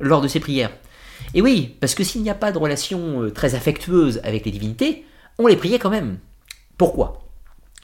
lors 0.01 0.19
de 0.19 0.27
ces 0.27 0.41
prières? 0.41 0.71
Et 1.33 1.41
oui, 1.41 1.77
parce 1.79 1.95
que 1.95 2.03
s'il 2.03 2.21
n'y 2.21 2.29
a 2.29 2.35
pas 2.35 2.51
de 2.51 2.57
relation 2.57 3.23
euh, 3.23 3.31
très 3.31 3.55
affectueuse 3.55 4.19
avec 4.25 4.43
les 4.43 4.51
divinités, 4.51 5.05
on 5.39 5.47
les 5.47 5.55
priait 5.55 5.79
quand 5.79 5.89
même. 5.89 6.17
Pourquoi? 6.77 7.23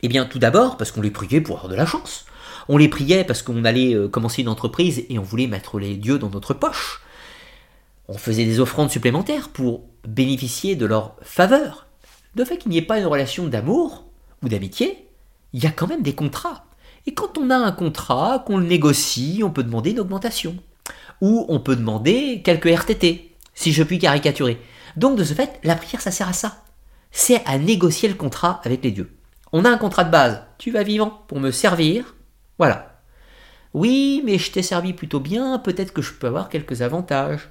Eh 0.01 0.09
bien, 0.09 0.25
tout 0.25 0.39
d'abord, 0.39 0.75
parce 0.75 0.91
qu'on 0.91 1.01
les 1.01 1.09
priait 1.09 1.39
pour 1.39 1.55
avoir 1.55 1.71
de 1.71 1.77
la 1.77 1.85
chance. 1.85 2.25
On 2.67 2.77
les 2.77 2.89
priait 2.89 3.23
parce 3.23 3.41
qu'on 3.41 3.63
allait 3.63 3.93
euh, 3.93 4.09
commencer 4.09 4.41
une 4.41 4.49
entreprise 4.49 5.05
et 5.07 5.17
on 5.19 5.23
voulait 5.23 5.47
mettre 5.47 5.79
les 5.79 5.95
dieux 5.95 6.19
dans 6.19 6.29
notre 6.29 6.53
poche. 6.53 6.99
On 8.07 8.17
faisait 8.17 8.45
des 8.45 8.59
offrandes 8.59 8.91
supplémentaires 8.91 9.49
pour 9.49 9.83
bénéficier 10.07 10.75
de 10.75 10.85
leur 10.85 11.15
faveur. 11.21 11.87
De 12.35 12.43
fait 12.43 12.57
qu'il 12.57 12.71
n'y 12.71 12.77
ait 12.77 12.81
pas 12.81 12.99
une 12.99 13.05
relation 13.05 13.47
d'amour 13.47 14.05
ou 14.41 14.49
d'amitié, 14.49 15.07
il 15.53 15.63
y 15.63 15.67
a 15.67 15.71
quand 15.71 15.87
même 15.87 16.01
des 16.01 16.15
contrats. 16.15 16.65
Et 17.05 17.13
quand 17.13 17.37
on 17.37 17.49
a 17.49 17.55
un 17.55 17.71
contrat, 17.71 18.43
qu'on 18.45 18.57
le 18.57 18.65
négocie, 18.65 19.41
on 19.43 19.51
peut 19.51 19.63
demander 19.63 19.91
une 19.91 19.99
augmentation. 19.99 20.57
Ou 21.21 21.45
on 21.47 21.59
peut 21.59 21.75
demander 21.75 22.41
quelques 22.43 22.69
RTT, 22.69 23.35
si 23.53 23.71
je 23.71 23.83
puis 23.83 23.99
caricaturer. 23.99 24.59
Donc 24.97 25.17
de 25.17 25.23
ce 25.23 25.33
fait, 25.33 25.59
la 25.63 25.75
prière, 25.75 26.01
ça 26.01 26.11
sert 26.11 26.27
à 26.27 26.33
ça. 26.33 26.63
C'est 27.11 27.45
à 27.45 27.57
négocier 27.57 28.09
le 28.09 28.15
contrat 28.15 28.59
avec 28.63 28.83
les 28.83 28.91
dieux. 28.91 29.15
On 29.51 29.65
a 29.65 29.69
un 29.69 29.77
contrat 29.77 30.03
de 30.03 30.11
base. 30.11 30.43
Tu 30.57 30.71
vas 30.71 30.83
vivant 30.83 31.21
pour 31.27 31.39
me 31.39 31.51
servir. 31.51 32.15
Voilà. 32.57 33.01
Oui, 33.73 34.21
mais 34.25 34.37
je 34.37 34.51
t'ai 34.51 34.63
servi 34.63 34.93
plutôt 34.93 35.19
bien, 35.19 35.59
peut-être 35.59 35.93
que 35.93 36.01
je 36.01 36.13
peux 36.13 36.27
avoir 36.27 36.49
quelques 36.49 36.81
avantages. 36.81 37.49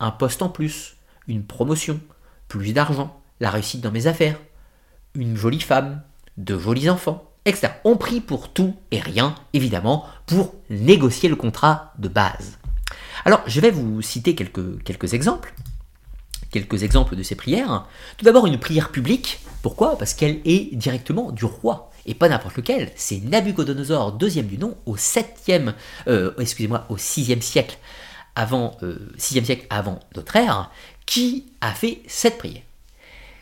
Un 0.00 0.10
poste 0.10 0.42
en 0.42 0.48
plus, 0.48 0.96
une 1.28 1.44
promotion, 1.44 2.00
plus 2.48 2.72
d'argent, 2.72 3.20
la 3.38 3.50
réussite 3.50 3.80
dans 3.80 3.92
mes 3.92 4.06
affaires, 4.06 4.38
une 5.14 5.36
jolie 5.36 5.60
femme, 5.60 6.02
de 6.36 6.58
jolis 6.58 6.90
enfants, 6.90 7.30
etc. 7.44 7.68
On 7.84 7.96
prie 7.96 8.20
pour 8.20 8.52
tout 8.52 8.74
et 8.90 9.00
rien, 9.00 9.34
évidemment, 9.52 10.06
pour 10.26 10.54
négocier 10.70 11.28
le 11.28 11.36
contrat 11.36 11.92
de 11.98 12.08
base. 12.08 12.58
Alors, 13.24 13.42
je 13.46 13.60
vais 13.60 13.70
vous 13.70 14.02
citer 14.02 14.34
quelques, 14.34 14.82
quelques 14.82 15.14
exemples 15.14 15.54
quelques 16.50 16.82
exemples 16.82 17.16
de 17.16 17.22
ces 17.22 17.34
prières. 17.34 17.86
Tout 18.16 18.24
d'abord, 18.24 18.46
une 18.46 18.58
prière 18.58 18.90
publique. 18.90 19.40
Pourquoi? 19.62 19.96
Parce 19.96 20.14
qu'elle 20.14 20.40
est 20.44 20.74
directement 20.74 21.32
du 21.32 21.44
roi, 21.44 21.90
et 22.06 22.14
pas 22.14 22.28
n'importe 22.28 22.56
lequel. 22.56 22.90
C'est 22.96 23.20
Nabucodonosor, 23.20 24.12
deuxième 24.12 24.46
du 24.46 24.58
nom, 24.58 24.76
au 24.86 24.96
7e, 24.96 25.74
euh, 26.08 26.32
excusez-moi, 26.38 26.86
au 26.88 26.96
6e 26.96 27.40
siècle 27.40 27.78
avant, 28.34 28.76
euh, 28.82 29.12
siècle 29.16 29.66
avant 29.70 30.00
notre 30.14 30.36
ère, 30.36 30.70
qui 31.06 31.46
a 31.60 31.72
fait 31.72 32.02
cette 32.06 32.38
prière. 32.38 32.62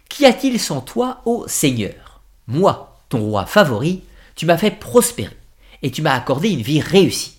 Qu'y 0.09 0.27
a-t-il 0.27 0.59
sans 0.59 0.81
toi, 0.81 1.23
ô 1.25 1.47
Seigneur? 1.49 2.23
Moi, 2.47 2.99
ton 3.09 3.21
roi 3.21 3.47
favori, 3.47 4.03
tu 4.35 4.47
m'as 4.47 4.57
fait 4.57 4.71
prospérer, 4.71 5.37
et 5.83 5.91
tu 5.91 6.03
m'as 6.03 6.15
accordé 6.15 6.51
une 6.51 6.63
vie 6.63 6.81
réussie. 6.81 7.37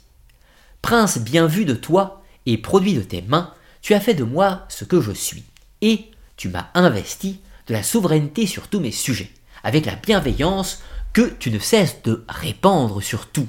Prince 0.82 1.18
bien 1.18 1.48
vu 1.48 1.66
de 1.66 1.74
toi, 1.74 2.24
et 2.46 2.58
produit 2.58 2.94
de 2.94 3.02
tes 3.02 3.22
mains, 3.22 3.54
tu 3.82 3.94
as 3.94 4.00
fait 4.00 4.14
de 4.14 4.24
moi 4.24 4.66
ce 4.70 4.86
que 4.86 5.02
je 5.02 5.12
suis 5.12 5.44
et 5.82 6.12
tu 6.38 6.50
m'as 6.50 6.68
investi 6.74 7.40
de 7.68 7.74
la 7.74 7.84
souveraineté 7.84 8.48
sur 8.48 8.68
tous 8.68 8.80
mes 8.80 8.92
sujets, 8.92 9.32
avec 9.64 9.86
la 9.86 9.96
bienveillance 9.96 10.82
que 11.14 11.34
tu 11.40 11.52
ne 11.52 11.60
cesses 11.60 12.02
de 12.04 12.24
répandre 12.28 13.02
sur 13.02 13.28
tout. 13.28 13.48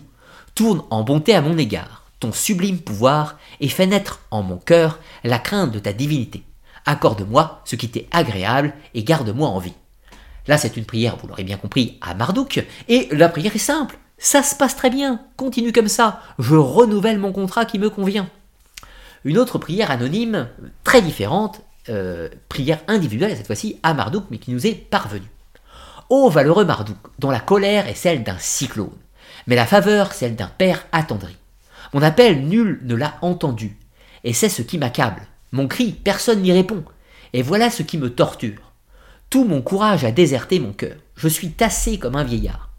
Tourne 0.55 0.82
en 0.90 1.02
bonté 1.02 1.35
à 1.35 1.40
mon 1.40 1.56
égard 1.59 1.99
ton 2.21 2.33
sublime 2.33 2.79
pouvoir 2.79 3.39
et 3.61 3.69
fais 3.69 3.87
naître 3.87 4.21
en 4.31 4.43
mon 4.43 4.59
cœur 4.59 5.01
la 5.25 5.39
crainte 5.39 5.73
de 5.73 5.79
ta 5.79 5.93
divinité. 5.93 6.45
Accorde-moi 6.87 7.63
ce 7.65 7.77
qui 7.77 7.89
t'est 7.89 8.09
agréable 8.13 8.75
et 8.95 9.03
garde-moi 9.03 9.49
en 9.49 9.59
vie. 9.59 9.75
Là, 10.47 10.59
c'est 10.59 10.77
une 10.77 10.85
prière, 10.85 11.17
vous 11.17 11.29
l'aurez 11.29 11.45
bien 11.45 11.57
compris, 11.57 11.99
à 12.01 12.15
Marduk, 12.15 12.65
et 12.89 13.09
la 13.13 13.29
prière 13.29 13.55
est 13.55 13.59
simple. 13.59 13.99
Ça 14.19 14.43
se 14.43 14.55
passe 14.55 14.77
très 14.77 14.91
bien, 14.91 15.21
continue 15.37 15.73
comme 15.73 15.89
ça, 15.89 16.21
je 16.39 16.55
renouvelle 16.55 17.19
mon 17.19 17.33
contrat 17.33 17.65
qui 17.65 17.79
me 17.79 17.91
convient. 17.91 18.29
Une 19.25 19.39
autre 19.39 19.59
prière 19.59 19.91
anonyme, 19.91 20.49
très 20.83 21.03
différente, 21.03 21.63
euh, 21.89 22.29
prière 22.49 22.81
individuelle, 22.89 23.37
cette 23.37 23.47
fois-ci, 23.47 23.79
à 23.83 23.95
Marduk, 23.95 24.25
mais 24.31 24.39
qui 24.39 24.51
nous 24.51 24.67
est 24.67 24.75
parvenue. 24.75 25.31
Ô 26.09 26.29
valeureux 26.29 26.65
Marduk, 26.65 26.99
dont 27.19 27.31
la 27.31 27.41
colère 27.41 27.87
est 27.87 27.95
celle 27.95 28.25
d'un 28.25 28.39
cyclone, 28.39 28.91
mais 29.47 29.57
la 29.57 29.67
faveur 29.67 30.13
celle 30.13 30.37
d'un 30.37 30.49
père 30.49 30.87
attendri. 30.93 31.37
Mon 31.93 32.03
appel, 32.03 32.47
nul 32.47 32.81
ne 32.85 32.95
l'a 32.95 33.17
entendu, 33.23 33.77
et 34.25 34.33
c'est 34.33 34.49
ce 34.49 34.62
qui 34.62 34.79
m'accable. 34.79 35.23
Mon 35.53 35.67
cri, 35.67 35.93
personne 35.93 36.43
n'y 36.43 36.53
répond, 36.53 36.85
et 37.33 37.43
voilà 37.43 37.71
ce 37.71 37.83
qui 37.83 37.99
me 37.99 38.15
torture. 38.15 38.73
Tout 39.29 39.45
mon 39.45 39.62
courage 39.62 40.05
a 40.05 40.12
déserté 40.12 40.61
mon 40.61 40.73
cœur, 40.73 40.97
je 41.17 41.29
suis 41.29 41.51
tassé 41.51 41.99
comme 41.99 42.17
un 42.17 42.25
vieillard. 42.25 42.71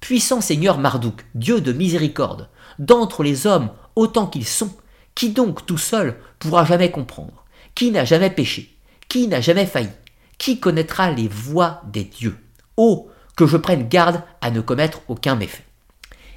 Puissant 0.00 0.40
Seigneur 0.40 0.78
Marduk, 0.78 1.24
Dieu 1.34 1.60
de 1.60 1.72
miséricorde, 1.72 2.48
d'entre 2.78 3.22
les 3.22 3.46
hommes 3.46 3.70
autant 3.96 4.26
qu'ils 4.26 4.46
sont, 4.46 4.70
qui 5.14 5.30
donc 5.30 5.64
tout 5.66 5.78
seul 5.78 6.16
pourra 6.38 6.64
jamais 6.64 6.90
comprendre? 6.90 7.44
Qui 7.74 7.90
n'a 7.90 8.04
jamais 8.04 8.30
péché? 8.30 8.76
Qui 9.08 9.28
n'a 9.28 9.40
jamais 9.40 9.66
failli? 9.66 9.90
Qui 10.38 10.60
connaîtra 10.60 11.10
les 11.10 11.28
voies 11.28 11.82
des 11.92 12.04
dieux? 12.04 12.36
Oh, 12.76 13.08
que 13.36 13.46
je 13.46 13.56
prenne 13.56 13.88
garde 13.88 14.22
à 14.40 14.50
ne 14.50 14.60
commettre 14.60 15.02
aucun 15.08 15.36
méfait. 15.36 15.63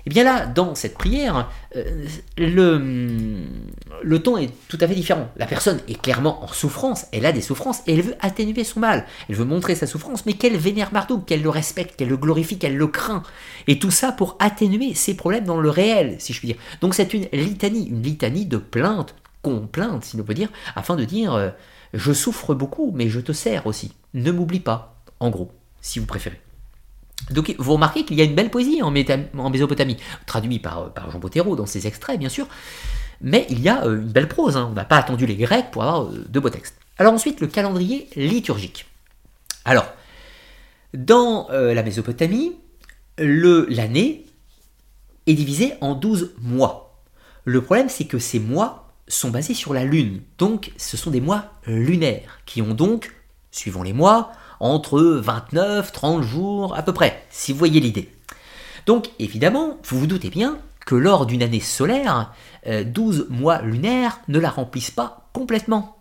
Et 0.08 0.10
eh 0.10 0.14
bien 0.14 0.24
là, 0.24 0.46
dans 0.46 0.74
cette 0.74 0.94
prière, 0.94 1.52
euh, 1.76 2.06
le, 2.38 4.18
ton 4.20 4.38
est 4.38 4.50
tout 4.70 4.78
à 4.80 4.88
fait 4.88 4.96
différent. 4.96 5.30
La 5.36 5.46
personne 5.46 5.82
est 5.90 6.02
clairement 6.02 6.46
en 6.46 6.48
souffrance, 6.48 7.08
elle 7.12 7.26
a 7.26 7.34
des 7.34 7.42
souffrances, 7.42 7.82
et 7.88 7.94
elle 7.94 8.04
veut 8.04 8.16
atténuer 8.22 8.64
son 8.64 8.80
mal, 8.80 9.06
elle 9.28 9.36
veut 9.36 9.44
montrer 9.44 9.76
sa 9.76 9.86
souffrance, 9.86 10.26
mais 10.26 10.32
qu'elle 10.32 10.56
vénère 10.56 10.94
Marduk, 10.94 11.26
qu'elle 11.26 11.42
le 11.42 11.50
respecte, 11.50 11.98
qu'elle 11.98 12.08
le 12.08 12.16
glorifie, 12.16 12.58
qu'elle 12.58 12.78
le 12.78 12.88
craint. 12.88 13.22
Et 13.68 13.80
tout 13.80 13.92
ça 13.92 14.14
pour 14.14 14.38
atténuer 14.40 14.94
ses 14.94 15.14
problèmes 15.14 15.44
dans 15.44 15.60
le 15.60 15.70
réel, 15.70 16.16
si 16.20 16.32
je 16.32 16.40
puis 16.40 16.48
dire. 16.48 16.58
Donc 16.80 16.96
c'est 16.96 17.14
une 17.14 17.28
litanie, 17.34 17.90
une 17.90 18.02
litanie 18.02 18.46
de 18.46 18.56
plaintes, 18.56 19.14
plainte, 19.72 20.06
si 20.06 20.18
l'on 20.18 20.24
peut 20.24 20.34
dire, 20.34 20.50
afin 20.76 20.96
de 20.96 21.04
dire 21.04 21.34
euh, 21.34 21.50
je 21.94 22.14
souffre 22.14 22.54
beaucoup, 22.54 22.92
mais 22.96 23.10
je 23.10 23.20
te 23.20 23.32
sers 23.32 23.68
aussi. 23.68 23.94
Ne 24.14 24.32
m'oublie 24.32 24.62
pas, 24.62 25.02
en 25.20 25.30
gros, 25.30 25.52
si 25.82 26.00
vous 26.00 26.06
préférez. 26.06 26.40
Donc 27.32 27.54
vous 27.58 27.74
remarquez 27.74 28.06
qu'il 28.06 28.18
y 28.18 28.22
a 28.22 28.24
une 28.24 28.36
belle 28.36 28.50
poésie 28.50 28.82
en, 28.82 28.92
Mésopotamie, 28.92 29.98
traduit 30.26 30.60
par, 30.60 30.94
par 30.94 31.12
Jean 31.12 31.20
Bottero 31.20 31.56
dans 31.56 31.66
ses 31.66 31.88
extraits 31.88 32.20
bien 32.20 32.30
sûr, 32.30 32.48
mais 33.22 33.48
il 33.50 33.60
y 33.60 33.70
a 33.70 33.86
euh, 33.86 34.02
une 34.02 34.12
belle 34.12 34.28
prose, 34.28 34.58
hein. 34.58 34.68
on 34.72 34.74
n'a 34.74 34.86
pas 34.86 34.98
attendu 34.98 35.26
les 35.26 35.36
Grecs 35.36 35.72
pour 35.72 35.84
avoir 35.84 36.04
euh, 36.06 36.26
de 36.28 36.40
beaux 36.40 36.50
textes. 36.50 36.78
Alors 36.98 37.14
ensuite, 37.14 37.42
le 37.42 37.48
calendrier 37.48 38.10
liturgique. 38.16 38.86
Alors, 39.66 39.88
dans 40.94 41.50
euh, 41.52 41.74
la 41.74 41.84
Mésopotamie, 41.84 42.54
l'année 43.18 44.26
est 45.26 45.34
divisée 45.34 45.74
en 45.82 45.96
12 45.96 46.36
mois. 46.42 47.04
Le 47.44 47.62
problème, 47.62 47.90
c'est 47.90 48.06
que 48.06 48.20
ces 48.20 48.40
mois 48.40 48.94
sont 49.08 49.30
basés 49.30 49.54
sur 49.54 49.74
la 49.74 49.86
lune, 49.86 50.22
donc 50.38 50.72
ce 50.78 50.98
sont 50.98 51.12
des 51.12 51.22
mois 51.22 51.54
lunaires, 51.66 52.40
qui 52.46 52.62
ont 52.62 52.74
donc, 52.74 53.16
suivant 53.52 53.82
les 53.82 53.94
mois, 53.94 54.32
entre 54.60 55.00
29, 55.02 55.92
30 55.92 56.22
jours 56.24 56.76
à 56.76 56.84
peu 56.84 56.94
près, 56.94 57.24
si 57.30 57.52
vous 57.52 57.58
voyez 57.58 57.80
l'idée. 57.80 58.12
Donc 58.86 59.10
évidemment, 59.20 59.78
vous 59.84 60.00
vous 60.00 60.08
doutez 60.08 60.30
bien 60.30 60.58
que 60.86 60.96
lors 60.96 61.26
d'une 61.26 61.44
année 61.44 61.60
solaire, 61.60 62.34
12 62.66 63.20
euh, 63.20 63.28
mois 63.30 63.62
lunaires 63.62 64.22
ne 64.30 64.40
la 64.40 64.50
remplissent 64.50 64.92
pas 64.92 65.30
complètement. 65.34 65.98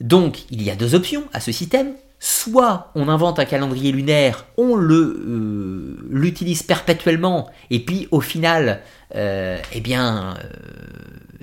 Donc 0.00 0.44
il 0.50 0.62
y 0.62 0.70
a 0.70 0.76
deux 0.76 0.94
options 0.94 1.24
à 1.32 1.40
ce 1.40 1.50
système. 1.50 1.94
Soit 2.20 2.90
on 2.94 3.08
invente 3.08 3.38
un 3.38 3.44
calendrier 3.44 3.92
lunaire, 3.92 4.46
on 4.56 4.76
le 4.76 4.96
euh, 4.96 6.08
l'utilise 6.10 6.62
perpétuellement, 6.62 7.50
et 7.70 7.80
puis 7.80 8.08
au 8.12 8.20
final, 8.20 8.80
euh, 9.14 9.58
eh 9.72 9.80
bien, 9.80 10.34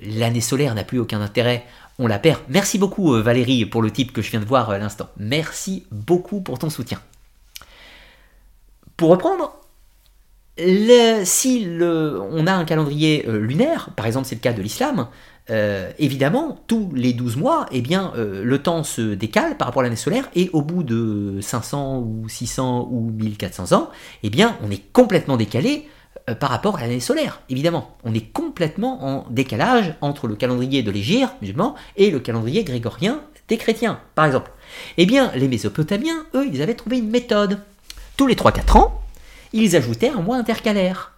l'année 0.02 0.42
solaire 0.42 0.74
n'a 0.74 0.84
plus 0.84 0.98
aucun 1.00 1.22
intérêt, 1.22 1.66
on 2.02 2.08
la 2.08 2.20
perd. 2.20 2.42
Merci 2.50 2.78
beaucoup 2.78 3.12
Valérie 3.14 3.66
pour 3.66 3.82
le 3.82 3.92
type 3.92 4.12
que 4.12 4.22
je 4.22 4.32
viens 4.32 4.40
de 4.40 4.46
voir 4.46 4.70
à 4.70 4.78
l'instant. 4.78 5.10
Merci 5.18 5.86
beaucoup 5.92 6.42
pour 6.42 6.60
ton 6.60 6.70
soutien. 6.70 7.00
Pour 8.98 9.10
reprendre, 9.10 9.56
si 11.24 11.68
on 11.80 12.48
a 12.48 12.54
un 12.54 12.66
calendrier 12.66 13.26
euh, 13.28 13.40
lunaire, 13.40 13.90
par 13.96 14.06
exemple 14.06 14.28
c'est 14.28 14.36
le 14.36 14.42
cas 14.42 14.54
de 14.54 14.62
l'islam, 14.62 15.08
euh, 15.50 15.92
évidemment, 15.98 16.60
tous 16.68 16.92
les 16.94 17.14
12 17.14 17.36
mois, 17.36 17.66
eh 17.72 17.82
bien, 17.82 18.14
euh, 18.16 18.44
le 18.44 18.60
temps 18.60 18.84
se 18.84 19.14
décale 19.14 19.58
par 19.58 19.68
rapport 19.68 19.82
à 19.82 19.84
l'année 19.84 19.96
solaire, 19.96 20.30
et 20.36 20.50
au 20.54 20.62
bout 20.62 20.84
de 20.84 21.40
500 21.42 22.00
ou 22.00 22.30
600 22.30 22.88
ou 22.92 23.12
1400 23.12 23.76
ans, 23.76 23.90
eh 24.24 24.30
bien, 24.30 24.56
on 24.64 24.70
est 24.70 24.84
complètement 24.94 25.38
décalé 25.38 25.90
par 26.40 26.50
rapport 26.50 26.78
à 26.78 26.82
l'année 26.82 27.00
solaire, 27.00 27.42
évidemment. 27.50 27.96
On 28.04 28.14
est 28.14 28.32
complètement 28.32 29.04
en 29.04 29.26
décalage 29.30 29.96
entre 30.02 30.28
le 30.28 30.36
calendrier 30.36 30.84
de 30.84 30.92
l'Égir, 30.92 31.34
musulman, 31.42 31.76
et 31.98 32.12
le 32.12 32.20
calendrier 32.20 32.64
grégorien 32.64 33.22
des 33.48 33.58
chrétiens, 33.58 34.00
par 34.16 34.26
exemple. 34.26 34.52
Eh 34.98 35.06
bien, 35.06 35.32
les 35.36 35.48
Mésopotamiens, 35.48 36.26
eux, 36.36 36.48
ils 36.52 36.62
avaient 36.62 36.74
trouvé 36.74 37.00
une 37.00 37.10
méthode. 37.10 37.60
Tous 38.18 38.28
les 38.28 38.36
3-4 38.36 38.78
ans, 38.78 39.02
ils 39.52 39.76
ajoutaient 39.76 40.10
un 40.10 40.22
mois 40.22 40.38
intercalaire. 40.38 41.12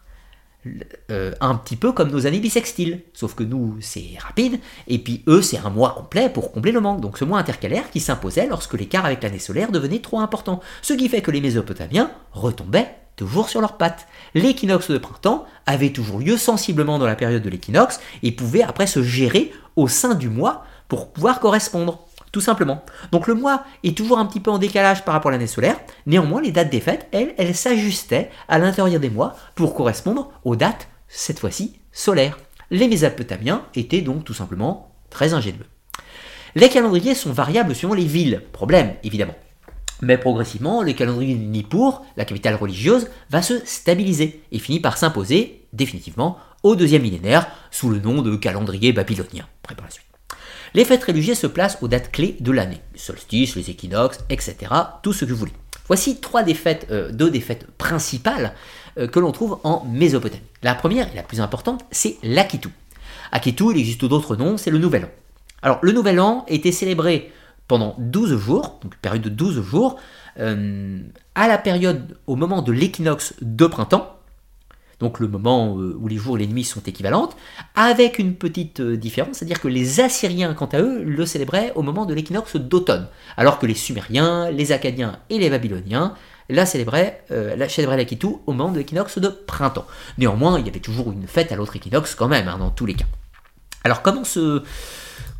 Euh, 1.11 1.33
un 1.41 1.55
petit 1.55 1.75
peu 1.75 1.91
comme 1.91 2.09
nos 2.09 2.25
années 2.25 2.39
bissextiles, 2.39 3.01
sauf 3.13 3.35
que 3.35 3.43
nous 3.43 3.75
c'est 3.81 4.11
rapide, 4.17 4.61
et 4.87 4.97
puis 4.97 5.21
eux 5.27 5.41
c'est 5.41 5.57
un 5.57 5.69
mois 5.69 5.93
complet 5.93 6.29
pour 6.29 6.53
combler 6.53 6.71
le 6.71 6.79
manque, 6.79 7.01
donc 7.01 7.17
ce 7.17 7.25
mois 7.25 7.37
intercalaire 7.37 7.89
qui 7.91 7.99
s'imposait 7.99 8.47
lorsque 8.47 8.75
l'écart 8.75 9.03
avec 9.03 9.21
l'année 9.23 9.39
solaire 9.39 9.73
devenait 9.73 9.99
trop 9.99 10.21
important, 10.21 10.61
ce 10.81 10.93
qui 10.93 11.09
fait 11.09 11.21
que 11.21 11.31
les 11.31 11.41
Mésopotamiens 11.41 12.11
retombaient 12.31 12.95
toujours 13.15 13.49
sur 13.49 13.61
leurs 13.61 13.77
pattes. 13.77 14.07
L'équinoxe 14.33 14.91
de 14.91 14.97
printemps 14.97 15.45
avait 15.65 15.91
toujours 15.91 16.19
lieu 16.19 16.37
sensiblement 16.37 16.99
dans 16.99 17.05
la 17.05 17.15
période 17.15 17.43
de 17.43 17.49
l'équinoxe 17.49 17.99
et 18.21 18.31
pouvait 18.31 18.63
après 18.63 18.87
se 18.87 19.03
gérer 19.03 19.51
au 19.75 19.87
sein 19.87 20.15
du 20.15 20.29
mois 20.29 20.65
pour 20.87 21.11
pouvoir 21.11 21.39
correspondre 21.39 22.07
tout 22.33 22.41
simplement. 22.41 22.83
Donc 23.11 23.27
le 23.27 23.35
mois 23.35 23.63
est 23.83 23.95
toujours 23.95 24.17
un 24.17 24.25
petit 24.25 24.39
peu 24.39 24.51
en 24.51 24.57
décalage 24.57 25.05
par 25.05 25.13
rapport 25.13 25.29
à 25.29 25.33
l'année 25.33 25.47
solaire, 25.47 25.79
néanmoins 26.07 26.41
les 26.41 26.51
dates 26.51 26.71
des 26.71 26.81
fêtes, 26.81 27.07
elles, 27.11 27.33
elles 27.37 27.55
s'ajustaient 27.55 28.31
à 28.49 28.57
l'intérieur 28.57 28.99
des 28.99 29.11
mois 29.11 29.35
pour 29.55 29.75
correspondre 29.75 30.31
aux 30.43 30.55
dates, 30.55 30.87
cette 31.07 31.39
fois-ci, 31.39 31.79
solaires. 31.91 32.39
Les 32.71 32.87
Mésopotamiens 32.87 33.63
étaient 33.75 34.01
donc 34.01 34.25
tout 34.25 34.33
simplement 34.33 34.95
très 35.11 35.33
ingénieux. 35.33 35.67
Les 36.55 36.69
calendriers 36.69 37.15
sont 37.15 37.31
variables 37.31 37.75
suivant 37.75 37.93
les 37.93 38.05
villes, 38.05 38.41
problème 38.51 38.95
évidemment. 39.03 39.35
Mais 40.03 40.17
progressivement, 40.17 40.83
le 40.83 40.91
calendrier 40.91 41.33
de 41.33 41.39
Nippur, 41.39 42.01
la 42.17 42.25
capitale 42.25 42.55
religieuse, 42.55 43.07
va 43.29 43.41
se 43.41 43.65
stabiliser 43.65 44.43
et 44.51 44.59
finit 44.59 44.81
par 44.81 44.97
s'imposer 44.97 45.65
définitivement 45.71 46.37
au 46.61 46.75
deuxième 46.75 47.03
millénaire 47.03 47.47
sous 47.71 47.89
le 47.89 47.99
nom 47.99 48.21
de 48.21 48.35
calendrier 48.35 48.91
babylonien. 48.91 49.47
Les 50.73 50.83
fêtes 50.83 51.05
religieuses 51.05 51.39
se 51.39 51.47
placent 51.47 51.77
aux 51.81 51.87
dates 51.87 52.11
clés 52.11 52.35
de 52.41 52.51
l'année, 52.51 52.81
les 52.91 52.99
solstices, 52.99 53.55
les 53.55 53.69
équinoxes, 53.69 54.19
etc. 54.29 54.55
Tout 55.03 55.13
ce 55.13 55.23
que 55.23 55.31
vous 55.31 55.37
voulez. 55.37 55.53
Voici 55.87 56.19
trois 56.19 56.43
des 56.43 56.53
fêtes, 56.53 56.87
euh, 56.91 57.09
deux 57.11 57.31
des 57.31 57.41
fêtes 57.41 57.67
principales 57.77 58.55
euh, 58.97 59.07
que 59.07 59.19
l'on 59.19 59.31
trouve 59.31 59.59
en 59.63 59.85
Mésopotamie. 59.85 60.43
La 60.63 60.75
première 60.75 61.09
et 61.13 61.15
la 61.15 61.23
plus 61.23 61.39
importante, 61.39 61.85
c'est 61.91 62.17
l'Akitu. 62.23 62.69
Akitu, 63.31 63.71
il 63.71 63.79
existe 63.79 64.03
d'autres 64.03 64.35
noms, 64.35 64.57
c'est 64.57 64.69
le 64.69 64.79
Nouvel 64.79 65.05
An. 65.05 65.09
Alors, 65.61 65.79
le 65.81 65.93
Nouvel 65.93 66.19
An 66.19 66.43
était 66.49 66.73
célébré 66.73 67.31
pendant 67.67 67.95
12 67.97 68.37
jours, 68.37 68.79
donc 68.81 68.95
période 68.97 69.21
de 69.21 69.29
12 69.29 69.61
jours, 69.61 69.99
euh, 70.39 70.99
à 71.35 71.47
la 71.47 71.57
période, 71.57 72.17
au 72.27 72.35
moment 72.35 72.61
de 72.61 72.71
l'équinoxe 72.71 73.33
de 73.41 73.65
printemps, 73.67 74.17
donc 74.99 75.19
le 75.19 75.27
moment 75.27 75.77
euh, 75.77 75.97
où 75.99 76.07
les 76.07 76.17
jours 76.17 76.37
et 76.37 76.39
les 76.39 76.47
nuits 76.47 76.63
sont 76.63 76.81
équivalentes, 76.81 77.35
avec 77.75 78.19
une 78.19 78.35
petite 78.35 78.79
euh, 78.79 78.97
différence, 78.97 79.37
c'est-à-dire 79.37 79.59
que 79.59 79.67
les 79.67 79.99
Assyriens, 79.99 80.53
quant 80.53 80.69
à 80.71 80.79
eux, 80.79 81.03
le 81.03 81.25
célébraient 81.25 81.71
au 81.75 81.81
moment 81.81 82.05
de 82.05 82.13
l'équinoxe 82.13 82.55
d'automne, 82.55 83.07
alors 83.37 83.59
que 83.59 83.65
les 83.65 83.75
Sumériens, 83.75 84.49
les 84.51 84.71
Acadiens 84.71 85.19
et 85.29 85.39
les 85.39 85.49
Babyloniens 85.49 86.15
la 86.49 86.65
célébraient, 86.65 87.23
euh, 87.31 87.55
la 87.55 87.69
célébraient 87.69 87.97
l'Akitu 87.97 88.27
au 88.45 88.51
moment 88.53 88.71
de 88.71 88.77
l'équinoxe 88.77 89.17
de 89.17 89.27
printemps. 89.29 89.85
Néanmoins, 90.17 90.59
il 90.59 90.65
y 90.65 90.69
avait 90.69 90.79
toujours 90.79 91.11
une 91.11 91.27
fête 91.27 91.51
à 91.51 91.55
l'autre 91.55 91.75
équinoxe 91.75 92.15
quand 92.15 92.27
même, 92.27 92.47
hein, 92.47 92.57
dans 92.57 92.69
tous 92.69 92.85
les 92.85 92.93
cas. 92.93 93.05
Alors 93.83 94.01
comment 94.01 94.23
se, 94.23 94.63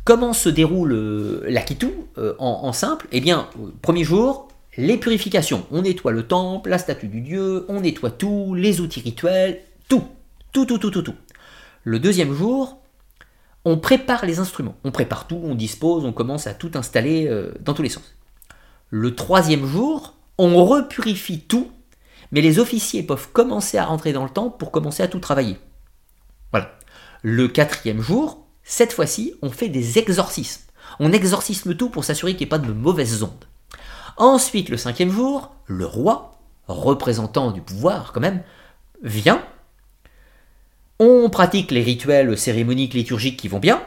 comment 0.04 0.32
se 0.32 0.48
déroule 0.48 1.42
l'Akitu 1.46 1.88
en, 2.16 2.34
en, 2.38 2.72
simple? 2.72 3.06
Eh 3.12 3.20
bien, 3.20 3.48
premier 3.82 4.04
jour, 4.04 4.48
les 4.76 4.96
purifications, 4.96 5.66
on 5.70 5.82
nettoie 5.82 6.12
le 6.12 6.26
temple, 6.26 6.70
la 6.70 6.78
statue 6.78 7.08
du 7.08 7.20
dieu, 7.20 7.64
on 7.68 7.80
nettoie 7.80 8.10
tout, 8.10 8.54
les 8.54 8.80
outils 8.80 9.00
rituels, 9.00 9.60
tout, 9.88 10.04
tout, 10.52 10.66
tout, 10.66 10.78
tout, 10.78 10.90
tout, 10.90 11.02
tout. 11.02 11.14
Le 11.84 11.98
deuxième 11.98 12.32
jour, 12.32 12.80
on 13.64 13.78
prépare 13.78 14.26
les 14.26 14.40
instruments, 14.40 14.76
on 14.84 14.90
prépare 14.90 15.26
tout, 15.26 15.40
on 15.42 15.54
dispose, 15.54 16.04
on 16.04 16.12
commence 16.12 16.46
à 16.46 16.54
tout 16.54 16.72
installer 16.74 17.28
euh, 17.28 17.52
dans 17.60 17.74
tous 17.74 17.82
les 17.82 17.88
sens. 17.88 18.14
Le 18.90 19.14
troisième 19.14 19.66
jour, 19.66 20.14
on 20.38 20.64
repurifie 20.64 21.40
tout, 21.40 21.70
mais 22.32 22.40
les 22.40 22.58
officiers 22.58 23.02
peuvent 23.02 23.28
commencer 23.32 23.78
à 23.78 23.84
rentrer 23.84 24.12
dans 24.12 24.24
le 24.24 24.30
temple 24.30 24.58
pour 24.58 24.70
commencer 24.70 25.02
à 25.02 25.08
tout 25.08 25.20
travailler. 25.20 25.56
Voilà. 26.50 26.72
Le 27.22 27.48
quatrième 27.48 28.00
jour, 28.00 28.43
cette 28.64 28.92
fois-ci, 28.92 29.34
on 29.42 29.50
fait 29.50 29.68
des 29.68 29.98
exorcismes. 29.98 30.62
On 30.98 31.12
exorcisme 31.12 31.76
tout 31.76 31.90
pour 31.90 32.04
s'assurer 32.04 32.32
qu'il 32.32 32.40
n'y 32.40 32.44
ait 32.44 32.48
pas 32.48 32.58
de 32.58 32.72
mauvaises 32.72 33.22
ondes. 33.22 33.44
Ensuite, 34.16 34.68
le 34.68 34.76
cinquième 34.76 35.10
jour, 35.10 35.54
le 35.66 35.86
roi, 35.86 36.38
représentant 36.66 37.50
du 37.50 37.60
pouvoir 37.60 38.12
quand 38.12 38.20
même, 38.20 38.42
vient. 39.02 39.44
On 40.98 41.28
pratique 41.28 41.70
les 41.70 41.82
rituels 41.82 42.38
cérémoniques 42.38 42.94
liturgiques 42.94 43.38
qui 43.38 43.48
vont 43.48 43.58
bien. 43.58 43.82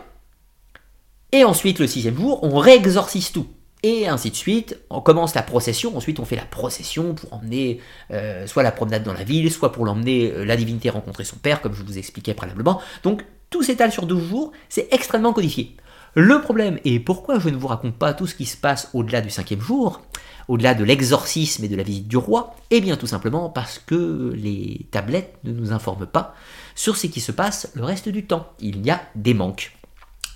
Et 1.31 1.43
ensuite, 1.43 1.79
le 1.79 1.87
sixième 1.87 2.15
jour, 2.15 2.43
on 2.43 2.57
réexorcise 2.57 3.31
tout. 3.31 3.47
Et 3.83 4.07
ainsi 4.07 4.31
de 4.31 4.35
suite, 4.35 4.79
on 4.89 5.01
commence 5.01 5.35
la 5.35 5.43
procession, 5.43 5.95
ensuite 5.95 6.19
on 6.19 6.25
fait 6.25 6.35
la 6.35 6.45
procession 6.45 7.13
pour 7.13 7.31
emmener 7.33 7.79
euh, 8.09 8.47
soit 8.47 8.63
la 8.63 8.71
promenade 8.71 9.03
dans 9.03 9.13
la 9.13 9.23
ville, 9.23 9.51
soit 9.51 9.71
pour 9.71 9.85
l'emmener 9.85 10.31
euh, 10.31 10.45
la 10.45 10.55
divinité 10.57 10.89
rencontrer 10.89 11.23
son 11.23 11.35
père, 11.35 11.61
comme 11.61 11.73
je 11.73 11.83
vous 11.83 11.97
expliquais 11.97 12.33
préalablement. 12.33 12.81
Donc 13.03 13.23
tout 13.49 13.63
s'étale 13.63 13.91
sur 13.91 14.05
12 14.05 14.27
jours, 14.27 14.51
c'est 14.69 14.87
extrêmement 14.91 15.33
codifié. 15.33 15.75
Le 16.15 16.41
problème, 16.41 16.79
et 16.83 16.99
pourquoi 16.99 17.39
je 17.39 17.49
ne 17.49 17.57
vous 17.57 17.67
raconte 17.67 17.95
pas 17.95 18.13
tout 18.13 18.25
ce 18.25 18.35
qui 18.35 18.45
se 18.45 18.57
passe 18.57 18.89
au-delà 18.93 19.21
du 19.21 19.29
cinquième 19.29 19.61
jour, 19.61 20.01
au-delà 20.47 20.73
de 20.73 20.83
l'exorcisme 20.83 21.63
et 21.63 21.67
de 21.67 21.75
la 21.75 21.83
visite 21.83 22.07
du 22.07 22.17
roi, 22.17 22.55
eh 22.71 22.81
bien 22.81 22.95
tout 22.95 23.07
simplement 23.07 23.49
parce 23.49 23.77
que 23.77 24.33
les 24.35 24.87
tablettes 24.91 25.37
ne 25.43 25.51
nous 25.51 25.73
informent 25.73 26.07
pas 26.07 26.33
sur 26.73 26.97
ce 26.97 27.07
qui 27.07 27.19
se 27.19 27.31
passe 27.31 27.69
le 27.75 27.83
reste 27.83 28.09
du 28.09 28.25
temps. 28.25 28.47
Il 28.59 28.85
y 28.85 28.89
a 28.89 29.01
des 29.15 29.33
manques. 29.33 29.77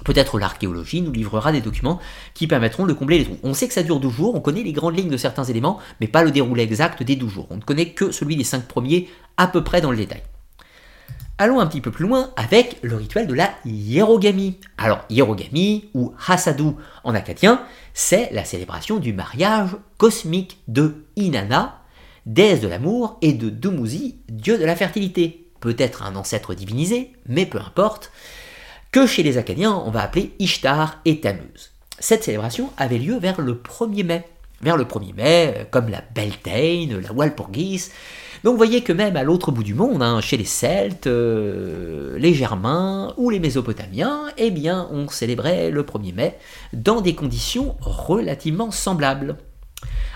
Peut-être 0.03 0.39
l'archéologie 0.39 1.01
nous 1.01 1.11
livrera 1.11 1.51
des 1.51 1.61
documents 1.61 1.99
qui 2.33 2.47
permettront 2.47 2.85
de 2.85 2.93
combler 2.93 3.19
les 3.19 3.25
trous. 3.25 3.37
On 3.43 3.53
sait 3.53 3.67
que 3.67 3.73
ça 3.73 3.83
dure 3.83 3.99
12 3.99 4.13
jours, 4.13 4.35
on 4.35 4.39
connaît 4.41 4.63
les 4.63 4.73
grandes 4.73 4.97
lignes 4.97 5.09
de 5.09 5.17
certains 5.17 5.43
éléments, 5.43 5.79
mais 5.99 6.07
pas 6.07 6.23
le 6.23 6.31
déroulé 6.31 6.63
exact 6.63 7.03
des 7.03 7.15
12 7.15 7.31
jours. 7.31 7.47
On 7.49 7.57
ne 7.57 7.61
connaît 7.61 7.91
que 7.91 8.11
celui 8.11 8.35
des 8.35 8.43
5 8.43 8.67
premiers 8.67 9.09
à 9.37 9.47
peu 9.47 9.63
près 9.63 9.81
dans 9.81 9.91
le 9.91 9.97
détail. 9.97 10.23
Allons 11.41 11.59
un 11.59 11.65
petit 11.65 11.81
peu 11.81 11.89
plus 11.89 12.05
loin 12.05 12.29
avec 12.35 12.77
le 12.83 12.95
rituel 12.95 13.25
de 13.25 13.33
la 13.33 13.49
hiérogamie. 13.65 14.59
Alors, 14.77 15.03
hiérogamie, 15.09 15.89
ou 15.95 16.13
hasadou 16.27 16.77
en 17.03 17.15
acadien, 17.15 17.63
c'est 17.95 18.29
la 18.31 18.45
célébration 18.45 18.99
du 18.99 19.11
mariage 19.11 19.71
cosmique 19.97 20.59
de 20.67 21.03
Inanna, 21.15 21.81
déesse 22.27 22.61
de 22.61 22.67
l'amour, 22.67 23.17
et 23.23 23.33
de 23.33 23.49
Dumuzi, 23.49 24.17
dieu 24.29 24.59
de 24.59 24.65
la 24.65 24.75
fertilité. 24.75 25.47
Peut-être 25.61 26.03
un 26.03 26.15
ancêtre 26.15 26.53
divinisé, 26.53 27.11
mais 27.25 27.47
peu 27.47 27.57
importe, 27.57 28.11
que 28.91 29.07
chez 29.07 29.23
les 29.23 29.39
Acadiens 29.39 29.73
on 29.73 29.89
va 29.89 30.03
appeler 30.03 30.35
Ishtar 30.37 31.01
et 31.05 31.21
Tammuz. 31.21 31.71
Cette 31.97 32.23
célébration 32.23 32.69
avait 32.77 32.99
lieu 32.99 33.17
vers 33.17 33.41
le 33.41 33.55
1er 33.55 34.03
mai. 34.03 34.25
vers 34.61 34.77
le 34.77 34.83
1er 34.83 35.15
mai, 35.15 35.53
euh, 35.57 35.63
comme 35.71 35.89
la 35.89 36.03
Beltane, 36.13 36.99
la 36.99 37.11
Walpurgis. 37.11 37.89
Donc 38.43 38.53
vous 38.53 38.57
voyez 38.57 38.81
que 38.81 38.91
même 38.91 39.15
à 39.17 39.23
l'autre 39.23 39.51
bout 39.51 39.63
du 39.63 39.75
monde, 39.75 40.01
hein, 40.01 40.19
chez 40.19 40.35
les 40.35 40.45
Celtes, 40.45 41.05
euh, 41.05 42.17
les 42.17 42.33
Germains 42.33 43.13
ou 43.17 43.29
les 43.29 43.39
Mésopotamiens, 43.39 44.29
eh 44.37 44.49
bien 44.49 44.87
on 44.91 45.07
célébrait 45.07 45.69
le 45.69 45.83
1er 45.83 46.13
mai 46.13 46.37
dans 46.73 47.01
des 47.01 47.13
conditions 47.13 47.75
relativement 47.81 48.71
semblables. 48.71 49.37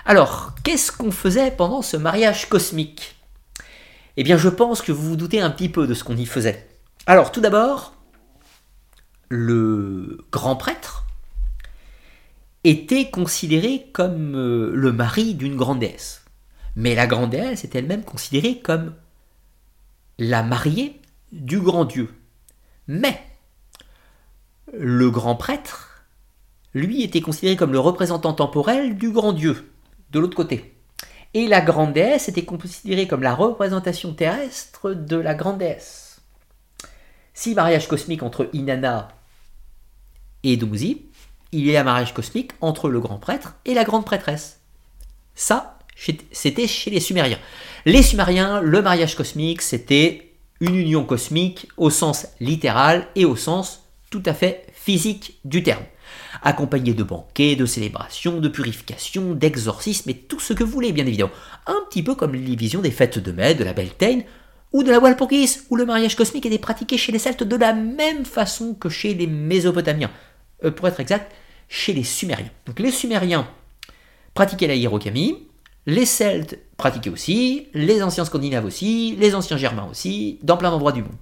Alors, 0.04 0.54
qu'est-ce 0.64 0.90
qu'on 0.90 1.12
faisait 1.12 1.52
pendant 1.52 1.82
ce 1.82 1.96
mariage 1.96 2.48
cosmique? 2.48 3.16
Eh 4.16 4.24
bien 4.24 4.36
je 4.36 4.48
pense 4.48 4.82
que 4.82 4.92
vous 4.92 5.10
vous 5.10 5.16
doutez 5.16 5.40
un 5.40 5.50
petit 5.50 5.68
peu 5.68 5.86
de 5.86 5.94
ce 5.94 6.02
qu'on 6.02 6.16
y 6.16 6.26
faisait. 6.26 6.68
Alors 7.06 7.30
tout 7.30 7.40
d'abord, 7.40 7.94
le 9.28 10.18
grand 10.32 10.56
prêtre 10.56 11.04
était 12.64 13.10
considéré 13.10 13.86
comme 13.92 14.34
euh, 14.34 14.72
le 14.74 14.92
mari 14.92 15.34
d'une 15.34 15.54
grande 15.54 15.78
déesse. 15.78 16.25
Mais 16.76 16.94
la 16.94 17.06
grande 17.06 17.30
déesse 17.30 17.64
est 17.64 17.74
elle-même 17.74 18.04
considérée 18.04 18.60
comme 18.60 18.94
la 20.18 20.42
mariée 20.42 21.00
du 21.32 21.60
grand 21.60 21.86
Dieu. 21.86 22.14
Mais 22.86 23.20
le 24.72 25.10
grand 25.10 25.36
prêtre, 25.36 26.04
lui, 26.74 27.02
était 27.02 27.20
considéré 27.20 27.56
comme 27.56 27.72
le 27.72 27.80
représentant 27.80 28.34
temporel 28.34 28.96
du 28.96 29.10
grand 29.10 29.32
Dieu, 29.32 29.70
de 30.10 30.20
l'autre 30.20 30.36
côté. 30.36 30.76
Et 31.34 31.48
la 31.48 31.60
grande 31.60 31.92
déesse 31.92 32.28
était 32.28 32.44
considérée 32.44 33.06
comme 33.08 33.22
la 33.22 33.34
représentation 33.34 34.12
terrestre 34.14 34.92
de 34.92 35.16
la 35.16 35.34
grande 35.34 35.58
déesse. 35.58 36.20
Si 37.34 37.54
mariage 37.54 37.88
cosmique 37.88 38.22
entre 38.22 38.48
Inanna 38.52 39.08
et 40.42 40.56
Dumuzi, 40.56 41.06
il 41.52 41.66
y 41.66 41.76
a 41.76 41.80
un 41.80 41.84
mariage 41.84 42.14
cosmique 42.14 42.52
entre 42.60 42.88
le 42.88 43.00
grand 43.00 43.18
prêtre 43.18 43.54
et 43.64 43.74
la 43.74 43.84
grande 43.84 44.04
prêtresse. 44.04 44.60
Ça, 45.34 45.75
c'était 46.32 46.66
chez 46.66 46.90
les 46.90 47.00
Sumériens. 47.00 47.38
Les 47.84 48.02
Sumériens, 48.02 48.60
le 48.60 48.82
mariage 48.82 49.16
cosmique, 49.16 49.62
c'était 49.62 50.32
une 50.60 50.74
union 50.74 51.04
cosmique 51.04 51.68
au 51.76 51.90
sens 51.90 52.26
littéral 52.40 53.06
et 53.14 53.24
au 53.24 53.36
sens 53.36 53.88
tout 54.10 54.22
à 54.26 54.34
fait 54.34 54.66
physique 54.72 55.38
du 55.44 55.62
terme. 55.62 55.82
Accompagné 56.42 56.94
de 56.94 57.02
banquets, 57.02 57.56
de 57.56 57.66
célébrations, 57.66 58.40
de 58.40 58.48
purifications, 58.48 59.34
d'exorcismes 59.34 60.10
et 60.10 60.14
tout 60.14 60.38
ce 60.38 60.52
que 60.52 60.62
vous 60.62 60.70
voulez, 60.70 60.92
bien 60.92 61.06
évidemment. 61.06 61.32
Un 61.66 61.78
petit 61.88 62.02
peu 62.02 62.14
comme 62.14 62.34
les 62.34 62.56
visions 62.56 62.80
des 62.80 62.90
fêtes 62.90 63.18
de 63.18 63.32
mai, 63.32 63.54
de 63.54 63.64
la 63.64 63.72
Beltane 63.72 64.22
ou 64.72 64.82
de 64.82 64.90
la 64.90 64.98
Walpurgis, 64.98 65.60
où 65.70 65.76
le 65.76 65.86
mariage 65.86 66.16
cosmique 66.16 66.46
était 66.46 66.58
pratiqué 66.58 66.98
chez 66.98 67.12
les 67.12 67.18
Celtes 67.18 67.42
de 67.42 67.56
la 67.56 67.72
même 67.72 68.24
façon 68.24 68.74
que 68.74 68.88
chez 68.88 69.14
les 69.14 69.26
Mésopotamiens. 69.26 70.10
Euh, 70.64 70.70
pour 70.70 70.86
être 70.88 71.00
exact, 71.00 71.32
chez 71.68 71.92
les 71.92 72.04
Sumériens. 72.04 72.50
Donc 72.66 72.78
les 72.78 72.90
Sumériens 72.90 73.48
pratiquaient 74.34 74.66
la 74.66 74.74
hiérogamie, 74.74 75.45
les 75.86 76.04
Celtes 76.04 76.58
pratiquaient 76.76 77.10
aussi, 77.10 77.68
les 77.72 78.02
anciens 78.02 78.24
Scandinaves 78.24 78.64
aussi, 78.64 79.16
les 79.18 79.34
anciens 79.34 79.56
Germains 79.56 79.88
aussi, 79.90 80.38
dans 80.42 80.56
plein 80.56 80.70
d'endroits 80.70 80.92
du 80.92 81.02
monde. 81.02 81.14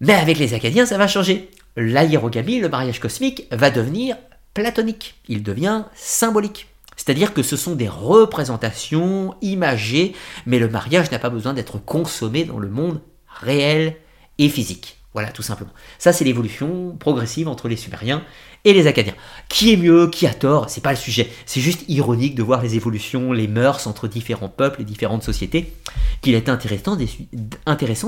Mais 0.00 0.14
avec 0.14 0.38
les 0.38 0.54
Acadiens, 0.54 0.86
ça 0.86 0.98
va 0.98 1.06
changer. 1.06 1.50
La 1.76 2.04
hiérogamie, 2.04 2.58
le 2.58 2.68
mariage 2.68 3.00
cosmique, 3.00 3.46
va 3.52 3.70
devenir 3.70 4.16
platonique. 4.54 5.14
Il 5.28 5.42
devient 5.42 5.84
symbolique. 5.94 6.68
C'est-à-dire 6.96 7.32
que 7.32 7.42
ce 7.42 7.56
sont 7.56 7.74
des 7.74 7.88
représentations 7.88 9.34
imagées, 9.40 10.14
mais 10.44 10.58
le 10.58 10.68
mariage 10.68 11.10
n'a 11.10 11.18
pas 11.18 11.30
besoin 11.30 11.54
d'être 11.54 11.78
consommé 11.78 12.44
dans 12.44 12.58
le 12.58 12.68
monde 12.68 13.00
réel 13.28 13.96
et 14.38 14.48
physique. 14.48 14.98
Voilà, 15.14 15.28
tout 15.28 15.42
simplement. 15.42 15.72
Ça, 15.98 16.12
c'est 16.12 16.24
l'évolution 16.24 16.96
progressive 16.98 17.48
entre 17.48 17.68
les 17.68 17.76
Sumériens 17.76 18.24
et 18.64 18.72
les 18.72 18.86
Acadiens. 18.86 19.14
Qui 19.48 19.72
est 19.72 19.76
mieux, 19.76 20.08
qui 20.08 20.26
a 20.26 20.34
tort, 20.34 20.70
c'est 20.70 20.80
pas 20.80 20.90
le 20.90 20.96
sujet. 20.96 21.30
C'est 21.46 21.60
juste 21.60 21.84
ironique 21.88 22.34
de 22.34 22.42
voir 22.42 22.62
les 22.62 22.76
évolutions, 22.76 23.32
les 23.32 23.48
mœurs 23.48 23.86
entre 23.86 24.08
différents 24.08 24.48
peuples 24.48 24.82
et 24.82 24.84
différentes 24.84 25.22
sociétés, 25.22 25.72
qu'il 26.20 26.34
est 26.34 26.48
intéressant 26.48 26.96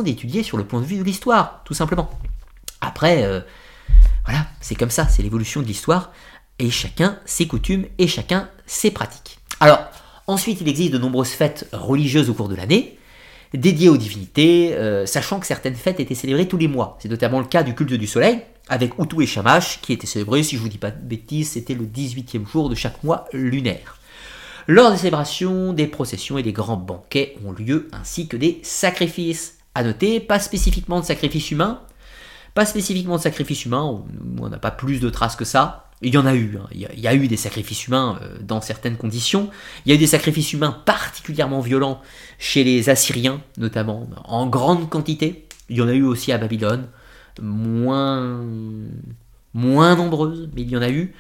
d'étudier 0.03 0.43
sur 0.43 0.57
le 0.57 0.65
point 0.65 0.81
de 0.81 0.87
vue 0.87 0.99
de 0.99 1.05
l'histoire, 1.05 1.63
tout 1.65 1.75
simplement. 1.75 2.11
Après, 2.81 3.25
euh, 3.25 3.41
voilà, 4.25 4.47
c'est 4.61 4.75
comme 4.75 4.91
ça, 4.91 5.09
c'est 5.09 5.23
l'évolution 5.23 5.61
de 5.61 5.67
l'histoire, 5.67 6.13
et 6.59 6.71
chacun 6.71 7.19
ses 7.25 7.47
coutumes 7.47 7.87
et 7.99 8.07
chacun 8.07 8.49
ses 8.67 8.91
pratiques. 8.91 9.39
Alors, 9.61 9.81
ensuite, 10.27 10.61
il 10.61 10.69
existe 10.69 10.93
de 10.93 10.99
nombreuses 10.99 11.31
fêtes 11.31 11.69
religieuses 11.73 12.31
au 12.31 12.35
cours 12.35 12.49
de 12.49 12.55
l'année, 12.55 12.99
dédié 13.53 13.89
aux 13.89 13.97
divinités, 13.97 14.75
euh, 14.75 15.07
sachant 15.07 15.41
que 15.41 15.47
certaines 15.47 15.75
fêtes 15.75 16.01
étaient 16.01 16.15
célébrées 16.15 16.49
tous 16.49 16.57
les 16.57 16.69
mois. 16.69 16.99
C'est 17.01 17.09
notamment 17.09 17.41
le 17.41 17.47
cas 17.47 17.63
du 17.63 17.75
culte 17.75 17.93
du 17.93 18.07
soleil, 18.07 18.41
avec 18.69 18.99
Utu 18.99 19.23
et 19.23 19.27
Shamash, 19.27 19.81
qui 19.81 19.93
était 19.93 20.07
célébré, 20.07 20.43
si 20.43 20.57
je 20.57 20.61
vous 20.61 20.69
dis 20.69 20.79
pas 20.79 20.91
de 20.91 21.01
bêtises, 21.01 21.51
c'était 21.51 21.75
le 21.75 21.85
18e 21.85 22.47
jour 22.47 22.69
de 22.69 22.75
chaque 22.75 23.03
mois 23.05 23.27
lunaire. 23.33 23.99
Lors 24.67 24.91
des 24.91 24.97
célébrations, 24.97 25.73
des 25.73 25.87
processions 25.87 26.39
et 26.39 26.43
des 26.43 26.53
grands 26.53 26.77
banquets 26.77 27.37
ont 27.45 27.53
lieu, 27.53 27.89
ainsi 27.93 28.29
que 28.29 28.37
des 28.37 28.61
sacrifices. 28.63 29.59
À 29.75 29.83
noter, 29.83 30.21
pas 30.21 30.39
spécifiquement 30.39 31.01
de 31.01 31.05
sacrifices 31.05 31.51
humains, 31.51 31.83
pas 32.55 32.65
spécifiquement 32.65 33.17
de 33.17 33.23
sacrifices 33.23 33.65
humains, 33.65 34.05
on 34.39 34.49
n'a 34.49 34.59
pas 34.59 34.71
plus 34.71 35.01
de 35.01 35.11
traces 35.11 35.35
que 35.35 35.45
ça, 35.45 35.85
il 36.05 36.15
y 36.15 36.19
en 36.19 36.27
a 36.27 36.35
eu, 36.35 36.59
hein. 36.61 36.67
il, 36.73 37.01
y 37.01 37.09
a, 37.09 37.15
eu 37.15 37.29
des 37.29 37.37
sacrifices 37.37 37.87
humains 37.87 38.19
euh, 38.23 38.37
dans 38.41 38.61
certaines 38.61 38.97
conditions. 38.97 39.51
Il 39.85 39.89
y 39.89 39.93
a 39.93 39.95
eu 39.95 39.99
des 39.99 40.07
sacrifices 40.07 40.53
humains 40.53 40.77
particulièrement 40.85 41.61
violents 41.61 42.01
chez 42.39 42.63
les 42.63 42.91
Assyriens, 42.91 43.41
notamment, 43.57 44.09
en 44.25 44.47
grande 44.47 44.89
quantité. 44.91 45.47
Il 45.71 45.77
y 45.77 45.83
en 45.83 45.89
a 45.89 45.95
eu 45.95 46.03
aussi 46.03 46.31
à 46.31 46.39
Babylone, 46.39 46.89
moins, 47.41 48.45
moins 49.53 49.97
nombreuses, 49.97 50.49
mais 50.55 50.63
il 50.63 50.71
y 50.71 50.77
en 50.77 50.83
a 50.83 50.91
eu. 50.91 51.15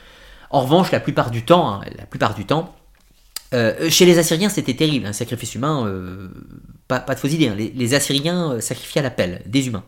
En 0.51 0.62
revanche, 0.62 0.93
la 0.93 1.01
plupart 1.01 1.31
du 1.31 1.45
temps, 1.45 1.69
hein, 1.69 1.81
la 1.97 2.07
plupart 2.07 2.35
du 2.35 2.47
temps, 2.47 2.74
euh, 3.55 3.89
chez 3.91 4.05
les 4.05 4.19
Assyriens, 4.19 4.49
c'était 4.49 4.74
terrible, 4.74 5.07
un 5.07 5.12
sacrifice 5.12 5.55
humain, 5.55 5.86
euh, 5.86 6.28
pas, 6.89 7.01
de 7.01 7.15
fausse 7.15 7.32
idée. 7.32 7.49
Hein. 7.49 7.57
Les, 7.57 7.95
Assyriens 7.95 8.61
sacrifiaient 8.61 9.01
à 9.01 9.05
la 9.05 9.11
pelle 9.11 9.43
des 9.47 9.66
humains. 9.66 9.85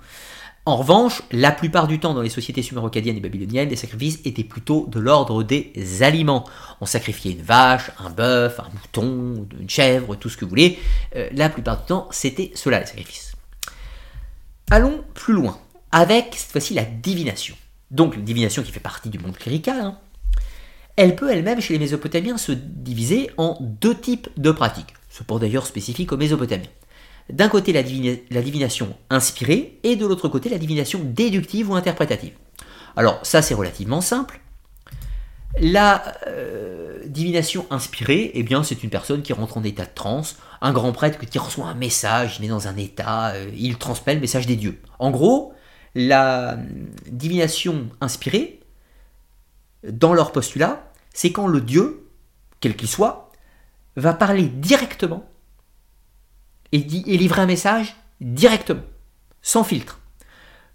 En 0.69 0.77
revanche, 0.77 1.23
la 1.31 1.53
plupart 1.53 1.87
du 1.87 2.01
temps 2.01 2.13
dans 2.13 2.23
les 2.23 2.29
sociétés 2.29 2.61
suméro-acadiennes 2.61 3.17
et 3.17 3.21
babyloniennes, 3.21 3.69
les 3.69 3.77
sacrifices 3.77 4.19
étaient 4.25 4.43
plutôt 4.43 4.89
de 4.89 4.99
l'ordre 4.99 5.45
des 5.45 6.03
aliments. 6.03 6.45
On 6.81 6.87
sacrifiait 6.87 7.31
une 7.31 7.43
vache, 7.43 7.93
un 8.01 8.11
bœuf, 8.11 8.59
un 8.59 8.69
mouton, 8.75 9.47
une 9.61 9.71
chèvre, 9.71 10.17
tout 10.17 10.29
ce 10.29 10.37
que 10.37 10.45
vous 10.45 10.49
voulez. 10.49 10.81
Euh, 11.15 11.29
la 11.33 11.49
plupart 11.51 11.79
du 11.79 11.87
temps, 11.87 12.09
c'était 12.11 12.51
cela 12.57 12.81
les 12.81 12.87
sacrifices. 12.87 13.37
Allons 14.69 15.05
plus 15.15 15.35
loin, 15.35 15.57
avec 15.93 16.35
cette 16.35 16.53
fois-ci 16.53 16.75
la 16.75 16.85
divination. 16.85 17.55
Donc 17.91 18.17
la 18.17 18.23
divination 18.23 18.63
qui 18.63 18.73
fait 18.73 18.81
partie 18.81 19.11
du 19.11 19.19
monde 19.19 19.37
clérical, 19.37 19.81
hein. 19.81 19.99
elle 20.97 21.17
peut 21.17 21.31
elle-même 21.31 21.61
chez 21.61 21.75
les 21.75 21.79
Mésopotamiens 21.79 22.39
se 22.39 22.53
diviser 22.53 23.31
en 23.37 23.57
deux 23.61 23.95
types 23.95 24.29
de 24.37 24.51
pratiques. 24.51 24.95
Ce 25.11 25.23
pour 25.23 25.41
d'ailleurs 25.41 25.67
spécifique 25.67 26.13
aux 26.13 26.17
Mésopotamiens 26.17 26.69
d'un 27.31 27.49
côté 27.49 27.73
la, 27.73 27.83
divination 27.83 28.95
inspirée 29.11 29.79
et 29.83 29.97
de 29.97 30.07
l'autre 30.07 30.29
côté 30.29 30.49
la 30.49 30.59
divination 30.59 31.01
déductive 31.03 31.71
ou 31.71 31.75
interprétative. 31.75 32.35
Alors 32.97 33.19
ça 33.25 33.43
c'est 33.43 33.55
relativement 33.55 34.01
simple. 34.01 34.41
La 35.59 36.03
euh, 36.27 36.99
divination 37.07 37.67
inspirée, 37.71 38.31
eh 38.35 38.43
bien 38.43 38.63
c'est 38.63 38.85
une 38.85 38.91
personne 38.91 39.23
qui 39.23 39.33
rentre 39.33 39.57
en 39.57 39.65
état 39.65 39.85
de 39.85 39.95
transe, 39.95 40.37
un 40.61 40.73
grand 40.73 40.93
prêtre 40.93 41.19
qui 41.19 41.39
reçoit 41.39 41.67
un 41.67 41.75
message, 41.75 42.37
il 42.39 42.45
est 42.45 42.49
dans 42.49 42.69
un 42.69 42.77
état, 42.77 43.31
euh, 43.31 43.51
il 43.57 43.77
transmet 43.79 44.15
le 44.15 44.21
message 44.21 44.47
des 44.47 44.57
dieux. 44.57 44.81
En 44.99 45.11
gros, 45.11 45.55
la 45.97 46.59
divination 47.11 47.89
inspirée, 48.03 48.61
dans 49.83 50.13
leur 50.13 50.31
postulat, 50.31 50.93
c'est 51.15 51.33
quand 51.33 51.47
le 51.47 51.63
dieu, 51.63 52.07
quel 52.61 52.77
qu'il 52.77 52.87
soit, 52.87 53.33
va 53.97 54.13
parler 54.13 54.45
directement 54.45 55.27
et, 56.73 56.81
dit, 56.81 57.03
livrer 57.03 57.41
un 57.41 57.47
message 57.47 57.97
directement, 58.21 58.83
sans 59.41 59.65
filtre. 59.65 60.01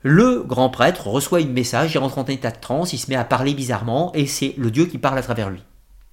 Le 0.02 0.42
grand 0.42 0.72
prêtre 0.72 1.08
reçoit 1.08 1.42
une 1.42 1.54
message, 1.54 1.94
il 1.94 2.00
rentre 2.00 2.18
en 2.18 2.26
état 2.26 2.50
de 2.50 2.60
transe, 2.60 2.94
il 2.94 2.98
se 2.98 3.08
met 3.08 3.16
à 3.16 3.24
parler 3.24 3.54
bizarrement, 3.54 4.12
et 4.16 4.26
c'est 4.26 4.56
le 4.58 4.72
Dieu 4.72 4.88
qui 4.88 4.98
parle 4.98 5.20
à 5.20 5.22
travers 5.22 5.52
lui. 5.52 5.64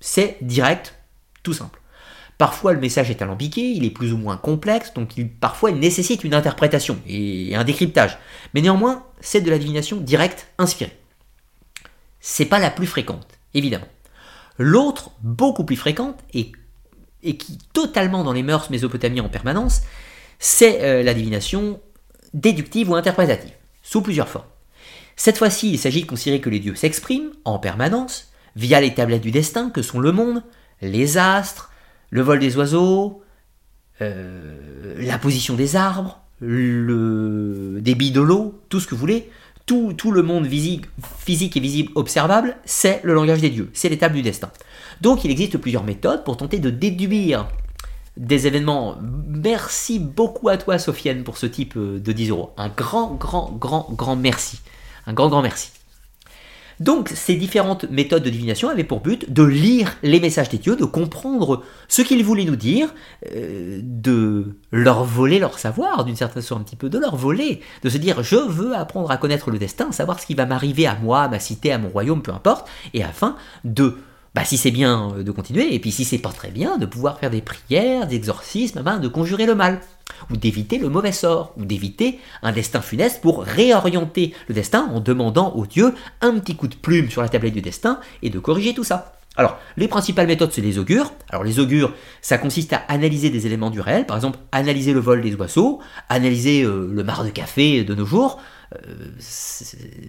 C'est 0.01 0.37
direct, 0.43 0.95
tout 1.43 1.55
simple. 1.55 1.78
Parfois 2.39 2.73
le 2.73 2.81
message 2.81 3.11
est 3.11 3.21
alambiqué, 3.21 3.61
il 3.61 3.85
est 3.85 3.91
plus 3.91 4.13
ou 4.13 4.17
moins 4.17 4.37
complexe, 4.37 4.95
donc 4.95 5.13
parfois 5.41 5.71
il 5.71 5.79
nécessite 5.79 6.23
une 6.23 6.35
interprétation 6.35 6.99
et 7.07 7.55
un 7.57 7.65
décryptage. 7.65 8.19
Mais 8.55 8.61
néanmoins, 8.61 9.05
c'est 9.21 9.41
de 9.41 9.51
la 9.51 9.59
divination 9.59 9.97
directe, 9.97 10.47
inspirée. 10.57 10.97
C'est 12.21 12.47
pas 12.47 12.61
la 12.61 12.71
plus 12.71 12.87
fréquente, 12.87 13.27
évidemment. 13.55 13.89
L'autre, 14.57 15.11
beaucoup 15.21 15.65
plus 15.65 15.77
fréquente, 15.77 16.19
et 16.33 16.53
et 17.23 17.37
qui 17.37 17.59
totalement 17.73 18.25
dans 18.25 18.33
les 18.33 18.43
mœurs 18.43 18.71
mésopotamiennes 18.71 19.25
en 19.25 19.29
permanence, 19.29 19.83
c'est 20.39 20.83
euh, 20.83 21.03
la 21.03 21.15
divination 21.15 21.81
déductive 22.35 22.91
ou 22.91 22.95
interprétative, 22.95 23.53
sous 23.83 24.03
plusieurs 24.03 24.29
formes. 24.29 24.47
Cette 25.17 25.39
fois-ci, 25.39 25.73
il 25.73 25.79
s'agit 25.79 26.03
de 26.03 26.07
considérer 26.07 26.41
que 26.41 26.51
les 26.51 26.61
dieux 26.61 26.77
s'expriment 26.77 27.33
en 27.45 27.59
permanence 27.59 28.31
via 28.55 28.81
les 28.81 28.95
tablettes 28.95 29.23
du 29.23 29.31
destin 29.31 29.71
que 29.71 29.83
sont 29.83 29.99
le 29.99 30.13
monde, 30.13 30.45
les 30.81 31.19
astres, 31.19 31.73
le 32.11 32.23
vol 32.23 32.39
des 32.39 32.57
oiseaux, 32.57 33.23
euh, 34.01 34.95
la 34.99 35.19
position 35.19 35.55
des 35.55 35.77
arbres, 35.77 36.21
le 36.41 37.79
débit 37.81 38.11
de 38.11 38.21
l'eau, 38.21 38.61
tout 38.69 38.81
ce 38.81 38.87
que 38.87 38.95
vous 38.95 39.01
voulez. 39.01 39.31
tout, 39.67 39.93
tout 39.93 40.13
le 40.13 40.23
monde 40.23 40.47
visible, 40.47 40.89
physique 41.19 41.57
et 41.57 41.61
visible 41.61 41.93
observable, 41.95 42.57
c'est 42.65 43.01
le 43.05 43.13
langage 43.13 43.41
des 43.41 43.51
dieux, 43.51 43.71
c'est 43.75 43.91
l'étape 43.91 44.15
du 44.15 44.23
destin. 44.23 44.51
Donc 45.01 45.25
il 45.25 45.31
existe 45.31 45.59
plusieurs 45.59 45.85
méthodes 45.85 46.25
pour 46.25 46.37
tenter 46.37 46.59
de 46.59 46.71
déduire 46.71 47.49
des 48.17 48.47
événements. 48.47 48.97
Merci 49.01 49.99
beaucoup 49.99 50.49
à 50.49 50.57
toi, 50.57 50.79
Sofiane, 50.79 51.23
pour 51.23 51.39
ce 51.39 51.47
type 51.47 51.75
euh, 51.77 52.01
de 52.01 52.13
10 52.13 52.31
euros. 52.31 52.53
Un 52.57 52.69
grand, 52.69 53.15
grand, 53.15 53.53
grand, 53.53 53.89
grand 53.93 54.17
merci. 54.17 54.61
Un 55.07 55.13
grand, 55.13 55.29
grand 55.29 55.43
merci. 55.43 55.71
Donc, 56.81 57.11
ces 57.15 57.35
différentes 57.35 57.91
méthodes 57.91 58.23
de 58.23 58.31
divination 58.31 58.69
avaient 58.69 58.85
pour 58.85 59.01
but 59.01 59.33
de 59.33 59.43
lire 59.43 59.97
les 60.03 60.21
messages 60.21 60.49
des 60.49 60.59
dieux, 60.59 60.77
de 60.77 60.85
comprendre 60.85 61.65
ce 61.89 62.03
qu'ils 62.03 62.25
voulaient 62.25 62.45
nous 62.45 62.57
dire, 62.57 62.95
euh, 63.35 63.81
de 63.83 64.57
leur 64.71 65.05
voler 65.05 65.39
leur 65.39 65.59
savoir, 65.59 66.05
d'une 66.05 66.17
certaine 66.17 66.43
façon, 66.43 66.57
un 66.57 66.63
petit 66.63 66.77
peu, 66.77 66.89
de 66.89 66.99
leur 66.99 67.17
voler, 67.17 67.61
de 67.83 67.89
se 67.89 67.99
dire 67.99 68.23
je 68.23 68.37
veux 68.37 68.75
apprendre 68.75 69.11
à 69.11 69.17
connaître 69.17 69.51
le 69.51 69.59
destin, 69.59 69.91
savoir 69.93 70.21
ce 70.21 70.27
qui 70.27 70.35
va 70.35 70.47
m'arriver 70.47 70.87
à 70.87 70.97
moi, 71.03 71.23
à 71.23 71.29
ma 71.29 71.41
cité, 71.41 71.73
à 71.73 71.79
mon 71.79 71.89
royaume, 71.89 72.23
peu 72.23 72.33
importe, 72.33 72.69
et 72.95 73.03
afin 73.03 73.37
de 73.65 73.97
bah, 74.39 74.45
si 74.45 74.57
c'est 74.57 74.71
bien 74.71 75.15
euh, 75.17 75.25
de 75.25 75.33
continuer, 75.33 75.75
et 75.75 75.81
puis 75.81 75.91
si 75.91 76.05
c'est 76.05 76.19
pas 76.19 76.31
très 76.31 76.53
bien, 76.53 76.79
de 76.79 76.87
pouvoir 76.87 77.19
faire 77.19 77.29
des 77.29 77.41
prières, 77.41 78.07
des 78.07 78.15
exorcismes, 78.15 78.85
de 78.85 79.09
conjurer 79.09 79.47
le 79.47 79.57
mal, 79.57 79.81
ou 80.31 80.37
d'éviter 80.37 80.79
le 80.79 80.89
mauvais 80.89 81.11
sort, 81.11 81.55
ou 81.57 81.65
d'éviter 81.65 82.21
un 82.43 82.53
destin 82.53 82.81
funeste 82.81 83.21
pour 83.21 83.43
réorienter 83.43 84.33
le 84.47 84.55
destin 84.55 84.91
en 84.95 85.01
demandant 85.01 85.55
au 85.57 85.67
Dieu 85.67 85.93
un 86.21 86.39
petit 86.39 86.55
coup 86.55 86.69
de 86.69 86.77
plume 86.77 87.11
sur 87.11 87.21
la 87.21 87.29
tablette 87.29 87.53
du 87.53 87.63
destin 87.63 87.99
et 88.23 88.31
de 88.31 88.39
corriger 88.39 88.75
tout 88.75 88.85
ça. 88.85 89.17
Alors, 89.37 89.59
les 89.77 89.89
principales 89.89 90.29
méthodes, 90.29 90.53
c'est 90.53 90.61
les 90.61 90.79
augures. 90.79 91.13
Alors, 91.31 91.43
les 91.43 91.59
augures, 91.59 91.93
ça 92.23 92.39
consiste 92.39 92.73
à 92.73 92.83
analyser 92.87 93.31
des 93.31 93.45
éléments 93.45 93.71
du 93.71 93.81
réel, 93.81 94.07
par 94.07 94.17
exemple, 94.17 94.39
analyser 94.53 94.93
le 94.93 95.01
vol 95.01 95.21
des 95.21 95.35
oiseaux, 95.35 95.81
analyser 96.09 96.63
euh, 96.63 96.89
le 96.93 97.03
mar 97.03 97.25
de 97.25 97.31
café 97.31 97.83
de 97.83 97.95
nos 97.97 98.07
jours, 98.07 98.41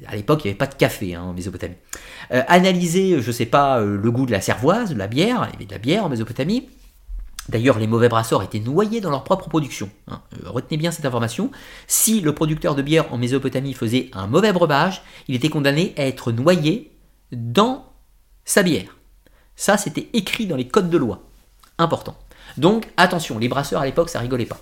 à 0.08 0.16
l'époque, 0.16 0.42
il 0.44 0.48
n'y 0.48 0.52
avait 0.52 0.58
pas 0.58 0.68
de 0.68 0.76
café 0.76 1.16
hein, 1.16 1.24
en 1.24 1.34
Mésopotamie. 1.34 1.76
Euh, 2.32 2.44
analyser, 2.48 3.22
je 3.22 3.32
sais 3.32 3.46
pas, 3.46 3.80
euh, 3.80 3.98
le 3.98 4.12
goût 4.12 4.26
de 4.26 4.32
la 4.32 4.42
cervoise, 4.42 4.92
de 4.92 4.98
la 4.98 5.08
bière, 5.08 5.48
il 5.50 5.54
y 5.54 5.56
avait 5.56 5.66
de 5.66 5.72
la 5.72 5.78
bière 5.78 6.06
en 6.06 6.10
Mésopotamie. 6.10 6.70
D'ailleurs, 7.48 7.80
les 7.80 7.88
mauvais 7.88 8.10
brasseurs 8.10 8.44
étaient 8.44 8.60
noyés 8.60 9.02
dans 9.02 9.10
leur 9.10 9.24
propre 9.24 9.50
production. 9.50 9.90
Hein. 10.08 10.22
retenez 10.46 10.78
bien 10.78 10.92
cette 10.92 11.06
information. 11.06 11.52
Si 11.88 12.22
le 12.22 12.36
producteur 12.36 12.76
de 12.76 12.82
bière 12.82 13.12
en 13.12 13.18
Mésopotamie 13.18 13.74
faisait 13.74 14.12
un 14.14 14.28
mauvais 14.28 14.54
breuvage, 14.54 15.02
il 15.28 15.36
était 15.36 15.50
condamné 15.50 15.94
à 15.98 16.06
être 16.06 16.32
noyé 16.32 16.92
dans 17.32 17.86
sa 18.46 18.62
bière. 18.62 18.98
Ça, 19.56 19.78
c'était 19.78 20.10
écrit 20.14 20.46
dans 20.46 20.56
les 20.56 20.68
codes 20.68 20.90
de 20.90 20.98
loi. 20.98 21.24
Important. 21.80 22.18
Donc, 22.58 22.88
attention, 22.98 23.40
les 23.40 23.48
brasseurs 23.48 23.82
à 23.82 23.86
l'époque, 23.86 24.10
ça 24.10 24.20
rigolait 24.20 24.46
pas. 24.46 24.60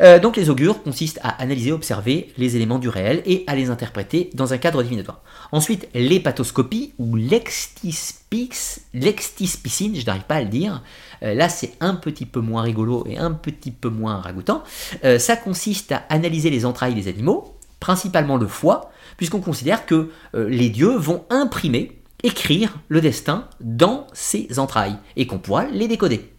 Euh, 0.00 0.18
donc 0.18 0.36
les 0.36 0.50
augures 0.50 0.82
consistent 0.82 1.20
à 1.22 1.40
analyser, 1.40 1.72
observer 1.72 2.32
les 2.38 2.56
éléments 2.56 2.78
du 2.78 2.88
réel 2.88 3.22
et 3.26 3.44
à 3.46 3.54
les 3.54 3.70
interpréter 3.70 4.30
dans 4.34 4.52
un 4.52 4.58
cadre 4.58 4.82
divinatoire. 4.82 5.22
Ensuite, 5.52 5.88
l'hépatoscopie 5.94 6.94
ou 6.98 7.16
l'extispicine, 7.16 9.96
je 9.96 10.06
n'arrive 10.06 10.24
pas 10.24 10.36
à 10.36 10.42
le 10.42 10.48
dire, 10.48 10.82
euh, 11.22 11.34
là 11.34 11.48
c'est 11.48 11.72
un 11.80 11.94
petit 11.94 12.26
peu 12.26 12.40
moins 12.40 12.62
rigolo 12.62 13.04
et 13.08 13.18
un 13.18 13.32
petit 13.32 13.70
peu 13.70 13.88
moins 13.88 14.16
ragoûtant. 14.16 14.62
Euh, 15.04 15.18
ça 15.18 15.36
consiste 15.36 15.92
à 15.92 16.04
analyser 16.08 16.50
les 16.50 16.64
entrailles 16.64 16.94
des 16.94 17.08
animaux, 17.08 17.56
principalement 17.80 18.36
le 18.36 18.46
foie, 18.46 18.90
puisqu'on 19.16 19.40
considère 19.40 19.86
que 19.86 20.10
les 20.34 20.68
dieux 20.68 20.96
vont 20.96 21.24
imprimer, 21.30 22.02
écrire 22.22 22.78
le 22.88 23.00
destin 23.00 23.48
dans 23.60 24.06
ces 24.12 24.58
entrailles 24.58 24.96
et 25.16 25.26
qu'on 25.26 25.38
pourra 25.38 25.66
les 25.66 25.88
décoder. 25.88 26.32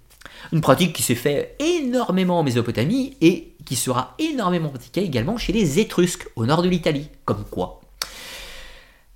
Une 0.52 0.62
pratique 0.62 0.94
qui 0.94 1.04
s'est 1.04 1.16
fait 1.16 1.56
énormément 1.60 2.40
en 2.40 2.44
Mésopotamie 2.44 3.16
et 3.22 3.49
sera 3.76 4.16
énormément 4.20 4.70
pratiquée 4.70 5.04
également 5.04 5.38
chez 5.38 5.54
les 5.54 5.80
Étrusques 5.80 6.28
au 6.36 6.46
nord 6.46 6.62
de 6.62 6.70
l'Italie. 6.70 7.10
Comme 7.26 7.46
quoi 7.50 7.80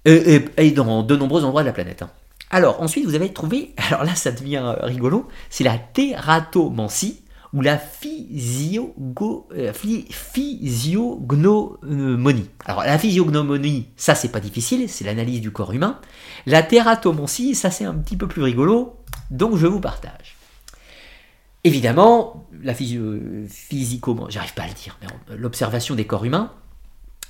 et, 0.06 0.72
dans 0.72 1.03
de 1.03 1.15
nombreux 1.15 1.43
endroits 1.43 1.61
de 1.61 1.67
la 1.67 1.73
planète. 1.73 2.01
Hein. 2.01 2.09
Alors 2.49 2.82
ensuite 2.82 3.06
vous 3.06 3.14
avez 3.15 3.32
trouvé, 3.32 3.75
alors 3.90 4.03
là 4.03 4.15
ça 4.15 4.32
devient 4.32 4.75
rigolo, 4.82 5.27
c'est 5.49 5.64
la 5.64 5.77
tératomancie 5.77 7.19
ou 7.53 7.61
la 7.61 7.80
euh, 8.06 9.72
physiognomonie. 9.73 12.49
Alors 12.65 12.83
la 12.83 12.98
physiognomonie, 12.98 13.90
ça 13.95 14.15
c'est 14.15 14.30
pas 14.30 14.40
difficile, 14.40 14.90
c'est 14.90 15.06
l'analyse 15.06 15.41
du 15.41 15.51
corps 15.51 15.72
humain. 15.72 15.99
La 16.48 16.64
tératomancie, 16.64 17.53
ça 17.56 17.69
c'est 17.69 17.85
un 17.85 17.93
petit 17.93 18.17
peu 18.17 18.27
plus 18.27 18.41
rigolo, 18.41 18.95
donc 19.30 19.57
je 19.57 19.67
vous 19.67 19.80
partage. 19.80 20.33
Évidemment, 21.64 22.45
la 22.61 22.74
physico, 22.74 24.27
j'arrive 24.30 24.53
pas 24.53 24.64
à 24.64 24.67
le 24.67 24.74
dire, 24.74 24.98
mais 25.01 25.38
l'observation 25.38 25.95
des 25.95 26.06
corps 26.06 26.25
humains 26.25 26.51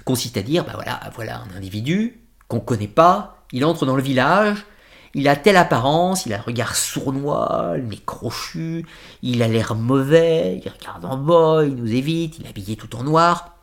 consiste 0.05 0.37
à 0.37 0.41
dire, 0.41 0.65
bah 0.65 0.71
voilà, 0.73 0.99
voilà 1.13 1.41
un 1.41 1.55
individu 1.55 2.19
qu'on 2.47 2.59
connaît 2.59 2.87
pas, 2.87 3.45
il 3.51 3.63
entre 3.63 3.85
dans 3.85 3.95
le 3.95 4.01
village, 4.01 4.65
il 5.13 5.27
a 5.27 5.35
telle 5.35 5.57
apparence, 5.57 6.25
il 6.25 6.33
a 6.33 6.39
un 6.39 6.41
regard 6.41 6.75
sournois, 6.75 7.73
le 7.75 7.83
nez 7.83 8.01
crochu, 8.03 8.85
il 9.21 9.43
a 9.43 9.47
l'air 9.47 9.75
mauvais, 9.75 10.59
il 10.63 10.69
regarde 10.69 11.05
en 11.05 11.17
bas, 11.17 11.63
il 11.63 11.75
nous 11.75 11.93
évite, 11.93 12.39
il 12.39 12.45
est 12.45 12.49
habillé 12.49 12.75
tout 12.75 12.95
en 12.95 13.03
noir. 13.03 13.55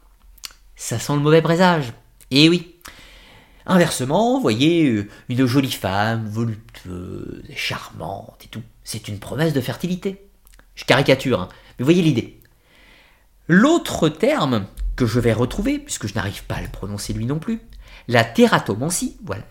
Ça 0.76 1.00
sent 1.00 1.14
le 1.14 1.18
mauvais 1.18 1.42
présage. 1.42 1.92
Eh 2.30 2.48
oui. 2.48 2.76
Inversement, 3.66 4.40
voyez, 4.40 4.88
euh, 4.88 5.08
une 5.28 5.44
jolie 5.46 5.70
femme, 5.70 6.26
voluptueuse, 6.28 7.42
charmante 7.54 8.40
et 8.44 8.48
tout, 8.48 8.62
c'est 8.84 9.08
une 9.08 9.18
promesse 9.18 9.52
de 9.52 9.60
fertilité. 9.60 10.29
Je 10.80 10.86
caricature, 10.86 11.40
hein. 11.42 11.48
mais 11.78 11.84
voyez 11.84 12.00
l'idée. 12.00 12.40
L'autre 13.48 14.08
terme 14.08 14.64
que 14.96 15.04
je 15.04 15.20
vais 15.20 15.34
retrouver, 15.34 15.78
puisque 15.78 16.06
je 16.06 16.14
n'arrive 16.14 16.44
pas 16.44 16.54
à 16.54 16.62
le 16.62 16.68
prononcer 16.68 17.12
lui 17.12 17.26
non 17.26 17.38
plus, 17.38 17.60
la 18.08 18.24
tératomancie, 18.24 19.18
voilà, 19.22 19.42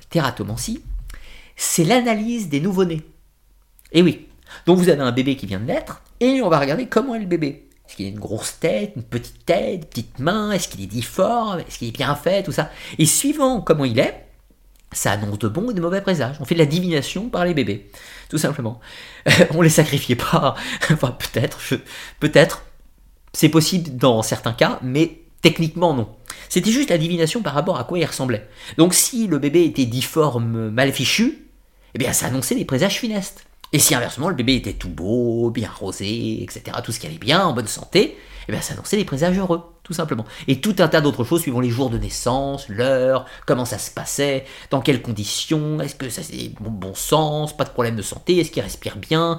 c'est 1.55 1.83
l'analyse 1.83 2.49
des 2.49 2.59
nouveau-nés. 2.59 3.03
Et 3.91 4.01
oui, 4.01 4.27
donc 4.65 4.79
vous 4.79 4.89
avez 4.89 5.03
un 5.03 5.11
bébé 5.11 5.35
qui 5.35 5.45
vient 5.45 5.59
de 5.59 5.65
naître, 5.65 6.01
et 6.19 6.41
on 6.41 6.49
va 6.49 6.59
regarder 6.59 6.87
comment 6.87 7.13
est 7.13 7.19
le 7.19 7.27
bébé. 7.27 7.69
Est-ce 7.87 7.95
qu'il 7.95 8.07
a 8.07 8.09
une 8.09 8.19
grosse 8.19 8.59
tête, 8.59 8.93
une 8.95 9.03
petite 9.03 9.45
tête, 9.45 9.81
une 9.81 9.85
petite 9.85 10.17
main, 10.17 10.51
est-ce 10.51 10.67
qu'il 10.67 10.81
est 10.81 10.87
difforme, 10.87 11.59
est-ce 11.59 11.77
qu'il 11.77 11.89
est 11.89 11.95
bien 11.95 12.15
fait, 12.15 12.41
tout 12.41 12.51
ça? 12.51 12.71
Et 12.97 13.05
suivant 13.05 13.61
comment 13.61 13.85
il 13.85 13.99
est, 13.99 14.28
ça 14.91 15.11
annonce 15.11 15.39
de 15.39 15.47
bons 15.47 15.71
et 15.71 15.73
de 15.73 15.81
mauvais 15.81 16.01
présages. 16.01 16.37
On 16.39 16.45
fait 16.45 16.55
de 16.55 16.59
la 16.59 16.65
divination 16.65 17.29
par 17.29 17.45
les 17.45 17.53
bébés, 17.53 17.91
tout 18.29 18.37
simplement. 18.37 18.79
on 19.51 19.61
les 19.61 19.69
sacrifiait 19.69 20.15
pas, 20.15 20.55
enfin 20.91 21.11
peut-être, 21.11 21.59
peut-être, 22.19 22.63
c'est 23.33 23.49
possible 23.49 23.95
dans 23.95 24.21
certains 24.21 24.53
cas, 24.53 24.79
mais 24.81 25.19
techniquement 25.41 25.93
non. 25.93 26.09
C'était 26.49 26.71
juste 26.71 26.89
la 26.89 26.97
divination 26.97 27.41
par 27.41 27.53
rapport 27.53 27.79
à 27.79 27.83
quoi 27.83 27.99
il 27.99 28.05
ressemblait. 28.05 28.47
Donc 28.77 28.93
si 28.93 29.27
le 29.27 29.37
bébé 29.37 29.63
était 29.63 29.85
difforme, 29.85 30.69
mal 30.69 30.91
fichu, 30.91 31.45
eh 31.93 31.97
bien 31.97 32.13
ça 32.13 32.27
annonçait 32.27 32.55
des 32.55 32.65
présages 32.65 32.99
funestes. 32.99 33.45
Et 33.71 33.79
si 33.79 33.93
inversement 33.93 34.29
le 34.29 34.35
bébé 34.35 34.55
était 34.55 34.73
tout 34.73 34.89
beau, 34.89 35.51
bien 35.51 35.69
rosé, 35.69 36.41
etc., 36.41 36.77
tout 36.83 36.91
ce 36.91 36.99
qui 36.99 37.05
allait 37.05 37.19
bien, 37.19 37.45
en 37.45 37.53
bonne 37.53 37.67
santé, 37.67 38.17
eh 38.49 38.51
bien 38.51 38.61
ça 38.61 38.73
annonçait 38.73 38.97
des 38.97 39.05
présages 39.05 39.37
heureux, 39.37 39.61
tout 39.83 39.93
simplement. 39.93 40.25
Et 40.47 40.59
tout 40.59 40.75
un 40.79 40.87
tas 40.87 41.01
d'autres 41.01 41.23
choses 41.23 41.41
suivant 41.41 41.59
les 41.59 41.69
jours 41.69 41.91
de 41.91 41.99
naissance, 41.99 42.67
l'heure, 42.67 43.25
comment 43.45 43.63
ça 43.63 43.77
se 43.77 43.91
passait, 43.91 44.43
dans 44.71 44.81
quelles 44.81 45.03
conditions, 45.03 45.79
est-ce 45.79 45.93
que 45.93 46.09
ça 46.09 46.23
c'est 46.23 46.49
bon, 46.59 46.71
bon 46.71 46.95
sens, 46.95 47.55
pas 47.55 47.63
de 47.63 47.69
problème 47.69 47.95
de 47.95 48.01
santé, 48.01 48.39
est-ce 48.39 48.49
qu'il 48.49 48.63
respire 48.63 48.97
bien, 48.97 49.37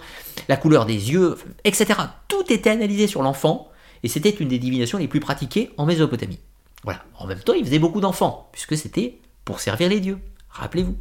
la 0.49 0.57
couleur 0.57 0.87
des 0.87 1.11
yeux, 1.11 1.37
etc. 1.65 1.95
Tout 2.29 2.53
était 2.53 2.71
analysé 2.71 3.09
sur 3.09 3.23
l'enfant, 3.23 3.73
et 4.05 4.09
c'était 4.09 4.31
une 4.31 4.47
des 4.47 4.61
divinations 4.61 4.99
les 4.99 5.09
plus 5.09 5.21
pratiquées 5.21 5.73
en 5.77 5.87
Mésopotamie. 5.87 6.39
Voilà. 6.85 7.03
En 7.19 7.27
même 7.27 7.41
temps, 7.41 7.55
il 7.55 7.65
faisait 7.65 7.81
beaucoup 7.81 8.01
d'enfants, 8.01 8.49
puisque 8.53 8.77
c'était 8.77 9.19
pour 9.45 9.59
servir 9.59 9.89
les 9.89 9.99
dieux. 9.99 10.21
Rappelez-vous. 10.51 10.97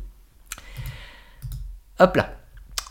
Hop 1.99 2.15
là. 2.15 2.35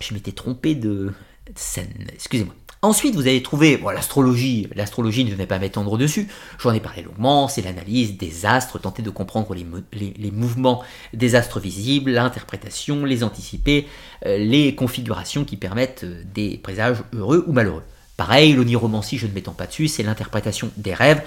Je 0.01 0.15
m'étais 0.15 0.33
trompé 0.33 0.77
de 0.77 1.13
scène. 1.57 2.07
Excusez-moi. 2.13 2.55
Ensuite, 2.81 3.17
vous 3.17 3.27
avez 3.27 3.43
trouvé 3.43 3.77
bon, 3.77 3.89
l'astrologie. 3.89 4.69
L'astrologie 4.77 5.25
ne 5.25 5.31
venait 5.31 5.47
pas 5.47 5.59
m'étendre 5.59 5.99
dessus. 5.99 6.29
J'en 6.61 6.73
ai 6.73 6.79
parlé 6.79 7.03
longuement. 7.03 7.49
C'est 7.49 7.63
l'analyse 7.63 8.17
des 8.17 8.47
astres, 8.47 8.79
tenter 8.79 9.03
de 9.03 9.11
comprendre 9.11 9.53
les, 9.55 10.31
mouvements 10.31 10.85
des 11.13 11.35
astres 11.35 11.59
visibles, 11.59 12.13
l'interprétation, 12.13 13.05
les 13.05 13.25
anticiper, 13.25 13.89
euh, 14.27 14.39
les 14.39 14.77
configurations 14.77 15.45
qui 15.45 15.57
permettent 15.57 16.05
euh, 16.05 16.23
des 16.33 16.57
présages 16.59 17.03
heureux 17.13 17.45
ou 17.49 17.53
malheureux. 17.53 17.83
Pareil, 18.17 18.53
l'oniromancie, 18.53 19.19
je 19.19 19.27
ne 19.27 19.33
m'étends 19.33 19.53
pas 19.53 19.67
dessus, 19.67 19.89
c'est 19.89 20.05
l'interprétation 20.05 20.71
des 20.77 20.95
rêves. 20.95 21.23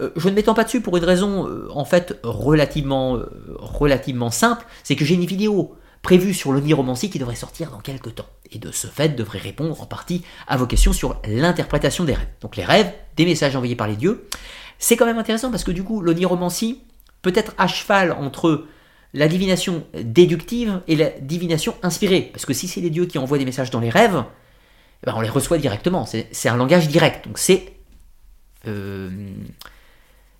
Euh, 0.00 0.10
je 0.16 0.28
ne 0.28 0.34
m'étends 0.34 0.54
pas 0.54 0.64
dessus 0.64 0.80
pour 0.80 0.96
une 0.96 1.04
raison, 1.04 1.48
en 1.72 1.84
fait, 1.84 2.18
relativement, 2.24 3.18
relativement 3.58 4.30
simple, 4.30 4.64
c'est 4.82 4.96
que 4.96 5.04
j'ai 5.04 5.14
une 5.14 5.24
vidéo 5.24 5.76
prévu 6.06 6.34
sur 6.34 6.52
l'oniromancie 6.52 7.10
qui 7.10 7.18
devrait 7.18 7.34
sortir 7.34 7.72
dans 7.72 7.80
quelques 7.80 8.14
temps. 8.14 8.28
Et 8.52 8.60
de 8.60 8.70
ce 8.70 8.86
fait, 8.86 9.16
devrait 9.16 9.40
répondre 9.40 9.82
en 9.82 9.86
partie 9.86 10.22
à 10.46 10.56
vos 10.56 10.64
questions 10.64 10.92
sur 10.92 11.20
l'interprétation 11.26 12.04
des 12.04 12.14
rêves. 12.14 12.28
Donc 12.40 12.54
les 12.54 12.64
rêves, 12.64 12.92
des 13.16 13.24
messages 13.24 13.56
envoyés 13.56 13.74
par 13.74 13.88
les 13.88 13.96
dieux. 13.96 14.28
C'est 14.78 14.96
quand 14.96 15.04
même 15.04 15.18
intéressant 15.18 15.50
parce 15.50 15.64
que 15.64 15.72
du 15.72 15.82
coup, 15.82 16.00
l'oniromancie 16.00 16.80
peut 17.22 17.32
être 17.34 17.54
à 17.58 17.66
cheval 17.66 18.12
entre 18.12 18.66
la 19.14 19.26
divination 19.26 19.84
déductive 19.94 20.80
et 20.86 20.94
la 20.94 21.10
divination 21.10 21.74
inspirée. 21.82 22.30
Parce 22.32 22.46
que 22.46 22.52
si 22.52 22.68
c'est 22.68 22.80
les 22.80 22.90
dieux 22.90 23.06
qui 23.06 23.18
envoient 23.18 23.38
des 23.38 23.44
messages 23.44 23.70
dans 23.70 23.80
les 23.80 23.90
rêves, 23.90 24.22
eh 25.02 25.06
ben, 25.06 25.14
on 25.16 25.22
les 25.22 25.28
reçoit 25.28 25.58
directement. 25.58 26.06
C'est 26.06 26.48
un 26.48 26.56
langage 26.56 26.86
direct. 26.86 27.26
Donc 27.26 27.38
c'est 27.38 27.72
euh, 28.68 29.10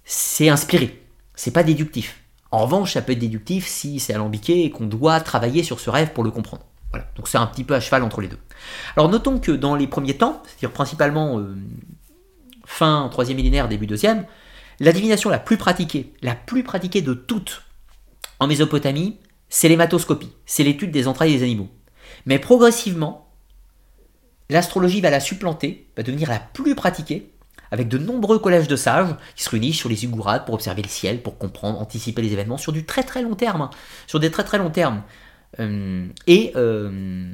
c'est 0.05 0.49
inspiré. 0.49 1.03
C'est 1.35 1.51
pas 1.51 1.65
déductif. 1.65 2.21
En 2.51 2.59
revanche, 2.59 2.95
ça 2.95 3.03
peut 3.03 3.13
être 3.13 3.19
déductif 3.19 3.67
si 3.67 3.99
c'est 4.01 4.15
alambiqué 4.15 4.65
et 4.65 4.71
qu'on 4.71 4.87
doit 4.87 5.21
travailler 5.21 5.63
sur 5.63 5.81
ce 5.81 5.91
rêve 5.91 6.13
pour 6.13 6.25
le 6.25 6.31
comprendre. 6.31 6.65
Voilà. 6.91 7.07
Donc 7.17 7.29
c'est 7.29 7.39
un 7.39 7.47
petit 7.47 7.65
peu 7.65 7.75
à 7.75 7.81
cheval 7.81 8.03
entre 8.03 8.21
les 8.21 8.29
deux. 8.29 8.39
Alors 8.97 9.09
notons 9.09 9.39
que 9.39 9.53
dans 9.53 9.75
les 9.75 9.87
premiers 9.87 10.17
temps, 10.17 10.43
c'est-à-dire 10.47 10.73
principalement 10.73 11.39
euh, 11.39 11.57
fin 12.65 13.09
troisième 13.11 13.37
millénaire, 13.37 13.69
début 13.69 13.87
deuxième, 13.87 14.25
la 14.81 14.93
divination 14.93 15.31
la 15.31 15.39
plus 15.39 15.57
pratiquée, 15.57 16.13
la 16.23 16.35
plus 16.35 16.63
pratiquée 16.63 17.03
de 17.03 17.15
toutes 17.15 17.63
en 18.39 18.47
Mésopotamie, 18.47 19.19
c'est 19.49 19.69
l'hématoscopie, 19.69 20.33
c'est 20.45 20.65
l'étude 20.65 20.91
des 20.91 21.09
entrailles 21.09 21.37
des 21.37 21.43
animaux. 21.43 21.69
Mais 22.27 22.39
progressivement, 22.39 23.29
l'astrologie 24.51 25.01
va 25.01 25.11
la 25.11 25.21
supplanter, 25.21 25.89
va 25.97 26.03
devenir 26.03 26.29
la 26.29 26.39
plus 26.39 26.75
pratiquée, 26.75 27.33
avec 27.71 27.89
de 27.89 27.99
nombreux 27.99 28.39
collèges 28.39 28.69
de 28.69 28.77
sages 28.77 29.15
qui 29.35 29.45
se 29.45 29.51
réunissent 29.51 29.77
sur 29.77 29.89
les 29.89 29.97
ziggourats 29.97 30.41
pour 30.41 30.55
observer 30.55 30.83
le 30.83 30.89
ciel, 30.89 31.23
pour 31.23 31.39
comprendre, 31.39 31.81
anticiper 31.81 32.23
les 32.23 32.33
événements 32.33 32.59
sur 32.59 32.73
du 32.73 32.85
très 32.85 33.03
très 33.03 33.23
long 33.23 33.35
terme, 33.35 33.63
hein. 33.63 33.71
sur. 34.71 35.03
Euh, 35.61 36.07
et, 36.27 36.53
euh, 36.57 37.29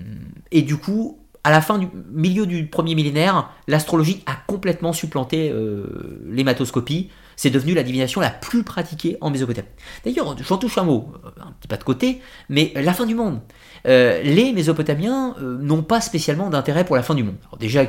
et 0.50 0.62
du 0.62 0.76
coup, 0.76 1.18
à 1.44 1.50
la 1.50 1.60
fin 1.60 1.78
du 1.78 1.88
milieu 2.12 2.46
du 2.46 2.66
premier 2.66 2.94
millénaire, 2.94 3.50
l'astrologie 3.66 4.22
a 4.26 4.36
complètement 4.46 4.92
supplanté 4.92 5.50
euh, 5.50 6.22
l'hématoscopie. 6.26 7.10
C'est 7.42 7.50
devenu 7.50 7.74
la 7.74 7.82
divination 7.82 8.20
la 8.20 8.30
plus 8.30 8.62
pratiquée 8.62 9.16
en 9.20 9.28
Mésopotamie. 9.28 9.66
D'ailleurs, 10.04 10.36
j'en 10.46 10.58
touche 10.58 10.78
un 10.78 10.84
mot, 10.84 11.12
un 11.40 11.50
petit 11.58 11.66
pas 11.66 11.76
de 11.76 11.82
côté, 11.82 12.22
mais 12.48 12.72
la 12.76 12.94
fin 12.94 13.04
du 13.04 13.16
monde. 13.16 13.40
Euh, 13.88 14.22
les 14.22 14.52
Mésopotamiens 14.52 15.34
euh, 15.40 15.58
n'ont 15.60 15.82
pas 15.82 16.00
spécialement 16.00 16.50
d'intérêt 16.50 16.84
pour 16.84 16.94
la 16.94 17.02
fin 17.02 17.16
du 17.16 17.24
monde. 17.24 17.34
Déjà, 17.58 17.82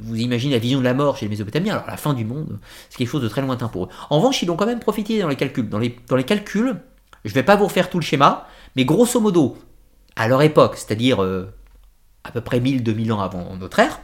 vous 0.00 0.16
imaginez 0.16 0.54
la 0.54 0.58
vision 0.58 0.78
de 0.78 0.84
la 0.84 0.94
mort 0.94 1.18
chez 1.18 1.26
les 1.26 1.28
Mésopotamiens, 1.28 1.74
alors 1.74 1.86
la 1.86 1.98
fin 1.98 2.14
du 2.14 2.24
monde, 2.24 2.58
c'est 2.88 2.96
quelque 2.96 3.10
chose 3.10 3.20
de 3.20 3.28
très 3.28 3.42
lointain 3.42 3.68
pour 3.68 3.84
eux. 3.84 3.88
En 4.08 4.16
revanche, 4.16 4.42
ils 4.42 4.50
ont 4.50 4.56
quand 4.56 4.64
même 4.64 4.80
profité 4.80 5.20
dans 5.20 5.28
les 5.28 5.36
calculs. 5.36 5.68
Dans 5.68 5.78
les 5.78 6.24
calculs, 6.24 6.74
je 7.26 7.30
ne 7.30 7.34
vais 7.34 7.42
pas 7.42 7.56
vous 7.56 7.66
refaire 7.66 7.90
tout 7.90 7.98
le 7.98 8.04
schéma, 8.04 8.46
mais 8.74 8.86
grosso 8.86 9.20
modo, 9.20 9.58
à 10.16 10.28
leur 10.28 10.40
époque, 10.40 10.78
c'est-à-dire 10.78 11.20
à 11.20 12.30
peu 12.30 12.40
près 12.40 12.58
1000-2000 12.58 13.12
ans 13.12 13.20
avant 13.20 13.54
notre 13.56 13.80
ère, 13.80 14.00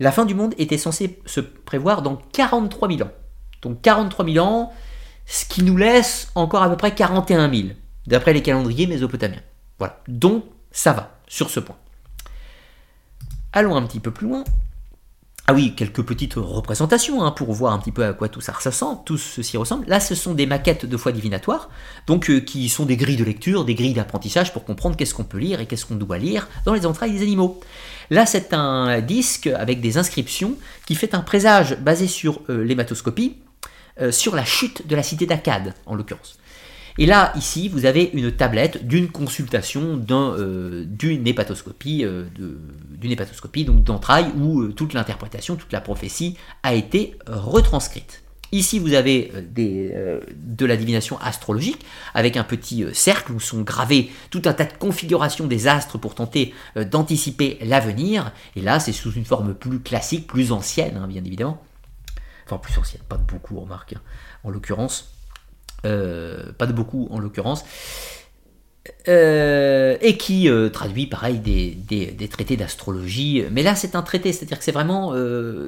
la 0.00 0.10
fin 0.10 0.24
du 0.24 0.34
monde 0.34 0.52
était 0.58 0.78
censée 0.78 1.20
se 1.26 1.38
prévoir 1.38 2.02
dans 2.02 2.16
43 2.32 2.88
000 2.88 3.02
ans. 3.02 3.12
Donc 3.66 3.82
43 3.82 4.24
000 4.24 4.46
ans, 4.46 4.72
ce 5.26 5.44
qui 5.44 5.62
nous 5.62 5.76
laisse 5.76 6.30
encore 6.34 6.62
à 6.62 6.70
peu 6.70 6.76
près 6.76 6.94
41 6.94 7.52
000, 7.52 7.68
d'après 8.06 8.32
les 8.32 8.42
calendriers 8.42 8.86
mésopotamiens. 8.86 9.42
Voilà, 9.78 10.00
donc 10.06 10.44
ça 10.70 10.92
va 10.92 11.18
sur 11.26 11.50
ce 11.50 11.60
point. 11.60 11.76
Allons 13.52 13.74
un 13.74 13.82
petit 13.82 14.00
peu 14.00 14.12
plus 14.12 14.28
loin. 14.28 14.44
Ah 15.48 15.54
oui, 15.54 15.74
quelques 15.76 16.02
petites 16.02 16.34
représentations 16.34 17.22
hein, 17.22 17.30
pour 17.30 17.52
voir 17.52 17.72
un 17.72 17.78
petit 17.78 17.92
peu 17.92 18.04
à 18.04 18.12
quoi 18.12 18.28
tout 18.28 18.40
ça 18.40 18.52
ressemble, 18.52 19.00
tout 19.04 19.16
ceci 19.16 19.56
ressemble. 19.56 19.86
Là, 19.86 20.00
ce 20.00 20.16
sont 20.16 20.34
des 20.34 20.44
maquettes 20.44 20.86
de 20.86 20.96
foi 20.96 21.12
divinatoires, 21.12 21.70
donc 22.08 22.30
euh, 22.30 22.40
qui 22.40 22.68
sont 22.68 22.84
des 22.84 22.96
grilles 22.96 23.16
de 23.16 23.24
lecture, 23.24 23.64
des 23.64 23.76
grilles 23.76 23.94
d'apprentissage 23.94 24.52
pour 24.52 24.64
comprendre 24.64 24.96
qu'est-ce 24.96 25.14
qu'on 25.14 25.24
peut 25.24 25.38
lire 25.38 25.60
et 25.60 25.66
qu'est-ce 25.66 25.86
qu'on 25.86 25.94
doit 25.94 26.18
lire 26.18 26.48
dans 26.64 26.74
les 26.74 26.84
entrailles 26.84 27.12
des 27.12 27.22
animaux. 27.22 27.60
Là, 28.10 28.26
c'est 28.26 28.54
un 28.54 29.00
disque 29.00 29.46
avec 29.46 29.80
des 29.80 29.98
inscriptions 29.98 30.54
qui 30.84 30.96
fait 30.96 31.14
un 31.14 31.20
présage 31.20 31.78
basé 31.78 32.08
sur 32.08 32.40
euh, 32.50 32.64
l'hématoscopie, 32.64 33.36
euh, 34.00 34.12
sur 34.12 34.36
la 34.36 34.44
chute 34.44 34.86
de 34.86 34.94
la 34.94 35.02
cité 35.02 35.24
d'Akkad, 35.24 35.72
en 35.86 35.94
l'occurrence. 35.94 36.38
Et 36.98 37.06
là, 37.06 37.32
ici, 37.34 37.70
vous 37.70 37.86
avez 37.86 38.10
une 38.12 38.30
tablette 38.30 38.86
d'une 38.86 39.08
consultation 39.08 39.98
euh, 40.10 40.84
d'une 40.86 41.26
hépatoscopie, 41.26 42.04
euh, 42.04 42.24
hépatoscopie 43.02 43.64
d'entrailles 43.64 44.30
où 44.36 44.68
toute 44.68 44.92
l'interprétation, 44.92 45.56
toute 45.56 45.72
la 45.72 45.80
prophétie 45.80 46.36
a 46.62 46.74
été 46.74 47.16
retranscrite. 47.26 48.22
Ici, 48.52 48.78
vous 48.78 48.92
avez 48.92 49.32
de 49.54 50.66
la 50.66 50.76
divination 50.76 51.18
astrologique 51.18 51.84
avec 52.14 52.36
un 52.36 52.44
petit 52.44 52.84
cercle 52.92 53.32
où 53.32 53.40
sont 53.40 53.62
gravés 53.62 54.10
tout 54.30 54.42
un 54.44 54.52
tas 54.52 54.66
de 54.66 54.72
configurations 54.78 55.46
des 55.46 55.66
astres 55.66 55.98
pour 55.98 56.14
tenter 56.14 56.54
d'anticiper 56.76 57.58
l'avenir. 57.62 58.32
Et 58.54 58.60
là, 58.60 58.78
c'est 58.78 58.92
sous 58.92 59.12
une 59.12 59.24
forme 59.24 59.54
plus 59.54 59.80
classique, 59.80 60.26
plus 60.26 60.52
ancienne, 60.52 60.96
hein, 60.96 61.08
bien 61.08 61.24
évidemment. 61.24 61.65
Enfin, 62.46 62.58
plus 62.58 62.78
ancienne, 62.78 63.02
pas 63.08 63.16
de 63.16 63.24
beaucoup, 63.24 63.60
remarque, 63.60 63.94
hein, 63.94 64.00
en 64.44 64.50
l'occurrence. 64.50 65.16
Euh, 65.86 66.52
pas 66.56 66.66
de 66.66 66.72
beaucoup 66.72 67.06
en 67.10 67.18
l'occurrence, 67.18 67.64
euh, 69.08 69.96
et 70.00 70.16
qui 70.16 70.48
euh, 70.48 70.68
traduit 70.68 71.06
pareil 71.06 71.38
des, 71.38 72.28
traités 72.28 72.56
d'astrologie. 72.56 73.44
Mais 73.52 73.62
là, 73.62 73.74
c'est 73.74 73.94
un 73.94 74.02
traité, 74.02 74.32
c'est-à-dire 74.32 74.58
que 74.58 74.64
c'est 74.64 74.72
vraiment 74.72 75.14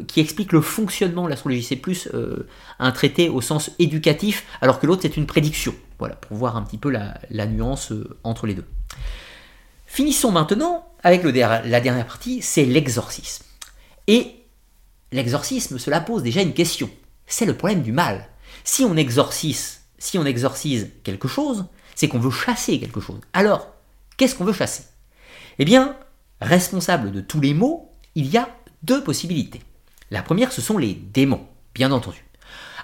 qui 0.06 0.20
explique 0.20 0.52
le 0.52 0.60
fonctionnement 0.60 1.24
de 1.24 1.30
l'astrologie. 1.30 1.62
C'est 1.62 1.76
plus 1.76 2.08
un 2.78 2.90
traité 2.92 3.28
au 3.28 3.40
sens 3.40 3.70
éducatif, 3.78 4.44
alors 4.60 4.80
que 4.80 4.86
l'autre 4.86 5.02
c'est 5.02 5.16
une 5.16 5.26
prédiction. 5.26 5.74
Voilà, 5.98 6.14
pour 6.16 6.36
voir 6.36 6.56
un 6.56 6.62
petit 6.62 6.78
peu 6.78 6.90
la, 6.90 7.46
nuance 7.46 7.92
entre 8.24 8.46
les 8.46 8.54
deux. 8.54 8.64
Finissons 9.86 10.32
maintenant 10.32 10.86
avec 11.02 11.22
la 11.22 11.80
dernière 11.80 12.06
partie, 12.06 12.42
c'est 12.42 12.64
l'exorcisme. 12.64 13.44
Et 14.06 14.37
l'exorcisme, 15.12 15.78
cela 15.78 16.00
pose 16.00 16.22
déjà 16.22 16.42
une 16.42 16.54
question. 16.54 16.90
C'est 17.26 17.46
le 17.46 17.56
problème 17.56 17.82
du 17.82 17.92
mal. 17.92 18.28
Si 18.64 18.84
on 18.84 18.96
exorcise 18.96 19.78
si 19.98 20.18
on 20.18 20.24
exorcise 20.24 20.90
quelque 21.02 21.28
chose, 21.28 21.66
c'est 21.94 22.08
qu'on 22.08 22.20
veut 22.20 22.30
chasser 22.30 22.78
quelque 22.78 23.00
chose. 23.00 23.20
Alors, 23.32 23.68
qu'est-ce 24.16 24.34
qu'on 24.34 24.44
veut 24.44 24.52
chasser? 24.52 24.84
Eh 25.58 25.64
bien, 25.64 25.96
responsable 26.40 27.10
de 27.10 27.20
tous 27.20 27.40
les 27.40 27.54
maux, 27.54 27.92
il 28.14 28.26
y 28.28 28.36
a 28.38 28.48
deux 28.82 29.02
possibilités. 29.02 29.60
La 30.10 30.22
première, 30.22 30.52
ce 30.52 30.62
sont 30.62 30.78
les 30.78 30.94
démons, 30.94 31.44
bien 31.74 31.90
entendu. 31.90 32.24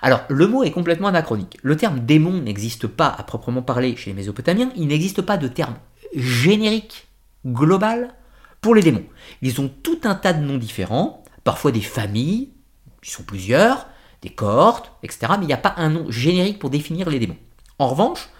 Alors, 0.02 0.22
le 0.28 0.46
mot 0.46 0.64
est 0.64 0.72
complètement 0.72 1.08
anachronique. 1.08 1.56
Le 1.62 1.76
terme 1.76 2.00
démon 2.00 2.42
n'existe 2.42 2.86
pas 2.86 3.08
à 3.08 3.22
proprement 3.22 3.62
parler 3.62 3.96
chez 3.96 4.10
les 4.10 4.14
Mésopotamiens, 4.14 4.70
il 4.76 4.88
n'existe 4.88 5.22
pas 5.22 5.38
de 5.38 5.48
terme 5.48 5.76
générique, 6.14 7.06
global, 7.46 8.14
pour 8.60 8.74
les 8.74 8.82
démons. 8.82 9.04
Ils 9.40 9.60
ont 9.60 9.68
tout 9.68 10.00
un 10.04 10.14
tas 10.14 10.32
de 10.32 10.44
noms 10.44 10.58
différents, 10.58 11.23
parfois 11.44 11.70
des 11.70 11.80
familles, 11.80 12.50
ils 13.02 13.10
sont 13.10 13.22
plusieurs, 13.22 13.86
des 14.22 14.30
cohortes, 14.30 14.92
etc. 15.02 15.32
Mais 15.38 15.44
il 15.44 15.48
n'y 15.48 15.52
a 15.52 15.58
pas 15.58 15.74
un 15.76 15.90
nom 15.90 16.10
générique 16.10 16.58
pour 16.58 16.70
définir 16.70 17.10
les 17.10 17.18
démons. 17.18 17.36
En 17.78 17.88
revanche, 17.88 18.30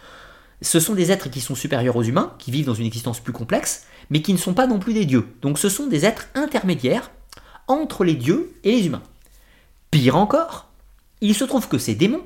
ce 0.63 0.81
sont 0.81 0.95
des 0.95 1.13
êtres 1.13 1.29
qui 1.29 1.41
sont 1.41 1.55
supérieurs 1.55 1.97
aux 1.97 2.03
humains, 2.03 2.35
qui 2.39 2.51
vivent 2.51 2.67
dans 2.67 2.75
une 2.75 2.87
existence 2.87 3.21
plus 3.21 3.33
complexe, 3.33 3.87
mais 4.11 4.23
qui 4.23 4.33
ne 4.33 4.39
sont 4.39 4.55
pas 4.55 4.67
non 4.67 4.79
plus 4.79 4.95
des 4.95 5.05
dieux. 5.05 5.29
Donc 5.43 5.59
ce 5.59 5.69
sont 5.69 5.87
des 5.87 6.07
êtres 6.07 6.29
intermédiaires 6.35 7.11
entre 7.69 8.05
les 8.05 8.15
dieux 8.15 8.55
et 8.65 8.73
les 8.73 8.87
humains. 8.87 9.03
Pire 9.91 10.17
encore, 10.17 10.71
il 11.21 11.35
se 11.35 11.45
trouve 11.45 11.69
que 11.69 11.79
ces 11.79 11.95
démons 11.95 12.25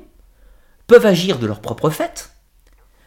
peuvent 0.87 1.05
agir 1.05 1.39
de 1.39 1.47
leur 1.47 1.61
propre 1.61 1.89
fait, 1.89 2.31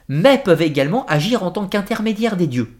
mais 0.08 0.38
peuvent 0.38 0.62
également 0.62 1.06
agir 1.06 1.42
en 1.42 1.50
tant 1.50 1.66
qu'intermédiaires 1.66 2.36
des 2.36 2.46
dieux. 2.46 2.78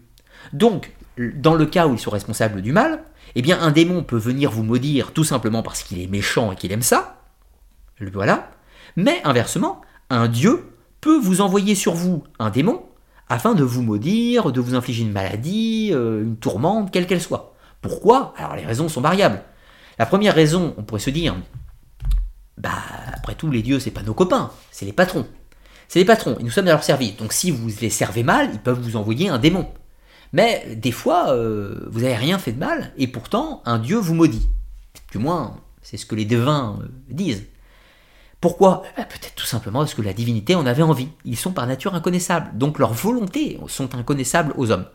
Donc, 0.53 0.91
dans 1.17 1.55
le 1.55 1.65
cas 1.65 1.87
où 1.87 1.93
ils 1.93 1.99
sont 1.99 2.11
responsables 2.11 2.61
du 2.61 2.71
mal, 2.71 3.03
eh 3.35 3.41
bien 3.41 3.59
un 3.61 3.71
démon 3.71 4.03
peut 4.03 4.17
venir 4.17 4.51
vous 4.51 4.63
maudire 4.63 5.11
tout 5.11 5.23
simplement 5.23 5.63
parce 5.63 5.83
qu'il 5.83 5.99
est 5.99 6.07
méchant 6.07 6.51
et 6.51 6.55
qu'il 6.55 6.71
aime 6.71 6.81
ça, 6.81 7.21
voilà. 8.11 8.51
Mais 8.95 9.21
inversement, 9.23 9.81
un 10.09 10.27
dieu 10.27 10.75
peut 11.01 11.17
vous 11.17 11.41
envoyer 11.41 11.75
sur 11.75 11.93
vous 11.93 12.23
un 12.39 12.49
démon 12.49 12.83
afin 13.29 13.53
de 13.53 13.63
vous 13.63 13.81
maudire, 13.81 14.51
de 14.51 14.59
vous 14.61 14.75
infliger 14.75 15.03
une 15.03 15.11
maladie, 15.11 15.89
euh, 15.93 16.23
une 16.23 16.37
tourmente, 16.37 16.91
quelle 16.91 17.07
qu'elle 17.07 17.21
soit. 17.21 17.55
Pourquoi? 17.81 18.33
Alors 18.37 18.55
les 18.55 18.65
raisons 18.65 18.89
sont 18.89 19.01
variables. 19.01 19.41
La 19.97 20.05
première 20.05 20.35
raison, 20.35 20.73
on 20.77 20.83
pourrait 20.83 20.99
se 20.99 21.09
dire, 21.09 21.35
bah 22.57 22.71
après 23.13 23.35
tout, 23.35 23.49
les 23.49 23.61
dieux, 23.61 23.79
c'est 23.79 23.91
pas 23.91 24.03
nos 24.03 24.13
copains, 24.13 24.51
c'est 24.71 24.85
les 24.85 24.93
patrons. 24.93 25.25
C'est 25.87 25.99
les 25.99 26.05
patrons, 26.05 26.37
et 26.39 26.43
nous 26.43 26.49
sommes 26.49 26.67
à 26.67 26.71
leur 26.71 26.83
service. 26.83 27.17
Donc 27.17 27.33
si 27.33 27.51
vous 27.51 27.69
les 27.81 27.89
servez 27.89 28.23
mal, 28.23 28.49
ils 28.53 28.59
peuvent 28.59 28.79
vous 28.79 28.95
envoyer 28.95 29.29
un 29.29 29.37
démon. 29.37 29.67
Mais 30.33 30.75
des 30.75 30.91
fois, 30.91 31.31
euh, 31.31 31.87
vous 31.89 32.01
n'avez 32.01 32.15
rien 32.15 32.39
fait 32.39 32.51
de 32.51 32.59
mal, 32.59 32.91
et 32.97 33.07
pourtant, 33.07 33.61
un 33.65 33.79
dieu 33.79 33.97
vous 33.97 34.15
maudit. 34.15 34.49
Du 35.11 35.19
moins, 35.19 35.57
c'est 35.83 35.97
ce 35.97 36.05
que 36.05 36.15
les 36.15 36.25
devins 36.25 36.79
euh, 36.81 36.87
disent. 37.07 37.45
Pourquoi? 38.41 38.83
Eh 38.97 39.01
ben, 39.01 39.07
Peut-être 39.07 39.35
tout 39.35 39.45
simplement 39.45 39.79
parce 39.79 39.93
que 39.93 40.01
la 40.01 40.11
divinité 40.11 40.55
en 40.55 40.65
avait 40.65 40.81
envie. 40.81 41.07
Ils 41.23 41.37
sont 41.37 41.53
par 41.53 41.65
nature 41.67 41.95
inconnaissables, 41.95 42.57
donc 42.57 42.79
leurs 42.79 42.93
volontés 42.93 43.59
sont 43.67 43.95
inconnaissables 43.95 44.53
aux 44.57 44.71
hommes. 44.71 44.87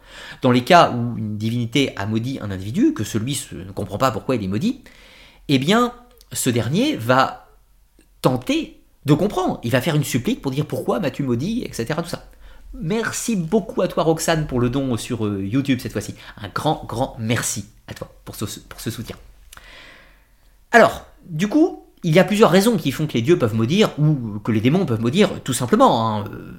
Dans 0.42 0.50
les 0.50 0.64
cas 0.64 0.90
où 0.90 1.16
une 1.16 1.38
divinité 1.38 1.96
a 1.96 2.04
maudit 2.04 2.40
un 2.42 2.50
individu, 2.50 2.92
que 2.92 3.04
celui 3.04 3.40
ne 3.52 3.72
comprend 3.72 3.96
pas 3.96 4.10
pourquoi 4.10 4.34
il 4.34 4.44
est 4.44 4.48
maudit, 4.48 4.82
eh 5.46 5.58
bien, 5.58 5.94
ce 6.32 6.50
dernier 6.50 6.96
va 6.96 7.48
tenter 8.20 8.82
de 9.06 9.14
comprendre. 9.14 9.60
Il 9.62 9.70
va 9.70 9.80
faire 9.80 9.94
une 9.94 10.04
supplique 10.04 10.42
pour 10.42 10.50
dire 10.52 10.66
pourquoi 10.66 11.00
m'as-tu 11.00 11.22
maudit, 11.22 11.62
etc. 11.64 11.94
Tout 11.96 12.08
ça. 12.08 12.28
Merci 12.74 13.36
beaucoup 13.36 13.80
à 13.82 13.88
toi 13.88 14.02
Roxane 14.04 14.46
pour 14.46 14.60
le 14.60 14.70
don 14.70 14.96
sur 14.96 15.26
euh, 15.26 15.44
YouTube 15.44 15.78
cette 15.80 15.92
fois-ci. 15.92 16.14
Un 16.36 16.48
grand, 16.48 16.84
grand 16.86 17.16
merci 17.18 17.66
à 17.86 17.94
toi 17.94 18.10
pour 18.24 18.36
ce 18.36 18.90
soutien. 18.90 19.16
Alors, 20.70 21.06
du 21.24 21.48
coup, 21.48 21.84
il 22.02 22.14
y 22.14 22.18
a 22.18 22.24
plusieurs 22.24 22.50
raisons 22.50 22.76
qui 22.76 22.92
font 22.92 23.06
que 23.06 23.14
les 23.14 23.22
dieux 23.22 23.38
peuvent 23.38 23.54
maudire 23.54 23.90
ou 23.98 24.38
que 24.40 24.52
les 24.52 24.60
démons 24.60 24.86
peuvent 24.86 25.00
maudire 25.00 25.42
tout 25.42 25.52
simplement. 25.52 26.06
Hein. 26.06 26.24
Euh, 26.32 26.52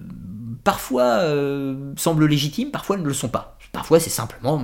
parfois 0.63 1.19
euh, 1.21 1.93
semblent 1.95 2.25
légitimes, 2.25 2.71
parfois 2.71 2.97
ne 2.97 3.03
le 3.03 3.13
sont 3.13 3.29
pas. 3.29 3.57
Parfois 3.71 3.99
c'est 3.99 4.09
simplement 4.09 4.61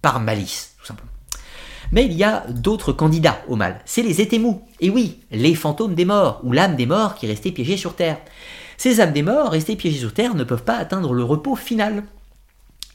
par 0.00 0.20
malice, 0.20 0.76
tout 0.78 0.86
simplement. 0.86 1.10
Mais 1.90 2.06
il 2.06 2.14
y 2.14 2.24
a 2.24 2.46
d'autres 2.48 2.92
candidats 2.92 3.42
au 3.48 3.56
mal. 3.56 3.80
C'est 3.84 4.02
les 4.02 4.20
étémous. 4.20 4.62
Et 4.80 4.88
oui, 4.88 5.18
les 5.30 5.54
fantômes 5.54 5.94
des 5.94 6.06
morts, 6.06 6.40
ou 6.42 6.52
l'âme 6.52 6.76
des 6.76 6.86
morts 6.86 7.16
qui 7.16 7.26
restait 7.26 7.50
piégée 7.50 7.76
sur 7.76 7.94
terre. 7.94 8.18
Ces 8.82 9.00
âmes 9.00 9.12
des 9.12 9.22
morts, 9.22 9.52
restées 9.52 9.76
piégées 9.76 10.00
sur 10.00 10.12
terre, 10.12 10.34
ne 10.34 10.42
peuvent 10.42 10.64
pas 10.64 10.76
atteindre 10.76 11.14
le 11.14 11.22
repos 11.22 11.54
final, 11.54 12.02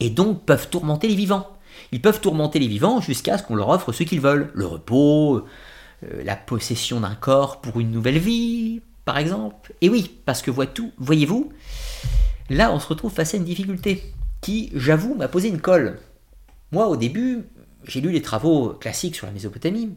et 0.00 0.10
donc 0.10 0.44
peuvent 0.44 0.68
tourmenter 0.68 1.08
les 1.08 1.14
vivants. 1.14 1.48
Ils 1.92 2.02
peuvent 2.02 2.20
tourmenter 2.20 2.58
les 2.58 2.68
vivants 2.68 3.00
jusqu'à 3.00 3.38
ce 3.38 3.42
qu'on 3.42 3.54
leur 3.54 3.70
offre 3.70 3.92
ce 3.92 4.02
qu'ils 4.02 4.20
veulent, 4.20 4.50
le 4.52 4.66
repos, 4.66 5.46
euh, 6.04 6.22
la 6.24 6.36
possession 6.36 7.00
d'un 7.00 7.14
corps 7.14 7.62
pour 7.62 7.80
une 7.80 7.90
nouvelle 7.90 8.18
vie, 8.18 8.82
par 9.06 9.16
exemple. 9.16 9.72
Et 9.80 9.88
oui, 9.88 10.14
parce 10.26 10.42
que 10.42 10.50
voyez-vous, 10.50 11.52
là 12.50 12.70
on 12.70 12.80
se 12.80 12.88
retrouve 12.88 13.14
face 13.14 13.32
à 13.32 13.38
une 13.38 13.44
difficulté 13.44 14.12
qui, 14.42 14.70
j'avoue, 14.74 15.14
m'a 15.14 15.28
posé 15.28 15.48
une 15.48 15.62
colle. 15.62 16.00
Moi, 16.70 16.86
au 16.88 16.96
début, 16.96 17.46
j'ai 17.84 18.02
lu 18.02 18.10
les 18.10 18.20
travaux 18.20 18.74
classiques 18.74 19.16
sur 19.16 19.26
la 19.26 19.32
Mésopotamie, 19.32 19.94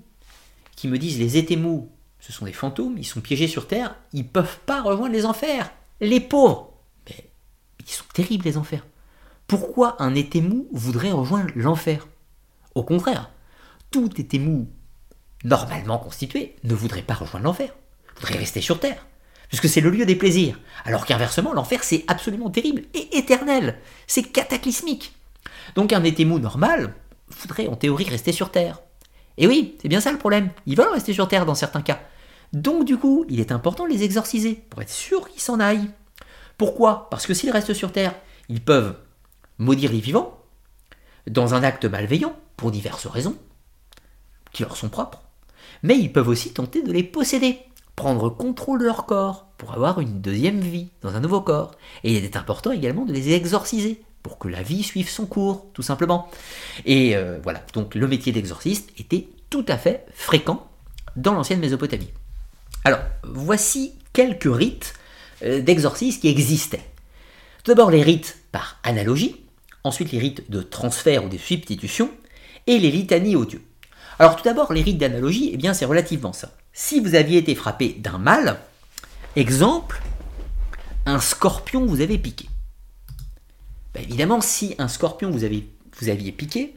qui 0.78 0.88
me 0.88 0.98
disent 0.98 1.20
les 1.20 1.36
étémous, 1.36 1.90
ce 2.22 2.32
sont 2.32 2.46
des 2.46 2.54
fantômes, 2.54 2.98
ils 2.98 3.04
sont 3.04 3.20
piégés 3.20 3.50
sur 3.50 3.68
Terre, 3.68 3.98
ils 4.14 4.26
peuvent 4.26 4.60
pas 4.66 4.82
rejoindre 4.82 5.12
les 5.12 5.26
enfers. 5.26 5.70
Les 6.02 6.20
pauvres 6.20 6.74
Mais 7.08 7.32
ils 7.80 7.90
sont 7.90 8.04
terribles, 8.14 8.46
les 8.46 8.58
enfers. 8.58 8.86
Pourquoi 9.48 10.02
un 10.02 10.16
étémou 10.16 10.68
voudrait 10.74 11.12
rejoindre 11.12 11.52
l'enfer? 11.56 12.08
Au 12.76 12.84
contraire, 12.84 13.30
tout 13.92 14.10
étémou 14.20 14.70
normalement 15.44 15.98
constitué 15.98 16.56
ne 16.64 16.74
voudrait 16.74 17.02
pas 17.02 17.14
rejoindre 17.14 17.46
l'enfer 17.46 17.74
voudrait 18.22 18.38
rester 18.38 18.62
sur 18.62 18.80
Terre, 18.80 19.06
puisque 19.48 19.68
c'est 19.68 19.82
le 19.82 19.90
lieu 19.90 20.06
des 20.06 20.16
plaisirs. 20.16 20.60
Alors 20.86 21.06
qu'inversement, 21.06 21.54
l'enfer, 21.54 21.84
c'est 21.84 22.04
absolument 22.08 22.50
terrible 22.50 22.84
et 22.94 23.18
éternel. 23.18 23.78
C'est 24.08 24.24
cataclysmique. 24.24 25.16
Donc 25.76 25.94
un 25.94 26.04
étémou 26.04 26.40
normal 26.40 26.94
voudrait 27.30 27.68
en 27.68 27.76
théorie 27.76 28.10
rester 28.10 28.32
sur 28.32 28.52
Terre. 28.52 28.80
Et 29.38 29.48
oui, 29.48 29.78
c'est 29.82 29.88
bien 29.88 30.02
ça 30.02 30.12
le 30.12 30.18
problème. 30.18 30.50
Ils 30.66 30.78
veulent 30.78 30.92
rester 30.94 31.14
sur 31.14 31.28
Terre 31.28 31.46
dans 31.46 31.56
certains 31.56 31.82
cas. 31.82 32.02
Donc 32.54 32.86
du 32.86 32.98
coup, 32.98 33.26
il 33.30 33.40
est 33.40 33.52
important 33.52 33.86
de 33.86 33.90
les 33.92 34.04
exorciser 34.04 34.56
pour 34.70 34.82
être 34.82 34.90
sûr 34.90 35.30
qu'ils 35.30 35.42
s'en 35.42 35.60
aillent. 35.60 35.90
Pourquoi? 36.58 37.10
Parce 37.10 37.26
que 37.26 37.34
s'ils 37.34 37.52
restent 37.52 37.74
sur 37.74 37.92
Terre, 37.92 38.16
ils 38.50 38.62
peuvent 38.62 38.96
maudire 39.58 39.92
les 39.92 40.00
vivants 40.00 40.38
dans 41.30 41.54
un 41.54 41.64
acte 41.64 41.86
malveillant 41.86 42.36
pour 42.58 42.72
diverses 42.72 43.08
raisons 43.08 43.36
qui 44.52 44.64
leur 44.64 44.76
sont 44.76 44.90
propres. 44.90 45.22
Mais 45.84 45.98
ils 45.98 46.12
peuvent 46.12 46.28
aussi 46.28 46.54
tenter 46.54 46.84
de 46.84 46.92
les 46.92 47.04
posséder 47.04 47.60
prendre 47.96 48.30
contrôle 48.30 48.80
de 48.80 48.86
leur 48.86 49.06
corps 49.06 49.48
pour 49.58 49.74
avoir 49.74 50.00
une 50.00 50.22
deuxième 50.22 50.60
vie 50.60 50.90
dans 51.02 51.16
un 51.16 51.20
nouveau 51.20 51.42
corps. 51.42 51.72
Et 52.04 52.16
il 52.16 52.24
est 52.24 52.36
important 52.36 52.72
également 52.72 53.06
de 53.06 53.14
les 53.14 53.32
exorciser 53.34 54.04
pour 54.24 54.38
que 54.38 54.48
la 54.48 54.64
vie 54.64 54.84
suive 54.84 55.10
son 55.10 55.26
cours, 55.26 55.68
tout 55.74 55.82
simplement. 55.82 56.30
Et 56.86 57.16
euh, 57.16 57.40
voilà, 57.44 57.62
donc 57.74 57.96
le 57.96 58.08
métier 58.08 58.32
d'exorciste 58.32 58.90
était 59.00 59.28
tout 59.50 59.66
à 59.68 59.78
fait 59.78 60.06
fréquent 60.14 60.68
dans 61.16 61.34
l'ancienne 61.34 61.60
Mésopotamie. 61.60 62.12
Alors, 62.84 63.00
voici 63.24 63.94
quelques 64.14 64.54
rites 64.54 64.94
euh, 65.44 65.62
d'exorcisme 65.62 66.22
qui 66.22 66.28
existaient. 66.28 66.86
Tout 67.64 67.72
d'abord 67.72 67.92
les 67.92 68.02
rites 68.02 68.40
par 68.52 68.80
analogie, 68.84 69.46
ensuite 69.84 70.12
les 70.12 70.20
rites 70.20 70.50
de 70.50 70.62
transfert 70.62 71.26
ou 71.26 71.30
de 71.30 71.38
substitution, 71.38 72.10
et 72.68 72.80
les 72.80 72.92
litanies 72.92 73.36
aux 73.36 73.46
dieux. 73.46 73.64
Alors 74.20 74.36
tout 74.36 74.44
d'abord, 74.44 74.74
les 74.74 74.82
rites 74.82 74.98
d'analogie, 74.98 75.52
eh 75.54 75.58
bien 75.58 75.74
c'est 75.74 75.86
relativement 75.86 76.34
ça. 76.34 76.52
Si 76.74 77.00
vous 77.00 77.16
aviez 77.16 77.38
été 77.38 77.56
frappé 77.56 77.90
d'un 77.90 78.18
mal, 78.18 78.60
exemple, 79.36 80.02
un 81.06 81.20
scorpion 81.20 81.86
vous 81.86 82.02
avait 82.02 82.18
piqué. 82.18 82.48
Ben, 83.94 84.04
évidemment, 84.04 84.42
si 84.42 84.76
un 84.78 84.88
scorpion 84.88 85.32
vous, 85.32 85.44
avez, 85.44 85.68
aviez 86.08 86.32
piqué, 86.32 86.76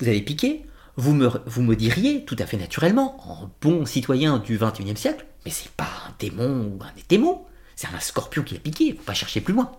vous 0.00 0.08
avez 0.08 0.20
piqué, 0.22 0.66
vous 0.96 1.14
me, 1.14 1.30
vous 1.46 1.62
me 1.62 1.76
diriez 1.76 2.24
tout 2.24 2.36
à 2.38 2.46
fait 2.46 2.56
naturellement, 2.56 3.16
en 3.30 3.50
bon 3.60 3.86
citoyen 3.86 4.38
du 4.38 4.58
XXIe 4.58 4.96
siècle, 4.96 5.26
mais 5.46 5.52
c'est 5.52 5.70
pas 5.70 5.88
un 6.08 6.14
démon 6.18 6.76
ou 6.76 6.82
un 6.82 6.90
démon, 7.08 7.44
c'est 7.76 7.86
un 7.86 8.00
scorpion 8.00 8.42
qui 8.42 8.56
a 8.56 8.58
piqué, 8.58 8.92
faut 8.94 9.04
pas 9.04 9.14
chercher 9.14 9.40
plus 9.40 9.54
loin. 9.54 9.70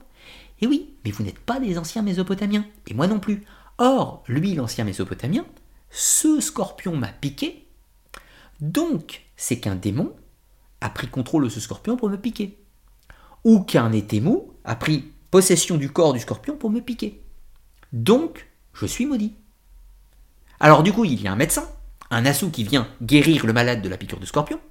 Et 0.62 0.66
oui, 0.66 0.96
mais 1.04 1.12
vous 1.12 1.26
n'êtes 1.26 1.40
pas 1.40 1.60
des 1.60 1.78
anciens 1.78 2.02
mésopotamiens, 2.02 2.66
et 2.88 2.94
moi 2.94 3.06
non 3.06 3.20
plus. 3.20 3.46
Or, 3.78 4.24
lui, 4.28 4.56
l'ancien 4.56 4.86
mésopotamien, 4.86 5.46
ce 5.92 6.40
scorpion 6.40 6.96
m'a 6.96 7.10
piqué, 7.10 7.68
donc 8.62 9.26
c'est 9.36 9.60
qu'un 9.60 9.76
démon 9.76 10.16
a 10.80 10.90
pris 10.90 11.10
contrôle 11.10 11.44
de 11.44 11.50
ce 11.50 11.60
scorpion 11.60 11.98
pour 11.98 12.10
me 12.10 12.18
piquer. 12.18 12.58
Ou 13.44 13.60
qu'un 13.60 13.92
étémou 13.92 14.54
a 14.64 14.78
pris 14.78 15.12
possession 15.32 15.76
du 15.76 15.92
corps 15.92 16.14
du 16.14 16.22
scorpion 16.22 16.56
pour 16.56 16.70
me 16.70 16.80
piquer. 16.80 17.22
Donc, 17.92 18.48
je 18.74 18.86
suis 18.86 19.06
maudit. 19.06 19.36
Alors 20.62 20.82
du 20.82 20.94
coup, 20.94 21.04
il 21.04 21.22
y 21.22 21.28
a 21.28 21.32
un 21.34 21.36
médecin, 21.36 21.70
un 22.10 22.26
assou 22.26 22.52
qui 22.52 22.64
vient 22.64 22.88
guérir 23.02 23.46
le 23.46 23.52
malade 23.52 23.82
de 23.82 23.90
la 23.90 23.98
piqûre 23.98 24.20
de 24.20 24.26
scorpion, 24.26 24.62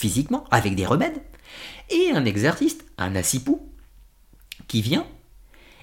physiquement, 0.00 0.44
avec 0.50 0.74
des 0.74 0.86
remèdes, 0.86 1.20
et 1.90 2.10
un 2.12 2.24
exerciste, 2.24 2.86
un 2.96 3.14
assipou, 3.14 3.70
qui 4.66 4.80
vient 4.80 5.06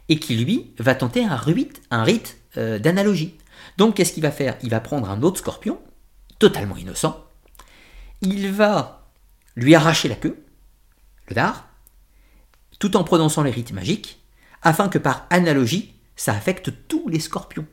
et 0.09 0.17
qui 0.19 0.35
lui 0.35 0.73
va 0.79 0.95
tenter 0.95 1.23
un 1.23 1.35
rite, 1.35 1.81
un 1.91 2.03
rite 2.03 2.37
euh, 2.57 2.79
d'analogie. 2.79 3.35
Donc 3.77 3.95
qu'est-ce 3.95 4.13
qu'il 4.13 4.23
va 4.23 4.31
faire? 4.31 4.57
Il 4.63 4.69
va 4.69 4.79
prendre 4.79 5.09
un 5.09 5.21
autre 5.21 5.39
scorpion, 5.39 5.79
totalement 6.39 6.77
innocent, 6.77 7.25
il 8.21 8.51
va 8.51 9.11
lui 9.55 9.75
arracher 9.75 10.07
la 10.07 10.15
queue, 10.15 10.43
le 11.27 11.35
dard, 11.35 11.67
tout 12.79 12.97
en 12.97 13.03
prononçant 13.03 13.43
les 13.43 13.51
rites 13.51 13.73
magiques, 13.73 14.23
afin 14.63 14.89
que 14.89 14.97
par 14.97 15.27
analogie, 15.29 15.93
ça 16.15 16.33
affecte 16.33 16.71
tous 16.87 17.07
les 17.09 17.19
scorpions. 17.19 17.67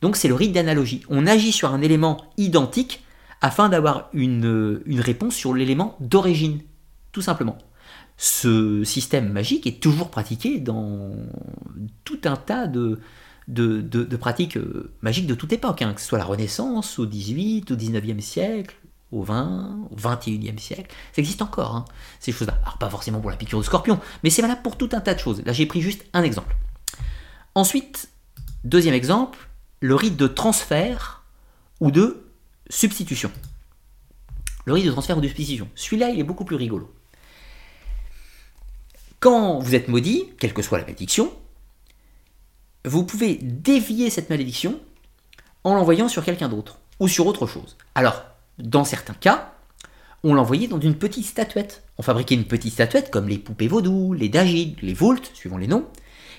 Donc 0.00 0.16
c'est 0.16 0.28
le 0.28 0.34
rite 0.34 0.52
d'analogie. 0.52 1.02
On 1.08 1.26
agit 1.26 1.52
sur 1.52 1.72
un 1.72 1.80
élément 1.80 2.30
identique 2.36 3.02
afin 3.40 3.68
d'avoir 3.68 4.08
une, 4.12 4.82
réponse 5.00 5.34
sur 5.34 5.54
l'élément 5.54 5.96
d'origine, 6.00 6.60
tout 7.12 7.22
simplement. 7.22 7.58
Ce 8.16 8.82
système 8.84 9.30
magique 9.30 9.66
est 9.66 9.80
toujours 9.80 10.10
pratiqué 10.10 10.58
dans 10.58 11.12
tout 12.04 12.20
un 12.24 12.36
tas 12.36 12.66
de, 12.66 12.98
de, 13.48 14.16
pratiques 14.16 14.56
euh, 14.56 14.92
magiques 15.02 15.26
de 15.26 15.34
toute 15.34 15.52
époque, 15.52 15.82
hein, 15.82 15.92
que 15.92 16.00
ce 16.00 16.06
soit 16.08 16.18
la 16.18 16.24
Renaissance, 16.24 16.98
au 16.98 17.04
18, 17.04 17.70
au 17.70 17.76
19e 17.76 18.20
siècle, 18.20 18.76
au 19.12 19.22
20, 19.22 19.88
au 19.90 19.96
21e 19.96 20.58
siècle. 20.58 20.94
Ça 21.12 21.20
existe 21.20 21.42
encore, 21.42 21.76
hein, 21.76 21.84
ces 22.20 22.32
choses-là. 22.32 22.58
Alors, 22.62 22.78
pas 22.78 22.88
forcément 22.88 23.20
pour 23.20 23.30
la 23.30 23.36
piqûre 23.36 23.58
de 23.58 23.64
scorpion, 23.64 24.00
mais 24.24 24.30
c'est 24.30 24.42
valable 24.42 24.62
pour 24.62 24.76
tout 24.76 24.88
un 24.92 25.00
tas 25.00 25.14
de 25.14 25.20
choses. 25.20 25.42
Là, 25.44 25.52
j'ai 25.52 25.66
pris 25.66 25.82
juste 25.82 26.04
un 26.14 26.22
exemple. 26.22 26.56
Ensuite, 27.54 28.08
deuxième 28.64 28.94
exemple, 28.94 29.48
le 29.80 29.94
rite 29.94 30.16
de 30.16 30.26
transfert 30.26 31.22
ou 31.80 31.90
de 31.90 32.25
substitution. 32.70 33.30
Le 34.64 34.72
rite 34.72 34.86
de 34.86 34.90
transfert 34.90 35.16
ou 35.16 35.20
de 35.20 35.28
substitution. 35.28 35.68
Celui-là, 35.74 36.10
il 36.10 36.18
est 36.18 36.24
beaucoup 36.24 36.44
plus 36.44 36.56
rigolo. 36.56 36.92
Quand 39.20 39.58
vous 39.60 39.74
êtes 39.74 39.88
maudit, 39.88 40.32
quelle 40.38 40.52
que 40.52 40.62
soit 40.62 40.78
la 40.78 40.84
malédiction, 40.84 41.32
vous 42.84 43.04
pouvez 43.04 43.34
dévier 43.36 44.10
cette 44.10 44.30
malédiction 44.30 44.80
en 45.64 45.74
l'envoyant 45.74 46.08
sur 46.08 46.24
quelqu'un 46.24 46.48
d'autre 46.48 46.78
ou 47.00 47.08
sur 47.08 47.26
autre 47.26 47.46
chose. 47.46 47.76
Alors, 47.94 48.24
dans 48.58 48.84
certains 48.84 49.14
cas, 49.14 49.52
on 50.22 50.34
l'envoyait 50.34 50.68
dans 50.68 50.80
une 50.80 50.96
petite 50.96 51.26
statuette. 51.26 51.82
On 51.98 52.02
fabriquait 52.02 52.34
une 52.34 52.46
petite 52.46 52.72
statuette 52.72 53.10
comme 53.10 53.28
les 53.28 53.38
poupées 53.38 53.68
vaudou, 53.68 54.12
les 54.12 54.28
dagides, 54.28 54.76
les 54.82 54.94
voultes, 54.94 55.30
suivant 55.34 55.58
les 55.58 55.66
noms. 55.66 55.86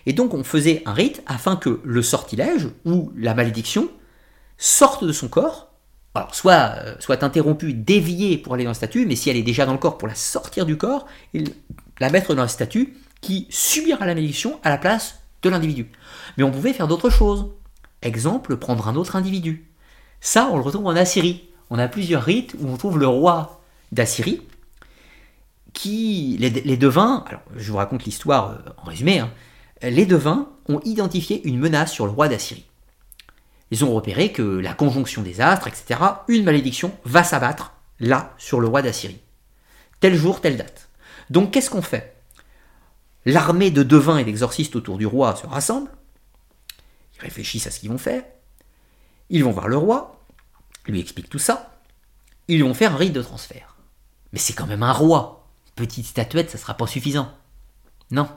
Et 0.06 0.14
donc 0.14 0.34
on 0.34 0.44
faisait 0.44 0.84
un 0.86 0.94
rite 0.94 1.22
afin 1.26 1.58
que 1.58 1.82
le 1.84 2.02
sortilège 2.02 2.70
ou 2.86 3.12
la 3.18 3.34
malédiction 3.34 3.90
sorte 4.58 5.04
de 5.04 5.12
son 5.12 5.28
corps, 5.28 5.67
soit, 6.32 6.76
euh, 6.78 6.96
soit 7.00 7.24
interrompu, 7.24 7.74
dévié 7.74 8.38
pour 8.38 8.54
aller 8.54 8.64
dans 8.64 8.72
la 8.72 8.76
statue, 8.76 9.06
mais 9.06 9.16
si 9.16 9.30
elle 9.30 9.38
est 9.38 9.44
déjà 9.44 9.66
dans 9.66 9.74
le 9.74 9.78
corps, 9.78 9.98
pour 9.98 10.08
la 10.08 10.16
sortir 10.16 10.66
du 10.66 10.78
corps 10.78 11.08
la 12.00 12.10
mettre 12.10 12.36
dans 12.36 12.44
la 12.44 12.48
statue 12.48 12.96
qui 13.22 13.48
subira 13.50 14.06
la 14.06 14.14
malédiction 14.14 14.60
à 14.64 14.70
la 14.70 14.78
place 14.78 15.20
de 15.42 15.50
l'individu. 15.50 15.92
Mais 16.38 16.44
on 16.44 16.52
pouvait 16.52 16.74
faire 16.74 16.88
d'autres 16.88 17.10
choses. 17.10 17.48
Exemple, 18.02 18.58
prendre 18.58 18.88
un 18.88 18.96
autre 18.96 19.16
individu. 19.16 19.66
Ça, 20.22 20.50
on 20.52 20.58
le 20.58 20.62
retrouve 20.62 20.86
en 20.86 20.96
Assyrie 20.96 21.48
on 21.70 21.80
a 21.80 21.88
plusieurs 21.88 22.24
rites 22.24 22.56
où 22.60 22.68
on 22.68 22.78
trouve 22.78 23.00
le 23.00 23.08
roi 23.08 23.62
d'Assyrie, 23.92 24.42
qui, 25.74 26.38
les, 26.40 26.78
devins, 26.78 27.24
alors 27.28 27.42
je 27.56 27.72
vous 27.72 27.78
raconte 27.78 28.06
l'histoire 28.06 28.52
euh, 28.52 28.70
en 28.78 28.86
résumé, 28.86 29.20
hein, 29.20 29.32
les 29.84 30.06
devins 30.06 30.50
ont 30.70 30.80
identifié 30.86 31.48
une 31.48 31.60
menace 31.60 31.92
sur 31.92 32.06
le 32.06 32.12
roi 32.12 32.28
d'Assyrie. 32.28 32.66
Ils 33.72 33.84
ont 33.84 33.94
repéré 33.94 34.32
que 34.32 34.42
la 34.42 34.74
conjonction 34.74 35.22
des 35.22 35.42
astres, 35.42 35.68
etc., 35.68 36.00
une 36.28 36.44
malédiction 36.44 36.98
va 37.04 37.24
s'abattre 37.24 37.74
là 38.00 38.34
sur 38.38 38.60
le 38.60 38.68
roi 38.68 38.82
d'Assyrie. 38.82 39.22
Tel 40.00 40.16
jour, 40.16 40.42
telle 40.42 40.58
date. 40.58 40.90
Donc 41.30 41.52
qu'est-ce 41.52 41.70
qu'on 41.70 41.82
fait? 41.82 42.16
L'armée 43.26 43.72
de 43.72 43.84
devins 43.84 44.18
et 44.18 44.24
d'exorcistes 44.24 44.76
autour 44.76 44.98
du 44.98 45.06
roi 45.06 45.36
se 45.36 45.46
rassemble, 45.46 45.92
ils 47.16 47.22
réfléchissent 47.22 47.68
à 47.68 47.72
ce 47.72 47.80
qu'ils 47.80 47.90
vont 47.90 47.98
faire, 47.98 48.24
ils 49.30 49.44
vont 49.44 49.52
voir 49.52 49.68
le 49.68 49.78
roi, 49.78 50.18
lui 50.88 51.00
explique 51.00 51.30
tout 51.30 51.40
ça. 51.40 51.74
Ils 52.48 52.64
vont 52.64 52.74
faire 52.74 52.94
un 52.94 52.98
rite 52.98 53.14
de 53.14 53.22
transfert. 53.22 53.76
Mais 54.32 54.40
c'est 54.40 54.54
quand 54.54 54.68
même 54.68 54.84
un 54.84 54.94
roi. 54.94 55.48
Petite 55.76 56.06
statuette, 56.06 56.50
ça 56.50 56.58
sera 56.58 56.76
pas 56.76 56.88
suffisant. 56.88 57.32
Non. 58.12 58.30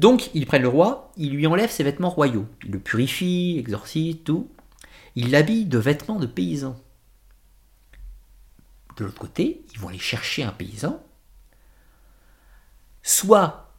Donc, 0.00 0.30
ils 0.32 0.46
prennent 0.46 0.62
le 0.62 0.68
roi, 0.68 1.12
ils 1.18 1.30
lui 1.30 1.46
enlèvent 1.46 1.70
ses 1.70 1.84
vêtements 1.84 2.08
royaux. 2.08 2.46
Ils 2.64 2.70
le 2.70 2.78
purifient, 2.78 3.58
exorcisent, 3.58 4.16
tout. 4.24 4.48
Ils 5.14 5.30
l'habillent 5.30 5.66
de 5.66 5.76
vêtements 5.76 6.18
de 6.18 6.24
paysans. 6.24 6.80
De 8.96 9.04
l'autre 9.04 9.18
côté, 9.18 9.62
ils 9.74 9.78
vont 9.78 9.88
aller 9.88 9.98
chercher 9.98 10.42
un 10.42 10.52
paysan 10.52 11.02
soit 13.02 13.72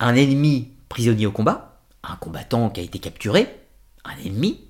un 0.00 0.14
ennemi 0.14 0.72
prisonnier 0.90 1.26
au 1.26 1.32
combat, 1.32 1.80
un 2.02 2.16
combattant 2.16 2.68
qui 2.68 2.80
a 2.80 2.84
été 2.84 2.98
capturé, 2.98 3.48
un 4.04 4.16
ennemi, 4.18 4.68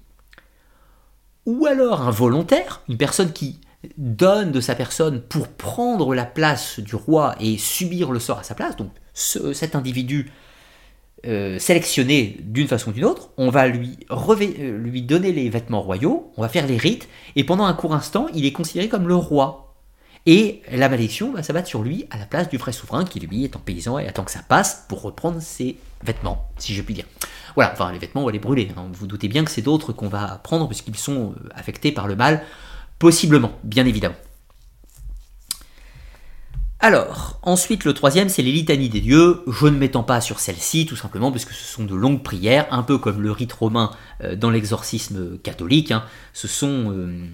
ou 1.46 1.66
alors 1.66 2.02
un 2.02 2.10
volontaire, 2.10 2.82
une 2.88 2.98
personne 2.98 3.32
qui 3.32 3.60
donne 3.98 4.52
de 4.52 4.60
sa 4.60 4.74
personne 4.74 5.20
pour 5.22 5.48
prendre 5.48 6.14
la 6.14 6.24
place 6.24 6.80
du 6.80 6.94
roi 6.94 7.34
et 7.40 7.58
subir 7.58 8.12
le 8.12 8.20
sort 8.20 8.38
à 8.38 8.44
sa 8.44 8.54
place, 8.54 8.76
donc 8.76 8.92
cet 9.12 9.74
individu 9.74 10.30
euh, 11.26 11.58
sélectionné 11.58 12.36
d'une 12.40 12.68
façon 12.68 12.90
ou 12.90 12.92
d'une 12.92 13.04
autre, 13.04 13.30
on 13.36 13.50
va 13.50 13.66
lui, 13.66 13.98
euh, 14.10 14.78
lui 14.78 15.02
donner 15.02 15.32
les 15.32 15.48
vêtements 15.48 15.82
royaux, 15.82 16.32
on 16.36 16.42
va 16.42 16.48
faire 16.48 16.66
les 16.66 16.76
rites, 16.76 17.08
et 17.36 17.44
pendant 17.44 17.64
un 17.64 17.74
court 17.74 17.94
instant, 17.94 18.26
il 18.34 18.44
est 18.44 18.52
considéré 18.52 18.88
comme 18.88 19.08
le 19.08 19.16
roi. 19.16 19.74
Et 20.26 20.62
la 20.70 20.88
malédiction 20.88 21.32
va 21.32 21.42
s'abattre 21.42 21.68
sur 21.68 21.82
lui 21.82 22.06
à 22.10 22.18
la 22.18 22.24
place 22.24 22.48
du 22.48 22.56
vrai 22.56 22.72
souverain 22.72 23.04
qui 23.04 23.20
lui 23.20 23.44
est 23.44 23.56
en 23.56 23.58
paysan 23.58 23.98
et 23.98 24.06
attend 24.06 24.24
que 24.24 24.30
ça 24.30 24.42
passe 24.46 24.86
pour 24.88 25.02
reprendre 25.02 25.40
ses 25.40 25.76
vêtements, 26.02 26.48
si 26.56 26.74
je 26.74 26.80
puis 26.80 26.94
dire. 26.94 27.04
Voilà, 27.54 27.72
enfin 27.72 27.92
les 27.92 27.98
vêtements 27.98 28.22
on 28.22 28.26
va 28.26 28.32
les 28.32 28.38
brûler, 28.38 28.70
hein. 28.76 28.86
vous 28.92 29.06
doutez 29.06 29.28
bien 29.28 29.44
que 29.44 29.50
c'est 29.50 29.62
d'autres 29.62 29.92
qu'on 29.92 30.08
va 30.08 30.40
prendre 30.42 30.66
puisqu'ils 30.66 30.96
sont 30.96 31.32
euh, 31.32 31.48
affectés 31.54 31.92
par 31.92 32.08
le 32.08 32.16
mal, 32.16 32.42
possiblement, 32.98 33.52
bien 33.64 33.84
évidemment. 33.84 34.16
Alors, 36.86 37.38
ensuite, 37.40 37.84
le 37.84 37.94
troisième, 37.94 38.28
c'est 38.28 38.42
les 38.42 38.52
litanies 38.52 38.90
des 38.90 39.00
dieux. 39.00 39.42
Je 39.46 39.68
ne 39.68 39.78
m'étends 39.78 40.02
pas 40.02 40.20
sur 40.20 40.38
celle-ci, 40.38 40.84
tout 40.84 40.96
simplement 40.96 41.32
parce 41.32 41.46
que 41.46 41.54
ce 41.54 41.64
sont 41.64 41.84
de 41.84 41.94
longues 41.94 42.22
prières, 42.22 42.66
un 42.70 42.82
peu 42.82 42.98
comme 42.98 43.22
le 43.22 43.30
rite 43.30 43.54
romain 43.54 43.90
euh, 44.22 44.36
dans 44.36 44.50
l'exorcisme 44.50 45.38
catholique. 45.38 45.92
Hein. 45.92 46.04
Ce, 46.34 46.46
sont, 46.46 46.92
euh, 46.92 47.26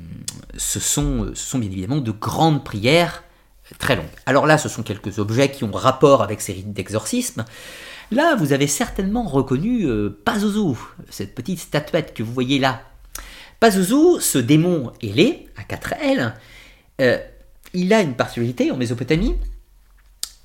ce, 0.57 0.79
sont, 0.79 1.33
bien 1.59 1.69
évidemment 1.69 1.97
de 1.97 2.13
grandes 2.13 2.63
prières 2.63 3.25
euh, 3.73 3.75
très 3.81 3.97
longues. 3.97 4.07
Alors 4.25 4.47
là, 4.47 4.57
ce 4.57 4.69
sont 4.69 4.85
quelques 4.85 5.19
objets 5.19 5.51
qui 5.51 5.65
ont 5.65 5.73
rapport 5.73 6.23
avec 6.23 6.43
ces 6.43 6.53
rites 6.53 6.73
d'exorcisme. 6.73 7.45
Là, 8.13 8.37
vous 8.37 8.53
avez 8.53 8.69
certainement 8.69 9.25
reconnu 9.25 9.89
Pazuzu, 10.25 10.77
cette 11.09 11.35
petite 11.35 11.59
statuette 11.59 12.15
que 12.15 12.23
vous 12.23 12.33
voyez 12.33 12.61
là. 12.61 12.83
Pazuzu, 13.59 14.21
ce 14.21 14.39
démon 14.39 14.93
ailé, 15.03 15.49
à 15.57 15.65
4 15.65 15.95
ailes, 16.05 16.35
il 17.75 17.93
a 17.93 18.01
une 18.03 18.15
particularité 18.15 18.71
en 18.71 18.77
Mésopotamie, 18.77 19.37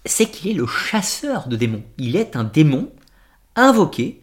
c'est 0.06 0.28
qu'il 0.28 0.52
est 0.52 0.54
le 0.54 0.68
chasseur 0.68 1.48
de 1.48 1.56
démons. 1.56 1.84
Il 1.98 2.16
est 2.16 2.36
un 2.36 2.44
démon 2.44 2.92
invoqué 3.56 4.22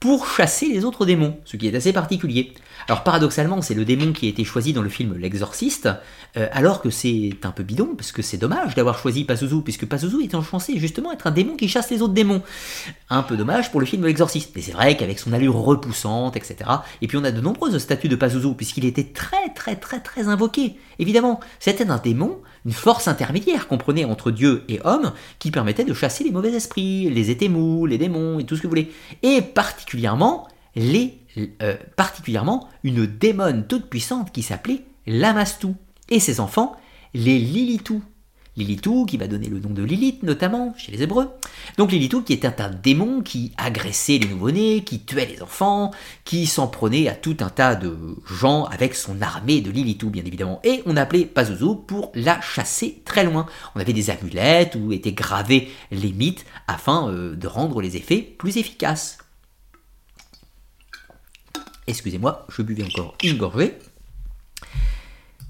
pour 0.00 0.28
chasser 0.28 0.68
les 0.68 0.84
autres 0.84 1.06
démons, 1.06 1.38
ce 1.44 1.56
qui 1.56 1.66
est 1.66 1.74
assez 1.74 1.92
particulier. 1.92 2.52
Alors 2.88 3.04
paradoxalement, 3.04 3.62
c'est 3.62 3.74
le 3.74 3.86
démon 3.86 4.12
qui 4.12 4.26
a 4.26 4.28
été 4.28 4.44
choisi 4.44 4.74
dans 4.74 4.82
le 4.82 4.90
film 4.90 5.16
L'Exorciste, 5.16 5.88
euh, 6.36 6.48
alors 6.52 6.82
que 6.82 6.90
c'est 6.90 7.30
un 7.44 7.52
peu 7.52 7.62
bidon, 7.62 7.94
parce 7.96 8.12
que 8.12 8.20
c'est 8.20 8.36
dommage 8.36 8.74
d'avoir 8.74 8.98
choisi 8.98 9.24
Pazuzu, 9.24 9.62
puisque 9.62 9.86
Pazuzu 9.86 10.22
est 10.22 10.30
censé 10.30 10.78
justement 10.78 11.10
être 11.12 11.26
un 11.26 11.30
démon 11.30 11.56
qui 11.56 11.68
chasse 11.68 11.90
les 11.90 12.02
autres 12.02 12.12
démons. 12.12 12.42
Un 13.08 13.22
peu 13.22 13.36
dommage 13.36 13.70
pour 13.70 13.80
le 13.80 13.86
film 13.86 14.04
L'Exorciste, 14.04 14.52
mais 14.54 14.60
c'est 14.60 14.72
vrai 14.72 14.96
qu'avec 14.96 15.18
son 15.18 15.32
allure 15.32 15.56
repoussante, 15.56 16.36
etc. 16.36 16.70
Et 17.00 17.06
puis 17.06 17.16
on 17.16 17.24
a 17.24 17.30
de 17.30 17.40
nombreuses 17.40 17.78
statues 17.78 18.08
de 18.08 18.16
Pazuzu, 18.16 18.54
puisqu'il 18.54 18.84
était 18.84 19.04
très 19.04 19.54
très 19.54 19.76
très 19.76 20.00
très 20.00 20.28
invoqué. 20.28 20.76
Évidemment, 20.98 21.40
c'était 21.60 21.88
un 21.90 21.98
démon, 21.98 22.38
une 22.64 22.72
force 22.72 23.08
intermédiaire, 23.08 23.68
comprenez, 23.68 24.04
entre 24.04 24.30
Dieu 24.30 24.64
et 24.68 24.80
homme, 24.84 25.12
qui 25.38 25.50
permettait 25.50 25.84
de 25.84 25.94
chasser 25.94 26.24
les 26.24 26.30
mauvais 26.30 26.52
esprits, 26.52 27.10
les 27.10 27.30
étémous, 27.30 27.86
les 27.86 27.98
démons 27.98 28.38
et 28.38 28.44
tout 28.44 28.56
ce 28.56 28.62
que 28.62 28.66
vous 28.66 28.72
voulez. 28.72 28.92
Et 29.22 29.42
particulièrement 29.42 30.48
les 30.76 31.18
euh, 31.62 31.76
particulièrement 31.96 32.68
une 32.84 33.06
démone 33.06 33.66
toute 33.66 33.90
puissante 33.90 34.30
qui 34.30 34.42
s'appelait 34.42 34.84
Lamastou, 35.06 35.74
et 36.08 36.20
ses 36.20 36.38
enfants, 36.38 36.76
les 37.12 37.38
Lilitou. 37.38 38.02
Lilitou, 38.56 39.04
qui 39.04 39.16
va 39.16 39.26
donner 39.26 39.48
le 39.48 39.58
nom 39.58 39.70
de 39.70 39.82
Lilith, 39.82 40.22
notamment, 40.22 40.74
chez 40.76 40.92
les 40.92 41.02
Hébreux. 41.02 41.28
Donc 41.76 41.90
Lilitou, 41.90 42.22
qui 42.22 42.32
était 42.32 42.60
un 42.60 42.70
démon 42.70 43.20
qui 43.20 43.52
agressait 43.56 44.18
les 44.18 44.28
nouveau-nés, 44.28 44.84
qui 44.84 45.00
tuait 45.00 45.26
les 45.26 45.42
enfants, 45.42 45.90
qui 46.24 46.46
s'en 46.46 46.68
prenait 46.68 47.08
à 47.08 47.14
tout 47.14 47.36
un 47.40 47.50
tas 47.50 47.74
de 47.74 47.96
gens 48.26 48.64
avec 48.64 48.94
son 48.94 49.20
armée 49.20 49.60
de 49.60 49.70
Lilitou, 49.70 50.10
bien 50.10 50.24
évidemment. 50.24 50.60
Et 50.62 50.82
on 50.86 50.96
appelait 50.96 51.24
Pazuzu 51.24 51.76
pour 51.86 52.12
la 52.14 52.40
chasser 52.40 53.02
très 53.04 53.24
loin. 53.24 53.46
On 53.74 53.80
avait 53.80 53.92
des 53.92 54.10
amulettes 54.10 54.76
où 54.76 54.92
étaient 54.92 55.12
gravés 55.12 55.68
les 55.90 56.12
mythes 56.12 56.44
afin 56.68 57.08
euh, 57.08 57.34
de 57.34 57.46
rendre 57.48 57.80
les 57.80 57.96
effets 57.96 58.22
plus 58.22 58.56
efficaces. 58.56 59.18
Excusez-moi, 61.86 62.46
je 62.48 62.62
buvais 62.62 62.84
encore 62.84 63.16
une 63.22 63.36
gorgée. 63.36 63.74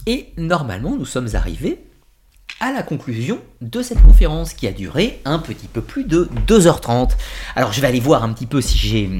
Et 0.06 0.32
normalement, 0.36 0.96
nous 0.96 1.06
sommes 1.06 1.28
arrivés 1.34 1.84
à 2.60 2.72
la 2.72 2.82
conclusion 2.82 3.40
de 3.60 3.82
cette 3.82 4.02
conférence 4.02 4.54
qui 4.54 4.66
a 4.66 4.72
duré 4.72 5.20
un 5.24 5.38
petit 5.38 5.66
peu 5.66 5.80
plus 5.80 6.04
de 6.04 6.28
2h30. 6.46 7.10
Alors 7.56 7.72
je 7.72 7.80
vais 7.80 7.86
aller 7.86 8.00
voir 8.00 8.24
un 8.24 8.32
petit 8.32 8.46
peu 8.46 8.60
si 8.60 8.78
j'ai 8.78 9.10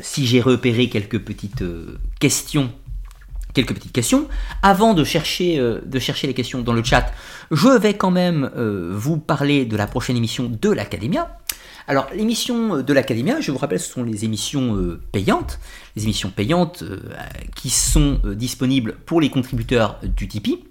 si 0.00 0.26
j'ai 0.26 0.40
repéré 0.40 0.88
quelques 0.88 1.18
petites 1.18 1.62
euh, 1.62 1.98
questions 2.18 2.70
quelques 3.54 3.74
petites 3.74 3.92
questions. 3.92 4.28
Avant 4.62 4.94
de 4.94 5.04
chercher, 5.04 5.58
euh, 5.58 5.82
de 5.84 5.98
chercher 5.98 6.26
les 6.26 6.32
questions 6.32 6.62
dans 6.62 6.72
le 6.72 6.82
chat, 6.82 7.12
je 7.50 7.68
vais 7.68 7.92
quand 7.92 8.10
même 8.10 8.50
euh, 8.56 8.90
vous 8.94 9.18
parler 9.18 9.66
de 9.66 9.76
la 9.76 9.86
prochaine 9.86 10.16
émission 10.16 10.48
de 10.48 10.70
l'Academia. 10.70 11.38
Alors, 11.86 12.06
l'émission 12.14 12.80
de 12.82 12.92
l'Académie, 12.94 13.32
je 13.40 13.50
vous 13.50 13.58
rappelle, 13.58 13.80
ce 13.80 13.92
sont 13.92 14.04
les 14.04 14.24
émissions 14.24 14.98
payantes, 15.10 15.58
les 15.96 16.04
émissions 16.04 16.30
payantes 16.30 16.84
qui 17.56 17.70
sont 17.70 18.20
disponibles 18.24 18.94
pour 19.04 19.20
les 19.20 19.28
contributeurs 19.28 19.98
du 20.02 20.28
Tipeee. 20.28 20.64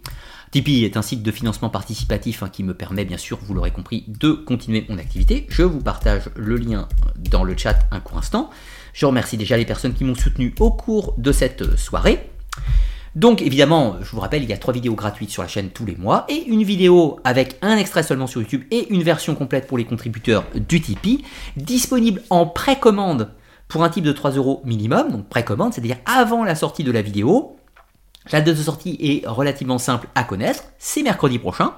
Tipeee 0.52 0.84
est 0.84 0.98
un 0.98 1.02
site 1.02 1.24
de 1.24 1.32
financement 1.32 1.70
participatif 1.70 2.44
hein, 2.44 2.50
qui 2.52 2.64
me 2.64 2.74
permet, 2.74 3.06
bien 3.06 3.18
sûr, 3.18 3.40
vous 3.42 3.54
l'aurez 3.54 3.72
compris, 3.72 4.04
de 4.08 4.34
continuer 4.34 4.86
mon 4.90 4.98
activité. 4.98 5.48
Je 5.50 5.64
vous 5.64 5.80
partage 5.80 6.30
le 6.36 6.58
lien 6.58 6.90
dans 7.18 7.46
le 7.46 7.56
chat 7.56 7.80
un 7.90 8.02
court 8.02 8.18
instant. 8.18 8.50
Je 8.94 9.06
remercie 9.06 9.38
déjà 9.38 9.56
les 9.56 9.66
personnes 9.66 9.94
qui 9.94 10.04
m'ont 10.04 10.14
soutenu 10.16 10.54
au 10.60 10.70
cours 10.70 11.14
de 11.18 11.32
cette 11.32 11.78
soirée. 11.78 12.30
Donc 13.16 13.42
évidemment, 13.42 13.96
je 14.02 14.12
vous 14.12 14.20
rappelle, 14.20 14.44
il 14.44 14.50
y 14.50 14.54
a 14.54 14.58
trois 14.58 14.74
vidéos 14.74 14.94
gratuites 14.96 15.30
sur 15.30 15.42
la 15.42 15.48
chaîne 15.48 15.70
tous 15.70 15.86
les 15.86 15.96
mois 15.96 16.26
et 16.28 16.44
une 16.48 16.64
vidéo 16.64 17.20
avec 17.24 17.58
un 17.62 17.78
extrait 17.78 18.04
seulement 18.04 18.28
sur 18.28 18.42
YouTube 18.42 18.64
et 18.72 18.92
une 18.94 19.04
version 19.04 19.36
complète 19.36 19.68
pour 19.68 19.78
les 19.78 19.86
contributeurs 19.86 20.46
du 20.56 20.82
Tipeee, 20.82 21.24
disponible 21.56 22.22
en 22.30 22.46
précommande 22.46 23.32
pour 23.70 23.86
un 23.86 23.90
type 23.90 24.04
de 24.04 24.12
3 24.12 24.32
euros 24.32 24.62
minimum, 24.66 25.12
donc 25.12 25.30
précommande, 25.30 25.74
c'est-à-dire 25.74 25.98
avant 26.06 26.44
la 26.44 26.56
sortie 26.56 26.84
de 26.84 26.92
la 26.92 27.02
vidéo. 27.02 27.56
La 28.30 28.42
date 28.42 28.56
de 28.56 28.64
sortie 28.64 28.98
est 29.00 29.28
relativement 29.28 29.80
simple 29.80 30.08
à 30.14 30.24
connaître, 30.24 30.64
c'est 30.78 31.02
mercredi 31.02 31.40
prochain. 31.40 31.74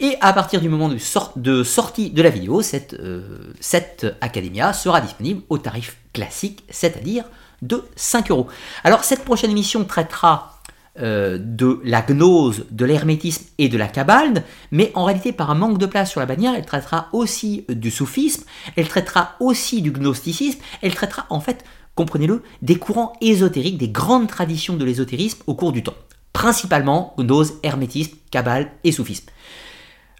Et 0.00 0.16
à 0.22 0.32
partir 0.32 0.60
du 0.60 0.68
moment 0.70 0.88
de, 0.88 1.62
sortie 1.62 2.10
de 2.10 2.22
la 2.22 2.30
vidéo, 2.30 2.62
cette, 2.62 2.94
euh, 2.94 3.52
sera 3.60 5.00
disponible 5.02 5.42
au 5.50 5.58
tarif 5.58 5.98
classique, 6.14 6.64
c'est-à-dire 6.70 7.24
de 7.60 7.84
5 7.96 8.30
euros. 8.30 8.48
Alors 8.82 9.04
cette 9.04 9.24
prochaine 9.24 9.50
émission 9.50 9.84
traitera 9.84 10.54
euh, 11.00 11.38
de 11.40 11.80
la 11.84 12.02
gnose, 12.02 12.66
de 12.70 12.84
l'hermétisme 12.84 13.44
et 13.58 13.68
de 13.68 13.76
la 13.76 13.88
cabale, 13.88 14.44
mais 14.70 14.90
en 14.94 15.04
réalité 15.04 15.32
par 15.32 15.50
un 15.50 15.54
manque 15.54 15.76
de 15.78 15.86
place 15.86 16.10
sur 16.10 16.20
la 16.20 16.26
bannière, 16.26 16.54
elle 16.56 16.64
traitera 16.64 17.08
aussi 17.12 17.66
du 17.68 17.90
soufisme, 17.90 18.44
elle 18.76 18.88
traitera 18.88 19.32
aussi 19.40 19.82
du 19.82 19.90
gnosticisme, 19.90 20.60
elle 20.82 20.94
traitera 20.94 21.26
en 21.30 21.40
fait, 21.40 21.64
comprenez-le, 21.94 22.42
des 22.62 22.76
courants 22.76 23.12
ésotériques, 23.20 23.78
des 23.78 23.88
grandes 23.88 24.28
traditions 24.28 24.76
de 24.76 24.84
l'ésotérisme 24.84 25.42
au 25.46 25.54
cours 25.54 25.72
du 25.72 25.82
temps. 25.82 25.94
Principalement 26.32 27.14
gnose, 27.18 27.54
hermétisme, 27.62 28.16
cabale 28.30 28.70
et 28.82 28.92
soufisme. 28.92 29.26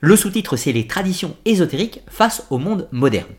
Le 0.01 0.17
sous-titre 0.17 0.57
c'est 0.57 0.73
les 0.73 0.87
traditions 0.87 1.37
ésotériques 1.45 2.03
face 2.09 2.47
au 2.51 2.59
monde 2.59 2.89
moderne. 2.93 3.31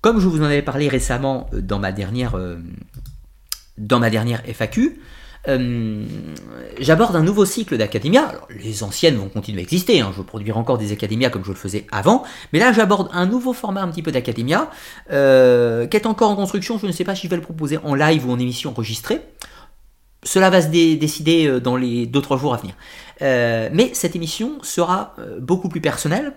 Comme 0.00 0.18
je 0.18 0.26
vous 0.26 0.40
en 0.40 0.44
avais 0.44 0.62
parlé 0.62 0.88
récemment 0.88 1.48
euh, 1.52 1.60
dans 1.60 1.78
ma 1.78 1.92
dernière, 1.92 2.36
euh, 2.36 2.56
dans 3.76 3.98
ma 3.98 4.10
dernière 4.10 4.42
FAQ, 4.46 4.98
euh, 5.48 6.04
j'aborde 6.78 7.16
un 7.16 7.22
nouveau 7.22 7.44
cycle 7.44 7.76
d'académia. 7.78 8.32
Les 8.62 8.82
anciennes 8.82 9.16
vont 9.16 9.28
continuer 9.28 9.60
à 9.60 9.62
exister, 9.62 10.00
hein. 10.00 10.12
je 10.16 10.22
produire 10.22 10.58
encore 10.58 10.78
des 10.78 10.92
académias 10.92 11.30
comme 11.30 11.44
je 11.44 11.50
le 11.50 11.56
faisais 11.56 11.86
avant, 11.90 12.24
mais 12.52 12.58
là 12.58 12.72
j'aborde 12.72 13.08
un 13.12 13.26
nouveau 13.26 13.52
format 13.52 13.82
un 13.82 13.88
petit 13.88 14.02
peu 14.02 14.12
d'académia, 14.12 14.70
euh, 15.10 15.86
qui 15.86 15.96
est 15.96 16.06
encore 16.06 16.30
en 16.30 16.36
construction, 16.36 16.78
je 16.78 16.86
ne 16.86 16.92
sais 16.92 17.04
pas 17.04 17.14
si 17.14 17.26
je 17.26 17.30
vais 17.30 17.36
le 17.36 17.42
proposer 17.42 17.78
en 17.78 17.94
live 17.94 18.28
ou 18.28 18.32
en 18.32 18.38
émission 18.38 18.70
enregistrée. 18.70 19.20
Cela 20.22 20.50
va 20.50 20.60
se 20.60 20.68
décider 20.68 21.46
euh, 21.46 21.60
dans 21.60 21.76
les 21.76 22.06
2-3 22.06 22.38
jours 22.38 22.54
à 22.54 22.58
venir. 22.58 22.74
mais 23.20 23.90
cette 23.94 24.14
émission 24.14 24.58
sera 24.62 25.14
beaucoup 25.40 25.70
plus 25.70 25.80
personnelle, 25.80 26.34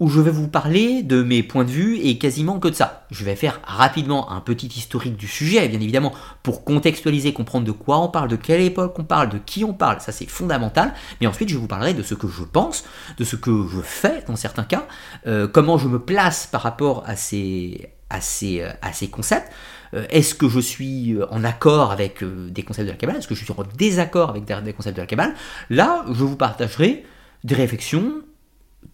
où 0.00 0.08
je 0.08 0.20
vais 0.20 0.30
vous 0.30 0.46
parler 0.46 1.02
de 1.02 1.22
mes 1.22 1.42
points 1.42 1.64
de 1.64 1.70
vue 1.70 1.98
et 1.98 2.18
quasiment 2.18 2.60
que 2.60 2.68
de 2.68 2.74
ça. 2.74 3.06
Je 3.10 3.24
vais 3.24 3.34
faire 3.34 3.60
rapidement 3.64 4.30
un 4.30 4.40
petit 4.40 4.68
historique 4.68 5.16
du 5.16 5.26
sujet, 5.26 5.68
bien 5.68 5.80
évidemment, 5.80 6.12
pour 6.42 6.64
contextualiser, 6.64 7.32
comprendre 7.32 7.66
de 7.66 7.72
quoi 7.72 7.98
on 7.98 8.08
parle, 8.08 8.28
de 8.28 8.36
quelle 8.36 8.60
époque 8.60 8.96
on 8.98 9.04
parle, 9.04 9.28
de 9.28 9.38
qui 9.38 9.64
on 9.64 9.72
parle, 9.72 10.00
ça 10.00 10.12
c'est 10.12 10.28
fondamental. 10.28 10.94
Mais 11.20 11.26
ensuite, 11.26 11.48
je 11.48 11.56
vous 11.56 11.66
parlerai 11.66 11.94
de 11.94 12.02
ce 12.02 12.14
que 12.14 12.28
je 12.28 12.44
pense, 12.44 12.84
de 13.16 13.24
ce 13.24 13.34
que 13.34 13.66
je 13.68 13.80
fais 13.80 14.22
dans 14.26 14.36
certains 14.36 14.64
cas, 14.64 14.86
euh, 15.26 15.48
comment 15.48 15.78
je 15.78 15.88
me 15.88 15.98
place 15.98 16.46
par 16.46 16.62
rapport 16.62 17.02
à 17.06 17.16
ces, 17.16 17.90
à 18.08 18.20
ces, 18.20 18.60
euh, 18.60 18.70
à 18.82 18.92
ces 18.92 19.08
concepts. 19.08 19.50
Euh, 19.94 20.06
est-ce 20.10 20.34
que 20.34 20.48
je 20.48 20.60
suis 20.60 21.16
en 21.30 21.42
accord 21.42 21.90
avec 21.90 22.22
des 22.22 22.62
concepts 22.62 22.86
de 22.86 22.92
la 22.92 22.98
Kabbale 22.98 23.16
Est-ce 23.16 23.28
que 23.28 23.34
je 23.34 23.42
suis 23.42 23.52
en 23.52 23.64
désaccord 23.76 24.30
avec 24.30 24.44
des 24.44 24.72
concepts 24.72 24.96
de 24.96 25.02
la 25.02 25.06
Kabbale 25.06 25.34
Là, 25.70 26.04
je 26.06 26.24
vous 26.24 26.36
partagerai 26.36 27.04
des 27.42 27.54
réflexions 27.54 28.22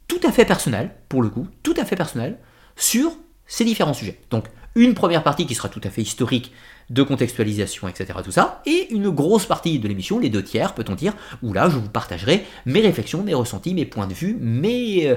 tout 0.08 0.20
à 0.24 0.32
fait 0.32 0.44
personnel, 0.44 0.94
pour 1.08 1.22
le 1.22 1.28
coup, 1.28 1.46
tout 1.62 1.74
à 1.76 1.84
fait 1.84 1.96
personnel, 1.96 2.38
sur 2.76 3.12
ces 3.46 3.64
différents 3.64 3.94
sujets. 3.94 4.20
Donc 4.30 4.46
une 4.74 4.94
première 4.94 5.22
partie 5.22 5.46
qui 5.46 5.54
sera 5.54 5.68
tout 5.68 5.80
à 5.84 5.90
fait 5.90 6.02
historique 6.02 6.52
de 6.90 7.02
contextualisation, 7.02 7.88
etc. 7.88 8.18
Tout 8.24 8.32
ça, 8.32 8.62
et 8.66 8.92
une 8.92 9.10
grosse 9.10 9.46
partie 9.46 9.78
de 9.78 9.88
l'émission, 9.88 10.18
les 10.18 10.28
deux 10.28 10.42
tiers, 10.42 10.74
peut-on 10.74 10.94
dire, 10.94 11.14
où 11.42 11.52
là 11.52 11.68
je 11.68 11.76
vous 11.76 11.88
partagerai 11.88 12.44
mes 12.66 12.80
réflexions, 12.80 13.22
mes 13.22 13.34
ressentis, 13.34 13.74
mes 13.74 13.86
points 13.86 14.06
de 14.06 14.14
vue, 14.14 14.36
mes, 14.40 15.08
euh, 15.08 15.16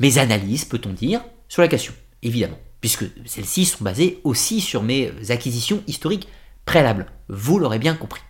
mes 0.00 0.18
analyses, 0.18 0.64
peut-on 0.64 0.92
dire, 0.92 1.22
sur 1.48 1.62
la 1.62 1.68
question, 1.68 1.92
évidemment, 2.22 2.58
puisque 2.80 3.04
celles-ci 3.26 3.66
sont 3.66 3.84
basées 3.84 4.20
aussi 4.24 4.60
sur 4.60 4.82
mes 4.82 5.12
acquisitions 5.28 5.82
historiques 5.86 6.28
préalables. 6.64 7.06
Vous 7.28 7.58
l'aurez 7.58 7.78
bien 7.78 7.94
compris. 7.94 8.22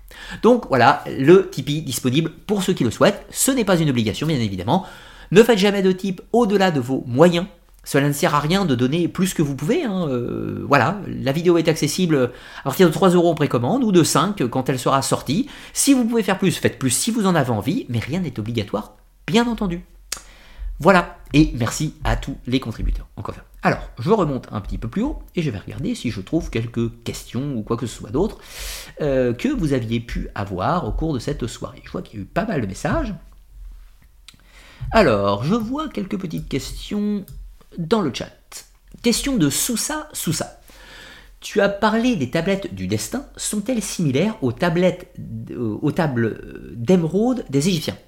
Donc 0.43 0.67
voilà, 0.69 1.05
le 1.07 1.49
Tipeee 1.51 1.83
disponible 1.83 2.31
pour 2.47 2.63
ceux 2.63 2.75
qui 2.75 2.85
le 2.85 2.91
souhaitent. 2.91 3.25
Ce 3.31 3.51
n'est 3.51 3.65
pas 3.65 3.79
une 3.79 3.91
obligation, 3.91 4.27
bien 4.27 4.39
évidemment. 4.39 4.87
Ne 5.31 5.43
faites 5.43 5.59
jamais 5.59 5.83
de 5.83 5.93
type 5.93 6.21
au-delà 6.33 6.71
de 6.71 6.81
vos 6.81 7.05
moyens. 7.07 7.47
Cela 7.85 8.09
ne 8.09 8.13
sert 8.13 8.35
à 8.35 8.41
rien 8.41 8.65
de 8.65 8.75
donner 8.75 9.07
plus 9.07 9.33
que 9.33 9.43
vous 9.43 9.55
pouvez. 9.55 9.85
Hein. 9.85 10.09
Euh, 10.09 10.65
voilà, 10.69 11.01
la 11.07 11.31
vidéo 11.31 11.57
est 11.57 11.69
accessible 11.69 12.33
à 12.61 12.63
partir 12.65 12.89
de 12.89 12.93
3 12.93 13.11
euros 13.11 13.31
en 13.31 13.37
précommande 13.37 13.85
ou 13.85 13.93
de 13.93 14.03
5 14.03 14.45
quand 14.49 14.69
elle 14.69 14.79
sera 14.79 15.03
sortie. 15.03 15.49
Si 15.73 15.95
vous 15.95 16.05
pouvez 16.05 16.25
faire 16.25 16.39
plus, 16.39 16.57
faites 16.57 16.81
plus 16.81 16.91
si 16.91 17.13
vous 17.13 17.27
en 17.27 17.37
avez 17.37 17.51
envie, 17.51 17.87
mais 17.89 18.01
rien 18.01 18.21
n'est 18.21 18.41
obligatoire, 18.41 18.97
bien 19.29 19.47
entendu. 19.47 19.83
Voilà, 20.79 21.17
et 21.33 21.53
merci 21.55 21.95
à 22.05 22.17
tous 22.17 22.37
les 22.47 22.61
contributeurs. 22.61 23.07
Encore 23.17 23.37
Alors, 23.63 23.89
je 23.99 24.11
remonte 24.11 24.49
un 24.53 24.61
petit 24.61 24.77
peu 24.77 24.89
plus 24.89 25.03
haut 25.03 25.21
et 25.35 25.41
je 25.41 25.51
vais 25.51 25.59
regarder 25.59 25.95
si 25.95 26.11
je 26.11 26.21
trouve 26.21 26.51
quelques 26.51 27.03
questions 27.03 27.55
ou 27.55 27.63
quoi 27.63 27.79
que 27.79 27.87
ce 27.87 27.97
soit 27.97 28.11
d'autre 28.11 28.39
euh, 29.01 29.33
que 29.33 29.49
vous 29.49 29.73
aviez 29.73 30.01
pu 30.01 30.29
avoir 30.35 30.87
au 30.87 30.93
cours 30.93 31.15
de 31.15 31.19
cette 31.19 31.47
soirée. 31.47 31.81
Je 31.85 31.91
vois 31.91 32.03
qu'il 32.03 32.19
y 32.19 32.23
a 32.23 32.25
eu 32.25 32.27
pas 32.27 32.45
mal 32.45 32.61
de 32.61 32.67
messages. 32.67 33.15
Alors, 34.93 35.45
je 35.45 35.55
vois 35.55 35.89
quelques 35.89 36.19
petites 36.19 36.49
questions 36.49 37.25
dans 37.77 38.01
le 38.01 38.13
chat. 38.15 38.31
Question 39.03 39.37
de 39.37 39.51
Sousa 39.51 40.09
Sousa. 40.13 40.61
Tu 41.41 41.61
as 41.61 41.69
parlé 41.69 42.17
des 42.17 42.31
tablettes 42.31 42.75
du 42.75 42.87
destin. 42.87 43.27
Sont-elles 43.37 43.83
similaires 43.83 44.37
aux 44.43 44.53
tablettes, 44.53 45.15
euh, 45.51 45.79
aux 45.83 45.93
tables 45.93 46.73
d'émeraude 46.75 47.45
des 47.51 47.69
Égyptiens? 47.69 47.99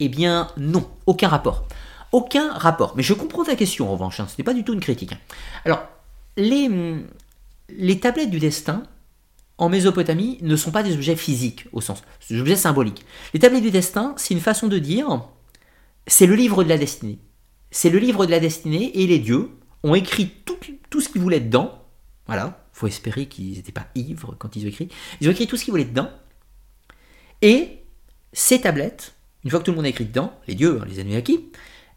Eh 0.00 0.08
bien, 0.08 0.48
non, 0.56 0.88
aucun 1.06 1.28
rapport. 1.28 1.66
Aucun 2.12 2.52
rapport. 2.52 2.94
Mais 2.96 3.02
je 3.02 3.14
comprends 3.14 3.44
ta 3.44 3.56
question 3.56 3.88
en 3.88 3.92
revanche, 3.92 4.20
hein, 4.20 4.26
ce 4.28 4.34
n'est 4.38 4.44
pas 4.44 4.54
du 4.54 4.64
tout 4.64 4.72
une 4.72 4.80
critique. 4.80 5.12
Hein. 5.12 5.18
Alors, 5.64 5.82
les, 6.36 6.70
les 7.68 8.00
tablettes 8.00 8.30
du 8.30 8.38
destin, 8.38 8.84
en 9.58 9.68
Mésopotamie, 9.68 10.38
ne 10.40 10.56
sont 10.56 10.70
pas 10.70 10.82
des 10.82 10.94
objets 10.94 11.16
physiques 11.16 11.66
au 11.72 11.80
sens, 11.80 12.02
des 12.30 12.40
objets 12.40 12.56
symboliques. 12.56 13.04
Les 13.34 13.40
tablettes 13.40 13.62
du 13.62 13.70
destin, 13.70 14.14
c'est 14.16 14.32
une 14.32 14.40
façon 14.40 14.68
de 14.68 14.78
dire, 14.78 15.28
c'est 16.08 16.26
le 16.26 16.34
livre 16.34 16.64
de 16.64 16.68
la 16.68 16.78
destinée. 16.78 17.18
C'est 17.70 17.90
le 17.90 17.98
livre 17.98 18.26
de 18.26 18.30
la 18.30 18.40
destinée 18.40 18.90
et 18.98 19.06
les 19.06 19.18
dieux 19.18 19.50
ont 19.84 19.94
écrit 19.94 20.32
tout, 20.44 21.00
ce 21.00 21.08
qu'ils 21.08 21.20
voulaient 21.20 21.40
dedans. 21.40 21.84
Voilà, 22.26 22.64
faut 22.72 22.86
espérer 22.86 23.26
qu'ils 23.26 23.52
n'étaient 23.52 23.72
pas 23.72 23.86
ivres 23.94 24.34
quand 24.38 24.56
ils 24.56 24.64
ont 24.64 24.68
écrit. 24.68 24.88
Ils 25.20 25.28
ont 25.28 25.32
écrit 25.32 25.46
tout 25.46 25.56
ce 25.56 25.64
qu'ils 25.64 25.70
voulaient 25.70 25.84
dedans. 25.84 26.10
Et 27.42 27.78
ces 28.32 28.60
tablettes, 28.60 29.14
une 29.44 29.50
fois 29.50 29.60
que 29.60 29.64
tout 29.66 29.70
le 29.70 29.76
monde 29.76 29.84
a 29.84 29.90
écrit 29.90 30.06
dedans, 30.06 30.32
les 30.48 30.54
dieux, 30.54 30.80
hein, 30.80 30.86
les 30.88 30.98
Anunnaki, 30.98 31.50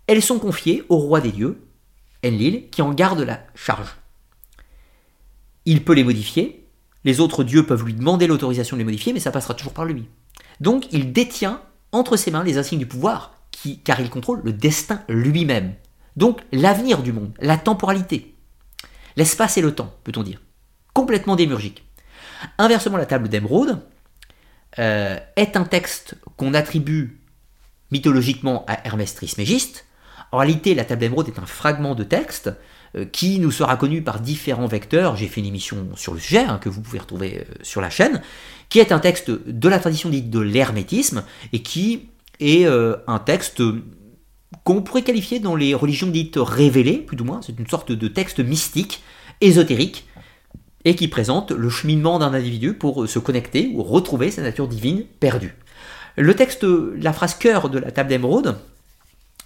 elles 0.07 0.21
sont 0.21 0.39
confiées 0.39 0.83
au 0.89 0.97
roi 0.97 1.21
des 1.21 1.31
dieux, 1.31 1.61
Enlil, 2.23 2.69
qui 2.69 2.81
en 2.81 2.93
garde 2.93 3.21
la 3.21 3.41
charge. 3.55 3.95
Il 5.65 5.83
peut 5.83 5.93
les 5.93 6.03
modifier, 6.03 6.67
les 7.03 7.19
autres 7.19 7.43
dieux 7.43 7.65
peuvent 7.65 7.85
lui 7.85 7.93
demander 7.93 8.27
l'autorisation 8.27 8.75
de 8.75 8.81
les 8.81 8.85
modifier, 8.85 9.13
mais 9.13 9.19
ça 9.19 9.31
passera 9.31 9.53
toujours 9.53 9.73
par 9.73 9.85
lui. 9.85 10.07
Donc 10.59 10.85
il 10.91 11.13
détient 11.13 11.61
entre 11.91 12.17
ses 12.17 12.29
mains 12.29 12.43
les 12.43 12.57
insignes 12.57 12.79
du 12.79 12.85
pouvoir, 12.85 13.40
car 13.83 13.99
il 13.99 14.09
contrôle 14.09 14.41
le 14.43 14.53
destin 14.53 15.01
lui-même. 15.07 15.73
Donc 16.15 16.41
l'avenir 16.51 17.03
du 17.03 17.13
monde, 17.13 17.33
la 17.39 17.57
temporalité, 17.57 18.35
l'espace 19.15 19.57
et 19.57 19.61
le 19.61 19.73
temps, 19.73 19.93
peut-on 20.03 20.23
dire. 20.23 20.41
Complètement 20.93 21.35
démurgique. 21.35 21.83
Inversement, 22.57 22.97
la 22.97 23.05
table 23.05 23.29
d'émeraude 23.29 23.79
euh, 24.79 25.17
est 25.35 25.55
un 25.55 25.63
texte 25.63 26.15
qu'on 26.37 26.53
attribue 26.53 27.21
mythologiquement 27.91 28.65
à 28.67 28.85
Hermès 28.85 29.13
Trismégiste. 29.15 29.85
En 30.31 30.37
réalité, 30.37 30.75
la 30.75 30.85
table 30.85 31.01
d'émeraude 31.01 31.27
est 31.27 31.39
un 31.39 31.45
fragment 31.45 31.95
de 31.95 32.03
texte 32.03 32.51
euh, 32.95 33.05
qui 33.05 33.39
nous 33.39 33.51
sera 33.51 33.77
connu 33.77 34.01
par 34.01 34.19
différents 34.19 34.67
vecteurs. 34.67 35.15
J'ai 35.15 35.27
fait 35.27 35.41
une 35.41 35.47
émission 35.47 35.89
sur 35.95 36.13
le 36.13 36.19
sujet 36.19 36.43
hein, 36.43 36.57
que 36.57 36.69
vous 36.69 36.81
pouvez 36.81 36.99
retrouver 36.99 37.39
euh, 37.39 37.53
sur 37.61 37.81
la 37.81 37.89
chaîne, 37.89 38.21
qui 38.69 38.79
est 38.79 38.91
un 38.91 38.99
texte 38.99 39.29
de 39.31 39.69
la 39.69 39.79
tradition 39.79 40.09
dite 40.09 40.29
de 40.29 40.39
l'hermétisme 40.39 41.23
et 41.53 41.61
qui 41.61 42.09
et 42.41 42.65
euh, 42.65 42.97
un 43.07 43.19
texte 43.19 43.61
qu'on 44.65 44.81
pourrait 44.81 45.03
qualifier 45.03 45.39
dans 45.39 45.55
les 45.55 45.73
religions 45.73 46.07
dites 46.07 46.35
révélées, 46.37 46.97
plus 46.97 47.17
ou 47.21 47.23
moins, 47.23 47.39
c'est 47.41 47.57
une 47.57 47.67
sorte 47.67 47.91
de 47.91 48.07
texte 48.07 48.39
mystique, 48.39 49.01
ésotérique, 49.39 50.07
et 50.83 50.95
qui 50.95 51.07
présente 51.07 51.51
le 51.51 51.69
cheminement 51.69 52.19
d'un 52.19 52.33
individu 52.33 52.73
pour 52.73 53.07
se 53.07 53.19
connecter 53.19 53.71
ou 53.73 53.83
retrouver 53.83 54.31
sa 54.31 54.41
nature 54.41 54.67
divine 54.67 55.05
perdue. 55.19 55.55
Le 56.17 56.35
texte, 56.35 56.65
la 56.97 57.13
phrase 57.13 57.35
cœur 57.35 57.69
de 57.69 57.79
la 57.79 57.91
table 57.91 58.09
d'émeraude, 58.09 58.57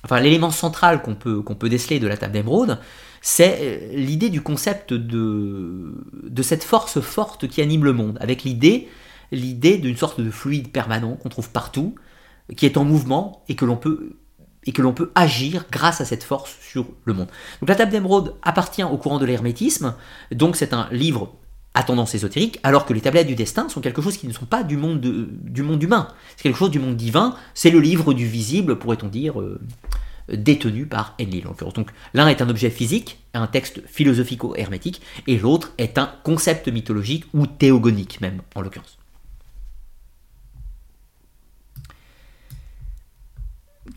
enfin 0.04 0.20
l'élément 0.22 0.52
central 0.52 1.02
qu'on 1.02 1.16
peut, 1.16 1.70
déceler 1.70 2.00
de 2.00 2.08
la 2.08 2.18
table 2.18 2.34
d'émeraude, 2.34 2.80
c'est 3.22 3.58
euh, 3.62 3.94
l'idée 3.94 4.30
du 4.30 4.42
concept 4.42 4.94
de, 4.94 5.94
de 6.24 6.44
cette 6.44 6.64
force 6.64 7.02
forte 7.02 7.48
qui 7.48 7.62
anime 7.62 7.84
le 7.84 7.94
monde, 7.94 8.18
avec 8.22 8.44
l'idée 8.44 8.88
l'idée 9.32 9.78
d'une 9.78 9.98
sorte 9.98 10.22
de 10.22 10.30
fluide 10.30 10.72
permanent 10.72 11.16
qu'on 11.16 11.30
trouve 11.30 11.50
partout, 11.50 11.96
qui 12.56 12.66
est 12.66 12.78
en 12.78 12.84
mouvement 12.84 13.44
et 13.48 13.56
que 13.56 13.66
l'on 13.66 13.78
peut 13.78 14.18
et 14.68 14.72
que 14.72 14.82
l'on 14.82 14.94
peut 14.94 15.12
agir 15.14 15.66
grâce 15.72 16.02
à 16.02 16.06
cette 16.06 16.24
force 16.24 16.56
sur 16.60 16.88
le 17.04 17.14
monde. 17.14 17.28
Donc 17.62 17.70
la 17.70 17.76
table 17.76 17.92
d'émeraude 17.92 18.36
appartient 18.42 18.84
au 18.84 18.98
courant 18.98 19.20
de 19.20 19.26
l'hermétisme, 19.26 19.94
donc 20.32 20.56
c'est 20.56 20.74
un 20.74 20.88
livre 20.92 21.36
à 21.76 21.84
tendance 21.84 22.16
ésotérique, 22.16 22.60
alors 22.64 22.86
que 22.86 22.94
les 22.94 23.02
tablettes 23.02 23.28
du 23.28 23.36
destin 23.36 23.70
sont 23.70 23.82
quelque 23.82 24.02
chose 24.02 24.18
qui 24.18 24.28
ne 24.28 24.34
sont 24.34 24.46
pas 24.46 24.64
du 24.64 24.78
monde, 24.78 25.02
du 25.02 25.62
monde 25.62 25.84
humain, 25.84 26.08
c'est 26.36 26.44
quelque 26.44 26.58
chose 26.58 26.72
du 26.72 26.80
monde 26.80 26.96
divin, 26.96 27.36
c'est 27.54 27.70
le 27.70 27.80
livre 27.80 28.14
du 28.14 28.26
visible, 28.26 28.80
pourrait-on 28.80 29.08
dire, 29.08 29.40
euh, 29.40 29.60
détenu 30.34 30.88
par 30.88 31.16
Enlil 31.22 31.46
en 31.46 31.50
l'occurrence. 31.50 31.74
Donc 31.74 31.92
l'un 32.14 32.28
est 32.28 32.42
un 32.42 32.50
objet 32.50 32.70
physique, 32.70 33.20
un 33.34 33.48
texte 33.48 33.82
philosophico-hermétique, 33.86 35.02
et 35.28 35.38
l'autre 35.38 35.74
est 35.78 35.98
un 35.98 36.10
concept 36.24 36.70
mythologique 36.70 37.26
ou 37.34 37.46
théogonique 37.46 38.22
même, 38.22 38.42
en 38.56 38.62
l'occurrence. 38.62 38.98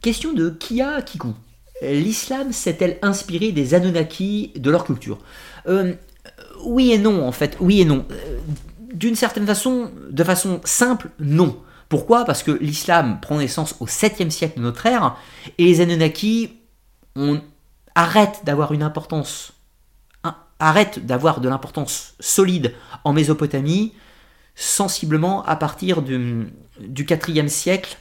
Question 0.03 0.33
de 0.33 0.51
Kia 0.51 1.03
Kiku. 1.03 1.35
L'islam 1.83 2.53
s'est-elle 2.53 2.99
inspiré 3.03 3.53
des 3.53 3.75
Anunnaki, 3.75 4.53
de 4.57 4.71
leur 4.71 4.85
culture 4.85 5.19
euh, 5.69 5.95
Oui 6.65 6.93
et 6.93 6.99
non, 6.99 7.27
en 7.27 7.33
fait. 7.33 7.57
Oui 7.61 7.81
et 7.81 7.85
non. 7.85 8.05
Euh, 8.11 8.39
d'une 8.93 9.15
certaine 9.15 9.47
façon, 9.47 9.91
de 10.11 10.25
façon 10.25 10.61
simple, 10.65 11.11
non. 11.21 11.61
Pourquoi? 11.89 12.25
Parce 12.25 12.43
que 12.43 12.51
l'islam 12.51 13.19
prend 13.21 13.39
naissance 13.39 13.77
au 13.81 13.87
7e 13.87 14.31
siècle 14.31 14.59
de 14.59 14.65
notre 14.65 14.87
ère, 14.87 15.17
et 15.57 15.65
les 15.65 15.81
Anunnaki 15.81 16.51
on 17.17 17.41
arrête 17.95 18.43
d'avoir 18.45 18.73
une 18.73 18.83
importance, 18.83 19.53
arrête 20.61 21.05
d'avoir 21.05 21.41
de 21.41 21.49
l'importance 21.49 22.15
solide 22.21 22.75
en 23.05 23.13
Mésopotamie, 23.13 23.93
sensiblement 24.55 25.45
à 25.45 25.57
partir 25.57 26.03
du, 26.03 26.53
du 26.81 27.05
4e 27.05 27.49
siècle 27.49 27.99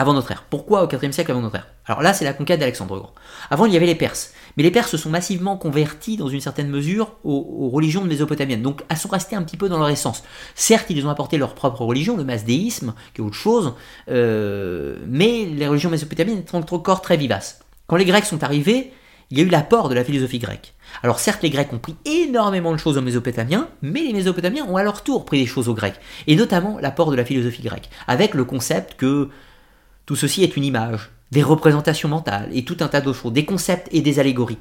avant 0.00 0.14
notre 0.14 0.32
ère. 0.32 0.44
Pourquoi 0.48 0.82
au 0.82 0.88
IVe 0.88 1.12
siècle 1.12 1.30
avant 1.30 1.42
notre 1.42 1.56
ère? 1.56 1.66
Alors 1.84 2.00
là, 2.00 2.14
c'est 2.14 2.24
la 2.24 2.32
conquête 2.32 2.58
d'Alexandre 2.58 2.96
Grand. 2.96 3.12
Avant, 3.50 3.66
il 3.66 3.74
y 3.74 3.76
avait 3.76 3.84
les 3.84 3.94
Perses. 3.94 4.32
Mais 4.56 4.62
les 4.62 4.70
Perses 4.70 4.90
se 4.90 4.96
sont 4.96 5.10
massivement 5.10 5.58
convertis, 5.58 6.16
dans 6.16 6.28
une 6.28 6.40
certaine 6.40 6.70
mesure, 6.70 7.16
aux, 7.22 7.68
religions 7.68 8.02
mésopotamiennes. 8.02 8.62
Donc, 8.62 8.82
elles 8.88 8.96
sont 8.96 9.10
restées 9.10 9.36
un 9.36 9.42
petit 9.42 9.58
peu 9.58 9.68
dans 9.68 9.78
leur 9.78 9.90
essence. 9.90 10.22
Certes, 10.54 10.86
ils 10.88 11.06
ont 11.06 11.10
apporté 11.10 11.36
leur 11.36 11.54
propre 11.54 11.82
religion, 11.82 12.16
le 12.16 12.24
masdéisme, 12.24 12.94
qui 13.12 13.20
est 13.20 13.24
autre 13.24 13.36
chose, 13.36 13.74
euh, 14.10 14.96
mais 15.06 15.44
les 15.44 15.68
religions 15.68 15.90
mésopotamiennes 15.90 16.44
sont 16.50 16.74
encore 16.74 17.02
très 17.02 17.18
vivaces. 17.18 17.60
Quand 17.86 17.96
les 17.96 18.06
Grecs 18.06 18.24
sont 18.24 18.42
arrivés, 18.42 18.94
il 19.30 19.38
y 19.38 19.42
a 19.42 19.44
eu 19.44 19.48
l'apport 19.48 19.90
de 19.90 19.94
la 19.94 20.02
philosophie 20.02 20.38
grecque. 20.38 20.74
Alors 21.02 21.20
certes, 21.20 21.42
les 21.42 21.50
Grecs 21.50 21.72
ont 21.72 21.78
pris 21.78 21.94
énormément 22.06 22.72
de 22.72 22.78
choses 22.78 22.96
aux 22.96 23.02
Mésopotamiens, 23.02 23.68
mais 23.82 24.00
les 24.00 24.14
Mésopotamiens 24.14 24.64
ont 24.64 24.76
à 24.76 24.82
leur 24.82 25.04
tour 25.04 25.24
pris 25.24 25.40
des 25.40 25.46
choses 25.46 25.68
aux 25.68 25.74
Grecs, 25.74 26.00
et 26.26 26.36
notamment 26.36 26.78
l'apport 26.80 27.10
de 27.10 27.16
la 27.16 27.24
philosophie 27.24 27.62
grecque, 27.62 27.90
avec 28.08 28.34
le 28.34 28.44
concept 28.44 28.94
que 28.94 29.28
tout 30.10 30.16
ceci 30.16 30.42
est 30.42 30.56
une 30.56 30.64
image, 30.64 31.08
des 31.30 31.44
représentations 31.44 32.08
mentales 32.08 32.48
et 32.52 32.64
tout 32.64 32.76
un 32.80 32.88
tas 32.88 33.00
d'autres 33.00 33.20
choses, 33.20 33.32
des 33.32 33.44
concepts 33.44 33.86
et 33.92 34.00
des 34.00 34.18
allégories. 34.18 34.58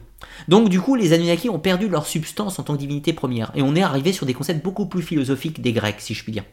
Donc 0.48 0.70
du 0.70 0.80
coup, 0.80 0.94
les 0.94 1.12
Anunnaki 1.12 1.50
ont 1.50 1.58
perdu 1.58 1.90
leur 1.90 2.06
substance 2.06 2.60
en 2.60 2.64
tant 2.64 2.76
que 2.76 2.80
divinité 2.80 3.14
première, 3.14 3.52
et 3.56 3.64
on 3.64 3.76
est 3.76 3.82
arrivé 3.82 4.14
sur 4.14 4.28
des 4.28 4.36
concepts 4.36 4.64
beaucoup 4.64 4.86
plus 4.86 5.02
philosophiques 5.02 5.60
des 5.60 5.74
Grecs, 5.74 6.02
si 6.02 6.14
je 6.14 6.22
puis 6.22 6.32
dire. 6.32 6.44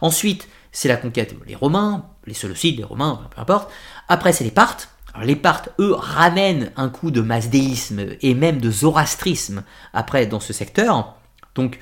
Ensuite, 0.00 0.46
c'est 0.70 0.86
la 0.86 0.96
conquête, 0.96 1.34
les 1.44 1.56
Romains, 1.56 2.06
les 2.24 2.34
Séleucides, 2.34 2.76
les 2.76 2.84
Romains, 2.84 3.28
peu 3.34 3.40
importe. 3.40 3.68
Après, 4.06 4.32
c'est 4.32 4.44
les 4.44 4.52
Parthes. 4.52 4.90
Alors, 5.12 5.26
les 5.26 5.34
Parthes, 5.34 5.70
eux, 5.80 5.94
ramènent 5.94 6.70
un 6.76 6.88
coup 6.88 7.10
de 7.10 7.22
masdéisme 7.22 8.06
et 8.22 8.34
même 8.34 8.60
de 8.60 8.70
zoroastrisme 8.70 9.64
après 9.92 10.28
dans 10.28 10.38
ce 10.38 10.52
secteur. 10.52 11.16
Donc, 11.56 11.80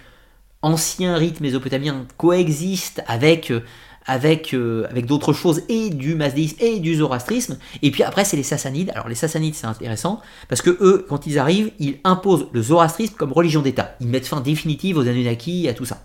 ancien 0.62 1.16
rite 1.16 1.40
mésopotamien 1.40 2.06
coexiste 2.16 3.02
avec 3.06 3.52
avec, 4.07 4.55
euh, 4.55 4.86
avec 4.91 5.07
d'autres 5.07 5.33
choses, 5.33 5.62
et 5.68 5.91
du 5.91 6.15
mazdéisme 6.15 6.57
et 6.60 6.81
du 6.81 6.97
zoroastrisme. 6.97 7.58
Et 7.83 7.91
puis 7.91 8.02
après, 8.02 8.24
c'est 8.24 8.36
les 8.36 8.42
sassanides. 8.42 8.91
Alors 8.94 9.08
les 9.08 9.15
sassanides, 9.15 9.55
c'est 9.55 9.66
intéressant, 9.66 10.20
parce 10.49 10.62
que 10.62 10.70
eux, 10.81 11.07
quand 11.08 11.26
ils 11.26 11.39
arrivent, 11.39 11.73
ils 11.78 11.99
imposent 12.05 12.47
le 12.52 12.62
zoroastrisme 12.62 13.15
comme 13.15 13.33
religion 13.33 13.62
d'État. 13.62 13.94
Ils 14.00 14.08
mettent 14.08 14.26
fin 14.26 14.41
définitive 14.41 14.99
aux 14.99 15.08
Anunnaki 15.08 15.66
et 15.66 15.70
à 15.70 15.74
tout 15.74 15.84
ça. 15.84 16.02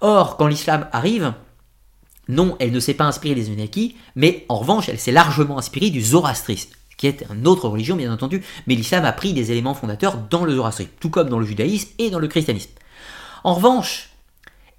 Or, 0.00 0.36
quand 0.36 0.46
l'islam 0.46 0.86
arrive, 0.92 1.32
non, 2.28 2.56
elle 2.58 2.72
ne 2.72 2.80
s'est 2.80 2.94
pas 2.94 3.04
inspirée 3.04 3.34
des 3.34 3.46
Anunnaki, 3.46 3.96
mais 4.16 4.44
en 4.48 4.56
revanche, 4.56 4.88
elle 4.88 4.98
s'est 4.98 5.12
largement 5.12 5.58
inspirée 5.58 5.90
du 5.90 6.02
zoroastrisme 6.02 6.70
qui 6.96 7.08
est 7.08 7.24
une 7.30 7.46
autre 7.46 7.68
religion 7.68 7.96
bien 7.96 8.12
entendu, 8.12 8.42
mais 8.66 8.74
l'islam 8.74 9.04
a 9.04 9.12
pris 9.12 9.32
des 9.32 9.50
éléments 9.50 9.74
fondateurs 9.74 10.16
dans 10.30 10.44
le 10.44 10.54
zoroastrisme, 10.54 10.92
tout 11.00 11.10
comme 11.10 11.28
dans 11.28 11.38
le 11.38 11.46
judaïsme 11.46 11.90
et 11.98 12.08
dans 12.08 12.18
le 12.18 12.28
christianisme. 12.28 12.70
En 13.42 13.54
revanche, 13.54 14.10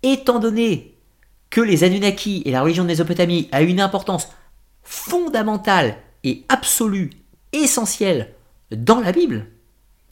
étant 0.02 0.40
donné 0.40 0.95
que 1.56 1.62
les 1.62 1.86
Anunnaki 1.86 2.42
et 2.44 2.52
la 2.52 2.62
religion 2.62 2.84
de 2.84 2.90
Mésopotamie 2.90 3.48
a 3.54 3.62
une 3.62 3.80
importance 3.80 4.28
fondamentale 4.84 5.96
et 6.26 6.44
absolue, 6.50 7.12
essentielle 7.54 8.34
dans 8.72 9.00
la 9.00 9.14
Bible, 9.14 9.48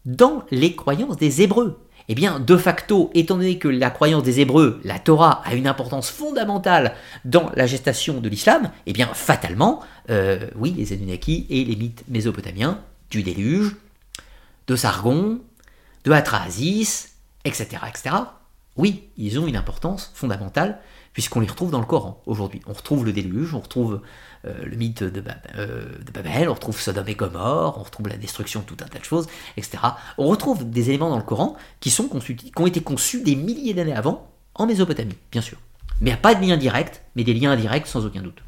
dans 0.06 0.46
les 0.52 0.74
croyances 0.74 1.18
des 1.18 1.42
Hébreux. 1.42 1.86
Eh 2.08 2.16
bien, 2.16 2.40
de 2.40 2.56
facto, 2.56 3.12
étant 3.14 3.36
donné 3.36 3.60
que 3.60 3.68
la 3.68 3.90
croyance 3.90 4.24
des 4.24 4.40
Hébreux, 4.40 4.80
la 4.86 5.00
Torah, 5.00 5.42
a 5.44 5.54
une 5.54 5.68
importance 5.68 6.10
fondamentale 6.10 6.96
dans 7.26 7.52
la 7.58 7.68
gestation 7.68 8.22
de 8.22 8.30
l'islam, 8.30 8.72
eh 8.86 8.94
bien, 8.94 9.08
fatalement, 9.08 9.82
euh, 10.12 10.50
oui, 10.56 10.74
les 10.78 10.94
Anunnaki 10.94 11.46
et 11.50 11.66
les 11.66 11.76
mythes 11.76 12.06
mésopotamiens 12.08 12.80
du 13.10 13.22
déluge, 13.22 13.76
de 14.68 14.78
Sargon, 14.78 15.42
de 16.06 16.12
Atrahasis, 16.14 17.18
etc., 17.44 17.82
etc., 17.90 18.16
oui, 18.78 19.10
ils 19.18 19.40
ont 19.40 19.46
une 19.46 19.58
importance 19.58 20.12
fondamentale 20.16 20.80
puisqu'on 21.14 21.40
les 21.40 21.48
retrouve 21.48 21.72
dans 21.72 21.80
le 21.80 21.86
Coran 21.86 22.22
aujourd'hui. 22.26 22.62
On 22.68 22.74
retrouve 22.74 23.06
le 23.06 23.14
déluge, 23.14 23.54
on 23.54 23.60
retrouve 23.60 24.02
euh, 24.46 24.54
le 24.66 24.76
mythe 24.76 25.04
de, 25.04 25.24
euh, 25.56 25.86
de, 26.00 26.12
Babel, 26.12 26.50
on 26.50 26.54
retrouve 26.54 26.80
Sodome 26.80 27.08
et 27.08 27.16
Gomorre, 27.16 27.78
on 27.78 27.84
retrouve 27.84 28.08
la 28.08 28.18
destruction 28.18 28.62
de 28.62 28.66
tout 28.66 28.78
un 28.84 28.88
tas 28.88 29.00
de 29.00 29.04
choses, 29.04 29.28
etc. 29.56 29.78
On 30.18 30.28
retrouve 30.28 30.70
des 30.70 30.90
éléments 30.90 31.10
dans 31.10 31.18
le 31.18 31.24
Coran 31.24 31.56
qui, 31.80 31.92
sont 31.92 32.08
conçus, 32.08 32.36
qui 32.36 32.52
ont 32.58 32.68
été 32.68 32.82
conçus 32.82 33.22
des 33.22 33.36
milliers 33.36 33.74
d'années 33.74 33.96
avant 33.96 34.28
en 34.56 34.66
Mésopotamie, 34.66 35.18
bien 35.32 35.42
sûr. 35.42 35.58
Mais 36.02 36.10
il 36.10 36.14
n'y 36.14 36.18
a 36.18 36.22
pas 36.22 36.36
de 36.36 36.46
lien 36.46 36.58
direct, 36.58 37.04
mais 37.16 37.24
des 37.24 37.34
liens 37.34 37.52
indirects 37.52 37.88
sans 37.88 38.06
aucun 38.06 38.22
doute. 38.22 38.42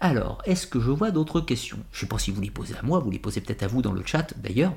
Alors, 0.00 0.40
est-ce 0.44 0.66
que 0.66 0.80
je 0.80 0.90
vois 0.90 1.10
d'autres 1.10 1.40
questions? 1.40 1.78
Je 1.92 1.98
ne 1.98 2.00
sais 2.00 2.06
pas 2.06 2.18
si 2.18 2.30
vous 2.30 2.40
les 2.40 2.50
posez 2.50 2.76
à 2.76 2.82
moi, 2.82 3.00
vous 3.00 3.10
les 3.10 3.18
posez 3.18 3.40
peut-être 3.40 3.64
à 3.64 3.66
vous 3.66 3.82
dans 3.82 3.92
le 3.92 4.04
chat 4.06 4.32
d'ailleurs. 4.36 4.72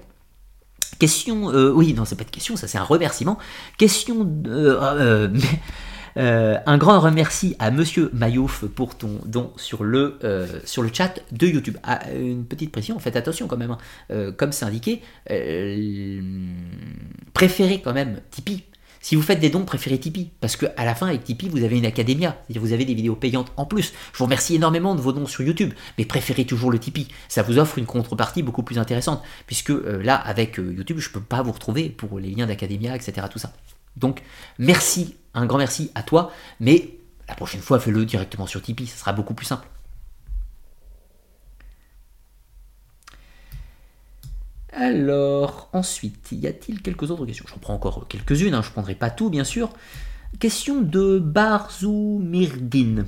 Question, 1.00 1.50
euh, 1.52 1.72
oui, 1.72 1.94
non, 1.94 2.06
c'est 2.06 2.16
pas 2.16 2.24
de 2.24 2.30
question, 2.30 2.56
ça 2.56 2.68
c'est 2.68 2.78
un 2.78 2.84
remerciement. 2.84 3.38
Question, 3.78 4.28
euh, 4.48 5.30
euh, 6.18 6.58
un 6.66 6.78
grand 6.78 7.00
remercie 7.00 7.56
à 7.60 7.72
Monsieur 7.72 8.12
Mayouf 8.14 8.66
pour 8.66 8.96
ton 8.96 9.20
don 9.26 9.52
sur 9.56 9.84
le, 9.84 10.20
chat 10.94 11.20
de 11.32 11.48
YouTube. 11.48 11.78
Ah, 11.84 12.02
une 12.14 12.46
petite 12.46 12.72
pression, 12.72 13.00
faites 13.00 13.16
attention 13.16 13.48
quand 13.48 13.58
même, 13.58 13.76
hein. 14.10 14.32
comme 14.38 14.52
c'est 14.52 14.66
indiqué, 14.66 15.02
préférez 17.34 17.82
quand 17.82 17.94
même 17.94 18.20
Tipeee 18.30 18.64
si 19.02 19.16
vous 19.16 19.22
faites 19.22 19.40
des 19.40 19.50
dons, 19.50 19.66
préférez 19.66 20.00
Tipeee, 20.00 20.32
parce 20.40 20.56
qu'à 20.56 20.86
la 20.86 20.96
fin, 20.96 21.08
avec 21.08 21.24
Tipeee, 21.24 21.50
vous 21.50 21.64
avez 21.64 21.78
une 21.78 21.86
académia, 21.86 22.38
c'est-à-dire 22.44 22.62
vous 22.62 22.74
avez 22.74 22.86
des 22.86 22.94
vidéos 22.94 23.16
payantes 23.16 23.52
en 23.58 23.66
plus. 23.66 23.94
Je 24.14 24.18
vous 24.20 24.26
remercie 24.26 24.56
énormément 24.56 24.96
de 24.96 25.02
vos 25.02 25.12
dons 25.12 25.26
sur 25.26 25.42
YouTube, 25.44 25.74
mais 25.98 26.06
préférez 26.06 26.46
toujours 26.46 26.72
le 26.72 26.80
Tipeee. 26.80 27.08
Ça 27.28 27.42
vous 27.42 27.58
offre 27.58 27.78
une 27.80 27.88
contrepartie 27.88 28.44
beaucoup 28.44 28.64
plus 28.64 28.78
intéressante, 28.78 29.22
puisque 29.48 29.72
euh, 29.72 30.02
là, 30.04 30.16
avec 30.16 30.60
euh, 30.60 30.74
YouTube, 30.74 31.00
je 31.00 31.10
ne 31.10 31.14
peux 31.14 31.22
pas 31.22 31.42
vous 31.42 31.52
retrouver 31.52 31.90
pour 31.90 32.20
les 32.20 32.30
liens 32.30 32.48
d'académia, 32.48 32.96
etc. 32.96 33.28
Tout 33.32 33.40
ça. 33.40 33.54
Donc, 33.98 34.22
merci, 34.60 35.16
un 35.34 35.46
grand 35.46 35.58
merci 35.58 35.92
à 35.96 36.04
toi, 36.04 36.32
mais 36.60 36.98
la 37.28 37.36
prochaine 37.36 37.62
fois, 37.62 37.80
fais-le 37.80 38.06
directement 38.06 38.46
sur 38.46 38.62
Tipeee, 38.62 38.88
ça 38.88 38.98
sera 38.98 39.14
beaucoup 39.14 39.34
plus 39.34 39.46
simple. 39.46 39.68
Alors, 44.74 45.70
ensuite, 45.74 46.30
y 46.32 46.48
a-t-il 46.48 46.82
quelques 46.82 47.12
autres 47.12 47.26
questions? 47.26 47.46
Je 47.48 47.60
prends 47.60 47.74
encore 47.74 48.08
quelques-unes, 48.08 48.54
hein, 48.54 48.62
je 48.62 48.70
ne 48.70 48.74
prendrai 48.74 48.96
pas 48.96 49.10
tout, 49.10 49.30
bien 49.30 49.44
sûr. 49.44 49.70
Question 50.40 50.82
de 50.82 51.20
Barzoumirdin. 51.20 53.06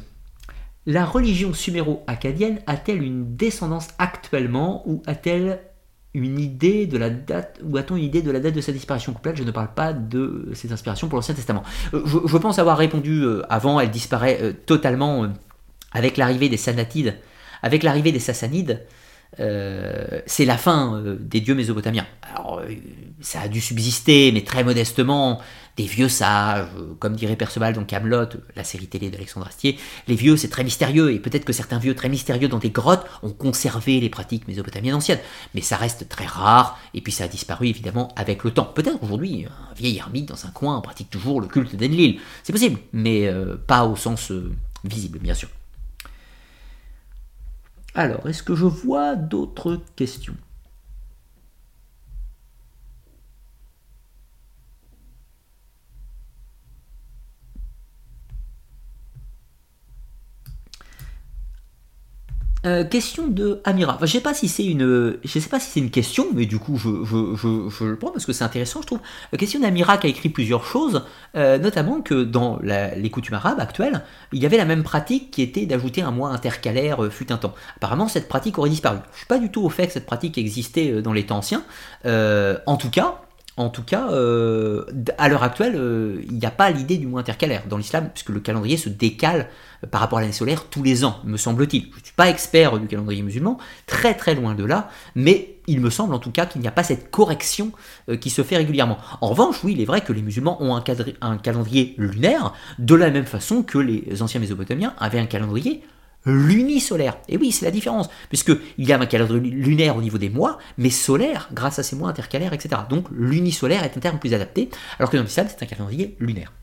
La 0.86 1.06
religion 1.06 1.54
suméro-acadienne 1.54 2.60
a-t-elle 2.68 3.02
une 3.02 3.38
descendance 3.38 3.88
actuellement 3.98 4.84
ou 4.86 5.02
a-t-elle 5.08 5.62
une 6.14 6.40
idée 6.40 6.86
de 6.86 6.98
la 6.98 7.10
date 7.10 7.60
ou 7.64 7.78
a-t-on 7.78 7.96
une 7.96 8.04
idée 8.04 8.22
de 8.22 8.30
la 8.30 8.42
date 8.42 8.54
de 8.54 8.62
sa 8.62 8.74
disparition? 8.74 9.14
Complète 9.14 9.38
Je 9.38 9.44
ne 9.44 9.52
parle 9.52 9.74
pas 9.74 9.94
de 9.94 10.50
ses 10.54 10.74
inspirations 10.74 11.08
pour 11.08 11.18
l'Ancien 11.18 11.34
Testament. 11.34 11.64
Euh, 11.94 12.04
je, 12.06 12.38
pense 12.38 12.60
avoir 12.60 12.78
répondu 12.78 13.22
euh, 13.22 13.42
avant, 13.50 13.80
elle 13.80 13.90
disparaît 13.90 14.40
euh, 14.42 14.54
totalement 14.54 15.28
avec 15.94 16.18
l'arrivée 16.18 16.50
des 16.50 16.58
Sanatides, 16.58 17.16
avec 17.62 17.82
l'arrivée 17.84 18.12
des 18.12 18.20
Sassanides. 18.20 18.86
Euh, 19.40 20.22
c'est 20.26 20.46
la 20.46 20.58
fin 20.58 20.96
euh, 20.96 21.18
des 21.20 21.42
dieux 21.42 21.56
mésopotamiens. 21.56 22.06
Alors, 22.22 22.60
euh, 22.60 22.74
ça 23.22 23.42
a 23.42 23.48
dû 23.48 23.62
subsister, 23.62 24.32
mais 24.32 24.42
très 24.42 24.64
modestement, 24.64 25.42
des 25.76 25.86
vieux 25.86 26.10
sages, 26.10 26.68
comme 27.00 27.16
dirait 27.16 27.36
Perceval 27.36 27.74
dans 27.74 27.84
Camelot, 27.84 28.28
la 28.56 28.64
série 28.64 28.88
télé 28.88 29.10
d'Alexandre 29.10 29.48
Astier. 29.48 29.80
Les 30.08 30.16
vieux, 30.16 30.38
c'est 30.38 30.50
très 30.50 30.64
mystérieux, 30.64 31.12
et 31.12 31.20
peut-être 31.20 31.46
que 31.46 31.54
certains 31.54 31.80
vieux 31.80 31.96
très 31.96 32.10
mystérieux 32.10 32.48
dans 32.48 32.60
des 32.60 32.70
grottes 32.70 33.06
ont 33.24 33.32
conservé 33.32 34.00
les 34.00 34.10
pratiques 34.10 34.48
mésopotamiennes 34.48 34.96
anciennes, 34.96 35.22
mais 35.56 35.62
ça 35.62 35.78
reste 35.78 36.10
très 36.10 36.26
rare, 36.26 36.80
et 36.94 37.02
puis 37.02 37.12
ça 37.12 37.24
a 37.24 37.28
disparu 37.28 37.68
évidemment 37.68 38.14
avec 38.16 38.44
le 38.44 38.52
temps. 38.52 38.66
Peut-être 38.66 39.02
aujourd'hui, 39.02 39.46
un 39.46 39.74
vieil 39.74 39.98
ermite 39.98 40.28
dans 40.28 40.46
un 40.46 40.52
coin 40.52 40.80
pratique 40.82 41.10
toujours 41.10 41.42
le 41.42 41.48
culte 41.48 41.76
d'Enlil, 41.76 42.20
c'est 42.44 42.54
possible, 42.54 42.80
mais 42.92 43.32
pas 43.66 43.86
au 43.86 43.96
sens 43.96 44.32
visible, 44.84 45.18
bien 45.20 45.34
sûr. 45.34 45.50
Alors, 47.96 48.28
est-ce 48.28 48.44
que 48.44 48.56
je 48.56 48.66
vois 48.66 49.16
d'autres 49.16 49.80
questions? 49.96 50.36
Euh, 62.66 62.86
question 62.86 63.28
de 63.28 63.60
Amira. 63.66 63.98
je 64.02 64.06
sais 64.06 64.22
pas 64.22 64.34
si 64.34 64.48
c'est 64.48 64.64
une, 64.64 65.18
je 65.22 65.40
sais 65.40 65.50
pas 65.50 65.60
si 65.60 65.70
c'est 65.70 65.80
une 65.82 65.92
question, 65.92 66.28
mais 66.34 66.46
du 66.46 66.60
coup 66.60 66.78
je, 66.78 66.88
le 67.86 67.96
prends 67.98 68.12
parce 68.12 68.26
que 68.26 68.32
c'est 68.32 68.46
intéressant, 68.46 68.82
je 68.82 68.88
trouve. 68.88 69.00
Euh, 69.34 69.38
question 69.38 69.60
d'Amira 69.60 69.98
qui 69.98 70.08
a 70.08 70.10
écrit 70.10 70.30
plusieurs 70.30 70.64
choses, 70.64 71.04
euh, 71.36 71.58
notamment 71.58 72.02
que 72.02 72.24
dans 72.24 72.60
les 72.62 73.10
coutumes 73.10 73.36
arabes 73.36 73.60
actuelles, 73.60 74.04
il 74.32 74.42
y 74.42 74.46
avait 74.46 74.56
la 74.56 74.66
même 74.66 74.84
pratique 74.84 75.32
qui 75.32 75.42
était 75.42 75.66
d'ajouter 75.66 76.04
un 76.04 76.12
mois 76.12 76.30
intercalaire 76.30 77.12
fut 77.12 77.34
un 77.34 77.38
temps. 77.38 77.54
Apparemment, 77.76 78.08
cette 78.08 78.30
pratique 78.30 78.58
aurait 78.58 78.70
disparu. 78.70 79.00
Je 79.12 79.18
suis 79.18 79.28
pas 79.28 79.40
du 79.40 79.52
tout 79.52 79.62
au 79.62 79.70
fait 79.70 79.88
que 79.88 79.94
cette 79.94 80.06
pratique 80.06 80.38
existait 80.38 81.02
dans 81.02 81.12
les 81.12 81.26
temps 81.26 81.40
anciens. 81.40 81.64
en 82.06 82.78
tout 82.78 82.90
cas, 82.90 83.20
en 83.56 83.70
tout 83.70 83.84
cas, 83.84 84.10
euh, 84.12 84.84
à 85.20 85.30
l'heure 85.30 85.44
actuelle, 85.44 85.76
euh, 85.76 86.22
il 86.28 86.40
n'y 86.40 86.46
a 86.46 86.52
pas 86.52 86.72
l'idée 86.72 86.98
du 86.98 87.06
mois 87.06 87.22
intercalaire 87.22 87.64
dans 87.70 87.78
l'islam, 87.78 88.10
puisque 88.12 88.30
le 88.30 88.40
calendrier 88.40 88.78
se 88.78 88.90
décale 88.90 89.48
euh, 89.84 89.88
par 89.88 90.02
rapport 90.02 90.18
à 90.18 90.22
l'année 90.22 90.34
solaire 90.34 90.66
tous 90.70 90.82
les 90.82 91.06
ans, 91.06 91.20
me 91.24 91.38
semble-t-il. 91.38 91.84
Je 91.84 92.00
ne 92.00 92.04
suis 92.04 92.16
pas 92.16 92.30
expert 92.30 92.80
du 92.80 92.88
calendrier 92.88 93.22
musulman, 93.22 93.60
très 93.86 94.16
très 94.16 94.34
loin 94.34 94.56
de 94.56 94.64
là, 94.64 94.90
mais 95.14 95.58
il 95.68 95.82
me 95.82 95.92
semble 95.92 96.16
en 96.16 96.20
tout 96.20 96.32
cas 96.32 96.48
qu'il 96.48 96.62
n'y 96.62 96.68
a 96.68 96.72
pas 96.72 96.84
cette 96.84 97.12
correction 97.12 97.72
qui 98.20 98.30
se 98.30 98.42
fait 98.42 98.58
régulièrement. 98.58 98.98
En 99.22 99.30
revanche, 99.30 99.64
oui, 99.64 99.74
il 99.74 99.82
est 99.82 99.86
vrai 99.86 100.02
que 100.02 100.12
les 100.12 100.22
musulmans 100.22 100.62
ont 100.62 100.76
un, 100.76 100.84
un 101.22 101.38
calendrier 101.38 101.94
lunaire, 101.98 102.54
de 102.80 102.96
la 102.96 103.12
même 103.12 103.26
façon 103.26 103.64
que 103.64 103.78
les 103.78 104.22
anciens 104.22 104.42
Mésopotamiens 104.42 104.94
avaient 104.98 105.20
un 105.20 105.26
calendrier 105.26 105.84
lunisolaire. 106.26 107.18
Et 107.28 107.38
oui, 107.38 107.52
c'est 107.52 107.66
la 107.66 107.72
différence, 107.72 108.10
puisqu'il 108.30 108.60
y 108.78 108.94
a 108.94 109.00
un 109.00 109.06
calendrier 109.06 109.52
lunaire 109.52 109.98
au 109.98 110.02
niveau 110.02 110.18
des 110.18 110.30
mois, 110.30 110.58
mais 110.78 110.90
solaire 110.90 111.50
grâce 111.54 111.80
à 111.80 111.84
ces 111.84 111.96
mois 111.96 112.10
intercalaires, 112.10 112.54
etc. 112.54 112.82
Donc 112.90 113.08
lunisolaire 113.12 113.84
est 113.84 113.98
un 113.98 114.00
terme 114.00 114.20
plus 114.20 114.34
adapté, 114.34 114.70
alors 115.00 115.10
que 115.10 115.18
dans 115.18 115.24
l'islam, 115.24 115.48
c'est 115.50 115.64
un 115.64 115.68
calendrier 115.68 116.16
lunaire. 116.20 116.54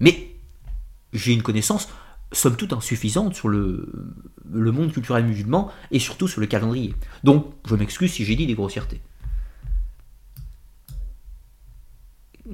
Mais 0.00 0.32
j'ai 1.12 1.32
une 1.32 1.42
connaissance 1.42 1.88
somme 2.32 2.56
toute 2.56 2.72
insuffisante 2.72 3.34
sur 3.34 3.48
le, 3.48 3.86
monde 4.44 4.92
culturel 4.92 5.24
musulman 5.24 5.70
et 5.90 5.98
surtout 5.98 6.28
sur 6.28 6.40
le 6.40 6.46
calendrier. 6.46 6.94
Donc 7.24 7.52
je 7.66 7.74
m'excuse 7.76 8.12
si 8.12 8.24
j'ai 8.24 8.36
dit 8.36 8.46
des 8.46 8.54
grossièretés. 8.54 9.00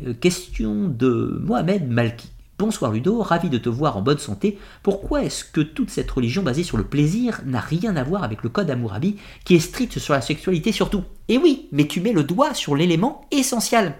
Euh, 0.04 0.14
question 0.14 0.88
de 0.88 1.40
Mohamed 1.42 1.88
Malki. 1.88 2.28
Bonsoir 2.58 2.90
Ludo, 2.90 3.22
ravi 3.22 3.50
de 3.50 3.58
te 3.58 3.68
voir 3.68 3.96
en 3.96 4.02
bonne 4.02 4.18
santé. 4.18 4.58
Pourquoi 4.82 5.22
est-ce 5.22 5.44
que 5.44 5.60
toute 5.60 5.90
cette 5.90 6.10
religion 6.10 6.42
basée 6.42 6.64
sur 6.64 6.76
le 6.76 6.82
plaisir 6.82 7.40
n'a 7.46 7.60
rien 7.60 7.94
à 7.94 8.02
voir 8.02 8.24
avec 8.24 8.42
le 8.42 8.48
code 8.48 8.68
Amourabi 8.68 9.16
qui 9.44 9.54
est 9.54 9.60
strict 9.60 10.00
sur 10.00 10.12
la 10.12 10.20
sexualité 10.20 10.72
surtout? 10.72 11.04
Eh 11.28 11.38
oui, 11.38 11.68
mais 11.70 11.86
tu 11.86 12.00
mets 12.00 12.10
le 12.10 12.24
doigt 12.24 12.54
sur 12.54 12.74
l'élément 12.74 13.28
essentiel. 13.30 13.94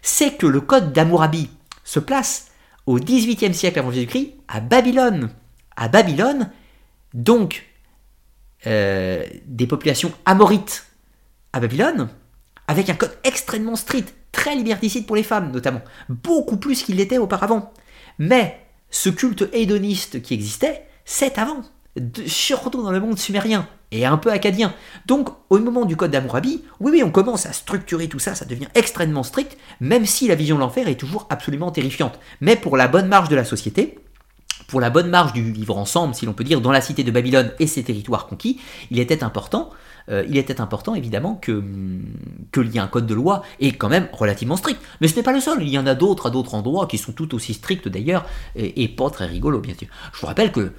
C'est 0.00 0.36
que 0.36 0.46
le 0.46 0.60
code 0.60 0.92
d'Amourabi 0.92 1.50
se 1.82 1.98
place 1.98 2.52
au 2.86 3.00
XVIIIe 3.00 3.52
siècle 3.52 3.80
avant 3.80 3.90
Jésus-Christ 3.90 4.34
à 4.46 4.60
Babylone. 4.60 5.30
À 5.74 5.88
Babylone, 5.88 6.50
donc 7.14 7.66
euh, 8.68 9.24
des 9.46 9.66
populations 9.66 10.12
amorites 10.24 10.86
à 11.52 11.58
Babylone, 11.58 12.08
avec 12.68 12.90
un 12.90 12.94
code 12.94 13.18
extrêmement 13.24 13.74
strict 13.74 14.14
très 14.30 14.54
liberticide 14.54 15.04
pour 15.04 15.16
les 15.16 15.24
femmes 15.24 15.50
notamment, 15.50 15.82
beaucoup 16.08 16.58
plus 16.58 16.84
qu'il 16.84 16.94
l'était 16.94 17.18
auparavant. 17.18 17.72
Mais 18.18 18.60
ce 18.90 19.10
culte 19.10 19.48
hédoniste 19.52 20.22
qui 20.22 20.34
existait, 20.34 20.86
c'est 21.04 21.38
avant, 21.38 21.62
surtout 22.26 22.82
dans 22.82 22.90
le 22.90 23.00
monde 23.00 23.18
sumérien 23.18 23.68
et 23.90 24.04
un 24.04 24.18
peu 24.18 24.30
acadien. 24.30 24.74
Donc, 25.06 25.30
au 25.50 25.58
moment 25.58 25.84
du 25.84 25.96
code 25.96 26.10
d'Amourabi, 26.10 26.62
oui, 26.80 26.90
oui, 26.92 27.02
on 27.02 27.10
commence 27.10 27.46
à 27.46 27.52
structurer 27.52 28.08
tout 28.08 28.18
ça, 28.18 28.34
ça 28.34 28.44
devient 28.44 28.68
extrêmement 28.74 29.22
strict, 29.22 29.56
même 29.80 30.06
si 30.06 30.28
la 30.28 30.34
vision 30.34 30.56
de 30.56 30.60
l'enfer 30.60 30.88
est 30.88 30.96
toujours 30.96 31.26
absolument 31.30 31.70
terrifiante. 31.70 32.18
Mais 32.40 32.56
pour 32.56 32.76
la 32.76 32.88
bonne 32.88 33.08
marge 33.08 33.28
de 33.28 33.36
la 33.36 33.44
société, 33.44 33.98
pour 34.66 34.80
la 34.80 34.90
bonne 34.90 35.08
marge 35.08 35.32
du 35.32 35.52
vivre 35.52 35.78
ensemble, 35.78 36.14
si 36.14 36.26
l'on 36.26 36.34
peut 36.34 36.44
dire, 36.44 36.60
dans 36.60 36.72
la 36.72 36.82
cité 36.82 37.02
de 37.02 37.10
Babylone 37.10 37.52
et 37.58 37.66
ses 37.66 37.82
territoires 37.82 38.26
conquis, 38.26 38.60
il 38.90 38.98
était 39.00 39.24
important, 39.24 39.70
euh, 40.10 40.24
il 40.28 40.36
était 40.36 40.60
important 40.60 40.94
évidemment 40.94 41.34
que 41.34 41.62
qu'il 42.52 42.70
y 42.70 42.76
ait 42.76 42.80
un 42.80 42.88
code 42.88 43.06
de 43.06 43.14
loi 43.14 43.42
et 43.60 43.72
quand 43.72 43.88
même 43.88 44.08
relativement 44.12 44.56
strict. 44.56 44.80
Mais 45.00 45.08
ce 45.08 45.16
n'est 45.16 45.22
pas 45.22 45.32
le 45.32 45.40
seul, 45.40 45.62
il 45.62 45.68
y 45.68 45.78
en 45.78 45.86
a 45.86 45.94
d'autres 45.94 46.26
à 46.26 46.30
d'autres 46.30 46.54
endroits 46.54 46.86
qui 46.86 46.98
sont 46.98 47.12
tout 47.12 47.34
aussi 47.34 47.54
stricts 47.54 47.88
d'ailleurs 47.88 48.26
et, 48.56 48.88
pas 48.88 49.10
très 49.10 49.26
rigolos 49.26 49.60
bien 49.60 49.74
sûr. 49.74 49.88
Je 50.12 50.20
vous 50.20 50.26
rappelle 50.26 50.52
que 50.52 50.72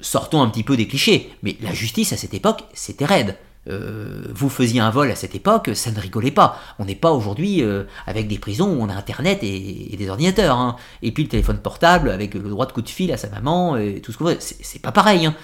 sortons 0.00 0.42
un 0.42 0.48
petit 0.48 0.62
peu 0.62 0.76
des 0.76 0.86
clichés, 0.86 1.30
mais 1.42 1.56
la 1.60 1.72
justice 1.72 2.12
à 2.12 2.16
cette 2.16 2.34
époque, 2.34 2.64
c'était 2.74 3.04
raide. 3.04 3.36
Euh, 3.66 4.22
vous 4.34 4.50
faisiez 4.50 4.80
un 4.80 4.90
vol 4.90 5.10
à 5.10 5.14
cette 5.14 5.34
époque, 5.34 5.70
ça 5.74 5.90
ne 5.90 5.98
rigolait 5.98 6.30
pas. 6.30 6.58
On 6.78 6.84
n'est 6.84 6.94
pas 6.94 7.12
aujourd'hui 7.12 7.62
euh, 7.62 7.84
avec 8.06 8.28
des 8.28 8.38
prisons 8.38 8.68
où 8.68 8.82
on 8.82 8.88
a 8.88 8.94
Internet 8.94 9.38
et, 9.42 9.96
des 9.96 10.08
ordinateurs. 10.10 10.58
Hein. 10.58 10.76
Et 11.02 11.12
puis 11.12 11.22
le 11.22 11.28
téléphone 11.28 11.58
portable 11.58 12.10
avec 12.10 12.34
le 12.34 12.48
droit 12.48 12.66
de 12.66 12.72
coup 12.72 12.82
de 12.82 12.88
fil 12.88 13.12
à 13.12 13.16
sa 13.16 13.30
maman 13.30 13.76
et 13.76 14.00
tout 14.00 14.12
ce 14.12 14.18
que 14.18 14.24
vous 14.24 14.30
C'est 14.38 14.82
pas 14.82 14.92
pareil. 14.92 15.26
Hein. 15.26 15.34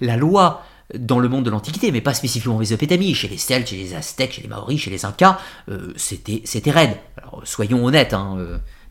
La, 0.00 0.16
loi 0.16 0.62
dans 0.98 1.18
le 1.18 1.28
monde 1.28 1.44
de 1.44 1.50
l'Antiquité, 1.50 1.92
mais 1.92 2.00
pas 2.00 2.14
spécifiquement 2.14 2.56
en 2.56 2.58
Mésopotamie, 2.58 3.14
chez 3.14 3.28
les 3.28 3.38
Celtes, 3.38 3.68
chez 3.68 3.76
les 3.76 3.94
Aztèques, 3.94 4.32
chez 4.32 4.42
les 4.42 4.48
Maoris, 4.48 4.80
chez 4.80 4.90
les 4.90 5.04
Incas, 5.04 5.38
euh, 5.68 5.92
c'était 5.96 6.70
raide. 6.70 6.96
Alors 7.16 7.42
soyons 7.44 7.84
honnêtes, 7.84 8.14
hein, 8.14 8.36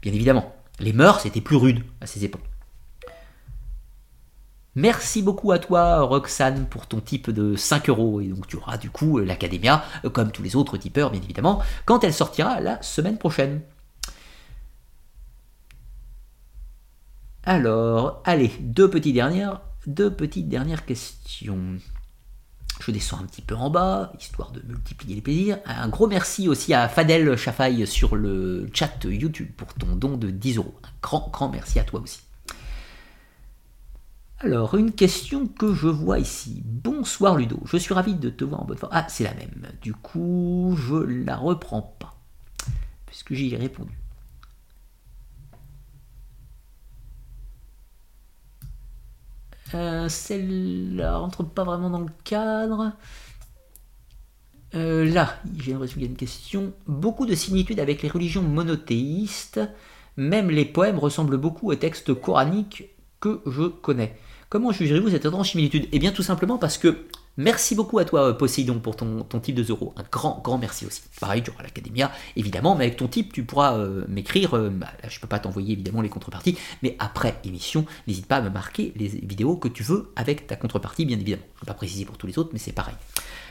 bien 0.02 0.14
évidemment. 0.14 0.56
Les 0.80 0.94
mœurs, 0.94 1.22
c'était 1.22 1.42
plus 1.42 1.58
rude 1.58 1.84
à 2.02 2.08
ces 2.08 2.26
époques. 2.26 2.42
Merci 4.76 5.22
beaucoup 5.22 5.52
à 5.52 5.60
toi, 5.60 6.00
Roxane, 6.02 6.66
pour 6.66 6.88
ton 6.88 7.02
type 7.02 7.30
de 7.30 7.58
5 7.58 7.90
euros. 7.90 8.22
Et 8.22 8.28
donc, 8.28 8.48
tu 8.48 8.56
auras 8.56 8.78
du 8.78 8.90
coup 8.90 9.20
l'Academia, 9.20 9.84
euh, 10.06 10.10
comme 10.10 10.32
tous 10.32 10.44
les 10.44 10.56
autres 10.56 10.78
tipeurs, 10.78 11.12
bien 11.12 11.22
évidemment, 11.22 11.62
quand 11.86 12.06
elle 12.06 12.14
sortira 12.14 12.62
la 12.62 12.82
semaine 12.82 13.18
prochaine. 13.18 13.62
Alors, 17.44 18.22
allez, 18.24 18.52
deux 18.62 18.90
petites 18.90 19.14
dernières, 19.14 19.62
deux 19.88 20.12
petites 20.14 20.48
dernières 20.48 20.86
questions. 20.86 21.78
Je 22.82 22.90
descends 22.90 23.19
un 23.19 23.26
petit 23.26 23.43
peu 23.43 23.53
en 23.53 23.69
bas, 23.69 24.11
histoire 24.19 24.51
de 24.51 24.60
multiplier 24.68 25.14
les 25.14 25.22
plaisirs. 25.22 25.60
Un 25.66 25.88
gros 25.88 26.08
merci 26.08 26.50
aussi 26.50 26.74
à 26.74 26.90
Fadel 26.90 27.35
Chafaille 27.35 27.85
sur 27.85 28.16
le 28.16 28.68
chat 28.74 29.03
YouTube 29.03 29.51
pour 29.56 29.72
ton 29.76 29.95
don 29.95 30.18
de 30.18 30.32
10 30.32 30.58
euros. 30.58 30.74
Un 30.84 30.90
grand, 31.03 31.30
grand 31.32 31.50
merci 31.50 31.77
à 31.77 31.84
toi 31.84 32.00
aussi. 32.00 32.22
Alors, 34.40 34.74
une 34.74 34.93
question 34.93 35.45
que 35.45 35.76
je 35.76 35.88
vois 35.88 36.18
ici. 36.18 36.64
Bonsoir 36.66 37.38
Ludo, 37.38 37.60
je 37.66 37.77
suis 37.77 37.93
ravi 37.93 38.16
de 38.16 38.32
te 38.32 38.43
voir 38.43 38.64
en 38.64 38.66
bonne 38.66 38.80
forme. 38.80 38.93
Ah, 38.95 39.06
c'est 39.08 39.26
la 39.26 39.35
même. 39.35 39.68
Du 39.84 39.93
coup, 39.93 40.76
je 40.76 40.95
la 40.95 41.35
reprends 41.35 41.95
pas, 42.00 42.16
puisque 43.06 43.35
j'y 43.35 43.53
ai 43.53 43.58
répondu. 43.58 44.01
Euh, 49.74 50.09
Celle-là 50.09 51.17
rentre 51.17 51.43
pas 51.43 51.64
vraiment 51.64 51.90
dans 51.90 52.00
le 52.00 52.11
cadre. 52.24 52.93
Euh, 54.74 55.06
là, 55.06 55.35
j'ai 55.58 55.72
l'impression 55.72 55.95
qu'il 55.95 56.03
y 56.03 56.06
a 56.06 56.09
une 56.09 56.17
question. 56.17 56.74
Beaucoup 56.88 57.25
de 57.25 57.35
similitudes 57.35 57.80
avec 57.80 58.01
les 58.01 58.09
religions 58.09 58.41
monothéistes. 58.41 59.59
Même 60.17 60.50
les 60.50 60.66
poèmes 60.66 61.00
ressemblent 61.00 61.38
beaucoup 61.38 61.72
aux 61.72 61.75
textes 61.75 62.14
coraniques 62.14 62.90
que 63.19 63.41
je 63.45 63.64
connais. 63.64 64.17
Comment 64.50 64.72
jugerez-vous 64.72 65.09
cette 65.09 65.25
étrange 65.25 65.51
similitude? 65.51 65.88
Eh 65.91 66.00
bien 66.00 66.11
tout 66.11 66.24
simplement 66.24 66.58
parce 66.58 66.77
que 66.77 67.06
merci 67.38 67.76
beaucoup 67.76 68.00
à 68.00 68.06
toi 68.06 68.38
Poséidon 68.38 68.80
pour 68.80 68.95
ton, 68.95 69.24
type 69.42 69.56
de 69.56 69.64
zéro. 69.64 69.93
Un 69.98 70.03
grand, 70.11 70.42
grand 70.43 70.58
merci 70.58 70.85
aussi. 70.85 71.01
Pareil, 71.19 71.43
tu 71.43 71.51
auras 71.51 71.64
l'Académia, 71.64 72.11
évidemment, 72.35 72.76
mais 72.76 72.85
avec 72.85 72.98
ton 72.98 73.08
type, 73.08 73.34
tu 73.34 73.43
pourras 73.43 73.77
euh, 73.77 74.06
m'écrire. 74.08 74.56
Euh, 74.56 74.69
bah, 74.69 74.88
je 75.08 75.16
ne 75.16 75.22
peux 75.22 75.27
pas 75.27 75.40
t'envoyer 75.40 75.74
évidemment 75.74 76.01
les 76.01 76.10
contreparties, 76.10 76.58
mais 76.84 76.95
après 77.00 77.35
émission, 77.43 77.85
n'hésite 78.08 78.26
pas 78.26 78.38
à 78.38 78.42
me 78.42 78.50
marquer 78.50 78.93
les 78.95 79.08
vidéos 79.08 79.56
que 79.56 79.68
tu 79.68 79.84
veux 79.84 80.11
avec 80.16 80.48
ta 80.48 80.56
contrepartie, 80.56 81.06
bien 81.06 81.19
évidemment. 81.19 81.43
Je 81.56 81.61
ne 81.61 81.66
vais 81.66 81.68
pas 81.68 81.74
préciser 81.74 82.06
pour 82.06 82.18
tous 82.18 82.27
les 82.27 82.38
autres, 82.38 82.51
mais 82.53 82.60
c'est 82.60 82.74
pareil. 82.74 82.95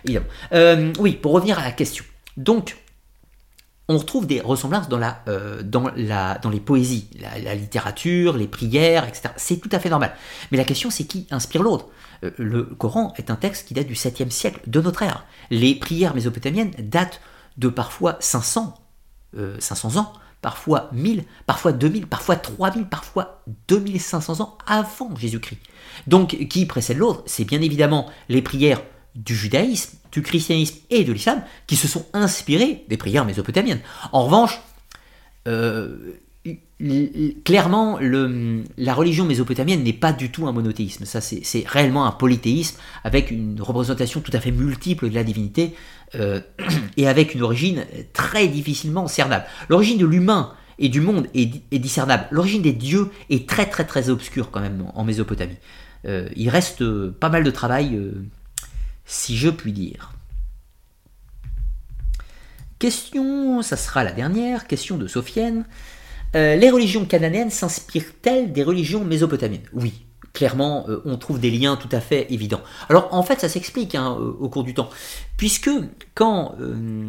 Évidemment. 0.05 0.27
Euh, 0.53 0.93
oui, 0.99 1.13
pour 1.13 1.33
revenir 1.33 1.59
à 1.59 1.65
la 1.65 1.73
question. 1.73 2.05
Donc, 2.37 2.77
on 3.91 3.99
retrouve 3.99 4.27
des 4.27 4.41
ressemblances 4.41 4.89
dans, 4.89 4.99
la, 4.99 5.21
euh, 5.29 5.63
dans, 5.65 5.91
la, 5.97 6.39
dans 6.39 6.49
les 6.49 6.61
poésies, 6.61 7.09
la, 7.19 7.57
littérature, 7.57 8.37
les 8.37 8.47
prières, 8.47 9.05
etc. 9.05 9.31
C'est 9.37 9.57
tout 9.57 9.69
à 9.73 9.81
fait 9.81 9.89
normal. 9.91 10.15
Mais 10.53 10.59
la 10.59 10.65
question, 10.65 10.91
c'est 10.91 11.05
qui 11.05 11.27
inspire 11.33 11.63
l'autre? 11.65 11.89
euh, 11.89 12.00
Le 12.23 12.65
Coran 12.65 13.13
est 13.17 13.31
un 13.31 13.37
texte 13.37 13.69
qui 13.69 13.75
date 13.75 13.87
du 13.87 13.95
7e 13.95 14.31
siècle 14.31 14.61
de 14.67 14.81
notre 14.81 15.03
ère. 15.03 15.25
Les 15.51 15.75
prières 15.75 16.15
mésopotamiennes 16.15 16.73
datent 16.79 17.21
de 17.57 17.69
parfois 17.69 18.17
500, 18.21 18.75
500 19.59 19.89
euh, 19.97 19.99
ans, 19.99 20.13
parfois 20.43 20.89
1000, 20.93 21.25
parfois 21.47 21.73
2000, 21.73 22.07
parfois 22.07 22.37
3000, 22.37 22.87
parfois 22.87 23.43
2500 23.69 24.41
ans 24.41 24.59
avant 24.67 25.15
Jésus-Christ. 25.17 25.61
Donc, 26.07 26.37
qui 26.49 26.67
précède 26.67 26.99
l'autre? 26.99 27.23
C'est 27.27 27.45
bien 27.45 27.61
évidemment 27.61 28.11
les 28.29 28.43
prières 28.43 28.83
du 29.15 29.35
judaïsme, 29.35 29.99
du 30.13 30.23
christianisme 30.23 30.79
et 30.91 31.05
de 31.05 31.13
l'islam 31.13 31.43
qui 31.67 31.77
se 31.77 31.89
sont 31.89 32.07
inspirés 32.13 32.85
des 32.89 32.97
prières 32.97 33.25
mésopotamiennes. 33.25 33.81
En 34.13 34.25
revanche, 34.25 34.61
euh, 35.49 36.21
clairement, 37.45 37.99
la 38.01 38.95
religion 38.95 39.25
mésopotamienne 39.25 39.83
n'est 39.83 39.93
pas 39.93 40.13
du 40.13 40.31
tout 40.31 40.47
un 40.47 40.53
monothéisme. 40.53 41.05
Ça, 41.05 41.21
c'est 41.21 41.65
réellement 41.67 42.07
un 42.07 42.13
polythéisme 42.13 42.79
avec 43.05 43.31
une 43.31 43.61
représentation 43.61 44.21
tout 44.21 44.33
à 44.35 44.41
fait 44.41 44.51
multiple 44.51 45.11
de 45.11 45.15
la 45.15 45.25
divinité 45.25 45.75
euh, 46.15 46.41
et 46.97 47.07
avec 47.09 47.35
une 47.35 47.43
origine 47.43 47.85
très 48.13 48.49
difficilement 48.49 49.09
cernable. 49.09 49.45
L'origine 49.69 49.99
de 49.99 50.07
l'humain 50.07 50.55
et 50.79 50.89
du 50.89 51.01
monde 51.01 51.27
est, 51.35 51.79
discernable. 51.79 52.27
L'origine 52.31 52.63
des 52.63 52.73
dieux 52.73 53.11
est 53.29 53.49
très 53.49 53.67
très 53.67 53.85
très 53.85 54.09
obscure 54.09 54.51
quand 54.51 54.61
même 54.61 54.87
en 54.95 55.05
Mésopotamie. 55.05 55.59
Euh, 56.07 56.29
il 56.35 56.49
reste 56.49 57.11
pas 57.11 57.29
mal 57.29 57.45
de 57.45 57.51
travail 57.51 58.01
si 59.05 59.37
je 59.37 59.51
puis 59.51 59.73
dire. 59.73 60.13
Question, 62.79 63.61
ça 63.61 63.77
sera 63.77 64.05
la 64.05 64.13
dernière, 64.13 64.67
question 64.67 64.97
de 64.97 65.07
Sophienne. 65.07 65.67
Euh, 66.37 66.57
les 66.57 66.71
religions 66.71 67.05
cananéennes 67.05 67.51
s'inspirent-elles 67.51 68.53
des 68.53 68.63
religions 68.63 69.05
mésopotamiennes? 69.05 69.67
Oui, 69.73 70.07
clairement, 70.33 70.87
euh, 70.89 71.03
on 71.05 71.17
trouve 71.17 71.41
des 71.41 71.51
liens 71.51 71.77
tout 71.77 71.89
à 71.93 72.01
fait 72.01 72.33
évidents. 72.33 72.61
Alors 72.89 73.13
en 73.13 73.23
fait, 73.23 73.41
ça 73.41 73.49
s'explique 73.49 73.95
hein, 73.95 74.11
au 74.11 74.49
cours 74.49 74.65
du 74.65 74.75
temps, 74.75 74.91
puisque 75.37 75.71
quand 76.15 76.55
euh, 76.61 77.09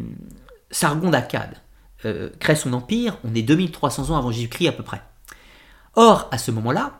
Sargon 0.70 1.10
d'Akkad 1.10 1.56
crée 2.40 2.56
son 2.56 2.72
empire, 2.72 3.16
on 3.22 3.32
est 3.32 3.42
2300 3.42 4.10
ans 4.10 4.16
avant 4.16 4.32
Jésus-Christ 4.32 4.66
à 4.66 4.72
peu 4.72 4.82
près. 4.82 5.00
Or, 5.94 6.28
à 6.32 6.38
ce 6.38 6.50
moment-là, 6.50 6.98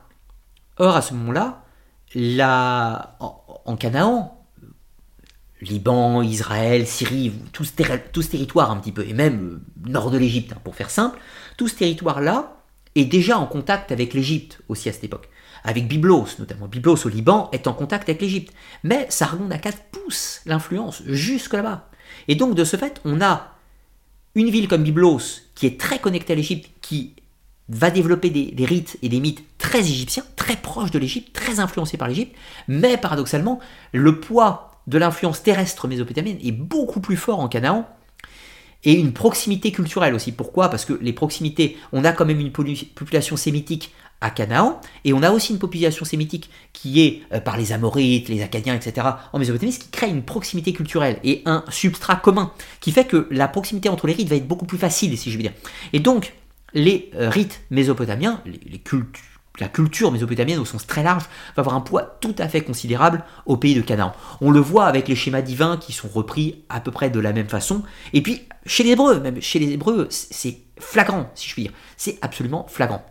en 3.64 3.76
Canaan, 3.76 4.42
Liban, 5.62 6.22
Israël, 6.22 6.86
Syrie, 6.86 7.32
tout 7.52 7.64
ce, 7.64 7.72
territoire 7.72 8.70
un 8.70 8.76
petit 8.76 8.92
peu, 8.92 9.06
et 9.06 9.12
même 9.12 9.60
nord 9.86 10.10
de 10.10 10.18
l'Égypte, 10.18 10.52
hein, 10.52 10.60
pour 10.62 10.74
faire 10.74 10.90
simple, 10.90 11.18
tout 11.56 11.68
ce 11.68 11.76
territoire-là 11.76 12.56
est 12.94 13.04
déjà 13.04 13.38
en 13.38 13.46
contact 13.46 13.92
avec 13.92 14.14
l'Égypte 14.14 14.60
aussi 14.68 14.88
à 14.88 14.92
cette 14.92 15.04
époque. 15.04 15.28
Avec 15.64 15.86
Byblos, 15.86 16.26
notamment. 16.38 16.66
Byblos 16.66 17.06
au 17.06 17.08
Liban 17.08 17.48
est 17.52 17.66
en 17.66 17.72
contact 17.72 18.08
avec 18.08 18.20
l'Égypte. 18.20 18.52
Mais 18.82 19.06
Sargon 19.08 19.46
d'Akkad 19.46 19.74
pousse 19.92 20.40
l'influence 20.44 21.02
jusque 21.06 21.54
là-bas. 21.54 21.88
Et 22.28 22.34
donc, 22.34 22.54
de 22.54 22.64
ce 22.64 22.76
fait, 22.76 23.00
on 23.04 23.20
a 23.20 23.52
une 24.34 24.50
ville 24.50 24.68
comme 24.68 24.82
Byblos, 24.82 25.20
qui 25.54 25.66
est 25.66 25.80
très 25.80 25.98
connectée 25.98 26.32
à 26.32 26.36
l'Égypte, 26.36 26.70
qui 26.80 27.14
va 27.68 27.90
développer 27.90 28.30
des, 28.30 28.46
des, 28.50 28.64
rites 28.64 28.98
et 29.02 29.08
des 29.08 29.20
mythes 29.20 29.44
très 29.58 29.80
égyptiens, 29.80 30.24
très 30.36 30.56
proches 30.56 30.90
de 30.90 30.98
l'Égypte, 30.98 31.32
très 31.32 31.60
influencés 31.60 31.96
par 31.96 32.08
l'Égypte, 32.08 32.34
mais 32.68 32.96
paradoxalement, 32.96 33.60
le 33.92 34.20
poids 34.20 34.72
de 34.86 34.98
l'influence 34.98 35.42
terrestre 35.42 35.86
mésopotamienne 35.86 36.38
est 36.42 36.52
beaucoup 36.52 37.00
plus 37.00 37.16
fort 37.16 37.40
en 37.40 37.48
Canaan 37.48 37.88
et 38.84 38.94
une 38.94 39.12
proximité 39.12 39.72
culturelle 39.72 40.14
aussi. 40.14 40.32
Pourquoi? 40.32 40.68
Parce 40.68 40.84
que 40.84 40.94
les 41.00 41.12
proximités, 41.12 41.76
on 41.92 42.04
a 42.04 42.12
quand 42.12 42.24
même 42.24 42.40
une 42.40 42.52
population 42.52 43.36
sémitique 43.36 43.92
à 44.20 44.30
Canaan, 44.30 44.80
et 45.04 45.12
on 45.12 45.22
a 45.22 45.32
aussi 45.32 45.52
une 45.52 45.58
population 45.58 46.04
sémitique 46.04 46.48
qui 46.72 47.00
est 47.00 47.22
euh, 47.32 47.40
par 47.40 47.56
les 47.56 47.72
Amorites, 47.72 48.28
les 48.28 48.42
Acadiens, 48.42 48.74
etc. 48.74 49.08
en 49.32 49.38
Mésopotamie, 49.38 49.72
ce 49.72 49.80
qui 49.80 49.90
crée 49.90 50.08
une 50.08 50.22
proximité 50.22 50.72
culturelle 50.72 51.18
et 51.24 51.42
un 51.44 51.64
substrat 51.68 52.16
commun, 52.16 52.52
qui 52.80 52.92
fait 52.92 53.04
que 53.04 53.26
la 53.32 53.48
proximité 53.48 53.88
entre 53.88 54.06
les 54.06 54.12
rites 54.12 54.28
va 54.28 54.36
être 54.36 54.46
beaucoup 54.46 54.64
plus 54.66 54.78
facile, 54.78 55.18
si 55.18 55.32
je 55.32 55.36
veux 55.36 55.42
dire. 55.42 55.52
Et 55.92 55.98
donc, 55.98 56.34
les 56.72 57.10
euh, 57.16 57.28
rites 57.30 57.62
mésopotamiens, 57.70 58.40
les, 58.46 58.60
les 58.64 58.78
cultes 58.78 59.18
la 59.60 59.68
culture 59.68 60.10
mésopotamienne 60.12 60.58
au 60.58 60.64
sens 60.64 60.86
très 60.86 61.02
large 61.02 61.24
va 61.56 61.60
avoir 61.60 61.76
un 61.76 61.80
poids 61.80 62.16
tout 62.20 62.34
à 62.38 62.48
fait 62.48 62.62
considérable 62.62 63.24
au 63.46 63.56
pays 63.56 63.74
de 63.74 63.80
Canaan. 63.82 64.14
On 64.40 64.50
le 64.50 64.60
voit 64.60 64.86
avec 64.86 65.08
les 65.08 65.14
schémas 65.14 65.42
divins 65.42 65.76
qui 65.76 65.92
sont 65.92 66.08
repris 66.08 66.64
à 66.68 66.80
peu 66.80 66.90
près 66.90 67.10
de 67.10 67.20
la 67.20 67.32
même 67.32 67.48
façon. 67.48 67.82
Et 68.12 68.22
puis 68.22 68.48
chez 68.64 68.82
les 68.82 68.90
Hébreux, 68.90 69.20
même 69.20 69.40
chez 69.40 69.58
les 69.58 69.72
Hébreux, 69.72 70.06
c'est 70.10 70.58
flagrant, 70.78 71.30
si 71.34 71.48
je 71.48 71.52
puis 71.54 71.62
dire. 71.64 71.72
C'est 71.96 72.18
absolument 72.22 72.66
flagrant. 72.68 73.04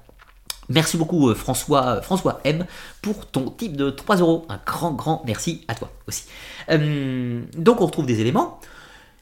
Merci 0.70 0.98
beaucoup 0.98 1.30
euh, 1.30 1.36
François, 1.36 1.88
euh, 1.88 2.02
François 2.02 2.40
M 2.44 2.66
pour 3.02 3.26
ton 3.26 3.50
type 3.50 3.76
de 3.76 3.90
3 3.90 4.18
euros. 4.18 4.45
Un 4.50 4.60
grand, 4.66 4.92
grand 4.92 5.22
merci 5.26 5.66
à 5.68 5.76
toi 5.76 5.92
aussi. 6.08 6.26
Euh, 6.70 7.42
donc 7.58 7.82
on 7.82 7.86
retrouve 7.86 8.06
des 8.06 8.22
éléments. 8.22 8.60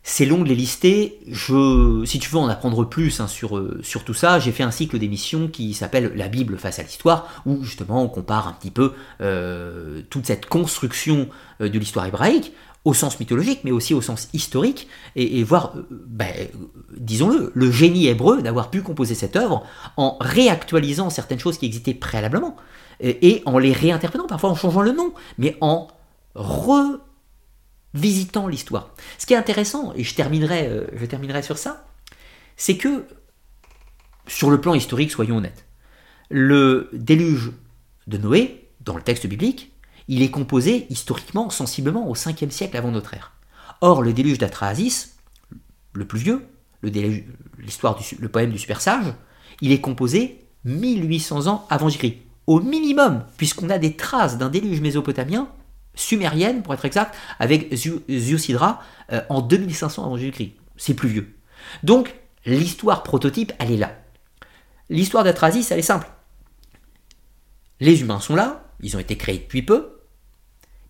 C'est 0.04 0.26
long 0.26 0.40
de 0.40 0.50
les 0.50 0.56
lister. 0.56 1.20
Je, 1.28 2.04
si 2.06 2.20
tu 2.20 2.30
veux 2.30 2.38
en 2.38 2.48
apprendre 2.48 2.84
plus 2.86 3.20
hein, 3.20 3.28
sur, 3.28 3.62
sur 3.84 4.04
tout 4.04 4.14
ça, 4.14 4.40
j'ai 4.40 4.52
fait 4.52 4.64
un 4.64 4.72
cycle 4.72 4.98
d'émissions 4.98 5.48
qui 5.48 5.74
s'appelle 5.74 6.14
La 6.16 6.28
Bible 6.28 6.58
face 6.58 6.80
à 6.80 6.84
l'histoire, 6.84 7.44
où 7.46 7.64
justement 7.64 8.04
on 8.04 8.08
compare 8.08 8.48
un 8.48 8.54
petit 8.54 8.72
peu 8.72 8.94
toute 10.10 10.26
cette 10.26 10.46
construction 10.48 11.28
de 11.60 11.78
l'histoire 11.78 12.06
hébraïque 12.06 12.54
au 12.86 12.94
sens 12.94 13.20
mythologique, 13.20 13.62
mais 13.64 13.72
aussi 13.72 13.94
au 13.94 14.02
sens 14.02 14.30
historique, 14.34 14.88
et, 15.16 15.44
voir, 15.44 15.74
euh, 15.76 15.86
ben, 15.90 16.34
disons-le, 16.98 17.52
le 17.54 17.72
génie 17.72 18.08
hébreu 18.08 18.42
d'avoir 18.42 18.70
pu 18.70 18.82
composer 18.82 19.16
cette 19.16 19.36
œuvre 19.36 19.64
en 19.98 20.18
réactualisant 20.20 21.10
certaines 21.10 21.40
choses 21.40 21.58
qui 21.58 21.66
existaient 21.66 21.94
préalablement, 21.94 22.56
et, 23.02 23.42
en 23.46 23.58
les 23.60 23.74
réinterprétant, 23.74 24.28
parfois 24.28 24.50
en 24.50 24.56
changeant 24.56 24.82
le 24.82 24.92
nom, 24.92 25.14
mais 25.38 25.58
en 25.62 25.88
revisitant 27.94 28.48
l'histoire. 28.48 28.92
Ce 29.18 29.26
qui 29.26 29.34
est 29.34 29.38
intéressant, 29.38 29.94
et 29.96 30.04
je 30.04 30.16
terminerai, 30.16 30.68
euh, 30.68 30.88
je 30.94 31.06
terminerai 31.06 31.42
sur 31.42 31.58
ça, 31.58 31.88
c'est 32.58 32.78
que, 32.78 33.06
sur 34.28 34.50
le 34.50 34.62
plan 34.62 34.74
historique, 34.74 35.12
soyons 35.12 35.38
honnêtes, 35.38 35.66
le 36.30 36.90
déluge 36.94 37.52
de 38.08 38.18
Noé, 38.18 38.70
dans 38.82 38.96
le 38.96 39.02
texte 39.02 39.28
biblique, 39.28 39.72
il 40.08 40.22
est 40.22 40.32
composé 40.32 40.88
historiquement 40.90 41.50
sensiblement 41.50 42.10
au 42.10 42.16
5e 42.16 42.50
siècle 42.50 42.78
avant 42.78 42.92
notre 42.92 43.14
ère. 43.14 43.34
Or, 43.82 44.02
le 44.02 44.14
déluge 44.14 44.38
d'Atrahasis, 44.38 45.18
le 45.94 46.06
plus 46.06 46.20
vieux, 46.20 46.46
l'histoire 47.60 47.96
du 47.96 48.04
le 48.20 48.30
poème 48.30 48.52
du 48.52 48.58
super 48.58 48.82
sage, 48.82 49.14
il 49.62 49.72
est 49.72 49.82
composé 49.82 50.46
1800 50.66 51.48
ans 51.48 51.68
avant 51.70 51.90
Jésus-Christ. 51.90 52.18
Au 52.48 52.60
minimum, 52.60 53.24
puisqu'on 53.38 53.70
a 53.70 53.78
des 53.78 53.96
traces 53.96 54.38
d'un 54.38 54.50
déluge 54.50 54.82
mésopotamien, 54.82 55.50
sumérienne 56.00 56.64
pour 56.64 56.74
être 56.74 56.86
exact, 56.86 57.16
avec 57.40 57.74
Ziusidra 57.74 58.82
euh, 59.12 59.22
en 59.30 59.42
2500 59.42 60.06
avant 60.06 60.18
Jésus-Christ. 60.18 60.54
C'est 60.78 60.94
plus 60.94 61.10
vieux. 61.10 61.36
Donc, 61.84 62.16
l'histoire 62.46 63.04
prototype, 63.04 63.54
elle 63.60 63.72
est 63.72 63.78
là. 63.78 63.92
L'histoire 64.90 65.24
d'Atrahasis, 65.24 65.72
elle 65.72 65.80
est 65.80 65.84
simple. 65.84 66.10
Les 67.80 68.02
humains 68.02 68.20
sont 68.20 68.36
là, 68.36 68.66
ils 68.82 68.96
ont 68.96 69.00
été 69.00 69.16
créés 69.16 69.40
depuis 69.40 69.62
peu, 69.62 70.00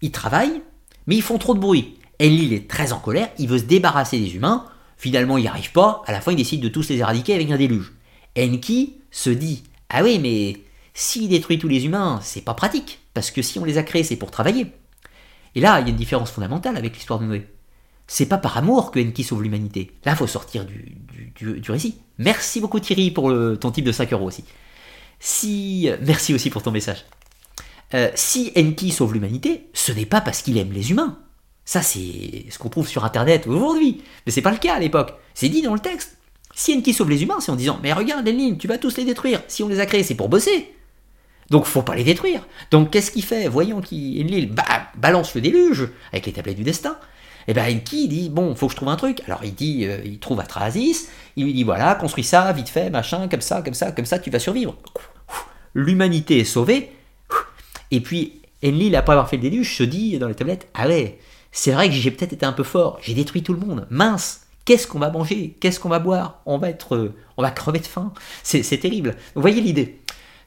ils 0.02 0.12
travaillent, 0.12 0.62
mais 1.08 1.16
ils 1.16 1.22
font 1.22 1.38
trop 1.38 1.54
de 1.54 1.60
bruit. 1.60 1.98
Enlil 2.22 2.54
est 2.54 2.70
très 2.70 2.94
en 2.94 3.00
colère, 3.00 3.30
il 3.38 3.48
veut 3.48 3.60
se 3.60 3.64
débarrasser 3.64 4.20
des 4.20 4.36
humains, 4.36 4.66
finalement 4.98 5.38
il 5.38 5.42
n'y 5.42 5.48
arrive 5.48 5.72
pas, 5.72 6.02
à 6.06 6.12
la 6.12 6.22
fin 6.22 6.32
il 6.32 6.38
décide 6.38 6.62
de 6.62 6.68
tous 6.68 6.90
les 6.90 6.98
éradiquer 6.98 7.36
avec 7.36 7.50
un 7.52 7.58
déluge. 7.58 7.94
Enki 8.38 8.98
se 9.12 9.30
dit 9.30 9.64
Ah 9.90 10.04
oui, 10.04 10.20
mais 10.20 10.58
s'il 10.94 11.30
détruit 11.30 11.60
tous 11.60 11.68
les 11.68 11.86
humains, 11.86 12.20
c'est 12.24 12.42
pas 12.42 12.54
pratique, 12.54 13.00
parce 13.14 13.32
que 13.32 13.42
si 13.42 13.60
on 13.60 13.66
les 13.66 13.78
a 13.78 13.84
créés, 13.84 14.04
c'est 14.04 14.16
pour 14.16 14.32
travailler. 14.32 14.68
Et 15.60 15.62
là, 15.62 15.82
il 15.82 15.84
y 15.84 15.86
a 15.88 15.90
une 15.90 15.98
différence 15.98 16.32
fondamentale 16.32 16.78
avec 16.78 16.94
l'histoire 16.94 17.20
de 17.20 17.26
Noé. 17.26 17.46
C'est 18.08 18.28
pas 18.28 18.38
par 18.38 18.56
amour 18.56 18.92
que 18.92 19.00
Enki 19.02 19.26
sauve 19.26 19.44
l'humanité. 19.44 19.92
Là, 20.06 20.14
il 20.14 20.16
faut 20.16 20.26
sortir 20.26 20.64
du, 20.64 20.96
du, 21.36 21.70
récit. 21.70 21.98
Merci 22.18 22.62
beaucoup 22.62 22.80
Thierry 22.80 23.12
pour 23.12 23.30
ton 23.60 23.70
type 23.70 23.84
de 23.84 23.92
5 23.92 24.14
euros 24.14 24.28
aussi. 24.28 24.46
Si, 25.20 25.90
merci 26.02 26.34
aussi 26.34 26.50
pour 26.50 26.64
ton 26.64 26.72
message. 26.72 27.04
Euh, 27.94 28.10
si 28.16 28.54
Enki 28.56 28.90
sauve 28.90 29.14
l'humanité, 29.14 29.68
ce 29.74 29.92
n'est 29.92 30.06
pas 30.06 30.22
parce 30.22 30.44
qu'il 30.44 30.58
aime 30.58 30.72
les 30.72 30.92
humains. 30.92 31.20
Ça, 31.66 31.82
c'est 31.82 32.46
ce 32.50 32.58
qu'on 32.58 32.70
trouve 32.70 32.88
sur 32.88 33.04
Internet 33.04 33.46
aujourd'hui. 33.46 34.02
Mais 34.26 34.32
c'est 34.32 34.42
pas 34.42 34.52
le 34.52 34.60
cas 34.60 34.76
à 34.76 34.80
l'époque. 34.80 35.14
C'est 35.34 35.50
dit 35.50 35.62
dans 35.62 35.74
le 35.74 35.82
texte. 35.82 36.16
Si 36.56 36.74
Enki 36.74 36.94
sauve 36.94 37.10
les 37.10 37.22
humains, 37.22 37.42
c'est 37.42 37.52
en 37.52 37.58
disant 37.58 37.82
Mais 37.84 37.92
regarde, 37.92 38.26
Enlil, 38.26 38.58
tu 38.58 38.70
vas 38.70 38.78
tous 38.78 38.96
les 38.96 39.04
détruire. 39.04 39.42
Si 39.50 39.62
on 39.62 39.68
les 39.68 39.82
a 39.82 39.86
créés, 39.86 40.04
c'est 40.04 40.16
pour 40.16 40.30
bosser. 40.30 40.74
Donc 41.50 41.66
faut 41.66 41.82
pas 41.82 41.96
les 41.96 42.04
détruire. 42.04 42.42
Donc 42.72 42.92
qu'est-ce 42.92 43.12
qu'il 43.12 43.24
fait? 43.24 43.48
Voyons 43.48 43.82
qu'Enlil 43.82 44.54
balance 44.98 45.34
le 45.36 45.42
déluge 45.42 45.90
avec 46.12 46.26
les 46.26 46.34
tablettes 46.34 46.58
du 46.58 46.64
destin. 46.64 46.98
Et 47.48 47.52
eh 47.52 47.54
bien 47.54 47.64
Enki 47.64 48.08
dit 48.08 48.30
Bon, 48.30 48.54
faut 48.54 48.68
que 48.68 48.74
je 48.74 48.76
trouve 48.78 48.90
un 48.90 48.96
truc? 48.96 49.22
Alors 49.26 49.44
il 49.44 49.56
dit 49.56 49.86
euh, 49.86 50.00
Il 50.06 50.20
trouve 50.20 50.40
Atrahasis. 50.40 51.10
Il 51.36 51.46
lui 51.46 51.54
dit 51.54 51.64
Voilà, 51.64 51.96
construis 51.96 52.24
ça, 52.24 52.52
vite 52.54 52.70
fait, 52.70 52.90
machin, 52.90 53.28
comme 53.28 53.42
ça, 53.42 53.62
comme 53.62 53.74
ça, 53.74 53.92
comme 53.92 54.06
ça, 54.06 54.20
tu 54.20 54.30
vas 54.30 54.40
survivre. 54.40 54.76
L'humanité 55.74 56.40
est 56.40 56.46
sauvée 56.46 56.92
et 57.92 58.02
puis, 58.02 58.42
Enlil, 58.64 58.96
après 58.96 59.14
avoir 59.14 59.30
fait 59.30 59.38
le 59.38 59.44
déluge, 59.44 59.76
se 59.76 59.84
dit 59.84 60.18
dans 60.20 60.28
les 60.28 60.36
tablettes 60.36 60.68
Ah 60.74 60.88
ouais, 60.88 61.20
c'est 61.52 61.72
vrai 61.72 61.90
que 61.90 61.96
j'ai 61.96 62.12
peut-être 62.12 62.34
été 62.34 62.46
un 62.46 62.54
peu 62.54 62.64
fort, 62.64 63.00
j'ai 63.02 63.14
détruit 63.14 63.44
tout 63.44 63.54
le 63.54 63.60
monde, 63.60 63.88
mince, 63.90 64.42
qu'est-ce 64.66 64.88
qu'on 64.88 65.00
va 65.00 65.10
manger? 65.10 65.56
Qu'est-ce 65.60 65.80
qu'on 65.80 65.90
va 65.90 66.00
boire? 66.00 66.42
On 66.46 66.58
va 66.58 66.70
être. 66.70 66.96
Euh, 66.96 67.16
on 67.38 67.42
va 67.42 67.52
crever 67.52 67.80
de 67.80 67.86
faim. 67.86 68.14
C'est 68.44 68.78
terrible. 68.80 69.16
Vous 69.34 69.42
voyez 69.42 69.62
l'idée? 69.62 69.99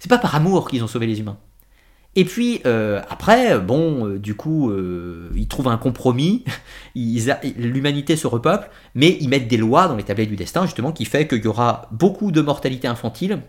C'est 0.02 0.08
pas 0.08 0.18
par 0.18 0.34
amour 0.34 0.68
qu'ils 0.68 0.82
ont 0.82 0.89
sauvé 0.89 1.06
les 1.06 1.20
humains. 1.20 1.39
Et 2.16 2.24
puis 2.24 2.60
euh, 2.66 3.00
après, 3.08 3.60
bon, 3.60 4.08
euh, 4.08 4.18
du 4.18 4.34
coup, 4.34 4.72
ils 5.36 5.47
trouvent 5.47 5.68
un 5.68 5.78
compromis, 5.78 6.44
l'humanité 6.97 8.16
se 8.16 8.26
repeuple, 8.26 8.68
mais 8.97 9.16
ils 9.20 9.28
mettent 9.28 9.47
des 9.47 9.56
lois 9.56 9.86
dans 9.86 9.94
les 9.94 10.02
tablettes 10.02 10.28
du 10.28 10.36
destin, 10.36 10.66
justement, 10.66 10.90
qui 10.90 11.05
fait 11.05 11.28
qu'il 11.28 11.44
y 11.44 11.47
aura 11.47 11.89
beaucoup 11.92 12.32
de 12.32 12.40
mortalité 12.40 12.89
infantile, 12.89 13.42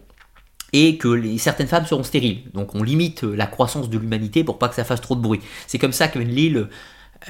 et 0.73 0.97
que 0.97 1.37
certaines 1.37 1.67
femmes 1.67 1.85
seront 1.85 2.03
stériles. 2.03 2.41
Donc 2.53 2.75
on 2.75 2.83
limite 2.83 3.23
euh, 3.23 3.35
la 3.35 3.45
croissance 3.45 3.89
de 3.89 3.97
l'humanité 3.97 4.43
pour 4.43 4.57
pas 4.57 4.67
que 4.67 4.75
ça 4.75 4.83
fasse 4.83 5.01
trop 5.01 5.15
de 5.15 5.21
bruit. 5.21 5.39
C'est 5.67 5.77
comme 5.77 5.93
ça 5.93 6.07
que 6.07 6.19
euh, 6.19 6.67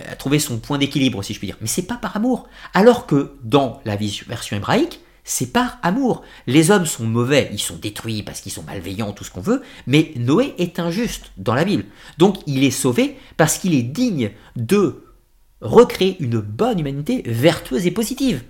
a 0.10 0.16
trouvé 0.16 0.40
son 0.40 0.58
point 0.58 0.78
d'équilibre, 0.78 1.22
si 1.24 1.34
je 1.34 1.40
puis 1.40 1.48
dire. 1.48 1.58
Mais 1.62 1.68
c'est 1.68 1.84
pas 1.84 1.98
par 1.98 2.16
amour. 2.16 2.48
Alors 2.74 3.06
que 3.06 3.34
dans 3.44 3.82
la 3.86 3.98
version 3.98 4.58
hébraïque, 4.58 5.02
c'est 5.24 5.52
par 5.52 5.78
amour. 5.82 6.24
Les 6.48 6.72
hommes 6.72 6.86
sont 6.86 7.06
mauvais, 7.06 7.50
ils 7.52 7.60
sont 7.60 7.78
détruits 7.78 8.24
parce 8.24 8.42
qu'ils 8.42 8.52
sont 8.52 8.64
malveillants, 8.64 9.14
tout 9.14 9.24
ce 9.24 9.32
qu'on 9.32 9.42
veut, 9.42 9.62
mais 9.88 10.12
Noé 10.16 10.54
est 10.58 10.80
injuste 10.80 11.32
dans 11.38 11.54
la 11.54 11.66
Bible. 11.66 11.86
Donc 12.18 12.38
il 12.46 12.64
est 12.64 12.72
sauvé 12.72 13.18
parce 13.38 13.58
qu'il 13.58 13.74
est 13.74 13.84
digne 13.84 14.32
de 14.56 15.06
recréer 15.62 16.18
une 16.20 16.40
bonne 16.40 16.80
humanité 16.80 17.24
vertueuse 17.26 17.88
et 17.88 17.92
positive. 17.92 18.44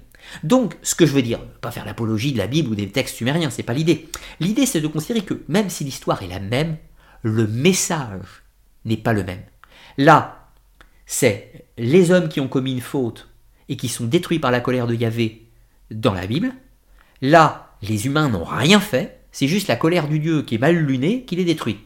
Donc, 0.43 0.77
ce 0.81 0.95
que 0.95 1.05
je 1.05 1.13
veux 1.13 1.21
dire, 1.21 1.39
pas 1.61 1.71
faire 1.71 1.85
l'apologie 1.85 2.31
de 2.31 2.37
la 2.37 2.47
Bible 2.47 2.69
ou 2.69 2.75
des 2.75 2.89
textes 2.89 3.17
sumériens, 3.17 3.49
c'est 3.49 3.63
pas 3.63 3.73
l'idée. 3.73 4.09
L'idée, 4.39 4.65
c'est 4.65 4.81
de 4.81 4.87
considérer 4.87 5.25
que 5.25 5.43
même 5.47 5.69
si 5.69 5.83
l'histoire 5.83 6.23
est 6.23 6.27
la 6.27 6.39
même, 6.39 6.77
le 7.21 7.45
message 7.45 8.43
n'est 8.85 8.97
pas 8.97 9.13
le 9.13 9.23
même. 9.23 9.41
Là, 9.97 10.49
c'est 11.05 11.67
les 11.77 12.11
hommes 12.11 12.29
qui 12.29 12.39
ont 12.39 12.47
commis 12.47 12.71
une 12.71 12.81
faute 12.81 13.29
et 13.69 13.77
qui 13.77 13.89
sont 13.89 14.05
détruits 14.05 14.39
par 14.39 14.51
la 14.51 14.61
colère 14.61 14.87
de 14.87 14.95
Yahvé 14.95 15.49
dans 15.91 16.13
la 16.13 16.27
Bible. 16.27 16.53
Là, 17.23 17.77
les 17.81 18.05
humains 18.05 18.27
n'ont 18.27 18.43
rien 18.43 18.81
fait, 18.81 19.21
c'est 19.31 19.47
juste 19.47 19.69
la 19.69 19.77
colère 19.77 20.09
du 20.09 20.19
Dieu 20.19 20.41
qui 20.41 20.55
est 20.55 20.57
mal 20.57 20.75
lunée 20.75 21.23
qui 21.23 21.37
les 21.37 21.45
détruit. 21.45 21.79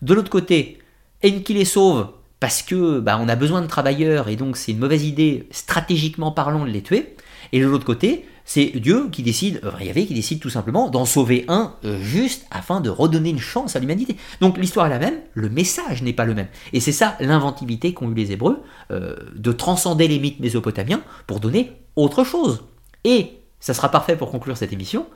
De 0.00 0.14
l'autre 0.14 0.30
côté, 0.30 0.78
Enki 1.24 1.54
les 1.54 1.64
sauve 1.64 2.10
parce 2.38 2.62
que 2.62 3.00
bah, 3.00 3.18
on 3.20 3.28
a 3.28 3.34
besoin 3.34 3.62
de 3.62 3.66
travailleurs 3.66 4.28
et 4.28 4.36
donc 4.36 4.56
c'est 4.56 4.70
une 4.70 4.78
mauvaise 4.78 5.02
idée 5.02 5.48
stratégiquement 5.50 6.30
parlant 6.30 6.64
de 6.64 6.70
les 6.70 6.82
tuer. 6.82 7.16
Et 7.50 7.58
de 7.58 7.66
l'autre 7.66 7.84
côté, 7.84 8.26
c'est 8.44 8.66
Dieu 8.76 9.08
qui 9.10 9.24
décide, 9.24 9.60
euh, 9.64 9.92
qui 9.92 10.14
décide 10.14 10.38
tout 10.38 10.50
simplement 10.50 10.88
d'en 10.88 11.04
sauver 11.04 11.44
un 11.48 11.74
euh, 11.84 12.00
juste 12.00 12.46
afin 12.52 12.80
de 12.80 12.88
redonner 12.88 13.30
une 13.30 13.40
chance 13.40 13.74
à 13.74 13.80
l'humanité. 13.80 14.16
Donc 14.40 14.56
l'histoire 14.56 14.86
est 14.86 14.90
la 14.90 15.00
même, 15.00 15.18
le 15.34 15.48
message 15.48 16.04
n'est 16.04 16.12
pas 16.12 16.26
le 16.26 16.34
même. 16.34 16.46
Et 16.72 16.78
c'est 16.78 16.92
ça 16.92 17.16
l'inventivité 17.18 17.92
qu'ont 17.92 18.12
eu 18.12 18.14
les 18.14 18.30
Hébreux, 18.30 18.62
euh, 18.92 19.16
de 19.34 19.50
transcender 19.50 20.06
les 20.06 20.20
mythes 20.20 20.38
mésopotamiens 20.38 21.02
pour 21.26 21.40
donner 21.40 21.72
autre 21.96 22.22
chose. 22.22 22.62
Et 23.02 23.40
ça 23.60 23.74
sera 23.74 23.90
parfait 23.90 24.16
pour 24.16 24.30
conclure 24.30 24.56
cette 24.56 24.72
émission. 24.72 25.06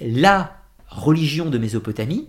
la 0.00 0.56
religion 0.88 1.46
de 1.46 1.58
Mésopotamie 1.58 2.28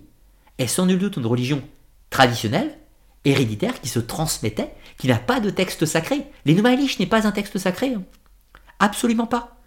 est 0.58 0.67
sans 0.67 0.85
nul 0.85 1.00
doute 1.00 1.17
une 1.17 1.25
religion 1.25 1.64
traditionnelle, 2.09 2.77
héréditaire, 3.25 3.82
qui 3.82 3.90
se 3.90 4.00
transmettait, 4.00 4.74
qui 4.98 5.08
n'a 5.08 5.17
pas 5.17 5.40
de 5.40 5.50
texte 5.50 5.85
sacré. 5.85 6.27
Les 6.45 6.53
n'est 6.53 7.06
pas 7.06 7.27
un 7.27 7.32
texte 7.32 7.58
sacré. 7.58 7.93
Hein. 7.93 8.03
Absolument 8.80 9.27
pas. 9.27 9.58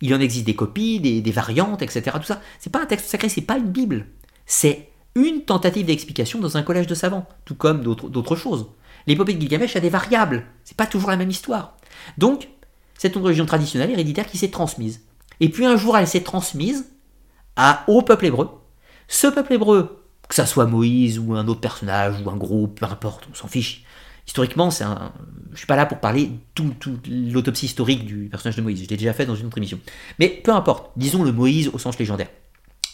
Il 0.00 0.14
en 0.14 0.20
existe 0.20 0.46
des 0.46 0.56
copies, 0.56 1.00
des, 1.00 1.32
variantes, 1.32 1.82
etc. 1.82 2.02
Tout 2.14 2.24
ça. 2.24 2.40
C'est 2.58 2.70
pas 2.70 2.82
un 2.82 2.86
texte 2.86 3.06
sacré, 3.06 3.28
c'est 3.28 3.40
pas 3.40 3.56
une 3.56 3.70
Bible. 3.70 4.06
C'est 4.46 4.88
une 5.14 5.42
tentative 5.42 5.86
d'explication 5.86 6.40
dans 6.40 6.56
un 6.56 6.62
collège 6.62 6.86
de 6.86 6.94
savants, 6.94 7.26
tout 7.44 7.54
comme 7.54 7.82
d'autres 7.82 8.36
choses. 8.36 8.68
L'épopée 9.06 9.34
de 9.34 9.40
Gilgamesh 9.40 9.76
a 9.76 9.80
des 9.80 9.90
variables. 9.90 10.44
C'est 10.64 10.76
pas 10.76 10.86
toujours 10.86 11.10
la 11.10 11.16
même 11.16 11.30
histoire. 11.30 11.76
Donc, 12.18 12.48
c'est 13.04 13.16
une 13.16 13.22
religion 13.22 13.44
traditionnelle 13.44 13.90
héréditaire 13.90 14.26
qui 14.26 14.38
s'est 14.38 14.48
transmise. 14.48 15.02
Et 15.38 15.50
puis 15.50 15.66
un 15.66 15.76
jour, 15.76 15.94
elle 15.94 16.08
s'est 16.08 16.22
transmise 16.22 16.86
au 17.86 18.00
peuple 18.00 18.24
hébreu. 18.24 18.48
Ce 19.08 19.26
peuple 19.26 19.52
hébreu, 19.52 20.06
que 20.26 20.34
ça 20.34 20.46
soit 20.46 20.64
Moïse 20.64 21.18
ou 21.18 21.34
un 21.34 21.46
autre 21.46 21.60
personnage 21.60 22.22
ou 22.24 22.30
un 22.30 22.36
groupe, 22.36 22.80
peu 22.80 22.86
importe, 22.86 23.28
on 23.30 23.34
s'en 23.34 23.46
fiche. 23.46 23.84
Historiquement, 24.26 24.70
c'est 24.70 24.84
un, 24.84 25.12
je 25.52 25.58
suis 25.58 25.66
pas 25.66 25.76
là 25.76 25.84
pour 25.84 25.98
parler 25.98 26.30
toute 26.54 26.78
tout 26.78 26.98
l'autopsie 27.06 27.66
historique 27.66 28.06
du 28.06 28.30
personnage 28.30 28.56
de 28.56 28.62
Moïse. 28.62 28.82
Je 28.82 28.88
l'ai 28.88 28.96
déjà 28.96 29.12
fait 29.12 29.26
dans 29.26 29.36
une 29.36 29.48
autre 29.48 29.58
émission. 29.58 29.78
Mais 30.18 30.30
peu 30.30 30.52
importe. 30.52 30.90
Disons 30.96 31.24
le 31.24 31.32
Moïse 31.32 31.68
au 31.74 31.78
sens 31.78 31.98
légendaire. 31.98 32.30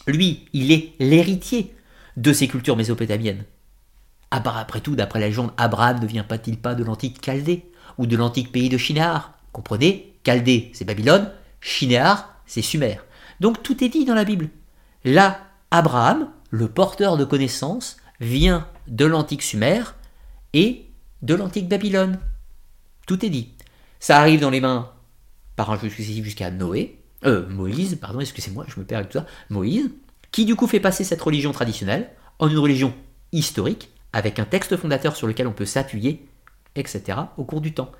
Lui, 0.09 0.49
il 0.53 0.73
est 0.73 0.95
l'héritier 0.99 1.73
de 2.17 2.33
ces 2.33 2.49
cultures 2.49 2.77
mésopotamiennes 2.77 3.45
ah 4.33 4.41
bah, 4.41 4.57
Après 4.59 4.81
tout, 4.81 4.97
d'après 4.97 5.21
la 5.21 5.29
légende, 5.29 5.53
Abraham 5.57 6.01
ne 6.01 6.07
vient 6.07 6.25
pas-il 6.25 6.57
pas 6.57 6.75
de 6.75 6.83
l'antique 6.83 7.25
Chaldée 7.25 7.71
ou 7.97 8.07
de 8.07 8.17
l'antique 8.17 8.51
pays 8.51 8.69
de 8.69 8.77
Shinar? 8.77 9.40
Comprenez 9.53 10.15
Chaldée, 10.25 10.71
c'est 10.75 10.85
Babylone, 10.85 11.33
Shinar, 11.61 12.35
c'est 12.47 12.63
Sumer. 12.63 12.97
Donc 13.41 13.63
tout 13.63 13.83
est 13.83 13.89
dit 13.89 14.05
dans 14.05 14.15
la 14.15 14.25
Bible. 14.25 14.49
Là, 15.05 15.41
Abraham, 15.71 16.31
le 16.51 16.69
porteur 16.69 17.17
de 17.17 17.25
connaissances, 17.25 17.97
vient 18.21 18.67
de 18.87 19.07
l'antique 19.07 19.43
Sumer 19.43 19.83
et 20.53 20.87
de 21.23 21.35
l'antique 21.35 21.69
Babylone. 21.69 22.19
Tout 23.07 23.25
est 23.25 23.31
dit. 23.31 23.55
Ça 23.99 24.19
arrive 24.19 24.41
dans 24.41 24.51
les 24.51 24.61
mains 24.61 24.91
par 25.57 25.71
un 25.71 25.79
jeu 25.79 25.89
jusqu'à 25.89 26.51
Noé, 26.51 27.01
euh, 27.27 27.47
Moïse, 27.49 27.99
pardon, 28.01 28.21
excusez-moi, 28.21 28.65
je 28.69 28.81
me 28.81 28.85
perds 28.85 29.01
avec 29.01 29.11
tout 29.11 29.19
ça, 29.19 29.27
Moïse, 29.51 29.91
qui 30.33 30.45
du 30.45 30.57
coup 30.57 30.67
fait 30.67 30.81
passer 30.81 31.05
cette 31.05 31.21
religion 31.21 31.53
traditionnelle 31.53 32.11
en 32.39 32.49
une 32.49 32.59
religion 32.59 32.95
historique, 33.33 33.91
avec 34.13 34.39
un 34.39 34.45
texte 34.45 34.77
fondateur 34.77 35.17
sur 35.17 35.27
lequel 35.27 35.47
on 35.47 35.53
peut 35.53 35.67
s'appuyer, 35.67 36.27
etc., 36.75 37.19
au 37.37 37.45
cours 37.45 37.61
du 37.61 37.75
temps. 37.75 37.93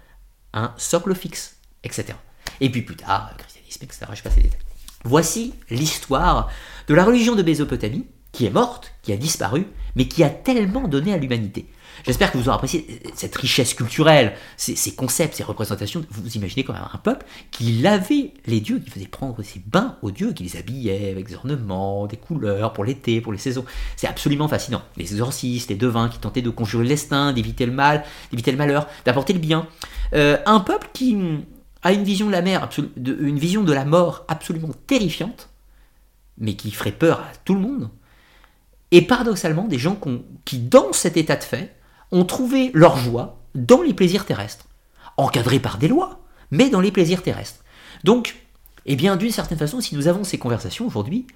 Un 0.53 0.73
socle 0.77 1.15
fixe, 1.15 1.57
etc. 1.85 2.15
Et 2.61 2.71
puis 2.71 2.83
plus 2.83 2.97
tard, 2.97 3.35
christianisme, 3.39 3.85
etc., 3.85 4.07
je 4.15 4.23
passe 4.23 4.37
les 4.37 4.43
détails. 4.43 4.61
Voici 5.05 5.55
l'histoire 5.71 6.51
de 6.89 6.95
la 6.95 7.05
religion 7.05 7.35
de 7.35 7.43
Mésopotamie, 7.43 8.07
qui 8.33 8.47
est 8.47 8.51
morte, 8.51 8.93
qui 9.03 9.13
a 9.13 9.17
disparu, 9.17 9.67
mais 9.97 10.09
qui 10.09 10.23
a 10.23 10.31
tellement 10.31 10.89
donné 10.89 11.15
à 11.15 11.17
l'humanité. 11.17 11.67
J'espère 12.05 12.33
que 12.33 12.39
vous 12.39 12.49
aurez 12.49 12.57
apprécié 12.57 13.03
cette 13.15 13.37
richesse 13.37 13.75
culturelle, 13.75 14.35
ces, 14.57 14.95
concepts, 14.95 15.37
ces 15.37 15.43
représentations. 15.43 16.05
Vous 16.11 16.37
imaginez 16.37 16.65
quand 16.65 16.73
même 16.73 16.87
un 16.93 16.99
peuple 16.99 17.27
qui 17.51 17.73
lavait 17.81 18.33
les 18.47 18.61
dieux, 18.61 18.79
qui 18.79 18.91
faisait 18.91 19.07
prendre 19.07 19.43
ses 19.43 19.61
bains 19.67 19.97
aux 20.03 20.11
dieux, 20.11 20.33
qui 20.33 20.43
les 20.43 20.57
habillait 20.57 21.11
avec 21.11 21.29
des 21.29 21.35
ornements, 21.35 22.07
des 22.07 22.17
couleurs 22.17 22.73
pour 22.73 22.85
l'été, 22.85 23.21
pour 23.21 23.33
les 23.33 23.39
saisons. 23.39 23.65
C'est 23.97 24.07
absolument 24.07 24.49
fascinant. 24.49 24.83
Les 24.97 25.13
exorcistes, 25.13 25.71
les 25.71 25.77
devins 25.77 26.09
qui 26.09 26.19
tentaient 26.19 26.43
de 26.43 26.51
conjurer 26.51 26.85
le 26.85 26.89
destin, 26.89 27.33
d'éviter 27.33 27.67
le 27.67 27.73
mal, 27.73 28.05
d'éviter 28.31 28.53
le 28.53 28.59
malheur, 28.59 28.87
d'apporter 29.05 29.33
le 29.33 29.39
bien. 29.39 29.67
Euh, 30.15 30.39
un 30.47 30.61
peuple 30.61 30.89
qui 30.93 31.17
a 31.83 31.93
une 31.93 32.05
vision 32.05 32.27
de 32.27 32.33
la 32.33 32.43
mer, 32.43 32.69
une 32.97 33.39
vision 33.39 33.63
de 33.63 33.73
la 33.73 33.85
mort 33.85 34.25
absolument 34.29 34.71
terrifiante, 34.87 35.49
mais 36.39 36.55
qui 36.55 36.71
ferait 36.71 36.93
peur 36.93 37.21
à 37.21 37.33
tout 37.45 37.55
le 37.55 37.61
monde. 37.61 37.91
Et 38.91 39.03
paradoxalement, 39.03 39.65
des 39.65 39.79
gens 39.79 39.99
qui, 40.45 40.59
dans 40.59 40.93
cet 40.93 41.17
état 41.17 41.37
de 41.37 41.45
fait, 41.45 41.77
ont 42.13 42.25
trouvé 42.25 42.71
leur 42.75 42.97
joie 42.97 43.39
dans 43.55 43.83
les 43.83 43.95
plaisirs 43.95 44.27
terrestres, 44.27 44.67
encadrés 45.17 45.61
par 45.61 45.79
des 45.79 45.89
lois, 45.89 46.21
mais 46.51 46.71
dans 46.71 46.81
les 46.81 46.91
plaisirs 46.91 47.23
terrestres. 47.23 47.63
Donc, 48.05 48.37
eh 48.87 48.97
bien, 48.97 49.17
d'une 49.17 49.31
certaine 49.31 49.59
façon, 49.59 49.81
si 49.81 49.95
nous 49.95 50.09
avons 50.09 50.25
ces 50.25 50.39
conversations 50.39 50.87
aujourd'hui, 50.87 51.27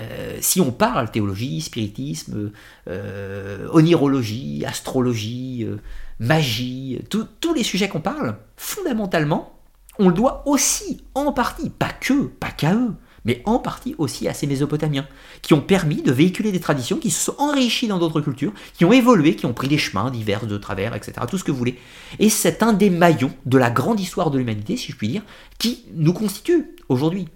euh, 0.00 0.38
si 0.40 0.60
on 0.60 0.70
parle 0.70 1.10
théologie, 1.10 1.60
spiritisme, 1.60 2.52
euh, 2.88 3.68
onirologie, 3.72 4.64
astrologie, 4.64 5.64
euh, 5.64 5.78
magie, 6.18 7.00
tous 7.08 7.54
les 7.54 7.64
sujets 7.64 7.88
qu'on 7.88 8.00
parle, 8.00 8.36
fondamentalement, 8.56 9.58
on 9.98 10.08
le 10.08 10.14
doit 10.14 10.42
aussi, 10.46 11.04
en 11.14 11.32
partie, 11.32 11.70
pas 11.70 11.90
que, 11.90 12.24
pas 12.24 12.50
qu'à 12.50 12.74
eux, 12.74 12.94
mais 13.24 13.42
en 13.44 13.58
partie 13.58 13.94
aussi 13.98 14.28
à 14.28 14.34
ces 14.34 14.46
Mésopotamiens, 14.46 15.06
qui 15.42 15.54
ont 15.54 15.60
permis 15.60 16.02
de 16.02 16.12
véhiculer 16.12 16.52
des 16.52 16.60
traditions 16.60 16.98
qui 16.98 17.10
se 17.10 17.24
sont 17.24 17.34
enrichies 17.38 17.88
dans 17.88 17.98
d'autres 17.98 18.20
cultures, 18.20 18.52
qui 18.74 18.84
ont 18.84 18.92
évolué, 18.92 19.36
qui 19.36 19.46
ont 19.46 19.52
pris 19.52 19.68
des 19.68 19.78
chemins 19.78 20.10
divers 20.10 20.46
de 20.46 20.58
travers, 20.58 20.94
etc., 20.94 21.12
tout 21.28 21.38
ce 21.38 21.44
que 21.44 21.50
vous 21.50 21.58
voulez. 21.58 21.78
Et 22.18 22.28
c'est 22.28 22.62
un 22.62 22.72
des 22.72 22.90
maillons 22.90 23.32
de 23.46 23.58
la 23.58 23.70
grande 23.70 24.00
histoire 24.00 24.30
de 24.30 24.38
l'humanité, 24.38 24.76
si 24.76 24.92
je 24.92 24.96
puis 24.96 25.08
dire, 25.08 25.22
qui 25.58 25.84
nous 25.94 26.12
constitue 26.12 26.74
aujourd'hui, 26.88 27.28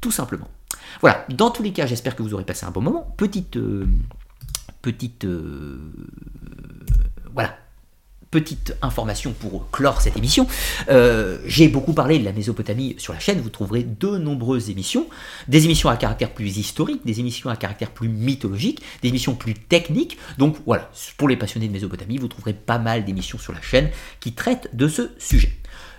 tout 0.00 0.10
simplement. 0.10 0.48
Voilà, 1.00 1.24
dans 1.30 1.50
tous 1.50 1.62
les 1.62 1.72
cas, 1.72 1.86
j'espère 1.86 2.16
que 2.16 2.22
vous 2.22 2.34
aurez 2.34 2.44
passé 2.44 2.66
un 2.66 2.70
bon 2.70 2.82
moment. 2.82 3.14
Petite... 3.16 3.56
Euh, 3.56 3.86
petite... 4.82 5.24
Euh, 5.24 5.78
voilà, 7.32 7.56
petite 8.32 8.74
information 8.82 9.32
pour 9.32 9.70
clore 9.70 10.00
cette 10.00 10.16
émission. 10.16 10.48
Euh, 10.88 11.38
j'ai 11.46 11.68
beaucoup 11.68 11.92
parlé 11.92 12.18
de 12.18 12.24
la 12.24 12.32
Mésopotamie 12.32 12.96
sur 12.98 13.12
la 13.12 13.20
chaîne, 13.20 13.40
vous 13.40 13.50
trouverez 13.50 13.84
de 13.84 14.16
nombreuses 14.18 14.70
émissions, 14.70 15.06
des 15.46 15.66
émissions 15.66 15.90
à 15.90 15.96
caractère 15.96 16.30
plus 16.30 16.56
historique, 16.56 17.02
des 17.04 17.20
émissions 17.20 17.50
à 17.50 17.56
caractère 17.56 17.90
plus 17.90 18.08
mythologique, 18.08 18.82
des 19.02 19.10
émissions 19.10 19.34
plus 19.34 19.54
techniques. 19.54 20.16
Donc 20.38 20.56
voilà, 20.66 20.90
pour 21.18 21.28
les 21.28 21.36
passionnés 21.36 21.68
de 21.68 21.72
Mésopotamie, 21.72 22.16
vous 22.16 22.28
trouverez 22.28 22.54
pas 22.54 22.78
mal 22.78 23.04
d'émissions 23.04 23.38
sur 23.38 23.52
la 23.52 23.60
chaîne 23.60 23.90
qui 24.18 24.32
traitent 24.32 24.70
de 24.72 24.88
ce 24.88 25.10
sujet. 25.18 25.52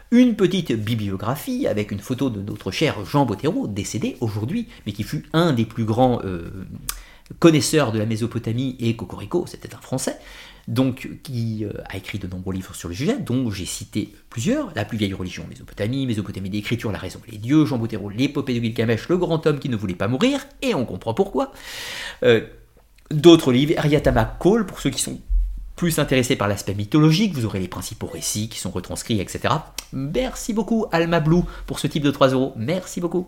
Une 0.09 0.35
petite 0.35 0.73
bibliographie 0.73 1.67
avec 1.67 1.91
une 1.91 1.99
photo 1.99 2.31
de 2.31 2.41
notre 2.41 2.71
cher 2.71 3.05
Jean 3.05 3.25
Bottero, 3.25 3.67
décédé 3.67 4.17
aujourd'hui, 4.21 4.67
mais 4.85 4.91
qui 4.91 5.03
fut 5.03 5.25
un 5.33 5.53
des 5.53 5.65
plus 5.65 5.85
grands 5.85 6.19
euh, 6.23 6.65
connaisseurs 7.37 7.91
de 7.91 7.99
la 7.99 8.05
Mésopotamie 8.05 8.75
et 8.79 8.95
Cocorico, 8.95 9.45
c'était 9.47 9.75
un 9.75 9.79
Français 9.79 10.17
donc 10.67 11.09
qui 11.23 11.65
euh, 11.65 11.71
a 11.89 11.97
écrit 11.97 12.19
de 12.19 12.27
nombreux 12.27 12.53
livres 12.53 12.75
sur 12.75 12.89
le 12.89 12.95
sujet, 12.95 13.17
dont 13.17 13.49
j'ai 13.51 13.65
cité 13.65 14.13
plusieurs, 14.29 14.71
La 14.75 14.85
plus 14.85 14.97
vieille 14.97 15.13
religion, 15.13 15.45
Mésopotamie, 15.49 16.05
Mésopotamie 16.05 16.49
d'écriture, 16.49 16.91
La 16.91 16.99
raison 16.99 17.19
les 17.29 17.37
dieux, 17.37 17.65
Jean 17.65 17.77
Bottero, 17.77 18.09
L'épopée 18.09 18.53
de 18.53 18.63
Gilgamesh, 18.63 19.09
Le 19.09 19.17
grand 19.17 19.45
homme 19.45 19.59
qui 19.59 19.69
ne 19.69 19.75
voulait 19.75 19.95
pas 19.95 20.07
mourir, 20.07 20.45
et 20.61 20.73
on 20.73 20.85
comprend 20.85 21.13
pourquoi. 21.13 21.51
Euh, 22.23 22.41
d'autres 23.11 23.51
livres, 23.51 23.73
Ariatama 23.77 24.25
Cole, 24.39 24.65
pour 24.65 24.79
ceux 24.79 24.89
qui 24.89 25.01
sont 25.01 25.19
plus 25.75 25.99
intéressés 25.99 26.35
par 26.35 26.47
l'aspect 26.47 26.75
mythologique, 26.75 27.33
vous 27.33 27.45
aurez 27.45 27.59
les 27.59 27.67
principaux 27.67 28.07
récits 28.07 28.47
qui 28.47 28.59
sont 28.59 28.71
retranscrits, 28.71 29.19
etc. 29.19 29.53
Merci 29.91 30.53
beaucoup 30.53 30.85
Alma 30.91 31.19
Blue 31.19 31.41
pour 31.65 31.79
ce 31.79 31.87
type 31.87 32.03
de 32.03 32.11
3 32.11 32.29
euros, 32.29 32.53
merci 32.55 33.01
beaucoup. 33.01 33.27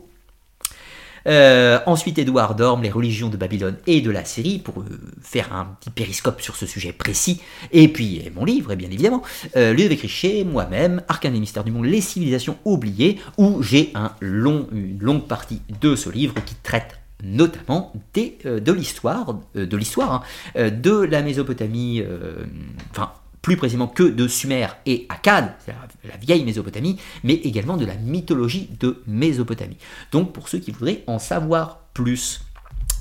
Euh, 1.28 1.80
ensuite, 1.86 2.18
Édouard 2.18 2.56
Dorme, 2.56 2.84
les 2.84 2.92
religions 2.92 3.30
de 3.30 3.38
Babylone 3.38 3.78
et 3.88 4.02
de 4.02 4.12
la 4.12 4.26
Syrie, 4.26 4.60
pour 4.60 4.82
euh, 4.82 4.86
faire 5.22 5.54
un 5.54 5.76
petit 5.80 5.90
périscope 5.90 6.42
sur 6.42 6.56
ce 6.56 6.66
sujet 6.66 6.92
précis. 6.92 7.42
Et 7.72 7.88
puis, 7.88 8.22
mon 8.36 8.46
livre, 8.46 8.76
bien 8.76 8.90
évidemment, 8.90 9.24
euh, 9.56 9.74
Ludovic 9.74 10.02
Richer, 10.02 10.44
moi-même, 10.44 11.02
Arcane 11.08 11.36
et 11.36 11.40
mystères 11.40 11.64
du 11.64 11.72
monde, 11.72 11.86
les 11.86 12.02
civilisations 12.02 12.58
oubliées, 12.66 13.20
où 13.38 13.62
j'ai 13.64 13.94
une 14.22 14.98
longue 15.00 15.28
partie 15.28 15.62
de 15.82 15.96
ce 15.96 16.10
livre 16.10 16.36
qui 16.46 16.56
traite 16.56 17.00
notamment 17.24 17.94
des, 18.14 18.38
de 18.44 18.72
l'histoire, 18.72 19.40
de 19.56 19.78
hein, 20.02 20.22
de 20.70 20.92
la 20.92 21.22
Mésopotamie, 21.22 22.04
plus 23.46 23.58
précisément 23.58 23.88
que 23.88 24.02
de 24.02 24.28
Sumer 24.28 24.66
et 24.88 25.06
Akkad, 25.08 25.54
la 26.04 26.18
vieille 26.18 26.44
Mésopotamie, 26.44 26.98
mais 27.24 27.36
également 27.36 27.78
de 27.78 27.86
la 27.86 27.94
mythologie 27.94 28.72
de 28.80 29.04
Mésopotamie. 29.06 29.78
Donc 30.12 30.34
pour 30.34 30.50
ceux 30.50 30.58
qui 30.58 30.72
voudraient 30.72 31.04
en 31.06 31.20
savoir 31.20 31.82
plus. 31.94 32.42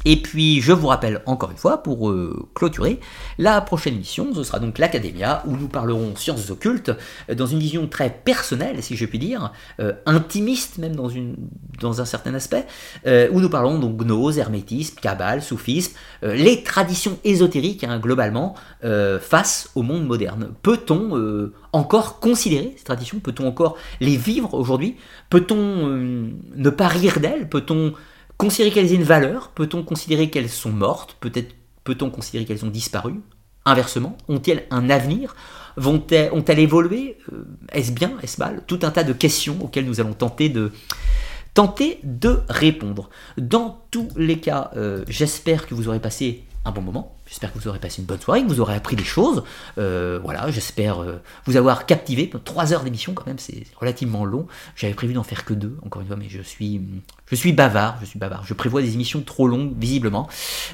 Et 0.05 0.16
puis, 0.16 0.60
je 0.60 0.73
vous 0.73 0.89
rappelle 0.89 1.23
encore 1.26 1.50
une 1.50 1.57
fois, 1.57 1.83
pour 1.83 2.10
euh, 2.10 2.47
clôturer, 2.55 3.00
la 3.39 3.60
prochaine 3.60 3.94
émission, 3.94 4.34
ce 4.34 4.42
sera 4.42 4.58
donc 4.58 4.78
l'Académia, 4.78 5.42
où 5.47 5.57
nous 5.57 5.68
parlerons 5.68 6.15
sciences 6.16 6.50
occultes, 6.50 6.92
euh, 7.31 7.34
dans 7.34 7.47
une 7.47 7.58
vision 7.58 7.86
très 7.86 8.10
personnelle, 8.10 8.83
si 8.83 8.97
je 8.97 9.07
puis 9.07 9.18
dire, 9.18 9.52
euh, 9.81 9.92
intimiste 10.05 10.78
même 10.78 10.94
dans 10.94 12.00
un 12.00 12.05
certain 12.05 12.34
aspect, 12.34 12.66
où 13.05 13.41
nous 13.41 13.49
parlons 13.49 13.78
donc 13.78 13.97
gnose, 13.97 14.39
hermétisme, 14.39 14.97
cabale, 15.00 15.42
soufisme, 15.42 15.94
les 16.23 16.62
traditions 16.62 17.18
ésotériques, 17.24 17.84
hein, 17.84 17.99
globalement, 17.99 18.55
face 19.20 19.70
au 19.74 19.83
monde 19.83 20.07
moderne. 20.07 20.50
Peut-on 20.62 21.50
encore 21.73 22.20
considérer 22.20 22.74
ces 22.76 22.84
traditions? 22.84 23.20
Peut-on 23.20 23.47
encore 23.47 23.76
les 24.00 24.16
vivre 24.16 24.55
aujourd'hui? 24.55 24.97
Peut-on 25.31 25.86
ne 25.86 26.70
pas 26.70 26.89
rire 26.89 27.20
d'elles? 27.20 27.49
Peut-on 27.49 27.94
Considérer 28.38 28.72
qu'elles 28.72 28.92
aient 28.92 28.96
une 28.96 29.04
valeur, 29.04 29.50
peut-on 29.50 29.82
considérer 29.82 30.30
qu'elles 30.30 30.50
sont 30.50 30.72
mortes? 30.72 31.16
Peut-être 31.20 31.54
peut-on 31.84 32.10
considérer 32.10 32.44
qu'elles 32.44 32.64
ont 32.64 32.70
disparu? 32.70 33.20
Inversement, 33.64 34.16
ont-elles 34.28 34.64
un 34.70 34.90
avenir? 34.90 35.36
Ont-elles 35.76 36.58
évolué? 36.58 37.16
Euh, 37.32 37.44
Est-ce 37.72 37.92
bien? 37.92 38.12
Est-ce 38.22 38.38
mal? 38.38 38.62
Tout 38.66 38.80
un 38.82 38.90
tas 38.90 39.04
de 39.04 39.12
questions 39.12 39.56
auxquelles 39.62 39.86
nous 39.86 40.00
allons 40.00 40.14
tenter 40.14 40.48
de, 40.48 40.70
répondre. 42.48 43.08
Dans 43.38 43.84
tous 43.90 44.08
les 44.16 44.38
cas, 44.38 44.70
euh, 44.76 45.04
j'espère 45.08 45.66
que 45.66 45.74
vous 45.74 45.88
aurez 45.88 46.00
passé 46.00 46.44
un 46.64 46.72
bon 46.72 46.82
moment. 46.82 47.16
J'espère 47.34 47.52
que 47.52 47.58
vous 47.58 47.66
aurez 47.66 47.80
passé 47.80 48.00
une 48.00 48.06
bonne 48.06 48.20
soirée, 48.20 48.44
que 48.44 48.46
vous 48.46 48.60
aurez 48.60 48.76
appris 48.76 48.94
des 48.94 49.02
choses. 49.02 49.42
Euh, 49.76 50.20
voilà, 50.22 50.48
j'espère 50.52 51.02
euh, 51.02 51.20
vous 51.46 51.56
avoir 51.56 51.84
captivé. 51.84 52.30
Trois 52.44 52.72
heures 52.72 52.84
d'émission 52.84 53.12
quand 53.12 53.26
même, 53.26 53.40
c'est 53.40 53.64
relativement 53.80 54.24
long. 54.24 54.46
J'avais 54.76 54.94
prévu 54.94 55.14
d'en 55.14 55.24
faire 55.24 55.44
que 55.44 55.52
deux, 55.52 55.76
encore 55.84 56.00
une 56.00 56.06
fois, 56.06 56.16
mais 56.16 56.28
je 56.28 56.40
suis, 56.40 56.80
je 57.26 57.34
suis 57.34 57.52
bavard, 57.52 57.96
je 58.00 58.06
suis 58.06 58.20
bavard. 58.20 58.44
Je 58.46 58.54
prévois 58.54 58.82
des 58.82 58.94
émissions 58.94 59.20
trop 59.22 59.48
longues, 59.48 59.74
visiblement. 59.76 60.28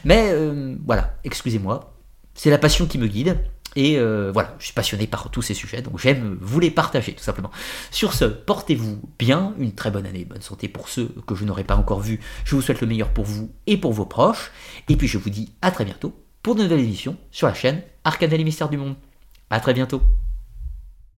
Mais 0.05 0.32
euh, 0.32 0.76
voilà, 0.84 1.14
excusez-moi. 1.24 1.94
C'est 2.34 2.50
la 2.50 2.58
passion 2.58 2.84
qui 2.84 2.98
me 2.98 3.06
guide. 3.06 3.39
Et 3.74 3.98
voilà, 3.98 4.56
je 4.58 4.64
suis 4.64 4.74
passionné 4.74 5.06
par 5.06 5.30
tous 5.30 5.42
ces 5.42 5.55
sujets, 5.55 5.80
donc 5.80 5.97
j'aime 6.00 6.36
vous 6.40 6.58
les 6.58 6.72
partager 6.72 7.14
tout 7.14 7.22
simplement. 7.22 7.52
Sur 7.92 8.14
ce, 8.14 8.24
portez-vous 8.24 9.00
bien, 9.16 9.55
une 9.60 9.72
très 9.76 9.92
bonne 9.92 10.06
année, 10.06 10.24
bonne 10.24 10.42
santé 10.42 10.66
pour 10.66 10.89
ceux 10.89 11.08
que 11.26 11.36
je 11.36 11.44
n'aurai 11.44 11.62
pas 11.62 11.76
encore 11.76 12.00
vus. 12.00 12.18
Je 12.44 12.56
vous 12.56 12.62
souhaite 12.62 12.80
le 12.80 12.89
meilleur 12.89 13.10
pour 13.10 13.24
vous 13.24 13.52
et 13.68 13.76
pour 13.76 13.92
vos 13.92 14.06
proches. 14.06 14.50
Et 14.89 14.97
puis 14.97 15.06
je 15.06 15.18
vous 15.18 15.30
dis 15.30 15.52
à 15.62 15.70
très 15.70 15.84
bientôt 15.84 16.12
pour 16.43 16.55
de 16.55 16.62
nouvelles 16.62 16.81
émissions 16.81 17.17
sur 17.31 17.47
la 17.47 17.55
chaîne 17.55 17.83
Arcade 18.05 18.33
et 18.33 18.44
Mystères 18.44 18.69
du 18.69 18.77
Monde. 18.77 18.97
A 19.51 19.60
très 19.60 19.75
bientôt 19.75 20.02